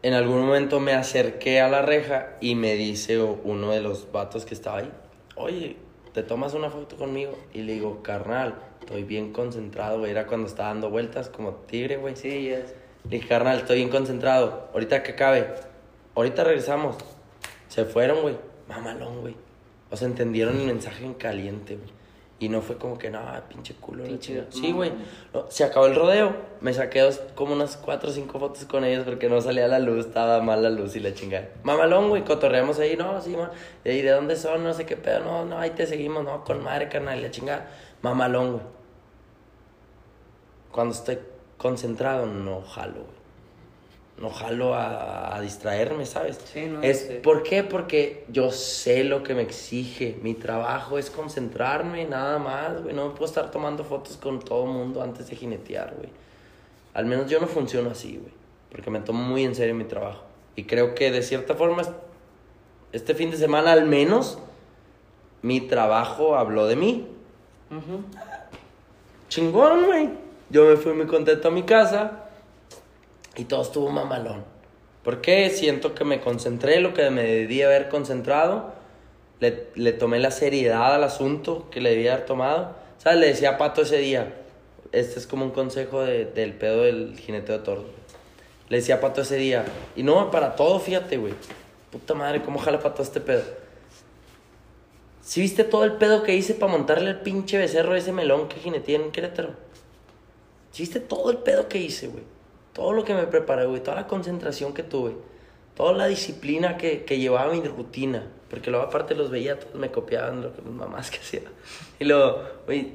En 0.03 0.13
algún 0.13 0.45
momento 0.45 0.79
me 0.79 0.93
acerqué 0.93 1.61
a 1.61 1.67
la 1.67 1.81
reja 1.81 2.37
y 2.39 2.53
me 2.53 2.75
dice 2.75 3.19
uno 3.19 3.71
de 3.71 3.81
los 3.81 4.11
vatos 4.11 4.45
que 4.45 4.53
estaba 4.53 4.77
ahí: 4.77 4.91
Oye, 5.35 5.77
¿te 6.13 6.21
tomas 6.21 6.53
una 6.53 6.69
foto 6.69 6.95
conmigo? 6.97 7.35
Y 7.51 7.63
le 7.63 7.73
digo: 7.73 8.03
Carnal, 8.03 8.53
estoy 8.85 9.03
bien 9.03 9.33
concentrado, 9.33 9.99
güey. 9.99 10.11
Era 10.11 10.27
cuando 10.27 10.47
estaba 10.47 10.69
dando 10.69 10.91
vueltas 10.91 11.29
como 11.29 11.53
tigre, 11.53 11.97
güey. 11.97 12.15
Sí, 12.15 12.49
ya 12.49 12.59
es. 12.59 12.75
Le 13.05 13.17
dije, 13.17 13.27
carnal, 13.27 13.57
estoy 13.57 13.77
bien 13.77 13.89
concentrado. 13.89 14.69
Ahorita 14.73 15.01
que 15.01 15.13
acabe. 15.13 15.47
Ahorita 16.13 16.43
regresamos. 16.43 16.95
Se 17.67 17.85
fueron, 17.85 18.21
güey. 18.21 18.37
Mamalón, 18.69 19.21
güey. 19.21 19.35
O 19.89 19.97
sea, 19.97 20.07
entendieron 20.07 20.59
el 20.59 20.67
mensaje 20.67 21.03
en 21.03 21.15
caliente, 21.15 21.75
güey. 21.75 21.89
Y 22.37 22.49
no 22.49 22.61
fue 22.61 22.77
como 22.77 22.97
que, 22.97 23.09
no, 23.09 23.21
pinche 23.47 23.73
culo. 23.75 24.03
Pinche 24.03 24.33
chingada". 24.33 24.51
Sí, 24.51 24.71
güey. 24.71 24.91
No, 25.33 25.49
se 25.49 25.63
acabó 25.63 25.85
el 25.87 25.95
rodeo. 25.95 26.35
Me 26.61 26.73
saqué 26.73 26.99
dos, 27.01 27.21
como 27.33 27.53
unas 27.53 27.77
cuatro 27.77 28.09
o 28.09 28.13
cinco 28.13 28.39
fotos 28.39 28.65
con 28.65 28.83
ellos 28.83 29.03
porque 29.05 29.29
no 29.29 29.39
salía 29.41 29.67
la 29.67 29.79
luz. 29.79 30.05
Estaba 30.07 30.41
mal 30.41 30.61
la 30.61 30.69
luz 30.69 30.95
y 30.95 30.99
la 30.99 31.13
chingada. 31.13 31.49
Mamalón, 31.63 32.09
güey. 32.09 32.23
Cotorreamos 32.23 32.77
ahí. 32.79 32.97
No, 32.97 33.19
sí, 33.21 33.35
ma. 33.35 33.51
¿Y 33.83 34.01
de 34.01 34.11
dónde 34.11 34.35
son? 34.35 34.63
No 34.63 34.73
sé 34.73 34.85
qué 34.85 34.97
pedo. 34.97 35.21
No, 35.21 35.45
no, 35.45 35.57
ahí 35.57 35.71
te 35.71 35.87
seguimos. 35.87 36.23
No, 36.23 36.43
con 36.43 36.61
madre, 36.63 36.89
carnal. 36.89 37.17
y 37.19 37.21
La 37.23 37.31
chingada. 37.31 37.67
Mamalón, 38.01 38.51
güey. 38.53 38.74
Cuando 40.75 40.93
estoy 40.93 41.19
concentrado, 41.57 42.25
no 42.25 42.61
jalo. 42.61 43.05
No 44.19 44.29
jalo 44.29 44.73
a, 44.75 45.33
a 45.33 45.39
distraerme, 45.39 46.05
¿sabes? 46.05 46.37
Sí, 46.51 46.65
no, 46.65 46.81
es, 46.81 46.99
sí. 47.07 47.13
¿Por 47.23 47.43
qué? 47.43 47.63
Porque 47.63 48.25
yo 48.27 48.51
sé 48.51 49.05
lo 49.05 49.23
que 49.23 49.33
me 49.35 49.41
exige. 49.41 50.19
Mi 50.21 50.33
trabajo 50.33 50.97
es 50.97 51.09
concentrarme, 51.09 52.03
nada 52.05 52.39
más, 52.39 52.83
güey. 52.83 52.93
No 52.93 53.05
me 53.05 53.11
puedo 53.11 53.23
estar 53.25 53.51
tomando 53.51 53.85
fotos 53.85 54.17
con 54.17 54.41
todo 54.41 54.65
el 54.65 54.71
mundo 54.71 55.01
antes 55.01 55.29
de 55.29 55.37
jinetear, 55.37 55.93
güey. 55.97 56.09
Al 56.93 57.05
menos 57.05 57.29
yo 57.29 57.39
no 57.39 57.47
funciono 57.47 57.91
así, 57.91 58.17
güey. 58.17 58.33
Porque 58.69 58.91
me 58.91 58.99
tomo 58.99 59.23
muy 59.23 59.45
en 59.45 59.55
serio 59.55 59.75
mi 59.75 59.85
trabajo. 59.85 60.23
Y 60.57 60.65
creo 60.65 60.93
que 60.93 61.09
de 61.09 61.21
cierta 61.21 61.55
forma, 61.55 61.83
es- 61.83 61.91
este 62.91 63.15
fin 63.15 63.31
de 63.31 63.37
semana 63.37 63.71
al 63.71 63.85
menos, 63.85 64.39
mi 65.41 65.61
trabajo 65.61 66.35
habló 66.35 66.67
de 66.67 66.75
mí. 66.75 67.07
Ujú. 67.71 68.01
Chingón, 69.29 69.85
güey. 69.85 70.24
Yo 70.49 70.65
me 70.65 70.77
fui 70.77 70.93
muy 70.93 71.07
contento 71.07 71.47
a 71.47 71.51
mi 71.51 71.63
casa 71.63 72.25
y 73.35 73.45
todo 73.45 73.61
estuvo 73.63 73.89
mamalón. 73.89 74.43
¿Por 75.03 75.21
qué? 75.21 75.49
Siento 75.49 75.93
que 75.93 76.03
me 76.03 76.19
concentré 76.21 76.79
lo 76.79 76.93
que 76.93 77.09
me 77.09 77.23
debí 77.23 77.61
haber 77.61 77.89
concentrado. 77.89 78.73
Le, 79.39 79.67
le 79.75 79.91
tomé 79.91 80.19
la 80.19 80.31
seriedad 80.31 80.95
al 80.95 81.03
asunto 81.03 81.67
que 81.69 81.81
le 81.81 81.91
debía 81.91 82.13
haber 82.13 82.25
tomado. 82.25 82.75
¿Sabes? 82.97 83.19
Le 83.19 83.27
decía 83.27 83.51
a 83.51 83.57
Pato 83.57 83.81
ese 83.81 83.97
día. 83.97 84.33
Este 84.91 85.19
es 85.19 85.27
como 85.27 85.45
un 85.45 85.51
consejo 85.51 86.01
de- 86.01 86.25
del 86.25 86.53
pedo 86.53 86.83
del 86.83 87.17
jineteo 87.19 87.59
de 87.59 87.71
güey. 87.73 87.85
Le 88.69 88.77
decía 88.77 88.95
a 88.95 89.01
Pato 89.01 89.21
ese 89.21 89.35
día. 89.35 89.65
Y 89.95 90.03
no, 90.03 90.31
para 90.31 90.55
todo, 90.55 90.79
fíjate, 90.79 91.17
güey. 91.17 91.33
Puta 91.91 92.13
madre, 92.13 92.41
¿cómo 92.41 92.59
jala 92.59 92.79
Pato 92.79 93.03
este 93.03 93.19
pedo? 93.19 93.43
¿Sí 95.21 95.41
viste 95.41 95.63
todo 95.63 95.83
el 95.83 95.93
pedo 95.93 96.23
que 96.23 96.35
hice 96.35 96.53
para 96.53 96.71
montarle 96.71 97.09
el 97.11 97.19
pinche 97.21 97.57
becerro 97.57 97.95
ese 97.95 98.11
melón 98.11 98.47
que 98.47 98.57
jineteé 98.59 98.95
en 98.95 99.11
Querétaro? 99.11 99.49
¿Sí 100.75 100.81
viste 100.83 100.99
todo 100.99 101.31
el 101.31 101.37
pedo 101.37 101.69
que 101.69 101.77
hice, 101.77 102.07
güey? 102.07 102.25
Todo 102.73 102.91
lo 102.91 103.05
que 103.05 103.13
me 103.13 103.23
preparé, 103.27 103.65
güey. 103.65 103.81
Toda 103.81 103.95
la 103.95 104.07
concentración 104.07 104.73
que 104.73 104.83
tuve. 104.83 105.13
Toda 105.73 105.93
la 105.93 106.07
disciplina 106.07 106.75
que, 106.75 107.05
que 107.05 107.17
llevaba 107.17 107.53
mi 107.53 107.61
rutina. 107.61 108.27
Porque 108.49 108.69
luego 108.71 108.85
aparte 108.85 109.15
los 109.15 109.29
veía, 109.31 109.57
todos 109.57 109.75
me 109.75 109.89
copiaban 109.89 110.41
lo 110.41 110.53
que 110.53 110.61
mis 110.61 110.73
mamás 110.73 111.09
que 111.11 111.19
hacía. 111.19 111.43
Y 111.97 112.03
luego, 112.03 112.41
güey, 112.65 112.91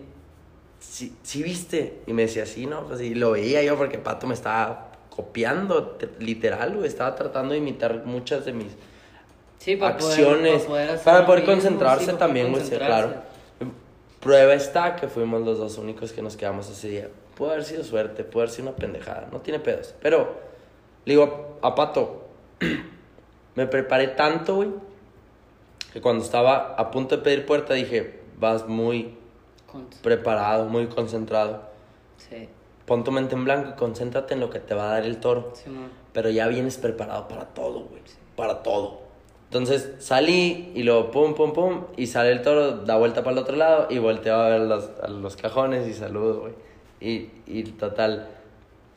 ¿sí, 0.79 1.17
sí 1.23 1.43
viste? 1.43 2.03
Y 2.07 2.13
me 2.13 2.23
decía, 2.23 2.45
sí, 2.45 2.67
¿no? 2.67 2.87
Pues 2.87 3.01
y 3.01 3.15
lo 3.15 3.31
veía 3.31 3.63
yo 3.63 3.79
porque 3.79 3.97
Pato 3.97 4.27
me 4.27 4.35
estaba 4.35 4.93
copiando, 5.09 5.83
te- 5.93 6.11
literal, 6.23 6.75
güey. 6.77 6.87
Estaba 6.87 7.15
tratando 7.15 7.53
de 7.53 7.61
imitar 7.61 8.05
muchas 8.05 8.45
de 8.45 8.53
mis 8.53 8.73
Sí, 9.57 9.77
para 9.77 9.95
acciones, 9.95 10.65
poder, 10.65 10.89
para 10.89 10.95
poder, 10.99 11.03
para 11.05 11.27
poder 11.27 11.41
mismo, 11.41 11.55
concentrarse 11.55 12.01
sí, 12.05 12.07
para 12.09 12.19
también, 12.19 12.51
güey, 12.53 12.63
claro. 12.69 13.15
Prueba 14.21 14.53
está 14.53 14.97
que 14.97 15.09
fuimos 15.09 15.41
los 15.43 15.57
dos 15.57 15.79
únicos 15.79 16.13
que 16.13 16.21
nos 16.21 16.37
quedamos 16.37 16.69
ese 16.69 16.89
día. 16.89 17.09
Puede 17.41 17.53
haber 17.53 17.65
sido 17.65 17.85
suerte, 17.85 18.23
puede 18.23 18.45
haber 18.45 18.55
sido 18.55 18.69
una 18.69 18.77
pendejada, 18.77 19.29
no 19.33 19.41
tiene 19.41 19.61
pedos. 19.61 19.95
Pero, 20.03 20.35
le 21.07 21.15
digo 21.15 21.59
a, 21.63 21.69
a 21.69 21.75
Pato, 21.75 22.27
me 23.55 23.67
preparé 23.67 24.09
tanto, 24.09 24.57
güey, 24.57 24.69
que 25.91 26.03
cuando 26.03 26.23
estaba 26.23 26.75
a 26.75 26.91
punto 26.91 27.17
de 27.17 27.23
pedir 27.23 27.47
puerta 27.47 27.73
dije, 27.73 28.21
vas 28.39 28.69
muy 28.69 29.17
preparado, 30.03 30.67
muy 30.67 30.89
concentrado. 30.89 31.63
Sí, 32.19 32.47
Pon 32.85 33.05
tu 33.05 33.11
mente 33.11 33.37
en 33.37 33.45
blanco 33.47 33.71
y 33.71 33.73
concéntrate 33.73 34.35
en 34.35 34.41
lo 34.41 34.51
que 34.51 34.61
te 34.61 34.75
va 34.75 34.91
a 34.91 34.93
dar 34.97 35.07
el 35.07 35.17
toro 35.17 35.53
sí, 35.55 35.71
pero 36.13 36.29
ya 36.29 36.47
vienes 36.47 36.77
preparado 36.77 37.27
para 37.27 37.47
todo, 37.47 37.85
güey. 37.85 38.03
Para 38.37 38.63
todo. 38.63 39.01
Entonces 39.45 39.95
salí 39.99 40.73
y 40.75 40.83
luego 40.83 41.11
pum, 41.11 41.33
pum, 41.33 41.55
pum, 41.55 41.85
y 41.97 42.07
sale 42.07 42.33
el 42.33 42.43
toro, 42.43 42.73
da 42.85 42.99
vuelta 42.99 43.23
para 43.23 43.33
el 43.33 43.39
otro 43.39 43.57
lado 43.57 43.87
y 43.89 43.97
volteo 43.97 44.35
a 44.35 44.51
ver 44.51 44.61
los, 44.61 44.91
a 45.03 45.09
los 45.09 45.37
cajones 45.37 45.89
y 45.89 45.95
saludo, 45.95 46.41
güey. 46.41 46.70
Y, 47.01 47.31
y 47.47 47.63
total, 47.79 48.29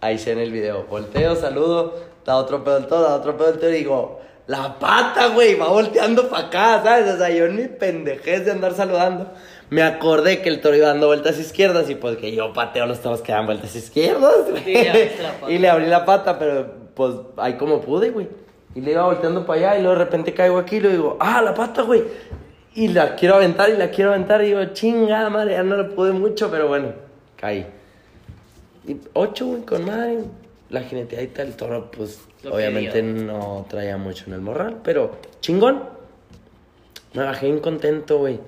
ahí 0.02 0.18
se 0.18 0.32
en 0.32 0.40
el 0.40 0.52
video, 0.52 0.84
volteo, 0.90 1.36
saludo, 1.36 1.96
da 2.26 2.36
otro 2.36 2.64
pedo 2.64 2.78
el 2.78 2.88
toro, 2.88 3.04
da 3.04 3.16
otro 3.16 3.38
pedo 3.38 3.50
el 3.50 3.60
toro 3.60 3.72
y 3.72 3.78
digo, 3.78 4.20
la 4.48 4.78
pata, 4.78 5.28
güey, 5.28 5.56
va 5.56 5.70
volteando 5.70 6.28
para 6.30 6.48
acá, 6.48 6.82
¿sabes? 6.84 7.14
O 7.14 7.18
sea, 7.18 7.30
yo 7.30 7.46
en 7.46 7.56
mi 7.56 7.68
pendejez 7.68 8.46
de 8.46 8.52
andar 8.52 8.74
saludando. 8.74 9.32
Me 9.70 9.82
acordé 9.82 10.42
que 10.42 10.50
el 10.50 10.60
toro 10.60 10.76
iba 10.76 10.88
dando 10.88 11.08
vueltas 11.08 11.40
izquierdas 11.40 11.90
y 11.90 11.96
pues 11.96 12.18
que 12.18 12.36
yo 12.36 12.52
pateo 12.52 12.86
los 12.86 13.00
toros 13.02 13.22
que 13.22 13.32
dan 13.32 13.46
vueltas 13.46 13.76
izquierdas. 13.76 14.36
Sí. 14.64 14.76
Y 15.48 15.58
le 15.58 15.70
abrí 15.70 15.86
la 15.86 16.06
pata, 16.06 16.38
pero 16.38 16.72
pues 16.94 17.16
ahí 17.38 17.54
como 17.54 17.82
pude, 17.82 18.10
güey. 18.10 18.28
Y 18.76 18.82
le 18.82 18.92
iba 18.92 19.06
volteando 19.06 19.46
para 19.46 19.60
allá 19.60 19.80
y 19.80 19.82
luego 19.82 19.98
de 19.98 20.04
repente 20.04 20.34
caigo 20.34 20.58
aquí 20.58 20.78
y 20.78 20.82
le 20.82 20.90
digo, 20.90 21.18
ah, 21.20 21.42
la 21.42 21.54
pata, 21.54 21.84
güey. 21.84 22.04
Y 22.76 22.90
la 22.90 23.16
quiero 23.16 23.36
aventar 23.36 23.70
y 23.70 23.78
la 23.78 23.90
quiero 23.92 24.12
aventar 24.12 24.44
y 24.44 24.48
digo, 24.48 24.66
chingada 24.74 25.30
madre, 25.30 25.54
ya 25.54 25.64
no 25.64 25.78
la 25.78 25.90
pude 25.90 26.12
mucho, 26.12 26.52
pero 26.52 26.68
bueno, 26.68 26.90
caí. 27.38 27.66
Y 28.88 28.98
ocho, 29.14 29.48
güey, 29.48 29.62
con 29.62 29.86
madre. 29.86 30.20
La 30.70 30.82
jineteadita 30.82 31.44
del 31.44 31.56
toro, 31.56 31.92
pues 31.92 32.22
Lo 32.44 32.56
obviamente 32.56 33.04
no 33.04 33.66
traía 33.70 33.98
mucho 33.98 34.26
en 34.28 34.34
el 34.34 34.42
morral, 34.42 34.78
pero 34.84 35.12
chingón. 35.40 35.84
Me 37.14 37.24
bajé 37.24 37.46
bien 37.46 37.60
contento, 37.60 38.18
güey. 38.18 38.40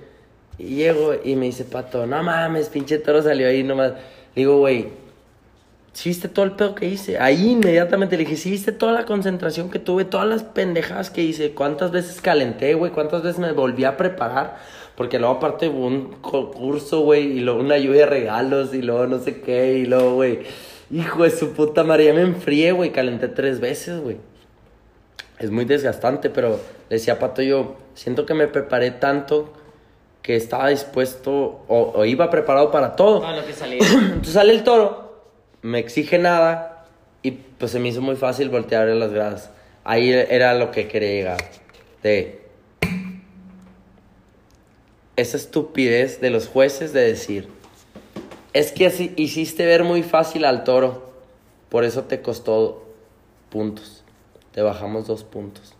Y 0.57 0.75
llego 0.75 1.13
y 1.23 1.35
me 1.35 1.45
dice, 1.45 1.65
Pato, 1.65 2.07
no 2.07 2.23
mames, 2.23 2.69
pinche 2.69 2.97
toro 2.97 3.21
salió 3.21 3.47
ahí 3.47 3.61
nomás. 3.61 3.91
Le 3.91 4.41
digo, 4.41 4.57
güey, 4.57 4.87
¿sí 5.93 6.09
viste 6.09 6.27
todo 6.27 6.45
el 6.45 6.53
pedo 6.53 6.73
que 6.73 6.87
hice? 6.87 7.19
Ahí 7.19 7.51
inmediatamente 7.51 8.17
le 8.17 8.23
dije, 8.23 8.37
¿sí 8.37 8.49
viste 8.49 8.71
toda 8.71 8.91
la 8.91 9.05
concentración 9.05 9.69
que 9.69 9.79
tuve? 9.79 10.05
Todas 10.05 10.27
las 10.27 10.43
pendejadas 10.43 11.11
que 11.11 11.21
hice. 11.21 11.51
¿Cuántas 11.51 11.91
veces 11.91 12.21
calenté, 12.21 12.73
güey? 12.73 12.91
¿Cuántas 12.91 13.21
veces 13.21 13.39
me 13.39 13.51
volví 13.51 13.83
a 13.83 13.97
preparar? 13.97 14.57
Porque 14.95 15.19
luego 15.19 15.35
aparte 15.35 15.67
hubo 15.67 15.87
un 15.87 16.13
concurso, 16.21 17.01
güey, 17.01 17.37
y 17.37 17.39
luego 17.41 17.59
una 17.59 17.77
lluvia 17.77 18.01
de 18.01 18.05
regalos, 18.05 18.73
y 18.73 18.81
luego 18.81 19.07
no 19.07 19.19
sé 19.19 19.41
qué, 19.41 19.73
y 19.73 19.85
luego, 19.85 20.15
güey, 20.15 20.39
hijo 20.89 21.23
de 21.23 21.31
su 21.31 21.51
puta 21.51 21.83
madre, 21.83 22.05
ya 22.05 22.13
me 22.13 22.21
enfrié, 22.21 22.71
güey, 22.71 22.91
calenté 22.91 23.27
tres 23.27 23.59
veces, 23.59 23.99
güey. 23.99 24.17
Es 25.39 25.51
muy 25.51 25.65
desgastante, 25.65 26.29
pero 26.29 26.59
le 26.89 26.95
decía 26.95 27.15
a 27.15 27.19
Pato 27.19 27.41
yo, 27.41 27.75
siento 27.93 28.25
que 28.25 28.33
me 28.33 28.47
preparé 28.47 28.91
tanto 28.91 29.51
que 30.21 30.35
estaba 30.35 30.69
dispuesto 30.69 31.65
o, 31.67 31.93
o 31.93 32.05
iba 32.05 32.29
preparado 32.29 32.71
para 32.71 32.95
todo. 32.95 33.21
No, 33.21 33.35
lo 33.35 33.45
que 33.45 33.53
salía. 33.53 33.79
Entonces 33.93 34.33
sale 34.33 34.53
el 34.53 34.63
toro, 34.63 35.23
me 35.61 35.79
exige 35.79 36.17
nada 36.17 36.85
y 37.21 37.31
pues 37.31 37.71
se 37.71 37.79
me 37.79 37.89
hizo 37.89 38.01
muy 38.01 38.15
fácil 38.15 38.49
voltear 38.49 38.87
las 38.87 39.11
gradas. 39.11 39.51
Ahí 39.83 40.11
era 40.11 40.53
lo 40.53 40.71
que 40.71 40.87
quería 40.87 41.09
llegar. 41.09 41.37
De 42.01 42.44
esa 45.15 45.37
estupidez 45.37 46.19
de 46.21 46.29
los 46.29 46.47
jueces 46.47 46.93
de 46.93 47.01
decir, 47.01 47.49
es 48.53 48.71
que 48.71 48.87
así 48.87 49.13
hiciste 49.15 49.65
ver 49.65 49.83
muy 49.83 50.03
fácil 50.03 50.45
al 50.45 50.63
toro, 50.63 51.11
por 51.69 51.83
eso 51.83 52.03
te 52.03 52.21
costó 52.21 52.85
puntos. 53.49 54.03
Te 54.51 54.61
bajamos 54.61 55.07
dos 55.07 55.23
puntos. 55.23 55.73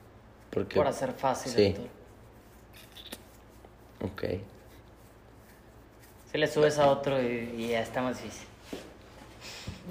Porque, 0.49 0.76
Por 0.76 0.88
hacer 0.88 1.14
fácil. 1.14 1.52
Sí. 1.52 1.64
el 1.64 1.74
toro. 1.74 1.90
Ok. 4.02 4.24
Si 6.32 6.38
le 6.38 6.48
subes 6.48 6.78
a 6.78 6.88
otro 6.88 7.22
y, 7.22 7.53
y 7.57 7.68
ya 7.70 7.82
está 7.82 8.02
más 8.02 8.22
difícil. 8.22 8.48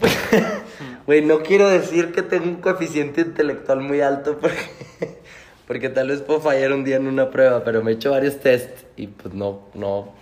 Güey, 1.07 1.23
no 1.23 1.43
quiero 1.43 1.69
decir 1.69 2.13
que 2.13 2.23
tengo 2.23 2.47
un 2.47 2.57
coeficiente 2.57 3.21
intelectual 3.23 3.81
muy 3.81 4.01
alto 4.01 4.39
porque, 4.39 5.19
porque 5.67 5.89
tal 5.89 6.09
vez 6.09 6.21
puedo 6.21 6.41
fallar 6.41 6.73
un 6.73 6.85
día 6.85 6.97
en 6.97 7.07
una 7.07 7.31
prueba, 7.31 7.65
pero 7.65 7.83
me 7.83 7.93
he 7.93 7.95
hecho 7.95 8.11
varios 8.11 8.39
tests 8.41 8.85
y 8.97 9.07
pues 9.07 9.35
no, 9.35 9.69
no, 9.75 10.13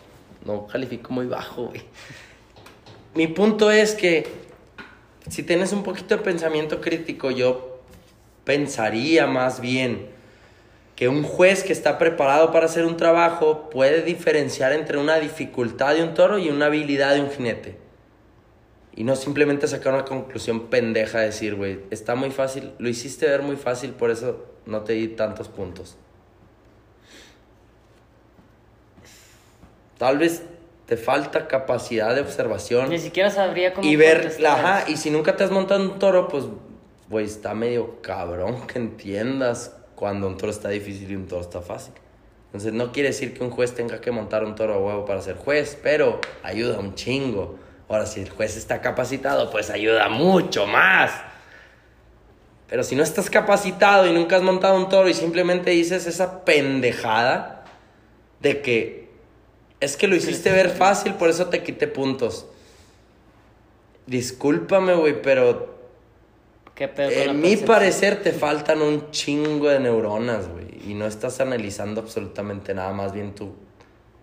no 0.44 0.66
califico 0.66 1.12
muy 1.12 1.26
bajo, 1.26 1.66
güey. 1.66 1.82
Mi 3.14 3.26
punto 3.26 3.70
es 3.70 3.94
que 3.94 4.26
si 5.28 5.42
tienes 5.42 5.72
un 5.72 5.82
poquito 5.82 6.16
de 6.16 6.22
pensamiento 6.22 6.80
crítico, 6.80 7.30
yo 7.30 7.80
pensaría 8.44 9.26
más 9.26 9.60
bien 9.60 10.08
que 10.96 11.08
un 11.08 11.22
juez 11.22 11.62
que 11.64 11.72
está 11.72 11.98
preparado 11.98 12.52
para 12.52 12.66
hacer 12.66 12.84
un 12.84 12.96
trabajo 12.96 13.70
puede 13.70 14.02
diferenciar 14.02 14.72
entre 14.72 14.98
una 14.98 15.16
dificultad 15.16 15.94
de 15.94 16.02
un 16.02 16.14
toro 16.14 16.38
y 16.38 16.48
una 16.48 16.66
habilidad 16.66 17.14
de 17.14 17.20
un 17.20 17.30
jinete. 17.30 17.76
Y 18.94 19.04
no 19.04 19.16
simplemente 19.16 19.66
sacar 19.68 19.94
una 19.94 20.04
conclusión 20.04 20.68
pendeja 20.68 21.20
de 21.20 21.26
decir, 21.26 21.54
güey, 21.54 21.80
está 21.90 22.14
muy 22.14 22.30
fácil, 22.30 22.72
lo 22.78 22.88
hiciste 22.88 23.26
ver 23.26 23.42
muy 23.42 23.56
fácil, 23.56 23.92
por 23.92 24.10
eso 24.10 24.51
no 24.66 24.82
te 24.82 24.94
di 24.94 25.08
tantos 25.08 25.48
puntos. 25.48 25.96
Tal 29.98 30.18
vez 30.18 30.42
te 30.86 30.96
falta 30.96 31.46
capacidad 31.46 32.14
de 32.14 32.22
observación 32.22 32.90
Ni 32.90 32.98
siquiera 32.98 33.30
sabría 33.30 33.72
cómo 33.72 33.86
y 33.86 33.94
ver, 33.96 34.36
ajá, 34.44 34.84
y 34.88 34.96
si 34.96 35.10
nunca 35.10 35.36
te 35.36 35.44
has 35.44 35.50
montado 35.50 35.82
un 35.82 35.98
toro, 35.98 36.28
pues, 36.28 36.44
güey, 37.08 37.24
está 37.24 37.54
medio 37.54 38.02
cabrón 38.02 38.66
que 38.66 38.78
entiendas 38.78 39.76
cuando 39.94 40.26
un 40.26 40.36
toro 40.36 40.50
está 40.50 40.68
difícil 40.68 41.10
y 41.10 41.14
un 41.14 41.28
toro 41.28 41.40
está 41.40 41.60
fácil. 41.60 41.94
Entonces, 42.46 42.72
no 42.72 42.92
quiere 42.92 43.08
decir 43.08 43.32
que 43.32 43.42
un 43.42 43.50
juez 43.50 43.74
tenga 43.74 44.00
que 44.00 44.10
montar 44.10 44.44
un 44.44 44.54
toro 44.54 44.74
a 44.74 44.78
huevo 44.78 45.04
para 45.06 45.22
ser 45.22 45.36
juez, 45.36 45.78
pero 45.82 46.20
ayuda 46.42 46.78
un 46.78 46.94
chingo. 46.94 47.56
Ahora, 47.88 48.04
si 48.04 48.20
el 48.20 48.28
juez 48.28 48.56
está 48.56 48.80
capacitado, 48.80 49.50
pues 49.50 49.70
ayuda 49.70 50.08
mucho 50.08 50.66
más. 50.66 51.12
Pero 52.72 52.84
si 52.84 52.96
no 52.96 53.02
estás 53.02 53.28
capacitado 53.28 54.06
y 54.06 54.14
nunca 54.14 54.36
has 54.36 54.42
montado 54.42 54.76
un 54.76 54.88
toro 54.88 55.06
y 55.06 55.12
simplemente 55.12 55.72
dices 55.72 56.06
esa 56.06 56.42
pendejada 56.42 57.66
de 58.40 58.62
que 58.62 59.10
es 59.78 59.98
que 59.98 60.08
lo 60.08 60.16
hiciste 60.16 60.50
ver 60.50 60.70
fácil, 60.70 61.12
por 61.12 61.28
eso 61.28 61.48
te 61.48 61.62
quité 61.62 61.86
puntos. 61.86 62.46
Discúlpame, 64.06 64.94
güey, 64.94 65.20
pero 65.20 65.74
¿Qué 66.74 66.88
pedo 66.88 67.10
con 67.10 67.18
en 67.18 67.40
mi 67.42 67.58
parecer 67.58 68.22
te 68.22 68.32
faltan 68.32 68.80
un 68.80 69.10
chingo 69.10 69.68
de 69.68 69.78
neuronas, 69.78 70.48
güey. 70.48 70.90
Y 70.90 70.94
no 70.94 71.04
estás 71.04 71.42
analizando 71.42 72.00
absolutamente 72.00 72.72
nada. 72.72 72.94
Más 72.94 73.12
bien 73.12 73.34
tú, 73.34 73.52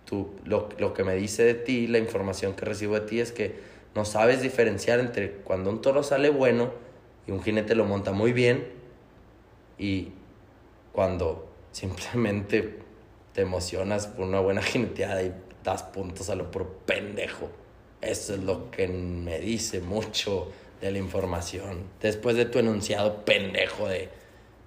tú 0.05 0.31
lo, 0.45 0.69
lo 0.80 0.95
que 0.95 1.03
me 1.03 1.13
dice 1.13 1.43
de 1.43 1.53
ti, 1.53 1.85
la 1.85 1.99
información 1.99 2.53
que 2.53 2.65
recibo 2.65 2.95
de 2.95 3.01
ti 3.01 3.19
es 3.19 3.31
que 3.31 3.59
no 3.93 4.05
sabes 4.05 4.41
diferenciar 4.41 4.99
entre 4.99 5.34
cuando 5.34 5.69
un 5.69 5.84
toro 5.84 6.01
sale 6.01 6.31
bueno 6.31 6.89
y 7.30 7.31
un 7.31 7.43
jinete 7.43 7.76
lo 7.76 7.85
monta 7.85 8.11
muy 8.11 8.34
bien 8.34 8.68
y 9.77 10.10
cuando 10.91 11.47
simplemente 11.72 12.80
te 13.34 13.41
emocionas 13.41 14.07
por 14.07 14.26
una 14.26 14.39
buena 14.39 14.64
jineteada 14.64 15.22
y 15.22 15.31
das 15.64 15.84
puntos 15.84 16.30
a 16.31 16.35
lo 16.35 16.49
por 16.49 16.68
pendejo. 16.68 17.49
Eso 18.01 18.34
es 18.34 18.39
lo 18.39 18.72
que 18.72 18.88
me 18.88 19.39
dice 19.39 19.80
mucho 19.81 20.51
de 20.81 20.91
la 20.91 20.97
información. 20.97 21.84
Después 22.01 22.35
de 22.35 22.45
tu 22.45 22.57
enunciado 22.57 23.23
pendejo 23.26 23.88
de... 23.88 24.10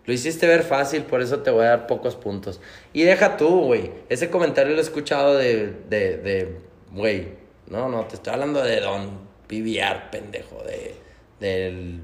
Lo 0.05 0.13
hiciste 0.13 0.47
ver 0.47 0.63
fácil, 0.63 1.03
por 1.03 1.23
eso 1.23 1.41
te 1.41 1.51
voy 1.51 1.65
a 1.65 1.71
dar 1.71 1.87
pocos 1.87 2.15
puntos. 2.15 2.61
Y 2.93 3.03
deja 3.03 3.37
tú, 3.37 3.65
güey. 3.65 3.91
Ese 4.09 4.31
comentario 4.31 4.75
lo 4.75 4.79
he 4.79 4.83
escuchado 4.83 5.37
de... 5.37 5.73
de, 5.89 6.59
güey. 6.93 7.31
No, 7.69 7.89
no, 7.89 8.05
te 8.05 8.17
estoy 8.17 8.35
hablando 8.35 8.63
de 8.63 8.81
Don 8.81 9.21
Piviar, 9.49 10.11
pendejo. 10.11 10.63
De... 10.63 10.95
Del... 11.41 12.03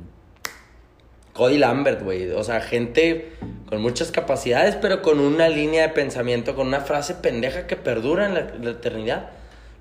Cody 1.39 1.57
Lambert, 1.57 2.03
güey. 2.03 2.33
O 2.33 2.43
sea, 2.43 2.61
gente 2.61 3.31
con 3.69 3.81
muchas 3.81 4.11
capacidades, 4.11 4.75
pero 4.75 5.03
con 5.03 5.21
una 5.21 5.49
línea 5.49 5.83
de 5.83 5.89
pensamiento, 5.91 6.57
con 6.57 6.67
una 6.67 6.81
frase 6.81 7.15
pendeja 7.15 7.69
que 7.69 7.77
perdura 7.77 8.27
en 8.27 8.35
la, 8.65 8.71
eternidad. 8.73 9.31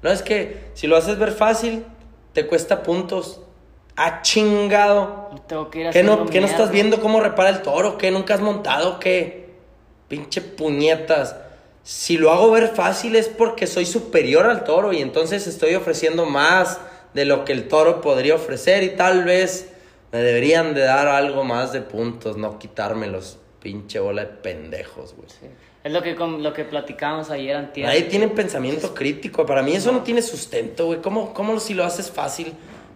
No 0.04 0.12
es 0.12 0.22
que 0.22 0.68
si 0.76 0.86
lo 0.86 0.96
haces 0.96 1.18
ver 1.18 1.32
fácil, 1.32 1.84
te 2.34 2.46
cuesta 2.46 2.84
puntos. 2.84 3.42
¡Ah, 3.96 4.22
chingado! 4.22 5.32
Tengo 5.48 5.72
que 5.72 5.80
ir 5.80 5.90
¿Qué 5.90 6.04
no, 6.04 6.28
¿qué 6.28 6.40
no 6.40 6.46
estás 6.46 6.70
viendo 6.70 7.02
cómo 7.02 7.22
repara 7.22 7.50
el 7.50 7.64
toro? 7.64 7.98
¿Qué 7.98 8.12
nunca 8.12 8.36
has 8.36 8.42
montado? 8.42 9.00
¿Qué? 9.00 9.56
Pinche 10.08 10.42
puñetas. 10.42 11.36
Si 11.82 12.20
lo 12.20 12.32
hago 12.32 12.52
ver 12.52 12.68
fácil 12.68 13.16
es 13.16 13.30
porque 13.30 13.66
soy 13.66 13.88
superior 13.88 14.46
al 14.46 14.64
toro 14.64 14.94
y 14.94 15.02
entonces 15.02 15.48
estoy 15.48 15.74
ofreciendo 15.74 16.28
más 16.28 16.80
de 17.16 17.26
lo 17.26 17.46
que 17.46 17.54
el 17.54 17.68
toro 17.68 18.00
podría 18.02 18.36
ofrecer 18.36 18.84
y 18.84 18.90
tal 18.90 19.24
vez 19.24 19.72
me 20.12 20.20
deberían 20.20 20.74
de 20.74 20.82
dar 20.82 21.08
algo 21.08 21.44
más 21.44 21.74
de 21.74 21.82
puntos, 21.82 22.38
no 22.38 22.58
quitármelos. 22.60 23.38
Pinche 23.60 24.00
bola 24.00 24.22
de 24.24 24.28
pendejos, 24.28 25.14
güey. 25.16 25.28
Sí. 25.30 25.48
Es 25.84 25.92
lo 25.92 26.02
que, 26.02 26.14
lo 26.16 26.54
que 26.54 26.64
platicábamos 26.64 27.30
ayer 27.32 27.56
antier. 27.56 27.88
Nadie 27.88 28.04
tiene 28.04 28.28
pensamiento 28.28 28.94
crítico. 28.94 29.46
Para 29.46 29.62
mí 29.64 29.74
eso 29.74 29.92
no 29.92 30.04
tiene 30.04 30.22
sustento, 30.22 30.86
güey. 30.86 31.02
¿Cómo, 31.02 31.34
¿Cómo 31.34 31.60
si 31.60 31.74
lo 31.74 31.84
haces 31.84 32.12
fácil 32.12 32.48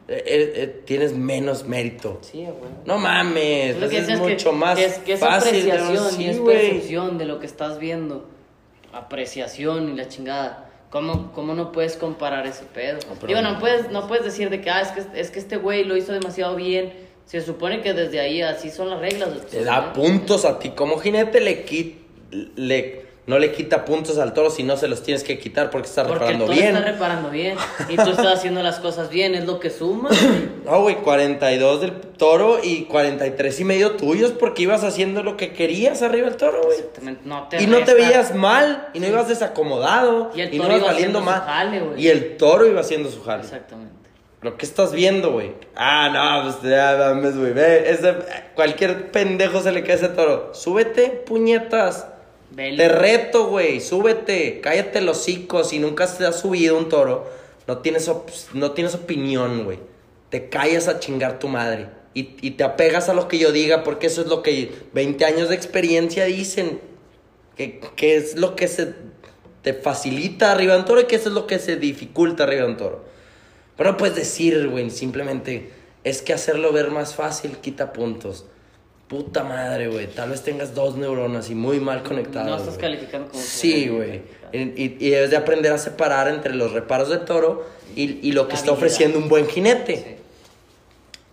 eh, 0.07 0.23
eh, 0.25 0.53
eh, 0.55 0.81
tienes 0.85 1.13
menos 1.13 1.65
mérito? 1.65 2.19
Sí, 2.21 2.39
güey. 2.43 2.71
No 2.85 2.97
mames, 2.97 3.75
Es 3.75 3.81
lo 3.81 3.89
que 3.89 3.97
es 3.97 4.07
que- 4.07 4.17
mucho 4.17 4.53
más 4.53 4.77
que 4.77 4.85
es, 4.85 4.97
que 4.99 5.13
es 5.13 5.19
fácil. 5.19 5.49
apreciación 5.71 6.11
sí, 6.11 6.23
y 6.23 6.29
es 6.29 6.37
percepción 6.39 7.17
de 7.17 7.25
lo 7.25 7.39
que 7.39 7.45
estás 7.47 7.79
viendo. 7.79 8.27
Apreciación 8.93 9.89
y 9.89 9.95
la 9.95 10.07
chingada. 10.07 10.69
¿Cómo, 10.91 11.31
cómo 11.31 11.53
no 11.53 11.71
puedes 11.71 11.95
comparar 11.95 12.45
ese 12.45 12.65
pedo? 12.65 12.99
Digo, 13.25 13.41
no. 13.41 13.59
puedes, 13.59 13.89
no 13.91 14.07
puedes 14.07 14.25
decir 14.25 14.49
de 14.49 14.59
que, 14.59 14.69
ah, 14.69 14.81
es 14.81 14.89
que, 14.89 15.19
es 15.19 15.31
que 15.31 15.39
este 15.39 15.55
güey 15.55 15.85
lo 15.85 15.95
hizo 15.95 16.11
demasiado 16.11 16.57
bien. 16.57 16.93
Se 17.25 17.39
supone 17.39 17.81
que 17.81 17.93
desde 17.93 18.19
ahí 18.19 18.41
así 18.41 18.69
son 18.69 18.89
las 18.89 18.99
reglas. 18.99 19.29
Te 19.49 19.63
da 19.63 19.93
puntos 19.93 20.43
a 20.43 20.59
ti. 20.59 20.71
Como 20.71 20.97
jinete 20.97 21.39
le, 21.39 21.65
le 22.57 23.00
no 23.27 23.37
le 23.37 23.51
quita 23.51 23.85
puntos 23.85 24.17
al 24.17 24.33
toro 24.33 24.49
si 24.49 24.63
no 24.63 24.77
se 24.77 24.87
los 24.87 25.03
tienes 25.03 25.23
que 25.23 25.37
quitar 25.37 25.69
porque 25.69 25.87
está 25.87 26.03
Porque 26.03 26.19
reparando 26.25 26.45
tú 26.47 26.51
bien. 26.53 26.75
estás 26.75 26.85
reparando 26.85 27.29
bien. 27.29 27.55
Y 27.89 27.95
tú 27.95 28.09
estás 28.09 28.25
haciendo 28.25 28.63
las 28.63 28.79
cosas 28.79 29.09
bien, 29.09 29.35
es 29.35 29.45
lo 29.45 29.59
que 29.59 29.69
suma. 29.69 30.09
No, 30.65 30.81
güey, 30.81 30.95
42 30.97 31.81
del 31.81 31.91
toro 31.93 32.59
y 32.63 32.83
43 32.85 33.59
y 33.59 33.63
medio 33.63 33.91
tuyos 33.91 34.31
porque 34.31 34.61
ibas 34.63 34.83
haciendo 34.83 35.23
lo 35.23 35.37
que 35.37 35.53
querías 35.53 36.01
arriba 36.03 36.27
del 36.27 36.37
toro, 36.37 36.61
güey. 36.63 36.77
Exactamente, 36.77 37.21
no 37.25 37.47
te 37.47 37.61
Y 37.63 37.67
no 37.67 37.83
te 37.83 37.93
veías 37.95 38.35
mal, 38.35 38.89
y 38.93 38.99
no 38.99 39.07
ibas 39.07 39.27
desacomodado, 39.27 40.31
Y 40.35 40.41
el 40.41 40.53
y 40.53 40.57
no 40.57 40.63
toro 40.63 40.75
ibas 40.77 40.83
iba 40.83 40.93
valiendo 40.93 41.19
haciendo 41.19 41.41
su 41.41 41.45
jale, 41.47 41.79
güey. 41.81 42.01
y 42.03 42.07
el 42.09 42.37
toro 42.37 42.67
iba 42.67 42.81
haciendo 42.81 43.09
su 43.09 43.23
jale. 43.23 43.43
Exactamente. 43.43 43.93
Lo 44.41 44.57
que 44.57 44.65
estás 44.65 44.91
viendo, 44.91 45.31
güey. 45.31 45.53
Ah, 45.75 46.09
no, 46.11 46.43
pues 46.61 46.71
ya 46.71 46.95
mames, 46.97 47.37
güey. 47.37 47.53
Ve, 47.53 47.91
ese, 47.91 48.15
cualquier 48.55 49.11
pendejo 49.11 49.61
se 49.61 49.71
le 49.71 49.83
cae 49.83 49.95
ese 49.95 50.09
toro. 50.09 50.49
Súbete, 50.53 51.09
puñetas. 51.25 52.07
Te 52.55 52.89
reto, 52.89 53.47
güey. 53.47 53.79
Súbete. 53.79 54.61
Cállate 54.61 55.01
los 55.01 55.19
hocico. 55.19 55.63
Si 55.63 55.79
nunca 55.79 56.07
se 56.07 56.25
ha 56.25 56.31
subido 56.31 56.77
un 56.77 56.89
toro, 56.89 57.29
no 57.67 57.79
tienes, 57.79 58.09
no 58.53 58.71
tienes 58.71 58.95
opinión, 58.95 59.63
güey. 59.63 59.79
Te 60.29 60.49
callas 60.49 60.87
a 60.87 60.99
chingar 60.99 61.39
tu 61.39 61.47
madre. 61.47 61.89
Y, 62.13 62.35
y 62.41 62.51
te 62.51 62.63
apegas 62.63 63.09
a 63.09 63.13
lo 63.13 63.27
que 63.27 63.37
yo 63.37 63.51
diga, 63.51 63.83
porque 63.83 64.07
eso 64.07 64.21
es 64.21 64.27
lo 64.27 64.43
que 64.43 64.71
20 64.93 65.23
años 65.25 65.49
de 65.49 65.55
experiencia 65.55 66.25
dicen. 66.25 66.81
Que, 67.55 67.79
que 67.95 68.15
es 68.15 68.35
lo 68.37 68.55
que 68.55 68.67
se 68.67 68.93
te 69.61 69.73
facilita 69.73 70.51
arriba 70.51 70.73
de 70.73 70.79
un 70.79 70.85
toro 70.85 71.01
y 71.01 71.05
que 71.05 71.15
eso 71.15 71.29
es 71.29 71.35
lo 71.35 71.47
que 71.47 71.59
se 71.59 71.75
dificulta 71.75 72.43
arriba 72.43 72.63
de 72.63 72.71
un 72.71 72.77
toro. 72.77 73.05
Pero 73.77 73.91
no 73.91 73.97
puedes 73.97 74.15
decir, 74.15 74.67
güey, 74.67 74.89
simplemente 74.89 75.71
es 76.03 76.21
que 76.21 76.33
hacerlo 76.33 76.71
ver 76.71 76.91
más 76.91 77.15
fácil 77.15 77.57
quita 77.57 77.93
puntos. 77.93 78.45
Puta 79.11 79.43
madre, 79.43 79.89
güey. 79.89 80.07
Tal 80.07 80.29
vez 80.29 80.41
tengas 80.41 80.73
dos 80.73 80.95
neuronas 80.95 81.49
y 81.49 81.55
muy 81.55 81.81
mal 81.81 82.01
conectadas. 82.01 82.47
No 82.47 82.55
estás 82.55 82.75
güey. 82.75 82.79
calificando 82.79 83.27
como 83.29 83.43
Sí, 83.43 83.89
güey. 83.89 84.21
Y, 84.53 85.05
y- 85.05 85.09
debes 85.09 85.31
de 85.31 85.35
aprender 85.35 85.73
a 85.73 85.77
separar 85.77 86.29
entre 86.29 86.55
los 86.55 86.71
reparos 86.71 87.09
de 87.09 87.17
toro 87.17 87.65
y, 87.93 88.25
y 88.25 88.31
lo 88.31 88.47
que 88.47 88.53
La 88.53 88.59
está 88.59 88.71
habilidad. 88.71 88.73
ofreciendo 88.73 89.17
un 89.19 89.27
buen 89.27 89.47
jinete. 89.47 89.97
Sí. 89.97 90.15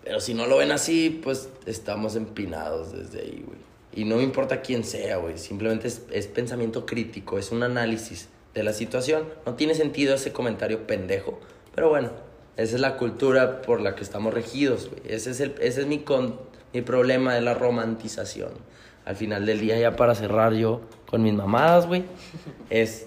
Pero 0.02 0.20
si 0.20 0.34
no 0.34 0.46
lo 0.46 0.56
ven 0.56 0.72
así, 0.72 1.20
pues 1.22 1.48
estamos 1.66 2.16
empinados 2.16 2.92
desde 2.92 3.20
ahí, 3.20 3.44
güey. 3.46 3.58
Y 3.94 4.04
no 4.04 4.16
me 4.16 4.24
importa 4.24 4.60
quién 4.60 4.82
sea, 4.82 5.18
güey. 5.18 5.38
Simplemente 5.38 5.86
es, 5.86 6.02
es 6.10 6.26
pensamiento 6.26 6.84
crítico, 6.84 7.38
es 7.38 7.52
un 7.52 7.62
análisis 7.62 8.28
de 8.54 8.64
la 8.64 8.72
situación. 8.72 9.24
No 9.46 9.54
tiene 9.54 9.76
sentido 9.76 10.16
ese 10.16 10.32
comentario 10.32 10.84
pendejo. 10.86 11.38
Pero 11.76 11.90
bueno, 11.90 12.10
esa 12.56 12.74
es 12.74 12.80
la 12.80 12.96
cultura 12.96 13.62
por 13.62 13.80
la 13.80 13.94
que 13.94 14.02
estamos 14.02 14.34
regidos, 14.34 14.88
güey. 14.90 15.02
Ese 15.14 15.30
es, 15.30 15.38
el, 15.40 15.54
ese 15.60 15.82
es 15.82 15.86
mi, 15.86 15.98
con, 16.00 16.40
mi 16.72 16.82
problema 16.82 17.34
de 17.34 17.40
la 17.40 17.54
romantización. 17.54 18.50
Al 19.04 19.16
final 19.16 19.46
del 19.46 19.60
día, 19.60 19.78
ya 19.78 19.96
para 19.96 20.14
cerrar 20.14 20.52
yo 20.52 20.82
con 21.06 21.22
mis 21.22 21.32
mamadas, 21.34 21.86
güey, 21.86 22.04
es... 22.70 23.06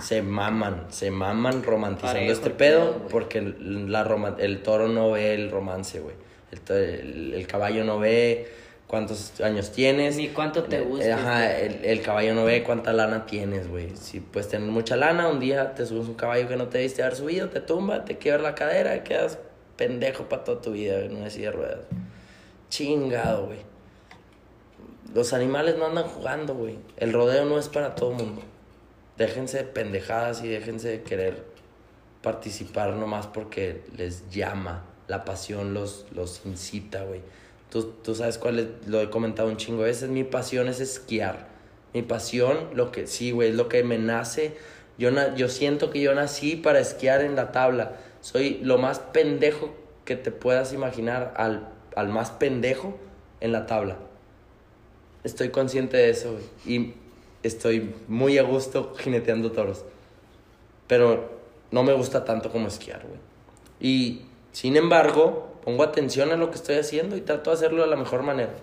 Se 0.00 0.22
maman, 0.22 0.86
se 0.90 1.10
maman 1.10 1.64
romantizando 1.64 2.14
Parejo 2.18 2.32
este 2.32 2.50
pedo, 2.50 3.02
porque 3.10 3.38
el, 3.38 3.90
la 3.90 4.04
roma- 4.04 4.36
el 4.38 4.62
toro 4.62 4.86
no 4.88 5.10
ve 5.12 5.34
el 5.34 5.50
romance, 5.50 5.98
güey. 6.00 6.14
El, 6.52 6.76
el- 6.76 7.34
el 7.34 7.46
caballo 7.48 7.82
no 7.84 7.98
ve 7.98 8.48
cuántos 8.86 9.40
años 9.40 9.72
tienes. 9.72 10.16
Ni 10.16 10.28
cuánto 10.28 10.62
te 10.64 10.76
Eh, 10.76 10.80
gusta. 10.82 11.14
Ajá, 11.16 11.58
el, 11.58 11.84
el 11.84 12.02
caballo 12.02 12.34
no 12.34 12.44
ve 12.44 12.62
cuánta 12.62 12.92
lana 12.92 13.26
tienes, 13.26 13.66
güey. 13.68 13.96
Si 13.96 14.20
puedes 14.20 14.48
tener 14.48 14.68
mucha 14.70 14.94
lana, 14.96 15.26
un 15.28 15.40
día 15.40 15.74
te 15.74 15.86
subes 15.86 16.06
un 16.06 16.14
caballo 16.14 16.46
que 16.48 16.54
no 16.56 16.68
te 16.68 16.78
diste 16.78 17.02
haber 17.02 17.16
subido, 17.16 17.48
te 17.48 17.60
tumba, 17.60 18.04
te 18.04 18.16
quiebra 18.18 18.42
la 18.42 18.54
cadera 18.54 19.02
quedas 19.02 19.38
pendejo 19.76 20.24
para 20.28 20.44
toda 20.44 20.60
tu 20.62 20.70
vida 20.72 21.00
en 21.00 21.16
una 21.16 21.30
silla 21.30 21.50
de 21.50 21.56
ruedas. 21.56 21.80
Chingado, 22.74 23.46
güey. 23.46 23.60
Los 25.14 25.32
animales 25.32 25.78
no 25.78 25.86
andan 25.86 26.08
jugando, 26.08 26.56
güey. 26.56 26.76
El 26.96 27.12
rodeo 27.12 27.44
no 27.44 27.56
es 27.56 27.68
para 27.68 27.94
todo 27.94 28.10
mundo. 28.10 28.42
Déjense 29.16 29.58
de 29.58 29.62
pendejadas 29.62 30.42
y 30.42 30.48
déjense 30.48 30.88
de 30.88 31.02
querer 31.04 31.44
participar 32.20 32.94
nomás 32.94 33.28
porque 33.28 33.84
les 33.96 34.28
llama. 34.28 34.82
La 35.06 35.24
pasión 35.24 35.72
los, 35.72 36.06
los 36.12 36.44
incita, 36.46 37.04
güey. 37.04 37.20
Tú, 37.70 37.92
tú 38.02 38.16
sabes 38.16 38.38
cuál 38.38 38.58
es, 38.58 38.66
lo 38.88 39.00
he 39.00 39.08
comentado 39.08 39.48
un 39.48 39.56
chingo 39.56 39.82
veces. 39.82 40.10
Mi 40.10 40.24
pasión 40.24 40.66
es 40.66 40.80
esquiar. 40.80 41.46
Mi 41.92 42.02
pasión, 42.02 42.70
lo 42.74 42.90
que 42.90 43.06
sí, 43.06 43.30
güey, 43.30 43.50
es 43.50 43.54
lo 43.54 43.68
que 43.68 43.84
me 43.84 43.98
nace. 43.98 44.56
Yo, 44.98 45.12
na- 45.12 45.36
yo 45.36 45.48
siento 45.48 45.90
que 45.90 46.00
yo 46.00 46.12
nací 46.12 46.56
para 46.56 46.80
esquiar 46.80 47.20
en 47.20 47.36
la 47.36 47.52
tabla. 47.52 47.98
Soy 48.20 48.58
lo 48.64 48.78
más 48.78 48.98
pendejo 48.98 49.72
que 50.04 50.16
te 50.16 50.32
puedas 50.32 50.72
imaginar 50.72 51.34
al, 51.36 51.68
al 51.96 52.08
más 52.08 52.30
pendejo 52.30 52.96
en 53.40 53.52
la 53.52 53.66
tabla. 53.66 53.96
Estoy 55.22 55.50
consciente 55.50 55.96
de 55.96 56.10
eso. 56.10 56.38
Y 56.66 56.94
estoy 57.42 57.94
muy 58.08 58.38
a 58.38 58.42
gusto 58.42 58.94
jineteando 58.98 59.52
toros. 59.52 59.84
Pero 60.86 61.30
no 61.70 61.82
me 61.82 61.92
gusta 61.92 62.24
tanto 62.24 62.50
como 62.50 62.68
esquiar, 62.68 63.02
güey. 63.06 63.20
Y 63.80 64.26
sin 64.52 64.76
embargo, 64.76 65.58
pongo 65.64 65.82
atención 65.82 66.30
a 66.30 66.36
lo 66.36 66.50
que 66.50 66.56
estoy 66.56 66.76
haciendo 66.76 67.16
y 67.16 67.20
trato 67.20 67.50
de 67.50 67.56
hacerlo 67.56 67.82
de 67.82 67.88
la 67.88 67.96
mejor 67.96 68.22
manera. 68.22 68.54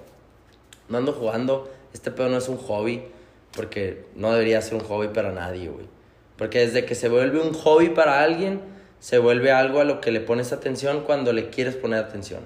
No 0.89 0.97
ando 0.97 1.13
jugando, 1.13 1.69
este 1.93 2.11
pedo 2.11 2.29
no 2.29 2.37
es 2.37 2.47
un 2.47 2.57
hobby, 2.57 3.03
porque 3.55 4.05
no 4.15 4.31
debería 4.31 4.61
ser 4.61 4.75
un 4.75 4.81
hobby 4.81 5.09
para 5.09 5.31
nadie, 5.31 5.69
güey. 5.69 5.85
Porque 6.37 6.59
desde 6.59 6.85
que 6.85 6.95
se 6.95 7.09
vuelve 7.09 7.39
un 7.39 7.53
hobby 7.53 7.89
para 7.89 8.21
alguien, 8.21 8.61
se 8.99 9.17
vuelve 9.17 9.51
algo 9.51 9.79
a 9.79 9.83
lo 9.83 9.99
que 9.99 10.11
le 10.11 10.21
pones 10.21 10.53
atención 10.53 11.01
cuando 11.01 11.33
le 11.33 11.49
quieres 11.49 11.75
poner 11.75 11.99
atención. 11.99 12.41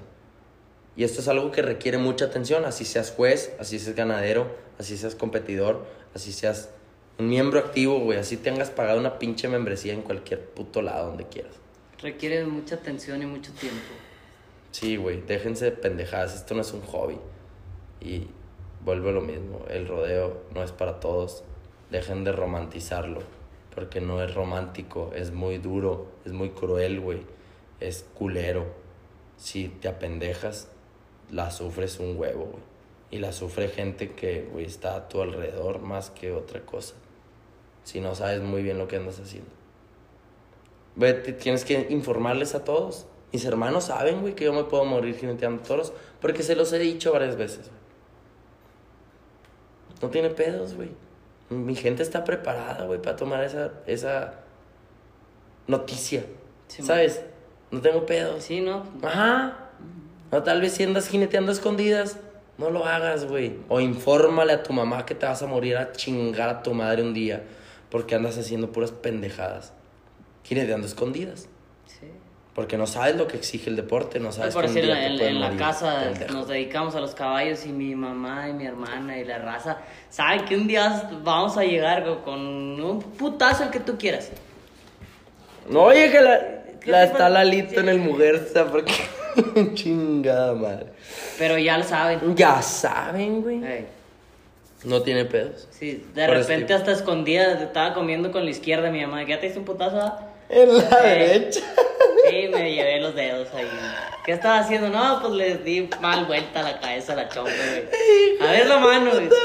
Y 0.96 1.04
esto 1.04 1.20
es 1.20 1.28
algo 1.28 1.50
que 1.50 1.60
requiere 1.60 1.98
mucha 1.98 2.24
atención, 2.24 2.64
así 2.64 2.86
seas 2.86 3.10
juez, 3.10 3.54
así 3.58 3.78
seas 3.78 3.94
ganadero, 3.94 4.46
así 4.78 4.96
seas 4.96 5.14
competidor, 5.14 5.86
así 6.14 6.32
seas 6.32 6.70
un 7.18 7.28
miembro 7.28 7.58
activo, 7.58 8.00
güey, 8.00 8.18
así 8.18 8.38
tengas 8.38 8.70
pagado 8.70 8.98
una 8.98 9.18
pinche 9.18 9.48
membresía 9.48 9.92
en 9.92 10.02
cualquier 10.02 10.40
puto 10.40 10.80
lado 10.80 11.08
donde 11.08 11.26
quieras. 11.26 11.54
Requiere 12.00 12.44
mucha 12.46 12.76
atención 12.76 13.22
y 13.22 13.26
mucho 13.26 13.52
tiempo. 13.52 13.80
Sí, 14.70 14.96
güey, 14.96 15.22
déjense 15.22 15.66
de 15.66 15.72
pendejadas, 15.72 16.34
esto 16.34 16.54
no 16.54 16.62
es 16.62 16.72
un 16.72 16.82
hobby. 16.82 17.18
Y 18.00 18.28
vuelvo 18.84 19.10
a 19.10 19.12
lo 19.12 19.20
mismo, 19.20 19.64
el 19.68 19.88
rodeo 19.88 20.44
no 20.54 20.62
es 20.62 20.72
para 20.72 21.00
todos, 21.00 21.42
dejen 21.90 22.24
de 22.24 22.32
romantizarlo, 22.32 23.20
porque 23.74 24.00
no 24.00 24.22
es 24.22 24.34
romántico, 24.34 25.12
es 25.14 25.30
muy 25.30 25.58
duro, 25.58 26.08
es 26.24 26.32
muy 26.32 26.50
cruel, 26.50 27.00
güey, 27.00 27.20
es 27.80 28.04
culero. 28.14 28.66
Si 29.38 29.68
te 29.68 29.88
apendejas, 29.88 30.68
la 31.30 31.50
sufres 31.50 31.98
un 31.98 32.16
huevo, 32.18 32.44
güey. 32.46 32.62
Y 33.10 33.18
la 33.18 33.32
sufre 33.32 33.68
gente 33.68 34.12
que, 34.12 34.48
güey, 34.52 34.64
está 34.64 34.96
a 34.96 35.08
tu 35.08 35.22
alrededor 35.22 35.80
más 35.80 36.10
que 36.10 36.32
otra 36.32 36.60
cosa. 36.62 36.94
Si 37.84 38.00
no 38.00 38.14
sabes 38.14 38.42
muy 38.42 38.62
bien 38.62 38.78
lo 38.78 38.88
que 38.88 38.96
andas 38.96 39.20
haciendo. 39.20 39.50
Güey, 40.96 41.22
tienes 41.38 41.64
que 41.64 41.86
informarles 41.90 42.54
a 42.54 42.64
todos. 42.64 43.06
Mis 43.32 43.44
hermanos 43.44 43.84
saben, 43.84 44.22
güey, 44.22 44.34
que 44.34 44.44
yo 44.44 44.52
me 44.52 44.64
puedo 44.64 44.84
morir 44.84 45.16
jineteando 45.16 45.62
toros 45.62 45.92
porque 46.20 46.42
se 46.42 46.56
los 46.56 46.72
he 46.72 46.78
dicho 46.78 47.12
varias 47.12 47.36
veces. 47.36 47.68
güey. 47.68 47.80
No 50.02 50.10
tiene 50.10 50.30
pedos, 50.30 50.74
güey. 50.74 50.90
Mi 51.48 51.76
gente 51.76 52.02
está 52.02 52.24
preparada, 52.24 52.86
güey, 52.86 53.00
para 53.00 53.16
tomar 53.16 53.44
esa, 53.44 53.72
esa 53.86 54.40
noticia. 55.66 56.24
Sí, 56.66 56.82
¿Sabes? 56.82 57.22
No 57.70 57.80
tengo 57.80 58.04
pedos. 58.04 58.42
Sí, 58.42 58.60
¿no? 58.60 58.84
Ajá. 59.02 59.65
O 60.36 60.42
tal 60.42 60.60
vez 60.60 60.72
si 60.74 60.82
andas 60.84 61.08
jineteando 61.08 61.50
a 61.50 61.54
escondidas, 61.54 62.18
no 62.58 62.70
lo 62.70 62.84
hagas, 62.86 63.26
güey. 63.26 63.56
O 63.68 63.80
infórmale 63.80 64.52
a 64.52 64.62
tu 64.62 64.72
mamá 64.72 65.06
que 65.06 65.14
te 65.14 65.26
vas 65.26 65.42
a 65.42 65.46
morir 65.46 65.76
a 65.76 65.92
chingar 65.92 66.48
a 66.48 66.62
tu 66.62 66.74
madre 66.74 67.02
un 67.02 67.14
día 67.14 67.42
porque 67.90 68.14
andas 68.14 68.36
haciendo 68.36 68.72
puras 68.72 68.90
pendejadas. 68.90 69.72
Jineteando 70.44 70.86
a 70.86 70.90
escondidas. 70.90 71.48
Sí. 71.86 72.06
Porque 72.54 72.76
no 72.76 72.86
sabes 72.86 73.16
lo 73.16 73.26
que 73.28 73.36
exige 73.36 73.70
el 73.70 73.76
deporte, 73.76 74.20
no 74.20 74.32
sabes 74.32 74.54
por 74.54 74.64
que 74.64 74.68
un 74.70 74.74
decir, 74.74 74.90
en, 74.90 75.40
la 75.40 75.56
casa 75.56 76.02
pendejo. 76.04 76.32
nos 76.32 76.48
dedicamos 76.48 76.94
a 76.94 77.00
los 77.00 77.14
caballos 77.14 77.64
y 77.66 77.70
mi 77.70 77.94
mamá 77.94 78.48
y 78.48 78.52
mi 78.52 78.66
hermana 78.66 79.18
y 79.18 79.24
la 79.24 79.38
raza 79.38 79.78
saben 80.10 80.44
que 80.44 80.56
un 80.56 80.66
día 80.66 81.10
vamos 81.22 81.56
a 81.56 81.64
llegar 81.64 82.04
con- 82.24 82.80
un 82.80 83.02
putazo 83.02 83.64
el 83.64 83.70
que 83.70 83.80
tú 83.80 83.96
quieras. 83.98 84.30
No, 85.68 85.82
oye, 85.84 86.10
que 86.10 86.20
la, 86.20 86.40
¿Qué 86.80 86.90
la 86.90 87.04
está? 87.04 87.28
Lalito 87.28 87.80
en 87.80 87.88
el 87.88 87.98
Mujerza, 87.98 88.66
porque... 88.70 88.92
Chingada 89.74 90.54
madre. 90.54 90.86
Pero 91.38 91.58
ya 91.58 91.78
lo 91.78 91.84
saben. 91.84 92.36
Ya 92.36 92.60
saben, 92.62 93.42
güey. 93.42 93.64
Ey, 93.64 93.86
No 94.84 95.02
tiene 95.02 95.24
pedos. 95.24 95.66
sí, 95.70 96.04
de 96.14 96.26
Por 96.26 96.36
repente 96.36 96.62
este- 96.62 96.74
hasta 96.74 96.92
escondida 96.92 97.52
estaba 97.62 97.94
comiendo 97.94 98.30
con 98.32 98.44
la 98.44 98.50
izquierda 98.50 98.90
mi 98.90 99.00
mamá. 99.02 99.22
¿Ya 99.24 99.40
te 99.40 99.46
hice 99.48 99.58
un 99.58 99.64
putazo? 99.64 100.00
ah?" 100.00 100.20
En 100.48 100.76
la 100.76 101.00
derecha. 101.02 101.60
Sí, 102.30 102.48
me 102.52 102.72
llevé 102.72 103.00
los 103.00 103.14
dedos 103.16 103.48
ahí. 103.54 103.66
¿Qué 104.24 104.32
estaba 104.32 104.58
haciendo? 104.60 104.88
No, 104.88 105.20
pues 105.20 105.32
les 105.34 105.64
di 105.64 105.88
mal 106.00 106.24
vuelta 106.26 106.60
a 106.60 106.62
la 106.62 106.80
cabeza 106.80 107.14
a 107.14 107.16
la 107.16 107.28
chompa, 107.28 107.50
güey. 107.50 108.38
A 108.40 108.52
ver 108.52 108.66
la 108.66 108.78
mano, 108.78 109.10
güey. 109.10 109.24
Madre, 109.24 109.36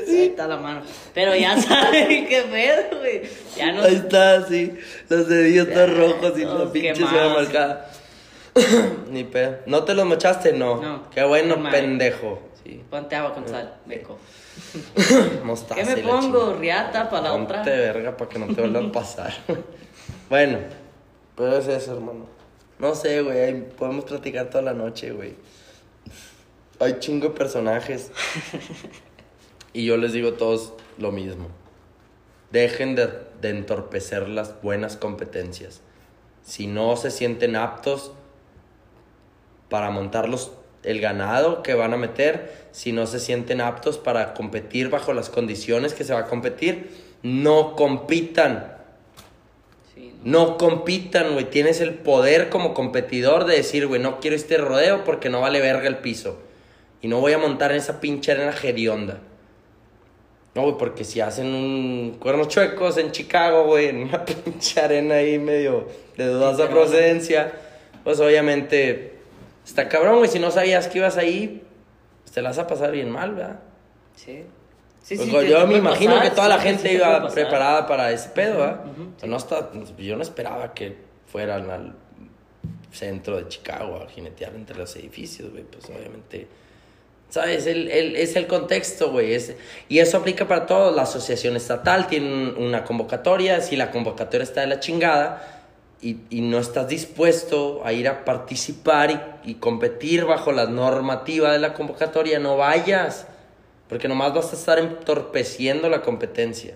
Ahí 0.00 0.06
sí. 0.06 0.22
está 0.24 0.46
la 0.46 0.56
mano. 0.58 0.82
Pero 1.14 1.34
ya 1.34 1.56
saben 1.62 2.26
qué 2.26 2.42
pedo, 2.50 2.98
güey. 2.98 3.22
Ya 3.56 3.72
no. 3.72 3.82
Ahí 3.82 3.94
está, 3.96 4.46
sí. 4.46 4.74
Los 5.08 5.28
dedillos 5.28 5.68
todos 5.70 5.96
rojos 5.96 6.32
y 6.38 6.44
la 6.44 6.72
pinche 6.72 6.94
ciudad 6.96 7.34
marcada. 7.34 7.90
Ni 9.10 9.24
pedo. 9.24 9.58
¿No 9.66 9.84
te 9.84 9.94
los 9.94 10.06
mochaste? 10.06 10.52
No. 10.52 10.80
No. 10.80 11.10
Qué 11.10 11.24
bueno, 11.24 11.56
pendejo. 11.70 12.40
Sí. 12.62 12.82
Ponte 12.90 13.16
agua 13.16 13.34
con 13.34 13.48
sal, 13.48 13.78
beco. 13.86 14.18
Mostaza 15.44 15.80
¿Qué 15.80 15.84
me 15.84 16.02
pongo? 16.02 16.54
¿Riata 16.54 17.08
para 17.08 17.22
la 17.22 17.30
Ponte 17.32 17.52
otra? 17.52 17.62
verga 17.64 18.16
para 18.16 18.28
que 18.28 18.38
no 18.38 18.46
te 18.46 18.60
vuelva 18.60 18.80
a 18.80 18.92
pasar. 18.92 19.32
bueno, 20.30 20.58
pero 21.36 21.58
es 21.58 21.68
eso, 21.68 21.94
hermano. 21.94 22.26
No 22.78 22.94
sé, 22.94 23.22
güey. 23.22 23.68
Podemos 23.70 24.04
platicar 24.04 24.50
toda 24.50 24.62
la 24.62 24.74
noche, 24.74 25.12
güey. 25.12 25.34
Hay 26.80 26.98
chingo 27.00 27.28
de 27.28 27.34
personajes. 27.34 28.10
y 29.72 29.84
yo 29.84 29.96
les 29.96 30.12
digo 30.12 30.30
a 30.30 30.36
todos 30.36 30.74
lo 30.98 31.10
mismo. 31.12 31.48
Dejen 32.50 32.94
de, 32.94 33.08
de 33.40 33.50
entorpecer 33.50 34.28
las 34.28 34.60
buenas 34.62 34.96
competencias. 34.96 35.80
Si 36.42 36.66
no 36.66 36.96
se 36.96 37.10
sienten 37.10 37.56
aptos 37.56 38.12
para 39.68 39.90
montarlos 39.90 40.52
el 40.84 41.00
ganado 41.00 41.62
que 41.62 41.74
van 41.74 41.92
a 41.92 41.96
meter, 41.96 42.52
si 42.72 42.92
no 42.92 43.06
se 43.06 43.20
sienten 43.20 43.60
aptos 43.60 43.98
para 43.98 44.34
competir 44.34 44.88
bajo 44.90 45.12
las 45.12 45.28
condiciones 45.28 45.92
que 45.94 46.04
se 46.04 46.14
va 46.14 46.20
a 46.20 46.26
competir, 46.26 46.90
no 47.22 47.74
compitan. 47.74 48.76
Sí, 49.94 50.12
No 50.24 50.56
compitan, 50.56 51.32
güey. 51.32 51.50
Tienes 51.50 51.80
el 51.80 51.94
poder 51.94 52.48
como 52.48 52.74
competidor 52.74 53.44
de 53.44 53.56
decir, 53.56 53.86
güey, 53.86 54.00
no 54.00 54.20
quiero 54.20 54.36
este 54.36 54.56
rodeo 54.56 55.04
porque 55.04 55.28
no 55.28 55.40
vale 55.40 55.60
verga 55.60 55.88
el 55.88 55.98
piso. 55.98 56.38
Y 57.02 57.08
no 57.08 57.20
voy 57.20 57.32
a 57.32 57.38
montar 57.38 57.72
en 57.72 57.78
esa 57.78 58.00
pinche 58.00 58.32
arena 58.32 58.54
hedionda. 58.62 59.18
No, 60.54 60.62
güey, 60.62 60.76
porque 60.78 61.04
si 61.04 61.20
hacen 61.20 61.46
un 61.46 62.16
cuernos 62.18 62.48
chuecos 62.48 62.98
en 62.98 63.12
Chicago, 63.12 63.64
güey, 63.64 63.88
en 63.88 64.04
una 64.04 64.24
pinche 64.44 64.80
arena 64.80 65.16
ahí 65.16 65.38
medio 65.38 65.86
de 66.16 66.26
dudosa 66.26 66.66
Sí, 66.66 66.72
procedencia, 66.72 67.52
pues 68.02 68.18
obviamente 68.20 69.17
está 69.68 69.88
cabrón, 69.88 70.18
güey. 70.18 70.30
Si 70.30 70.38
no 70.38 70.50
sabías 70.50 70.88
que 70.88 70.98
ibas 70.98 71.16
ahí, 71.16 71.62
pues 72.22 72.32
te 72.32 72.42
la 72.42 72.48
vas 72.50 72.58
a 72.58 72.66
pasar 72.66 72.90
bien 72.92 73.10
mal, 73.10 73.34
¿verdad? 73.34 73.60
Sí. 74.16 74.44
Sí, 75.02 75.16
Pues, 75.16 75.28
sí, 75.28 75.34
te- 75.36 75.48
yo 75.48 75.60
te 75.60 75.66
me 75.68 75.76
imagino 75.78 76.14
pasar, 76.14 76.28
que 76.28 76.34
toda 76.34 76.48
la 76.48 76.58
gente 76.58 76.92
iba 76.92 77.28
preparada 77.28 77.86
para 77.86 78.10
ese 78.10 78.28
pedo, 78.30 78.58
¿verdad? 78.58 78.84
Ujú, 78.84 79.02
O 79.16 79.20
sea, 79.20 79.28
no 79.28 79.36
está, 79.36 79.70
yo 79.96 80.16
no 80.16 80.22
esperaba 80.22 80.74
que 80.74 80.96
fueran 81.26 81.70
al 81.70 81.94
centro 82.92 83.36
de 83.36 83.48
Chicago 83.48 84.02
a 84.06 84.10
jinetear 84.10 84.54
entre 84.54 84.76
los 84.76 84.94
edificios, 84.96 85.50
güey. 85.50 85.62
Pues 85.64 85.84
obviamente, 85.86 86.46
¿sabes? 87.30 87.66
El, 87.66 87.88
el- 87.90 88.16
es 88.16 88.36
el 88.36 88.46
contexto, 88.46 89.10
güey. 89.10 89.32
es- 89.34 89.54
y 89.88 89.98
eso 90.00 90.16
aplica 90.18 90.46
para 90.48 90.66
todo. 90.66 90.90
La 90.94 91.02
asociación 91.02 91.56
estatal 91.56 92.06
tiene 92.06 92.26
un- 92.26 92.56
una 92.66 92.84
convocatoria. 92.84 93.60
Si 93.60 93.76
la 93.76 93.90
convocatoria 93.90 94.42
está 94.44 94.62
de 94.62 94.66
la 94.66 94.80
chingada 94.80 95.57
y, 96.00 96.18
y 96.30 96.40
no 96.42 96.58
estás 96.58 96.88
dispuesto 96.88 97.82
a 97.84 97.92
ir 97.92 98.08
a 98.08 98.24
participar 98.24 99.40
y, 99.44 99.50
y 99.50 99.54
competir 99.54 100.24
bajo 100.24 100.52
la 100.52 100.66
normativa 100.66 101.52
de 101.52 101.58
la 101.58 101.74
convocatoria, 101.74 102.38
no 102.38 102.56
vayas. 102.56 103.26
Porque 103.88 104.06
nomás 104.06 104.34
vas 104.34 104.52
a 104.52 104.56
estar 104.56 104.78
entorpeciendo 104.78 105.88
la 105.88 106.02
competencia. 106.02 106.74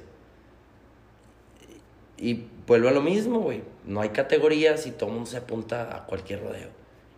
Y 2.16 2.44
vuelvo 2.66 2.88
a 2.88 2.92
lo 2.92 3.02
mismo, 3.02 3.40
güey. 3.40 3.62
No 3.84 4.00
hay 4.00 4.10
categorías 4.10 4.86
y 4.86 4.92
todo 4.92 5.10
mundo 5.10 5.26
se 5.26 5.36
apunta 5.36 5.94
a 5.94 6.06
cualquier 6.06 6.42
rodeo. 6.42 6.70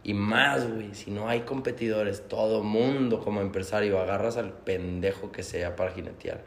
Y 0.03 0.13
más, 0.15 0.71
güey, 0.71 0.95
si 0.95 1.11
no 1.11 1.29
hay 1.29 1.41
competidores, 1.43 2.29
todo 2.29 2.63
mundo 2.63 3.21
como 3.21 3.41
empresario, 3.41 4.01
agarras 4.01 4.37
al 4.37 4.53
pendejo 4.53 5.33
que 5.33 5.43
sea 5.43 5.77
para 5.77 5.93
jinetear. 5.93 6.43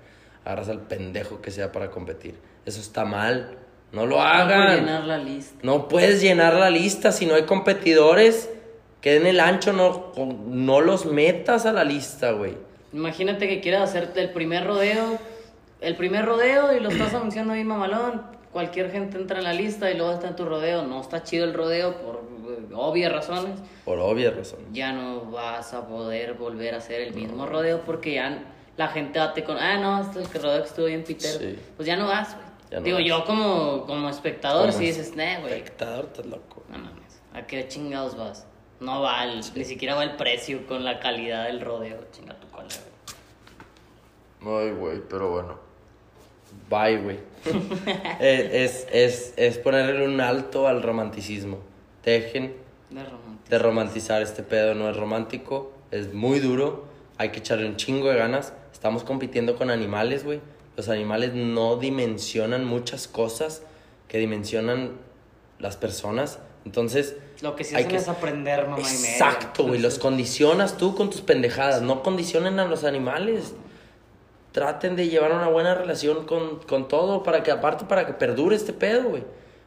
Agarras 0.45 0.69
al 0.69 0.81
pendejo 0.81 1.41
que 1.41 1.51
sea 1.51 1.71
para 1.71 1.89
competir. 1.89 2.35
Eso 2.65 2.79
está 2.81 3.05
mal. 3.05 3.57
No 3.91 4.05
lo 4.05 4.18
No 4.18 4.22
puedo 4.22 4.22
hagan. 4.27 4.76
llenar 4.80 5.03
la 5.05 5.18
lista. 5.18 5.59
No 5.64 5.88
puedes 5.88 6.22
llenar 6.22 6.53
la 6.55 6.69
lista 6.69 7.11
si 7.11 7.26
no 7.26 7.35
hay 7.35 7.43
competidores. 7.43 8.49
Que 9.01 9.14
den 9.14 9.27
el 9.27 9.39
ancho, 9.39 9.73
no, 9.73 10.11
no 10.47 10.81
los 10.81 11.05
metas 11.05 11.65
a 11.65 11.72
la 11.72 11.84
lista, 11.84 12.31
güey. 12.31 12.57
Imagínate 12.93 13.47
que 13.47 13.61
quieras 13.61 13.84
hacerte 13.89 14.22
el 14.22 14.31
primer 14.31 14.65
rodeo, 14.65 15.18
el 15.81 15.95
primer 15.95 16.26
rodeo 16.26 16.76
y 16.76 16.80
lo 16.80 16.89
estás 16.89 17.14
anunciando 17.14 17.53
ahí 17.53 17.64
mamalón. 17.64 18.23
Cualquier 18.51 18.91
gente 18.91 19.18
entra 19.18 19.38
en 19.38 19.43
la 19.43 19.53
lista 19.53 19.91
y 19.91 19.95
luego 19.97 20.14
está 20.14 20.30
en 20.30 20.35
tu 20.35 20.45
rodeo. 20.45 20.81
No 20.84 20.99
está 20.99 21.22
chido 21.23 21.45
el 21.45 21.53
rodeo 21.53 21.95
por 22.01 22.15
eh, 22.49 22.73
obvias 22.73 23.11
razones. 23.11 23.59
Por 23.85 23.99
obvias 23.99 24.35
razones. 24.35 24.65
Ya 24.73 24.91
no 24.91 25.26
vas 25.30 25.73
a 25.76 25.88
poder 25.88 26.34
volver 26.34 26.73
a 26.73 26.77
hacer 26.77 27.01
el 27.01 27.14
mismo 27.14 27.45
rodeo 27.45 27.81
porque 27.85 28.15
ya 28.15 28.43
la 28.77 28.88
gente 28.88 29.19
date 29.19 29.43
con, 29.43 29.57
ah, 29.57 29.77
no, 29.77 30.01
este 30.01 30.23
es 30.23 30.34
el 30.35 30.41
rodeo 30.41 30.61
que 30.64 30.68
estuvo 30.69 30.85
bien 30.88 31.03
pitero. 31.03 31.38
Sí. 31.39 31.55
Pues 31.76 31.85
ya 31.85 31.95
no 31.97 32.07
vas, 32.07 32.34
güey. 32.35 32.47
Ya 32.72 32.80
no 32.80 32.84
Digo, 32.85 32.98
vas. 32.98 33.06
yo 33.07 33.26
como, 33.26 33.85
como 33.85 34.10
espectador, 34.10 34.68
Como 34.68 34.77
si 34.77 34.85
dices, 34.85 35.15
nah, 35.15 35.39
güey, 35.39 35.53
Espectador, 35.53 36.06
estás 36.06 36.26
loco. 36.26 36.64
no 36.69 36.77
mames, 36.77 37.22
¿a 37.34 37.45
qué 37.48 37.68
chingados 37.68 38.18
vas? 38.18 38.45
No 38.80 39.02
va, 39.02 39.23
el- 39.23 39.41
ni 39.56 39.65
siquiera 39.65 39.95
va 39.95 40.03
el 40.03 40.15
precio 40.18 40.68
con 40.68 40.84
la 40.84 40.99
calidad 40.99 41.45
del 41.45 41.61
rodeo, 41.61 41.98
chinga 42.11 42.35
tu 42.39 42.48
cola, 42.49 42.68
güey. 44.41 44.68
Ay, 44.69 44.72
güey, 44.72 45.02
pero 45.10 45.31
bueno. 45.31 45.60
Bye, 46.69 46.98
güey. 46.98 47.19
Eh, 48.19 48.64
es, 48.65 48.88
es, 48.91 49.34
es 49.38 49.57
ponerle 49.57 50.06
un 50.06 50.19
alto 50.22 50.68
al 50.68 50.84
romanticismo. 50.84 51.60
Dejen 52.03 52.56
De 52.89 53.03
de 53.49 53.60
romantizar 53.60 54.22
este 54.22 54.44
pedo. 54.44 54.73
No 54.76 54.89
es 54.89 54.95
romántico, 54.98 55.72
es 55.91 56.14
muy 56.14 56.39
duro. 56.39 56.85
Hay 57.18 57.30
que 57.30 57.39
echarle 57.39 57.68
un 57.68 57.77
chingo 57.77 58.10
de 58.10 58.18
ganas. 58.18 58.53
Estamos 58.73 59.03
compitiendo 59.03 59.56
con 59.56 59.69
animales, 59.72 60.23
güey. 60.23 60.39
Los 60.77 60.87
animales 60.89 61.33
no 61.33 61.75
dimensionan 61.75 62.63
muchas 62.63 63.07
cosas 63.09 63.63
que 64.07 64.19
dimensionan 64.19 64.91
las 65.59 65.75
personas. 65.75 66.39
Entonces, 66.65 67.15
Lo 67.41 67.55
que 67.55 67.63
sí 67.63 67.75
hay 67.75 67.81
hacen 67.81 67.91
que- 67.91 67.97
es 67.97 68.07
aprender, 68.07 68.67
mamá. 68.67 68.77
Exacto, 68.79 69.63
güey. 69.65 69.79
Los 69.79 69.99
condicionas 69.99 70.77
tú 70.77 70.95
con 70.95 71.09
tus 71.09 71.21
pendejadas. 71.21 71.81
No 71.81 72.03
condicionen 72.03 72.59
a 72.59 72.65
los 72.65 72.83
animales. 72.85 73.53
Traten 74.51 74.95
de 74.95 75.07
llevar 75.07 75.31
una 75.33 75.47
buena 75.49 75.75
relación 75.75 76.25
con, 76.25 76.59
con 76.59 76.87
todo 76.87 77.23
para 77.23 77.43
que, 77.43 77.51
aparte, 77.51 77.85
para 77.85 78.05
que 78.05 78.13
perdure 78.13 78.55
este 78.55 78.73
pedo, 78.73 79.09
güey. 79.09 79.23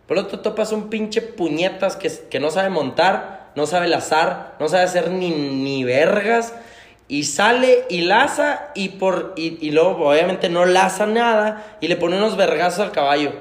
Por 0.06 0.16
lo 0.16 0.26
tanto, 0.26 0.40
topas 0.40 0.72
un 0.72 0.90
pinche 0.90 1.22
puñetas 1.22 1.96
que, 1.96 2.10
que 2.28 2.40
no 2.40 2.50
sabe 2.50 2.70
montar, 2.70 3.52
no 3.56 3.66
sabe 3.66 3.86
lazar, 3.88 4.56
no 4.58 4.68
sabe 4.68 4.84
hacer 4.84 5.10
ni, 5.10 5.30
ni 5.30 5.84
vergas. 5.84 6.54
Y 7.10 7.24
sale 7.24 7.86
y 7.90 8.02
laza 8.02 8.70
y, 8.76 8.90
por, 8.90 9.32
y, 9.36 9.58
y 9.66 9.72
luego, 9.72 10.10
obviamente, 10.10 10.48
no 10.48 10.64
laza 10.64 11.06
nada 11.06 11.76
y 11.80 11.88
le 11.88 11.96
pone 11.96 12.16
unos 12.16 12.36
vergazos 12.36 12.78
al 12.78 12.92
caballo. 12.92 13.32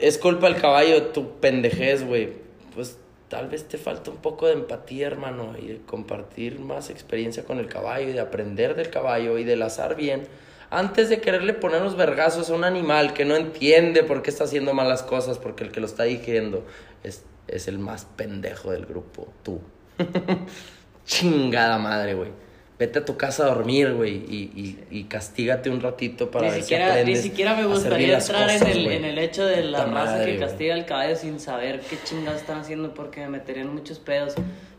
Es 0.00 0.18
culpa 0.18 0.48
del 0.48 0.60
caballo, 0.60 1.04
tu 1.12 1.38
pendejez, 1.38 2.04
güey. 2.04 2.32
Pues 2.74 2.98
tal 3.28 3.48
vez 3.48 3.68
te 3.68 3.78
falta 3.78 4.10
un 4.10 4.16
poco 4.16 4.48
de 4.48 4.54
empatía, 4.54 5.06
hermano, 5.06 5.54
y 5.56 5.68
de 5.68 5.82
compartir 5.82 6.58
más 6.58 6.90
experiencia 6.90 7.44
con 7.44 7.60
el 7.60 7.68
caballo, 7.68 8.08
y 8.08 8.12
de 8.12 8.18
aprender 8.18 8.74
del 8.74 8.90
caballo, 8.90 9.38
y 9.38 9.44
de 9.44 9.54
lazar 9.54 9.94
bien. 9.94 10.26
Antes 10.68 11.10
de 11.10 11.20
quererle 11.20 11.54
poner 11.54 11.80
los 11.80 11.94
vergazos 11.94 12.50
a 12.50 12.54
un 12.54 12.64
animal 12.64 13.14
que 13.14 13.24
no 13.24 13.36
entiende 13.36 14.02
por 14.02 14.20
qué 14.20 14.30
está 14.30 14.44
haciendo 14.44 14.74
malas 14.74 15.04
cosas, 15.04 15.38
porque 15.38 15.62
el 15.62 15.70
que 15.70 15.78
lo 15.78 15.86
está 15.86 16.02
diciendo 16.02 16.64
es, 17.04 17.24
es 17.46 17.68
el 17.68 17.78
más 17.78 18.04
pendejo 18.16 18.72
del 18.72 18.84
grupo, 18.84 19.28
tú. 19.44 19.60
Chingada 21.06 21.78
madre, 21.78 22.14
güey. 22.14 22.30
Vete 22.78 22.98
a 23.00 23.04
tu 23.04 23.16
casa 23.16 23.44
a 23.44 23.54
dormir, 23.54 23.92
güey, 23.94 24.14
y, 24.16 24.50
y, 24.90 24.98
y 24.98 25.04
castígate 25.04 25.70
un 25.70 25.80
ratito 25.80 26.30
para 26.32 26.46
Ni 26.46 26.52
ver 26.52 26.62
siquiera, 26.62 26.86
si 26.86 26.92
ni 26.94 27.00
aprendes 27.00 27.22
siquiera 27.22 27.54
me 27.54 27.64
gustaría 27.66 28.18
entrar 28.18 28.46
cosas, 28.46 28.62
en, 28.62 28.68
el, 28.68 28.86
en 28.92 29.04
el 29.04 29.18
hecho 29.18 29.44
de 29.44 29.62
la 29.64 29.84
Puta 29.84 29.94
raza 30.00 30.12
madre, 30.16 30.32
que 30.32 30.38
castiga 30.40 30.74
al 30.74 30.84
caballo 30.86 31.14
sin 31.14 31.38
saber 31.38 31.80
qué 31.88 31.96
chingados 32.02 32.40
están 32.40 32.58
haciendo 32.60 32.92
porque 32.92 33.20
me 33.20 33.28
meterían 33.28 33.72
muchos 33.72 33.98
pedos. 34.00 34.34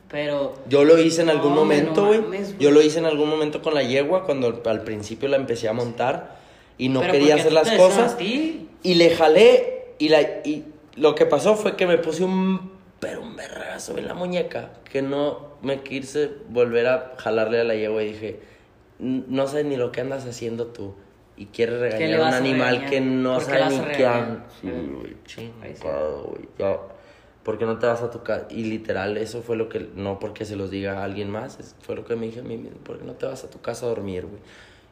Pero 0.10 0.56
Yo 0.70 0.84
lo 0.84 1.00
hice 1.00 1.22
en 1.22 1.30
algún 1.30 1.56
No, 1.56 1.62
hombre, 1.62 1.78
momento, 1.82 2.02
no 2.02 2.08
güey. 2.08 2.20
güey. 2.42 2.58
Yo 2.60 2.72
lo 2.72 2.82
hice 2.82 3.00
en 3.00 3.06
algún 3.06 3.30
momento 3.30 3.62
con 3.62 3.74
la 3.74 3.84
yegua 3.84 4.26
cuando 4.26 4.62
al 4.66 4.84
principio 4.84 5.30
la 5.30 5.38
empecé 5.38 5.70
a 5.70 5.74
montar 5.74 6.38
y 6.78 6.90
no 6.90 7.00
Pero 7.00 7.14
quería 7.14 7.36
hacer 7.36 7.54
las 7.54 7.72
cosas. 7.72 8.18
Y 8.20 8.68
le 8.96 9.16
jalé 9.16 9.86
y, 9.98 10.10
la, 10.10 10.22
y 10.22 10.66
lo 10.98 11.16
que 11.16 11.26
pasó 11.26 11.56
fue 11.56 11.76
que 11.78 11.88
me 11.88 11.98
puse 11.98 12.24
un, 12.26 12.73
pero 13.04 13.22
un 13.22 13.36
vergazo 13.36 13.98
en 13.98 14.08
la 14.08 14.14
muñeca 14.14 14.72
que 14.92 15.02
no 15.02 15.58
me 15.62 15.82
quise 15.82 16.30
volver 16.50 16.88
a 16.88 17.14
jalarle 17.18 17.60
a 17.62 17.64
la 17.64 17.76
yegua 17.76 18.04
y 18.04 18.14
dije, 18.14 18.40
"N- 19.00 19.24
no 19.28 19.48
sé 19.48 19.64
ni 19.64 19.76
lo 19.78 19.92
que 19.92 20.02
andas 20.02 20.26
haciendo 20.26 20.68
tú. 20.68 20.96
Y 21.36 21.48
quieres 21.48 21.80
regañar 21.80 22.20
a 22.22 22.28
un 22.28 22.34
animal 22.34 22.70
regañar? 22.76 22.90
que 22.92 23.02
no 23.02 23.34
¿Por 23.36 23.46
qué 23.48 23.52
sabe 23.60 23.76
ni 23.88 23.92
qué 23.98 24.06
han- 24.06 24.44
Sí, 24.62 24.70
güey, 24.70 25.18
chingado, 25.26 26.24
güey, 26.26 26.48
ya. 26.60 26.78
¿Por 27.44 27.58
qué 27.58 27.66
no 27.66 27.78
te 27.80 27.88
vas 27.88 28.02
a 28.02 28.10
tu 28.12 28.24
casa? 28.24 28.46
Y 28.50 28.66
literal, 28.66 29.18
eso 29.18 29.42
fue 29.42 29.58
lo 29.58 29.68
que, 29.68 29.90
no 29.96 30.20
porque 30.20 30.46
se 30.46 30.56
los 30.56 30.70
diga 30.72 31.00
a 31.00 31.04
alguien 31.04 31.30
más, 31.30 31.76
fue 31.82 31.96
lo 31.96 32.06
que 32.06 32.16
me 32.16 32.28
dije 32.28 32.40
a 32.40 32.44
mí 32.44 32.56
mismo, 32.58 32.78
¿por 32.80 33.00
qué 33.00 33.04
no 33.06 33.14
te 33.14 33.26
vas 33.26 33.44
a 33.44 33.50
tu 33.50 33.60
casa 33.62 33.86
a 33.86 33.90
dormir, 33.90 34.26
güey? 34.28 34.42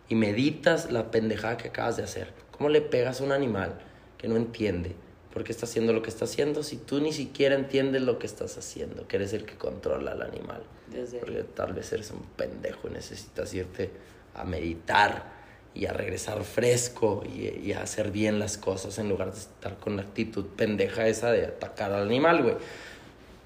Y 0.09 0.15
meditas 0.15 0.91
la 0.91 1.11
pendejada 1.11 1.55
que 1.57 1.69
acabas 1.69 1.95
de 1.95 2.03
hacer. 2.03 2.33
¿Cómo 2.51 2.67
le 2.69 2.81
pegas 2.81 3.21
a 3.21 3.23
un 3.23 3.31
animal 3.31 3.75
que 4.17 4.27
no 4.27 4.35
entiende 4.35 4.95
por 5.33 5.43
qué 5.43 5.51
está 5.51 5.65
haciendo 5.65 5.93
lo 5.93 6.01
que 6.01 6.09
está 6.09 6.25
haciendo 6.25 6.63
si 6.63 6.77
tú 6.77 6.99
ni 6.99 7.13
siquiera 7.13 7.55
entiendes 7.55 8.01
lo 8.01 8.19
que 8.19 8.27
estás 8.27 8.57
haciendo, 8.57 9.07
que 9.07 9.15
eres 9.17 9.33
el 9.33 9.45
que 9.45 9.55
controla 9.55 10.11
al 10.11 10.21
animal? 10.21 10.61
Desde- 10.87 11.19
Porque 11.19 11.43
tal 11.43 11.73
vez 11.73 11.91
eres 11.93 12.11
un 12.11 12.21
pendejo 12.35 12.87
y 12.89 12.91
necesitas 12.91 13.53
irte 13.53 13.89
a 14.35 14.43
meditar 14.43 15.39
y 15.73 15.85
a 15.85 15.93
regresar 15.93 16.43
fresco 16.43 17.23
y, 17.33 17.47
y 17.65 17.71
a 17.73 17.81
hacer 17.81 18.11
bien 18.11 18.39
las 18.39 18.57
cosas 18.57 18.99
en 18.99 19.07
lugar 19.07 19.31
de 19.31 19.39
estar 19.39 19.77
con 19.77 19.95
la 19.95 20.01
actitud 20.01 20.45
pendeja 20.57 21.07
esa 21.07 21.31
de 21.31 21.45
atacar 21.45 21.93
al 21.93 22.03
animal, 22.07 22.43
güey. 22.43 22.55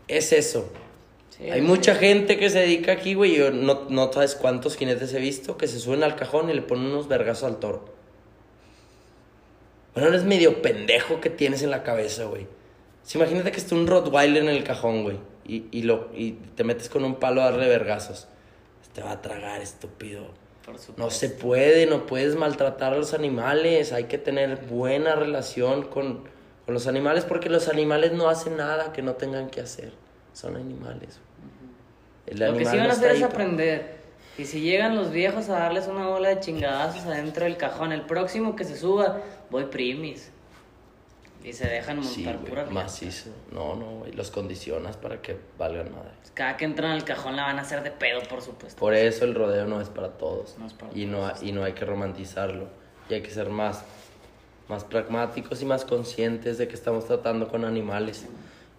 Es 0.08 0.32
eso. 0.34 0.68
Sí, 1.38 1.50
Hay 1.52 1.62
sí. 1.62 1.68
mucha 1.68 1.96
gente 1.96 2.38
que 2.38 2.50
se 2.50 2.60
dedica 2.60 2.94
aquí, 2.94 3.14
güey. 3.14 3.36
Yo 3.36 3.52
no, 3.52 3.88
no 3.90 4.12
sabes 4.12 4.36
cuántos 4.36 4.76
jinetes 4.78 5.14
he 5.14 5.20
visto 5.20 5.58
que 5.58 5.68
se 5.68 5.80
suben 5.80 6.04
al 6.04 6.16
cajón 6.16 6.50
y 6.50 6.54
le 6.54 6.62
ponen 6.62 6.86
unos 6.88 7.08
vergazos 7.08 7.44
al 7.44 7.58
toro. 7.60 7.94
Bueno, 9.96 10.10
eres 10.10 10.26
medio 10.26 10.62
pendejo 10.62 11.20
que 11.20 11.32
tienes 11.32 11.64
en 11.64 11.72
la 11.72 11.82
cabeza, 11.82 12.26
güey. 12.26 12.48
Si 13.02 13.18
imagínate 13.18 13.52
que 13.52 13.58
está 13.58 13.74
un 13.74 13.88
Rottweiler 13.88 14.44
en 14.44 14.50
el 14.50 14.64
cajón, 14.64 15.04
güey. 15.04 15.18
Y, 15.48 15.66
y, 15.72 15.84
lo, 15.84 16.10
y 16.14 16.34
te 16.56 16.64
metes 16.64 16.90
con 16.90 17.04
un 17.06 17.16
palo 17.16 17.42
a 17.42 17.46
darle 17.46 17.68
vergazos. 17.68 18.28
Te 18.94 19.02
va 19.02 19.12
a 19.12 19.22
tragar, 19.22 19.62
estúpido. 19.62 20.28
No 20.98 21.12
se 21.12 21.30
puede, 21.30 21.86
no 21.86 22.06
puedes 22.06 22.36
maltratar 22.36 22.94
a 22.94 22.98
los 22.98 23.14
animales. 23.14 23.94
Hay 23.94 24.06
que 24.06 24.18
tener 24.18 24.58
buena 24.66 25.16
relación 25.16 25.84
con, 25.84 26.24
con 26.66 26.74
los 26.74 26.88
animales 26.88 27.24
porque 27.24 27.50
los 27.50 27.68
animales 27.68 28.14
no 28.14 28.30
hacen 28.30 28.58
nada 28.58 28.92
que 28.92 29.02
no 29.02 29.14
tengan 29.14 29.50
que 29.50 29.62
hacer. 29.62 29.92
Son 30.34 30.56
animales. 30.56 31.20
El 32.26 32.40
Lo 32.40 32.54
que 32.58 32.66
sí 32.66 32.78
van 32.78 32.88
no 32.88 32.90
a 32.90 32.94
hacer 32.94 33.12
es 33.12 33.24
aprender. 33.24 33.96
Y 34.38 34.46
si 34.46 34.62
llegan 34.62 34.96
los 34.96 35.12
viejos 35.12 35.50
a 35.50 35.60
darles 35.60 35.88
una 35.88 36.08
bola 36.08 36.30
de 36.30 36.40
chingadazos 36.40 37.06
adentro 37.06 37.46
del 37.46 37.58
cajón, 37.58 37.92
el 37.92 38.02
próximo 38.02 38.56
que 38.56 38.66
se 38.66 38.76
suba, 38.78 39.22
voy 39.50 39.66
primis. 39.66 40.32
Y 41.44 41.54
se 41.54 41.68
dejan 41.68 41.98
montar 41.98 42.14
Sí, 42.16 42.24
pura 42.24 42.64
riata. 42.64 42.72
macizo. 42.72 43.30
No, 43.52 43.76
no, 43.76 44.00
güey. 44.00 44.12
Los 44.14 44.32
condicionas 44.32 44.98
para 44.98 45.22
que 45.22 45.38
valgan 45.60 45.92
madre. 45.92 46.10
Cada 46.34 46.58
que 46.58 46.66
entran 46.66 46.92
al 46.92 47.04
cajón 47.06 47.36
la 47.36 47.44
van 47.44 47.60
a 47.60 47.62
hacer 47.62 47.84
de 47.84 47.92
pedo, 47.92 48.22
por 48.28 48.42
supuesto. 48.42 48.80
Por 48.80 48.96
eso 48.96 49.26
el 49.26 49.36
rodeo 49.36 49.66
no 49.68 49.80
es 49.80 49.90
para 49.90 50.10
todos. 50.18 50.56
No 50.58 50.66
es 50.66 50.74
para 50.74 50.92
y, 50.98 51.06
no, 51.06 51.32
y 51.42 51.52
no 51.52 51.64
hay 51.64 51.74
que 51.74 51.86
romantizarlo. 51.86 52.68
Y 53.10 53.14
hay 53.14 53.22
que 53.22 53.30
ser 53.30 53.50
más, 53.52 53.84
más 54.70 54.84
pragmáticos 54.84 55.62
y 55.62 55.66
más 55.66 55.86
conscientes 55.86 56.58
de 56.58 56.68
que 56.68 56.74
estamos 56.74 57.06
tratando 57.06 57.48
con 57.48 57.64
animales. 57.64 58.26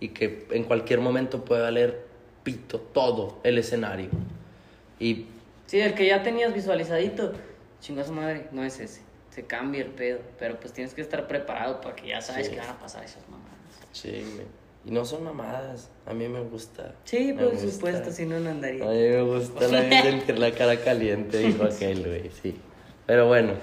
Y 0.01 0.09
que 0.09 0.49
en 0.51 0.65
cualquier 0.65 1.01
momento 1.01 1.45
puede 1.45 1.63
valer 1.63 2.05
pito 2.43 2.81
todo 2.81 3.39
el 3.45 3.59
escenario. 3.59 4.09
Y 4.99 5.27
Sí, 5.67 5.81
el 5.81 5.95
que 5.95 6.07
ya 6.07 6.23
tenías 6.23 6.53
visualizadito, 6.55 7.33
chinga 7.81 8.05
su 8.05 8.13
madre, 8.13 8.47
no 8.53 8.63
es 8.65 8.79
ese. 8.81 9.03
Se 9.37 9.45
cambia 9.45 9.83
el 9.83 9.91
pedo. 9.91 10.19
Pero 10.39 10.59
pues 10.59 10.73
tienes 10.73 10.95
que 10.95 11.03
estar 11.03 11.29
preparado 11.29 11.81
para 11.83 11.95
que 11.95 12.09
ya 12.09 12.21
sabes 12.23 12.47
Sí. 12.47 12.55
que 12.55 12.59
van 12.59 12.71
a 12.71 12.79
pasar 12.79 13.05
esas 13.05 13.23
mamadas. 13.29 13.53
sí. 13.93 14.25
Y 14.85 14.93
no 14.93 15.05
son 15.05 15.25
mamadas. 15.25 15.91
A 16.07 16.15
mí 16.15 16.29
me 16.29 16.41
gusta. 16.43 16.93
Sí, 17.05 17.33
Me 17.33 17.43
por 17.43 17.53
gusta. 17.55 17.71
supuesto, 17.71 18.13
si 18.13 18.25
no, 18.25 18.39
no 18.39 18.51
andaría. 18.51 18.85
A 18.85 18.89
mí 18.89 18.95
me 19.09 19.23
gusta 19.23 19.67
la 19.67 19.83
la 20.39 20.53
cara 20.53 20.77
caliente, 20.77 21.39
dijo 21.39 21.65
aquel, 21.65 22.07
güey, 22.07 22.31
sí. 22.31 22.57
Pero 23.05 23.27
bueno, 23.27 23.55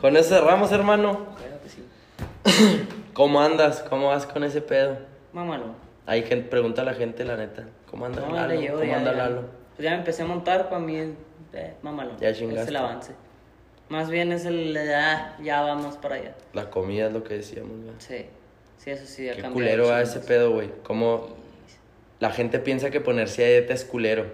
con 0.00 0.16
eso 0.16 0.28
cerramos, 0.28 0.70
hermano. 0.70 1.26
Claro 1.36 1.56
que 1.64 1.68
sí. 1.68 2.86
¿Cómo 3.14 3.40
andas? 3.40 3.82
¿Cómo 3.90 4.06
vas 4.08 4.26
con 4.26 4.44
ese 4.44 4.60
pedo? 4.60 4.96
Mámalo. 5.32 5.74
Hay 6.06 6.22
gente, 6.22 6.48
pregunta 6.48 6.82
a 6.82 6.84
la 6.84 6.94
gente, 6.94 7.24
la 7.24 7.36
neta. 7.36 7.64
¿Cómo 7.90 8.06
anda 8.06 8.20
No, 8.20 8.32
Lalo? 8.32 8.54
llevo, 8.60 8.78
¿Cómo 8.78 8.90
ya, 8.92 8.96
anda 8.98 9.10
ya. 9.12 9.18
Lalo? 9.18 9.42
Pues 9.74 9.84
ya 9.84 9.90
me 9.90 9.96
empecé 9.98 10.22
a 10.22 10.26
montar 10.26 10.68
para 10.68 10.80
mí, 10.80 11.14
eh, 11.52 11.74
mámalo. 11.82 12.16
Ya 12.20 12.28
Es 12.28 12.38
chingaste. 12.38 12.70
el 12.70 12.76
avance. 12.76 13.12
Más 13.90 14.08
bien 14.08 14.32
es 14.32 14.44
el, 14.46 14.74
ah, 14.94 15.36
ya 15.42 15.60
vamos 15.62 15.96
para 15.98 16.14
allá. 16.14 16.34
La 16.54 16.70
comida 16.70 17.08
es 17.08 17.12
lo 17.12 17.22
que 17.24 17.34
decíamos, 17.34 17.72
güey. 17.82 17.94
Sí, 17.98 18.24
sí, 18.78 18.90
eso 18.90 19.04
sí, 19.04 19.28
Qué 19.34 19.42
culero 19.50 19.84
chingas. 19.84 20.08
ese 20.16 20.20
pedo, 20.20 20.52
güey. 20.52 20.70
Como 20.82 21.28
la 22.20 22.30
gente 22.30 22.58
piensa 22.60 22.90
que 22.90 23.00
ponerse 23.00 23.44
a 23.44 23.48
dieta 23.48 23.74
es 23.74 23.84
culero. 23.84 24.26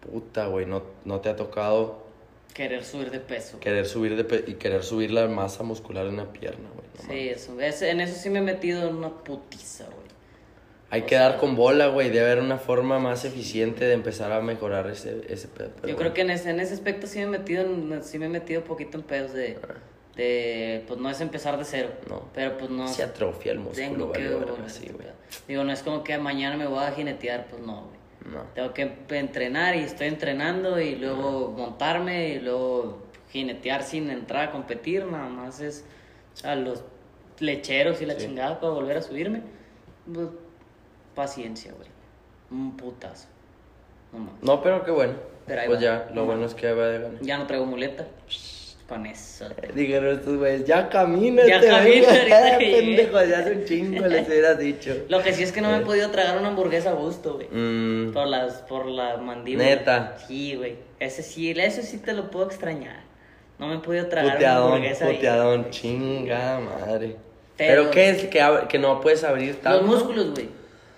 Puta, 0.00 0.46
güey, 0.46 0.66
no, 0.66 0.82
no 1.04 1.20
te 1.20 1.28
ha 1.28 1.36
tocado 1.36 2.04
Querer 2.52 2.84
subir 2.84 3.10
de 3.10 3.20
peso. 3.20 3.58
querer 3.58 3.86
subir 3.86 4.16
de 4.16 4.24
pe- 4.24 4.44
y 4.46 4.54
querer 4.54 4.84
subir 4.84 5.10
la 5.10 5.26
masa 5.26 5.62
muscular 5.62 6.06
en 6.06 6.16
la 6.18 6.32
pierna, 6.32 6.68
güey. 6.74 6.86
no 6.96 7.12
Sí, 7.12 7.28
eso. 7.28 7.60
es- 7.60 7.82
en 7.82 8.00
eso 8.00 8.14
sí 8.16 8.30
me 8.30 8.38
he 8.38 8.42
metido 8.42 8.88
en 8.88 8.96
una 8.96 9.10
putiza, 9.10 9.84
güey. 9.84 10.03
Hay 10.94 11.02
que 11.02 11.16
dar 11.16 11.38
con 11.38 11.56
bola, 11.56 11.88
güey. 11.88 12.08
Debe 12.10 12.30
haber 12.30 12.42
una 12.44 12.58
forma 12.58 13.00
más 13.00 13.24
eficiente 13.24 13.84
de 13.84 13.94
empezar 13.94 14.30
a 14.30 14.40
mejorar 14.40 14.88
ese, 14.88 15.22
ese 15.28 15.48
pedo. 15.48 15.70
Yo 15.74 15.80
bueno. 15.82 15.96
creo 15.98 16.14
que 16.14 16.20
en 16.20 16.30
ese, 16.30 16.50
en 16.50 16.60
ese 16.60 16.74
aspecto 16.74 17.08
sí 17.08 17.18
me 17.18 17.24
he 17.24 17.26
metido, 17.26 17.66
sí 18.02 18.18
me 18.20 18.26
he 18.26 18.28
metido 18.28 18.60
un 18.60 18.66
poquito 18.68 18.96
en 18.98 19.02
pedos 19.02 19.32
de, 19.32 19.58
de, 20.14 20.84
pues 20.86 21.00
no 21.00 21.10
es 21.10 21.20
empezar 21.20 21.58
de 21.58 21.64
cero. 21.64 21.88
No. 22.08 22.28
Pero 22.32 22.56
pues 22.56 22.70
no. 22.70 22.86
Se 22.86 23.02
atrofia 23.02 23.50
el 23.50 23.58
músculo, 23.58 23.88
tengo 23.88 24.12
que 24.12 24.22
vale, 24.24 24.34
verga, 24.36 24.52
volver 24.52 24.70
sí, 24.70 24.82
este 24.84 24.92
güey. 24.92 25.08
Digo, 25.48 25.64
no 25.64 25.72
es 25.72 25.82
como 25.82 26.04
que 26.04 26.16
mañana 26.18 26.56
me 26.56 26.66
voy 26.68 26.84
a 26.84 26.92
jinetear, 26.92 27.48
pues 27.48 27.60
no, 27.60 27.88
güey. 27.88 28.32
No. 28.32 28.42
Tengo 28.54 28.72
que 28.72 28.92
entrenar 29.18 29.74
y 29.74 29.80
estoy 29.80 30.06
entrenando 30.06 30.80
y 30.80 30.94
luego 30.94 31.50
montarme 31.58 32.28
y 32.28 32.38
luego 32.38 33.02
jinetear 33.30 33.82
sin 33.82 34.10
entrar 34.10 34.50
a 34.50 34.52
competir, 34.52 35.04
nada 35.06 35.28
más 35.28 35.58
es 35.60 35.84
a 36.44 36.54
los 36.54 36.84
lecheros 37.40 38.00
y 38.00 38.06
la 38.06 38.14
Sí. 38.14 38.26
chingada 38.26 38.60
para 38.60 38.72
volver 38.72 38.98
a 38.98 39.02
subirme. 39.02 39.42
Pues, 40.12 40.28
paciencia, 41.14 41.72
güey. 41.76 41.88
Un 42.50 42.76
putazo. 42.76 43.28
No 44.12 44.18
mames. 44.20 44.42
No, 44.42 44.62
pero 44.62 44.84
qué 44.84 44.90
bueno. 44.90 45.14
Pero 45.46 45.60
ahí 45.60 45.66
pues 45.66 45.78
va. 45.78 45.82
ya, 45.82 46.06
lo 46.10 46.14
No 46.14 46.24
bueno 46.26 46.46
es 46.46 46.54
que 46.54 46.72
va 46.72 46.86
de 46.86 46.98
ganar. 47.00 47.20
Ya 47.22 47.38
no 47.38 47.46
traigo 47.46 47.66
muleta. 47.66 48.06
Con 48.88 49.06
eso. 49.06 49.46
Dijeron 49.74 50.18
estos 50.18 50.36
güeyes, 50.36 50.66
ya 50.66 50.90
camina, 50.90 51.42
Ya 51.46 51.58
camina, 51.58 52.06
ahorita 52.06 52.58
que 52.58 52.70
pendejo, 52.70 53.24
ya 53.24 53.38
hace 53.38 53.52
un 53.52 53.64
chingo 53.64 54.06
les 54.06 54.28
hubieras 54.28 54.58
dicho. 54.58 54.94
Lo 55.08 55.22
que 55.22 55.32
sí 55.32 55.42
es 55.42 55.52
que 55.52 55.62
no 55.62 55.70
me 55.70 55.78
he 55.78 55.80
podido 55.80 56.10
tragar 56.10 56.36
una 56.36 56.48
hamburguesa 56.48 56.90
a 56.90 56.92
gusto, 56.92 57.34
güey. 57.36 57.48
Mm, 57.50 58.12
Por 58.12 58.26
las, 58.26 58.56
por 58.62 58.84
la 58.84 59.16
mandíbula. 59.16 59.64
Neta. 59.64 60.18
Sí, 60.28 60.54
güey. 60.56 60.76
Ese 61.00 61.22
sí, 61.22 61.50
eso 61.52 61.80
sí 61.80 61.96
te 61.96 62.12
lo 62.12 62.30
puedo 62.30 62.44
extrañar. 62.46 63.00
No 63.58 63.68
me 63.68 63.76
he 63.76 63.78
podido 63.78 64.06
tragar 64.08 64.26
una 64.26 64.34
puteadón, 64.36 64.72
hamburguesa. 64.74 65.06
ahí, 65.06 65.14
puteadón, 65.16 65.60
güey. 65.62 65.70
chinga 65.70 66.60
madre. 66.60 67.16
Pero- 67.56 67.82
Pero, 67.84 67.90
¿qué 67.90 68.10
es 68.10 68.24
que, 68.26 68.66
que 68.68 68.78
no 68.78 69.00
puedes 69.00 69.24
abrir 69.24 69.62
tanto? 69.62 69.80
Los 69.80 69.86
músculos, 69.88 70.32
güey. 70.32 70.48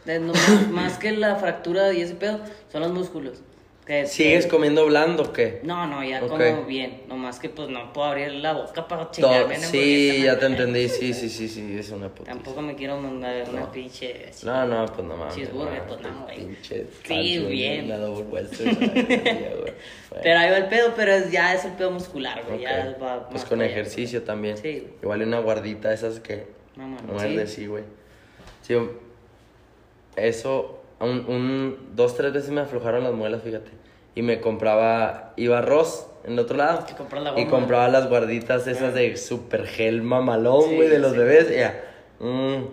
No, 0.07 0.33
más, 0.71 0.99
que 0.99 1.13
la 1.13 1.37
fractura 1.37 1.93
y 1.93 2.01
ese 2.03 2.15
pedo, 2.15 2.41
son 2.71 2.83
los 2.83 2.93
músculos. 2.93 3.43
Que- 3.87 4.05
¿Sigues 4.05 4.47
que- 4.47 4.51
comiendo 4.51 4.85
blando 4.87 5.23
o 5.23 5.33
qué? 5.33 5.61
No, 5.63 5.87
no, 5.87 6.03
ya 6.03 6.21
Ok. 6.25 6.31
como 6.31 6.65
bien. 6.65 7.03
Nomás 7.09 7.39
que 7.39 7.49
pues 7.49 7.69
no 7.69 7.93
puedo 7.93 8.09
abrir 8.09 8.33
la 8.33 8.53
boca 8.53 8.89
para 8.89 9.13
chingarme 9.13 9.59
una 9.59 9.67
sí, 9.69 10.23
ya 10.25 10.33
man. 10.33 10.41
te 10.41 10.47
entendí, 10.47 10.89
sí, 10.89 11.15
sí, 11.15 11.29
sí, 11.31 11.49
sí, 11.49 11.77
es 11.79 11.91
una 11.91 12.09
puta. 12.09 12.33
Tampoco 12.33 12.63
me 12.63 12.75
quiero 12.75 12.97
mandar 13.01 13.49
una 13.49 13.61
No. 13.61 13.71
pinche. 13.71 14.27
así. 14.29 14.45
No, 14.45 14.67
no, 14.67 14.87
pues 14.87 15.07
no 15.07 15.17
mames. 15.17 15.37
Cheeseburger, 15.37 15.83
no, 15.83 15.87
pues 15.87 16.01
no, 16.01 16.23
güey. 16.25 16.37
Pinche 16.37 16.87
Sí, 17.05 17.39
bien. 17.47 17.93
Western. 18.29 18.77
Pero 20.23 20.39
ahí 20.41 20.51
va 20.51 20.57
el 20.57 20.67
pedo, 20.67 20.93
pero 20.97 21.13
es- 21.13 21.31
ya 21.31 21.55
es 21.55 21.65
el 21.65 21.73
pedo 21.73 21.93
muscular, 21.93 22.43
güey. 22.49 22.63
Ya 22.63 22.93
Ok. 22.97 23.03
va 23.03 23.29
Pues 23.29 23.45
con 23.45 23.61
allá, 23.61 23.71
ejercicio 23.71 24.23
también. 24.25 24.57
Sí. 24.57 24.89
Igual 25.01 25.23
una 25.23 25.39
guardita 25.39 25.93
esas 25.93 26.19
que 26.19 26.47
No, 26.75 26.89
mano, 26.89 27.13
muerde, 27.13 27.47
sí, 27.47 27.67
güey. 27.67 27.85
Sí, 28.63 28.75
eso, 30.17 30.81
un, 31.01 31.25
un, 31.29 31.89
dos, 31.95 32.17
tres 32.17 32.33
veces 32.33 32.51
me 32.51 32.61
aflojaron 32.61 33.05
las 33.05 33.13
muelas, 33.15 33.43
fíjate. 33.43 33.71
Y 34.15 34.23
me 34.23 34.41
compraba, 34.41 35.33
iba 35.37 35.59
a 35.59 35.63
Ross 35.63 36.07
en 36.25 36.33
el 36.35 36.39
otro 36.39 36.57
lado. 36.57 36.85
La 37.23 37.39
y 37.41 37.47
compraba 37.47 37.89
las 37.89 38.09
guarditas 38.09 38.67
esas 38.67 38.95
de 38.95 39.17
super 39.17 39.67
gel 39.67 40.03
mamalón, 40.03 40.65
Sí, 40.71 40.75
güey, 40.77 40.89
de 40.89 40.99
los 40.99 41.13
sí. 41.13 41.19
bebés. 41.19 41.55
Ya, 41.55 41.85
mm, 42.21 42.65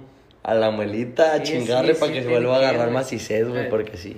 a 0.44 0.54
la 0.56 0.72
muelita, 0.72 1.34
a 1.34 1.38
Sí, 1.46 1.54
chingarle 1.54 1.96
para 1.96 2.14
que 2.14 2.24
se 2.24 2.30
vuelva 2.30 2.56
a 2.56 2.58
agarrar 2.60 2.74
entiendo. 2.76 2.94
macicez, 3.00 3.48
güey, 3.50 3.64
Eh. 3.66 3.68
porque 3.70 3.98
sí. 3.98 4.18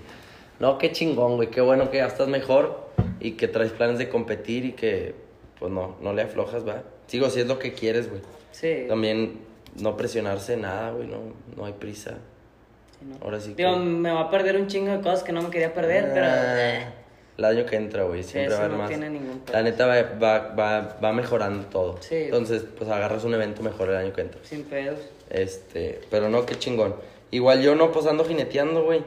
No, 0.59 0.77
qué 0.77 0.91
chingón, 0.91 1.35
güey, 1.35 1.49
qué 1.49 1.61
bueno 1.61 1.89
que 1.91 1.97
ya 1.97 2.05
estás 2.05 2.27
mejor 2.27 2.89
y 3.19 3.31
que 3.31 3.47
traes 3.47 3.71
planes 3.71 3.97
de 3.97 4.07
competir 4.07 4.65
y 4.65 4.71
que, 4.73 5.15
pues 5.59 5.71
no, 5.71 5.97
no 6.01 6.13
le 6.13 6.21
aflojas, 6.21 6.65
va. 6.67 6.83
Sigo, 7.07 7.29
si 7.29 7.39
es 7.41 7.47
lo 7.47 7.59
que 7.59 7.73
quieres, 7.73 8.09
güey. 8.09 8.21
Sí. 8.51 8.85
También 8.87 9.39
no 9.81 9.97
presionarse 9.97 10.55
nada, 10.57 10.91
güey, 10.91 11.07
no, 11.07 11.17
no 11.57 11.65
hay 11.65 11.73
prisa. 11.73 12.17
No. 13.05 13.17
Ahora 13.21 13.39
sí 13.39 13.53
que... 13.53 13.63
Digo, 13.63 13.77
me 13.77 14.11
va 14.11 14.21
a 14.21 14.29
perder 14.29 14.57
un 14.57 14.67
chingo 14.67 14.91
de 14.91 15.01
cosas 15.01 15.23
que 15.23 15.31
no 15.31 15.41
me 15.41 15.49
quería 15.49 15.73
perder, 15.73 16.11
pero. 16.13 16.25
Ah, 16.25 16.59
eh, 16.59 16.87
El 17.37 17.45
año 17.45 17.65
que 17.65 17.75
entra, 17.75 18.03
güey, 18.03 18.23
siempre 18.23 18.45
eso 18.45 18.55
va 18.55 18.61
a 18.61 18.65
haber 18.65 18.71
no 18.71 18.77
más. 18.79 18.89
tiene 18.89 19.09
ningún 19.09 19.41
La 19.51 19.61
neta 19.61 19.85
va, 19.85 20.01
va, 20.21 20.39
va, 20.55 20.97
va 21.03 21.13
mejorando 21.13 21.65
todo. 21.67 21.97
Sí. 22.01 22.15
Entonces, 22.15 22.65
pues 22.77 22.89
agarras 22.89 23.23
un 23.23 23.33
evento 23.33 23.61
mejor 23.61 23.89
el 23.89 23.95
año 23.97 24.13
que 24.13 24.21
entra. 24.21 24.39
Sin 24.43 24.63
pedos. 24.63 24.99
Este, 25.29 26.01
pero 26.09 26.29
no, 26.29 26.45
qué 26.45 26.55
chingón. 26.57 26.95
Igual 27.31 27.61
yo 27.61 27.75
no, 27.75 27.91
pues 27.91 28.05
ando 28.07 28.23
jineteando, 28.25 28.83
güey. 28.83 29.03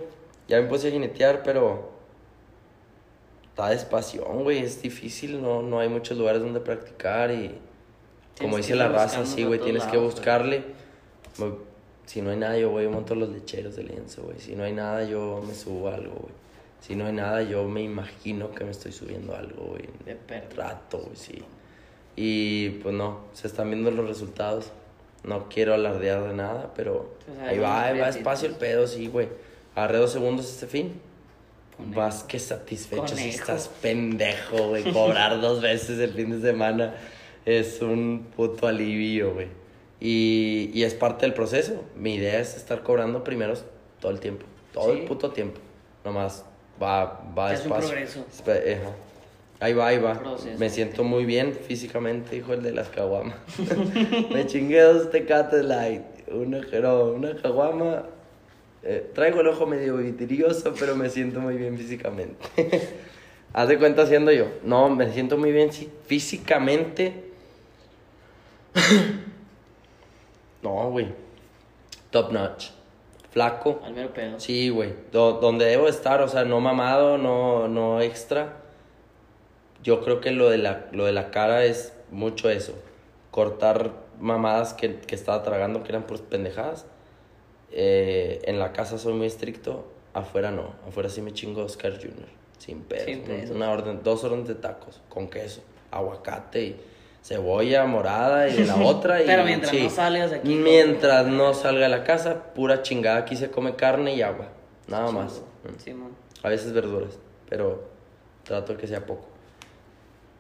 Ya 0.49 0.61
me 0.61 0.67
puse 0.69 0.89
a 0.89 0.91
jinetear, 0.91 1.43
pero... 1.43 1.91
Está 3.51 3.71
despacio, 3.71 4.25
güey, 4.25 4.59
es 4.59 4.81
difícil, 4.83 5.43
no, 5.43 5.63
no 5.63 5.81
hay 5.81 5.89
muchos 5.89 6.17
lugares 6.17 6.41
donde 6.41 6.61
practicar 6.61 7.31
y... 7.33 7.59
Como 8.39 8.53
que 8.55 8.63
dice 8.63 8.77
la 8.77 8.87
raza, 8.89 9.27
sí, 9.27 9.43
güey, 9.43 9.59
tienes 9.59 9.83
que 9.85 9.97
lados, 9.97 10.15
buscarle. 10.15 10.63
Mo- 11.39 11.59
Si 12.09 12.23
no 12.23 12.31
hay 12.31 12.39
nada, 12.39 12.57
yo 12.57 12.71
voy 12.71 12.87
a 12.87 12.89
montar 12.89 13.19
los 13.19 13.29
lecheros 13.29 13.77
de 13.77 13.83
lienzo, 13.83 14.23
güey. 14.23 14.39
Si 14.39 14.57
no 14.57 14.65
hay 14.65 14.73
nada, 14.73 15.05
yo 15.05 15.45
me 15.47 15.55
subo 15.55 15.89
algo, 15.89 16.15
güey. 16.15 16.33
Si 16.81 16.97
no 16.97 17.05
hay 17.05 17.13
nada, 17.13 17.43
yo 17.43 17.69
me 17.69 17.83
imagino 17.83 18.51
que 18.53 18.65
me 18.65 18.71
estoy 18.71 18.93
subiendo 18.93 19.37
algo, 19.37 19.67
güey. 19.67 19.83
De 20.07 20.15
perro. 20.15 20.47
Rato, 20.57 21.01
güey, 21.01 21.17
sí. 21.17 21.45
Y 22.17 22.71
pues 22.83 22.95
no, 22.95 23.27
se 23.35 23.47
están 23.47 23.69
viendo 23.69 23.91
los 23.91 24.09
resultados. 24.09 24.71
No 25.23 25.51
quiero 25.51 25.75
alardear 25.75 26.27
de 26.27 26.33
nada, 26.33 26.73
pero 26.75 27.15
ahí 27.43 27.49
ahí 27.49 27.59
va, 27.59 27.83
ahí 27.83 27.89
va 27.89 27.93
viendo. 27.93 28.13
despacio 28.15 28.49
el 28.49 28.55
pedo, 28.55 28.87
sí, 28.87 29.09
güey. 29.09 29.29
Agarré 29.75 29.99
dos 29.99 30.13
segundos 30.13 30.49
este 30.49 30.67
fin. 30.67 30.99
Conejo. 31.77 32.01
Vas 32.01 32.23
que 32.23 32.39
satisfecho 32.39 33.17
si 33.17 33.29
estás 33.29 33.69
pendejo, 33.83 34.69
güey. 34.69 34.91
Cobrar 34.91 35.39
dos 35.43 35.61
veces 35.61 35.99
el 35.99 36.15
fin 36.15 36.31
de 36.31 36.41
semana 36.41 36.95
es 37.45 37.83
un 37.83 38.29
puto 38.35 38.67
alivio, 38.67 39.35
güey. 39.35 39.58
Y, 40.01 40.71
y 40.75 40.85
es 40.85 40.95
parte 40.95 41.27
del 41.27 41.35
proceso. 41.35 41.85
Mi 41.97 42.15
idea 42.15 42.39
es 42.41 42.57
estar 42.57 42.83
cobrando 42.83 43.25
primeros 43.25 43.65
todo 44.01 44.13
el 44.13 44.21
tiempo. 44.21 44.47
Todo 44.73 44.93
Sí. 44.93 45.01
el 45.01 45.05
puto 45.07 45.31
tiempo. 45.31 45.61
Nomás 46.05 46.45
va, 46.81 47.21
va 47.37 47.53
Es 47.53 47.61
un 47.61 47.65
despacio. 47.71 47.89
progreso. 47.89 48.27
Espe- 48.31 48.77
ajá. 48.81 48.93
Ahí 49.61 49.73
va, 49.73 49.89
ahí 49.89 49.99
va. 49.99 50.15
Proceso. 50.21 50.57
Me 50.59 50.71
siento 50.71 51.03
muy 51.03 51.25
bien 51.25 51.53
físicamente, 51.53 52.37
hijo 52.37 52.53
el 52.55 52.63
de 52.63 52.71
las 52.71 52.89
caguamas. 52.91 53.35
Me 54.33 54.47
chingué 54.47 54.81
dos 54.83 55.11
tecates 55.11 55.65
light. 55.65 56.03
Una, 56.31 56.61
no, 56.61 57.05
una 57.07 57.35
caguama. 57.35 58.05
Eh, 58.85 59.11
traigo 59.15 59.41
el 59.41 59.49
ojo 59.49 59.67
medio 59.67 59.97
vidrioso, 59.97 60.73
pero 60.79 60.95
me 60.95 61.11
siento 61.11 61.41
muy 61.41 61.57
bien 61.57 61.77
físicamente. 61.77 62.37
Haz 63.53 63.67
de 63.69 63.79
cuenta 63.79 64.07
siendo 64.07 64.31
yo. 64.31 64.47
No, 64.63 64.89
me 64.91 65.13
siento 65.13 65.37
muy 65.37 65.51
bien 65.51 65.73
sí, 65.73 65.91
físicamente. 66.07 67.25
no, 70.69 70.91
güey. 70.91 71.07
Top 72.11 72.33
notch. 72.33 72.71
Flaco. 73.31 73.81
Al 73.85 73.93
mero 73.95 74.13
pedo. 74.15 74.41
Sí, 74.41 74.69
güey. 74.71 74.95
Do- 75.13 75.35
donde 75.41 75.67
debo 75.67 75.89
estar, 75.89 76.21
o 76.23 76.29
sea, 76.29 76.45
no 76.45 76.61
mamado, 76.61 77.19
no, 77.19 77.69
no 77.69 78.01
extra. 78.01 78.57
Yo 79.83 80.03
creo 80.03 80.21
que 80.21 80.31
lo 80.33 80.49
de, 80.51 80.59
la, 80.59 80.87
lo 80.93 81.05
de 81.05 81.13
la 81.13 81.31
cara 81.31 81.65
es 81.65 81.93
mucho 82.11 82.51
eso. 82.51 82.73
Cortar 83.31 83.93
mamadas 84.19 84.75
que, 84.75 84.97
que 85.01 85.15
estaba 85.15 85.43
tragando 85.43 85.83
que 85.83 85.91
eran 85.91 86.05
puras 86.05 86.23
pendejadas. 86.23 86.87
Eh, 87.71 88.41
en 88.45 88.59
la 88.59 88.73
casa 88.73 88.99
soy 88.99 89.13
muy 89.13 89.27
estricto, 89.27 89.87
afuera 90.15 90.51
no. 90.51 90.73
Afuera 90.87 91.09
sí 91.11 91.21
me 91.23 91.33
chingo 91.33 91.63
Oscar 91.65 91.93
Jr. 91.93 92.27
Sin 92.59 92.81
pedos. 92.83 93.51
Una 93.51 93.71
orden, 93.71 94.01
dos 94.03 94.25
órdenes 94.25 94.49
de 94.49 94.55
tacos 94.57 95.01
con 95.09 95.29
queso, 95.29 95.61
aguacate 95.93 96.63
y 96.65 96.77
cebolla 97.23 97.85
morada 97.87 98.49
y 98.49 98.55
de 98.57 98.65
la 98.67 98.77
otra. 98.85 99.23
Y, 99.23 99.27
Pero 99.27 99.45
mientras 99.45 99.73
no 99.75 99.91
salgas 99.91 100.31
de 100.31 100.37
aquí, 100.37 100.55
Mientras 100.55 101.27
no 101.27 101.55
salga 101.55 101.83
de 101.83 101.89
la 101.89 102.05
casa, 102.05 102.53
pura 102.55 102.83
chingada. 102.83 103.19
Aquí 103.19 103.37
se 103.37 103.51
come 103.51 103.75
carne 103.77 104.15
y 104.15 104.23
agua. 104.23 104.49
Nada 104.87 105.11
más. 105.11 105.43
Simón. 105.79 106.13
A 106.43 106.49
veces 106.49 106.73
verduras, 106.73 107.19
pero 107.49 107.89
trato 108.45 108.77
que 108.77 108.87
sea 108.87 109.05
poco. 109.05 109.27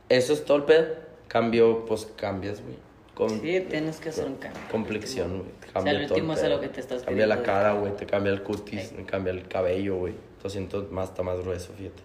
Eso 0.08 0.32
es 0.32 0.44
todo 0.44 0.57
el 0.58 0.62
pedo. 0.65 0.86
Cambio, 1.26 1.84
pues 1.84 2.07
cambias, 2.16 2.62
güey. 2.62 2.76
Con 3.15 3.28
Sí, 3.40 3.60
tienes 3.68 3.98
que 3.98 4.08
hacer 4.10 4.26
un 4.26 4.36
cambio. 4.36 4.60
complexión, 4.70 5.39
güey. 5.40 5.50
sea, 5.60 5.73
Cambia 5.74 5.92
al 5.92 6.07
todo 6.07 6.16
el 6.16 6.23
último 6.23 6.32
es 6.34 6.48
lo 6.48 6.60
que 6.60 6.68
te 6.68 6.81
estás 6.81 7.02
Cambia 7.02 7.26
la 7.26 7.42
cara, 7.42 7.73
güey. 7.74 7.94
Te 7.97 8.07
cambia 8.07 8.32
el 8.32 8.42
cutis, 8.42 8.89
Sí. 8.89 8.94
me 8.97 9.05
cambia 9.05 9.32
el 9.32 9.47
cabello, 9.48 9.97
güey. 9.97 10.15
Lo 10.42 10.48
siento 10.48 10.86
más, 10.92 11.10
está 11.10 11.23
más 11.24 11.40
grueso, 11.40 11.73
fíjate. 11.76 12.00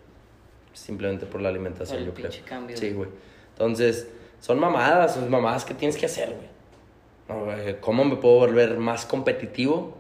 Simplemente 0.74 1.26
por 1.28 1.40
la 1.40 1.50
alimentación, 1.50 2.00
Por 2.00 2.08
el 2.08 2.08
yo 2.08 2.14
creo. 2.30 2.46
cambio, 2.46 2.76
Sí, 2.76 2.92
güey. 2.92 3.10
Entonces, 3.52 4.08
son 4.44 4.60
mamadas, 4.60 5.14
son 5.14 5.30
mamadas 5.30 5.64
que 5.64 5.74
tienes 5.74 5.96
que 5.96 6.06
hacer, 6.06 6.36
güey. 6.36 7.46
Güey, 7.46 7.80
¿Cómo 7.80 8.04
me 8.04 8.18
puedo 8.18 8.36
volver 8.40 8.78
más 8.78 9.06
competitivo? 9.06 9.96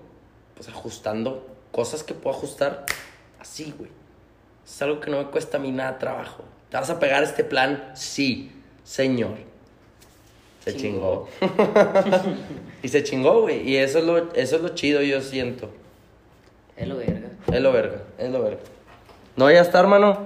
Pues 0.55 0.67
ajustando 0.67 1.47
cosas 1.71 2.03
que 2.03 2.13
puedo 2.13 2.35
ajustar 2.35 2.85
así, 3.39 3.73
güey. 3.77 3.89
Es 4.65 4.81
algo 4.81 4.99
que 4.99 5.09
no 5.09 5.19
me 5.19 5.27
cuesta 5.27 5.55
a 5.55 5.59
mí 5.61 5.71
nada 5.71 5.97
trabajo. 5.97 6.43
¿Te 6.69 6.75
vas 6.75 6.89
a 6.89 6.99
pegar 6.99 7.23
este 7.23 7.45
plan? 7.45 7.91
Sí, 7.95 8.51
señor. 8.83 9.35
Se 10.65 10.75
chingó. 10.75 11.29
Chingó. 11.39 11.73
y 12.83 12.89
se 12.89 13.01
chingó, 13.01 13.43
güey. 13.43 13.61
Y 13.65 13.77
eso 13.77 13.99
es, 13.99 14.03
lo, 14.03 14.33
eso 14.33 14.57
es 14.57 14.61
lo 14.61 14.69
chido, 14.75 15.01
yo 15.01 15.21
siento. 15.21 15.69
Es 16.75 16.85
lo 16.85 16.97
verga. 16.97 17.29
Es 17.49 17.61
lo 17.61 17.71
verga, 17.71 18.01
es 18.17 18.29
lo 18.29 18.43
verga. 18.43 18.59
No, 19.37 19.49
ya 19.49 19.61
está, 19.61 19.79
hermano. 19.79 20.17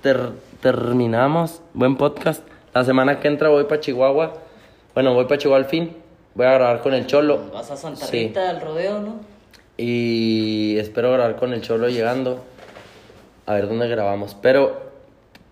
Ter- 0.00 0.30
terminamos. 0.60 1.60
Buen 1.74 1.96
podcast. 1.96 2.42
La 2.78 2.84
semana 2.84 3.18
que 3.18 3.26
entra 3.26 3.48
voy 3.48 3.64
para 3.64 3.80
Chihuahua. 3.80 4.34
Bueno, 4.94 5.12
voy 5.12 5.24
para 5.24 5.36
Chihuahua 5.36 5.64
al 5.64 5.68
fin. 5.68 5.96
Voy 6.36 6.46
a 6.46 6.52
grabar 6.52 6.80
con 6.80 6.94
el 6.94 7.08
Cholo. 7.08 7.50
Vas 7.52 7.72
a 7.72 7.76
Santa 7.76 8.06
Sí. 8.06 8.28
Rita 8.28 8.50
al 8.50 8.60
rodeo, 8.60 9.00
¿no? 9.00 9.16
Y 9.76 10.76
espero 10.78 11.10
grabar 11.10 11.34
con 11.34 11.52
el 11.52 11.60
Cholo 11.60 11.88
llegando. 11.88 12.38
A 13.46 13.54
ver 13.54 13.66
dónde 13.66 13.88
grabamos. 13.88 14.36
Pero 14.40 14.80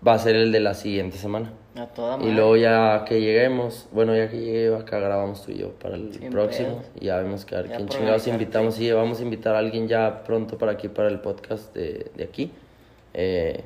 va 0.07 0.13
a 0.13 0.19
ser 0.19 0.37
el 0.37 0.53
de 0.53 0.61
la 0.61 0.73
siguiente 0.73 1.17
semana. 1.17 1.51
A 1.75 1.87
toda 1.87 2.15
Y 2.15 2.19
madre. 2.19 2.31
luego 2.31 2.55
ya 2.55 3.03
que 3.03 3.19
lleguemos, 3.19 3.89
bueno, 3.91 4.15
ya 4.15 4.29
que 4.29 4.37
llegue 4.39 4.73
acá 4.73 4.97
grabamos 4.99 5.43
tú 5.45 5.51
y 5.51 5.57
yo 5.57 5.71
para 5.71 5.95
el 5.95 6.13
Sin 6.13 6.29
próximo. 6.29 6.81
Y 6.97 7.07
ya 7.07 7.17
vemos 7.17 7.43
que 7.43 7.55
a 7.55 7.57
ver 7.57 7.71
Ya 7.71 7.75
quién 7.75 7.89
chingados 7.89 8.25
invitamos. 8.27 8.75
Sí, 8.75 8.89
vamos 8.89 9.19
a 9.19 9.23
invitar 9.23 9.53
a 9.53 9.59
alguien 9.59 9.89
ya 9.89 10.23
pronto 10.23 10.57
para 10.57 10.71
aquí, 10.71 10.87
para 10.87 11.09
el 11.09 11.19
podcast 11.19 11.75
de, 11.75 12.09
de 12.15 12.23
aquí. 12.23 12.51
Eh, 13.13 13.65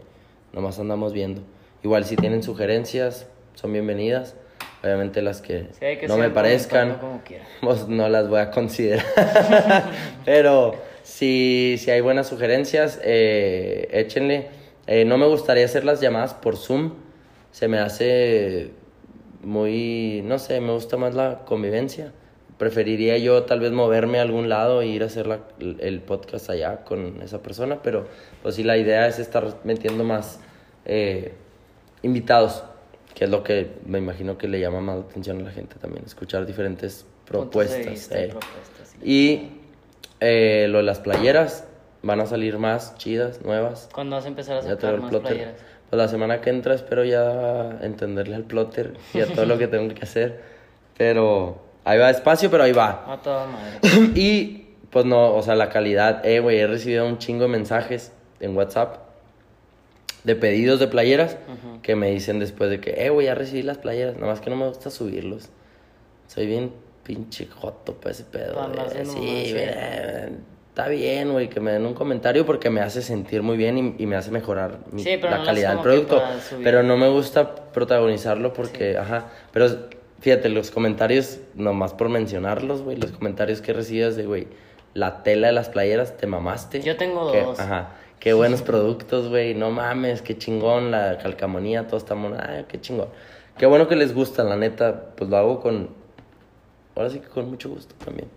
nomás 0.52 0.80
andamos 0.80 1.14
viendo. 1.14 1.44
Igual 1.84 2.06
si 2.06 2.16
tienen 2.16 2.42
sugerencias, 2.42 3.28
son 3.56 3.74
bienvenidas. 3.74 4.36
Obviamente 4.84 5.22
las 5.22 5.42
que, 5.42 5.68
Sí, 5.78 5.86
hay 5.86 5.98
que 5.98 6.08
no 6.08 6.18
me 6.18 6.30
parezcan, 6.32 6.96
como 6.98 7.22
pues 7.62 7.88
no 7.88 8.10
las 8.10 8.28
voy 8.28 8.40
a 8.40 8.50
considerar. 8.52 9.06
Pero 10.26 10.76
si, 11.04 11.76
si 11.78 11.92
hay 11.92 12.02
buenas 12.02 12.28
sugerencias, 12.28 13.00
eh, 13.04 13.88
échenle. 13.92 14.48
Eh, 14.88 15.06
no 15.06 15.18
me 15.20 15.28
gustaría 15.28 15.66
hacer 15.66 15.86
las 15.86 16.02
llamadas 16.02 16.34
por 16.34 16.58
Zoom. 16.58 16.94
Se 17.52 17.68
me 17.68 17.78
hace 17.80 18.72
muy, 19.42 20.22
no 20.26 20.40
sé, 20.40 20.60
me 20.62 20.72
gusta 20.74 20.98
más 20.98 21.14
la 21.14 21.40
convivencia. 21.46 22.12
Preferiría 22.58 23.18
yo 23.18 23.44
tal 23.44 23.60
vez 23.60 23.72
moverme 23.72 24.20
a 24.20 24.22
algún 24.24 24.50
lado 24.50 24.82
e 24.82 24.88
ir 24.88 25.04
a 25.04 25.08
hacer 25.08 25.28
la- 25.28 25.40
el 25.60 26.02
podcast 26.02 26.50
allá 26.50 26.84
con 26.84 27.22
esa 27.22 27.42
persona, 27.42 27.82
pero 27.84 28.08
pues 28.44 28.56
sí, 28.56 28.64
la 28.64 28.78
idea 28.78 29.08
es 29.08 29.18
estar 29.20 29.58
metiendo 29.64 30.04
más 30.04 30.40
eh, 30.86 31.34
invitados, 32.04 32.64
que 33.14 33.26
es 33.26 33.30
lo 33.30 33.44
que 33.44 33.72
me 33.86 33.98
imagino 33.98 34.38
que 34.38 34.48
le 34.48 34.60
llama 34.60 34.82
más 34.82 34.96
la 34.98 35.02
atención 35.04 35.42
a 35.42 35.44
la 35.44 35.52
gente 35.52 35.76
también, 35.80 36.04
escuchar 36.06 36.46
diferentes 36.46 37.06
propuestas. 37.26 37.86
vista 37.86 38.20
eh. 38.20 38.28
propuestas, 38.30 38.90
sí. 38.90 38.98
Y 39.04 39.50
eh, 40.20 40.68
lo 40.70 40.78
de 40.78 40.84
las 40.84 41.00
playeras 41.00 41.66
van 42.04 42.20
a 42.22 42.26
salir 42.26 42.58
más 42.58 42.96
chidas, 42.98 43.42
nuevas. 43.44 43.90
¿Cuándo 43.94 44.16
vas 44.16 44.26
a 44.26 44.28
empezar 44.28 44.58
a 44.58 44.62
sacar 44.62 45.00
más 45.00 45.10
plotter. 45.10 45.32
playeras? 45.32 45.56
Pues 45.90 45.98
la 45.98 46.08
semana 46.08 46.42
que 46.42 46.50
entra 46.50 46.74
espero 46.74 47.04
ya 47.04 47.80
entenderle 47.82 48.36
al 48.36 48.44
plotter 48.44 48.94
y 49.14 49.20
a 49.20 49.28
todo 49.28 49.46
lo 49.46 49.58
que 49.58 49.68
tengo 49.68 49.94
que 49.94 50.04
hacer. 50.04 50.42
Pero 50.98 51.62
ahí 51.84 52.00
va 52.00 52.08
despacio, 52.08 52.50
pero 52.50 52.64
ahí 52.64 52.72
va. 52.72 53.12
A 53.12 53.22
toda 53.22 53.46
madre. 53.48 53.80
y 54.16 54.68
pues 54.90 55.06
no, 55.06 55.34
o 55.34 55.42
sea, 55.42 55.56
la 55.56 55.70
calidad. 55.70 56.26
Eh, 56.26 56.40
güey, 56.40 56.60
he 56.60 56.68
recibido 56.68 57.06
un 57.06 57.18
chingo 57.18 57.44
de 57.44 57.50
mensajes 57.50 58.14
en 58.40 58.56
WhatsApp 58.56 59.11
de 60.24 60.36
pedidos 60.36 60.80
de 60.80 60.88
playeras 60.88 61.38
que 61.82 61.96
me 61.96 62.12
dicen 62.12 62.40
después 62.40 62.70
de 62.70 62.80
que, 62.80 63.06
eh, 63.06 63.10
güey, 63.10 63.26
ya 63.28 63.36
recibí 63.36 63.64
las 63.64 63.78
playeras. 63.80 64.16
Nada 64.16 64.28
más 64.28 64.42
que 64.42 64.50
no 64.50 64.56
me 64.56 64.68
gusta 64.68 64.90
subirlos. 64.90 65.50
Soy 66.28 66.46
bien 66.46 66.72
pinche 67.04 67.48
joto 67.48 67.94
para 67.96 68.12
ese 68.12 68.24
pedo. 68.26 68.54
Sí, 68.54 68.60
mamadas, 68.60 68.94
sí. 69.08 69.18
güey, 69.18 69.66
Está 70.70 70.88
bien, 70.88 71.34
güey, 71.34 71.50
que 71.50 71.60
me 71.60 71.72
den 71.74 71.86
un 71.86 71.94
comentario 71.94 72.46
porque 72.46 72.70
me 72.70 72.80
hace 72.80 73.02
sentir 73.02 73.42
muy 73.44 73.58
bien 73.58 73.78
y, 73.78 74.04
y 74.04 74.06
me 74.06 74.16
hace 74.16 74.32
mejorar 74.32 74.80
mi- 74.92 75.04
Sí, 75.04 75.18
la 75.18 75.40
no 75.40 75.44
calidad 75.44 75.74
del 75.74 75.82
producto. 75.82 76.24
Pero 76.64 76.82
no 76.82 76.96
me 76.96 77.10
gusta 77.10 77.56
protagonizarlo 77.74 78.54
porque, 78.54 78.98
ajá. 78.98 79.32
Pero 79.52 79.68
fíjate, 80.22 80.48
los 80.48 80.72
comentarios, 80.72 81.40
nomás 81.56 81.94
por 81.94 82.08
mencionarlos, 82.08 82.84
güey, 82.84 82.96
los 82.96 83.12
comentarios 83.12 83.60
que 83.60 83.74
recibes 83.74 84.16
de, 84.16 84.26
güey, 84.26 84.48
la 84.94 85.24
tela 85.24 85.48
de 85.48 85.54
las 85.54 85.68
playeras, 85.68 86.16
te 86.16 86.26
mamaste. 86.26 86.82
Yo 86.82 86.96
tengo 86.96 87.34
Que- 87.34 87.42
dos. 87.42 87.60
Ajá. 87.60 87.96
Qué 88.22 88.34
buenos 88.34 88.62
productos, 88.62 89.30
güey. 89.30 89.56
No 89.56 89.72
mames, 89.72 90.22
qué 90.22 90.38
chingón. 90.38 90.92
La 90.92 91.18
calcamonía, 91.18 91.88
todo 91.88 91.98
está 91.98 92.14
mona. 92.14 92.46
Ay, 92.48 92.66
qué 92.68 92.80
chingón. 92.80 93.10
Qué 93.58 93.66
bueno 93.66 93.88
que 93.88 93.96
les 93.96 94.14
gusta, 94.14 94.44
la 94.44 94.56
neta. 94.56 95.16
Pues 95.16 95.28
lo 95.28 95.38
hago 95.38 95.60
con. 95.60 95.90
Ahora 96.96 97.10
sí 97.10 97.18
que 97.18 97.28
con 97.28 97.50
mucho 97.50 97.70
gusto 97.70 97.96
también. 98.06 98.30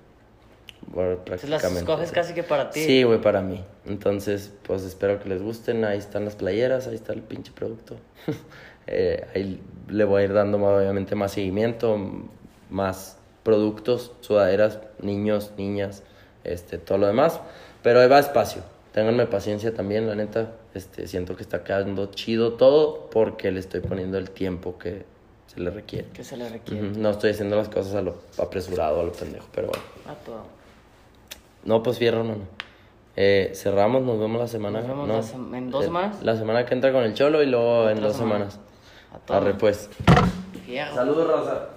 Bueno, 0.87 1.13
Entonces 1.13 1.51
las 1.51 1.63
escoges 1.63 2.13
casi 2.13 2.33
que 2.33 2.43
para 2.43 2.71
ti. 2.71 2.81
Sí, 2.81 3.03
güey, 3.03 3.21
para 3.21 3.43
mí. 3.43 3.63
Entonces, 3.85 4.55
pues 4.63 4.85
espero 4.85 5.23
que 5.23 5.29
les 5.29 5.43
gusten. 5.43 5.85
Ahí 5.85 5.99
están 5.99 6.25
las 6.25 6.37
playeras, 6.37 6.87
ahí 6.87 6.95
está 6.95 7.13
el 7.13 7.23
pinche 7.23 7.53
producto. 7.53 7.97
Eh, 8.87 9.27
ahí 9.35 9.63
le 9.89 10.05
voy 10.05 10.21
a 10.21 10.25
ir 10.27 10.35
dando 10.35 10.59
obviamente 10.59 11.15
más 11.15 11.33
seguimiento, 11.33 11.99
más 12.69 13.17
productos, 13.43 14.13
sudaderas, 14.21 14.79
niños, 15.01 15.53
niñas, 15.57 16.03
este, 16.45 16.77
todo 16.77 16.99
lo 16.99 17.07
demás. 17.07 17.41
Pero 17.83 18.01
ahí 18.01 18.09
va 18.09 18.19
despacio. 18.19 18.63
Ténganme 18.95 19.27
paciencia 19.27 19.75
también, 19.75 20.07
la 20.07 20.15
neta. 20.15 20.53
Este, 20.73 21.09
siento 21.09 21.35
que 21.35 21.43
está 21.43 21.65
quedando 21.65 22.07
chido 22.07 22.53
todo 22.53 23.11
porque 23.11 23.51
le 23.51 23.59
estoy 23.59 23.81
poniendo 23.81 24.19
el 24.19 24.31
tiempo 24.31 24.79
que 24.79 25.05
se 25.49 25.59
le 25.59 25.71
requiere. 25.71 26.07
Que 26.13 26.23
se 26.23 26.37
le 26.37 26.49
requiere. 26.49 26.91
No 26.91 27.11
estoy 27.11 27.33
haciendo 27.33 27.57
las 27.57 27.69
cosas 27.69 27.97
a 27.97 28.03
lo 28.03 28.15
apresurado, 28.39 29.01
a 29.01 29.03
lo 29.03 29.11
pendejo, 29.11 29.49
pero 29.53 29.67
bueno. 29.67 29.83
A 30.07 30.15
todo. 30.25 30.45
No, 31.65 31.83
pues 31.83 31.99
fierro, 31.99 32.23
no, 32.23 32.37
no. 32.37 32.45
Eh, 33.17 33.51
cerramos, 33.57 34.03
nos 34.03 34.21
vemos 34.21 34.41
la 34.41 34.47
semana. 34.47 34.81
Nos 34.81 35.33
vemos 35.33 35.55
¿en 35.55 35.71
dos 35.73 35.85
semanas? 35.87 36.23
La 36.23 36.37
semana 36.37 36.65
que 36.65 36.75
entra 36.75 36.93
con 36.93 37.03
el 37.03 37.15
Cholo 37.15 37.43
y 37.43 37.47
luego 37.47 37.91
en 37.91 38.01
dos 38.01 38.15
semana. 38.15 38.49
semanas. 38.49 38.61
A 39.13 39.19
todo. 39.19 39.37
Arre, 39.37 39.55
pues. 39.55 39.91
Saludos, 40.95 41.27
Rosa. 41.27 41.69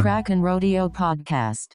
Crack 0.00 0.30
and 0.30 0.42
Rodeo 0.42 0.88
Podcast. 0.88 1.68